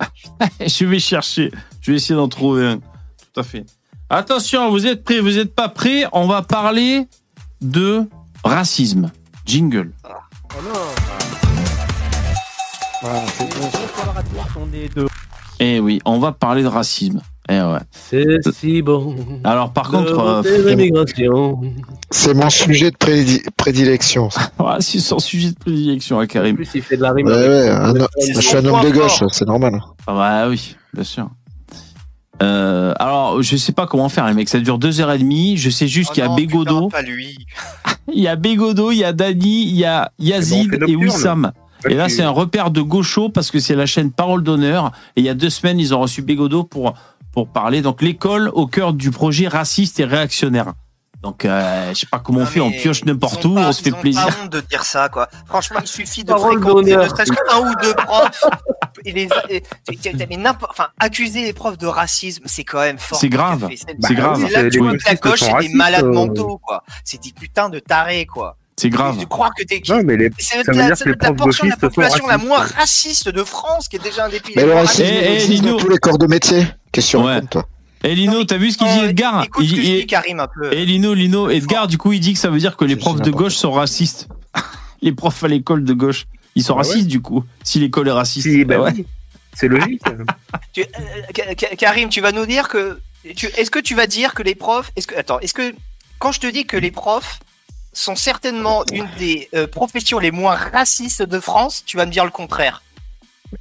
je 0.66 0.84
vais 0.84 0.98
chercher. 0.98 1.50
Je 1.80 1.90
vais 1.90 1.96
essayer 1.96 2.14
d'en 2.14 2.28
trouver 2.28 2.66
un. 2.66 2.76
Tout 2.78 3.40
à 3.40 3.42
fait. 3.42 3.64
Attention, 4.10 4.70
vous 4.70 4.86
êtes 4.86 5.02
prêts, 5.02 5.20
vous 5.20 5.30
n'êtes 5.32 5.54
pas 5.54 5.68
prêts. 5.68 6.04
On 6.12 6.26
va 6.26 6.42
parler 6.42 7.06
de 7.60 8.02
racisme. 8.44 9.10
Jingle. 9.46 9.90
Eh 15.60 15.80
oui, 15.80 16.00
on 16.04 16.18
va 16.18 16.32
parler 16.32 16.62
de 16.62 16.68
racisme. 16.68 17.20
Eh 17.48 17.60
ouais. 17.60 17.78
C'est 17.90 18.24
si 18.54 18.80
bon. 18.80 19.14
Alors 19.44 19.72
par 19.72 19.90
contre, 19.90 20.18
euh. 20.18 20.42
C'est 22.10 22.34
mon 22.34 22.48
sujet 22.50 22.90
de 22.90 22.96
prédi- 22.96 23.42
prédilection. 23.56 24.28
c'est 24.80 24.98
son 24.98 25.18
sujet 25.18 25.50
de 25.50 25.58
prédilection 25.58 26.18
à 26.20 26.24
En 26.24 26.26
Karim. 26.26 26.56
plus, 26.56 26.68
il 26.74 26.82
fait 26.82 26.96
de 26.96 27.02
la 27.02 27.12
rime. 27.12 27.26
Ouais, 27.26 27.34
ouais, 27.34 27.68
un 27.68 27.94
je 28.34 28.40
suis 28.40 28.56
un 28.56 28.64
homme 28.64 28.82
de 28.84 28.90
gauche, 28.90 29.22
c'est 29.32 29.46
normal. 29.46 29.78
Ah 30.06 30.14
bah 30.14 30.48
oui, 30.48 30.74
bien 30.94 31.04
sûr. 31.04 31.28
Euh, 32.42 32.92
alors, 32.98 33.42
je 33.42 33.56
sais 33.56 33.72
pas 33.72 33.86
comment 33.86 34.08
faire, 34.08 34.26
les 34.26 34.34
mecs. 34.34 34.48
Ça 34.48 34.58
dure 34.60 34.78
deux 34.78 35.00
heures 35.00 35.12
et 35.12 35.18
demie. 35.18 35.56
Je 35.56 35.70
sais 35.70 35.88
juste 35.88 36.10
Oh 36.10 36.14
qu'il 36.14 36.24
y 36.24 36.26
a 36.26 36.34
Bégodo, 36.34 36.86
putain, 36.86 36.98
pas 36.98 37.02
lui. 37.02 37.36
il 38.12 38.22
y 38.22 38.28
a 38.28 38.36
Bégodo, 38.36 38.90
il 38.90 38.98
y 38.98 39.04
a 39.04 39.12
Dani, 39.12 39.62
il 39.62 39.76
y 39.76 39.84
a 39.84 40.10
Yazid 40.18 40.70
fait 40.70 40.76
et 40.76 40.78
nocturne. 40.80 41.04
Wissam. 41.04 41.52
Et 41.88 41.94
là, 41.94 42.08
c'est 42.08 42.22
un 42.22 42.30
repère 42.30 42.70
de 42.70 42.80
gaucho 42.80 43.28
parce 43.28 43.50
que 43.50 43.58
c'est 43.58 43.74
la 43.74 43.86
chaîne 43.86 44.10
Parole 44.10 44.42
d'honneur. 44.42 44.92
Et 45.16 45.20
il 45.20 45.24
y 45.24 45.28
a 45.28 45.34
deux 45.34 45.50
semaines, 45.50 45.78
ils 45.78 45.94
ont 45.94 46.00
reçu 46.00 46.22
Bégodo 46.22 46.64
pour, 46.64 46.94
pour 47.32 47.48
parler. 47.48 47.82
Donc, 47.82 48.00
l'école 48.00 48.50
au 48.54 48.66
cœur 48.66 48.94
du 48.94 49.10
projet 49.10 49.48
raciste 49.48 50.00
et 50.00 50.04
réactionnaire. 50.04 50.72
Donc, 51.24 51.46
euh, 51.46 51.88
je 51.94 52.00
sais 52.00 52.06
pas 52.06 52.18
comment 52.18 52.40
on 52.40 52.46
fait, 52.46 52.60
on 52.60 52.70
pioche 52.70 53.02
n'importe 53.06 53.42
où, 53.46 53.54
pas- 53.54 53.68
on 53.68 53.72
se 53.72 53.80
fait 53.82 53.88
ils 53.88 53.94
ont 53.94 54.00
plaisir. 54.00 54.26
Pas 54.26 54.42
honte 54.44 54.50
de 54.52 54.60
dire 54.60 54.84
ça, 54.84 55.08
quoi. 55.08 55.26
Franchement, 55.46 55.78
il 55.80 55.86
suffit 55.88 56.22
de 56.22 56.34
fréquenter 56.34 56.96
ne 56.98 57.08
serait-ce 57.08 57.32
qu'un 57.32 57.60
ou 57.60 57.74
deux 57.82 57.94
profs. 57.94 58.44
et 59.06 59.12
les, 59.12 59.28
et- 59.48 59.62
mais 60.28 60.38
enfin, 60.70 60.88
accuser 61.00 61.42
les 61.44 61.54
profs 61.54 61.78
de 61.78 61.86
racisme, 61.86 62.42
c'est 62.44 62.64
quand 62.64 62.80
même 62.80 62.98
fort. 62.98 63.18
C'est 63.18 63.30
grave. 63.30 63.68
C'est 63.70 63.96
C'est 64.06 64.14
grave. 64.14 64.44
C'est 64.46 64.52
là 64.52 64.58
que 64.60 64.64
Les 64.66 64.70
tu 64.70 64.78
vois 64.80 64.92
que 64.92 65.04
la 65.06 65.14
gauche, 65.14 65.40
des 65.62 65.68
malades 65.74 66.04
euh. 66.04 66.12
mentaux, 66.12 66.60
quoi. 66.62 66.84
C'est 67.04 67.22
des 67.22 67.32
putains 67.32 67.70
de 67.70 67.78
tarés, 67.78 68.26
quoi. 68.26 68.58
C'est 68.76 68.90
grave. 68.90 69.16
De 69.18 69.24
croire 69.24 69.50
que 69.56 69.62
t'es. 69.64 69.80
Non, 69.88 70.02
mais 70.04 70.16
les- 70.18 70.30
C'est 70.38 70.62
ça 70.62 70.72
veut 70.72 70.78
la, 70.78 70.86
dire 70.88 70.96
c'est 70.98 71.04
que 71.04 71.08
les 71.10 71.16
la 71.18 71.28
profs 71.28 71.36
portion 71.38 71.64
de 71.64 71.70
la 71.70 71.76
population 71.78 72.26
la 72.26 72.36
moins 72.38 72.58
raciste 72.76 73.30
de 73.30 73.44
France, 73.44 73.88
qui 73.88 73.96
est 73.96 74.00
déjà 74.02 74.26
un 74.26 74.28
des 74.28 74.40
pays 74.40 74.52
Mais 74.56 74.62
les 74.62 74.68
le 74.68 74.74
racisme, 74.74 75.04
Eh, 75.06 75.42
eh, 75.42 75.76
tous 75.78 75.88
les 75.88 75.96
corps 75.98 76.18
de 76.18 76.26
métier. 76.26 76.66
Qu'est-ce 76.92 77.12
que 77.16 77.40
tu 77.40 77.46
toi? 77.46 77.64
Et 78.04 78.14
Lino, 78.14 78.44
t'as 78.44 78.56
vu 78.58 78.70
ce 78.70 78.78
qu'il 78.78 78.86
dit 78.86 78.98
Edgar 79.06 79.42
Écoute 79.44 79.64
ce 79.66 79.72
Il- 79.72 79.76
je 79.76 79.82
dis, 80.00 80.06
Karim, 80.06 80.38
un 80.40 80.46
peu. 80.46 80.72
Et 80.72 80.84
Lino, 80.84 81.14
Lino, 81.14 81.48
Edgar, 81.50 81.88
du 81.88 81.98
coup, 81.98 82.12
il 82.12 82.20
dit 82.20 82.34
que 82.34 82.38
ça 82.38 82.50
veut 82.50 82.58
dire 82.58 82.76
que 82.76 82.84
les 82.84 82.96
profs 82.96 83.20
de 83.22 83.30
gauche 83.30 83.54
sont 83.56 83.72
racistes. 83.72 84.28
les 85.02 85.12
profs 85.12 85.42
à 85.42 85.48
l'école 85.48 85.84
de 85.84 85.92
gauche, 85.94 86.26
ils 86.54 86.62
sont 86.62 86.74
Bah 86.74 86.82
ouais. 86.82 86.88
racistes 86.88 87.08
du 87.08 87.20
coup. 87.20 87.44
Si 87.64 87.80
l'école 87.80 88.08
est 88.08 88.12
raciste. 88.12 88.46
Si, 88.48 88.64
bah 88.64 88.76
Bah 88.76 88.84
ouais. 88.84 88.92
oui. 88.96 89.06
C'est 89.54 89.68
logique. 89.68 90.02
Tu- 90.72 90.82
euh, 90.82 90.84
Ka- 91.32 91.54
Ka- 91.54 91.76
Karim, 91.76 92.08
tu 92.10 92.20
vas 92.20 92.32
nous 92.32 92.46
dire 92.46 92.68
que. 92.68 93.00
tu- 93.36 93.46
Est-ce 93.56 93.70
que 93.70 93.78
tu 93.78 93.94
vas 93.94 94.06
dire 94.06 94.34
que 94.34 94.42
les 94.42 94.54
profs. 94.54 94.90
Est-ce 94.96 95.06
que 95.06 95.16
attends, 95.16 95.40
est-ce 95.40 95.54
que 95.54 95.74
quand 96.18 96.30
je 96.32 96.40
te 96.40 96.46
dis 96.46 96.64
que 96.66 96.76
les 96.76 96.90
profs 96.90 97.40
sont 97.92 98.16
certainement 98.16 98.84
une 98.92 99.08
des 99.18 99.48
euh, 99.54 99.66
professions 99.66 100.18
les 100.18 100.30
moins 100.30 100.54
racistes 100.56 101.22
de 101.22 101.40
France, 101.40 101.82
tu 101.86 101.96
vas 101.96 102.04
me 102.06 102.10
dire 102.12 102.24
le 102.24 102.30
contraire. 102.30 102.82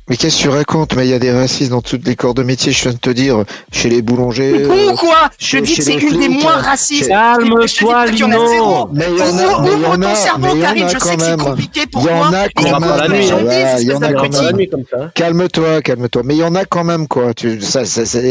Mais 0.10 0.18
qu'est-ce 0.18 0.38
que 0.38 0.42
tu 0.44 0.50
racontes 0.50 0.96
Mais 0.96 1.06
il 1.08 1.10
y 1.12 1.14
a 1.14 1.20
des 1.20 1.32
racistes 1.32 1.72
dans 1.72 1.82
tous 1.82 2.00
les 2.04 2.16
corps 2.16 2.34
de 2.34 2.44
métier, 2.44 2.72
je 2.72 2.82
viens 2.84 2.94
de 2.94 2.98
te 2.98 3.10
dire. 3.10 3.44
Chez 3.72 3.90
les 3.90 4.02
boulangers. 4.02 4.54
T'es 4.54 4.68
con 4.68 4.74
euh, 4.76 4.92
ou 4.92 4.96
quoi 4.96 5.30
Je 5.40 5.58
dis 5.58 5.76
que 5.76 5.84
c'est 5.84 5.96
une 5.96 6.20
des 6.20 6.30
moins 6.30 6.58
racistes. 6.58 7.08
Calme-toi, 7.08 8.06
Je 8.08 8.12
Lino. 8.12 8.90
Mais 8.94 9.06
il 9.10 9.18
y 9.18 9.22
en 9.22 9.26
a, 9.38 9.44
Ouvre- 9.44 9.62
mais 9.62 9.70
il 9.72 9.74
y 9.74 9.76
ouvre 9.76 9.90
en 9.90 9.96
ton 9.96 10.02
a, 10.04 10.16
cerveau, 10.16 10.56
mais 10.56 10.90
je 10.90 10.98
quand 10.98 11.06
sais 11.10 11.16
que 11.16 11.22
c'est 11.22 11.30
même. 11.30 11.40
compliqué 11.40 11.86
pour 11.88 12.02
Il 12.02 12.08
y 12.08 12.10
en 12.12 12.34
a 12.34 12.42
mais 12.44 12.50
quand 12.56 12.80
même. 12.80 13.12
je 13.14 13.82
il 13.82 13.88
y 13.88 13.94
en 13.94 14.02
a 14.02 14.14
quand 14.14 14.42
même. 14.44 14.56
nuit 14.56 14.70
comme 14.70 14.84
ça. 14.90 15.12
Calme-toi, 15.16 15.82
calme-toi. 15.82 16.22
Mais 16.26 16.36
il 16.36 16.40
y 16.40 16.44
en 16.44 16.56
a 16.56 16.66
quand 16.66 16.84
même, 16.84 17.08
quoi. 17.08 17.32
Ça, 17.62 17.82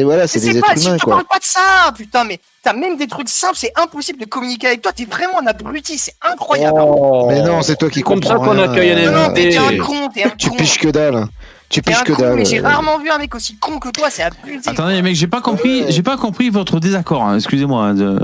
voilà, 0.05 0.27
c'est 0.29 0.41
Mais 0.45 0.53
des 0.53 0.59
êtres 0.59 0.67
je 0.77 0.87
humains, 0.89 0.97
te 0.97 1.03
quoi. 1.05 1.15
parle 1.15 1.27
pas 1.27 1.39
de 1.39 1.45
ça, 1.45 1.93
putain, 1.97 2.25
mais 2.25 2.39
t'as 2.63 2.73
même 2.73 2.97
des 2.97 3.07
trucs 3.09 3.29
simples, 3.29 3.57
c'est 3.57 3.73
impossible 3.77 4.21
de 4.21 4.25
communiquer 4.25 4.69
avec 4.69 4.83
toi, 4.83 4.93
t'es 4.93 5.05
vraiment 5.05 5.41
un 5.43 5.47
abruti, 5.47 5.99
c'est 5.99 6.15
incroyable. 6.23 6.79
Oh. 6.83 7.27
Mais 7.29 7.43
non, 7.43 7.61
c'est 7.63 7.77
toi 7.77 7.91
qui 7.91 8.03
Comme 8.03 8.23
ça 8.23 8.35
comprends 8.35 8.51
qu'on 8.51 8.61
rien. 8.61 8.71
accueille 8.71 8.93
un 8.93 9.11
Non, 9.11 9.29
non, 9.29 9.35
t'es 9.35 9.57
un 9.57 9.77
con, 9.79 10.09
t'es 10.15 10.25
un 10.25 10.31
Tu 10.31 10.49
con. 10.49 10.57
piches 10.57 10.79
que 10.79 10.89
dalle. 10.89 11.27
Tu 11.69 11.83
piches 11.83 11.99
un 12.01 12.05
que 12.05 12.13
con, 12.13 12.23
dalle. 12.23 12.37
mais 12.37 12.45
j'ai 12.45 12.61
rarement 12.61 12.99
vu 12.99 13.11
un 13.11 13.19
mec 13.19 13.35
aussi 13.35 13.57
con 13.57 13.79
que 13.79 13.89
toi, 13.91 14.09
c'est 14.11 14.23
abusé. 14.23 14.69
Attendez, 14.71 15.03
mec, 15.03 15.15
j'ai 15.17 15.27
pas 15.27 15.41
compris, 15.41 15.85
j'ai 15.89 16.03
pas 16.03 16.17
compris 16.17 16.51
votre 16.51 16.79
désaccord. 16.81 17.25
hein, 17.25 17.37
Excusez-moi. 17.37 17.85
hein, 17.87 17.95
de- 17.95 18.21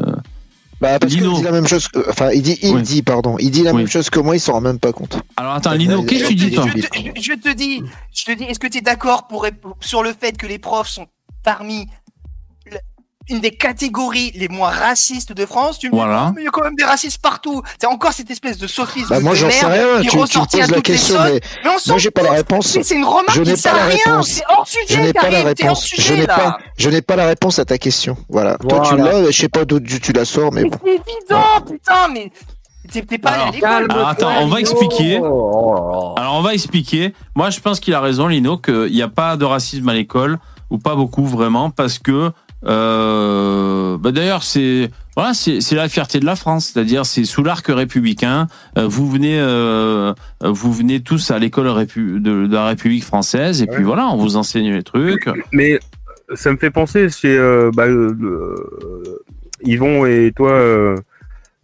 Bah, 0.81 0.97
parce 1.01 1.13
Lino. 1.13 1.31
qu'il 1.33 1.39
dit 1.41 1.43
la 1.45 1.51
même 1.51 1.67
chose 1.67 1.89
que, 1.89 2.09
enfin, 2.09 2.31
il 2.31 2.41
dit, 2.43 2.57
il 2.63 2.73
Oui. 2.77 2.83
dit, 2.83 3.03
pardon, 3.03 3.35
il 3.41 3.51
dit 3.51 3.65
la 3.65 3.73
Oui. 3.73 3.79
même 3.79 3.89
chose 3.89 4.11
que 4.11 4.21
moi, 4.21 4.37
il 4.37 4.41
s'en 4.41 4.53
rend 4.53 4.61
même 4.61 4.79
pas 4.79 4.93
compte. 4.93 5.19
Alors 5.37 5.55
attends, 5.55 5.73
Lino, 5.73 6.05
qu'est-ce 6.05 6.23
que 6.23 6.29
tu 6.29 6.35
dis 6.37 6.53
toi 6.53 6.67
je, 6.73 6.81
te, 6.83 6.87
je- 7.17 7.21
je 7.21 7.33
te 7.33 7.53
dis, 7.53 7.83
je 8.15 8.25
te 8.27 8.31
dis, 8.31 8.45
est-ce 8.45 8.61
que 8.61 8.69
tu 8.69 8.79
es 8.79 8.81
d'accord 8.83 9.27
pour, 9.27 9.45
sur 9.81 10.05
le 10.05 10.13
fait 10.13 10.37
que 10.37 10.47
les 10.47 10.61
profs 10.61 10.87
sont 10.91 11.07
parmi 11.43 11.89
une 13.31 13.41
des 13.41 13.51
catégories 13.51 14.33
les 14.35 14.49
moins 14.49 14.71
racistes 14.71 15.33
de 15.33 15.47
France 15.47 15.79
Tu 15.79 15.87
me 15.89 15.93
dis, 15.93 15.97
Voilà. 15.99 16.33
mais 16.35 16.43
il 16.43 16.45
y 16.45 16.49
a 16.49 16.51
quand 16.51 16.63
même 16.65 16.75
des 16.77 16.85
racistes 16.85 17.21
partout. 17.21 17.63
C'est 17.81 17.87
encore 17.87 18.13
cette 18.13 18.31
espèce 18.31 18.59
de 18.59 18.67
sophisme 18.67 19.09
Bah, 19.11 19.21
moi, 19.21 19.33
de 19.33 19.37
j'en 19.37 19.51
sais 19.51 19.67
merde 19.69 19.73
rien. 19.73 20.01
qui 20.01 20.05
Tu, 20.05 20.11
tu 20.11 20.17
me 20.17 20.23
ressortit 20.23 20.57
à 20.57 20.61
poses 20.61 20.71
la 20.71 20.77
toutes 20.77 20.89
les 20.89 20.95
question, 20.95 21.17
sauces. 21.17 21.25
mais 21.33 21.41
Mais 21.65 21.93
on 21.93 21.99
j'ai 21.99 22.11
pas 22.11 22.23
la 22.23 22.31
réponse. 22.33 22.67
C'est 22.67 22.83
c'est 22.83 22.95
une 22.97 23.05
remarque 23.05 23.33
Je 23.33 23.43
qui 23.43 23.51
n'ai 23.51 23.57
sert 23.57 23.73
pas 23.73 23.79
à 23.79 23.83
la 23.83 23.89
rien. 23.89 23.99
réponse. 24.07 24.29
C'est 24.29 24.45
hors 24.49 24.67
Je 24.67 24.87
sujet, 24.89 25.03
n'ai 25.03 25.13
pas 25.13 25.31
la 25.31 25.43
réponse. 25.43 25.85
Je 25.89 25.95
sujet 25.97 26.17
n'ai 26.17 26.27
là. 26.27 26.37
pas, 26.37 26.59
je 26.77 26.91
n'ai 26.91 27.03
pas 27.03 27.17
la 27.17 27.27
réponse 27.27 27.59
à 27.59 27.65
ta 27.65 27.79
question. 27.79 28.17
Voilà. 28.29 28.57
Toi, 28.59 28.83
tu 28.89 28.97
l'as, 28.97 29.31
je 29.31 29.37
sais 29.41 29.49
pas 29.49 29.65
d'où 29.65 29.81
tu 29.81 30.13
la 30.13 30.25
sors, 30.25 30.53
mais 30.53 30.63
c'est 30.63 30.89
évident, 30.91 31.45
putain, 31.67 32.09
mais 32.13 32.31
t'es 32.91 33.19
pas 33.19 33.31
Alors, 33.33 33.53
Alors, 33.65 34.09
attends, 34.09 34.31
on 34.41 34.47
va 34.47 34.57
Lino. 34.57 34.59
expliquer. 34.59 35.21
Oh. 35.23 36.15
Alors 36.17 36.35
on 36.37 36.43
va 36.43 36.55
expliquer. 36.55 37.13
Moi, 37.35 37.51
je 37.51 37.61
pense 37.61 37.81
qu'il 37.81 37.93
a 37.95 38.01
raison, 38.01 38.27
Lino, 38.29 38.57
qu'il 38.57 38.93
n'y 38.93 39.03
a 39.03 39.09
pas 39.09 39.37
de 39.37 39.45
racisme 39.45 39.89
à 39.89 39.95
l'école 39.95 40.39
ou 40.71 40.79
pas 40.79 40.95
beaucoup 40.95 41.25
vraiment, 41.27 41.71
parce 41.71 41.99
que 41.99 42.33
euh, 42.67 43.97
bah, 43.99 44.13
d'ailleurs 44.13 44.43
c'est 44.43 44.91
voilà, 45.17 45.35
c'est 45.35 45.61
c'est 45.61 45.75
la 45.75 45.89
fierté 45.89 46.21
de 46.21 46.27
la 46.27 46.37
France, 46.37 46.71
c'est-à-dire 46.73 47.07
c'est 47.07 47.25
sous 47.25 47.43
l'arc 47.43 47.67
républicain. 47.67 48.47
euh, 48.77 48.87
vous 48.87 49.11
venez 49.11 49.39
euh, 49.39 50.13
vous 50.43 50.73
venez 50.73 51.01
tous 51.01 51.31
à 51.31 51.39
l'école 51.39 51.67
de, 51.67 52.19
de 52.47 52.53
la 52.53 52.67
République 52.67 53.05
française 53.05 53.63
et 53.63 53.67
puis 53.67 53.85
voilà, 53.85 54.09
on 54.09 54.17
vous 54.17 54.37
enseigne 54.37 54.73
les 54.73 54.83
trucs. 54.83 55.29
Mais 55.53 55.79
ça 56.35 56.53
me 56.53 56.57
fait 56.57 56.71
penser 56.71 57.09
chez 57.09 57.37
euh, 57.37 57.71
bah, 57.75 57.87
euh, 57.87 58.15
euh, 58.23 59.25
Yvon 59.65 60.07
et 60.07 60.33
toi, 60.35 60.53
euh, 60.53 60.97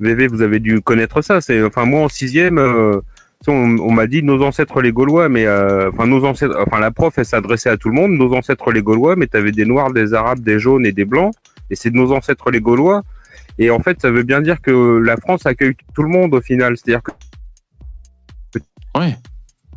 VV, 0.00 0.26
vous 0.28 0.42
avez 0.42 0.58
dû 0.58 0.80
connaître 0.80 1.22
ça. 1.22 1.40
C'est 1.40 1.62
enfin 1.62 1.84
moi 1.84 2.02
en 2.02 2.08
sixième, 2.08 2.58
euh, 2.58 3.00
on, 3.48 3.76
on 3.78 3.92
m'a 3.92 4.06
dit 4.06 4.22
nos 4.22 4.42
ancêtres 4.42 4.80
les 4.82 4.92
Gaulois, 4.92 5.28
mais 5.28 5.46
euh, 5.46 5.90
enfin 5.92 6.06
nos 6.06 6.24
ancêtres, 6.24 6.56
enfin 6.66 6.80
la 6.80 6.90
prof 6.90 7.14
elle 7.16 7.24
s'adressait 7.24 7.70
à 7.70 7.76
tout 7.76 7.88
le 7.88 7.94
monde, 7.94 8.12
nos 8.12 8.34
ancêtres 8.34 8.70
les 8.72 8.82
Gaulois, 8.82 9.16
mais 9.16 9.26
t'avais 9.26 9.52
des 9.52 9.64
noirs, 9.64 9.92
des 9.92 10.14
arabes, 10.14 10.40
des 10.40 10.58
jaunes 10.58 10.86
et 10.86 10.92
des 10.92 11.04
blancs, 11.04 11.32
et 11.70 11.74
c'est 11.76 11.92
nos 11.92 12.12
ancêtres 12.12 12.50
les 12.50 12.60
Gaulois. 12.60 13.02
Et 13.58 13.70
en 13.70 13.78
fait, 13.80 14.00
ça 14.00 14.10
veut 14.10 14.24
bien 14.24 14.40
dire 14.40 14.60
que 14.60 14.98
la 14.98 15.16
France 15.16 15.46
accueille 15.46 15.74
tout 15.94 16.02
le 16.02 16.08
monde 16.08 16.34
au 16.34 16.40
final, 16.40 16.76
c'est-à-dire 16.76 17.02
que 17.02 17.12
Ouais. 18.96 19.16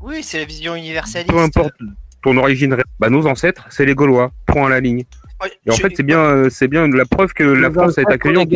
Oui, 0.02 0.22
c'est 0.24 0.40
la 0.40 0.46
vision 0.46 0.76
universaliste. 0.76 1.32
peu 1.32 1.40
importe 1.40 1.74
ton 2.24 2.38
origine, 2.38 2.78
bah 3.00 3.10
nos 3.10 3.26
ancêtres 3.28 3.66
c'est 3.70 3.86
les 3.86 3.96
Gaulois. 3.96 4.32
Point 4.46 4.68
à 4.68 4.70
la 4.70 4.80
ligne. 4.80 5.04
Moi, 5.40 5.50
Et 5.66 5.72
en 5.72 5.76
je- 5.76 5.82
fait, 5.82 5.94
c'est 5.96 6.04
bien, 6.04 6.20
euh, 6.20 6.50
c'est 6.50 6.68
bien 6.68 6.88
la 6.88 7.06
preuve 7.06 7.34
que 7.34 7.44
la 7.44 7.70
France 7.72 7.98
est 7.98 8.08
accueillante. 8.10 8.50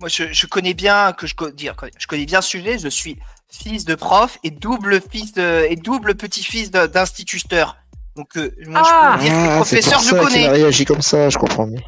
Moi, 0.00 0.08
je, 0.08 0.24
je 0.30 0.46
connais 0.46 0.74
bien 0.74 1.12
que 1.12 1.26
je 1.26 1.34
dire, 1.54 1.74
je 1.98 2.06
connais 2.06 2.26
bien 2.26 2.40
ce 2.40 2.48
sujet. 2.50 2.78
Je 2.78 2.88
suis 2.88 3.18
fils 3.50 3.84
de 3.84 3.94
prof 3.94 4.38
et 4.44 4.50
double 4.50 5.00
fils 5.00 5.32
de, 5.32 5.66
et 5.68 5.76
double 5.76 6.14
petit-fils 6.14 6.70
de- 6.70 6.86
d'instituteur. 6.86 7.76
Donc, 8.16 8.36
euh, 8.36 8.54
moi, 8.66 8.82
Ah 8.84 9.18
je 9.20 9.24
peux 9.24 9.24
dire 9.24 9.32
que 9.32 9.36
les 9.36 9.42
Ah, 9.42 9.46
pour 9.48 9.56
professeurs, 9.56 10.00
je 10.00 10.14
a 10.14 10.18
connais. 10.18 10.48
réagi 10.48 10.84
comme 10.84 11.02
ça, 11.02 11.28
je 11.30 11.38
comprends 11.38 11.66
mieux. 11.66 11.80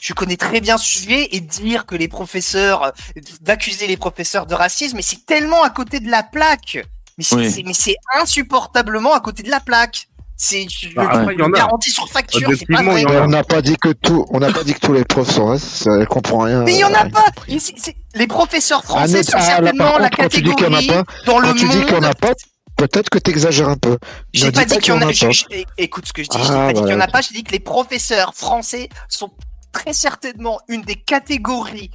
Je 0.00 0.12
connais 0.12 0.36
très 0.36 0.60
bien 0.60 0.76
ce 0.76 0.84
sujet 0.86 1.28
et 1.34 1.40
dire 1.40 1.86
que 1.86 1.96
les 1.96 2.08
professeurs, 2.08 2.82
euh, 2.84 2.90
d'accuser 3.40 3.86
les 3.86 3.96
professeurs 3.96 4.46
de 4.46 4.54
racisme, 4.54 4.96
mais 4.96 5.02
c'est 5.02 5.24
tellement 5.24 5.62
à 5.62 5.70
côté 5.70 6.00
de 6.00 6.10
la 6.10 6.22
plaque. 6.22 6.78
Mais 7.18 7.24
c'est, 7.24 7.34
Oui. 7.36 7.50
c'est- 7.50 7.62
mais 7.62 7.72
c'est 7.72 7.96
insupportablement 8.20 9.14
à 9.14 9.20
côté 9.20 9.42
de 9.42 9.50
la 9.50 9.60
plaque. 9.60 10.08
C'est, 10.38 10.68
je 10.68 10.92
Bah, 10.94 11.04
le 11.04 11.18
après, 11.20 11.34
il 11.34 11.40
y 11.40 11.42
en 11.42 11.46
a. 11.52 11.56
garantis 11.56 11.90
sur 11.90 12.08
facture, 12.10 12.50
c'est 12.58 12.66
pas 12.66 12.82
vrai. 12.82 13.04
on 13.22 13.26
n'a 13.28 13.42
pas 13.42 13.62
dit 13.62 13.76
que 13.76 13.88
tout, 13.92 14.26
on 14.30 14.38
n'a 14.38 14.52
pas 14.52 14.64
dit 14.64 14.74
que 14.74 14.80
tous 14.80 14.92
les 14.92 15.04
profs 15.04 15.30
sont 15.30 15.46
racistes, 15.46 15.86
elle 15.86 16.06
comprend 16.06 16.40
rien. 16.40 16.62
Mais 16.62 16.74
il 16.74 16.78
y 16.80 16.84
en 16.84 16.92
a 16.92 17.06
euh, 17.06 17.10
pas. 17.10 17.24
Et 17.48 17.58
c'est- 17.58 17.74
c'est- 17.78 17.96
Les 18.14 18.26
professeurs 18.26 18.80
Ah, 18.84 18.88
français 18.88 19.22
sont 19.22 19.32
ah, 19.34 19.38
là, 19.38 19.44
certainement 19.46 19.84
par 19.84 19.98
la 19.98 20.08
contre, 20.10 20.22
quand 20.22 20.28
tu 20.28 20.42
dis 20.42 20.50
a 20.50 20.54
catégorie 20.54 20.86
pas, 20.88 21.04
dans 21.26 21.38
le 21.38 21.48
Quand 21.48 21.54
tu 21.54 21.68
dis 21.68 21.76
qu'il 21.78 21.84
n'y 21.86 21.90
en 21.92 21.94
monde. 21.94 22.04
a 22.04 22.14
pas, 22.14 22.32
peut-être 22.76 23.08
que 23.10 23.18
tu 23.18 23.30
exagères 23.30 23.68
un 23.68 23.76
peu. 23.76 23.98
J'ai 24.34 24.46
Ne 24.46 24.50
pas 24.52 24.64
dit 24.66 24.78
qu'il 24.78 24.88
y 24.94 24.96
en 24.96 25.00
a. 25.02 25.10
écoute 25.78 26.06
ce 26.06 26.12
que 26.12 26.22
je 26.22 26.28
dis. 26.28 26.36
Ah, 26.38 26.66
n'ai 26.66 26.66
pas 26.66 26.72
dit 26.74 26.80
qu'il 26.82 26.90
y 26.92 26.94
en 26.94 27.00
a 27.00 27.08
pas. 27.08 27.20
J'ai 27.22 27.34
dit 27.34 27.44
que 27.44 27.52
les 27.52 27.60
professeurs 27.60 28.34
français 28.34 28.88
sont 29.08 29.30
très 29.72 29.92
certainement 29.92 30.60
une 30.68 30.82
des 30.82 30.96
catégories 30.96 31.90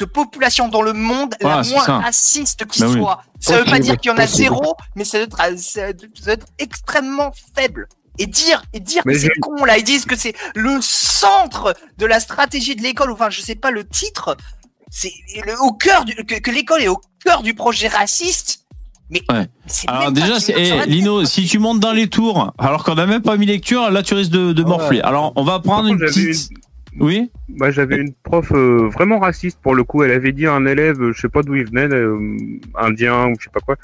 de 0.00 0.04
population 0.06 0.68
dans 0.68 0.82
le 0.82 0.92
monde 0.92 1.34
la 1.40 1.62
moins 1.62 1.84
ça. 1.84 1.98
raciste 1.98 2.66
qui 2.66 2.80
Bah 2.80 2.86
oui. 2.88 2.98
soit. 2.98 3.22
Ça 3.38 3.58
veut 3.58 3.64
pas 3.64 3.78
dire 3.78 3.96
qu'il 3.98 4.10
y 4.10 4.14
en 4.14 4.18
a 4.18 4.26
zéro, 4.26 4.76
mais 4.96 5.04
ça 5.04 5.24
doit 5.24 5.46
être, 5.46 5.58
ça 5.58 5.92
doit 5.92 6.34
être 6.34 6.46
extrêmement 6.58 7.30
faible. 7.54 7.86
Et 8.18 8.26
dire, 8.26 8.62
et 8.74 8.80
dire 8.80 9.02
Mais 9.06 9.14
que 9.14 9.18
c'est 9.20 9.30
con 9.40 9.64
là, 9.64 9.78
ils 9.78 9.84
disent 9.84 10.04
que 10.04 10.16
c'est 10.16 10.34
le 10.54 10.78
centre 10.82 11.74
de 11.96 12.06
la 12.06 12.20
stratégie 12.20 12.76
de 12.76 12.82
l'école. 12.82 13.10
Enfin, 13.12 13.30
je 13.30 13.40
sais 13.40 13.54
pas 13.54 13.70
le 13.70 13.86
titre. 13.86 14.36
C'est 14.90 15.12
au 15.60 15.72
cœur 15.72 16.04
du, 16.04 16.14
que, 16.16 16.34
que 16.34 16.50
l'école 16.50 16.82
est 16.82 16.88
au 16.88 17.00
cœur 17.24 17.42
du 17.42 17.54
projet 17.54 17.88
raciste. 17.88 18.66
Mais 19.08 19.22
Ouais. 19.30 19.46
c'est 19.66 19.88
Alors 19.88 20.12
déjà, 20.12 20.34
eh. 20.48 20.86
Lino, 20.86 21.24
si 21.24 21.46
tu 21.46 21.58
montes 21.58 21.80
dans 21.80 21.92
les 21.92 22.08
tours, 22.08 22.52
alors 22.58 22.84
qu'on 22.84 22.94
n'a 22.96 23.06
même 23.06 23.22
pas 23.22 23.36
mis 23.36 23.46
lecture, 23.46 23.90
là 23.90 24.02
tu 24.02 24.14
risques 24.14 24.30
de, 24.32 24.52
de 24.52 24.62
Ah 24.64 24.68
morfler. 24.68 24.98
ouais. 24.98 25.04
Alors 25.04 25.32
on 25.36 25.42
va 25.44 25.58
prendre 25.60 25.88
une 25.88 25.98
petite. 25.98 26.50
Oui. 26.98 27.30
Moi, 27.48 27.70
j'avais 27.70 27.96
une 27.96 28.12
prof 28.22 28.50
euh, 28.52 28.88
vraiment 28.92 29.18
raciste 29.20 29.60
pour 29.62 29.74
le 29.74 29.84
coup. 29.84 30.02
Elle 30.02 30.10
avait 30.10 30.32
dit 30.32 30.46
à 30.46 30.52
un 30.54 30.66
élève, 30.66 31.00
euh, 31.00 31.12
je 31.12 31.20
sais 31.20 31.28
pas 31.28 31.42
d'où 31.42 31.54
il 31.54 31.66
venait, 31.66 31.88
euh, 31.94 32.18
indien 32.74 33.28
ou 33.28 33.34
je 33.38 33.44
sais 33.44 33.50
pas 33.52 33.60
quoi. 33.60 33.76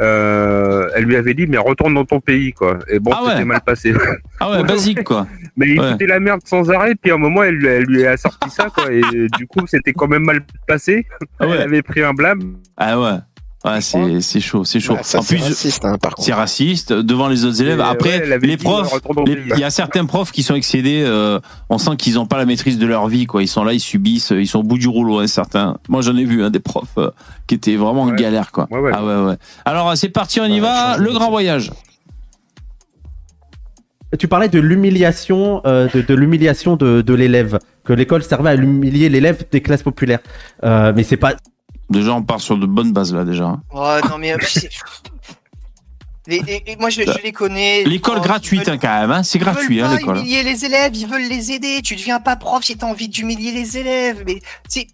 Euh, 0.00 0.88
elle 0.94 1.04
lui 1.04 1.16
avait 1.16 1.34
dit, 1.34 1.46
mais 1.48 1.56
retourne 1.58 1.94
dans 1.94 2.04
ton 2.04 2.20
pays, 2.20 2.52
quoi. 2.52 2.78
Et 2.88 3.00
bon, 3.00 3.10
Ah 3.14 3.24
ouais. 3.24 3.30
c'était 3.32 3.44
mal 3.44 3.60
passé. 3.64 3.92
Ah 4.40 4.52
ouais, 4.52 4.62
basique 4.62 5.02
quoi. 5.02 5.26
mais 5.56 5.66
il 5.70 5.80
Ouais. 5.80 5.90
foutait 5.90 6.06
la 6.06 6.20
merde 6.20 6.40
sans 6.44 6.70
arrêt. 6.70 6.94
Puis 6.94 7.10
à 7.10 7.14
un 7.14 7.18
moment, 7.18 7.42
elle, 7.42 7.56
lui- 7.56 7.66
elle 7.66 7.82
lui 7.84 8.06
a 8.06 8.16
sorti 8.16 8.48
ça, 8.50 8.68
quoi. 8.72 8.92
Et 8.92 9.00
du 9.36 9.46
coup, 9.48 9.66
c'était 9.66 9.92
quand 9.92 10.06
même 10.06 10.22
mal 10.24 10.42
passé. 10.68 11.06
Ah 11.40 11.46
ouais. 11.48 11.54
Elle 11.56 11.62
avait 11.62 11.82
pris 11.82 12.02
un 12.02 12.12
blâme. 12.12 12.58
Ah 12.76 13.00
ouais. 13.00 13.18
Ouais, 13.64 13.80
c'est, 13.80 14.20
c'est 14.20 14.38
chaud, 14.40 14.64
c'est 14.64 14.78
chaud. 14.78 14.94
bah, 14.94 15.00
ça, 15.02 15.18
en 15.18 15.22
c'est 15.22 15.34
plus, 15.34 15.42
raciste, 15.44 15.84
hein, 15.84 15.98
par 16.00 16.14
c'est 16.18 16.26
contre. 16.30 16.36
raciste 16.38 16.92
devant 16.92 17.26
les 17.26 17.44
autres 17.44 17.60
élèves. 17.60 17.80
Et, 17.80 17.82
Après, 17.82 18.20
ouais, 18.28 18.38
les 18.40 18.56
profs, 18.56 18.92
il 19.26 19.58
y 19.58 19.64
a 19.64 19.70
certains 19.70 20.06
profs 20.06 20.30
qui 20.30 20.44
sont 20.44 20.54
excédés. 20.54 21.02
euh, 21.04 21.40
on 21.68 21.76
sent 21.78 21.96
qu'ils 21.98 22.14
n'ont 22.14 22.26
pas 22.26 22.38
la 22.38 22.46
maîtrise 22.46 22.78
de 22.78 22.86
leur 22.86 23.08
vie, 23.08 23.26
quoi. 23.26 23.42
Ils 23.42 23.48
sont 23.48 23.64
là, 23.64 23.72
ils 23.72 23.80
subissent, 23.80 24.30
ils 24.30 24.46
sont 24.46 24.60
au 24.60 24.62
bout 24.62 24.78
du 24.78 24.86
rouleau. 24.86 25.18
Hein, 25.18 25.26
certains. 25.26 25.76
Moi, 25.88 26.02
j'en 26.02 26.16
ai 26.16 26.24
vu 26.24 26.44
hein, 26.44 26.50
des 26.50 26.60
profs 26.60 26.86
euh, 26.98 27.10
qui 27.48 27.56
étaient 27.56 27.74
vraiment 27.74 28.02
en 28.02 28.12
galère, 28.12 28.52
quoi. 28.52 28.68
Ouais, 28.70 28.78
ouais. 28.78 28.92
Ah 28.94 29.04
ouais, 29.04 29.16
ouais. 29.30 29.36
Alors, 29.64 29.96
c'est 29.96 30.08
parti, 30.10 30.40
on 30.40 30.44
y 30.44 30.52
Ouais, 30.54 30.60
va. 30.60 30.96
Le 30.96 31.12
grand 31.12 31.28
voyage. 31.30 31.72
Tu 34.18 34.26
parlais 34.28 34.48
de 34.48 34.58
l'humiliation, 34.58 35.60
euh, 35.66 35.88
de, 35.92 36.00
de 36.00 36.14
l'humiliation 36.14 36.76
de, 36.76 37.02
de 37.02 37.14
l'élève, 37.14 37.58
que 37.84 37.92
l'école 37.92 38.22
servait 38.22 38.50
à 38.50 38.54
humilier 38.54 39.10
l'élève 39.10 39.44
des 39.50 39.60
classes 39.60 39.82
populaires. 39.82 40.20
Euh, 40.64 40.92
mais 40.96 41.02
c'est 41.02 41.18
pas. 41.18 41.34
Déjà, 41.90 42.12
on 42.12 42.22
part 42.22 42.40
sur 42.40 42.56
de 42.58 42.66
bonnes 42.66 42.92
bases 42.92 43.14
là, 43.14 43.24
déjà. 43.24 43.44
hein. 43.44 43.62
Ouais, 43.72 44.00
non, 44.10 44.18
mais. 44.18 44.32
euh, 44.34 44.38
c'est- 44.42 44.68
Les- 46.26 46.40
les- 46.40 46.62
les- 46.66 46.76
moi, 46.76 46.90
je, 46.90 47.00
je 47.02 47.22
les 47.24 47.32
connais. 47.32 47.84
L'école 47.84 48.16
Oh, 48.18 48.22
gratuite, 48.22 48.64
ils 48.66 48.70
hein, 48.70 48.76
quand 48.78 49.00
même. 49.00 49.10
Hein. 49.10 49.22
C'est 49.22 49.38
Ils 49.38 49.40
gratuit, 49.40 49.76
veulent 49.78 49.86
hein, 49.86 49.90
pas 49.92 49.96
l'école. 49.96 50.18
humilier 50.18 50.42
les 50.42 50.64
élèves, 50.66 50.94
ils 50.94 51.06
veulent 51.06 51.26
les 51.26 51.52
aider. 51.52 51.80
Tu 51.82 51.96
deviens 51.96 52.20
pas 52.20 52.36
prof 52.36 52.62
si 52.62 52.76
t'as 52.76 52.86
envie 52.86 53.08
d'humilier 53.08 53.50
les 53.50 53.78
élèves. 53.78 54.24
Mais 54.26 54.40
c'est 54.68 54.88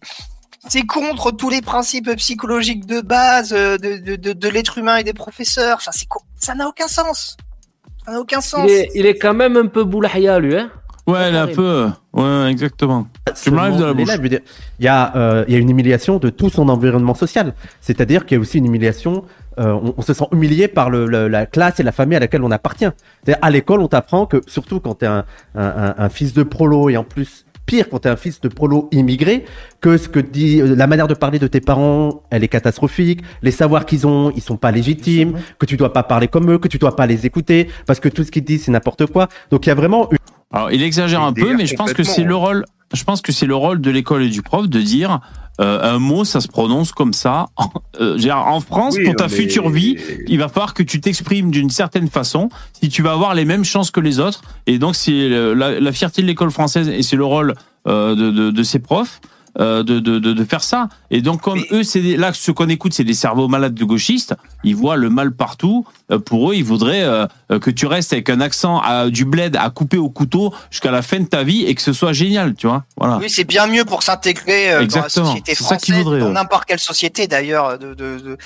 c'est 0.68 0.82
contre 0.86 1.32
tous 1.32 1.50
les 1.50 1.60
principes 1.60 2.08
psychologiques 2.16 2.86
de 2.86 3.00
base 3.00 3.52
euh, 3.52 3.76
de, 3.78 3.96
de, 3.98 4.14
de, 4.16 4.32
de 4.32 4.48
l'être 4.48 4.78
humain 4.78 4.96
et 4.98 5.02
des 5.04 5.12
professeurs. 5.12 5.78
Enfin, 5.78 5.90
ça 6.36 6.54
n'a 6.54 6.68
aucun 6.68 6.86
sens. 6.86 7.36
Ça 8.06 8.12
n'a 8.12 8.20
aucun 8.20 8.40
sens. 8.40 8.62
Il 8.66 8.70
est, 8.70 8.90
il 8.94 9.04
est 9.06 9.18
quand 9.18 9.34
même 9.34 9.56
un 9.56 9.66
peu 9.66 9.82
boulahia, 9.82 10.38
lui, 10.38 10.56
hein 10.56 10.70
Ouais, 11.08 11.18
elle 11.20 11.34
est 11.34 11.38
un 11.38 11.48
peu. 11.48 11.90
Ouais, 12.12 12.46
exactement. 12.48 13.08
Tu 13.42 13.50
me 13.50 13.56
l'enlèves 13.56 13.72
de 13.74 13.80
la 13.80 13.86
Seulement 13.88 13.94
bouche. 14.04 14.18
l'élève, 14.20 14.42
Il 14.78 14.84
y, 14.84 14.88
a, 14.88 15.16
euh, 15.16 15.44
il 15.48 15.54
y 15.54 15.56
a 15.56 15.60
une 15.60 15.70
humiliation 15.70 16.18
de 16.18 16.30
tout 16.30 16.50
son 16.50 16.68
environnement 16.68 17.14
social. 17.14 17.54
C'est-à-dire 17.80 18.24
qu'il 18.26 18.36
y 18.36 18.38
a 18.38 18.40
aussi 18.40 18.58
une 18.58 18.66
humiliation. 18.66 19.24
euh, 19.58 19.72
on, 19.72 19.94
on 19.96 20.02
se 20.02 20.12
sent 20.14 20.24
humilié 20.32 20.66
par 20.66 20.90
le, 20.90 21.06
le- 21.06 21.28
la 21.28 21.46
classe 21.46 21.78
et 21.78 21.84
la 21.84 21.92
famille 21.92 22.16
à 22.16 22.20
laquelle 22.20 22.42
on 22.42 22.50
appartient. 22.50 22.88
C'est-à-dire, 23.22 23.38
à 23.40 23.50
l'école, 23.50 23.80
on 23.80 23.88
t'apprend 23.88 24.26
que, 24.26 24.40
surtout 24.48 24.80
quand 24.80 24.96
tu 24.98 25.04
es 25.04 25.08
un, 25.08 25.24
un, 25.54 25.64
un- 25.64 25.94
un 25.96 26.08
fils 26.08 26.32
de 26.34 26.42
prolo 26.42 26.88
et 26.90 26.96
en 26.96 27.04
plus, 27.04 27.44
pire, 27.64 27.88
quand 27.88 28.00
tu 28.00 28.08
es 28.08 28.10
un 28.10 28.16
fils 28.16 28.40
de 28.40 28.48
prolo 28.48 28.88
immigré, 28.90 29.44
que 29.80 29.96
ce 29.96 30.08
que 30.08 30.18
dit 30.18 30.60
euh, 30.60 30.74
la 30.74 30.86
manière 30.88 31.06
de 31.06 31.14
parler 31.14 31.38
de 31.38 31.46
tes 31.46 31.60
parents, 31.60 32.22
elle 32.30 32.42
est 32.42 32.48
catastrophique. 32.48 33.20
Les 33.42 33.52
savoirs 33.52 33.86
qu'ils 33.86 34.06
ont, 34.08 34.32
ils 34.34 34.42
sont 34.42 34.56
pas 34.56 34.72
légitimes. 34.72 35.34
Que 35.60 35.66
tu 35.66 35.76
dois 35.76 35.92
pas 35.92 36.02
parler 36.02 36.26
comme 36.26 36.50
eux, 36.50 36.58
que 36.58 36.66
tu 36.68 36.78
dois 36.78 36.96
pas 36.96 37.06
les 37.06 37.24
écouter 37.24 37.68
parce 37.86 38.00
que 38.00 38.08
tout 38.08 38.24
ce 38.24 38.32
qu'ils 38.32 38.42
disent, 38.44 38.64
c'est 38.64 38.72
n'importe 38.72 39.06
quoi. 39.06 39.28
Donc 39.52 39.66
il 39.66 39.68
y 39.68 39.72
a 39.72 39.76
vraiment 39.76 40.10
une 40.10 40.18
Alors, 40.52 40.72
il 40.72 40.82
exagère 40.82 41.22
un 41.22 41.32
peu, 41.32 41.54
mais 41.56 41.66
je 41.66 41.76
pense 41.76 41.92
que 41.92 42.02
c'est 42.02 42.24
le 42.24 42.34
rôle. 42.34 42.64
Je 42.94 43.04
pense 43.04 43.20
que 43.20 43.32
c'est 43.32 43.46
le 43.46 43.54
rôle 43.56 43.80
de 43.80 43.90
l'école 43.90 44.22
et 44.22 44.28
du 44.30 44.42
prof 44.42 44.68
de 44.68 44.80
dire 44.80 45.20
euh, 45.60 45.94
un 45.94 45.98
mot, 46.00 46.24
ça 46.24 46.40
se 46.40 46.48
prononce 46.48 46.92
comme 46.92 47.12
ça. 47.12 47.46
Euh, 48.00 48.18
en 48.32 48.58
France, 48.60 48.96
Oui, 48.98 49.04
pour 49.04 49.14
ta 49.14 49.28
mais- 49.28 49.32
future 49.36 49.70
vie, 49.70 49.96
il 50.26 50.36
va 50.40 50.48
falloir 50.48 50.74
que 50.74 50.82
tu 50.82 51.00
t'exprimes 51.00 51.52
d'une 51.52 51.70
certaine 51.70 52.08
façon, 52.08 52.48
si 52.72 52.88
tu 52.88 53.02
vas 53.02 53.12
avoir 53.12 53.34
les 53.36 53.44
mêmes 53.44 53.64
chances 53.64 53.92
que 53.92 54.00
les 54.00 54.18
autres. 54.18 54.42
Et 54.66 54.78
donc, 54.80 54.96
c'est 54.96 55.28
la, 55.28 55.78
la 55.78 55.92
fierté 55.92 56.20
de 56.22 56.26
l'école 56.26 56.50
française 56.50 56.88
et 56.88 57.04
c'est 57.04 57.14
le 57.14 57.24
rôle 57.24 57.54
euh, 57.86 58.16
de, 58.16 58.32
de, 58.32 58.50
de 58.50 58.62
ses 58.64 58.80
profs. 58.80 59.20
Euh, 59.60 59.82
de, 59.82 60.00
de, 60.00 60.18
de, 60.18 60.32
de 60.32 60.44
faire 60.44 60.62
ça 60.62 60.88
et 61.10 61.20
donc 61.22 61.40
comme 61.40 61.62
eux 61.70 61.82
c'est 61.84 62.00
des- 62.00 62.16
là 62.16 62.32
ce 62.32 62.50
qu'on 62.50 62.68
écoute 62.68 62.92
c'est 62.92 63.04
des 63.04 63.14
cerveaux 63.14 63.46
malades 63.48 63.74
de 63.74 63.84
gauchistes 63.84 64.34
ils 64.64 64.74
voient 64.74 64.96
le 64.96 65.10
mal 65.10 65.32
partout 65.32 65.86
Euh, 66.10 66.18
pour 66.18 66.50
eux 66.50 66.54
ils 66.54 66.64
voudraient 66.64 67.02
euh, 67.04 67.26
que 67.60 67.70
tu 67.70 67.86
restes 67.86 68.12
avec 68.12 68.28
un 68.28 68.40
accent 68.42 68.78
à, 68.80 69.08
du 69.08 69.24
bled 69.24 69.56
à 69.56 69.70
couper 69.70 69.96
au 69.96 70.10
couteau 70.10 70.52
jusqu'à 70.70 70.90
la 70.90 71.00
fin 71.02 71.18
de 71.20 71.24
ta 71.26 71.42
vie 71.44 71.64
et 71.64 71.74
que 71.74 71.80
ce 71.82 71.92
soit 71.94 72.12
génial 72.12 72.54
tu 72.54 72.66
vois 72.66 72.84
voilà 72.96 73.16
Oui, 73.18 73.30
c'est 73.30 73.44
bien 73.44 73.66
mieux 73.66 73.84
pour 73.86 74.02
s'intégrer 74.02 74.72
euh, 74.72 74.86
dans 74.86 75.02
la 75.02 75.08
société 75.08 75.54
C'est 75.54 75.64
ça 75.64 75.76
qu'ils 75.76 75.94
française, 75.94 76.04
voudraient, 76.04 76.20
dans 76.20 76.30
n'importe 76.40 76.64
quelle 76.66 76.78
société 76.80 77.26
d'ailleurs, 77.26 77.78
de, 77.78 77.94
de, 77.94 78.18
de- 78.18 78.36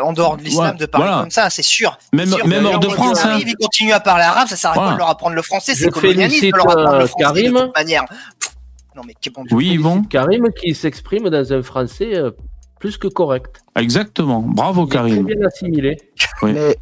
en 0.00 0.12
dehors 0.12 0.36
de 0.36 0.42
l'islam, 0.42 0.76
de 0.76 0.86
parler 0.86 1.06
voilà. 1.06 1.20
comme 1.22 1.30
ça, 1.30 1.50
c'est 1.50 1.62
sûr. 1.62 1.96
Même- 2.12 2.28
sûr. 2.32 2.44
même 2.48 2.66
hors 2.66 2.80
de 2.80 2.88
France, 2.88 3.20
Ils 3.22 3.28
arrivent, 3.28 3.46
hein. 3.46 3.50
ils 3.60 3.64
continuent 3.64 3.92
à 3.92 4.00
parler 4.00 4.24
arabe, 4.24 4.48
ça 4.48 4.56
sert 4.56 4.70
à 4.70 4.74
quoi 4.74 4.82
Voilà. 4.82 4.94
de 4.94 4.98
leur 4.98 5.08
apprendre 5.08 5.36
le 5.36 5.42
français 5.42 5.76
C'est 5.76 5.88
colonialisme 5.88 6.40
félicite, 6.40 6.52
de 6.52 6.56
leur 6.56 6.68
apprendre 6.68 6.98
le 6.98 7.06
français 7.06 7.22
Karim. 7.42 7.54
de 7.54 7.60
toute 7.60 7.76
manière. 7.76 8.04
Non 8.96 9.02
mais 9.06 9.14
quel 9.20 9.32
bon 9.32 9.44
oui 9.50 9.70
Yvon 9.70 10.02
Karim 10.04 10.46
qui 10.60 10.74
s'exprime 10.74 11.28
dans 11.28 11.52
un 11.52 11.62
français 11.62 12.16
euh, 12.16 12.30
plus 12.78 12.96
que 12.96 13.08
correct. 13.08 13.60
exactement 13.76 14.40
bravo 14.40 14.86
Très 14.86 14.98
Karim 14.98 15.24
bien 15.24 15.46
assimilé. 15.46 15.96
Oui. 16.42 16.52
Mais, 16.52 16.76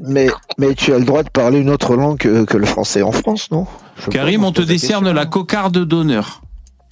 mais, 0.00 0.28
mais 0.58 0.74
tu 0.74 0.92
as 0.92 0.98
le 0.98 1.04
droit 1.04 1.22
de 1.22 1.30
parler 1.30 1.58
une 1.58 1.70
autre 1.70 1.94
langue 1.96 2.18
que, 2.18 2.44
que 2.44 2.56
le 2.56 2.66
français 2.66 3.02
en 3.02 3.12
France, 3.12 3.50
non? 3.50 3.66
Je 3.96 4.10
Karim 4.10 4.44
on 4.44 4.52
te 4.52 4.62
décerne 4.62 5.10
la 5.10 5.26
cocarde 5.26 5.78
d'honneur 5.84 6.42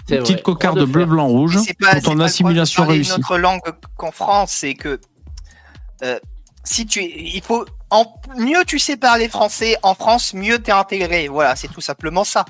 C'est 0.09 0.17
Une 0.17 0.23
petite 0.23 0.35
vrai. 0.37 0.43
cocarde 0.43 0.79
de 0.81 0.85
bleu 0.85 1.05
blanc 1.07 1.29
rouge 1.29 1.59
C'est 1.65 1.79
pas, 1.79 1.93
pour 1.93 1.95
c'est 1.97 2.01
ton 2.03 2.11
pas 2.13 2.17
le 2.19 2.25
assimilation 2.25 2.83
problème 2.85 3.03
de 3.03 3.07
réussie 3.09 3.23
parler 3.23 3.39
une 3.43 3.49
autre 3.59 3.65
langue 3.69 3.77
qu'en 3.97 4.11
France, 4.13 4.53
c'est 4.53 4.75
que 4.75 5.01
euh, 6.03 6.19
si 6.65 6.87
tu, 6.87 7.03
il 7.03 7.43
faut, 7.43 7.65
en 7.91 8.07
mieux 8.39 8.65
tu 8.67 8.79
sais 8.79 8.97
parler 8.97 9.29
français 9.29 9.77
en 9.83 9.95
France, 9.95 10.35
mieux 10.35 10.59
t'es 10.59 10.73
intégré. 10.73 11.29
Voilà, 11.29 11.57
c'est 11.57 11.69
tout 11.69 11.81
simplement 11.81 12.25
ça. 12.25 12.45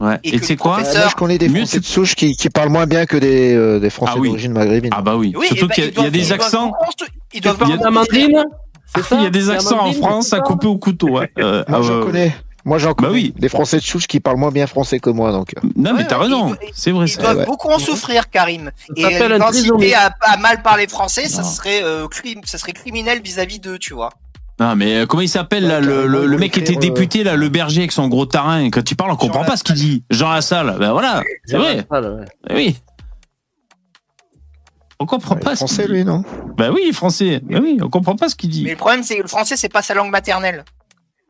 Ouais. 0.00 0.18
Et 0.24 0.34
et 0.36 0.40
tu 0.40 0.44
sais 0.46 0.56
quoi 0.56 0.72
Ah, 0.78 0.80
professeur- 0.80 1.02
moi, 1.02 1.10
je 1.10 1.16
connais 1.16 1.38
des 1.38 1.48
Mieux 1.48 1.60
Français 1.60 1.80
de 1.80 1.84
souche 1.84 2.14
qui, 2.14 2.36
qui 2.36 2.48
parlent 2.50 2.68
moins 2.70 2.86
bien 2.86 3.06
que 3.06 3.16
des, 3.16 3.54
euh, 3.54 3.78
des 3.80 3.90
Français 3.90 4.12
Ah 4.16 4.18
oui. 4.18 4.28
d'origine 4.28 4.52
maghrébine. 4.52 4.90
ah 4.94 5.02
bah 5.02 5.16
oui, 5.16 5.32
Oui, 5.36 5.46
surtout 5.48 5.68
qu'il 5.68 5.84
y 5.84 5.86
a- 5.86 5.90
y 5.90 5.92
doivent- 5.92 6.10
des 6.10 6.32
accents 6.32 6.72
Il 7.34 7.44
y 7.44 7.48
a- 7.48 7.52
vraiment 7.52 7.84
Amandine 7.84 8.44
C'est 8.94 9.02
ça 9.04 9.16
il 9.16 9.24
y 9.24 9.26
a 9.26 9.30
des 9.30 9.50
accents 9.50 9.80
en 9.84 9.92
France 9.92 10.32
à 10.32 10.40
couper 10.40 10.66
au 10.68 10.78
couteau 10.78 11.18
ouais. 11.18 11.30
Euh, 11.38 11.64
Moi, 11.68 11.78
ah, 11.78 11.82
j'en 11.82 11.98
ouais. 12.00 12.06
connais. 12.06 12.36
Moi, 12.64 12.78
j'en 12.78 12.88
Bah 12.88 12.94
connais. 12.98 13.12
oui. 13.12 13.34
Des 13.38 13.48
Français 13.48 13.76
de 13.76 13.82
souche 13.82 14.08
qui 14.08 14.18
parlent 14.18 14.38
moins 14.38 14.50
bien 14.50 14.66
français 14.66 14.98
que 14.98 15.08
moi, 15.10 15.30
donc. 15.30 15.52
euh. 15.56 15.68
non 15.76 15.92
mais 15.94 16.04
t'as 16.04 16.18
raison 16.18 16.56
ils- 16.60 16.68
c'est 16.74 16.90
vrai 16.90 17.04
Ils 17.06 17.08
ça. 17.10 17.22
doivent 17.22 17.36
ouais. 17.38 17.44
beaucoup 17.46 17.68
en 17.68 17.78
souffrir, 17.78 18.28
Karim. 18.28 18.72
Et 18.96 19.02
prisonnier. 19.38 19.94
à, 19.94 20.10
à 20.20 20.36
mal 20.38 20.62
parler 20.62 20.88
français, 20.88 21.28
ça 21.28 21.42
Non. 21.42 21.48
serait, 21.48 21.82
euh, 21.84 22.08
crime, 22.08 22.40
ça 22.44 22.58
serait 22.58 22.72
criminel 22.72 23.20
vis-à-vis 23.22 23.60
d'eux, 23.60 23.78
tu 23.78 23.94
vois. 23.94 24.10
Non, 24.58 24.74
mais 24.74 24.96
euh, 25.02 25.06
comment 25.06 25.20
il 25.22 25.28
s'appelle 25.28 25.66
là, 25.66 25.80
le, 25.80 26.06
le, 26.06 26.38
mec 26.38 26.52
qui 26.52 26.60
était 26.60 26.76
député 26.76 27.22
là, 27.24 27.36
le 27.36 27.48
berger 27.50 27.80
avec 27.82 27.92
son 27.92 28.08
gros 28.08 28.24
tarin. 28.24 28.60
et 28.64 28.70
Quand 28.70 28.82
tu 28.82 28.96
parles, 28.96 29.10
on 29.10 29.16
comprend 29.16 29.42
Jean 29.42 29.46
pas 29.48 29.56
ce 29.58 29.64
qu'il 29.64 29.74
dit. 29.74 30.04
Jean 30.10 30.30
Lassalle. 30.32 30.76
Ben 30.78 30.92
voilà, 30.92 31.22
c'est 31.44 31.58
vrai. 31.58 31.86
Eh 32.48 32.54
Oui. 32.54 32.76
On 34.98 35.04
comprend 35.04 35.34
Ouais, 35.34 35.40
pas 35.42 35.50
ce 35.56 35.66
français, 35.66 35.82
qu'il 35.84 35.92
lui, 35.92 35.98
dit. 36.00 36.04
non? 36.06 36.24
Ben 36.56 36.72
oui, 36.72 36.90
français. 36.94 37.40
Ben 37.42 37.62
oui, 37.62 37.78
on 37.82 37.90
comprend 37.90 38.16
pas 38.16 38.30
ce 38.30 38.34
qu'il 38.34 38.48
Mais 38.48 38.54
dit. 38.54 38.64
le 38.64 38.76
problème, 38.76 39.02
c'est 39.02 39.16
que 39.18 39.22
le 39.22 39.28
français, 39.28 39.56
c'est 39.58 39.68
pas 39.68 39.82
sa 39.82 39.92
langue 39.92 40.10
maternelle. 40.10 40.64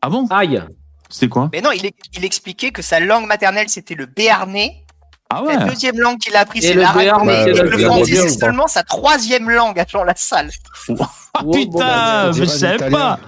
Ah 0.03 0.09
bon? 0.09 0.27
Aïe. 0.31 0.63
C'était 1.09 1.29
quoi? 1.29 1.51
Mais 1.53 1.61
non, 1.61 1.73
il, 1.73 1.85
est- 1.87 1.95
il 2.17 2.25
expliquait 2.25 2.71
que 2.71 2.81
sa 2.83 3.01
langue 3.01 3.27
maternelle, 3.27 3.69
c'était 3.69 3.97
le 3.97 4.07
béarnais. 4.07 4.85
Ah 5.31 5.43
ouais. 5.43 5.57
La 5.57 5.65
deuxième 5.65 5.99
langue 5.99 6.19
qu'il 6.19 6.35
a 6.37 6.41
appris, 6.41 6.61
Et 6.61 6.63
c'est 6.63 6.75
le 6.75 6.83
l'arabe. 6.83 7.29
Et 7.29 7.53
le 7.53 7.69
le 7.71 7.79
français, 7.79 8.15
c'est 8.15 8.29
seulement 8.29 8.67
sa 8.69 8.83
troisième 8.85 9.51
langue 9.51 9.79
à 9.79 9.85
Jean 9.87 10.05
Lassalle. 10.05 10.51
Ah 10.89 10.95
Oh, 11.41 11.45
bon, 11.45 11.53
putain, 11.53 11.79
bah, 11.79 12.33
je 12.33 12.45
savais 12.45 12.77
Italien. 12.77 12.97
pas. 12.97 13.19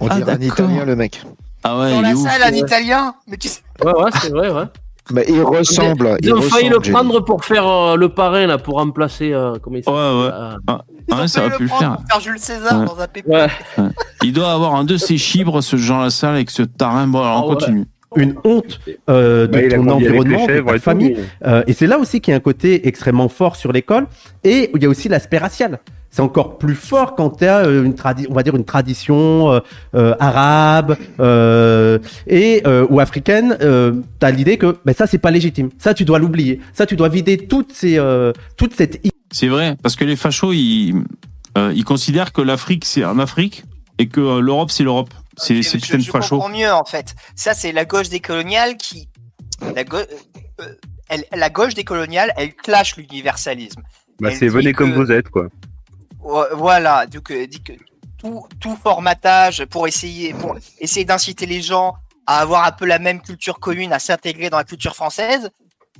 On 0.00 0.08
Ah, 0.08 0.16
dirait 0.16 0.32
un 0.32 0.40
italien, 0.40 0.84
le 0.84 0.96
mec. 0.96 1.22
Ah 1.62 1.78
ouais, 1.78 1.90
Jean 1.90 2.00
il 2.02 2.06
est 2.10 2.14
ouf. 2.14 2.24
Lassalle, 2.24 2.42
un 2.42 2.50
ouais. 2.52 2.58
italien. 2.58 3.14
Mais 3.28 3.36
tu 3.36 3.48
sais, 3.48 3.60
Ouais, 3.84 3.92
ouais, 3.94 4.10
c'est 4.20 4.30
vrai, 4.30 4.50
ouais. 4.50 4.64
Mais 5.12 5.24
il 5.28 5.42
ressemble. 5.42 6.16
Ils 6.22 6.28
il 6.28 6.34
ont 6.34 6.40
failli 6.40 6.70
le 6.70 6.80
prendre 6.80 7.20
pour 7.20 7.44
faire 7.44 7.68
euh, 7.68 7.96
le 7.96 8.08
parrain, 8.08 8.46
là, 8.46 8.56
pour 8.58 8.76
remplacer. 8.78 9.32
euh, 9.34 9.56
comment 9.62 9.76
il 9.76 9.84
Ouais, 9.86 9.92
ouais. 9.94 10.00
euh, 10.32 10.56
Ah, 10.66 10.80
ils 11.08 11.14
ont 11.14 11.18
ouais, 11.18 11.28
ça 11.28 11.44
aurait 11.46 11.56
pu 11.58 11.64
le 11.64 11.68
faire. 11.68 11.96
pour 11.98 12.04
faire 12.10 12.20
Jules 12.20 12.38
César 12.38 12.80
Ouais. 12.80 12.86
dans 12.86 12.98
un 12.98 13.06
PP. 13.06 13.26
Ouais. 13.28 13.48
Il 14.22 14.32
doit 14.32 14.50
avoir 14.50 14.74
un 14.74 14.84
de 14.84 14.96
ses 14.96 15.18
chibres, 15.18 15.60
ce 15.62 15.76
Jean 15.76 16.00
Lassalle, 16.00 16.34
avec 16.36 16.50
ce 16.50 16.62
tarin. 16.62 17.06
Bon, 17.06 17.20
alors 17.20 17.36
on 17.36 17.40
Ah 17.42 17.46
ouais. 17.48 17.54
continue. 17.54 17.84
Une 18.16 18.34
honte 18.44 18.80
euh, 19.10 19.46
de 19.46 19.52
Bah, 19.52 19.76
ton 19.76 19.88
environnement, 19.88 20.46
de 20.46 20.60
ta 20.60 20.72
et 20.74 20.76
tout, 20.76 20.82
famille. 20.82 21.16
mais- 21.42 21.48
Euh, 21.48 21.62
et 21.66 21.72
c'est 21.72 21.86
là 21.86 21.98
aussi 21.98 22.20
qu'il 22.20 22.32
y 22.32 22.34
a 22.34 22.36
un 22.38 22.40
côté 22.40 22.86
extrêmement 22.88 23.28
fort 23.28 23.56
sur 23.56 23.72
l'école. 23.72 24.06
Et 24.44 24.70
il 24.74 24.82
y 24.82 24.86
a 24.86 24.88
aussi 24.88 25.08
l'aspect 25.08 25.38
racial. 25.38 25.78
C'est 26.10 26.22
encore 26.22 26.58
plus 26.58 26.76
fort 26.76 27.16
quand 27.16 27.30
tu 27.38 27.44
as 27.44 27.64
une 27.66 27.94
tradi- 27.94 28.26
on 28.30 28.34
va 28.34 28.44
dire 28.44 28.54
une 28.54 28.64
tradition 28.64 29.50
euh, 29.52 29.58
euh, 29.96 30.14
arabe 30.20 30.96
euh, 31.18 31.98
et 32.28 32.62
euh, 32.66 32.86
ou 32.88 33.00
africaine. 33.00 33.56
Euh, 33.60 33.94
tu 34.20 34.26
as 34.26 34.30
l'idée 34.30 34.56
que 34.56 34.76
ben, 34.84 34.94
ça 34.94 35.08
c'est 35.08 35.18
pas 35.18 35.32
légitime. 35.32 35.70
Ça 35.78 35.92
tu 35.92 36.04
dois 36.04 36.20
l'oublier. 36.20 36.60
Ça 36.72 36.86
tu 36.86 36.94
dois 36.94 37.08
vider 37.08 37.36
toutes 37.36 37.72
ces 37.72 37.98
euh, 37.98 38.32
toute 38.56 38.74
cette 38.74 39.00
C'est 39.32 39.48
vrai, 39.48 39.76
parce 39.82 39.96
que 39.96 40.04
les 40.04 40.14
fachos, 40.14 40.52
ils, 40.52 40.94
euh, 41.58 41.72
ils 41.74 41.84
considèrent 41.84 42.32
que 42.32 42.42
l'Afrique, 42.42 42.84
c'est 42.84 43.04
en 43.04 43.18
Afrique 43.18 43.64
et 43.98 44.06
que 44.06 44.20
euh, 44.20 44.40
l'Europe, 44.40 44.70
c'est 44.70 44.84
l'Europe. 44.84 45.10
C'est 45.36 45.56
Je- 45.56 45.62
c'est 45.62 45.78
je, 45.78 45.84
putain 45.84 45.98
de 45.98 46.02
je 46.02 46.10
fachos. 46.10 46.36
comprends 46.36 46.48
mieux 46.48 46.72
en 46.72 46.84
fait. 46.84 47.14
Ça 47.34 47.54
c'est 47.54 47.72
la 47.72 47.84
gauche 47.84 48.08
décoloniale 48.08 48.76
qui, 48.76 49.08
la, 49.74 49.84
go- 49.84 49.96
euh, 50.60 50.74
elle- 51.08 51.24
la 51.32 51.50
gauche 51.50 51.74
décoloniale, 51.74 52.32
elle 52.36 52.54
clash 52.54 52.96
l'universalisme. 52.96 53.82
Bah, 54.20 54.30
c'est 54.34 54.48
venez 54.48 54.72
comme 54.72 54.92
vous 54.94 55.10
êtes, 55.10 55.28
quoi. 55.28 55.48
Voilà, 56.52 57.06
donc 57.06 57.30
euh, 57.30 57.46
dit 57.46 57.62
que 57.62 57.72
tout, 58.16 58.46
tout 58.60 58.76
formatage 58.82 59.64
pour 59.66 59.86
essayer, 59.86 60.32
pour 60.34 60.56
essayer 60.78 61.04
d'inciter 61.04 61.46
les 61.46 61.60
gens 61.60 61.94
à 62.26 62.38
avoir 62.38 62.64
un 62.64 62.72
peu 62.72 62.86
la 62.86 62.98
même 62.98 63.20
culture 63.20 63.58
commune, 63.60 63.92
à 63.92 63.98
s'intégrer 63.98 64.48
dans 64.48 64.56
la 64.56 64.64
culture 64.64 64.94
française, 64.94 65.50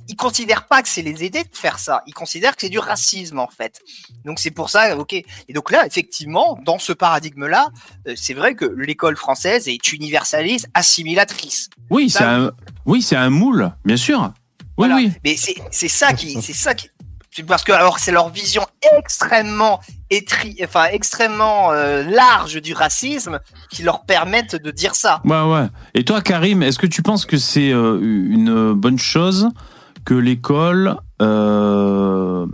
ils 0.07 0.15
considèrent 0.15 0.67
pas 0.67 0.81
que 0.81 0.89
c'est 0.89 1.01
les 1.01 1.23
aider 1.23 1.43
de 1.43 1.49
faire 1.57 1.79
ça. 1.79 2.01
Ils 2.07 2.13
considèrent 2.13 2.55
que 2.55 2.61
c'est 2.61 2.69
du 2.69 2.79
racisme 2.79 3.39
en 3.39 3.47
fait. 3.47 3.81
Donc 4.23 4.39
c'est 4.39 4.51
pour 4.51 4.69
ça, 4.69 4.95
ok. 4.97 5.13
Et 5.13 5.25
donc 5.53 5.71
là, 5.71 5.85
effectivement, 5.85 6.59
dans 6.63 6.79
ce 6.79 6.93
paradigme-là, 6.93 7.67
euh, 8.07 8.13
c'est 8.15 8.33
vrai 8.33 8.55
que 8.55 8.65
l'école 8.65 9.15
française 9.17 9.67
est 9.67 9.93
universaliste, 9.93 10.67
assimilatrice. 10.73 11.69
Oui, 11.89 12.09
c'est 12.09 12.23
un, 12.23 12.51
oui, 12.85 13.01
c'est 13.01 13.15
un 13.15 13.29
moule, 13.29 13.71
bien 13.83 13.97
sûr. 13.97 14.31
Oui, 14.77 14.87
Voilà. 14.87 14.95
oui. 14.95 15.11
Mais 15.23 15.35
c'est 15.71 15.87
ça 15.87 16.13
qui, 16.13 16.41
c'est 16.41 16.53
ça 16.53 16.73
qui, 16.75 16.89
parce 17.47 17.63
que 17.63 17.71
alors 17.71 17.99
c'est 17.99 18.11
leur 18.11 18.29
vision 18.29 18.65
extrêmement 18.97 19.79
étri, 20.09 20.57
enfin 20.63 20.85
extrêmement 20.91 21.71
euh, 21.71 22.03
large 22.03 22.61
du 22.61 22.73
racisme 22.73 23.39
qui 23.71 23.83
leur 23.83 24.05
permettent 24.05 24.55
de 24.55 24.71
dire 24.71 24.95
ça. 24.95 25.21
Ouais, 25.25 25.41
ouais. 25.41 25.67
Et 25.93 26.03
toi, 26.05 26.21
Karim, 26.21 26.63
est-ce 26.63 26.79
que 26.79 26.87
tu 26.87 27.01
penses 27.01 27.25
que 27.25 27.37
c'est 27.37 27.71
euh, 27.71 27.99
une 28.01 28.73
bonne 28.73 28.99
chose 28.99 29.49
que 30.05 30.13
l'école 30.13 30.97
euh, 31.21 32.45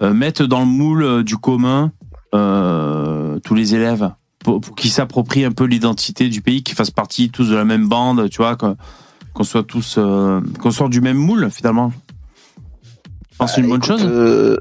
euh, 0.00 0.12
mette 0.12 0.42
dans 0.42 0.60
le 0.60 0.66
moule 0.66 1.02
euh, 1.02 1.22
du 1.22 1.36
commun 1.36 1.92
euh, 2.34 3.38
tous 3.40 3.54
les 3.54 3.74
élèves 3.74 4.10
pour, 4.40 4.60
pour 4.60 4.74
qu'ils 4.74 4.90
s'approprient 4.90 5.44
un 5.44 5.52
peu 5.52 5.64
l'identité 5.64 6.28
du 6.28 6.42
pays, 6.42 6.62
qu'ils 6.62 6.74
fassent 6.74 6.90
partie 6.90 7.30
tous 7.30 7.48
de 7.48 7.54
la 7.54 7.64
même 7.64 7.88
bande, 7.88 8.28
tu 8.28 8.38
vois, 8.38 8.56
qu'on 8.56 9.44
soit 9.44 9.62
tous, 9.62 9.96
euh, 9.98 10.40
qu'on 10.60 10.70
sorte 10.72 10.90
du 10.90 11.00
même 11.00 11.16
moule 11.16 11.50
finalement. 11.50 11.92
Penses 13.38 13.50
que 13.50 13.54
c'est 13.56 13.60
une 13.62 13.68
bonne 13.68 13.82
Écoute, 13.82 13.98
chose 13.98 14.58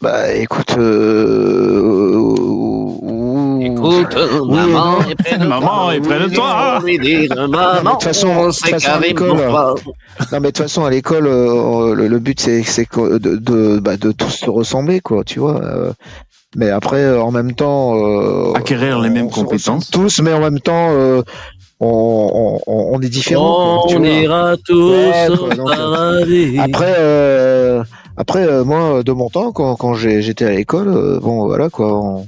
Bah 0.00 0.32
écoute, 0.32 0.76
Écoute, 3.88 4.16
maman 4.48 4.94
oui. 4.98 5.12
est 5.12 5.14
près 5.14 5.38
de 5.38 5.46
Maman 5.46 5.66
toi. 5.66 5.94
est 5.94 6.00
près 6.00 6.18
de 6.20 6.34
toi. 6.34 6.80
De 6.84 7.90
toute 7.90 8.02
façon, 8.02 8.50
toi. 9.14 9.74
Non, 10.32 10.40
mais 10.40 10.40
de 10.40 10.46
toute 10.46 10.58
façon, 10.58 10.84
à 10.84 10.90
l'école, 10.90 11.26
euh, 11.26 11.94
le, 11.94 12.08
le 12.08 12.18
but, 12.18 12.40
c'est 12.40 12.62
c'est 12.62 12.84
que 12.86 13.18
de, 13.18 13.36
de, 13.36 13.78
bah, 13.78 13.96
de 13.96 14.12
tous 14.12 14.30
se 14.30 14.50
ressembler, 14.50 15.00
quoi, 15.00 15.24
tu 15.24 15.38
vois. 15.40 15.60
euh. 15.62 15.92
mais 16.56 16.68
après, 16.70 17.02
euh, 17.02 17.22
en 17.22 17.30
même 17.30 17.52
temps... 17.52 17.94
Euh, 17.96 18.52
Acquérir 18.54 18.98
les 19.00 19.10
mêmes 19.10 19.30
compétences. 19.30 19.90
Tous, 19.90 20.20
mais 20.20 20.32
en 20.32 20.40
même 20.40 20.58
temps, 20.60 20.90
euh, 20.92 21.22
on, 21.80 22.60
on, 22.66 22.88
on 22.94 23.00
est 23.00 23.08
différents. 23.08 23.86
On 23.88 24.04
ira 24.04 24.56
tous 24.58 24.90
Ouais, 24.90 25.28
au 25.30 25.36
quoi, 25.36 25.54
donc, 25.54 25.70
euh, 25.70 25.74
paradis. 25.76 26.58
Après, 26.58 26.94
euh, 26.98 27.82
après 28.16 28.44
euh, 28.46 28.64
moi, 28.64 29.02
de 29.02 29.12
mon 29.12 29.28
temps, 29.30 29.52
quand, 29.52 29.76
quand 29.76 29.94
j'ai- 29.94 30.20
j'étais 30.22 30.44
à 30.44 30.50
l'école, 30.50 30.88
euh, 30.88 31.18
bon, 31.20 31.46
voilà, 31.46 31.70
quoi, 31.70 31.94
on, 31.96 32.26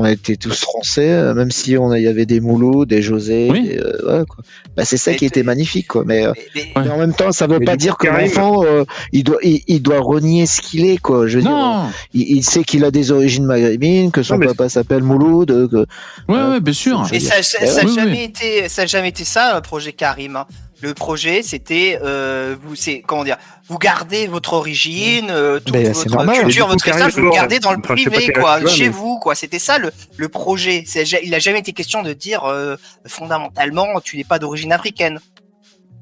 on 0.00 0.06
était 0.06 0.36
tous 0.36 0.58
français, 0.60 1.10
euh, 1.10 1.34
même 1.34 1.50
si 1.50 1.76
on 1.76 1.94
il 1.94 2.02
y 2.02 2.08
avait 2.08 2.24
des 2.24 2.40
Mouloud, 2.40 2.88
des 2.88 3.02
José, 3.02 3.48
Oui. 3.50 3.68
des, 3.68 3.78
euh, 3.78 3.98
voilà, 4.02 4.24
quoi. 4.24 4.42
Bah, 4.76 4.84
c'est 4.86 4.96
ça 4.96 5.10
Mais 5.10 5.16
qui 5.18 5.26
était 5.26 5.42
magnifique, 5.42 5.88
quoi. 5.88 6.04
Mais, 6.06 6.26
euh, 6.26 6.32
Mais- 6.54 6.68
mais 6.74 6.88
en 6.88 6.96
même 6.96 7.12
temps, 7.12 7.32
ça 7.32 7.46
veut 7.46 7.58
Mais 7.58 7.66
pas 7.66 7.76
dire 7.76 7.98
que 7.98 8.06
l'enfant, 8.06 8.64
euh, 8.64 8.84
il 9.12 9.24
doit, 9.24 9.38
il, 9.42 9.60
il 9.66 9.82
doit 9.82 10.00
renier 10.00 10.46
ce 10.46 10.62
qu'il 10.62 10.86
est, 10.86 10.96
quoi. 10.96 11.26
Je 11.26 11.36
veux 11.36 11.42
dire, 11.42 11.50
Non. 11.50 11.84
il, 12.14 12.36
il 12.38 12.42
sait 12.42 12.64
qu'il 12.64 12.84
a 12.84 12.90
des 12.90 13.12
origines 13.12 13.44
maghrébines, 13.44 14.10
que 14.10 14.22
son 14.22 14.38
Non, 14.38 14.46
papa 14.46 14.68
s'appelle 14.70 15.02
Mouloud, 15.02 15.50
euh, 15.50 15.68
que, 15.68 15.86
Ouais, 16.32 16.42
ouais, 16.52 16.60
bien 16.60 16.72
sûr. 16.72 17.06
Et 17.12 17.20
ça, 17.20 17.42
ça, 17.42 17.58
Eh 17.60 17.66
ça 17.66 17.82
oui, 17.84 17.94
jamais 17.94 18.12
oui. 18.12 18.22
été, 18.22 18.68
ça 18.70 18.82
a 18.82 18.86
jamais 18.86 19.08
été 19.10 19.24
ça, 19.24 19.54
le 19.56 19.60
projet 19.60 19.92
Karim. 19.92 20.36
hein. 20.36 20.46
Le 20.82 20.94
projet, 20.94 21.42
c'était, 21.42 21.98
euh, 22.02 22.56
vous, 22.62 22.74
c'est 22.74 23.02
comment 23.06 23.24
dire, 23.24 23.36
vous 23.68 23.78
gardez 23.78 24.26
votre 24.26 24.54
origine, 24.54 25.28
euh, 25.30 25.60
toute 25.60 25.74
c'est 25.76 25.92
votre 25.92 26.16
normal. 26.16 26.38
Culture, 26.40 26.68
votre 26.68 26.88
héritage, 26.88 27.14
vous 27.14 27.22
le 27.22 27.30
gardez 27.30 27.58
dans 27.58 27.72
le 27.72 27.80
privé, 27.82 28.32
quoi, 28.32 28.66
chez 28.66 28.84
mais- 28.84 28.88
vous, 28.88 29.18
quoi. 29.18 29.34
C'était 29.34 29.58
ça 29.58 29.78
le, 29.78 29.90
le 30.16 30.28
projet. 30.28 30.84
C'est, 30.86 31.04
il 31.22 31.34
a 31.34 31.38
jamais 31.38 31.58
été 31.58 31.72
question 31.72 32.02
de 32.02 32.12
dire 32.14 32.44
euh, 32.44 32.76
fondamentalement, 33.06 34.00
tu 34.02 34.16
n'es 34.16 34.24
pas 34.24 34.38
d'origine 34.38 34.72
africaine. 34.72 35.20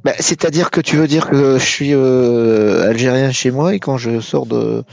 bah, 0.05 0.13
c'est-à-dire 0.21 0.71
que 0.71 0.81
tu 0.81 0.97
veux 0.97 1.09
dire 1.09 1.29
que 1.29 1.59
je 1.59 1.65
suis 1.65 1.93
euh, 1.93 2.89
algérien 2.89 3.33
chez 3.33 3.51
moi 3.51 3.75
et 3.75 3.81
quand 3.81 3.97
je 3.99 4.21
sors 4.21 4.47
de, 4.47 4.85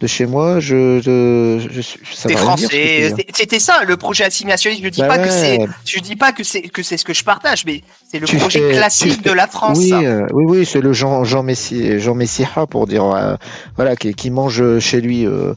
de 0.00 0.06
chez 0.06 0.24
moi, 0.26 0.60
je, 0.60 1.00
je, 1.02 1.68
je 1.70 2.26
T'es 2.28 2.34
français. 2.36 3.14
C'était 3.34 3.58
ça 3.60 3.84
le 3.84 3.96
projet 3.98 4.24
assimilationniste. 4.24 4.82
Je 4.82 4.88
dis 4.88 5.00
Bah 5.02 5.08
pas 5.08 5.18
que 5.18 5.30
c'est, 5.30 5.58
je 5.84 5.98
dis 6.00 6.16
pas 6.16 6.32
que 6.32 6.42
c'est 6.42 6.62
que 6.62 6.82
c'est 6.82 6.96
ce 6.96 7.04
que 7.04 7.12
je 7.12 7.22
partage, 7.22 7.64
mais 7.66 7.82
c'est 8.10 8.18
le 8.18 8.26
Tu 8.26 8.36
projet 8.38 8.60
fais- 8.60 8.76
classique 8.76 9.22
fais- 9.22 9.28
de 9.28 9.32
la 9.34 9.46
France. 9.46 9.78
Oui, 9.78 9.92
euh, 9.92 10.26
oui, 10.32 10.44
oui, 10.46 10.66
c'est 10.66 10.80
le 10.80 10.92
Jean 10.94 11.22
Jean 11.24 11.42
Messi 11.42 11.98
Jean 12.00 12.14
Messiha 12.14 12.66
pour 12.66 12.86
dire 12.86 13.04
euh, 13.04 13.34
voilà 13.76 13.94
qui, 13.94 14.14
qui 14.14 14.30
mange 14.30 14.78
chez 14.78 15.00
lui 15.02 15.26
euh, 15.26 15.52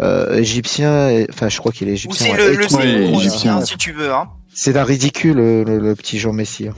euh, 0.00 0.36
égyptien. 0.38 1.08
et- 1.10 1.26
Enfin, 1.30 1.48
je 1.48 1.58
crois 1.58 1.70
qu'il 1.72 1.86
est 1.88 1.92
Ou 1.92 1.94
égyptien. 1.94 2.26
c'est 2.26 2.32
ouais, 2.32 2.48
le, 2.48 2.56
le. 2.56 2.74
Ouais, 2.74 3.18
égyptien, 3.18 3.58
hein, 3.58 3.64
si 3.64 3.76
tu 3.76 3.92
veux. 3.92 4.12
Hein. 4.12 4.28
C'est 4.52 4.72
d'un 4.72 4.84
ridicule 4.84 5.36
le, 5.36 5.62
le- 5.64 5.78
le 5.78 5.94
petit 5.94 6.18
Jean 6.18 6.32
Messia. 6.32 6.72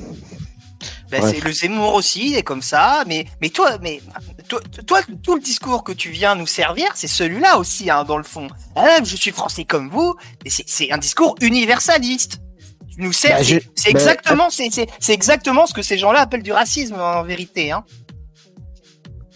Ben, 1.10 1.22
c'est 1.32 1.40
le 1.40 1.52
Zemmour 1.52 1.94
aussi, 1.94 2.30
il 2.30 2.36
est 2.36 2.42
comme 2.42 2.62
ça. 2.62 3.02
Mais, 3.06 3.26
mais 3.40 3.48
toi, 3.48 3.78
mais 3.80 4.00
toi, 4.48 4.60
toi, 4.86 5.00
tout 5.22 5.34
le 5.34 5.40
discours 5.40 5.82
que 5.84 5.92
tu 5.92 6.10
viens 6.10 6.34
nous 6.34 6.46
servir, 6.46 6.88
c'est 6.94 7.08
celui-là 7.08 7.58
aussi, 7.58 7.90
hein, 7.90 8.04
dans 8.04 8.16
le 8.18 8.22
fond. 8.24 8.48
Ah, 8.76 8.98
je 9.02 9.16
suis 9.16 9.30
français 9.32 9.64
comme 9.64 9.88
vous, 9.90 10.14
et 10.44 10.50
c'est- 10.50 10.90
un 10.92 10.98
discours 10.98 11.34
universaliste. 11.40 12.40
Tu 12.90 13.00
nous 13.02 13.10
Bah, 13.10 13.14
c'est 13.74 13.92
bah, 13.92 14.00
exactement, 14.00 14.50
c'est 14.50 14.70
c'est- 14.70 14.88
c'est 15.00 15.12
exactement 15.12 15.66
ce 15.66 15.74
que 15.74 15.82
ces 15.82 15.98
gens-là 15.98 16.20
appellent 16.20 16.42
du 16.42 16.52
racisme 16.52 16.94
en 16.94 17.22
vérité. 17.22 17.72
Hein. 17.72 17.84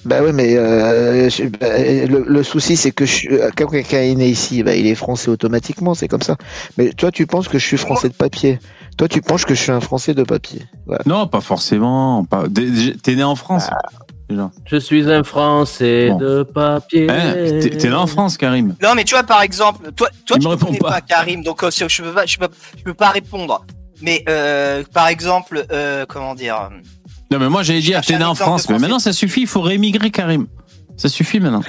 Bah 0.05 0.21
ouais, 0.23 0.33
mais 0.33 0.57
euh, 0.57 1.29
je- 1.31 1.45
bah, 1.45 1.79
le, 1.79 2.25
le 2.27 2.43
souci 2.43 2.77
c'est 2.77 2.91
que 2.91 3.07
je, 3.07 3.13
suis- 3.13 3.29
euh, 3.29 3.51
quand 3.57 3.67
quelqu'un 3.69 4.01
est 4.01 4.15
né 4.15 4.29
ici, 4.29 4.63
bah, 4.63 4.75
il 4.75 4.87
est 4.87 4.95
français 4.97 5.31
automatiquement, 5.31 5.95
c'est 5.95 6.09
comme 6.09 6.23
ça. 6.23 6.37
Mais 6.77 6.91
toi, 6.93 7.11
tu 7.13 7.27
penses 7.27 7.47
que 7.49 7.59
je 7.59 7.65
suis 7.67 7.77
français 7.77 8.09
de 8.09 8.15
papier. 8.15 8.59
Toi, 8.99 9.09
tu 9.09 9.21
penses 9.23 9.45
que 9.45 9.55
je 9.55 9.63
suis 9.63 9.71
un 9.73 9.81
français 9.81 10.13
de 10.15 10.23
papier. 10.25 10.63
Voilà. 10.87 11.03
Non, 11.07 11.27
pas 11.27 11.41
forcément. 11.41 12.25
Pas... 12.25 12.45
T'es 13.03 13.15
né 13.15 13.23
en 13.25 13.37
France. 13.37 13.71
déjà. 14.29 14.51
Je 14.67 14.77
suis 14.77 15.11
un 15.11 15.23
Français 15.25 16.09
Bon. 16.11 16.19
de 16.19 16.43
papier. 16.43 17.07
Eh, 17.09 17.59
T'es 17.61 17.71
t'es 17.71 17.89
né 17.89 17.95
en 17.95 18.07
France, 18.07 18.37
Karim. 18.37 18.75
Non, 18.83 18.95
mais 18.97 19.05
tu 19.05 19.15
vois, 19.15 19.23
par 19.25 19.41
exemple, 19.43 19.93
toi, 19.93 20.09
toi 20.27 20.37
tu 20.39 20.47
ne 20.49 20.57
connais 20.57 20.79
pas. 20.79 20.91
pas. 20.91 21.01
Karim, 21.01 21.43
donc 21.43 21.63
euh, 21.63 21.71
je 21.71 22.03
peux 22.03 22.13
pas, 22.13 22.27
je 22.27 22.39
peux, 22.39 22.49
je 22.77 22.83
peux 22.83 22.95
pas 22.95 23.11
répondre. 23.11 23.65
Mais 24.03 24.25
euh, 24.29 24.83
par 24.93 25.09
exemple, 25.09 25.65
euh, 25.71 26.05
comment 26.09 26.35
dire 26.35 26.71
Non, 27.33 27.39
mais 27.39 27.49
moi, 27.49 27.63
j'allais 27.63 27.81
dire, 27.81 28.01
t'es 28.03 28.19
né 28.19 28.25
en 28.25 28.35
France. 28.35 28.69
Mais 28.69 28.79
maintenant, 28.79 28.99
ça 28.99 29.13
suffit. 29.13 29.41
Il 29.43 29.47
faut 29.47 29.63
réémigrer, 29.63 30.11
Karim. 30.11 30.47
Ça 30.99 31.09
suffit 31.09 31.41
maintenant. 31.41 31.63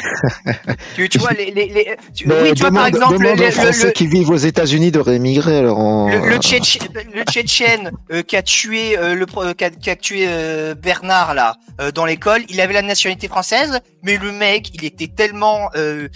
tu, 0.96 1.08
tu 1.08 1.18
vois, 1.18 1.32
les, 1.32 1.46
les, 1.52 1.68
les- 1.68 1.96
tu- 2.14 2.28
Mais 2.28 2.42
oui, 2.44 2.54
tu 2.54 2.62
vois, 2.62 2.72
par 2.72 2.88
exemple, 2.88 3.18
le, 3.20 3.52
Français 3.52 3.86
le- 3.88 3.92
qui 3.92 4.06
vivent 4.06 4.30
aux 4.30 4.36
États-Unis 4.36 4.92
de 4.92 5.00
réémigrer 5.00 5.60
alors 5.60 6.10
le, 6.10 6.38
Tchétchène 7.26 7.92
euh, 8.12 8.22
qui 8.22 8.36
a 8.36 8.42
tué 8.44 8.98
euh, 8.98 9.16
le 9.16 9.26
pro- 9.26 9.54
qui 9.54 9.64
a, 9.64 9.70
qui 9.70 9.90
a 9.90 9.96
tué 9.96 10.26
euh, 10.28 10.76
Bernard 10.76 11.34
là 11.36 11.56
euh, 11.80 11.92
dans 11.92 12.06
l'école, 12.06 12.42
il 12.50 12.60
avait 12.60 12.74
la 12.74 12.82
nationalité 12.82 13.30
française, 13.30 13.80
mais 14.04 14.18
le 14.18 14.34
mec, 14.34 14.70
il 14.74 14.84
était 14.84 15.08
tellement 15.08 15.70
euh, 15.76 16.10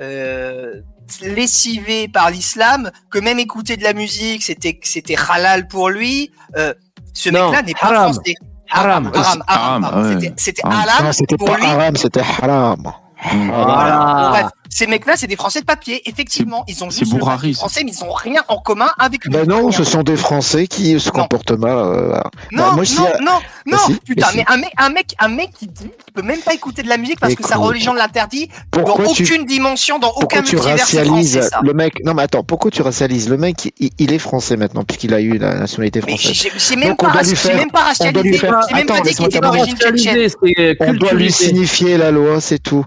euh, 0.00 0.74
lessivé 1.22 2.06
par 2.08 2.30
l'islam 2.30 2.90
que 3.10 3.18
même 3.18 3.38
écouter 3.38 3.76
de 3.78 3.82
la 3.82 3.94
musique, 3.94 4.42
c'était 4.42 4.78
c'était 4.82 5.16
halal 5.30 5.68
pour 5.68 5.88
lui. 5.88 6.30
Euh, 6.56 6.74
ce 7.14 7.30
mec-là 7.30 7.62
n'est 7.62 7.72
pas 7.72 7.86
haram. 7.88 8.12
français. 8.12 8.34
Haram. 8.74 9.04
haram, 9.06 9.12
haram, 9.14 9.42
Haram, 9.46 9.82
pardon. 9.82 10.02
ouais. 10.20 10.32
C'était- 10.36 10.62
Haram. 10.64 11.12
c'était 11.12 11.36
pour 11.36 11.48
pas 11.50 11.56
lui. 11.58 11.66
haram, 11.66 11.96
c'était 11.96 12.20
haram. 12.42 12.82
Voilà. 13.22 14.28
Bref, 14.30 14.50
ces 14.74 14.86
mecs-là, 14.86 15.14
c'est 15.16 15.26
des 15.26 15.36
Français 15.36 15.60
de 15.60 15.66
papier. 15.66 16.00
Effectivement, 16.08 16.64
ils 16.66 16.82
ont 16.82 16.88
juste 16.90 17.12
ça. 17.12 17.52
français, 17.58 17.82
mais 17.84 17.92
ils 17.92 18.02
ont 18.04 18.12
rien 18.12 18.42
en 18.48 18.56
commun 18.58 18.90
avec. 18.98 19.28
Ben 19.28 19.46
non, 19.46 19.70
ce 19.70 19.84
sont 19.84 20.02
des 20.02 20.16
Français 20.16 20.66
qui 20.66 20.98
se 20.98 21.10
comportent 21.10 21.50
mal. 21.52 21.76
euh. 21.76 22.20
Non, 22.52 22.72
non, 22.76 22.82
non, 23.20 23.38
non, 23.66 23.78
putain, 24.04 24.28
mais 24.34 24.44
un 24.48 24.56
mec, 24.56 24.72
un 24.78 24.88
mec, 24.88 25.14
un 25.18 25.28
mec 25.28 25.50
qui 25.58 25.66
dit, 25.66 25.82
qu'il 25.84 26.12
peut 26.14 26.22
même 26.22 26.40
pas 26.40 26.54
écouter 26.54 26.82
de 26.82 26.88
la 26.88 26.96
musique 26.96 27.20
parce 27.20 27.34
que 27.34 27.44
sa 27.44 27.56
religion 27.56 27.92
l'interdit, 27.92 28.48
dans 28.72 28.82
Pourquoi 28.82 29.06
tu- 29.08 29.22
aucune 29.24 29.44
dimension, 29.44 29.98
dans 29.98 30.10
aucun 30.12 30.42
tu 30.42 30.56
multivers, 30.56 31.50
le 31.62 31.72
mec? 31.74 31.94
Non, 32.04 32.14
mais 32.14 32.22
attends, 32.22 32.42
pourquoi 32.42 32.70
tu 32.70 32.80
racialises 32.82 33.28
le 33.28 33.36
mec? 33.36 33.72
Il, 33.98 34.12
est 34.12 34.18
français 34.18 34.56
maintenant 34.56 34.84
puisqu'il 34.84 35.12
a 35.14 35.20
eu 35.20 35.36
la 35.38 35.54
nationalité 35.54 36.00
française. 36.00 36.48
j'ai- 36.56 36.76
même 36.76 36.96
pas, 36.96 37.04
doit 37.10 37.20
raci- 37.20 37.30
lui 37.30 37.36
j'ai 37.36 37.36
faire- 37.36 37.56
même 37.56 37.70
pas 37.70 37.80
on 38.00 38.10
doit 38.12 38.22
lui 38.22 38.38
racialisé, 38.38 38.38
faire- 38.38 38.60
j'ai 38.68 38.74
même 38.74 38.82
Attends, 38.84 38.94
pas 38.94 39.00
dit 39.00 39.08
laisse-moi 39.08 39.28
qu'il 39.28 39.36
était 39.36 39.40
terminer. 39.40 39.72
d'origine 39.72 39.96
tchétchène. 39.96 40.76
On 40.88 40.92
doit 40.94 41.12
lui 41.12 41.30
signifier 41.32 41.96
la 41.98 42.10
loi, 42.10 42.40
c'est 42.40 42.58
tout. 42.58 42.84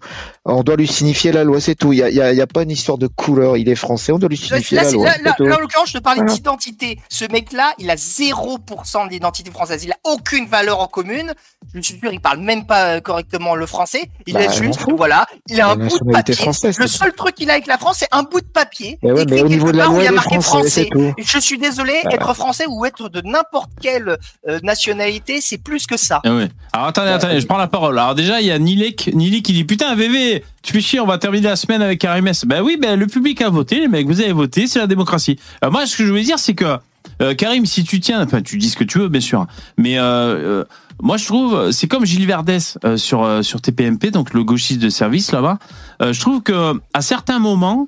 On 0.48 0.62
doit 0.62 0.76
lui 0.76 0.88
signifier 0.88 1.32
la 1.32 1.44
loi, 1.44 1.60
c'est 1.60 1.74
tout. 1.74 1.92
Il 1.92 1.98
y 2.00 2.04
a, 2.04 2.10
y 2.10 2.22
a- 2.22 2.32
y 2.32 2.42
a 2.42 2.46
pas 2.48 2.62
une 2.64 2.70
histoire 2.72 2.98
de 3.00 3.08
couleur. 3.08 3.58
Il 3.58 3.68
est 3.68 3.76
français, 3.76 4.12
on 4.12 4.20
doit 4.20 4.30
lui 4.30 4.38
signifier 4.38 4.78
là, 4.78 4.84
la 4.84 4.92
loi. 4.92 5.06
là, 5.06 5.12
c'est 5.16 5.24
là, 5.24 5.34
là, 5.50 5.56
en 5.56 5.60
l'occurrence, 5.60 5.90
je 5.90 5.94
te 5.98 6.04
parlais 6.04 6.20
Voilà. 6.22 6.34
d'identité. 6.36 7.00
Ce 7.10 7.26
mec-là, 7.26 7.74
il 7.80 7.90
a 7.90 7.96
0% 7.96 9.08
d'identité 9.08 9.50
française. 9.50 9.84
Il 9.84 9.92
a 9.92 9.98
aucune 10.04 10.46
valeur 10.46 10.80
en 10.82 10.88
commune. 10.88 11.34
Je 11.74 11.82
suis 11.82 12.00
sûr, 12.00 12.14
il 12.14 12.20
parle 12.20 12.40
même 12.42 12.66
pas 12.68 12.96
euh, 12.96 13.00
correctement 13.02 13.56
le 13.56 13.66
français. 13.66 14.04
Il 14.28 14.36
Bah, 14.36 14.42
je 14.52 14.64
juste, 14.64 14.82
voilà, 14.96 15.26
il 15.50 15.60
a 15.62 15.70
un 15.72 15.76
bout 15.78 15.98
de 16.00 16.12
papier. 16.12 16.36
française, 16.36 16.78
le 16.78 16.88
c'est 16.88 16.98
seul 16.98 17.14
truc 17.14 17.34
qu'il 17.36 17.50
a 17.50 17.54
avec 17.54 17.66
la 17.68 17.78
France, 17.80 17.98
c'est 18.00 18.08
un 18.12 18.22
bout 18.24 18.42
de 18.42 18.46
papier. 18.46 19.00
Eh 19.02 19.12
ouais, 19.12 19.24
écrit 19.24 19.36
mais 19.36 19.42
au 19.42 19.48
niveau 19.48 19.72
de 19.72 19.78
la 19.78 19.86
part 19.86 19.94
où 19.94 19.96
loi, 19.96 20.04
il 20.04 20.06
y 20.06 20.08
a 20.08 20.12
est 20.12 20.16
marqué 20.16 20.40
français, 20.42 20.70
c'est 20.70 20.86
tout. 20.92 21.14
Et 21.18 21.24
Je 21.24 21.40
suis 21.40 21.58
désolé, 21.58 21.94
Bah, 22.04 22.12
être 22.14 22.34
français 22.36 22.66
ou 22.70 22.86
être 22.86 23.10
de 23.10 23.22
n'importe 23.22 23.72
quelle 23.82 24.18
euh, 24.48 24.60
nationalité, 24.62 25.42
c'est 25.42 25.58
plus 25.58 25.88
que 25.88 25.98
ça. 25.98 26.22
Ah 26.24 26.36
ouais. 26.36 26.50
Alors 26.72 26.88
attendez, 26.88 27.10
attendez, 27.10 27.42
je 27.42 27.48
prends 27.48 27.58
la 27.58 27.68
parole. 27.68 27.98
Alors 27.98 28.14
déjà, 28.16 28.42
il 28.42 28.48
y 28.48 28.52
a 28.52 28.60
Nilek, 28.60 29.10
Nili 29.14 29.42
qui 29.42 29.54
dit 29.54 29.64
Putain, 29.64 29.96
VV, 29.96 30.35
tu 30.62 30.74
fais 30.74 30.82
chier, 30.82 31.00
on 31.00 31.06
va 31.06 31.18
terminer 31.18 31.48
la 31.48 31.56
semaine 31.56 31.82
avec 31.82 32.00
Karim 32.00 32.28
S. 32.28 32.46
Ben 32.46 32.62
oui, 32.62 32.78
ben 32.80 33.00
le 33.00 33.08
public 33.08 33.42
a 33.42 33.50
voté, 33.50 33.80
les 33.80 33.88
mecs, 33.88 34.08
vous 34.08 34.22
avez 34.22 34.34
voté, 34.34 34.68
c'est 34.68 34.80
la 34.80 34.88
démocratie. 34.88 35.40
Alors 35.62 35.72
moi, 35.72 35.86
ce 35.86 35.98
que 35.98 36.04
je 36.04 36.10
voulais 36.10 36.24
dire, 36.24 36.40
c'est 36.40 36.54
que 36.54 36.78
euh, 37.22 37.34
Karim, 37.36 37.66
si 37.66 37.84
tu 37.84 38.00
tiens, 38.00 38.24
enfin, 38.24 38.42
tu 38.42 38.58
dis 38.58 38.70
ce 38.70 38.78
que 38.78 38.84
tu 38.84 39.00
veux, 39.00 39.10
bien 39.10 39.22
sûr, 39.22 39.46
mais 39.78 40.00
euh, 40.00 40.04
euh, 40.04 40.64
moi, 41.02 41.18
je 41.18 41.26
trouve, 41.26 41.72
c'est 41.72 41.88
comme 41.88 42.06
Gilles 42.06 42.26
Verdès 42.26 42.78
euh, 42.84 42.98
sur 42.98 43.24
euh, 43.24 43.42
sur 43.42 43.62
TPMP, 43.62 44.12
donc 44.12 44.34
le 44.34 44.44
gauchiste 44.44 44.82
de 44.82 44.90
service 44.90 45.32
là-bas. 45.32 45.60
Euh, 46.02 46.14
je 46.14 46.20
trouve 46.20 46.42
que 46.42 46.74
à 46.94 47.02
certains 47.02 47.40
moments. 47.40 47.88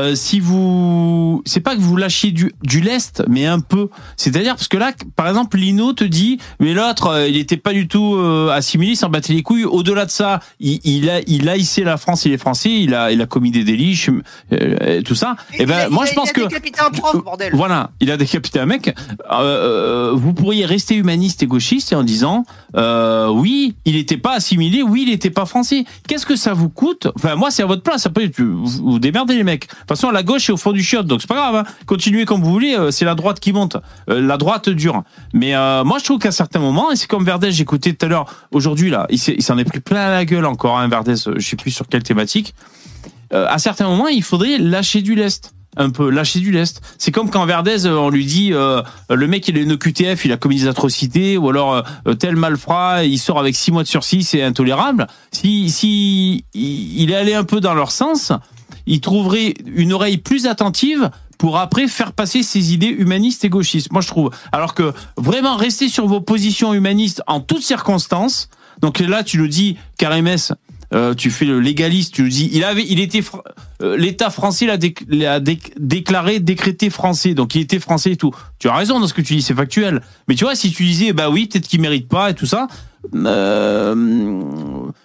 Euh, 0.00 0.14
si 0.14 0.40
vous, 0.40 1.42
c'est 1.44 1.60
pas 1.60 1.76
que 1.76 1.80
vous 1.80 1.96
lâchiez 1.96 2.30
du, 2.32 2.52
du 2.62 2.80
lest, 2.80 3.22
mais 3.28 3.46
un 3.46 3.60
peu. 3.60 3.88
C'est-à-dire 4.16 4.54
parce 4.56 4.68
que 4.68 4.76
là, 4.76 4.92
par 5.16 5.28
exemple, 5.28 5.56
Lino 5.58 5.92
te 5.92 6.04
dit, 6.04 6.38
mais 6.58 6.72
l'autre, 6.74 7.06
euh, 7.08 7.28
il 7.28 7.36
était 7.36 7.56
pas 7.56 7.72
du 7.72 7.86
tout 7.88 8.14
euh, 8.16 8.50
assimilé, 8.50 8.92
il 8.92 8.96
s'en 8.96 9.08
battait 9.08 9.32
les 9.32 9.42
couilles. 9.42 9.64
Au-delà 9.64 10.06
de 10.06 10.10
ça, 10.10 10.40
il, 10.60 10.80
il 10.84 11.08
a, 11.10 11.20
il 11.26 11.48
a 11.48 11.56
hissé 11.56 11.84
la 11.84 11.96
France, 11.96 12.24
il 12.24 12.32
est 12.32 12.38
français, 12.38 12.70
il 12.70 12.94
a, 12.94 13.12
il 13.12 13.20
a 13.20 13.26
commis 13.26 13.50
des 13.50 13.64
délits, 13.64 13.94
je- 13.94 15.00
tout 15.02 15.14
ça. 15.14 15.36
Et, 15.54 15.62
Il 15.62 15.66
ben, 15.66 15.78
a- 15.86 15.88
moi, 15.88 16.04
a- 16.04 16.06
je 16.06 16.14
pense 16.14 16.28
il 16.28 16.40
a 16.40 16.44
que 16.44 16.48
décapité 16.48 16.80
un 16.80 16.90
prof, 16.90 17.22
bordel. 17.22 17.52
voilà, 17.54 17.90
il 18.00 18.10
a 18.10 18.16
décapité 18.16 18.58
un 18.60 18.66
mec. 18.66 18.94
Vous 20.14 20.32
pourriez 20.34 20.64
rester 20.66 20.94
humaniste 20.96 21.42
et 21.42 21.46
gauchiste 21.46 21.92
en 21.92 22.02
disant 22.02 22.44
oui, 22.76 23.74
il 23.84 23.94
n'était 23.94 24.16
pas 24.16 24.34
assimilé, 24.34 24.82
oui, 24.82 25.02
il 25.06 25.10
n'était 25.10 25.30
pas 25.30 25.46
français. 25.46 25.84
Qu'est-ce 26.08 26.26
que 26.26 26.36
ça 26.36 26.52
vous 26.54 26.68
coûte? 26.68 27.08
Enfin, 27.16 27.34
moi, 27.36 27.50
c'est 27.50 27.62
à 27.62 27.66
votre 27.66 27.82
place. 27.82 28.06
Après, 28.06 28.28
tu, 28.28 28.44
vous, 28.44 28.66
vous 28.66 28.98
démerdez 28.98 29.34
les 29.36 29.44
mecs. 29.44 29.68
Façon, 29.90 30.12
la 30.12 30.22
gauche 30.22 30.48
est 30.48 30.52
au 30.52 30.56
fond 30.56 30.70
du 30.70 30.84
chiotte, 30.84 31.08
donc 31.08 31.20
c'est 31.20 31.26
pas 31.26 31.34
grave. 31.34 31.56
Hein. 31.56 31.64
Continuez 31.84 32.24
comme 32.24 32.40
vous 32.42 32.52
voulez. 32.52 32.76
euh, 32.76 32.92
c'est 32.92 33.04
la 33.04 33.16
droite 33.16 33.40
qui 33.40 33.52
monte. 33.52 33.76
Euh, 34.08 34.20
la 34.20 34.36
droite 34.36 34.68
dure. 34.68 35.02
Mais 35.32 35.56
euh, 35.56 35.82
moi, 35.82 35.98
je 35.98 36.04
trouve 36.04 36.20
qu'à 36.20 36.30
certains 36.30 36.60
moments, 36.60 36.92
et 36.92 36.96
c'est 36.96 37.08
comme 37.08 37.24
Verdès, 37.24 37.50
j'écoutais 37.50 37.92
tout 37.94 38.06
à 38.06 38.08
l'heure, 38.08 38.26
aujourd'hui 38.52 38.88
là, 38.88 39.08
il 39.10 39.18
s'en 39.18 39.58
est 39.58 39.64
pris 39.64 39.80
plein 39.80 40.08
la 40.10 40.24
gueule 40.24 40.46
encore. 40.46 40.78
Hein, 40.78 40.86
Verdès, 40.86 41.16
je 41.16 41.44
sais 41.44 41.56
plus 41.56 41.72
sur 41.72 41.88
quelle 41.88 42.04
thématique. 42.04 42.54
À 43.32 43.58
certains 43.58 43.88
moments, 43.88 44.06
il 44.06 44.22
faudrait 44.22 44.58
lâcher 44.58 45.02
du 45.02 45.16
lest. 45.16 45.54
un 45.76 45.90
peu, 45.90 46.08
lâcher 46.08 46.38
du 46.38 46.52
lest. 46.52 46.80
C'est 46.96 47.10
comme 47.10 47.28
quand 47.28 47.44
Verdez, 47.44 47.88
on 47.88 48.10
lui 48.10 48.26
dit, 48.26 48.50
le 48.50 49.26
mec 49.26 49.48
il 49.48 49.58
est 49.58 49.62
une 49.62 49.76
QTF, 49.76 50.24
il 50.24 50.32
a 50.32 50.36
commis 50.36 50.60
des 50.60 50.68
atrocités, 50.68 51.36
ou 51.36 51.48
alors 51.48 51.82
tel 52.18 52.36
malfrat, 52.36 53.04
il 53.04 53.18
sort 53.18 53.38
avec 53.40 53.56
six 53.56 53.72
mois 53.72 53.82
de 53.82 53.88
sursis, 53.88 54.22
c'est 54.22 54.42
intolérable. 54.42 55.08
Si, 55.32 55.70
si 55.70 56.44
il 56.54 57.10
est 57.10 57.16
allé 57.16 57.34
un 57.34 57.44
peu 57.44 57.60
dans 57.60 57.74
leur 57.74 57.90
sens, 57.90 58.32
il 58.90 59.00
trouverait 59.00 59.54
une 59.66 59.92
oreille 59.92 60.18
plus 60.18 60.46
attentive 60.46 61.10
pour 61.38 61.58
après 61.58 61.86
faire 61.86 62.12
passer 62.12 62.42
ses 62.42 62.74
idées 62.74 62.88
humanistes 62.88 63.44
et 63.44 63.48
gauchistes. 63.48 63.92
Moi, 63.92 64.02
je 64.02 64.08
trouve. 64.08 64.30
Alors 64.50 64.74
que 64.74 64.92
vraiment 65.16 65.56
rester 65.56 65.88
sur 65.88 66.06
vos 66.08 66.20
positions 66.20 66.74
humanistes 66.74 67.22
en 67.28 67.40
toutes 67.40 67.62
circonstances. 67.62 68.50
Donc 68.80 68.98
là, 68.98 69.22
tu 69.22 69.38
le 69.38 69.46
dis, 69.46 69.78
Karimès, 69.96 70.52
euh, 70.92 71.14
tu 71.14 71.30
fais 71.30 71.44
le 71.44 71.60
légaliste, 71.60 72.14
tu 72.14 72.28
dis. 72.28 72.50
Il 72.52 72.64
avait, 72.64 72.84
il 72.88 72.98
était, 73.00 73.22
euh, 73.82 73.96
l'État 73.96 74.30
français 74.30 74.66
l'a 74.66 74.76
déc- 74.76 75.04
l'a 75.08 75.38
déc- 75.40 75.72
déclaré, 75.78 76.40
décrété 76.40 76.90
français, 76.90 77.34
donc 77.34 77.54
il 77.54 77.60
était 77.62 77.78
français 77.78 78.12
et 78.12 78.16
tout. 78.16 78.32
Tu 78.58 78.68
as 78.68 78.74
raison 78.74 78.98
dans 79.00 79.06
ce 79.06 79.14
que 79.14 79.22
tu 79.22 79.34
dis, 79.36 79.42
c'est 79.42 79.54
factuel. 79.54 80.02
Mais 80.28 80.34
tu 80.34 80.44
vois, 80.44 80.54
si 80.54 80.72
tu 80.72 80.84
disais, 80.84 81.12
bah 81.12 81.30
oui, 81.30 81.46
peut-être 81.46 81.68
qu'il 81.68 81.80
mérite 81.80 82.08
pas 82.08 82.30
et 82.30 82.34
tout 82.34 82.46
ça, 82.46 82.66
euh, 83.14 83.94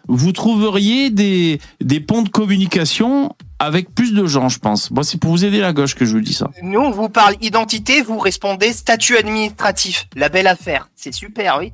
vous 0.07 0.32
trouveriez 0.32 1.10
des 1.10 1.60
des 1.82 1.99
ponts 1.99 2.22
de 2.24 2.30
communication 2.30 3.36
avec 3.60 3.94
plus 3.95 4.14
de 4.14 4.26
gens, 4.28 4.49
je 4.49 4.60
pense. 4.60 4.91
Moi, 4.91 5.03
c'est 5.03 5.18
pour 5.20 5.32
vous 5.32 5.45
aider 5.45 5.60
la 5.60 5.72
gauche 5.72 5.95
que 5.95 6.03
je 6.06 6.12
vous 6.14 6.22
dis 6.22 6.34
ça. 6.34 6.49
Nous, 6.62 6.80
on 6.80 6.91
vous 6.91 7.07
parle 7.10 7.36
identité, 7.41 8.02
vous 8.02 8.20
répondez 8.20 8.74
statut 8.74 9.16
administratif. 9.18 10.07
La 10.16 10.28
belle 10.30 10.48
affaire. 10.48 10.90
C'est 10.95 11.14
super, 11.14 11.57
oui. 11.60 11.72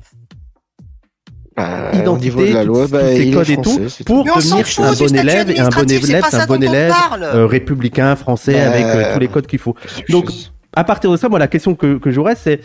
Bah, 1.62 1.90
au 1.92 1.96
Identité, 1.96 2.24
niveau 2.24 2.46
de 2.46 2.52
la 2.52 2.64
loi, 2.64 2.84
tous 2.84 2.92
bah, 2.92 3.08
ces 3.08 3.22
il 3.22 3.28
est 3.28 3.32
codes 3.32 3.50
et 3.50 3.56
tout, 3.56 3.80
pour 4.04 4.24
devenir 4.24 4.66
fout 4.66 4.84
un 4.84 4.92
bon 4.92 5.16
élève 5.16 5.50
et 5.50 5.60
un 5.60 5.68
bon 5.68 5.90
élève, 5.90 6.24
un 6.32 6.46
bon 6.46 6.62
élève 6.62 6.94
euh, 7.20 7.46
républicain, 7.46 8.16
français, 8.16 8.54
Bah, 8.54 8.70
avec 8.70 8.84
euh, 8.84 9.14
tous 9.14 9.20
les 9.20 9.28
codes 9.28 9.46
qu'il 9.46 9.58
faut. 9.58 9.74
Donc, 10.08 10.30
à 10.74 10.84
partir 10.84 11.10
de 11.10 11.16
ça, 11.16 11.28
moi, 11.28 11.38
la 11.38 11.48
question 11.48 11.74
que, 11.74 11.98
que 11.98 12.10
j'aurais, 12.10 12.34
c'est, 12.36 12.60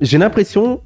j'ai 0.00 0.18
l'impression, 0.18 0.80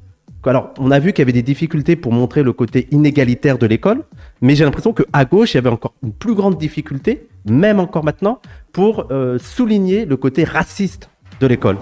alors, 0.45 0.69
on 0.79 0.91
a 0.91 0.99
vu 0.99 1.11
qu'il 1.11 1.23
y 1.23 1.25
avait 1.25 1.33
des 1.33 1.41
difficultés 1.41 1.95
pour 1.95 2.13
montrer 2.13 2.41
le 2.41 2.53
côté 2.53 2.87
inégalitaire 2.91 3.57
de 3.57 3.65
l'école, 3.65 4.03
mais 4.41 4.55
j'ai 4.55 4.63
l'impression 4.63 4.93
que 4.93 5.03
à 5.11 5.25
gauche, 5.25 5.53
il 5.53 5.57
y 5.57 5.57
avait 5.57 5.69
encore 5.69 5.93
une 6.03 6.13
plus 6.13 6.35
grande 6.35 6.57
difficulté, 6.57 7.27
même 7.45 7.79
encore 7.79 8.03
maintenant, 8.03 8.39
pour 8.71 9.07
euh, 9.11 9.37
souligner 9.39 10.05
le 10.05 10.15
côté 10.15 10.43
raciste 10.45 11.09
de 11.41 11.47
l'école. 11.47 11.77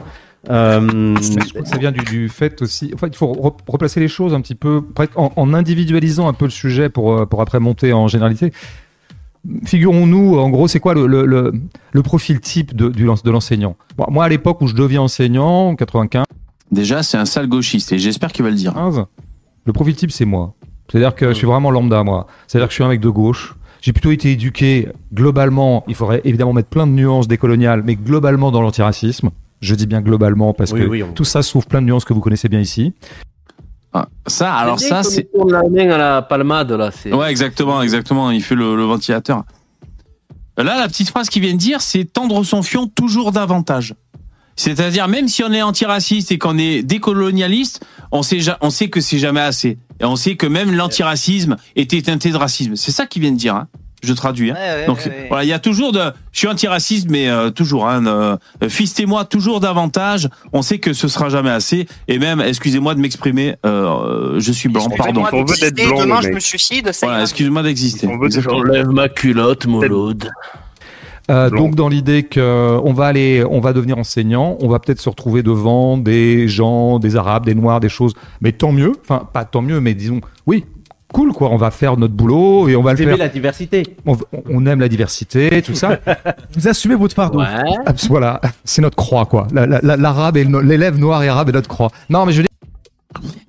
Euh, 0.50 1.16
je 1.22 1.50
crois 1.50 1.62
que 1.64 1.68
ça 1.68 1.78
vient 1.78 1.92
du, 1.92 2.04
du 2.04 2.30
fait 2.30 2.62
aussi. 2.62 2.92
En 2.94 2.98
fait, 2.98 3.08
il 3.08 3.16
faut 3.16 3.34
re- 3.34 3.56
replacer 3.68 4.00
les 4.00 4.08
choses 4.08 4.34
un 4.34 4.42
petit 4.42 4.56
peu 4.56 4.84
en, 5.16 5.32
en 5.36 5.54
individualisant 5.54 6.28
un 6.28 6.34
peu 6.34 6.46
le 6.46 6.52
sujet 6.52 6.90
pour, 6.90 7.14
euh, 7.14 7.26
pour 7.26 7.42
après 7.42 7.60
monter 7.60 7.94
en 7.94 8.08
généralité. 8.08 8.52
Figurons-nous, 9.66 10.38
en 10.40 10.50
gros, 10.50 10.68
c'est 10.68 10.80
quoi 10.80 10.94
le, 10.96 11.06
le, 11.06 11.26
le, 11.26 11.54
le 11.92 12.02
profil 12.02 12.40
type 12.40 12.76
de, 12.76 12.90
du, 12.90 13.04
de 13.06 13.32
l'enseignant? 13.32 13.76
Bon, 13.98 14.06
Moi, 14.10 14.26
à 14.26 14.30
l'époque 14.30 14.60
où 14.62 14.68
je 14.68 14.74
deviens 14.74 15.02
enseignant, 15.02 15.70
en 15.70 15.76
95, 15.76 16.24
Déjà, 16.72 17.04
c'est 17.04 17.18
un 17.18 17.26
sale 17.26 17.48
gauchiste 17.48 17.92
et 17.92 18.00
j'espère 18.00 18.32
qu'il 18.32 18.44
va 18.44 18.50
le 18.50 18.56
dire. 18.56 18.74
15, 18.74 19.06
le 19.66 19.74
profil 19.74 19.96
type, 19.96 20.12
c'est 20.12 20.26
moi. 20.26 20.56
C'est-à-dire 20.92 21.14
que 21.14 21.28
je 21.30 21.34
suis 21.34 21.46
vraiment 21.46 21.70
lambda, 21.70 22.04
moi. 22.04 22.26
C'est-à-dire 22.48 22.68
que 22.68 22.72
je 22.72 22.76
suis 22.76 22.84
un 22.84 22.88
mec 22.88 23.00
de 23.00 23.10
gauche. 23.10 23.56
J'ai 23.82 23.94
plutôt 23.94 24.10
été 24.12 24.32
éduqué 24.32 24.90
globalement, 25.14 25.84
il 25.88 25.94
faudrait 25.94 26.22
évidemment 26.24 26.54
mettre 26.54 26.70
plein 26.70 26.88
de 26.88 26.92
nuances 26.94 27.28
décoloniales, 27.28 27.84
mais 27.86 27.96
globalement 27.96 28.52
dans 28.52 28.62
l'antiracisme. 28.62 29.30
Je 29.62 29.74
dis 29.76 29.88
bien 29.88 30.02
globalement 30.02 30.54
parce 30.54 30.72
Oui, 30.72 30.82
que 30.82 30.86
oui, 30.86 31.04
on- 31.04 31.14
tout 31.14 31.24
ça 31.26 31.42
souffre 31.42 31.68
plein 31.68 31.82
de 31.82 31.88
nuances 31.88 32.06
que 32.06 32.14
vous 32.14 32.20
connaissez 32.22 32.50
bien 32.50 32.60
ici. 32.60 32.94
Ah, 33.94 34.08
ça, 34.28 34.54
alors 34.54 34.80
ça, 34.80 35.04
c'est. 35.04 35.32
tourne 35.32 35.54
la 35.54 35.64
main 35.70 35.90
à 35.92 35.98
la 35.98 36.22
palmade, 36.22 36.72
là. 36.72 36.92
Ouais, 37.14 37.32
exactement, 37.32 37.82
exactement. 37.82 38.30
Il 38.32 38.44
fait 38.44 38.56
le, 38.56 38.76
le 38.76 38.84
ventilateur. 38.84 39.44
Là, 40.58 40.78
la 40.80 40.88
petite 40.88 41.10
phrase 41.10 41.30
qu'il 41.30 41.42
vient 41.42 41.54
de 41.54 41.58
dire, 41.58 41.82
c'est 41.82 42.04
tendre 42.06 42.44
son 42.44 42.62
fion 42.62 42.88
toujours 42.88 43.32
davantage. 43.32 43.94
C'est-à-dire, 44.58 45.08
même 45.10 45.28
si 45.28 45.44
on 45.44 45.52
est 45.52 45.62
antiraciste 45.62 46.32
et 46.32 46.38
qu'on 46.38 46.58
est 46.58 46.82
décolonialiste, 46.84 47.86
on 48.12 48.22
sait, 48.24 48.40
ja- 48.40 48.58
on 48.62 48.70
sait 48.70 48.90
que 48.90 49.02
c'est 49.02 49.18
jamais 49.20 49.42
assez. 49.42 49.78
Et 50.00 50.06
on 50.06 50.16
sait 50.16 50.36
que 50.36 50.48
même 50.48 50.74
l'antiracisme 50.74 51.56
était 51.76 52.02
teinté 52.02 52.32
de 52.32 52.38
racisme. 52.38 52.76
C'est 52.76 52.92
ça 52.92 53.06
qu'il 53.06 53.22
vient 53.22 53.32
de 53.32 53.38
dire. 53.38 53.56
Hein. 53.56 53.68
Je 54.06 54.14
traduis. 54.14 54.52
Hein. 54.52 54.56
Ouais, 54.56 54.82
ouais, 54.82 54.86
Donc 54.88 54.98
ouais, 54.98 55.08
ouais. 55.08 55.26
voilà, 55.30 55.44
il 55.44 55.48
y 55.50 55.54
a 55.54 55.60
toujours 55.60 55.92
de. 55.92 56.00
Je 56.32 56.40
suis 56.40 56.48
antiraciste, 56.48 57.10
mais 57.10 57.30
euh, 57.30 57.50
toujours. 57.50 57.88
Hein, 57.88 58.06
euh, 58.06 58.38
Fistez-moi 58.68 59.26
toujours 59.26 59.60
davantage. 59.60 60.30
On 60.54 60.62
sait 60.62 60.80
que 60.80 60.94
ce 60.94 61.08
sera 61.08 61.30
jamais 61.30 61.50
assez. 61.50 61.88
Et 62.08 62.20
même, 62.20 62.42
excusez-moi 62.42 62.96
de 62.96 63.00
m'exprimer. 63.00 63.56
euh, 63.66 64.40
je 64.40 64.52
suis 64.52 64.70
blanc. 64.70 64.88
Pardon. 64.98 65.22
Excusez-moi 65.22 65.44
d'exister, 65.46 65.72
demain 65.72 66.22
je 66.22 66.30
me 66.30 66.40
suicide. 66.40 66.92
ça 66.92 67.08
Voilà, 67.08 67.22
excuse-moi 67.24 67.64
d'exister. 67.64 68.08
J'enlève 68.42 68.90
ma 68.90 69.10
culotte, 69.10 69.66
Molode. 69.68 70.30
Euh, 71.32 71.50
donc 71.50 71.74
dans 71.74 71.90
l'idée 71.90 72.22
que 72.24 72.80
on 72.84 72.94
va 72.94 73.08
aller, 73.08 73.44
on 73.50 73.60
va 73.60 73.74
devenir 73.74 73.98
enseignant, 73.98 74.58
on 74.62 74.68
va 74.68 74.78
peut-être 74.78 75.02
se 75.02 75.10
retrouver 75.10 75.42
devant 75.42 75.98
des 75.98 76.48
gens, 76.48 77.00
des 77.00 77.16
arabes, 77.16 77.46
des 77.46 77.56
noirs, 77.56 77.80
des 77.80 77.90
choses. 77.90 78.14
Mais 78.42 78.52
tant 78.52 78.72
mieux. 78.72 78.92
Enfin, 79.02 79.28
pas 79.34 79.44
tant 79.44 79.64
mieux, 79.64 79.80
mais 79.80 79.96
disons, 79.96 80.22
oui, 80.46 80.66
cool 81.16 81.32
quoi. 81.34 81.50
On 81.50 81.56
va 81.58 81.72
faire 81.72 81.96
notre 81.98 82.14
boulot 82.14 82.68
et 82.68 82.76
on 82.76 82.82
va 82.84 82.92
Vous 82.94 82.98
le 82.98 83.04
aimez 83.04 83.12
faire. 83.14 83.26
la 83.28 83.30
diversité. 83.30 83.84
On, 84.06 84.18
on 84.52 84.66
aime 84.66 84.80
la 84.82 84.90
diversité, 84.90 85.62
tout 85.62 85.74
ça. 85.76 86.00
Vous 86.56 86.68
assumez 86.68 86.96
votre 86.96 87.16
fardeau. 87.16 87.40
Ouais. 87.40 87.48
Voilà, 88.10 88.42
c'est 88.64 88.82
notre 88.82 88.98
croix 88.98 89.26
quoi. 89.26 89.48
La- 89.54 89.66
la- 89.66 89.80
la- 89.82 89.98
L'arabe 89.98 90.38
et 90.38 90.44
l'élève 90.44 90.98
noir 90.98 91.24
et 91.24 91.30
arabe 91.30 91.50
est 91.50 91.54
notre 91.54 91.70
croix. 91.70 91.90
Non, 92.10 92.26
mais 92.26 92.34
je 92.34 92.42
dire. 92.42 92.50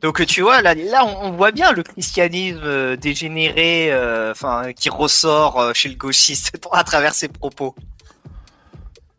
Donc 0.00 0.24
tu 0.26 0.42
vois 0.42 0.62
là, 0.62 0.74
là 0.74 1.04
on, 1.04 1.28
on 1.28 1.32
voit 1.32 1.50
bien 1.50 1.72
le 1.72 1.82
christianisme 1.82 2.60
euh, 2.64 2.96
dégénéré, 2.96 3.88
euh, 3.90 4.30
enfin 4.30 4.72
qui 4.78 4.88
ressort 4.88 5.58
euh, 5.60 5.72
chez 5.74 5.88
le 5.88 5.96
gauchiste 5.96 6.52
à 6.72 6.84
travers 6.84 7.14
ses 7.14 7.26
propos. 7.28 7.74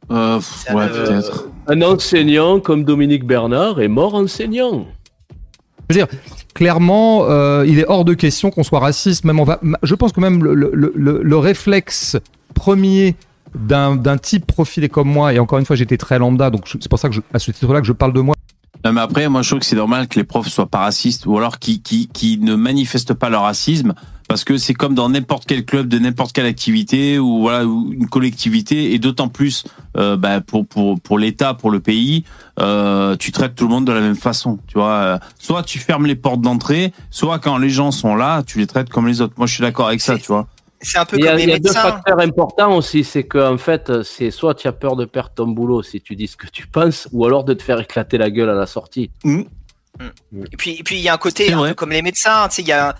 Euh, 0.09 0.39
Ça, 0.39 0.73
ouais, 0.73 0.85
euh, 0.89 1.05
peut-être. 1.05 1.47
Un 1.67 1.81
enseignant 1.81 2.61
comme 2.61 2.85
Dominique 2.85 3.25
Bernard 3.25 3.81
est 3.81 3.89
mort 3.89 4.15
enseignant. 4.15 4.87
Je 5.89 5.95
veux 5.95 6.05
dire, 6.05 6.19
clairement, 6.53 7.25
euh, 7.29 7.65
il 7.67 7.79
est 7.79 7.85
hors 7.87 8.05
de 8.05 8.13
question 8.13 8.51
qu'on 8.51 8.63
soit 8.63 8.79
raciste. 8.79 9.23
Même 9.23 9.39
on 9.39 9.45
va, 9.45 9.59
je 9.83 9.95
pense 9.95 10.11
que 10.11 10.19
même 10.19 10.43
le, 10.43 10.53
le, 10.53 10.71
le, 10.73 11.21
le 11.23 11.37
réflexe 11.37 12.17
premier 12.53 13.15
d'un 13.55 14.17
type 14.17 14.45
profilé 14.45 14.89
comme 14.89 15.09
moi, 15.09 15.33
et 15.33 15.39
encore 15.39 15.59
une 15.59 15.65
fois, 15.65 15.75
j'étais 15.75 15.97
très 15.97 16.19
lambda, 16.19 16.49
donc 16.49 16.67
c'est 16.67 16.89
pour 16.89 16.99
ça 16.99 17.07
que 17.09 17.15
je, 17.15 17.21
à 17.33 17.39
ce 17.39 17.51
titre-là 17.51 17.81
que 17.81 17.87
je 17.87 17.93
parle 17.93 18.13
de 18.13 18.21
moi. 18.21 18.35
Non, 18.85 18.93
mais 18.93 19.01
après, 19.01 19.27
moi, 19.29 19.41
je 19.41 19.49
trouve 19.49 19.59
que 19.59 19.65
c'est 19.65 19.75
normal 19.75 20.07
que 20.07 20.19
les 20.19 20.23
profs 20.23 20.49
soient 20.49 20.67
pas 20.67 20.79
racistes 20.79 21.25
ou 21.25 21.37
alors 21.37 21.57
qui, 21.57 21.81
qui, 21.81 22.07
qui 22.07 22.37
ne 22.37 22.55
manifestent 22.55 23.13
pas 23.13 23.29
leur 23.29 23.43
racisme 23.43 23.93
parce 24.27 24.43
que 24.43 24.57
c'est 24.57 24.73
comme 24.73 24.93
dans 24.93 25.09
n'importe 25.09 25.45
quel 25.45 25.65
club 25.65 25.87
de 25.87 25.99
n'importe 25.99 26.33
quelle 26.33 26.45
activité 26.45 27.17
ou 27.17 27.41
voilà 27.41 27.63
une 27.63 28.07
collectivité 28.09 28.93
et 28.93 28.99
d'autant 28.99 29.29
plus 29.29 29.63
euh, 29.95 30.17
bah, 30.17 30.41
pour 30.41 30.65
pour 30.67 30.99
pour 30.99 31.17
l'État, 31.17 31.53
pour 31.53 31.71
le 31.71 31.79
pays, 31.79 32.23
euh, 32.59 33.15
tu 33.15 33.31
traites 33.31 33.55
tout 33.55 33.65
le 33.65 33.69
monde 33.69 33.85
de 33.85 33.93
la 33.93 34.01
même 34.01 34.15
façon. 34.15 34.59
Tu 34.67 34.75
vois, 34.75 34.93
Euh, 34.93 35.17
soit 35.39 35.63
tu 35.63 35.79
fermes 35.79 36.05
les 36.05 36.15
portes 36.15 36.41
d'entrée, 36.41 36.93
soit 37.09 37.39
quand 37.39 37.57
les 37.57 37.69
gens 37.69 37.91
sont 37.91 38.15
là, 38.15 38.43
tu 38.43 38.59
les 38.59 38.67
traites 38.67 38.89
comme 38.89 39.07
les 39.07 39.21
autres. 39.21 39.33
Moi, 39.37 39.47
je 39.47 39.53
suis 39.53 39.61
d'accord 39.61 39.87
avec 39.87 40.01
ça, 40.01 40.17
tu 40.17 40.27
vois. 40.27 40.47
C'est 40.81 40.99
un 40.99 41.05
peu 41.05 41.17
Il 41.17 41.23
y 41.23 41.27
a, 41.27 41.31
comme 41.31 41.37
les 41.37 41.43
il 41.43 41.49
y 41.49 41.53
a 41.53 41.59
deux 41.59 41.71
facteurs 41.73 42.19
importants 42.19 42.75
aussi, 42.75 43.03
c'est 43.03 43.23
qu'en 43.23 43.57
fait, 43.57 44.03
c'est 44.03 44.29
soit 44.29 44.53
tu 44.53 44.67
as 44.67 44.73
peur 44.73 44.95
de 44.95 45.05
perdre 45.05 45.31
ton 45.33 45.47
boulot 45.47 45.81
si 45.81 46.01
tu 46.01 46.15
dis 46.15 46.27
ce 46.27 46.37
que 46.37 46.47
tu 46.47 46.67
penses, 46.67 47.07
ou 47.11 47.25
alors 47.25 47.43
de 47.43 47.53
te 47.53 47.63
faire 47.63 47.79
éclater 47.79 48.17
la 48.17 48.29
gueule 48.29 48.49
à 48.49 48.53
la 48.53 48.67
sortie. 48.67 49.09
Et 49.25 50.57
puis, 50.57 50.71
et 50.79 50.83
puis 50.83 50.97
il 50.97 51.01
y 51.01 51.09
a 51.09 51.13
un 51.15 51.17
côté 51.17 51.51
un 51.51 51.69
peu 51.69 51.73
comme 51.73 51.91
les 51.91 52.03
médecins, 52.03 52.47
tu 52.49 52.57
sais, 52.57 52.61
il 52.61 52.67
y 52.67 52.73
a 52.73 52.95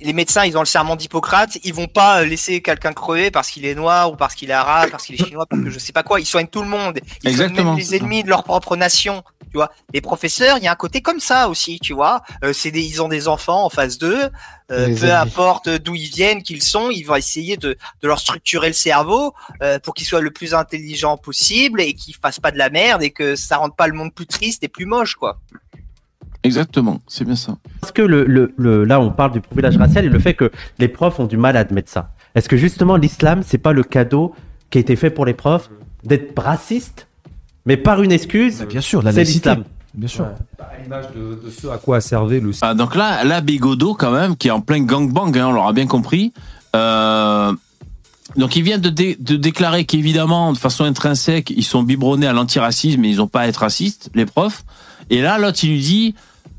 les 0.00 0.12
médecins, 0.12 0.44
ils 0.44 0.56
ont 0.56 0.60
le 0.60 0.66
serment 0.66 0.96
d'Hippocrate, 0.96 1.58
ils 1.62 1.72
vont 1.72 1.86
pas 1.86 2.24
laisser 2.24 2.60
quelqu'un 2.62 2.92
crever 2.92 3.30
parce 3.30 3.50
qu'il 3.50 3.64
est 3.64 3.74
noir 3.74 4.10
ou 4.12 4.16
parce 4.16 4.34
qu'il 4.34 4.50
est 4.50 4.54
arabe, 4.54 4.90
parce 4.90 5.06
qu'il 5.06 5.14
est 5.14 5.24
chinois, 5.24 5.46
parce 5.46 5.62
que 5.62 5.70
je 5.70 5.78
sais 5.78 5.92
pas 5.92 6.02
quoi. 6.02 6.20
Ils 6.20 6.26
soignent 6.26 6.48
tout 6.48 6.62
le 6.62 6.68
monde. 6.68 6.98
Ils 7.22 7.30
Exactement, 7.30 7.56
soignent 7.56 7.68
même 7.68 7.76
les 7.76 7.96
ennemis 7.96 8.24
de 8.24 8.28
leur 8.28 8.42
propre 8.42 8.76
nation. 8.76 9.22
Tu 9.52 9.58
vois. 9.58 9.70
Les 9.92 10.00
professeurs, 10.00 10.56
il 10.58 10.64
y 10.64 10.66
a 10.66 10.72
un 10.72 10.76
côté 10.76 11.02
comme 11.02 11.20
ça 11.20 11.48
aussi, 11.48 11.78
tu 11.78 11.92
vois. 11.92 12.22
Euh, 12.42 12.52
c'est 12.52 12.70
des, 12.70 12.82
ils 12.82 13.02
ont 13.02 13.08
des 13.08 13.28
enfants 13.28 13.64
en 13.64 13.70
face 13.70 13.98
d'eux. 13.98 14.30
Euh, 14.70 14.96
peu 14.98 15.12
importe 15.12 15.68
d'où 15.68 15.94
ils 15.94 16.08
viennent, 16.08 16.42
qu'ils 16.42 16.62
sont, 16.62 16.90
ils 16.90 17.02
vont 17.02 17.16
essayer 17.16 17.58
de, 17.58 17.76
de 18.00 18.08
leur 18.08 18.18
structurer 18.18 18.68
le 18.68 18.72
cerveau 18.72 19.34
euh, 19.62 19.78
pour 19.78 19.92
qu'ils 19.92 20.06
soient 20.06 20.22
le 20.22 20.30
plus 20.30 20.54
intelligents 20.54 21.18
possible 21.18 21.82
et 21.82 21.92
qu'ils 21.92 22.14
fassent 22.16 22.40
pas 22.40 22.50
de 22.50 22.56
la 22.56 22.70
merde 22.70 23.02
et 23.02 23.10
que 23.10 23.36
ça 23.36 23.58
rende 23.58 23.76
pas 23.76 23.86
le 23.86 23.92
monde 23.92 24.14
plus 24.14 24.26
triste 24.26 24.64
et 24.64 24.68
plus 24.68 24.86
moche, 24.86 25.16
quoi. 25.16 25.38
Exactement, 26.44 27.00
c'est 27.06 27.24
bien 27.24 27.36
ça. 27.36 27.56
Parce 27.80 27.92
que 27.92 28.02
le, 28.02 28.24
le, 28.24 28.52
le- 28.56 28.84
là, 28.84 29.00
on 29.00 29.10
parle 29.10 29.32
du 29.32 29.40
profilage 29.40 29.76
racial 29.76 30.04
et 30.04 30.08
le 30.08 30.18
fait 30.18 30.34
que 30.34 30.50
les 30.78 30.88
profs 30.88 31.20
ont 31.20 31.26
du 31.26 31.36
mal 31.36 31.56
à 31.56 31.60
admettre 31.60 31.90
ça? 31.90 32.10
Est-ce 32.34 32.48
que 32.48 32.56
justement 32.56 32.96
l'islam, 32.96 33.42
c'est 33.46 33.58
pas 33.58 33.72
le 33.72 33.82
cadeau 33.84 34.34
qui 34.70 34.78
a 34.78 34.80
été 34.80 34.96
fait 34.96 35.10
pour 35.10 35.24
les 35.26 35.34
profs 35.34 35.70
d'être 36.04 36.36
raciste, 36.40 37.06
mais 37.66 37.76
par 37.76 38.02
une 38.02 38.10
excuse? 38.10 38.66
Bien 38.68 38.80
sûr, 38.80 39.02
la 39.02 39.12
c'est 39.12 39.24
l'islam. 39.24 39.64
Bien 39.94 40.08
sûr. 40.08 40.24
À 40.58 40.82
l'image 40.82 41.04
de, 41.14 41.44
de 41.46 41.50
ce 41.50 41.66
à 41.68 41.76
quoi 41.76 42.00
servait 42.00 42.40
le. 42.40 42.50
Ah, 42.62 42.74
donc 42.74 42.94
là, 42.96 43.22
là, 43.24 43.40
Bégodeau, 43.42 43.94
quand 43.94 44.10
même, 44.10 44.36
qui 44.36 44.48
est 44.48 44.50
en 44.50 44.62
plein 44.62 44.80
gangbang, 44.80 45.36
hein, 45.38 45.48
on 45.48 45.52
l'aura 45.52 45.72
bien 45.74 45.86
compris. 45.86 46.32
Euh, 46.74 47.52
donc 48.36 48.56
il 48.56 48.62
vient 48.62 48.78
de, 48.78 48.88
dé- 48.88 49.16
de 49.20 49.36
déclarer 49.36 49.84
qu'évidemment, 49.84 50.52
de 50.54 50.58
façon 50.58 50.84
intrinsèque, 50.84 51.50
ils 51.50 51.62
sont 51.64 51.82
biberonnés 51.82 52.26
à 52.26 52.32
l'antiracisme 52.32 53.04
et 53.04 53.10
ils 53.10 53.18
n'ont 53.18 53.26
pas 53.28 53.42
à 53.42 53.46
être 53.46 53.58
racistes, 53.58 54.10
les 54.14 54.24
profs. 54.24 54.64
Et 55.10 55.20
là, 55.20 55.38
l'autre, 55.38 55.58
il 55.62 55.70
lui 55.72 55.80
dit, 55.80 56.14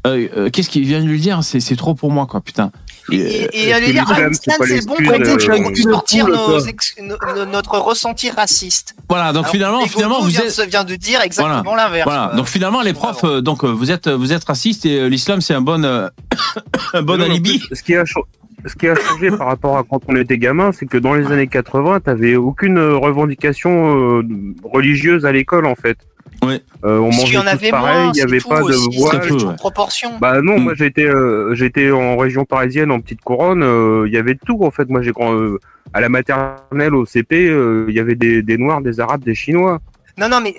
euh, 0.05 0.27
euh, 0.37 0.49
qu'est-ce 0.49 0.69
qu'il 0.69 0.83
vient 0.85 1.01
de 1.01 1.07
lui 1.07 1.19
dire 1.19 1.43
C'est 1.43 1.59
c'est 1.59 1.75
trop 1.75 1.95
pour 1.95 2.11
moi, 2.11 2.25
quoi, 2.25 2.41
putain. 2.41 2.71
il- 3.09 3.21
Et, 3.21 3.49
et 3.67 3.73
allez 3.73 3.87
que 3.87 3.91
dire, 3.91 4.05
ah, 4.07 4.27
l'islam, 4.27 4.57
c'est 4.65 4.85
bon 4.87 4.95
prétexte 4.95 5.49
euh, 5.49 5.63
pour 5.63 5.77
sortir 5.77 6.27
no- 6.27 7.15
no- 7.35 7.45
notre 7.45 7.77
ressenti 7.79 8.29
raciste. 8.29 8.95
Voilà, 9.09 9.33
donc 9.33 9.43
Alors, 9.43 9.51
finalement, 9.51 9.81
finalement, 9.87 10.21
vous 10.21 10.37
êtes. 10.37 10.57
de- 10.57 10.69
vient 10.69 10.83
de 10.83 10.95
dire 10.95 11.21
exactement 11.21 11.75
l'inverse. 11.75 12.05
Voilà. 12.09 12.33
Donc 12.35 12.47
finalement, 12.47 12.81
les 12.81 12.93
profs, 12.93 13.23
euh, 13.23 13.41
donc 13.41 13.63
euh, 13.63 13.67
vous 13.71 13.91
êtes, 13.91 14.07
vous 14.09 14.33
êtes 14.33 14.43
racistes 14.43 14.85
et 14.85 14.99
euh, 14.99 15.07
l'islam 15.09 15.41
c'est 15.41 15.53
un 15.53 15.61
bon, 15.61 15.83
euh, 15.83 16.09
un 16.93 17.01
bon 17.01 17.17
Non, 17.17 17.25
alibi. 17.25 17.61
ce 17.71 17.81
qui 17.83 17.95
a 17.95 18.03
ce 18.65 18.75
qui 18.75 18.87
a 18.87 18.95
changé 18.95 19.29
par 19.31 19.47
rapport 19.47 19.77
à 19.77 19.83
quand 19.83 19.99
on 20.07 20.15
était 20.15 20.37
gamin, 20.37 20.71
c'est 20.71 20.85
que 20.85 20.97
dans 20.97 21.13
les 21.13 21.25
années 21.27 21.47
80, 21.47 21.99
t'avais 21.99 22.37
aucune 22.37 22.77
euh, 22.77 22.95
revendication 22.95 24.19
euh, 24.19 24.23
religieuse 24.63 25.25
à 25.25 25.31
l'école 25.33 25.65
en 25.65 25.75
fait. 25.75 25.97
Ouais. 26.43 26.61
Euh, 26.83 26.97
on 26.97 27.11
mangeait 27.11 27.37
en 27.37 27.47
avait 27.47 27.69
pareil, 27.69 27.95
moins, 27.95 28.11
il 28.13 28.17
y 28.17 28.19
c'est 28.19 28.23
avait 28.23 28.39
pas 28.41 28.61
de 28.61 28.97
voile. 28.99 29.27
toute 29.27 29.55
proportion. 29.55 30.17
Bah 30.19 30.41
non, 30.41 30.59
Mm. 30.59 30.63
moi 30.63 30.73
j'étais 30.75 31.05
euh, 31.05 31.55
j'étais 31.55 31.91
en 31.91 32.17
région 32.17 32.43
parisienne 32.43 32.91
en 32.91 32.99
petite 32.99 33.21
couronne, 33.21 33.63
euh, 33.63 34.03
il 34.07 34.13
y 34.13 34.17
avait 34.17 34.33
de 34.33 34.39
tout 34.45 34.59
en 34.63 34.71
fait. 34.71 34.89
Moi 34.89 35.01
j'ai 35.01 35.11
grand 35.11 35.33
euh, 35.33 35.59
à 35.93 36.01
la 36.01 36.09
maternelle 36.09 36.95
au 36.95 37.05
CP, 37.05 37.47
euh, 37.47 37.85
il 37.87 37.95
y 37.95 37.99
avait 37.99 38.15
des, 38.15 38.41
des 38.41 38.57
noirs, 38.57 38.81
des 38.81 38.99
arabes, 38.99 39.23
des 39.23 39.35
chinois. 39.35 39.79
Non, 40.17 40.27
non, 40.27 40.41
mais 40.41 40.53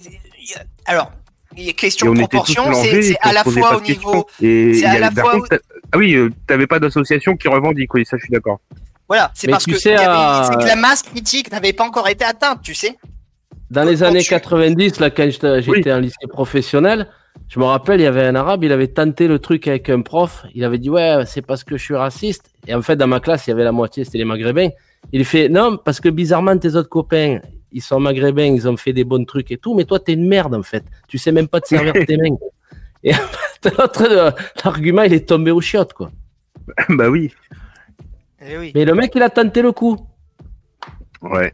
alors, 0.86 1.12
il 1.56 1.64
y 1.64 1.70
a 1.70 1.72
question 1.72 2.08
on 2.08 2.14
de 2.14 2.20
proportion, 2.20 2.72
c'est 2.74 3.16
à 3.20 3.32
la 3.32 3.44
fois 3.44 3.76
au 3.76 3.80
niveau. 3.80 4.26
Et 4.40 4.74
c'est 4.74 4.86
à 4.86 4.98
la 4.98 5.10
fois 5.10 5.32
contre, 5.32 5.60
ah 5.92 5.98
oui, 5.98 6.14
euh, 6.14 6.30
t'avais 6.46 6.66
pas 6.66 6.78
d'association 6.78 7.36
qui 7.36 7.48
revendique, 7.48 7.92
oui, 7.94 8.04
ça 8.06 8.16
je 8.16 8.22
suis 8.22 8.32
d'accord. 8.32 8.60
Voilà, 9.06 9.30
c'est 9.34 9.48
parce 9.50 9.64
tu 9.64 9.74
à- 9.90 10.50
que 10.58 10.64
la 10.66 10.76
masse 10.76 11.02
critique 11.02 11.52
n'avait 11.52 11.74
pas 11.74 11.84
encore 11.84 12.08
été 12.08 12.24
atteinte, 12.24 12.60
tu 12.62 12.74
sais. 12.74 12.96
Dans 13.70 13.84
les 13.84 14.02
années 14.02 14.22
90, 14.22 15.00
là, 15.00 15.10
quand 15.10 15.28
j'étais 15.30 15.92
en 15.92 15.98
lycée 15.98 16.26
professionnel, 16.28 17.08
je 17.48 17.58
me 17.58 17.64
rappelle, 17.64 18.00
il 18.00 18.04
y 18.04 18.06
avait 18.06 18.26
un 18.26 18.34
arabe, 18.34 18.64
il 18.64 18.72
avait 18.72 18.88
tenté 18.88 19.26
le 19.26 19.38
truc 19.38 19.66
avec 19.68 19.90
un 19.90 20.00
prof. 20.02 20.44
Il 20.54 20.64
avait 20.64 20.78
dit, 20.78 20.90
ouais, 20.90 21.24
c'est 21.26 21.42
parce 21.42 21.64
que 21.64 21.76
je 21.76 21.82
suis 21.82 21.94
raciste. 21.94 22.50
Et 22.66 22.74
en 22.74 22.82
fait, 22.82 22.96
dans 22.96 23.06
ma 23.06 23.20
classe, 23.20 23.46
il 23.46 23.50
y 23.50 23.52
avait 23.52 23.64
la 23.64 23.72
moitié, 23.72 24.04
c'était 24.04 24.18
les 24.18 24.24
maghrébins. 24.24 24.68
Il 25.12 25.24
fait, 25.24 25.48
non, 25.48 25.76
parce 25.76 26.00
que 26.00 26.08
bizarrement, 26.08 26.56
tes 26.56 26.74
autres 26.74 26.88
copains, 26.88 27.40
ils 27.72 27.82
sont 27.82 28.00
maghrébins, 28.00 28.54
ils 28.54 28.68
ont 28.68 28.76
fait 28.76 28.92
des 28.92 29.04
bons 29.04 29.24
trucs 29.24 29.50
et 29.50 29.58
tout, 29.58 29.74
mais 29.74 29.84
toi, 29.84 29.98
t'es 29.98 30.12
une 30.12 30.28
merde, 30.28 30.54
en 30.54 30.62
fait. 30.62 30.84
Tu 31.08 31.18
sais 31.18 31.32
même 31.32 31.48
pas 31.48 31.60
te 31.60 31.68
servir 31.68 31.92
tes 32.06 32.16
mains. 32.16 32.36
Et 33.02 33.12
en 33.12 33.16
fait, 33.16 33.70
l'autre, 33.78 34.06
euh, 34.08 34.30
l'argument, 34.64 35.02
il 35.02 35.12
est 35.12 35.28
tombé 35.28 35.50
au 35.50 35.60
chiottes, 35.60 35.92
quoi. 35.92 36.10
bah 36.88 37.10
oui. 37.10 37.32
Eh 38.40 38.72
Mais 38.74 38.84
le 38.84 38.94
mec, 38.94 39.12
il 39.14 39.22
a 39.22 39.30
tenté 39.30 39.62
le 39.62 39.72
coup. 39.72 39.98
Ouais. 41.22 41.52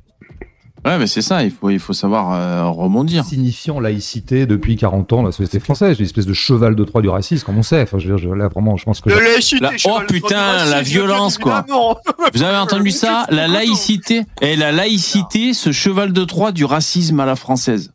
Ouais, 0.87 0.97
mais 0.99 1.07
c'est 1.07 1.21
ça, 1.21 1.45
il 1.45 1.51
faut, 1.51 1.69
il 1.69 1.79
faut 1.79 1.93
savoir 1.93 2.33
euh, 2.33 2.65
rebondir. 2.71 3.23
Signifiant 3.25 3.81
laïcité 3.81 4.47
depuis 4.47 4.77
40 4.77 5.13
ans, 5.13 5.23
la 5.23 5.31
société 5.31 5.61
française, 5.61 5.99
une 5.99 6.07
espèce 6.07 6.25
de 6.25 6.33
cheval 6.33 6.75
de 6.75 6.85
Troie 6.85 7.03
du 7.03 7.11
racisme, 7.11 7.45
comme 7.45 7.59
on 7.59 7.63
sait. 7.63 7.83
Enfin, 7.83 7.99
je 7.99 8.09
veux 8.09 8.17
dire, 8.17 8.29
je- 8.31 8.35
là, 8.35 8.49
vraiment, 8.49 8.77
je 8.77 8.85
pense 8.85 9.03
que. 9.03 9.11
La- 9.11 9.71
oh 9.85 10.01
putain, 10.09 10.65
la 10.65 10.81
violence 10.81 11.37
quoi. 11.37 11.67
Vous 12.35 12.43
avez 12.43 12.57
entendu 12.57 12.91
ça 12.93 13.27
La 13.29 13.47
laïcité? 13.47 14.23
Et 14.41 14.57
la 14.57 14.73
laïcité, 14.73 15.53
ce 15.53 15.71
cheval 15.71 16.15
de 16.15 16.25
Troie 16.25 16.51
du 16.53 16.65
racisme 16.65 17.21
à 17.21 17.27
la 17.27 17.37
française. 17.37 17.93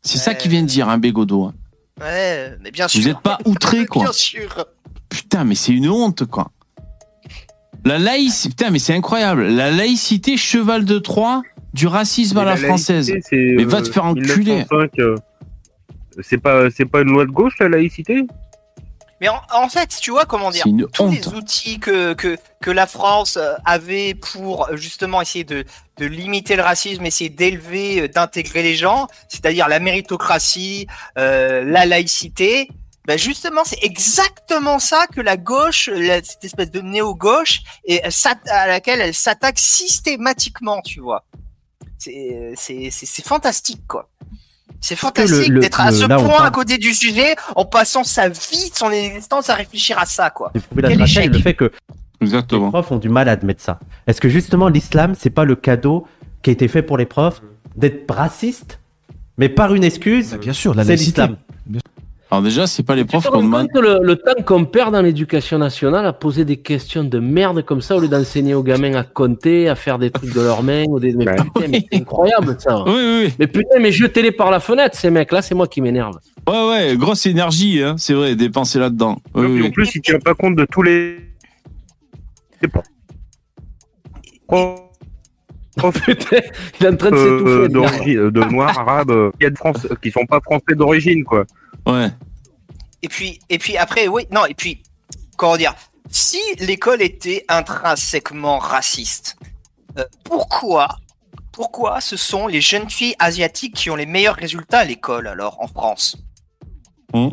C'est 0.00 0.18
ça 0.18 0.34
qu'il 0.34 0.50
vient 0.50 0.62
de 0.62 0.66
dire, 0.66 0.88
hein, 0.88 0.96
Bégodeau. 0.98 1.44
hein. 1.44 1.54
Ouais, 2.00 2.56
mais 2.62 2.70
bien 2.70 2.88
sûr. 2.88 3.00
Vous 3.02 3.08
n'êtes 3.08 3.20
pas 3.20 3.38
outré 3.44 3.84
quoi. 3.86 4.04
Bien 4.04 4.12
sûr. 4.12 4.64
Putain, 5.10 5.44
mais 5.44 5.54
c'est 5.54 5.72
une 5.72 5.88
honte 5.90 6.24
quoi. 6.24 6.50
La 7.84 7.98
laïcité, 7.98 8.48
putain, 8.48 8.70
mais 8.70 8.78
c'est 8.78 8.94
incroyable. 8.94 9.44
La 9.48 9.70
laïcité, 9.70 10.38
cheval 10.38 10.86
de 10.86 10.98
Troie 10.98 11.42
du 11.74 11.88
racisme 11.88 12.38
à 12.38 12.44
la, 12.44 12.50
laïcité, 12.50 12.68
française. 12.68 13.12
c'est, 13.28 13.36
Mais 13.36 13.64
va 13.64 13.78
euh, 13.78 13.82
te 13.82 13.90
faire 13.90 14.04
enculer. 14.06 14.36
1905, 14.36 14.90
euh, 15.00 15.16
C'est 16.22 16.38
pas, 16.38 16.70
c'est 16.70 16.86
pas 16.86 17.00
une 17.02 17.10
loi 17.10 17.26
de 17.26 17.32
gauche 17.32 17.58
la 17.58 17.68
laïcité? 17.68 18.24
Mais 19.20 19.28
en, 19.28 19.40
en 19.52 19.68
fait, 19.68 19.88
tu 20.00 20.12
vois 20.12 20.24
comment 20.24 20.50
dire, 20.50 20.64
tous 20.92 21.02
honte. 21.02 21.12
les 21.12 21.28
outils 21.28 21.80
que, 21.80 22.14
que, 22.14 22.36
que 22.60 22.70
la 22.70 22.86
France 22.86 23.36
euh, 23.36 23.54
avait 23.64 24.14
pour 24.14 24.68
justement 24.74 25.20
essayer 25.20 25.44
de, 25.44 25.64
de 25.98 26.06
limiter 26.06 26.54
le 26.56 26.62
racisme, 26.62 27.04
essayer 27.06 27.30
d'élever, 27.30 28.08
d'intégrer 28.08 28.62
les 28.62 28.76
gens, 28.76 29.08
c'est-à-dire 29.28 29.68
la 29.68 29.80
méritocratie, 29.80 30.86
euh, 31.18 31.64
la 31.64 31.86
laïcité, 31.86 32.68
ben 33.06 33.18
justement, 33.18 33.62
c'est 33.64 33.82
exactement 33.82 34.78
ça 34.78 35.06
que 35.06 35.20
la 35.20 35.36
gauche, 35.36 35.90
cette 36.22 36.44
espèce 36.44 36.70
de 36.70 36.80
néo-gauche, 36.80 37.60
et 37.84 38.00
à 38.02 38.66
laquelle 38.66 39.00
elle 39.00 39.12
s'attaque 39.12 39.58
systématiquement, 39.58 40.80
tu 40.80 41.00
vois. 41.00 41.24
C'est 41.98 42.52
c'est- 42.56 42.88
c'est- 42.90 43.06
c'est 43.06 43.24
fantastique, 43.26 43.82
quoi. 43.86 44.08
C'est 44.80 44.94
que 44.94 45.00
fantastique 45.00 45.54
d'être 45.54 45.80
à 45.80 45.92
ce 45.92 46.04
point 46.04 46.42
à 46.44 46.50
côté 46.50 46.76
du 46.78 46.92
sujet 46.92 47.36
en 47.56 47.64
passant 47.64 48.04
sa 48.04 48.28
vie, 48.28 48.70
son 48.74 48.90
existence 48.90 49.48
à 49.48 49.54
réfléchir 49.54 49.98
à 49.98 50.04
ça, 50.04 50.30
quoi. 50.30 50.52
Échec. 51.00 51.32
le 51.32 51.38
fait 51.38 51.54
que 51.54 51.72
Exactement. 52.20 52.66
les 52.66 52.70
profs 52.70 52.92
ont 52.92 52.98
du 52.98 53.08
mal 53.08 53.28
à 53.28 53.32
admettre 53.32 53.62
ça. 53.62 53.78
Est-ce 54.06 54.20
que 54.20 54.28
justement 54.28 54.68
l'islam, 54.68 55.14
c'est 55.18 55.30
pas 55.30 55.44
le 55.44 55.56
cadeau 55.56 56.06
qui 56.42 56.50
a 56.50 56.52
été 56.52 56.68
fait 56.68 56.82
pour 56.82 56.98
les 56.98 57.06
profs 57.06 57.40
d'être 57.76 58.12
raciste, 58.12 58.78
mais 59.38 59.48
par 59.48 59.74
une 59.74 59.84
excuse 59.84 60.32
Bah, 60.32 60.36
Bien 60.38 60.52
sûr, 60.52 60.74
la 60.74 60.82
c'est 60.84 60.88
laïcité. 60.90 61.22
l'islam. 61.22 61.36
Alors 62.34 62.42
déjà, 62.42 62.66
c'est 62.66 62.82
pas 62.82 62.96
les 62.96 63.04
profs 63.04 63.28
qu'on 63.28 63.44
demande. 63.44 63.68
le, 63.74 64.00
le 64.02 64.16
temps 64.16 64.42
qu'on 64.44 64.64
perd 64.64 64.92
dans 64.92 65.02
l'éducation 65.02 65.56
nationale 65.56 66.04
à 66.04 66.12
poser 66.12 66.44
des 66.44 66.56
questions 66.56 67.04
de 67.04 67.20
merde 67.20 67.64
comme 67.64 67.80
ça 67.80 67.96
au 67.96 68.00
lieu 68.00 68.08
d'enseigner 68.08 68.54
aux 68.54 68.64
gamins 68.64 68.94
à 68.94 69.04
compter, 69.04 69.68
à 69.68 69.76
faire 69.76 70.00
des 70.00 70.10
trucs 70.10 70.34
de 70.34 70.40
leurs 70.40 70.64
mains 70.64 70.82
ou 70.88 70.98
des. 70.98 71.12
Mais 71.14 71.26
putain, 71.26 71.68
mais 71.70 71.86
c'est 71.92 71.98
incroyable 72.00 72.56
ça. 72.58 72.82
Oui, 72.86 72.92
oui, 72.92 73.22
oui. 73.26 73.34
Mais 73.38 73.46
putain, 73.46 73.78
mais 73.80 73.92
jetez-les 73.92 74.32
par 74.32 74.50
la 74.50 74.58
fenêtre 74.58 74.96
ces 74.98 75.10
mecs 75.10 75.30
là, 75.30 75.42
c'est 75.42 75.54
moi 75.54 75.68
qui 75.68 75.80
m'énerve. 75.80 76.16
Ouais, 76.48 76.68
ouais, 76.68 76.96
grosse 76.96 77.24
énergie, 77.26 77.80
hein, 77.84 77.94
c'est 77.98 78.14
vrai, 78.14 78.34
dépenser 78.34 78.80
là-dedans. 78.80 79.18
Oui, 79.36 79.44
Et 79.44 79.46
oui. 79.46 79.66
En 79.68 79.70
plus, 79.70 79.94
il 79.94 80.00
tient 80.00 80.18
pas 80.18 80.34
compte 80.34 80.56
de 80.56 80.64
tous 80.64 80.82
les. 80.82 81.18
C'est 82.60 82.66
pas. 82.66 82.82
Oh. 84.48 84.74
putain, 86.06 86.38
il 86.80 86.86
est 86.86 86.88
en 86.88 86.96
train 86.96 87.10
de 87.10 87.16
Euh, 87.16 87.66
s'étouffer. 87.66 87.68
d'origine- 87.72 88.18
euh, 88.18 88.30
de 88.32 88.40
noirs, 88.44 88.76
arabes, 88.78 89.10
euh, 89.12 89.30
il 89.40 89.44
y 89.44 89.46
a 89.46 89.50
de 89.50 89.56
France 89.56 89.86
qui 90.02 90.10
sont 90.10 90.26
pas 90.26 90.40
français 90.40 90.74
d'origine, 90.76 91.22
quoi. 91.22 91.44
Ouais. 91.86 92.08
Et 93.04 93.08
puis, 93.08 93.38
et 93.50 93.58
puis 93.58 93.76
après, 93.76 94.08
oui, 94.08 94.26
non, 94.30 94.46
et 94.46 94.54
puis, 94.54 94.82
comment 95.36 95.58
dire, 95.58 95.74
si 96.08 96.38
l'école 96.58 97.02
était 97.02 97.44
intrinsèquement 97.50 98.56
raciste, 98.56 99.36
euh, 99.98 100.06
pourquoi, 100.24 100.88
pourquoi 101.52 102.00
ce 102.00 102.16
sont 102.16 102.46
les 102.46 102.62
jeunes 102.62 102.88
filles 102.88 103.14
asiatiques 103.18 103.74
qui 103.74 103.90
ont 103.90 103.94
les 103.94 104.06
meilleurs 104.06 104.36
résultats 104.36 104.78
à 104.78 104.84
l'école, 104.86 105.26
alors, 105.26 105.60
en 105.60 105.66
France? 105.66 106.16
Hum. 107.12 107.30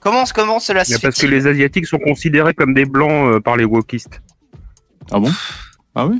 Comment, 0.00 0.24
comment 0.34 0.58
cela 0.58 0.86
se 0.86 0.94
Mais 0.94 0.98
parce 1.00 1.16
que 1.16 1.20
fait 1.20 1.28
les 1.28 1.46
Asiatiques 1.46 1.86
sont 1.86 1.98
considérés 1.98 2.54
comme 2.54 2.72
des 2.72 2.86
blancs 2.86 3.34
euh, 3.34 3.40
par 3.40 3.58
les 3.58 3.66
wokistes. 3.66 4.22
Ah 5.10 5.20
bon? 5.20 5.30
Ah 5.94 6.06
oui? 6.06 6.18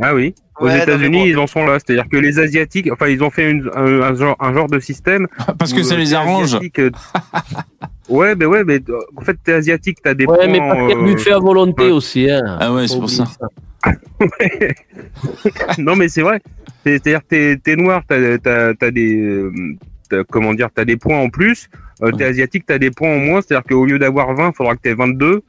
Ah 0.00 0.14
oui. 0.14 0.34
Aux 0.60 0.66
Ouais, 0.66 0.76
mais 0.76 0.82
États-Unis, 0.82 1.28
ils 1.30 1.38
en 1.38 1.46
sont 1.46 1.64
là. 1.64 1.78
C'est-à-dire 1.78 2.08
que 2.10 2.16
les 2.18 2.38
Asiatiques, 2.38 2.90
enfin, 2.92 3.08
ils 3.08 3.22
ont 3.22 3.30
fait 3.30 3.50
une- 3.50 3.70
un, 3.74 4.02
un 4.02 4.14
genre, 4.14 4.36
un 4.38 4.52
genre 4.52 4.68
de 4.68 4.78
système. 4.80 5.26
Parce 5.58 5.72
que 5.72 5.82
ça 5.82 5.94
euh, 5.94 5.98
les 5.98 6.08
t'es 6.10 6.14
arrange. 6.14 6.54
euh, 6.78 6.90
ouais, 8.08 8.34
mais 8.34 8.44
ouais, 8.44 8.62
mais 8.64 8.78
euh, 8.88 8.98
en 9.16 9.22
fait, 9.22 9.36
t'es 9.42 9.52
asiatique, 9.54 9.98
t'as 10.02 10.14
des 10.14 10.26
Ouais, 10.26 10.36
points. 10.36 10.46
mais 10.48 10.60
a 10.60 10.74
euh, 10.90 11.02
buffet 11.04 11.32
à 11.32 11.38
volonté 11.38 11.90
aussi. 11.90 12.30
Hein. 12.30 12.58
Ah 12.60 12.72
ouais, 12.72 12.86
c'est 12.86 12.98
pour 12.98 13.08
ça. 13.10 13.24
non, 15.78 15.96
mais 15.96 16.08
c'est 16.08 16.22
vrai. 16.22 16.40
C'est- 16.84 16.98
C'est-à-dire 17.02 17.20
que 17.28 17.54
t'es, 17.54 17.76
noir, 17.76 18.02
t'as, 18.06 18.90
des, 18.90 19.16
euh, 19.16 20.24
comment 20.30 20.54
dire, 20.54 20.68
t'as 20.74 20.84
des 20.84 20.96
points 20.96 21.18
en 21.18 21.28
plus. 21.30 21.68
Euh, 22.02 22.10
T'es 22.10 22.24
asiatique, 22.24 22.64
t'as 22.66 22.78
des 22.78 22.90
points 22.90 23.14
en 23.14 23.18
moins. 23.18 23.40
C'est-à-dire 23.40 23.64
qu'au 23.68 23.86
lieu 23.86 23.98
d'avoir 23.98 24.34
20, 24.34 24.48
il 24.50 24.54
faudra 24.56 24.74
que 24.76 24.80
t'aies 24.82 24.94
22 24.94 25.26
euh, 25.26 25.40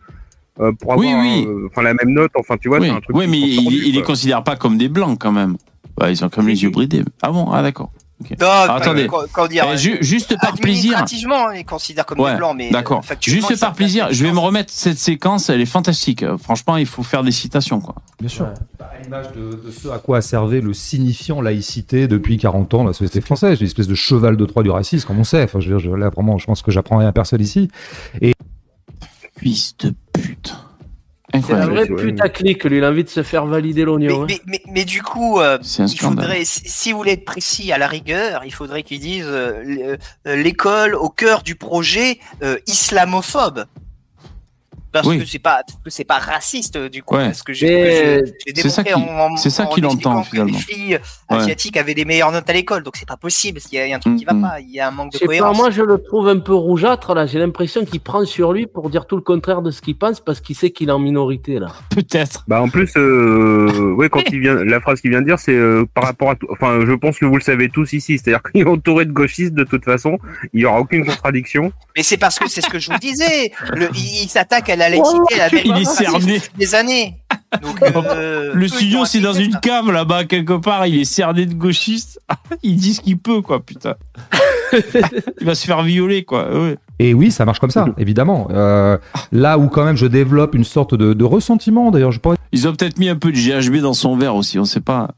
pour 0.55 0.97
Oui, 0.97 1.07
avoir, 1.09 1.23
oui. 1.23 1.45
euh, 1.47 1.67
enfin, 1.71 1.81
la 1.81 1.93
même 1.93 2.13
note. 2.13 2.31
Enfin, 2.39 2.55
tu 2.57 2.69
vois, 2.69 2.79
oui, 2.79 2.87
c'est 2.87 2.93
un 2.93 3.01
truc. 3.01 3.15
oui, 3.15 3.27
mais 3.27 3.39
il, 3.39 3.87
il 3.87 3.95
les 3.95 4.01
considère 4.01 4.43
pas 4.43 4.55
comme 4.55 4.77
des 4.77 4.89
blancs 4.89 5.17
quand 5.19 5.31
même. 5.31 5.57
Bah, 5.97 6.09
ils 6.11 6.23
ont 6.25 6.29
comme 6.29 6.47
les 6.47 6.63
yeux 6.63 6.69
bridés. 6.71 7.03
Ah 7.21 7.31
bon? 7.31 7.51
Ah 7.51 7.61
d'accord. 7.61 7.91
Ok. 8.21 8.31
Non, 8.39 8.47
Alors, 8.47 8.75
attendez. 8.77 9.07
quand- 9.33 9.47
dire, 9.47 9.65
Eh, 9.73 9.77
ju- 9.77 9.97
juste 10.01 10.37
par 10.39 10.53
plaisir. 10.53 10.93
Administrativement, 10.97 11.45
on 11.47 11.49
les 11.49 11.63
considère 11.63 12.05
comme 12.05 12.19
Ouais, 12.19 12.31
des 12.31 12.37
blancs, 12.37 12.55
mais. 12.55 12.69
d'accord. 12.71 13.01
euh, 13.11 13.15
Juste 13.19 13.49
ils 13.51 13.57
par 13.59 13.73
plaisir, 13.73 14.07
je 14.11 14.23
vais 14.23 14.31
me 14.31 14.39
remettre 14.39 14.71
cette 14.71 14.97
séquence, 14.97 15.49
elle 15.49 15.59
est 15.59 15.65
fantastique. 15.65 16.23
Euh, 16.23 16.37
Franchement, 16.37 16.77
il 16.77 16.85
faut 16.85 17.03
faire 17.03 17.23
des 17.23 17.31
citations 17.31 17.81
quoi. 17.81 17.95
Bien 18.19 18.29
sûr. 18.29 18.45
À 18.79 19.01
l'image 19.03 19.25
de, 19.35 19.65
de 19.67 19.71
ce 19.71 19.89
à 19.89 19.97
quoi 19.97 20.19
a 20.19 20.21
servi 20.21 20.61
le 20.61 20.73
signifiant 20.73 21.41
laïcité 21.41 22.07
depuis 22.07 22.37
40 22.37 22.73
ans, 22.75 22.83
la 22.85 22.93
société 22.93 23.19
française, 23.19 23.59
une 23.59 23.67
espèce 23.67 23.87
de 23.87 23.95
cheval 23.95 24.37
de 24.37 24.45
Troie 24.45 24.63
du 24.63 24.69
racisme, 24.69 25.05
comme 25.07 25.19
on 25.19 25.23
sait. 25.25 25.43
Enfin, 25.43 25.59
je 25.59 25.69
veux 25.69 25.79
dire, 25.79 25.91
je- 25.91 25.95
là, 25.95 26.09
vraiment, 26.09 26.37
je 26.37 26.45
pense 26.45 26.61
que 26.61 26.71
j'apprends 26.71 26.97
rien 26.97 27.09
à 27.09 27.11
personne 27.13 27.41
ici. 27.41 27.67
Et 28.21 28.33
Fils 29.37 29.75
de 29.77 29.93
pute. 30.13 30.55
C'est 31.33 31.53
un 31.53 31.65
vrai 31.65 31.87
putaclic, 31.87 32.63
lui, 32.65 32.77
il 32.77 32.83
a 32.83 32.89
envie 32.89 33.03
de 33.03 33.09
se 33.09 33.23
faire 33.23 33.47
valider 33.47 33.83
l'oignon. 33.85 34.21
hein. 34.21 34.25
Mais, 34.29 34.39
mais, 34.45 34.61
mais 34.71 34.85
du 34.85 35.01
coup, 35.01 35.39
euh, 35.39 35.57
il 35.79 35.87
faudrait, 35.97 36.45
si 36.45 36.61
si 36.65 36.91
vous 36.91 36.99
voulez 36.99 37.13
être 37.13 37.25
précis 37.25 37.71
à 37.71 37.79
la 37.79 37.87
rigueur, 37.87 38.43
il 38.45 38.53
faudrait 38.53 38.83
qu'ils 38.83 38.99
disent 38.99 39.25
euh, 39.25 39.97
euh, 40.27 40.35
l'école 40.35 40.93
au 40.93 41.09
cœur 41.09 41.41
du 41.41 41.55
projet 41.55 42.19
euh, 42.43 42.57
islamophobe. 42.67 43.65
Parce 44.93 45.07
Oui. 45.07 45.17
que 45.19 45.25
c'est 45.25 45.39
pas, 45.39 45.61
que 45.83 45.89
c'est 45.89 46.03
pas 46.05 46.19
raciste 46.19 46.77
du 46.77 47.01
coup, 47.03 47.15
Ouais. 47.15 47.25
parce 47.25 47.41
que 47.43 47.51
j'ai 47.51 48.21
que 48.47 48.51
démontré 48.53 48.83
qui- 48.83 48.93
en- 48.93 48.99
en- 49.33 49.37
c'est 49.37 49.49
ça 49.49 49.63
en 49.63 49.67
qu'il 49.73 49.83
expliquant 49.83 50.11
entend, 50.11 50.21
que 50.23 50.29
finalement. 50.29 50.51
Les 50.53 50.59
filles 50.63 50.99
Ouais. 51.29 51.37
asiatiques 51.37 51.75
avaient 51.77 51.95
des 51.95 52.05
meilleures 52.05 52.31
notes 52.31 52.49
à 52.49 52.53
l'école, 52.53 52.83
donc 52.83 52.95
c'est 52.95 53.07
pas 53.07 53.17
possible. 53.17 53.59
Il 53.71 53.75
y 53.75 53.79
a, 53.81 53.87
il 53.87 53.89
y 53.89 53.93
a 53.93 53.97
un 53.97 53.99
truc 53.99 54.15
qui 54.17 54.23
va 54.25 54.35
pas, 54.35 54.59
il 54.61 54.69
y 54.71 54.79
a 54.79 54.87
un 54.87 54.91
manque 54.91 55.11
de 55.11 55.17
Je 55.17 55.19
sais 55.19 55.25
pas, 55.25 55.29
cohérence. 55.31 55.57
moi 55.57 55.69
je 55.71 55.81
le 55.81 55.97
trouve 56.01 56.27
un 56.29 56.39
peu 56.39 56.53
rougeâtre 56.53 57.13
là. 57.15 57.25
J'ai 57.25 57.39
l'impression 57.39 57.83
qu'il 57.85 57.99
prend 58.01 58.23
sur 58.25 58.53
lui 58.53 58.67
pour 58.67 58.89
dire 58.91 59.07
tout 59.07 59.15
le 59.15 59.21
contraire 59.23 59.61
de 59.63 59.71
ce 59.71 59.81
qu'il 59.81 59.97
pense 59.97 60.19
parce 60.19 60.39
qu'il 60.39 60.55
sait 60.55 60.69
qu'il 60.69 60.89
est 60.89 60.91
en 60.93 60.99
minorité 60.99 61.57
là. 61.59 61.67
Peut-être. 61.89 62.43
Bah 62.47 62.61
en 62.61 62.69
plus, 62.69 62.91
euh, 62.97 63.93
ouais, 63.97 64.09
quand 64.09 64.21
il 64.31 64.39
vient, 64.41 64.63
la 64.63 64.79
phrase 64.79 65.01
qu'il 65.01 65.09
vient 65.09 65.21
de 65.21 65.25
dire, 65.25 65.39
c'est 65.39 65.53
euh, 65.55 65.85
par 65.93 66.03
rapport 66.05 66.31
à. 66.31 66.35
Enfin, 66.51 66.79
je 66.85 66.93
pense 66.93 67.17
que 67.17 67.25
vous 67.25 67.35
le 67.35 67.41
savez 67.41 67.69
tous 67.69 67.93
ici, 67.93 68.19
c'est-à-dire 68.19 68.41
qu'il 68.43 68.61
est 68.61 68.67
entouré 68.67 69.05
de 69.05 69.11
gauchistes 69.11 69.53
de 69.53 69.63
toute 69.63 69.85
façon, 69.85 70.19
il 70.53 70.61
y 70.61 70.65
aura 70.65 70.79
aucune 70.79 71.03
contradiction. 71.05 71.71
Mais 71.97 72.03
c'est 72.03 72.17
parce 72.17 72.37
que 72.39 72.47
c'est 72.47 72.61
ce 72.61 72.69
que 72.69 72.79
je 72.79 72.91
vous 72.91 72.97
disais. 72.99 73.51
Le, 73.75 73.89
il, 73.95 74.23
il 74.23 74.29
s'attaque 74.29 74.69
à 74.69 74.75
la 74.75 74.82
laïcité, 74.89 75.37
la 75.37 75.47
Il 75.65 75.81
est 75.81 75.85
cerné. 75.85 76.41
des 76.57 76.75
années. 76.75 77.17
Donc, 77.61 77.81
euh, 78.05 78.51
Le 78.53 78.67
studio, 78.67 79.05
c'est 79.05 79.19
dans 79.19 79.33
une 79.33 79.59
cave 79.59 79.91
là-bas, 79.91 80.25
quelque 80.25 80.53
part. 80.53 80.87
Il 80.87 80.99
est 80.99 81.05
cerné 81.05 81.45
de 81.45 81.53
gauchiste. 81.53 82.19
il 82.63 82.75
dit 82.75 82.93
ce 82.93 83.01
qu'il 83.01 83.17
peut, 83.17 83.41
quoi, 83.41 83.59
putain. 83.59 83.95
il 84.73 85.45
va 85.45 85.55
se 85.55 85.65
faire 85.65 85.83
violer, 85.83 86.23
quoi. 86.23 86.51
Ouais. 86.51 86.77
Et 86.99 87.13
oui, 87.13 87.31
ça 87.31 87.45
marche 87.45 87.59
comme 87.59 87.71
ça, 87.71 87.85
évidemment. 87.97 88.47
Euh, 88.51 88.97
là 89.31 89.57
où 89.57 89.67
quand 89.67 89.83
même 89.83 89.97
je 89.97 90.05
développe 90.05 90.55
une 90.55 90.63
sorte 90.63 90.95
de, 90.95 91.13
de 91.13 91.23
ressentiment, 91.23 91.91
d'ailleurs, 91.91 92.11
je 92.11 92.19
pourrais 92.19 92.37
Ils 92.51 92.67
ont 92.67 92.73
peut-être 92.73 92.97
mis 92.99 93.09
un 93.09 93.15
peu 93.15 93.31
de 93.31 93.37
GHB 93.37 93.77
dans 93.77 93.93
son 93.93 94.15
verre 94.15 94.35
aussi, 94.35 94.59
on 94.59 94.65
sait 94.65 94.79
pas. 94.79 95.09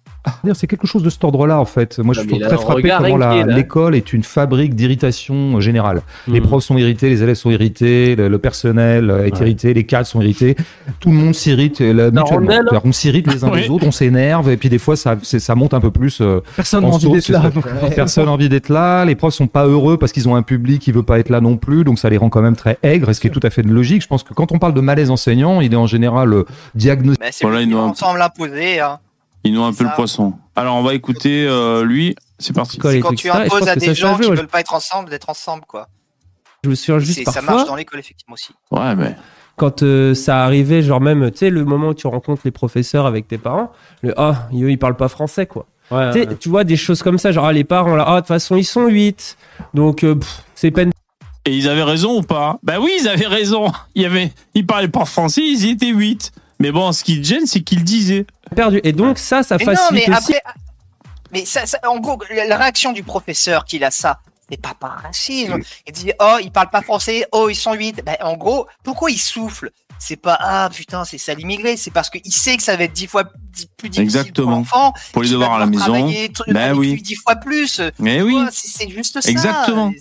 C'est 0.53 0.67
quelque 0.67 0.87
chose 0.87 1.03
de 1.03 1.09
cet 1.09 1.23
ordre-là, 1.23 1.59
en 1.59 1.65
fait. 1.65 1.99
Moi, 1.99 2.13
je 2.13 2.21
suis 2.21 2.39
très 2.39 2.57
frappé 2.57 2.91
comment 2.97 3.43
l'école 3.45 3.95
est 3.95 4.13
une 4.13 4.23
fabrique 4.23 4.75
d'irritation 4.75 5.59
générale. 5.59 6.01
Les 6.27 6.39
Mhm. 6.39 6.47
profs 6.47 6.63
sont 6.63 6.77
irrités, 6.77 7.09
les 7.09 7.23
élèves 7.23 7.35
sont 7.35 7.51
irrités, 7.51 8.15
le, 8.15 8.27
le 8.27 8.37
personnel 8.37 9.09
est 9.09 9.33
Ouais. 9.35 9.41
irrité, 9.41 9.73
les 9.73 9.83
cadres 9.85 10.07
sont 10.07 10.21
irrités. 10.21 10.55
Tout 10.99 11.09
le 11.09 11.15
monde 11.15 11.33
s'irrite 11.35 11.81
euh, 11.81 12.11
mutuellement. 12.11 12.79
On 12.83 12.91
s'irrite 12.91 13.31
les 13.31 13.43
uns 13.43 13.49
Oui. 13.53 13.61
les 13.61 13.69
autres, 13.69 13.85
on 13.87 13.91
s'énerve, 13.91 14.49
et 14.49 14.57
puis 14.57 14.69
des 14.69 14.77
fois, 14.79 14.95
ça, 14.95 15.15
monte 15.55 15.73
un 15.73 15.79
peu 15.79 15.91
plus. 15.91 16.19
euh, 16.21 16.41
Personne 16.55 16.83
en 16.85 16.89
n'a 16.89 16.95
envie 16.95 17.11
d'être 17.11 17.29
là. 17.29 17.43
Personne 17.95 18.25
n'a 18.25 18.31
envie 18.31 18.49
d'être 18.49 18.69
là. 18.69 19.05
Les 19.05 19.15
profs 19.15 19.33
sont 19.33 19.47
pas 19.47 19.65
heureux 19.65 19.97
parce 19.97 20.11
qu'ils 20.11 20.27
ont 20.29 20.35
un 20.35 20.41
public 20.43 20.81
qui 20.81 20.91
veut 20.91 21.03
pas 21.03 21.19
être 21.19 21.29
là 21.29 21.41
non 21.41 21.57
plus, 21.57 21.83
donc 21.83 21.99
ça 21.99 22.09
les 22.09 22.17
rend 22.17 22.29
quand 22.29 22.41
même 22.41 22.55
très 22.55 22.77
aigres, 22.83 23.13
ce 23.13 23.19
qui 23.19 23.27
est 23.27 23.31
tout 23.31 23.39
à 23.43 23.49
fait 23.49 23.61
logique. 23.63 24.01
Je 24.01 24.07
pense 24.07 24.23
que 24.23 24.33
quand 24.33 24.51
on 24.51 24.59
parle 24.59 24.73
de 24.73 24.81
malaise 24.81 25.09
enseignant, 25.11 25.61
il 25.61 25.73
est 25.73 25.77
en 25.77 25.87
général 25.87 26.33
euh, 26.33 26.43
diagnostiqué. 26.75 27.25
Mais 27.25 27.31
c'est 27.31 27.47
le 27.47 27.75
ensemble 27.77 28.21
imposé. 28.21 28.79
Hein. 28.79 28.99
Ils 29.45 29.53
nous 29.53 29.63
un 29.63 29.71
peu 29.73 29.83
le 29.85 29.91
poisson. 29.95 30.33
Alors, 30.55 30.75
on 30.75 30.83
va 30.83 30.93
écouter 30.93 31.45
euh, 31.47 31.83
lui. 31.85 32.15
C'est 32.39 32.53
parti. 32.53 32.79
C'est 32.81 32.99
quand 32.99 33.13
tu 33.15 33.29
imposes 33.29 33.67
à 33.67 33.75
des 33.75 33.95
gens 33.95 34.17
qui 34.17 34.29
veulent 34.29 34.47
pas 34.47 34.59
être 34.59 34.73
ensemble 34.73 35.09
d'être 35.09 35.29
ensemble, 35.29 35.63
quoi. 35.65 35.87
Je 36.63 36.69
me 36.69 36.75
souviens 36.75 36.99
juste 36.99 37.19
C'est- 37.19 37.25
Ça 37.25 37.33
parfois. 37.33 37.55
marche 37.55 37.67
dans 37.67 37.75
l'école, 37.75 37.99
effectivement 37.99 38.33
aussi. 38.33 38.49
Ouais, 38.71 38.95
mais. 38.95 39.15
Quand 39.55 39.83
euh, 39.83 40.13
ça 40.13 40.43
arrivait, 40.43 40.81
genre 40.81 40.99
même, 40.99 41.31
tu 41.31 41.37
sais, 41.37 41.49
le 41.49 41.63
moment 41.63 41.89
où 41.89 41.93
tu 41.93 42.07
rencontres 42.07 42.41
les 42.43 42.51
professeurs 42.51 43.05
avec 43.05 43.27
tes 43.27 43.37
parents, 43.37 43.71
le 44.01 44.13
ah, 44.19 44.49
eux, 44.53 44.69
ils 44.69 44.77
parlent 44.77 44.97
pas 44.97 45.07
français, 45.07 45.45
quoi. 45.45 45.65
Ouais, 45.91 46.11
Tu 46.11 46.19
sais, 46.19 46.27
ouais. 46.27 46.35
tu 46.35 46.49
vois 46.49 46.63
des 46.65 46.75
choses 46.75 47.01
comme 47.03 47.17
ça, 47.17 47.31
genre 47.31 47.45
ah, 47.45 47.53
les 47.53 47.63
parents 47.63 47.95
là, 47.95 48.03
ah, 48.05 48.15
de 48.15 48.19
toute 48.21 48.27
façon, 48.27 48.57
ils 48.57 48.65
sont 48.65 48.87
8. 48.87 49.37
Donc, 49.73 50.03
euh, 50.03 50.15
c'est 50.55 50.71
peine. 50.71 50.91
Et 51.45 51.55
ils 51.55 51.69
avaient 51.69 51.83
raison 51.83 52.17
ou 52.17 52.21
pas? 52.23 52.57
Bah 52.63 52.79
oui, 52.81 52.91
ils 52.99 53.07
avaient 53.07 53.27
raison. 53.27 53.71
Il 53.93 54.01
y 54.01 54.05
avait, 54.05 54.33
ils 54.55 54.65
parlaient 54.65 54.87
pas 54.89 55.05
français, 55.05 55.41
ils 55.45 55.69
étaient 55.69 55.93
8. 55.93 56.31
Mais 56.59 56.71
bon, 56.71 56.91
ce 56.91 57.03
qui 57.03 57.21
te 57.21 57.25
gêne, 57.27 57.45
c'est 57.45 57.61
qu'ils 57.61 57.83
disaient. 57.83 58.25
Perdu. 58.53 58.79
Et 58.83 58.91
donc, 58.91 59.17
ça, 59.17 59.43
ça 59.43 59.57
Mais 59.57 59.65
non, 59.65 59.75
facilite 59.75 60.07
mais 60.09 60.15
aussi. 60.17 60.35
après, 60.35 60.41
mais 61.31 61.45
ça, 61.45 61.65
ça- 61.65 61.79
en 61.87 61.99
gros, 61.99 62.19
la 62.47 62.57
réaction 62.57 62.91
du 62.91 63.03
professeur 63.03 63.65
qu'il 63.65 63.83
a 63.83 63.91
ça, 63.91 64.19
c'est 64.49 64.61
pas 64.61 64.73
par 64.79 64.99
racisme. 65.01 65.59
Il 65.87 65.93
dit, 65.93 66.11
oh, 66.19 66.37
ils 66.43 66.51
parlent 66.51 66.69
pas 66.69 66.81
français, 66.81 67.25
oh, 67.31 67.49
ils 67.49 67.55
sont 67.55 67.73
8. 67.73 68.03
Ben, 68.05 68.15
en 68.21 68.35
gros, 68.37 68.67
pourquoi 68.83 69.09
il 69.11 69.17
souffle? 69.17 69.71
C'est 69.97 70.17
pas, 70.17 70.37
ah 70.41 70.69
putain, 70.71 71.05
c'est 71.05 71.17
ça 71.17 71.33
l'immigré, 71.33 71.77
c'est 71.77 71.89
parce 71.89 72.09
qu'il 72.09 72.31
sait 72.31 72.57
que 72.57 72.63
ça 72.63 72.75
va 72.75 72.83
être 72.83 72.93
10 72.93 73.07
fois 73.07 73.23
plus 73.77 73.89
difficile 73.89 73.91
pour 73.95 74.01
Exactement. 74.01 74.51
l'enfant. 74.51 74.93
Pour 75.13 75.23
les 75.23 75.29
devoirs 75.29 75.53
à 75.53 75.59
la 75.59 75.65
maison. 75.65 76.11
Ben 76.49 76.73
oui. 76.73 77.01
10 77.01 77.15
fois 77.15 77.37
plus. 77.37 77.81
Mais 77.97 78.21
oui. 78.21 78.37
C'est 78.51 78.67
c'est 78.67 78.89
juste 78.89 79.19
ça. 79.21 79.29
Exactement. 79.29 79.91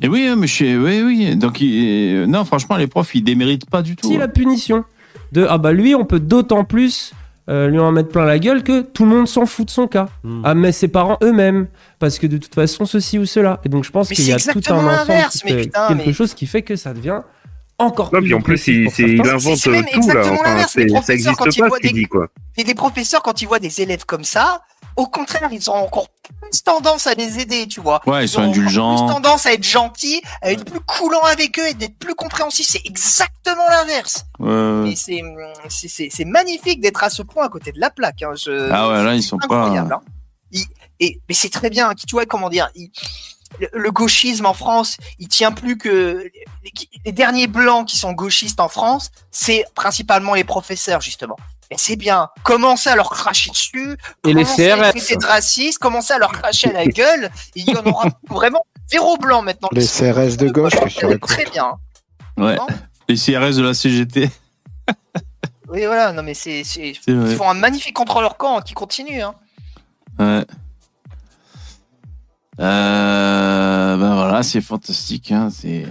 Et 0.00 0.08
oui, 0.08 0.28
mais 0.36 0.46
je, 0.46 0.64
oui, 0.78 1.02
oui. 1.02 1.36
Donc, 1.36 1.60
il- 1.60 2.24
non, 2.24 2.44
franchement, 2.44 2.76
les 2.76 2.86
profs, 2.86 3.14
ils 3.14 3.22
déméritent 3.22 3.68
pas 3.68 3.82
du 3.82 3.96
tout. 3.96 4.08
Si 4.08 4.16
la 4.16 4.28
punition 4.28 4.84
de 5.32 5.46
ah 5.48 5.58
bah 5.58 5.72
lui, 5.72 5.94
on 5.94 6.04
peut 6.04 6.20
d'autant 6.20 6.64
plus 6.64 7.12
euh, 7.48 7.68
lui 7.68 7.78
en 7.78 7.92
mettre 7.92 8.10
plein 8.10 8.24
la 8.26 8.38
gueule 8.38 8.62
que 8.62 8.82
tout 8.82 9.04
le 9.04 9.10
monde 9.10 9.26
s'en 9.28 9.46
fout 9.46 9.66
de 9.66 9.70
son 9.70 9.86
cas. 9.86 10.08
Hmm. 10.22 10.42
Ah 10.44 10.54
mais 10.54 10.70
ses 10.72 10.88
parents 10.88 11.16
eux-mêmes 11.22 11.66
parce 11.98 12.18
que 12.18 12.26
de 12.26 12.36
toute 12.36 12.54
façon 12.54 12.84
ceci 12.84 13.18
ou 13.18 13.24
cela. 13.26 13.60
Et 13.64 13.68
donc 13.68 13.84
je 13.84 13.90
pense 13.90 14.08
qu'il 14.10 14.26
y 14.26 14.32
a 14.32 14.38
c'est 14.38 14.52
tout 14.52 14.60
un 14.72 14.86
ensemble, 14.86 15.12
mais 15.46 15.56
putain, 15.62 15.88
quelque 15.88 16.06
mais- 16.06 16.12
chose 16.12 16.34
qui 16.34 16.46
fait 16.46 16.62
que 16.62 16.76
ça 16.76 16.92
devient 16.92 17.20
encore 17.78 18.10
Non, 18.12 18.18
plus. 18.18 18.26
puis 18.26 18.34
en 18.34 18.40
plus, 18.40 18.66
il, 18.68 18.88
il 18.98 19.20
invente 19.28 19.56
c'est 19.56 19.70
même 19.70 19.84
tout 19.92 20.08
là. 20.08 20.22
Enfin, 20.26 20.66
ça 21.02 21.14
existe 21.14 21.38
pas 21.38 21.44
ce 21.50 21.80
qu'il 21.80 21.92
des- 21.92 22.00
dit 22.00 22.04
quoi. 22.06 22.26
Et 22.56 22.64
les 22.64 22.74
professeurs, 22.74 23.22
quand 23.22 23.40
ils 23.40 23.46
voient 23.46 23.60
des 23.60 23.80
élèves 23.80 24.04
comme 24.04 24.24
ça, 24.24 24.62
au 24.96 25.06
contraire, 25.06 25.48
ils 25.52 25.70
ont 25.70 25.74
encore 25.74 26.08
plus 26.40 26.62
tendance 26.62 27.06
à 27.06 27.14
les 27.14 27.38
aider, 27.38 27.66
tu 27.66 27.80
vois. 27.80 28.00
Ouais, 28.06 28.24
ils 28.24 28.28
sont 28.28 28.42
indulgents. 28.42 29.06
plus 29.06 29.14
tendance 29.14 29.46
à 29.46 29.52
être 29.52 29.64
gentils, 29.64 30.20
à 30.42 30.52
être 30.52 30.64
plus 30.64 30.80
coulants 30.80 31.22
avec 31.24 31.58
eux 31.58 31.66
et 31.68 31.74
d'être 31.74 31.98
plus 31.98 32.14
compréhensifs. 32.14 32.66
C'est 32.68 32.82
exactement 32.84 33.68
l'inverse. 33.70 34.24
Ouais. 34.38 34.94
C'est, 34.96 35.22
c'est, 35.68 35.88
c'est, 35.88 36.08
c'est 36.10 36.24
magnifique 36.24 36.80
d'être 36.80 37.02
à 37.04 37.10
ce 37.10 37.22
point 37.22 37.44
à 37.46 37.48
côté 37.48 37.72
de 37.72 37.80
la 37.80 37.90
plaque. 37.90 38.22
Hein. 38.22 38.32
Je- 38.36 38.70
Ah 38.70 38.88
ouais, 38.88 39.02
là, 39.04 39.14
ils 39.14 39.22
sont 39.22 39.38
pas- 39.38 39.44
incroyable, 39.62 39.92
hein. 39.94 40.00
Et, 41.00 41.20
mais 41.28 41.34
c'est 41.34 41.50
très 41.50 41.70
bien. 41.70 41.94
Tu 41.94 42.06
vois, 42.10 42.26
comment 42.26 42.48
dire, 42.48 42.68
le, 43.60 43.68
le 43.72 43.90
gauchisme 43.92 44.46
en 44.46 44.54
France, 44.54 44.96
il 45.18 45.28
tient 45.28 45.52
plus 45.52 45.78
que 45.78 46.28
les, 46.64 46.72
les 47.04 47.12
derniers 47.12 47.46
blancs 47.46 47.86
qui 47.86 47.96
sont 47.96 48.12
gauchistes 48.12 48.58
en 48.60 48.68
France, 48.68 49.10
c'est 49.30 49.64
principalement 49.74 50.34
les 50.34 50.44
professeurs 50.44 51.00
justement. 51.00 51.36
Et 51.70 51.76
c'est 51.76 51.96
bien. 51.96 52.28
Commencez 52.44 52.88
à 52.88 52.96
leur 52.96 53.10
cracher 53.10 53.50
dessus? 53.50 53.96
Et 54.24 54.32
les 54.32 54.44
commencez 54.44 54.70
à 54.70 54.92
CRS. 54.92 55.16
de 55.18 55.26
racistes, 55.26 55.78
commencez 55.78 56.14
à 56.14 56.18
leur 56.18 56.32
cracher 56.32 56.70
à 56.70 56.72
la 56.72 56.86
gueule? 56.86 57.30
Il 57.54 57.68
y 57.68 57.76
en 57.76 57.84
aura 57.84 58.08
vraiment 58.30 58.64
zéro 58.90 59.16
blanc 59.18 59.42
maintenant. 59.42 59.68
Les 59.72 59.86
CRS 59.86 60.36
de 60.36 60.48
gauche, 60.48 60.72
que 60.72 60.88
tu 60.88 61.04
racontes. 61.04 61.28
Très 61.28 61.44
bien. 61.44 61.72
Ouais. 62.38 62.56
Les 63.08 63.16
CRS 63.16 63.56
de 63.56 63.62
la 63.62 63.74
CGT. 63.74 64.30
Oui, 65.70 65.84
voilà. 65.84 66.12
Non, 66.12 66.22
mais 66.22 66.32
c'est, 66.32 66.62
ils 66.62 66.94
font 67.36 67.50
un 67.50 67.52
magnifique 67.52 67.94
contrôleur 67.94 68.38
camp 68.38 68.62
qui 68.62 68.72
continue. 68.72 69.20
Hein. 69.20 69.34
Ouais. 70.18 70.46
Euh, 72.60 73.96
ben 73.96 74.14
voilà, 74.14 74.42
c'est 74.42 74.60
fantastique. 74.60 75.30
Hein. 75.30 75.48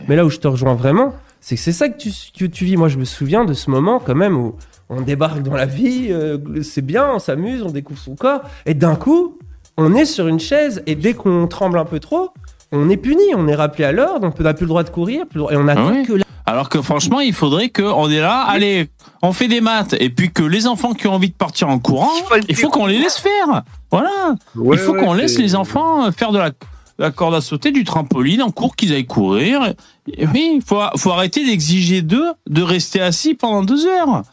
Mais 0.07 0.15
là 0.15 0.25
où 0.25 0.29
je 0.29 0.37
te 0.37 0.47
rejoins 0.47 0.73
vraiment, 0.73 1.13
c'est 1.39 1.55
que 1.55 1.61
c'est 1.61 1.73
ça 1.73 1.89
que 1.89 1.97
tu, 1.97 2.11
que 2.37 2.45
tu 2.45 2.65
vis. 2.65 2.75
Moi, 2.75 2.89
je 2.89 2.97
me 2.97 3.05
souviens 3.05 3.45
de 3.45 3.53
ce 3.53 3.69
moment 3.69 3.99
quand 3.99 4.15
même 4.15 4.35
où 4.35 4.55
on 4.89 5.01
débarque 5.01 5.41
dans 5.43 5.53
la 5.55 5.65
vie, 5.65 6.07
euh, 6.11 6.38
c'est 6.64 6.81
bien, 6.85 7.11
on 7.15 7.19
s'amuse, 7.19 7.61
on 7.64 7.69
découvre 7.72 7.99
son 7.99 8.15
corps, 8.15 8.41
et 8.65 8.73
d'un 8.73 8.95
coup, 8.95 9.38
on 9.77 9.93
est 9.95 10.05
sur 10.05 10.27
une 10.27 10.39
chaise, 10.39 10.81
et 10.88 10.95
dès 10.95 11.14
qu'on 11.14 11.47
tremble 11.47 11.77
un 11.80 11.85
peu 11.85 11.99
trop, 11.99 12.30
on 12.72 12.89
est 12.89 12.97
puni, 12.97 13.23
on 13.35 13.47
est 13.47 13.55
rappelé 13.55 13.84
à 13.85 13.91
l'ordre, 13.91 14.31
on 14.38 14.43
n'a 14.43 14.53
plus 14.53 14.64
le 14.64 14.69
droit 14.69 14.84
de 14.84 14.89
courir, 14.89 15.26
plus 15.27 15.38
le 15.38 15.41
droit- 15.41 15.53
et 15.53 15.57
on 15.57 15.68
attend 15.68 15.88
Ah 15.89 15.93
oui. 15.95 16.05
que 16.05 16.14
la- 16.14 16.23
Alors 16.45 16.69
que 16.69 16.81
franchement, 16.81 17.19
il 17.19 17.34
faudrait 17.34 17.69
qu'on 17.69 18.09
est 18.09 18.19
là, 18.22 18.41
allez, 18.47 18.89
on 19.22 19.34
fait 19.34 19.47
des 19.49 19.61
maths, 19.61 19.95
et 19.99 20.09
puis 20.09 20.31
que 20.31 20.43
les 20.43 20.65
enfants 20.68 20.93
qui 20.93 21.07
ont 21.07 21.14
envie 21.14 21.30
de 21.30 21.35
partir 21.35 21.68
en 21.69 21.80
courant, 21.80 22.11
il 22.47 22.55
faut 22.55 22.69
qu'on 22.69 22.85
les 22.85 22.97
laisse 22.99 23.18
faire. 23.18 23.64
Voilà. 23.91 24.09
Ouais, 24.55 24.76
il 24.76 24.80
faut 24.80 24.93
ouais, 24.93 25.03
qu'on 25.03 25.14
laisse 25.14 25.38
les 25.38 25.55
enfants 25.55 26.05
euh, 26.07 26.11
faire 26.11 26.31
de 26.31 26.39
la, 26.39 26.49
de 26.51 26.55
la 26.99 27.11
corde 27.11 27.35
à 27.35 27.41
sauter, 27.41 27.72
du 27.72 27.84
trampoline 27.84 28.41
en 28.41 28.51
cours, 28.51 28.76
qu'ils 28.77 28.93
aillent 28.93 29.05
courir. 29.05 29.73
Et 30.11 30.26
oui, 30.27 30.53
il 30.55 30.61
faut, 30.61 30.80
faut 30.97 31.11
arrêter 31.11 31.45
d'exiger 31.45 32.01
d'eux 32.01 32.31
de 32.49 32.61
rester 32.64 33.01
assis 33.01 33.34
pendant 33.34 33.64
deux 33.64 33.85
heures. 33.85 34.23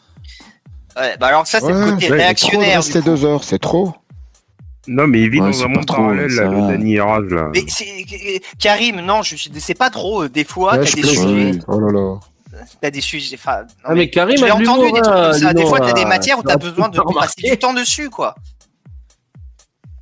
Ouais, 0.97 1.17
bah 1.17 1.27
alors 1.27 1.45
ça, 1.45 1.59
c'est 1.59 1.71
le 1.71 1.91
côté 1.91 2.09
ouais, 2.09 2.17
réactionnaire. 2.17 2.81
De 2.81 2.91
coup. 2.91 3.01
deux 3.01 3.25
heures, 3.25 3.43
c'est 3.43 3.59
trop. 3.59 3.93
Non, 4.87 5.07
mais 5.07 5.21
il 5.21 5.29
vit 5.29 5.39
Ouais, 5.41 5.47
dans 5.47 5.53
c'est 5.53 5.63
un 5.65 5.67
monde 5.69 5.85
trop, 5.85 5.97
parallèle, 5.97 6.31
ça 6.31 6.43
là, 6.43 6.49
va. 6.49 6.77
le 6.77 6.87
Erage, 6.87 7.25
là. 7.31 7.49
Mais 7.53 7.63
c'est 7.67 8.05
Karim, 8.59 9.01
non, 9.01 9.23
je 9.23 9.35
sais 9.59 9.73
pas 9.73 9.89
trop. 9.89 10.23
euh, 10.23 10.29
Des 10.29 10.43
fois, 10.43 10.73
Ouais, 10.73 10.79
t'as 10.79 10.85
je 10.85 10.95
des 10.95 11.03
sujets, 11.03 11.59
Oh 11.67 11.79
là 11.79 11.91
là. 11.91 12.19
t'as 12.81 12.91
des 12.91 13.01
sujets. 13.01 13.35
Enfin, 13.35 13.61
non, 13.61 13.67
Ah, 13.83 13.93
mais 13.95 14.09
Karim 14.09 14.35
l'ai 14.37 14.43
a 14.43 14.55
de 14.55 14.61
entendu 14.61 14.91
des 14.91 15.01
trucs 15.01 15.07
hein, 15.07 15.31
comme 15.31 15.39
ça. 15.39 15.53
Des 15.53 15.65
fois, 15.65 15.79
t'as 15.79 15.93
des 15.93 16.03
euh, 16.03 16.07
matières 16.07 16.37
où 16.39 16.43
t'as 16.43 16.53
as 16.53 16.57
besoin 16.57 16.89
de 16.89 16.99
passer 17.13 17.41
du 17.49 17.57
temps 17.57 17.73
dessus, 17.73 18.09
quoi. 18.09 18.35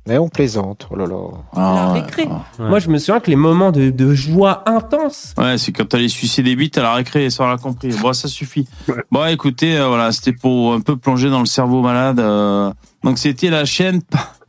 Mais 0.06 0.18
on 0.18 0.28
plaisante, 0.28 0.86
oh 0.90 0.96
là 0.96 1.06
là. 1.06 1.16
Ah, 1.54 1.74
la 1.86 1.92
ouais. 1.94 2.00
récré. 2.00 2.28
Moi, 2.58 2.78
je 2.78 2.90
me 2.90 2.98
souviens 2.98 3.20
que 3.20 3.30
les 3.30 3.36
moments 3.36 3.72
de, 3.72 3.88
de 3.88 4.14
joie 4.14 4.62
intense, 4.66 5.32
Ouais, 5.38 5.56
c'est 5.56 5.72
quand 5.72 5.86
t'allais 5.88 6.08
sucer 6.08 6.42
des 6.42 6.54
bites 6.56 6.76
à 6.76 6.82
la 6.82 6.92
récré, 6.92 7.30
ça 7.30 7.44
on 7.44 7.48
l'a 7.48 7.56
compris. 7.56 7.88
Bon, 8.02 8.12
ça 8.12 8.28
suffit. 8.28 8.68
Bon, 9.10 9.24
écoutez, 9.24 9.78
euh, 9.78 9.88
voilà, 9.88 10.12
c'était 10.12 10.34
pour 10.34 10.74
un 10.74 10.80
peu 10.80 10.96
plonger 10.96 11.30
dans 11.30 11.40
le 11.40 11.46
cerveau 11.46 11.80
malade. 11.80 12.20
euh. 12.20 12.70
Donc 13.02 13.18
c'était 13.18 13.48
la 13.48 13.64
chaîne 13.64 14.02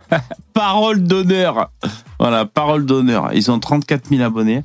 Parole 0.54 1.04
d'honneur. 1.04 1.72
Voilà, 2.20 2.46
Parole 2.46 2.86
d'honneur. 2.86 3.30
Ils 3.34 3.50
ont 3.52 3.60
34 3.60 4.08
000 4.10 4.22
abonnés. 4.24 4.64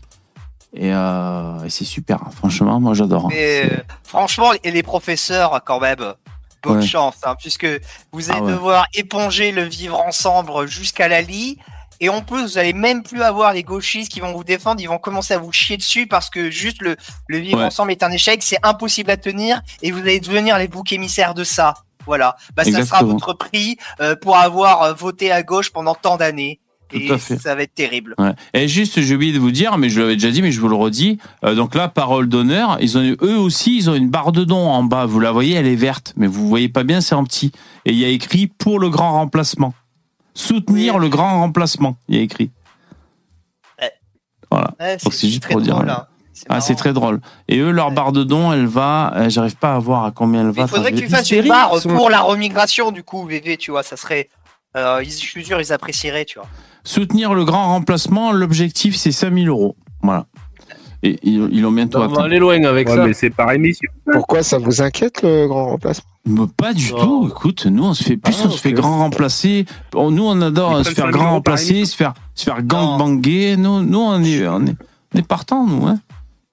Et, 0.75 0.93
euh, 0.93 1.65
et 1.65 1.71
c'est 1.71 1.85
super, 1.85 2.17
hein. 2.23 2.31
franchement, 2.37 2.79
moi 2.81 2.95
j'adore. 2.95 3.27
hein. 3.27 3.31
Mais 3.31 3.62
euh, 3.73 3.77
franchement, 4.05 4.51
et 4.62 4.71
les 4.71 4.83
professeurs, 4.85 5.61
quand 5.65 5.81
même, 5.81 5.99
bonne 6.62 6.78
Ouais. 6.81 6.87
chance, 6.87 7.16
hein, 7.24 7.35
puisque 7.39 7.66
vous 8.12 8.31
allez 8.31 8.41
Ah 8.41 8.45
ouais. 8.45 8.53
devoir 8.53 8.87
éponger 8.95 9.53
le 9.53 9.62
vivre 9.65 10.01
ensemble 10.01 10.66
jusqu'à 10.66 11.09
la 11.09 11.23
lit. 11.23 11.59
Et 12.03 12.09
en 12.09 12.23
plus, 12.23 12.43
vous 12.43 12.59
allez 12.59 12.73
même 12.73 13.03
plus 13.03 13.20
avoir 13.23 13.53
les 13.53 13.62
gauchistes 13.62 14.11
qui 14.11 14.20
vont 14.20 14.32
vous 14.32 14.43
défendre, 14.45 14.81
ils 14.81 14.89
vont 14.89 14.99
commencer 14.99 15.35
à 15.35 15.39
vous 15.39 15.53
chier 15.53 15.77
dessus 15.77 16.07
parce 16.07 16.31
que 16.31 16.51
juste 16.51 16.81
le, 16.81 16.97
le 17.28 17.39
vivre 17.39 17.59
Ouais. 17.59 17.65
ensemble 17.66 17.93
est 17.93 18.03
un 18.03 18.11
échec, 18.11 18.43
c'est 18.43 18.57
impossible 18.62 19.11
à 19.11 19.19
tenir 19.19 19.61
et 19.82 19.91
vous 19.91 19.99
allez 20.01 20.19
devenir 20.20 20.57
les 20.57 20.66
boucs 20.66 20.93
émissaires 20.93 21.35
de 21.35 21.45
ça. 21.45 21.74
Voilà. 22.07 22.37
Bah, 22.57 22.65
ça 22.65 22.85
sera 22.87 23.03
votre 23.03 23.35
prix 23.35 23.77
euh, 24.01 24.16
pour 24.16 24.39
avoir 24.39 24.82
euh, 24.82 24.93
voté 24.95 25.31
à 25.31 25.43
gauche 25.43 25.70
pendant 25.70 25.95
tant 25.95 26.16
d'années. 26.16 26.59
Tout 26.91 26.99
Et 26.99 27.11
à 27.11 27.19
fait. 27.19 27.39
ça 27.39 27.55
va 27.55 27.62
être 27.62 27.75
terrible. 27.75 28.15
Ouais. 28.19 28.33
Et 28.55 28.67
juste, 28.69 29.01
j'ai 29.01 29.15
oublié 29.15 29.33
de 29.33 29.39
vous 29.39 29.51
dire, 29.53 29.79
mais 29.79 29.89
je 29.91 30.01
l'avais 30.01 30.15
déjà 30.15 30.31
dit, 30.31 30.43
mais 30.43 30.51
je 30.53 30.61
vous 30.61 30.69
le 30.69 30.75
redis. 30.77 31.19
euh, 31.45 31.55
donc 31.55 31.75
là, 31.75 31.89
parole 31.89 32.29
d'honneur, 32.29 32.79
ils 32.81 32.99
ont 32.99 33.17
eux 33.23 33.39
aussi, 33.39 33.77
ils 33.77 33.89
ont 33.91 33.95
une 33.95 34.09
barre 34.11 34.33
de 34.33 34.45
dons 34.45 34.69
en 34.69 34.83
bas. 34.83 35.07
Vous 35.07 35.21
la 35.21 35.31
voyez, 35.33 35.55
elle 35.55 35.67
est 35.67 35.77
verte, 35.77 36.12
mais 36.17 36.27
vous 36.27 36.49
voyez 36.49 36.69
pas 36.69 36.83
bien, 36.83 37.01
c'est 37.01 37.15
en 37.15 37.25
petit. 37.25 37.53
Et 37.85 37.93
il 37.93 37.99
y 37.99 38.05
a 38.05 38.09
écrit 38.09 38.47
pour 38.49 38.79
le 38.81 38.91
grand 38.91 39.12
remplacement. 39.12 39.75
Soutenir 40.35 40.99
le 40.99 41.09
grand 41.09 41.41
remplacement. 41.41 41.97
Il 42.09 42.17
y 42.17 42.19
a 42.19 42.23
écrit. 42.23 42.51
Voilà. 44.51 44.73
Ouais, 44.81 44.97
c'est 44.99 45.29
juste 45.29 45.47
pour 45.47 45.61
dire. 45.61 45.75
drôle, 45.77 45.91
euh, 45.91 45.93
hein. 45.93 46.07
Ah, 46.49 46.61
c'est 46.61 46.75
très 46.75 46.93
drôle. 46.93 47.21
Et 47.49 47.59
eux, 47.59 47.71
leur 47.71 47.93
barre 47.93 48.12
de 48.12 48.25
dons, 48.25 48.53
elle 48.53 48.67
va, 48.67 49.12
euh, 49.15 49.29
j'arrive 49.29 49.57
pas 49.57 49.75
à 49.75 49.79
voir 49.79 50.05
à 50.05 50.11
combien 50.11 50.41
elle 50.41 50.51
va. 50.51 50.62
Il 50.62 50.69
faudrait 50.69 50.93
que 50.93 50.99
tu 50.99 51.09
fasses 51.09 51.31
une 51.31 51.47
barre 51.47 51.81
pour 51.83 52.11
la 52.11 52.21
remigration, 52.21 52.91
du 52.91 53.03
coup, 53.03 53.25
VV, 53.27 53.57
tu 53.59 53.71
vois, 53.71 53.83
ça 53.83 53.97
serait. 53.97 54.29
Euh, 54.77 55.03
je 55.05 55.11
suis 55.11 55.45
sûr, 55.45 55.61
ils 55.61 55.73
apprécieraient, 55.73 56.25
tu 56.25 56.39
vois. 56.39 56.49
Soutenir 56.85 57.35
le 57.35 57.44
grand 57.44 57.69
remplacement, 57.69 58.32
l'objectif, 58.32 58.97
c'est 58.97 59.12
5000 59.12 59.48
euros. 59.48 59.77
Voilà. 60.02 60.27
Et 61.02 61.19
ils, 61.23 61.62
l'ont 61.62 61.73
bientôt 61.73 61.98
On 61.98 62.02
atteint. 62.02 62.12
va 62.15 62.23
aller 62.24 62.39
loin 62.39 62.62
avec 62.65 62.86
Ouais, 62.89 62.97
ça. 62.97 63.07
mais 63.07 63.15
c'est 63.15 63.31
par 63.31 63.51
émission. 63.52 63.89
Pourquoi 64.12 64.43
ça 64.43 64.59
vous 64.59 64.82
inquiète 64.82 65.23
le 65.23 65.47
grand 65.47 65.69
remplacement? 65.70 66.11
Mais 66.27 66.43
pas 66.55 66.74
du 66.74 66.90
tout. 66.90 67.27
Écoute, 67.31 67.65
nous 67.65 67.85
on 67.85 67.94
se 67.94 68.05
fait 68.05 68.19
plus, 68.19 68.35
Ah, 68.39 68.47
on 68.48 68.51
se 68.51 68.59
fait 68.59 68.73
grand 68.74 68.98
remplacer. 68.98 69.65
On- 69.94 70.11
Nous 70.11 70.24
on 70.27 70.39
adore 70.43 70.85
se 70.85 70.90
faire 70.90 71.07
5 71.07 71.12
grand 71.12 71.31
remplacer, 71.31 71.86
se 71.86 71.97
faire 71.97 72.12
se 72.35 72.44
faire 72.44 72.62
gangbanger. 72.62 73.57
Nous, 73.57 73.81
nous 73.82 73.98
on 73.98 74.23
est 74.23 74.47
on 74.47 74.66
est, 74.66 74.74
on 75.15 75.19
est 75.19 75.27
partant 75.27 75.66
nous. 75.66 75.86
Hein. 75.86 76.01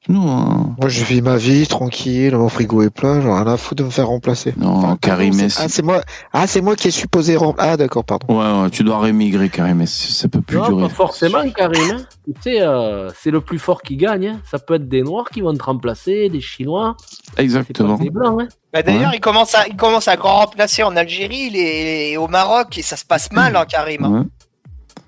Nous. 0.09 0.21
on- 0.21 0.75
Moi, 0.79 0.87
je 0.89 1.03
vis 1.03 1.21
ma 1.21 1.37
vie 1.37 1.67
tranquille, 1.67 2.35
mon 2.37 2.49
frigo 2.49 2.81
est 2.81 2.89
plein, 2.89 3.19
j'en 3.21 3.29
ai 3.37 3.43
rien 3.43 3.53
à 3.53 3.57
foutre 3.57 3.81
de 3.81 3.83
me 3.85 3.89
faire 3.89 4.07
remplacer. 4.07 4.53
Non, 4.57 4.95
Karim, 4.95 5.33
ah, 5.57 5.65
c'est 5.67 5.81
moi. 5.83 6.01
Ah, 6.33 6.47
c'est 6.47 6.61
moi 6.61 6.75
qui 6.75 6.87
est 6.87 6.91
supposé 6.91 7.35
remplacer. 7.35 7.69
Ah, 7.71 7.77
d'accord, 7.77 8.03
pardon. 8.05 8.27
Ouais, 8.29 8.63
ouais, 8.63 8.69
tu 8.69 8.83
dois 8.83 8.99
rémigrer 8.99 9.49
Karim. 9.49 9.77
mais 9.77 9.85
Ça 9.85 10.27
peut 10.27 10.41
plus 10.41 10.57
Non, 10.57 10.67
durer. 10.69 10.83
pas 10.83 10.93
forcément, 10.93 11.49
Karim. 11.55 11.91
hein. 11.97 12.01
Tu 12.25 12.33
sais, 12.41 12.61
euh, 12.61 13.09
c'est 13.21 13.31
le 13.31 13.41
plus 13.41 13.59
fort 13.59 13.81
qui 13.81 13.95
gagne. 13.97 14.27
hein. 14.27 14.41
Ça 14.49 14.59
peut 14.59 14.75
être 14.75 14.87
des 14.87 15.01
Noirs 15.03 15.29
qui 15.31 15.41
vont 15.41 15.53
te 15.53 15.63
remplacer, 15.63 16.29
des 16.29 16.41
Chinois. 16.41 16.95
Exactement. 17.37 17.95
Des 17.97 18.09
Blancs. 18.09 18.41
Hein. 18.41 18.47
Bah, 18.73 18.81
D'ailleurs, 18.83 19.11
il 19.13 19.19
commence 19.19 19.55
à, 19.55 19.67
il 19.67 19.75
commence 19.75 20.07
à 20.07 20.15
grand 20.17 20.39
remplacer 20.39 20.83
en 20.83 20.95
Algérie 20.95 21.49
les- 21.49 22.09
et 22.11 22.17
au 22.17 22.27
Maroc 22.27 22.77
et 22.77 22.81
ça 22.81 22.95
se 22.97 23.05
passe 23.05 23.31
mal, 23.31 23.55
hein, 23.55 23.65
Karim. 23.67 24.03
hein. 24.03 24.25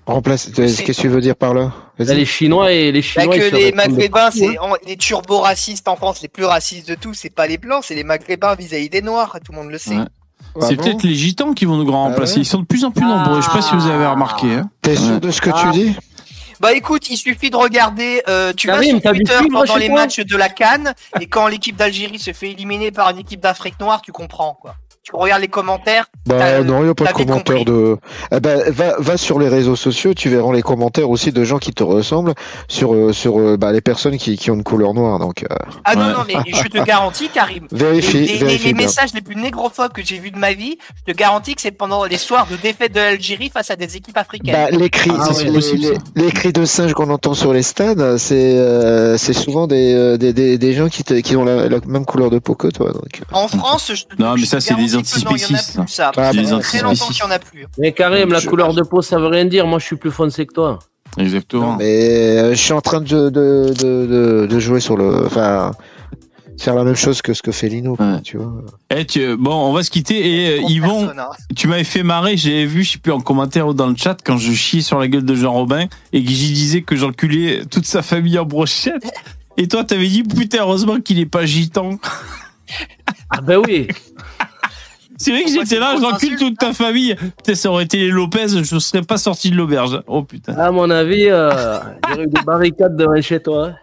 Remplacer. 0.06 0.50
Qu'est-ce 0.52 0.82
que 0.82 0.92
tu 0.92 1.08
veux 1.08 1.20
dire 1.20 1.36
par 1.36 1.54
là? 1.54 1.72
Les 1.98 2.24
Chinois 2.24 2.72
et 2.72 2.90
les 2.90 3.00
Bah, 3.00 3.06
Chinois. 3.06 3.36
ils 3.36 3.50
que 3.50 3.56
les 3.56 3.72
Maghrébins, 3.72 4.30
c'est 4.30 4.56
les 4.86 4.96
turbo-racistes 4.96 5.86
en 5.88 5.96
France, 5.96 6.20
les 6.22 6.28
plus 6.28 6.44
racistes 6.44 6.88
de 6.88 6.94
tous, 6.94 7.14
c'est 7.14 7.30
pas 7.34 7.46
les 7.46 7.58
Blancs, 7.58 7.84
c'est 7.86 7.94
les 7.94 8.04
Maghrébins 8.04 8.54
vis-à-vis 8.54 8.88
des 8.88 9.02
Noirs, 9.02 9.36
tout 9.44 9.52
le 9.52 9.58
monde 9.58 9.70
le 9.70 9.78
sait. 9.78 9.96
Ouais. 9.96 10.04
Ah 10.60 10.66
C'est 10.66 10.76
peut-être 10.76 11.02
les 11.04 11.14
gitans 11.14 11.52
qui 11.52 11.64
vont 11.64 11.76
nous 11.76 11.84
grand 11.84 12.04
remplacer. 12.04 12.36
ouais? 12.36 12.40
Ils 12.42 12.46
sont 12.46 12.60
de 12.60 12.66
plus 12.66 12.84
en 12.84 12.90
plus 12.90 13.04
nombreux. 13.04 13.40
Je 13.40 13.46
sais 13.46 13.52
pas 13.52 13.62
si 13.62 13.74
vous 13.76 13.86
avez 13.86 14.06
remarqué. 14.06 14.54
Hein. 14.54 14.70
T'es 14.82 14.96
sûr 14.96 15.12
Ouais. 15.14 15.20
de 15.20 15.30
ce 15.30 15.40
que 15.40 15.50
Ah. 15.52 15.70
tu 15.72 15.78
dis? 15.78 15.94
Bah 16.58 16.72
écoute, 16.74 17.08
il 17.08 17.16
suffit 17.16 17.48
de 17.50 17.56
regarder, 17.56 18.22
euh, 18.28 18.52
tu 18.54 18.66
Karim, 18.66 18.96
vas 18.96 19.00
sur 19.00 19.12
Twitter 19.12 19.38
film, 19.38 19.52
pendant 19.52 19.76
les 19.76 19.88
matchs 19.88 20.20
de 20.20 20.36
la 20.36 20.48
Cannes, 20.50 20.92
et 21.20 21.26
quand 21.26 21.46
l'équipe 21.46 21.76
d'Algérie 21.76 22.18
se 22.18 22.32
fait 22.32 22.50
éliminer 22.50 22.90
par 22.90 23.08
une 23.10 23.18
équipe 23.18 23.40
d'Afrique 23.40 23.78
noire, 23.80 24.02
tu 24.02 24.12
comprends, 24.12 24.58
quoi. 24.60 24.74
Tu 25.02 25.12
regardes 25.16 25.40
les 25.40 25.48
commentaires, 25.48 26.04
Bah 26.26 26.62
non, 26.62 26.80
il 26.80 26.84
n'y 26.84 26.90
a 26.90 26.94
pas 26.94 27.06
de 27.06 27.12
commentaires 27.12 27.64
de. 27.64 27.96
Eh 28.32 28.38
ben, 28.38 28.62
va, 28.70 28.96
va 28.98 29.16
sur 29.16 29.38
les 29.38 29.48
réseaux 29.48 29.74
sociaux, 29.74 30.12
tu 30.12 30.28
verras 30.28 30.52
les 30.52 30.60
commentaires 30.60 31.08
aussi 31.08 31.32
de 31.32 31.42
gens 31.42 31.58
qui 31.58 31.72
te 31.72 31.82
ressemblent 31.82 32.34
sur 32.68 32.94
euh, 32.94 33.10
sur 33.14 33.38
euh, 33.40 33.56
bah, 33.56 33.72
les 33.72 33.80
personnes 33.80 34.18
qui, 34.18 34.36
qui 34.36 34.50
ont 34.50 34.54
une 34.56 34.62
couleur 34.62 34.92
noire. 34.92 35.18
Donc 35.18 35.42
euh, 35.42 35.54
Ah 35.86 35.96
non, 35.96 36.08
non, 36.10 36.24
mais 36.28 36.34
je 36.52 36.68
te 36.68 36.84
garantis, 36.84 37.30
Karim. 37.30 37.66
Vérifie, 37.72 38.18
les, 38.20 38.26
les- 38.26 38.38
vérifie 38.38 38.66
les 38.68 38.72
bien. 38.74 38.86
messages 38.86 39.14
les 39.14 39.22
plus 39.22 39.36
négrophobes 39.36 39.92
que 39.92 40.02
j'ai 40.04 40.18
vus 40.18 40.32
de 40.32 40.38
ma 40.38 40.52
vie, 40.52 40.76
je 41.06 41.10
te 41.12 41.16
garantis 41.16 41.54
que 41.54 41.62
c'est 41.62 41.70
pendant 41.70 42.04
les 42.04 42.18
soirs 42.18 42.46
de 42.50 42.56
défaite 42.56 42.92
de 42.94 43.00
l'Algérie 43.00 43.48
face 43.48 43.70
à 43.70 43.76
des 43.76 43.96
équipes 43.96 44.18
africaines. 44.18 44.52
Bah, 44.54 44.70
les 44.70 44.90
cris, 44.90 45.10
Ah, 45.18 45.28
les, 45.42 45.50
ouais. 45.50 45.60
les- 45.60 45.76
les- 45.78 46.24
les 46.26 46.30
cris 46.30 46.52
de 46.52 46.66
singe 46.66 46.92
qu'on 46.92 47.08
entend 47.08 47.32
sur 47.32 47.54
les 47.54 47.62
stades, 47.62 48.18
c'est 48.18 48.34
euh, 48.58 49.16
c'est 49.16 49.32
souvent 49.32 49.66
des, 49.66 50.18
des, 50.18 50.34
des, 50.34 50.58
des 50.58 50.72
gens 50.74 50.88
qui, 50.90 51.04
te, 51.04 51.14
qui 51.14 51.36
ont 51.36 51.44
la, 51.44 51.70
la 51.70 51.78
même 51.86 52.04
couleur 52.04 52.28
de 52.28 52.38
peau 52.38 52.54
que 52.54 52.68
toi. 52.68 52.92
Donc. 52.92 53.22
En 53.32 53.48
France, 53.48 53.92
je 53.94 54.04
te 54.04 54.22
Non, 54.22 54.34
mais 54.34 54.44
ça 54.44 54.60
c'est 54.60 54.74
des 54.74 54.89
que 54.98 55.02
non, 55.02 55.02
il 55.14 55.22
y 55.22 55.24
en 55.24 55.28
a 55.28 55.32
antispécistes. 55.34 55.74
plus, 55.80 55.88
ça. 55.88 56.12
Ah, 56.16 56.30
très 56.30 56.42
longtemps 56.42 56.56
antispécistes. 56.56 57.12
qu'il 57.12 57.20
y 57.20 57.22
en 57.26 57.30
a 57.30 57.38
plus. 57.38 57.66
Mais 57.78 57.92
Karim, 57.92 58.32
la 58.32 58.38
Je- 58.40 58.48
couleur 58.48 58.74
de 58.74 58.82
peau, 58.82 59.02
ça 59.02 59.18
veut 59.18 59.26
rien 59.28 59.44
dire. 59.44 59.66
Moi, 59.66 59.78
je 59.78 59.84
suis 59.86 59.96
plus 59.96 60.10
foncé 60.10 60.46
que 60.46 60.52
toi. 60.54 60.78
Exactement. 61.18 61.76
Mais 61.76 62.38
euh, 62.38 62.50
je 62.50 62.54
suis 62.62 62.72
en 62.72 62.80
train 62.80 63.00
de, 63.00 63.06
de, 63.06 63.30
de, 63.30 64.06
de, 64.06 64.46
de 64.48 64.60
jouer 64.60 64.80
sur 64.80 64.96
le. 64.96 65.26
Enfin, 65.26 65.72
faire 66.58 66.74
la 66.74 66.84
même 66.84 66.94
chose 66.94 67.22
que 67.22 67.32
ce 67.32 67.40
que 67.42 67.52
fait 67.52 67.68
Lino, 67.70 67.96
tu 68.22 68.36
vois. 68.36 68.52
Eh, 68.94 69.06
tu- 69.06 69.34
bon, 69.38 69.54
on 69.54 69.72
va 69.72 69.82
se 69.82 69.90
quitter 69.90 70.18
et 70.44 70.58
euh, 70.58 70.62
Yvon, 70.68 71.06
personne, 71.06 71.18
hein. 71.18 71.30
tu 71.56 71.68
m'avais 71.68 71.84
fait 71.84 72.02
marrer, 72.02 72.36
j'avais 72.36 72.66
vu, 72.66 72.84
je 72.84 72.92
sais 72.92 72.98
plus 72.98 73.12
en 73.12 73.20
commentaire 73.20 73.66
ou 73.66 73.72
dans 73.72 73.86
le 73.86 73.96
chat 73.96 74.18
quand 74.22 74.36
je 74.36 74.52
chiais 74.52 74.82
sur 74.82 74.98
la 74.98 75.08
gueule 75.08 75.24
de 75.24 75.34
Jean 75.34 75.52
Robin 75.54 75.86
et 76.12 76.22
que 76.22 76.30
j'y 76.30 76.52
disais 76.52 76.82
que 76.82 76.96
j'enculais 76.96 77.62
toute 77.70 77.86
sa 77.86 78.02
famille 78.02 78.38
en 78.38 78.44
brochette. 78.44 79.02
Et 79.56 79.68
toi, 79.68 79.84
t'avais 79.84 80.06
dit 80.06 80.22
putain, 80.22 80.58
heureusement 80.60 81.00
qu'il 81.00 81.18
est 81.18 81.24
pas 81.26 81.46
gitan. 81.46 81.98
Ah 83.30 83.40
ben 83.40 83.56
oui. 83.66 83.88
C'est 85.22 85.32
vrai 85.32 85.42
que 85.44 85.50
j'étais 85.50 85.78
là, 85.78 85.96
j'encule 86.00 86.36
toute 86.38 86.56
ta 86.56 86.72
famille. 86.72 87.14
Putain, 87.14 87.54
ça 87.54 87.70
aurait 87.70 87.84
été 87.84 87.98
les 87.98 88.08
Lopez, 88.08 88.48
je 88.62 88.78
serais 88.78 89.02
pas 89.02 89.18
sorti 89.18 89.50
de 89.50 89.56
l'auberge. 89.56 90.00
Oh 90.06 90.22
putain. 90.22 90.54
À 90.54 90.70
mon 90.70 90.88
avis, 90.88 91.26
euh, 91.28 91.50
il 92.08 92.10
y 92.10 92.12
aurait 92.14 92.22
eu 92.24 92.26
des 92.28 92.42
barricades 92.42 92.96
devant 92.96 93.20
chez 93.20 93.38
toi. 93.40 93.66
hein. 93.68 93.74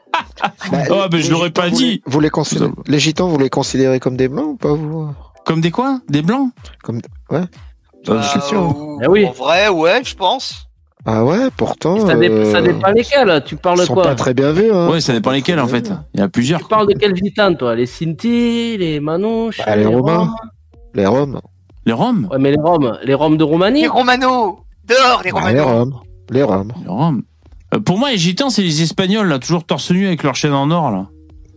Bah, 0.72 0.80
Oh, 0.90 1.04
ben 1.12 1.18
les 1.18 1.24
je 1.24 1.32
l'aurais 1.32 1.48
gitans, 1.50 1.62
pas 1.62 1.70
vous 1.70 1.76
dit. 1.76 1.86
les- 1.92 2.02
Vous 2.08 2.20
les, 2.20 2.30
considérez, 2.32 2.72
les 2.88 3.00
gitans, 3.00 3.28
vous 3.28 3.38
les 3.38 3.50
considérez 3.52 4.00
comme 4.00 4.18
des 4.18 4.28
blancs 4.28 4.48
ou 4.48 4.56
pas 4.56 4.74
vous? 4.74 5.10
Comme 5.46 5.62
des 5.62 5.70
quoi? 5.70 6.00
Des 6.10 6.24
blancs? 6.24 6.50
Comme 6.84 7.02
ouais. 7.30 7.44
Bah, 8.08 8.20
je 8.22 8.28
suis 8.30 8.42
sûr. 8.42 8.62
ou- 8.76 9.00
Eh 9.04 9.08
oui. 9.08 9.26
En 9.28 9.32
vrai, 9.32 9.70
ouais, 9.70 10.02
je 10.04 10.16
pense. 10.16 10.64
Ah 11.06 11.24
ouais, 11.24 11.50
pourtant. 11.56 12.06
Ça, 12.06 12.16
dé- 12.16 12.30
euh, 12.30 12.52
ça 12.52 12.62
dépend 12.62 12.90
lesquels. 12.92 13.44
Tu 13.46 13.56
parles 13.58 13.78
Ils 13.78 13.82
de 13.82 13.86
sont 13.86 13.94
quoi? 13.94 14.04
pas 14.04 14.16
très 14.16 14.34
bien 14.34 14.52
vus. 14.54 14.72
Hein. 14.74 14.90
Ouais, 14.90 15.02
ça 15.02 15.14
dépend 15.14 15.32
lesquels 15.32 15.60
en 15.60 15.68
fait. 15.68 15.92
Il 16.16 16.20
y 16.20 16.24
a 16.24 16.28
plusieurs. 16.30 16.60
Tu 16.62 16.66
parles 16.68 16.88
de 16.88 16.94
quels 17.00 17.16
gitans, 17.16 17.54
toi? 17.54 17.76
Les 17.76 17.86
Sinti, 17.86 18.76
les 18.78 19.00
Manouches 19.00 19.62
Bah, 19.66 19.76
les 19.76 19.86
Romains? 19.86 20.18
Roms 20.18 20.36
Les 20.98 21.06
Roms. 21.06 21.40
Les 21.86 21.94
Roms? 21.94 22.28
Ouais, 22.32 22.38
mais 22.40 22.52
les 22.52 22.58
Roms, 22.60 22.98
les 23.04 23.14
Roms 23.14 23.38
de 23.38 23.44
Roumanie 23.44 23.82
Les 23.82 23.88
Romano 23.88 24.60
Dehors, 24.86 25.22
les 25.24 25.32
Bah, 25.32 25.52
les 25.54 25.60
Romano 25.62 25.64
Roms. 25.66 25.94
Les 26.32 26.44
Roms. 26.44 26.74
Les 26.84 26.90
Roms. 26.90 27.24
Euh, 27.74 27.80
pour 27.80 27.98
moi, 27.98 28.12
les 28.12 28.18
gitans, 28.18 28.50
c'est 28.50 28.62
les 28.64 28.82
Espagnols, 28.82 29.28
là, 29.28 29.40
toujours 29.40 29.64
torse 29.64 29.92
nu 29.92 30.08
avec 30.08 30.24
leur 30.24 30.36
chaîne 30.36 30.54
en 30.54 30.70
or, 30.72 30.92
là. 30.92 31.08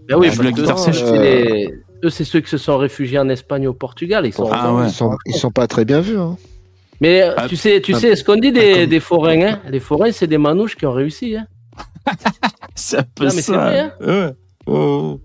Ben 0.09 0.17
oui, 0.19 0.29
guitare 0.31 0.77
eux, 0.77 0.83
sèche. 0.83 1.03
c'est 1.05 1.19
les- 1.19 1.75
Eux, 2.03 2.11
c'est 2.11 2.25
ceux 2.25 2.41
qui 2.41 2.49
se 2.51 2.59
sont 2.59 2.79
réfugiés 2.79 3.19
en 3.19 3.29
Espagne 3.29 3.69
au 3.69 3.75
Portugal. 3.75 4.27
Ils 4.27 4.33
sont 4.33 4.49
Ah 4.51 4.73
ouais. 4.75 4.87
Ils 4.87 4.93
sont, 4.93 5.17
ils 5.27 5.35
sont 5.35 5.51
pas 5.51 5.67
très 5.67 5.85
bien 5.85 6.01
vus. 6.01 6.19
Hein. 6.19 6.37
Mais 7.01 7.23
euh, 7.23 7.35
Ah, 7.37 7.47
tu 7.49 7.57
sais, 7.57 7.81
tu 7.81 7.95
ah, 7.95 7.99
sais 8.01 8.17
ce 8.17 8.25
qu'on 8.25 8.37
dit 8.37 8.53
des, 8.53 8.87
des 8.87 9.01
forains. 9.01 9.41
Hein 9.43 9.61
les 9.69 9.81
forains, 9.81 10.11
c'est 10.11 10.27
des 10.27 10.39
manouches 10.39 10.77
qui 10.77 10.87
ont 10.87 10.93
réussi. 10.93 11.37
Hein 11.37 11.47
C'est 12.75 12.99
un 12.99 13.05
peu 13.15 13.25
Non, 13.27 13.31
mais 13.35 13.43
c'est 13.43 13.53
ça. 13.53 13.59
vrai, 13.59 13.79
hein. 13.81 13.93
Ouais. 14.01 14.31
Oh. 14.67 15.21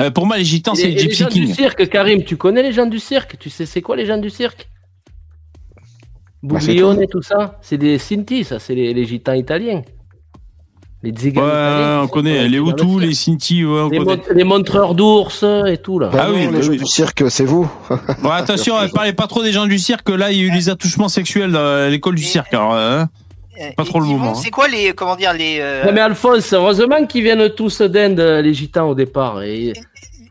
Euh, 0.00 0.10
pour 0.10 0.26
moi, 0.26 0.36
les 0.38 0.44
gitans, 0.44 0.74
c'est 0.74 0.82
les- 0.86 0.88
les 0.88 0.92
et 0.92 0.94
les 0.96 1.10
Gypsy 1.14 1.22
gens 1.24 1.28
du 1.30 1.46
cirque, 1.52 1.88
Karim, 1.88 2.22
tu 2.24 2.36
connais 2.36 2.62
les 2.62 2.72
gens 2.72 2.86
du 2.86 2.98
cirque? 3.00 3.36
Tu 3.38 3.50
sais 3.50 3.66
c'est 3.66 3.82
quoi 3.82 3.96
les 3.96 4.06
gens 4.06 4.18
du 4.18 4.30
cirque? 4.30 4.68
Bah, 6.42 6.58
Bouglione 6.60 7.02
et 7.02 7.08
tout 7.08 7.22
ça 7.22 7.58
C'est 7.62 7.78
des 7.78 7.98
Sinti, 7.98 8.44
ça, 8.44 8.58
c'est 8.60 8.74
les, 8.74 8.94
les 8.94 9.04
gitans 9.04 9.32
italiens. 9.32 9.82
Les 11.02 11.10
Tziganes 11.10 11.44
Ouais, 11.44 11.50
italiens. 11.50 12.00
on 12.02 12.08
connaît. 12.08 12.48
Les 12.48 12.58
le 12.58 12.68
Hutus, 12.68 13.00
les 13.00 13.14
Sinti, 13.14 13.64
ouais, 13.64 13.80
on 13.82 13.88
les, 13.88 13.98
connaît. 13.98 14.16
mon- 14.28 14.34
les 14.34 14.44
montreurs 14.44 14.94
d'ours 14.94 15.44
et 15.66 15.78
tout 15.78 15.98
là. 15.98 16.08
Bah 16.08 16.24
Ah 16.26 16.28
non, 16.28 16.34
oui, 16.34 16.48
les 16.52 16.62
gens 16.62 16.70
oui. 16.70 16.78
du 16.78 16.86
cirque, 16.86 17.24
c'est 17.30 17.44
vous. 17.44 17.68
Bon, 18.22 18.30
attention, 18.30 18.80
ne 18.82 18.88
parlez 18.88 19.12
pas 19.12 19.26
trop 19.28 19.42
des 19.42 19.52
gens 19.52 19.66
du 19.66 19.78
cirque. 19.78 20.08
Là, 20.10 20.30
il 20.32 20.38
y 20.38 20.42
a 20.42 20.44
eu 20.44 20.50
les 20.52 20.68
attouchements 20.68 21.08
sexuels 21.08 21.52
dans 21.52 21.90
l'école 21.90 22.14
du 22.16 22.22
cirque. 22.24 22.52
Alors, 22.54 22.74
hein, 22.74 22.78
Euh, 22.78 23.04
pas 23.76 23.84
trop 23.84 24.00
le 24.00 24.06
moment. 24.06 24.30
hein. 24.30 24.34
C'est 24.34 24.50
quoi 24.50 24.68
les, 24.68 24.92
comment 24.92 25.16
dire, 25.16 25.32
les, 25.32 25.58
euh, 25.60 25.84
Ouais, 25.84 25.92
mais 25.92 26.00
Alphonse, 26.00 26.52
heureusement 26.52 27.04
qu'ils 27.06 27.22
viennent 27.24 27.48
tous 27.50 27.80
d'Inde, 27.82 28.20
les 28.20 28.54
gitans 28.54 28.88
au 28.90 28.94
départ. 28.94 29.42
Et... 29.42 29.72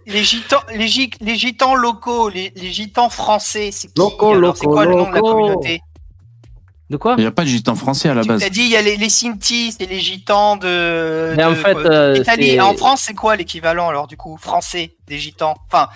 les 0.05 0.23
gitans, 0.23 0.61
les, 0.73 0.87
gi- 0.87 1.11
les 1.21 1.35
gitans 1.35 1.75
locaux, 1.75 2.29
les, 2.29 2.51
les 2.55 2.69
gitans 2.71 3.09
français, 3.09 3.69
c'est 3.71 3.87
qui 3.87 3.93
Locaux, 3.99 4.31
alors 4.33 4.55
C'est 4.55 4.65
locaux, 4.65 4.75
quoi 4.75 4.85
le 4.85 4.95
nom 4.95 5.09
de 5.09 5.13
la 5.15 5.21
communauté? 5.21 5.81
De 6.89 6.95
quoi 6.95 7.15
Il 7.17 7.21
n'y 7.21 7.27
a 7.27 7.31
pas 7.31 7.43
de 7.43 7.49
gitans 7.49 7.75
français 7.75 8.07
à 8.07 8.13
la 8.13 8.21
Tu 8.21 8.29
base. 8.29 8.41
t'as 8.41 8.49
dit, 8.49 8.61
il 8.61 8.69
y 8.69 8.77
a 8.77 8.81
les, 8.81 8.95
les 8.95 9.09
Sinti, 9.09 9.73
c'est 9.77 9.85
les 9.89 9.99
gitans 9.99 10.55
de. 10.55 11.33
Mais 11.35 11.43
en 11.43 11.53
fait, 11.53 11.73
quoi, 11.73 11.85
euh, 11.85 12.59
En 12.61 12.73
France, 12.75 13.01
c'est 13.05 13.13
quoi 13.13 13.35
l'équivalent 13.35 13.89
alors 13.89 14.07
du 14.07 14.15
coup 14.15 14.37
français 14.37 14.91
des 15.05 15.17
gitans? 15.17 15.55
Enfin, 15.69 15.89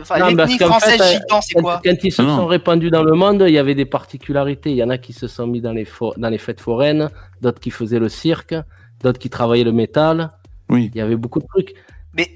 enfin, 0.00 0.30
l'ethnie 0.30 0.56
qu'en 0.56 0.66
française 0.66 0.96
fait, 0.96 1.02
euh, 1.02 1.12
gitan, 1.20 1.40
c'est 1.42 1.54
quand, 1.54 1.60
quoi? 1.62 1.80
quand 1.84 1.94
ils 2.02 2.10
se 2.10 2.22
Ah 2.22 2.24
non. 2.24 2.36
sont 2.38 2.46
répandus 2.46 2.90
dans 2.90 3.02
le 3.02 3.12
monde, 3.12 3.44
il 3.46 3.52
y 3.52 3.58
avait 3.58 3.74
des 3.74 3.84
particularités. 3.84 4.70
Il 4.70 4.76
y 4.76 4.82
en 4.82 4.88
a 4.88 4.96
qui 4.96 5.12
se 5.12 5.28
sont 5.28 5.46
mis 5.46 5.60
dans 5.60 5.72
les, 5.72 5.84
fo- 5.84 6.18
dans 6.18 6.30
les 6.30 6.38
fêtes 6.38 6.60
foraines, 6.60 7.10
d'autres 7.42 7.60
qui 7.60 7.70
faisaient 7.70 7.98
le 7.98 8.08
cirque, 8.08 8.54
d'autres 9.02 9.18
qui 9.18 9.28
travaillaient 9.28 9.64
le 9.64 9.72
métal. 9.72 10.30
Oui. 10.70 10.90
Il 10.94 10.98
y 10.98 11.02
avait 11.02 11.16
beaucoup 11.16 11.40
de 11.40 11.46
trucs. 11.46 11.74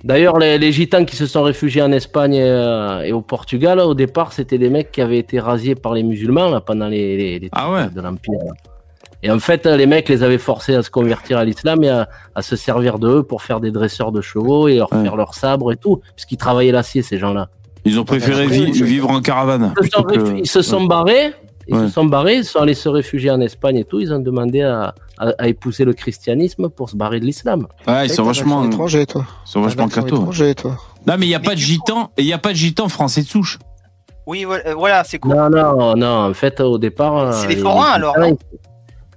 D'ailleurs, 0.04 0.38
les, 0.38 0.58
les 0.58 0.72
gitans 0.72 1.04
qui 1.04 1.14
se 1.16 1.26
sont 1.26 1.42
réfugiés 1.42 1.82
en 1.82 1.92
Espagne 1.92 2.34
et, 2.34 2.42
euh, 2.42 3.02
et 3.02 3.12
au 3.12 3.20
Portugal, 3.20 3.78
au 3.80 3.94
départ, 3.94 4.32
c'était 4.32 4.58
des 4.58 4.70
mecs 4.70 4.90
qui 4.90 5.00
avaient 5.00 5.18
été 5.18 5.38
rasiés 5.38 5.74
par 5.74 5.94
les 5.94 6.02
musulmans 6.02 6.50
là, 6.50 6.60
pendant 6.60 6.88
les, 6.88 7.16
les, 7.16 7.38
les 7.38 7.48
Ah 7.52 7.70
ouais. 7.70 7.88
de 7.94 8.00
l'Empire. 8.00 8.38
Et 9.22 9.30
en 9.30 9.38
fait, 9.38 9.66
les 9.66 9.86
mecs 9.86 10.08
les 10.08 10.22
avaient 10.22 10.38
forcés 10.38 10.74
à 10.74 10.82
se 10.82 10.90
convertir 10.90 11.38
à 11.38 11.44
l'islam 11.44 11.82
et 11.82 11.88
à, 11.90 12.08
à 12.34 12.42
se 12.42 12.54
servir 12.56 12.98
d'eux 12.98 13.22
pour 13.22 13.42
faire 13.42 13.58
des 13.60 13.70
dresseurs 13.72 14.12
de 14.12 14.20
chevaux 14.20 14.68
et 14.68 14.76
leur 14.76 14.90
faire 14.90 15.16
leurs 15.16 15.34
sabres 15.34 15.72
et 15.72 15.76
tout, 15.76 16.00
puisqu'ils 16.14 16.36
travaillaient 16.36 16.72
l'acier, 16.72 17.02
ces 17.02 17.18
gens-là. 17.18 17.48
Ils 17.84 17.98
ont 17.98 18.04
préféré 18.04 18.46
vi- 18.46 18.70
vivre 18.82 19.10
en 19.10 19.20
caravane. 19.20 19.74
Ils 19.80 19.86
se 19.86 19.90
sont, 19.90 20.02
plutôt 20.02 20.22
que- 20.24 20.30
réfu- 20.30 20.40
ils 20.42 20.48
se 20.48 20.62
sont 20.62 20.84
barrés, 20.84 21.32
ils 21.68 21.76
Ouais. 21.76 21.86
se 21.86 21.92
sont 21.92 22.04
barrés, 22.06 22.36
ils 22.36 22.44
sont 22.44 22.60
allés 22.60 22.74
se 22.74 22.88
réfugier 22.88 23.30
en 23.30 23.40
Espagne 23.40 23.76
et 23.76 23.84
tout. 23.84 24.00
Ils 24.00 24.12
ont 24.12 24.18
demandé 24.18 24.62
à, 24.62 24.94
à, 25.18 25.28
à 25.38 25.48
épouser 25.48 25.84
le 25.84 25.92
christianisme 25.92 26.68
pour 26.70 26.88
se 26.90 26.96
barrer 26.96 27.20
de 27.20 27.24
l'islam. 27.26 27.66
Ouais, 27.86 28.06
ils 28.06 28.10
sont 28.10 28.24
vachement. 28.24 28.64
étranger, 28.64 29.04
toi. 29.06 29.24
Ils 29.46 29.50
sont 29.50 29.60
vachement 29.60 29.88
cathos. 29.88 30.18
Non, 31.06 31.14
mais 31.18 31.26
il 31.26 31.28
n'y 31.28 31.34
a 31.34 31.40
pas 31.40 31.54
de 31.54 31.60
gitans, 31.60 32.10
il 32.18 32.24
n'y 32.24 32.32
a 32.32 32.38
pas 32.38 32.50
de 32.50 32.56
gitans 32.56 32.88
français 32.88 33.22
de 33.22 33.26
souche. 33.28 33.58
Oui, 34.26 34.44
voilà, 34.44 34.66
euh, 34.68 34.74
voilà, 34.74 35.04
c'est 35.04 35.18
cool. 35.18 35.34
Non, 35.34 35.48
non, 35.48 35.96
non. 35.96 36.30
En 36.30 36.34
fait, 36.34 36.60
au 36.60 36.76
départ, 36.78 37.32
C'est 37.32 37.46
euh, 37.46 37.48
les 37.48 37.54
les- 37.54 37.60
forains, 37.62 37.92
alors, 37.92 38.14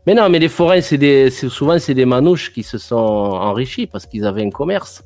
Mais 0.08 0.14
non, 0.14 0.30
mais 0.30 0.40
les 0.40 0.48
forains, 0.50 0.82
c'est 0.82 0.98
des, 0.98 1.30
c'est 1.30 1.50
souvent 1.50 1.78
c'est 1.80 1.94
des 1.94 2.06
manouches 2.06 2.52
qui 2.54 2.64
se 2.64 2.78
sont 2.78 2.96
enrichis 2.96 3.88
parce 3.88 4.06
qu'ils 4.06 4.26
avaient 4.26 4.44
un 4.46 4.50
commerce, 4.50 5.04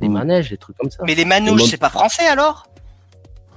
les 0.00 0.08
manèges, 0.08 0.50
des 0.50 0.56
trucs 0.56 0.76
comme 0.78 0.90
ça. 0.90 1.02
Mais 1.06 1.14
les 1.14 1.24
manouches, 1.24 1.64
c'est 1.64 1.76
pas 1.76 1.90
français 1.90 2.26
alors? 2.26 2.64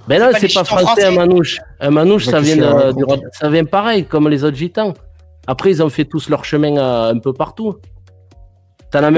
Ben 0.07 0.21
non, 0.21 0.29
c'est 0.37 0.53
pas 0.53 0.63
pas 0.63 0.65
français, 0.81 1.05
un 1.05 1.11
manouche. 1.11 1.59
Un 1.79 1.89
manouche, 1.89 2.25
Bah, 2.25 2.31
ça 2.31 2.39
vient, 2.41 2.91
du 2.93 3.03
roi- 3.03 3.17
ça 3.31 3.49
vient 3.49 3.65
pareil, 3.65 4.05
comme 4.05 4.29
les 4.29 4.43
autres 4.43 4.57
gitans. 4.57 4.93
Après, 5.47 5.71
ils 5.71 5.81
ont 5.83 5.89
fait 5.89 6.05
tous 6.05 6.29
leur 6.29 6.45
chemin 6.45 6.77
euh, 6.77 7.11
un 7.13 7.19
peu 7.19 7.33
partout. 7.33 7.75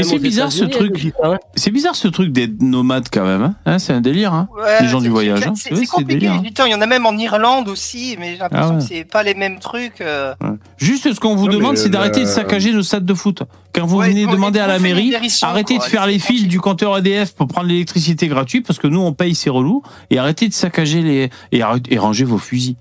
C'est 0.03 0.15
aux 0.15 0.19
bizarre 0.19 0.51
ce 0.51 0.65
truc. 0.65 1.01
des 1.03 1.13
hein. 1.23 1.37
C'est 1.55 1.71
bizarre 1.71 1.95
ce 1.95 2.07
truc 2.07 2.31
d'être 2.31 2.61
nomade 2.61 3.07
quand 3.11 3.25
même. 3.25 3.41
hein. 3.43 3.55
Hein, 3.65 3.79
c'est 3.79 3.93
un 3.93 4.01
délire. 4.01 4.33
Hein. 4.33 4.47
Ouais, 4.55 4.81
les 4.81 4.87
gens 4.87 4.99
du 4.99 5.05
c'est- 5.05 5.09
voyage. 5.09 5.39
c'est- 5.39 5.47
hein. 5.47 5.53
C'est 5.55 5.71
Oui, 5.71 5.77
c'est 5.79 5.85
c'est 5.85 5.91
compliqué, 5.91 6.13
délire. 6.19 6.41
les 6.41 6.47
gitans. 6.49 6.65
Il 6.65 6.71
y 6.71 6.75
en 6.75 6.81
a 6.81 6.85
même 6.85 7.05
en 7.05 7.17
Irlande 7.17 7.67
aussi, 7.69 8.15
mais 8.19 8.33
j'ai 8.33 8.37
l'impression 8.37 8.67
Ah 8.69 8.73
ouais. 8.73 8.79
que 8.79 8.83
c'est 8.87 9.03
pas 9.03 9.23
les 9.23 9.33
mêmes 9.35 9.59
trucs. 9.59 10.01
euh. 10.01 10.33
Juste 10.77 11.13
ce 11.13 11.19
qu'on 11.19 11.35
vous 11.35 11.47
Non, 11.47 11.53
demande, 11.53 11.77
c'est 11.77 11.85
le- 11.85 11.89
d'arrêter 11.91 12.21
de 12.21 12.25
saccager 12.25 12.71
nos 12.73 12.83
stades 12.83 13.05
de 13.05 13.13
foot. 13.13 13.43
Quand 13.73 13.85
vous 13.85 13.97
Ouais, 13.97 14.09
venez 14.09 14.25
demander 14.25 14.59
à 14.59 14.67
la 14.67 14.79
mairie, 14.79 15.13
arrêtez 15.43 15.75
quoi. 15.77 15.85
de 15.85 15.89
faire 15.89 16.07
les 16.07 16.19
fils 16.19 16.47
du 16.47 16.59
compteur 16.59 16.97
EDF 16.97 17.33
pour 17.35 17.47
prendre 17.47 17.67
l'électricité 17.67 18.27
gratuite 18.27 18.65
parce 18.65 18.79
que 18.79 18.87
nous 18.87 19.01
on 19.01 19.13
paye 19.13 19.35
c'est 19.35 19.49
relou 19.51 19.83
et 20.09 20.17
arrêtez 20.17 20.47
de 20.47 20.53
saccager 20.53 21.01
les 21.01 21.29
et, 21.51 21.61
arrêtez- 21.61 21.93
et 21.93 21.97
rangez 21.99 22.25
vos 22.25 22.37
fusils. 22.39 22.75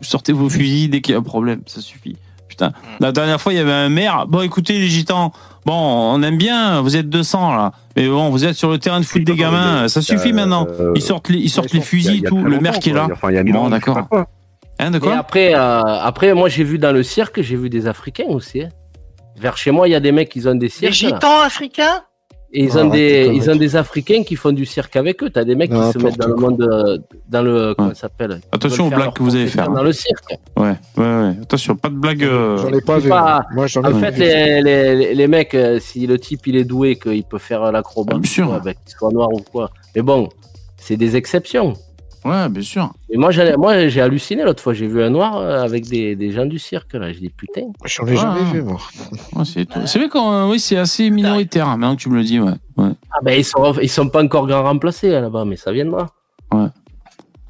Sortez 0.00 0.32
vos 0.32 0.48
fusils 0.48 0.90
dès 0.90 1.00
qu'il 1.00 1.12
y 1.12 1.14
a 1.16 1.18
un 1.18 1.22
problème, 1.22 1.60
ça 1.66 1.80
suffit. 1.80 2.16
Putain, 2.48 2.72
la 3.00 3.12
dernière 3.12 3.40
fois 3.40 3.52
il 3.52 3.56
y 3.56 3.60
avait 3.60 3.72
un 3.72 3.88
maire. 3.88 4.26
Bon, 4.28 4.40
écoutez 4.40 4.78
les 4.78 4.88
gitans, 4.88 5.32
bon, 5.68 6.14
on 6.14 6.22
aime 6.22 6.38
bien, 6.38 6.80
vous 6.80 6.96
êtes 6.96 7.08
200 7.10 7.54
là, 7.54 7.72
mais 7.96 8.08
bon, 8.08 8.30
vous 8.30 8.44
êtes 8.44 8.54
sur 8.54 8.70
le 8.70 8.78
terrain 8.78 9.00
de 9.00 9.04
foot 9.04 9.22
des 9.22 9.36
gamins, 9.36 9.86
ça 9.88 10.00
suffit 10.02 10.32
maintenant. 10.32 10.66
Ils 10.94 11.02
sortent 11.02 11.28
les, 11.28 11.38
ils 11.38 11.50
sortent 11.50 11.72
les 11.72 11.80
fusils, 11.80 12.22
tout. 12.22 12.42
Le 12.42 12.58
maire 12.58 12.78
qui 12.78 12.90
est 12.90 12.94
là. 12.94 13.08
Enfin, 13.12 13.28
Bon, 13.44 13.68
d'accord. 13.68 14.08
Hein, 14.80 14.90
de 14.92 14.96
Et 14.96 15.00
quoi 15.00 15.16
après, 15.18 15.54
euh, 15.54 15.82
après, 15.82 16.32
moi, 16.34 16.48
j'ai 16.48 16.64
vu 16.64 16.78
dans 16.78 16.92
le 16.92 17.02
cirque, 17.02 17.42
j'ai 17.42 17.56
vu 17.56 17.68
des 17.68 17.86
Africains 17.86 18.28
aussi. 18.28 18.62
hein. 18.62 18.68
Vers 19.36 19.56
chez 19.56 19.70
moi, 19.72 19.88
il 19.88 19.90
y 19.92 19.94
a 19.94 20.00
des 20.00 20.12
mecs 20.12 20.28
qui 20.28 20.46
ont 20.48 20.54
des 20.54 20.68
cirques. 20.68 21.00
là. 21.02 21.08
gitans 21.08 21.40
africains? 21.44 22.02
Et 22.50 22.64
ils 22.64 22.70
Ah, 22.72 22.76
ont 22.78 22.88
arrête 22.88 22.92
des, 22.92 23.30
ils 23.34 23.50
ont 23.50 23.56
des 23.56 23.76
Africains 23.76 24.22
qui 24.24 24.34
font 24.34 24.52
du 24.52 24.64
cirque 24.64 24.96
avec 24.96 25.22
eux. 25.22 25.28
T'as 25.28 25.44
des 25.44 25.54
mecs 25.54 25.70
qui 25.70 25.76
se 25.76 25.80
N'importe 25.98 26.02
mettent 26.04 26.16
dans 26.18 26.28
le 26.28 26.34
monde, 26.36 26.62
euh, 26.62 26.96
dans 27.28 27.42
le, 27.42 27.74
comment 27.74 27.90
ça 27.90 27.94
s'appelle? 27.94 28.40
Attention 28.50 28.86
aux 28.86 28.90
blagues 28.90 29.12
que 29.12 29.22
vous 29.22 29.36
allez 29.36 29.48
faire, 29.48 29.68
hein. 29.68 29.74
Dans 29.74 29.82
le 29.82 29.92
cirque. 29.92 30.30
Ouais, 30.56 30.68
ouais, 30.96 31.04
ouais. 31.04 31.32
Attention, 31.42 31.76
pas 31.76 31.90
de 31.90 31.96
blague. 31.96 32.24
euh, 32.24 32.56
J'en 32.56 32.68
ai 32.72 32.80
pas 32.80 32.98
vu. 33.00 33.10
pas- 33.10 33.44
Moi, 33.52 33.66
j'en 33.66 33.82
ai 33.82 33.92
En 33.92 33.98
fait, 33.98 34.12
vu. 34.12 34.20
les, 34.22 34.62
les, 34.62 35.14
les 35.14 35.26
mecs, 35.28 35.54
euh, 35.54 35.78
si 35.78 36.06
le 36.06 36.18
type 36.18 36.46
il 36.46 36.56
est 36.56 36.64
doué, 36.64 36.96
qu'il 36.96 37.22
peut 37.24 37.36
faire 37.38 37.70
l'acrobat, 37.70 38.14
Ah, 38.16 38.18
bien 38.18 38.30
sûr. 38.30 38.50
ouais, 38.50 38.60
ben, 38.64 38.72
qu'il 38.72 38.96
soit 38.96 39.12
noir 39.12 39.28
ou 39.30 39.40
quoi. 39.52 39.70
Mais 39.94 40.00
bon, 40.00 40.30
c'est 40.78 40.96
des 40.96 41.16
exceptions. 41.16 41.74
Ouais, 42.24 42.48
bien 42.48 42.62
sûr. 42.62 42.92
Et 43.10 43.16
moi, 43.16 43.30
j'ai, 43.30 43.56
moi, 43.56 43.88
j'ai 43.88 44.00
halluciné 44.00 44.42
l'autre 44.42 44.62
fois. 44.62 44.74
J'ai 44.74 44.86
vu 44.86 45.02
un 45.02 45.10
noir 45.10 45.36
euh, 45.36 45.62
avec 45.62 45.86
des, 45.88 46.16
des 46.16 46.32
gens 46.32 46.46
du 46.46 46.58
cirque. 46.58 46.92
Là, 46.94 47.12
je 47.12 47.18
dis 47.18 47.30
putain. 47.30 47.62
J'en 47.84 48.06
ai 48.06 48.16
jamais 48.16 48.40
Ah. 48.44 48.52
vu, 48.52 48.62
moi. 48.62 48.78
Ouais, 49.34 49.44
c'est 49.44 49.64
tout. 49.66 49.78
C'est 49.86 49.98
vrai 49.98 50.08
qu'on, 50.08 50.50
oui, 50.50 50.58
c'est 50.58 50.76
assez 50.76 51.08
minoritaire. 51.10 51.68
hein, 51.68 51.76
Maintenant 51.76 51.96
que 51.96 52.02
tu 52.02 52.08
me 52.10 52.16
le 52.16 52.24
dis, 52.24 52.40
ouais. 52.40 52.52
ouais. 52.76 52.90
Ah 53.12 53.18
ben 53.22 53.38
ils 53.38 53.44
sont, 53.44 53.72
ils 53.80 53.88
sont 53.88 54.08
pas 54.08 54.22
encore 54.22 54.46
grand 54.46 54.62
remplacés 54.64 55.14
hein, 55.14 55.20
là-bas, 55.20 55.44
mais 55.44 55.56
ça 55.56 55.70
viendra. 55.72 56.06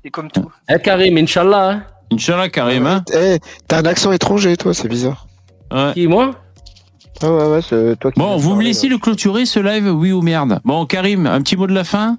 C'est 0.05 0.11
comme 0.11 0.31
tout. 0.31 0.51
Eh 0.69 0.79
Karim, 0.81 1.17
Inch'Allah. 1.19 1.71
Hein. 1.71 1.83
Inch'Allah, 2.13 2.49
Karim, 2.49 2.87
hein. 2.87 3.05
Eh, 3.13 3.39
t'as 3.67 3.81
un 3.81 3.85
accent 3.85 4.13
étranger, 4.13 4.57
toi, 4.57 4.73
c'est 4.75 4.89
bizarre. 4.89 5.27
Ouais. 5.73 5.93
Qui, 5.95 6.07
moi? 6.07 6.31
Ah 7.21 7.33
ouais, 7.33 7.47
ouais, 7.49 7.61
c'est 7.63 7.99
toi 7.99 8.13
qui. 8.13 8.21
Bon, 8.21 8.37
vous 8.37 8.55
me 8.55 8.63
laissez 8.63 8.89
là. 8.89 8.95
le 8.95 8.99
clôturer, 9.01 9.45
ce 9.45 9.59
live, 9.59 9.89
oui 9.93 10.13
ou 10.13 10.23
merde 10.23 10.61
Bon, 10.65 10.87
Karim, 10.87 11.27
un 11.27 11.43
petit 11.43 11.57
mot 11.57 11.67
de 11.67 11.75
la 11.75 11.85
fin? 11.85 12.17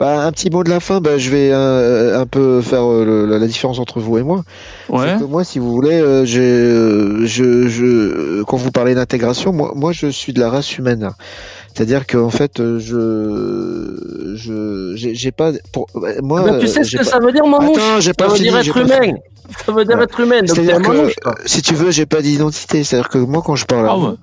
Bah, 0.00 0.24
un 0.24 0.32
petit 0.32 0.48
mot 0.48 0.64
de 0.64 0.70
la 0.70 0.80
fin, 0.80 1.00
bah, 1.02 1.18
je 1.18 1.28
vais 1.30 1.50
euh, 1.52 2.18
un 2.18 2.24
peu 2.26 2.62
faire 2.62 2.90
euh, 2.90 3.04
le- 3.04 3.26
la, 3.26 3.38
la 3.38 3.46
différence 3.46 3.78
entre 3.78 4.00
vous 4.00 4.16
et 4.16 4.22
moi. 4.22 4.42
Ouais. 4.88 5.16
Que 5.18 5.24
moi, 5.24 5.44
si 5.44 5.58
vous 5.58 5.70
voulez, 5.70 6.00
euh, 6.00 6.24
j'ai, 6.24 6.40
euh, 6.40 7.26
je, 7.26 7.68
je, 7.68 8.42
quand 8.44 8.56
vous 8.56 8.70
parlez 8.70 8.94
d'intégration, 8.94 9.52
moi, 9.52 9.72
moi, 9.76 9.92
je 9.92 10.06
suis 10.06 10.32
de 10.32 10.40
la 10.40 10.48
race 10.48 10.78
humaine. 10.78 11.10
C'est-à-dire 11.74 12.06
qu'en 12.06 12.30
fait, 12.30 12.60
euh, 12.60 12.78
je, 12.80 14.34
je, 14.36 14.92
j'ai 14.96 15.14
j'ai 15.14 15.30
pas, 15.32 15.52
pour, 15.72 15.86
euh, 15.96 16.14
moi, 16.22 16.42
ben, 16.42 16.58
tu 16.58 16.66
sais 16.66 16.82
ce 16.82 16.92
que 16.92 16.96
pas- 16.98 17.04
ça 17.04 17.18
veut 17.18 17.32
dire, 17.32 17.46
manouche 17.46 17.76
Attends, 17.76 18.00
j'ai 18.00 18.08
Ça 18.08 18.14
pas 18.14 18.28
veut 18.28 18.36
fini, 18.36 18.48
dire 18.48 18.58
être 18.58 18.76
humain. 18.76 19.12
Ça 19.66 19.72
veut 19.72 19.84
dire 19.84 19.96
Ouais. 19.98 20.04
être 20.04 20.20
humain. 20.20 20.40
C'est-à-dire 20.46 20.76
un 20.76 20.80
que, 20.80 21.10
si 21.44 21.60
tu 21.62 21.74
veux, 21.74 21.90
j'ai 21.90 22.06
pas 22.06 22.22
d'identité. 22.22 22.84
C'est-à-dire 22.84 23.08
que 23.08 23.18
moi, 23.18 23.42
quand 23.44 23.56
je 23.56 23.66
parle 23.66 23.86
à 23.86 23.92
Ah 23.92 23.96
vous, 23.96 24.06
ouais. 24.06 24.14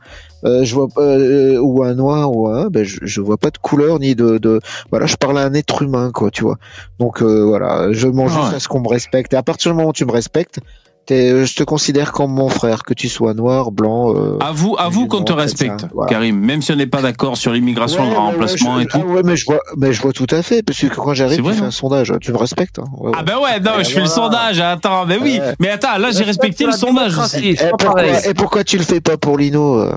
Euh, 0.44 0.64
je 0.64 0.74
vois 0.76 0.88
euh, 0.98 1.58
ou 1.60 1.84
un 1.84 1.94
noir 1.96 2.36
ou 2.36 2.48
un, 2.48 2.68
ben 2.70 2.84
je, 2.84 2.98
je 3.02 3.22
vois 3.22 3.38
pas 3.38 3.50
de 3.50 3.58
couleur 3.58 4.00
ni 4.00 4.16
de, 4.16 4.38
de, 4.38 4.60
voilà, 4.92 5.06
je 5.06 5.16
parle 5.16 5.38
à 5.40 5.42
un 5.42 5.54
être 5.54 5.82
humain, 5.82 6.12
quoi, 6.14 6.30
tu 6.32 6.44
vois. 6.44 6.58
Donc 7.00 7.22
euh, 7.22 7.44
voilà, 7.46 7.92
je 7.92 8.08
mange 8.08 8.34
Ah 8.36 8.50
ouais. 8.50 8.56
à 8.56 8.60
ce 8.60 8.68
qu'on 8.68 8.82
me 8.82 8.88
respecte. 8.90 9.34
Et 9.34 9.38
à 9.38 9.44
partir 9.44 9.72
du 9.72 9.78
moment 9.78 9.90
où 9.90 9.94
tu 9.94 10.06
me 10.06 10.12
respectes, 10.12 10.60
t'es- 11.08 11.32
euh, 11.32 11.46
je 11.46 11.56
te 11.56 11.64
considère 11.64 12.12
comme 12.12 12.32
mon 12.32 12.50
frère, 12.50 12.84
que 12.84 12.94
tu 12.94 13.08
sois 13.10 13.34
noir, 13.34 13.72
blanc. 13.72 14.14
Euh, 14.16 14.38
À 14.42 14.52
vous, 14.52 14.76
à 14.78 14.90
vous 14.90 15.08
qu'on 15.08 15.22
te 15.24 15.32
respecte, 15.34 15.86
voilà. 15.94 16.10
Karim. 16.10 16.38
Même 16.38 16.62
si 16.62 16.72
on 16.72 16.76
n'est 16.76 16.86
pas 16.86 17.02
d'accord 17.02 17.38
sur 17.38 17.52
l'immigration, 17.54 18.02
Ouais, 18.02 18.08
le 18.10 18.12
ouais, 18.14 18.18
remplacement 18.20 18.76
ouais, 18.76 18.84
et 18.84 18.88
tout. 18.88 19.00
ah 19.02 19.14
ouais, 19.14 19.22
mais 19.24 19.38
je 19.38 19.46
vois, 19.46 19.60
mais 19.78 19.94
je 19.94 20.02
vois 20.02 20.12
tout 20.12 20.28
à 20.30 20.42
fait, 20.44 20.62
parce 20.64 20.78
que 20.80 20.88
quand 20.88 21.14
j'arrive, 21.14 21.38
C'est 21.44 21.50
tu 21.52 21.58
fais 21.58 21.66
un 21.66 21.72
sondage, 21.72 22.14
tu 22.22 22.32
me 22.34 22.38
respectes. 22.38 22.80
hein. 22.80 22.84
Ouais, 23.00 23.14
Ah 23.18 23.24
ben 23.24 23.38
ouais, 23.42 23.60
non, 23.62 23.72
je 23.80 23.90
fais 23.90 24.02
le 24.02 24.06
sondage. 24.08 24.60
Attends, 24.60 25.06
mais 25.06 25.18
oui. 25.18 25.40
Ouais. 25.42 25.56
Mais 25.60 25.70
attends, 25.70 25.98
là, 25.98 26.12
j'ai 26.12 26.24
respecté 26.26 26.66
le 26.66 26.74
sondage 26.74 27.18
aussi. 27.18 27.52
Et 27.52 27.56
pourquoi, 27.70 28.04
et 28.28 28.34
pourquoi 28.34 28.64
tu 28.66 28.78
le 28.78 28.84
fais 28.84 29.00
pas 29.02 29.16
pour 29.18 29.38
Lino 29.38 29.80
euh 29.80 29.94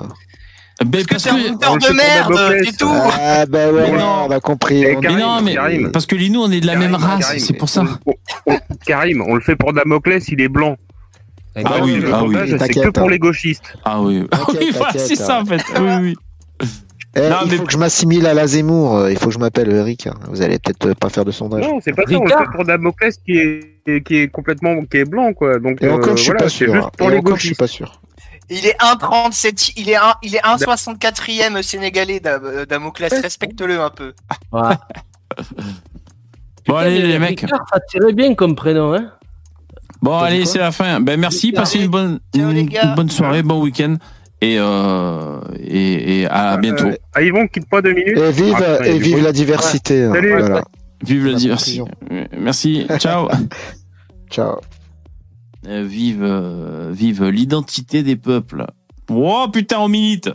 Parce 1.09 1.23
C'est 1.23 1.29
un 1.29 1.35
que. 1.35 1.53
auteur 1.53 1.77
de 1.77 1.93
merde, 1.93 2.63
c'est 2.65 2.77
tout. 2.77 2.87
Ah 2.89 3.45
bah 3.45 3.71
ouais, 3.71 3.91
Mais 3.91 3.97
non. 3.97 4.25
on 4.27 4.31
a 4.31 4.39
compris. 4.39 4.81
Mais 4.81 4.95
Karim, 4.99 5.19
non, 5.19 5.41
mais 5.43 5.53
Karim. 5.55 5.91
parce 5.91 6.05
que 6.05 6.15
Lino, 6.15 6.41
on 6.43 6.51
est 6.51 6.61
de 6.61 6.65
la 6.67 6.73
Karim, 6.73 6.91
même 6.91 6.99
race, 6.99 7.35
c'est 7.37 7.53
pour 7.57 7.69
ça. 7.69 7.83
on- 8.05 8.13
on- 8.53 8.59
Karim, 8.85 9.23
on 9.27 9.35
le 9.35 9.41
fait 9.41 9.55
pour 9.55 9.73
Damoclès, 9.73 10.27
il 10.29 10.41
est 10.41 10.47
blanc. 10.49 10.77
Ah 11.55 11.79
oui, 11.83 11.95
le 11.97 12.13
ah 12.13 12.23
oui. 12.23 12.35
c'est 12.47 12.69
que 12.73 12.89
pour 12.89 13.03
hein. 13.07 13.11
les 13.11 13.19
gauchistes. 13.19 13.73
Ah 13.83 14.01
oui, 14.01 14.25
ah 14.31 14.39
oui, 14.53 14.73
c'est 14.95 15.15
ça 15.15 15.41
en 15.41 15.45
fait. 15.45 15.61
Oui, 15.79 15.89
oui. 16.01 16.15
Eh, 17.13 17.27
Non, 17.29 17.35
il 17.45 17.51
mais- 17.51 17.57
faut 17.57 17.63
que 17.65 17.73
je 17.73 17.77
m'assimile 17.77 18.25
à 18.25 18.33
la 18.33 18.47
Zemmour, 18.47 18.95
euh, 18.97 19.11
il 19.11 19.17
faut 19.17 19.25
que 19.27 19.33
je 19.33 19.39
m'appelle 19.39 19.69
Eric. 19.69 20.07
hein. 20.07 20.13
Vous 20.29 20.41
allez 20.41 20.59
peut-être 20.59 20.85
euh, 20.87 20.93
pas 20.93 21.09
faire 21.09 21.25
de 21.25 21.31
sondage. 21.31 21.61
Non, 21.61 21.79
c'est 21.83 21.91
pas 21.91 22.03
ça, 22.07 22.17
on 22.17 22.23
le 22.23 22.29
fait 22.29 22.51
pour 22.55 22.63
Damoclès 22.63 23.17
qui 23.17 23.37
est, 23.37 24.01
qui 24.05 24.15
est 24.15 24.27
complètement 24.29 24.81
qui 24.85 24.95
est 24.99 25.03
blanc, 25.09 25.33
quoi. 25.33 25.59
Donc, 25.59 25.81
Et 25.81 25.87
euh, 25.87 25.95
encore, 25.95 26.15
je 26.15 26.21
suis 26.21 26.27
voilà, 26.31 26.43
pas 26.45 26.49
c'est 26.49 26.55
sûr. 26.65 26.73
juste 26.73 26.85
hein. 26.85 26.91
pour 26.97 27.09
Et 27.09 27.11
les 27.11 27.17
encore, 27.19 27.35
je 27.35 27.41
suis 27.41 27.49
gauchistes. 27.49 27.59
pas 27.59 27.67
sûr. 27.67 28.01
Il 28.53 28.65
est 28.67 28.75
1,37, 28.81 29.73
il 29.77 29.89
est 29.89 29.95
1, 29.95 30.15
il 30.23 30.35
est 30.35 30.41
1,64e 30.43 31.61
sénégalais, 31.63 32.21
euh, 32.25 32.65
Damoclès, 32.65 33.13
respecte-le 33.21 33.79
un 33.79 33.89
peu. 33.89 34.13
Ouais. 34.51 34.75
Bon, 36.67 36.75
allez, 36.75 37.01
les 37.01 37.17
mecs. 37.17 37.39
Ça 37.73 37.79
tirait 37.89 38.13
bien 38.13 38.35
comme 38.35 38.55
prénom, 38.55 38.93
hein 38.93 39.11
Bon, 40.01 40.17
allez, 40.17 40.45
c'est 40.45 40.59
la 40.59 40.71
fin. 40.71 40.99
Ben, 40.99 41.19
merci. 41.19 41.51
Passez 41.51 41.79
une 41.79 41.87
bonne, 41.87 42.19
Ciao, 42.35 42.49
une, 42.49 42.55
les 42.55 42.65
gars. 42.65 42.83
une 42.89 42.95
bonne 42.95 43.09
soirée, 43.09 43.41
bon 43.41 43.61
week-end. 43.61 43.95
Et, 44.41 44.57
euh, 44.59 45.39
et, 45.59 46.21
et 46.21 46.27
à 46.27 46.57
bientôt. 46.57 46.87
Euh, 46.87 46.97
ah, 47.13 47.21
Yvon, 47.21 47.47
quitte 47.47 47.69
pas 47.69 47.81
deux 47.81 47.93
minutes. 47.93 48.17
Et 48.17 48.31
vive, 48.31 48.55
Ah, 48.79 48.85
et 48.85 48.99
vive 48.99 49.23
la 49.23 49.31
diversité. 49.31 50.03
hein. 50.03 50.13
Salut. 50.13 50.37
Voilà. 50.37 50.63
Vive 51.03 51.25
la 51.25 51.31
la 51.33 51.37
diversité. 51.37 51.83
Merci. 52.37 52.85
Ciao. 52.99 53.29
Ciao. 54.29 54.59
Euh, 55.67 55.85
vive, 55.87 56.23
euh, 56.23 56.91
vive 56.91 57.23
l'identité 57.25 58.01
des 58.01 58.15
peuples. 58.15 58.65
Oh 59.09 59.45
putain, 59.51 59.79
on 59.79 59.87
milite. 59.87 60.29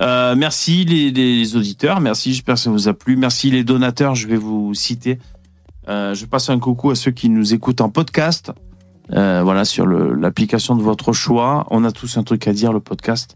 Euh, 0.00 0.34
merci 0.34 0.84
les, 0.86 1.56
auditeurs, 1.56 2.00
merci, 2.00 2.32
j'espère 2.32 2.54
que 2.54 2.60
ça 2.62 2.70
vous 2.70 2.88
a 2.88 2.94
plu. 2.94 3.16
Merci 3.16 3.50
les 3.50 3.64
donateurs, 3.64 4.14
je 4.14 4.26
vais 4.26 4.36
vous 4.36 4.72
citer. 4.74 5.18
Je 5.86 6.24
passe 6.24 6.48
un 6.48 6.58
coucou 6.58 6.90
à 6.90 6.94
ceux 6.94 7.10
qui 7.10 7.28
nous 7.28 7.52
écoutent 7.52 7.80
en 7.80 7.90
podcast. 7.90 8.52
Voilà, 9.10 9.64
sur 9.66 9.86
l'application 9.86 10.76
de 10.76 10.82
votre 10.82 11.12
choix. 11.12 11.66
On 11.70 11.84
a 11.84 11.92
tous 11.92 12.16
un 12.16 12.22
truc 12.22 12.48
à 12.48 12.52
dire, 12.52 12.72
le 12.72 12.80
podcast. 12.80 13.34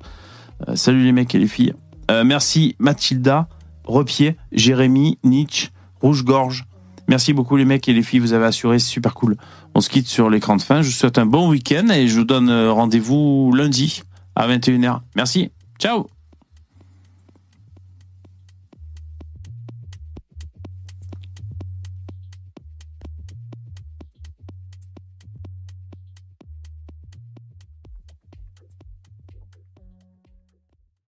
Salut 0.74 1.04
les 1.04 1.12
mecs 1.12 1.34
et 1.34 1.38
les 1.38 1.48
filles. 1.48 1.74
Merci 2.08 2.76
Mathilda, 2.78 3.48
Repier, 3.84 4.36
Jérémy, 4.52 5.18
Nietzsche, 5.24 5.68
Rouge-Gorge. 6.00 6.64
Merci 7.08 7.32
beaucoup 7.32 7.56
les 7.56 7.64
mecs 7.64 7.88
et 7.88 7.92
les 7.92 8.02
filles, 8.02 8.18
vous 8.18 8.32
avez 8.32 8.46
assuré, 8.46 8.78
c'est 8.78 8.88
super 8.88 9.14
cool. 9.14 9.36
On 9.74 9.80
se 9.80 9.88
quitte 9.88 10.08
sur 10.08 10.28
l'écran 10.28 10.56
de 10.56 10.62
fin. 10.62 10.82
Je 10.82 10.88
vous 10.88 10.92
souhaite 10.92 11.18
un 11.18 11.26
bon 11.26 11.48
week-end 11.48 11.88
et 11.88 12.08
je 12.08 12.18
vous 12.18 12.24
donne 12.24 12.48
euh, 12.50 12.72
rendez-vous 12.72 13.52
lundi 13.54 14.02
à 14.34 14.48
21h. 14.48 15.00
Merci. 15.14 15.50
Ciao 15.78 16.06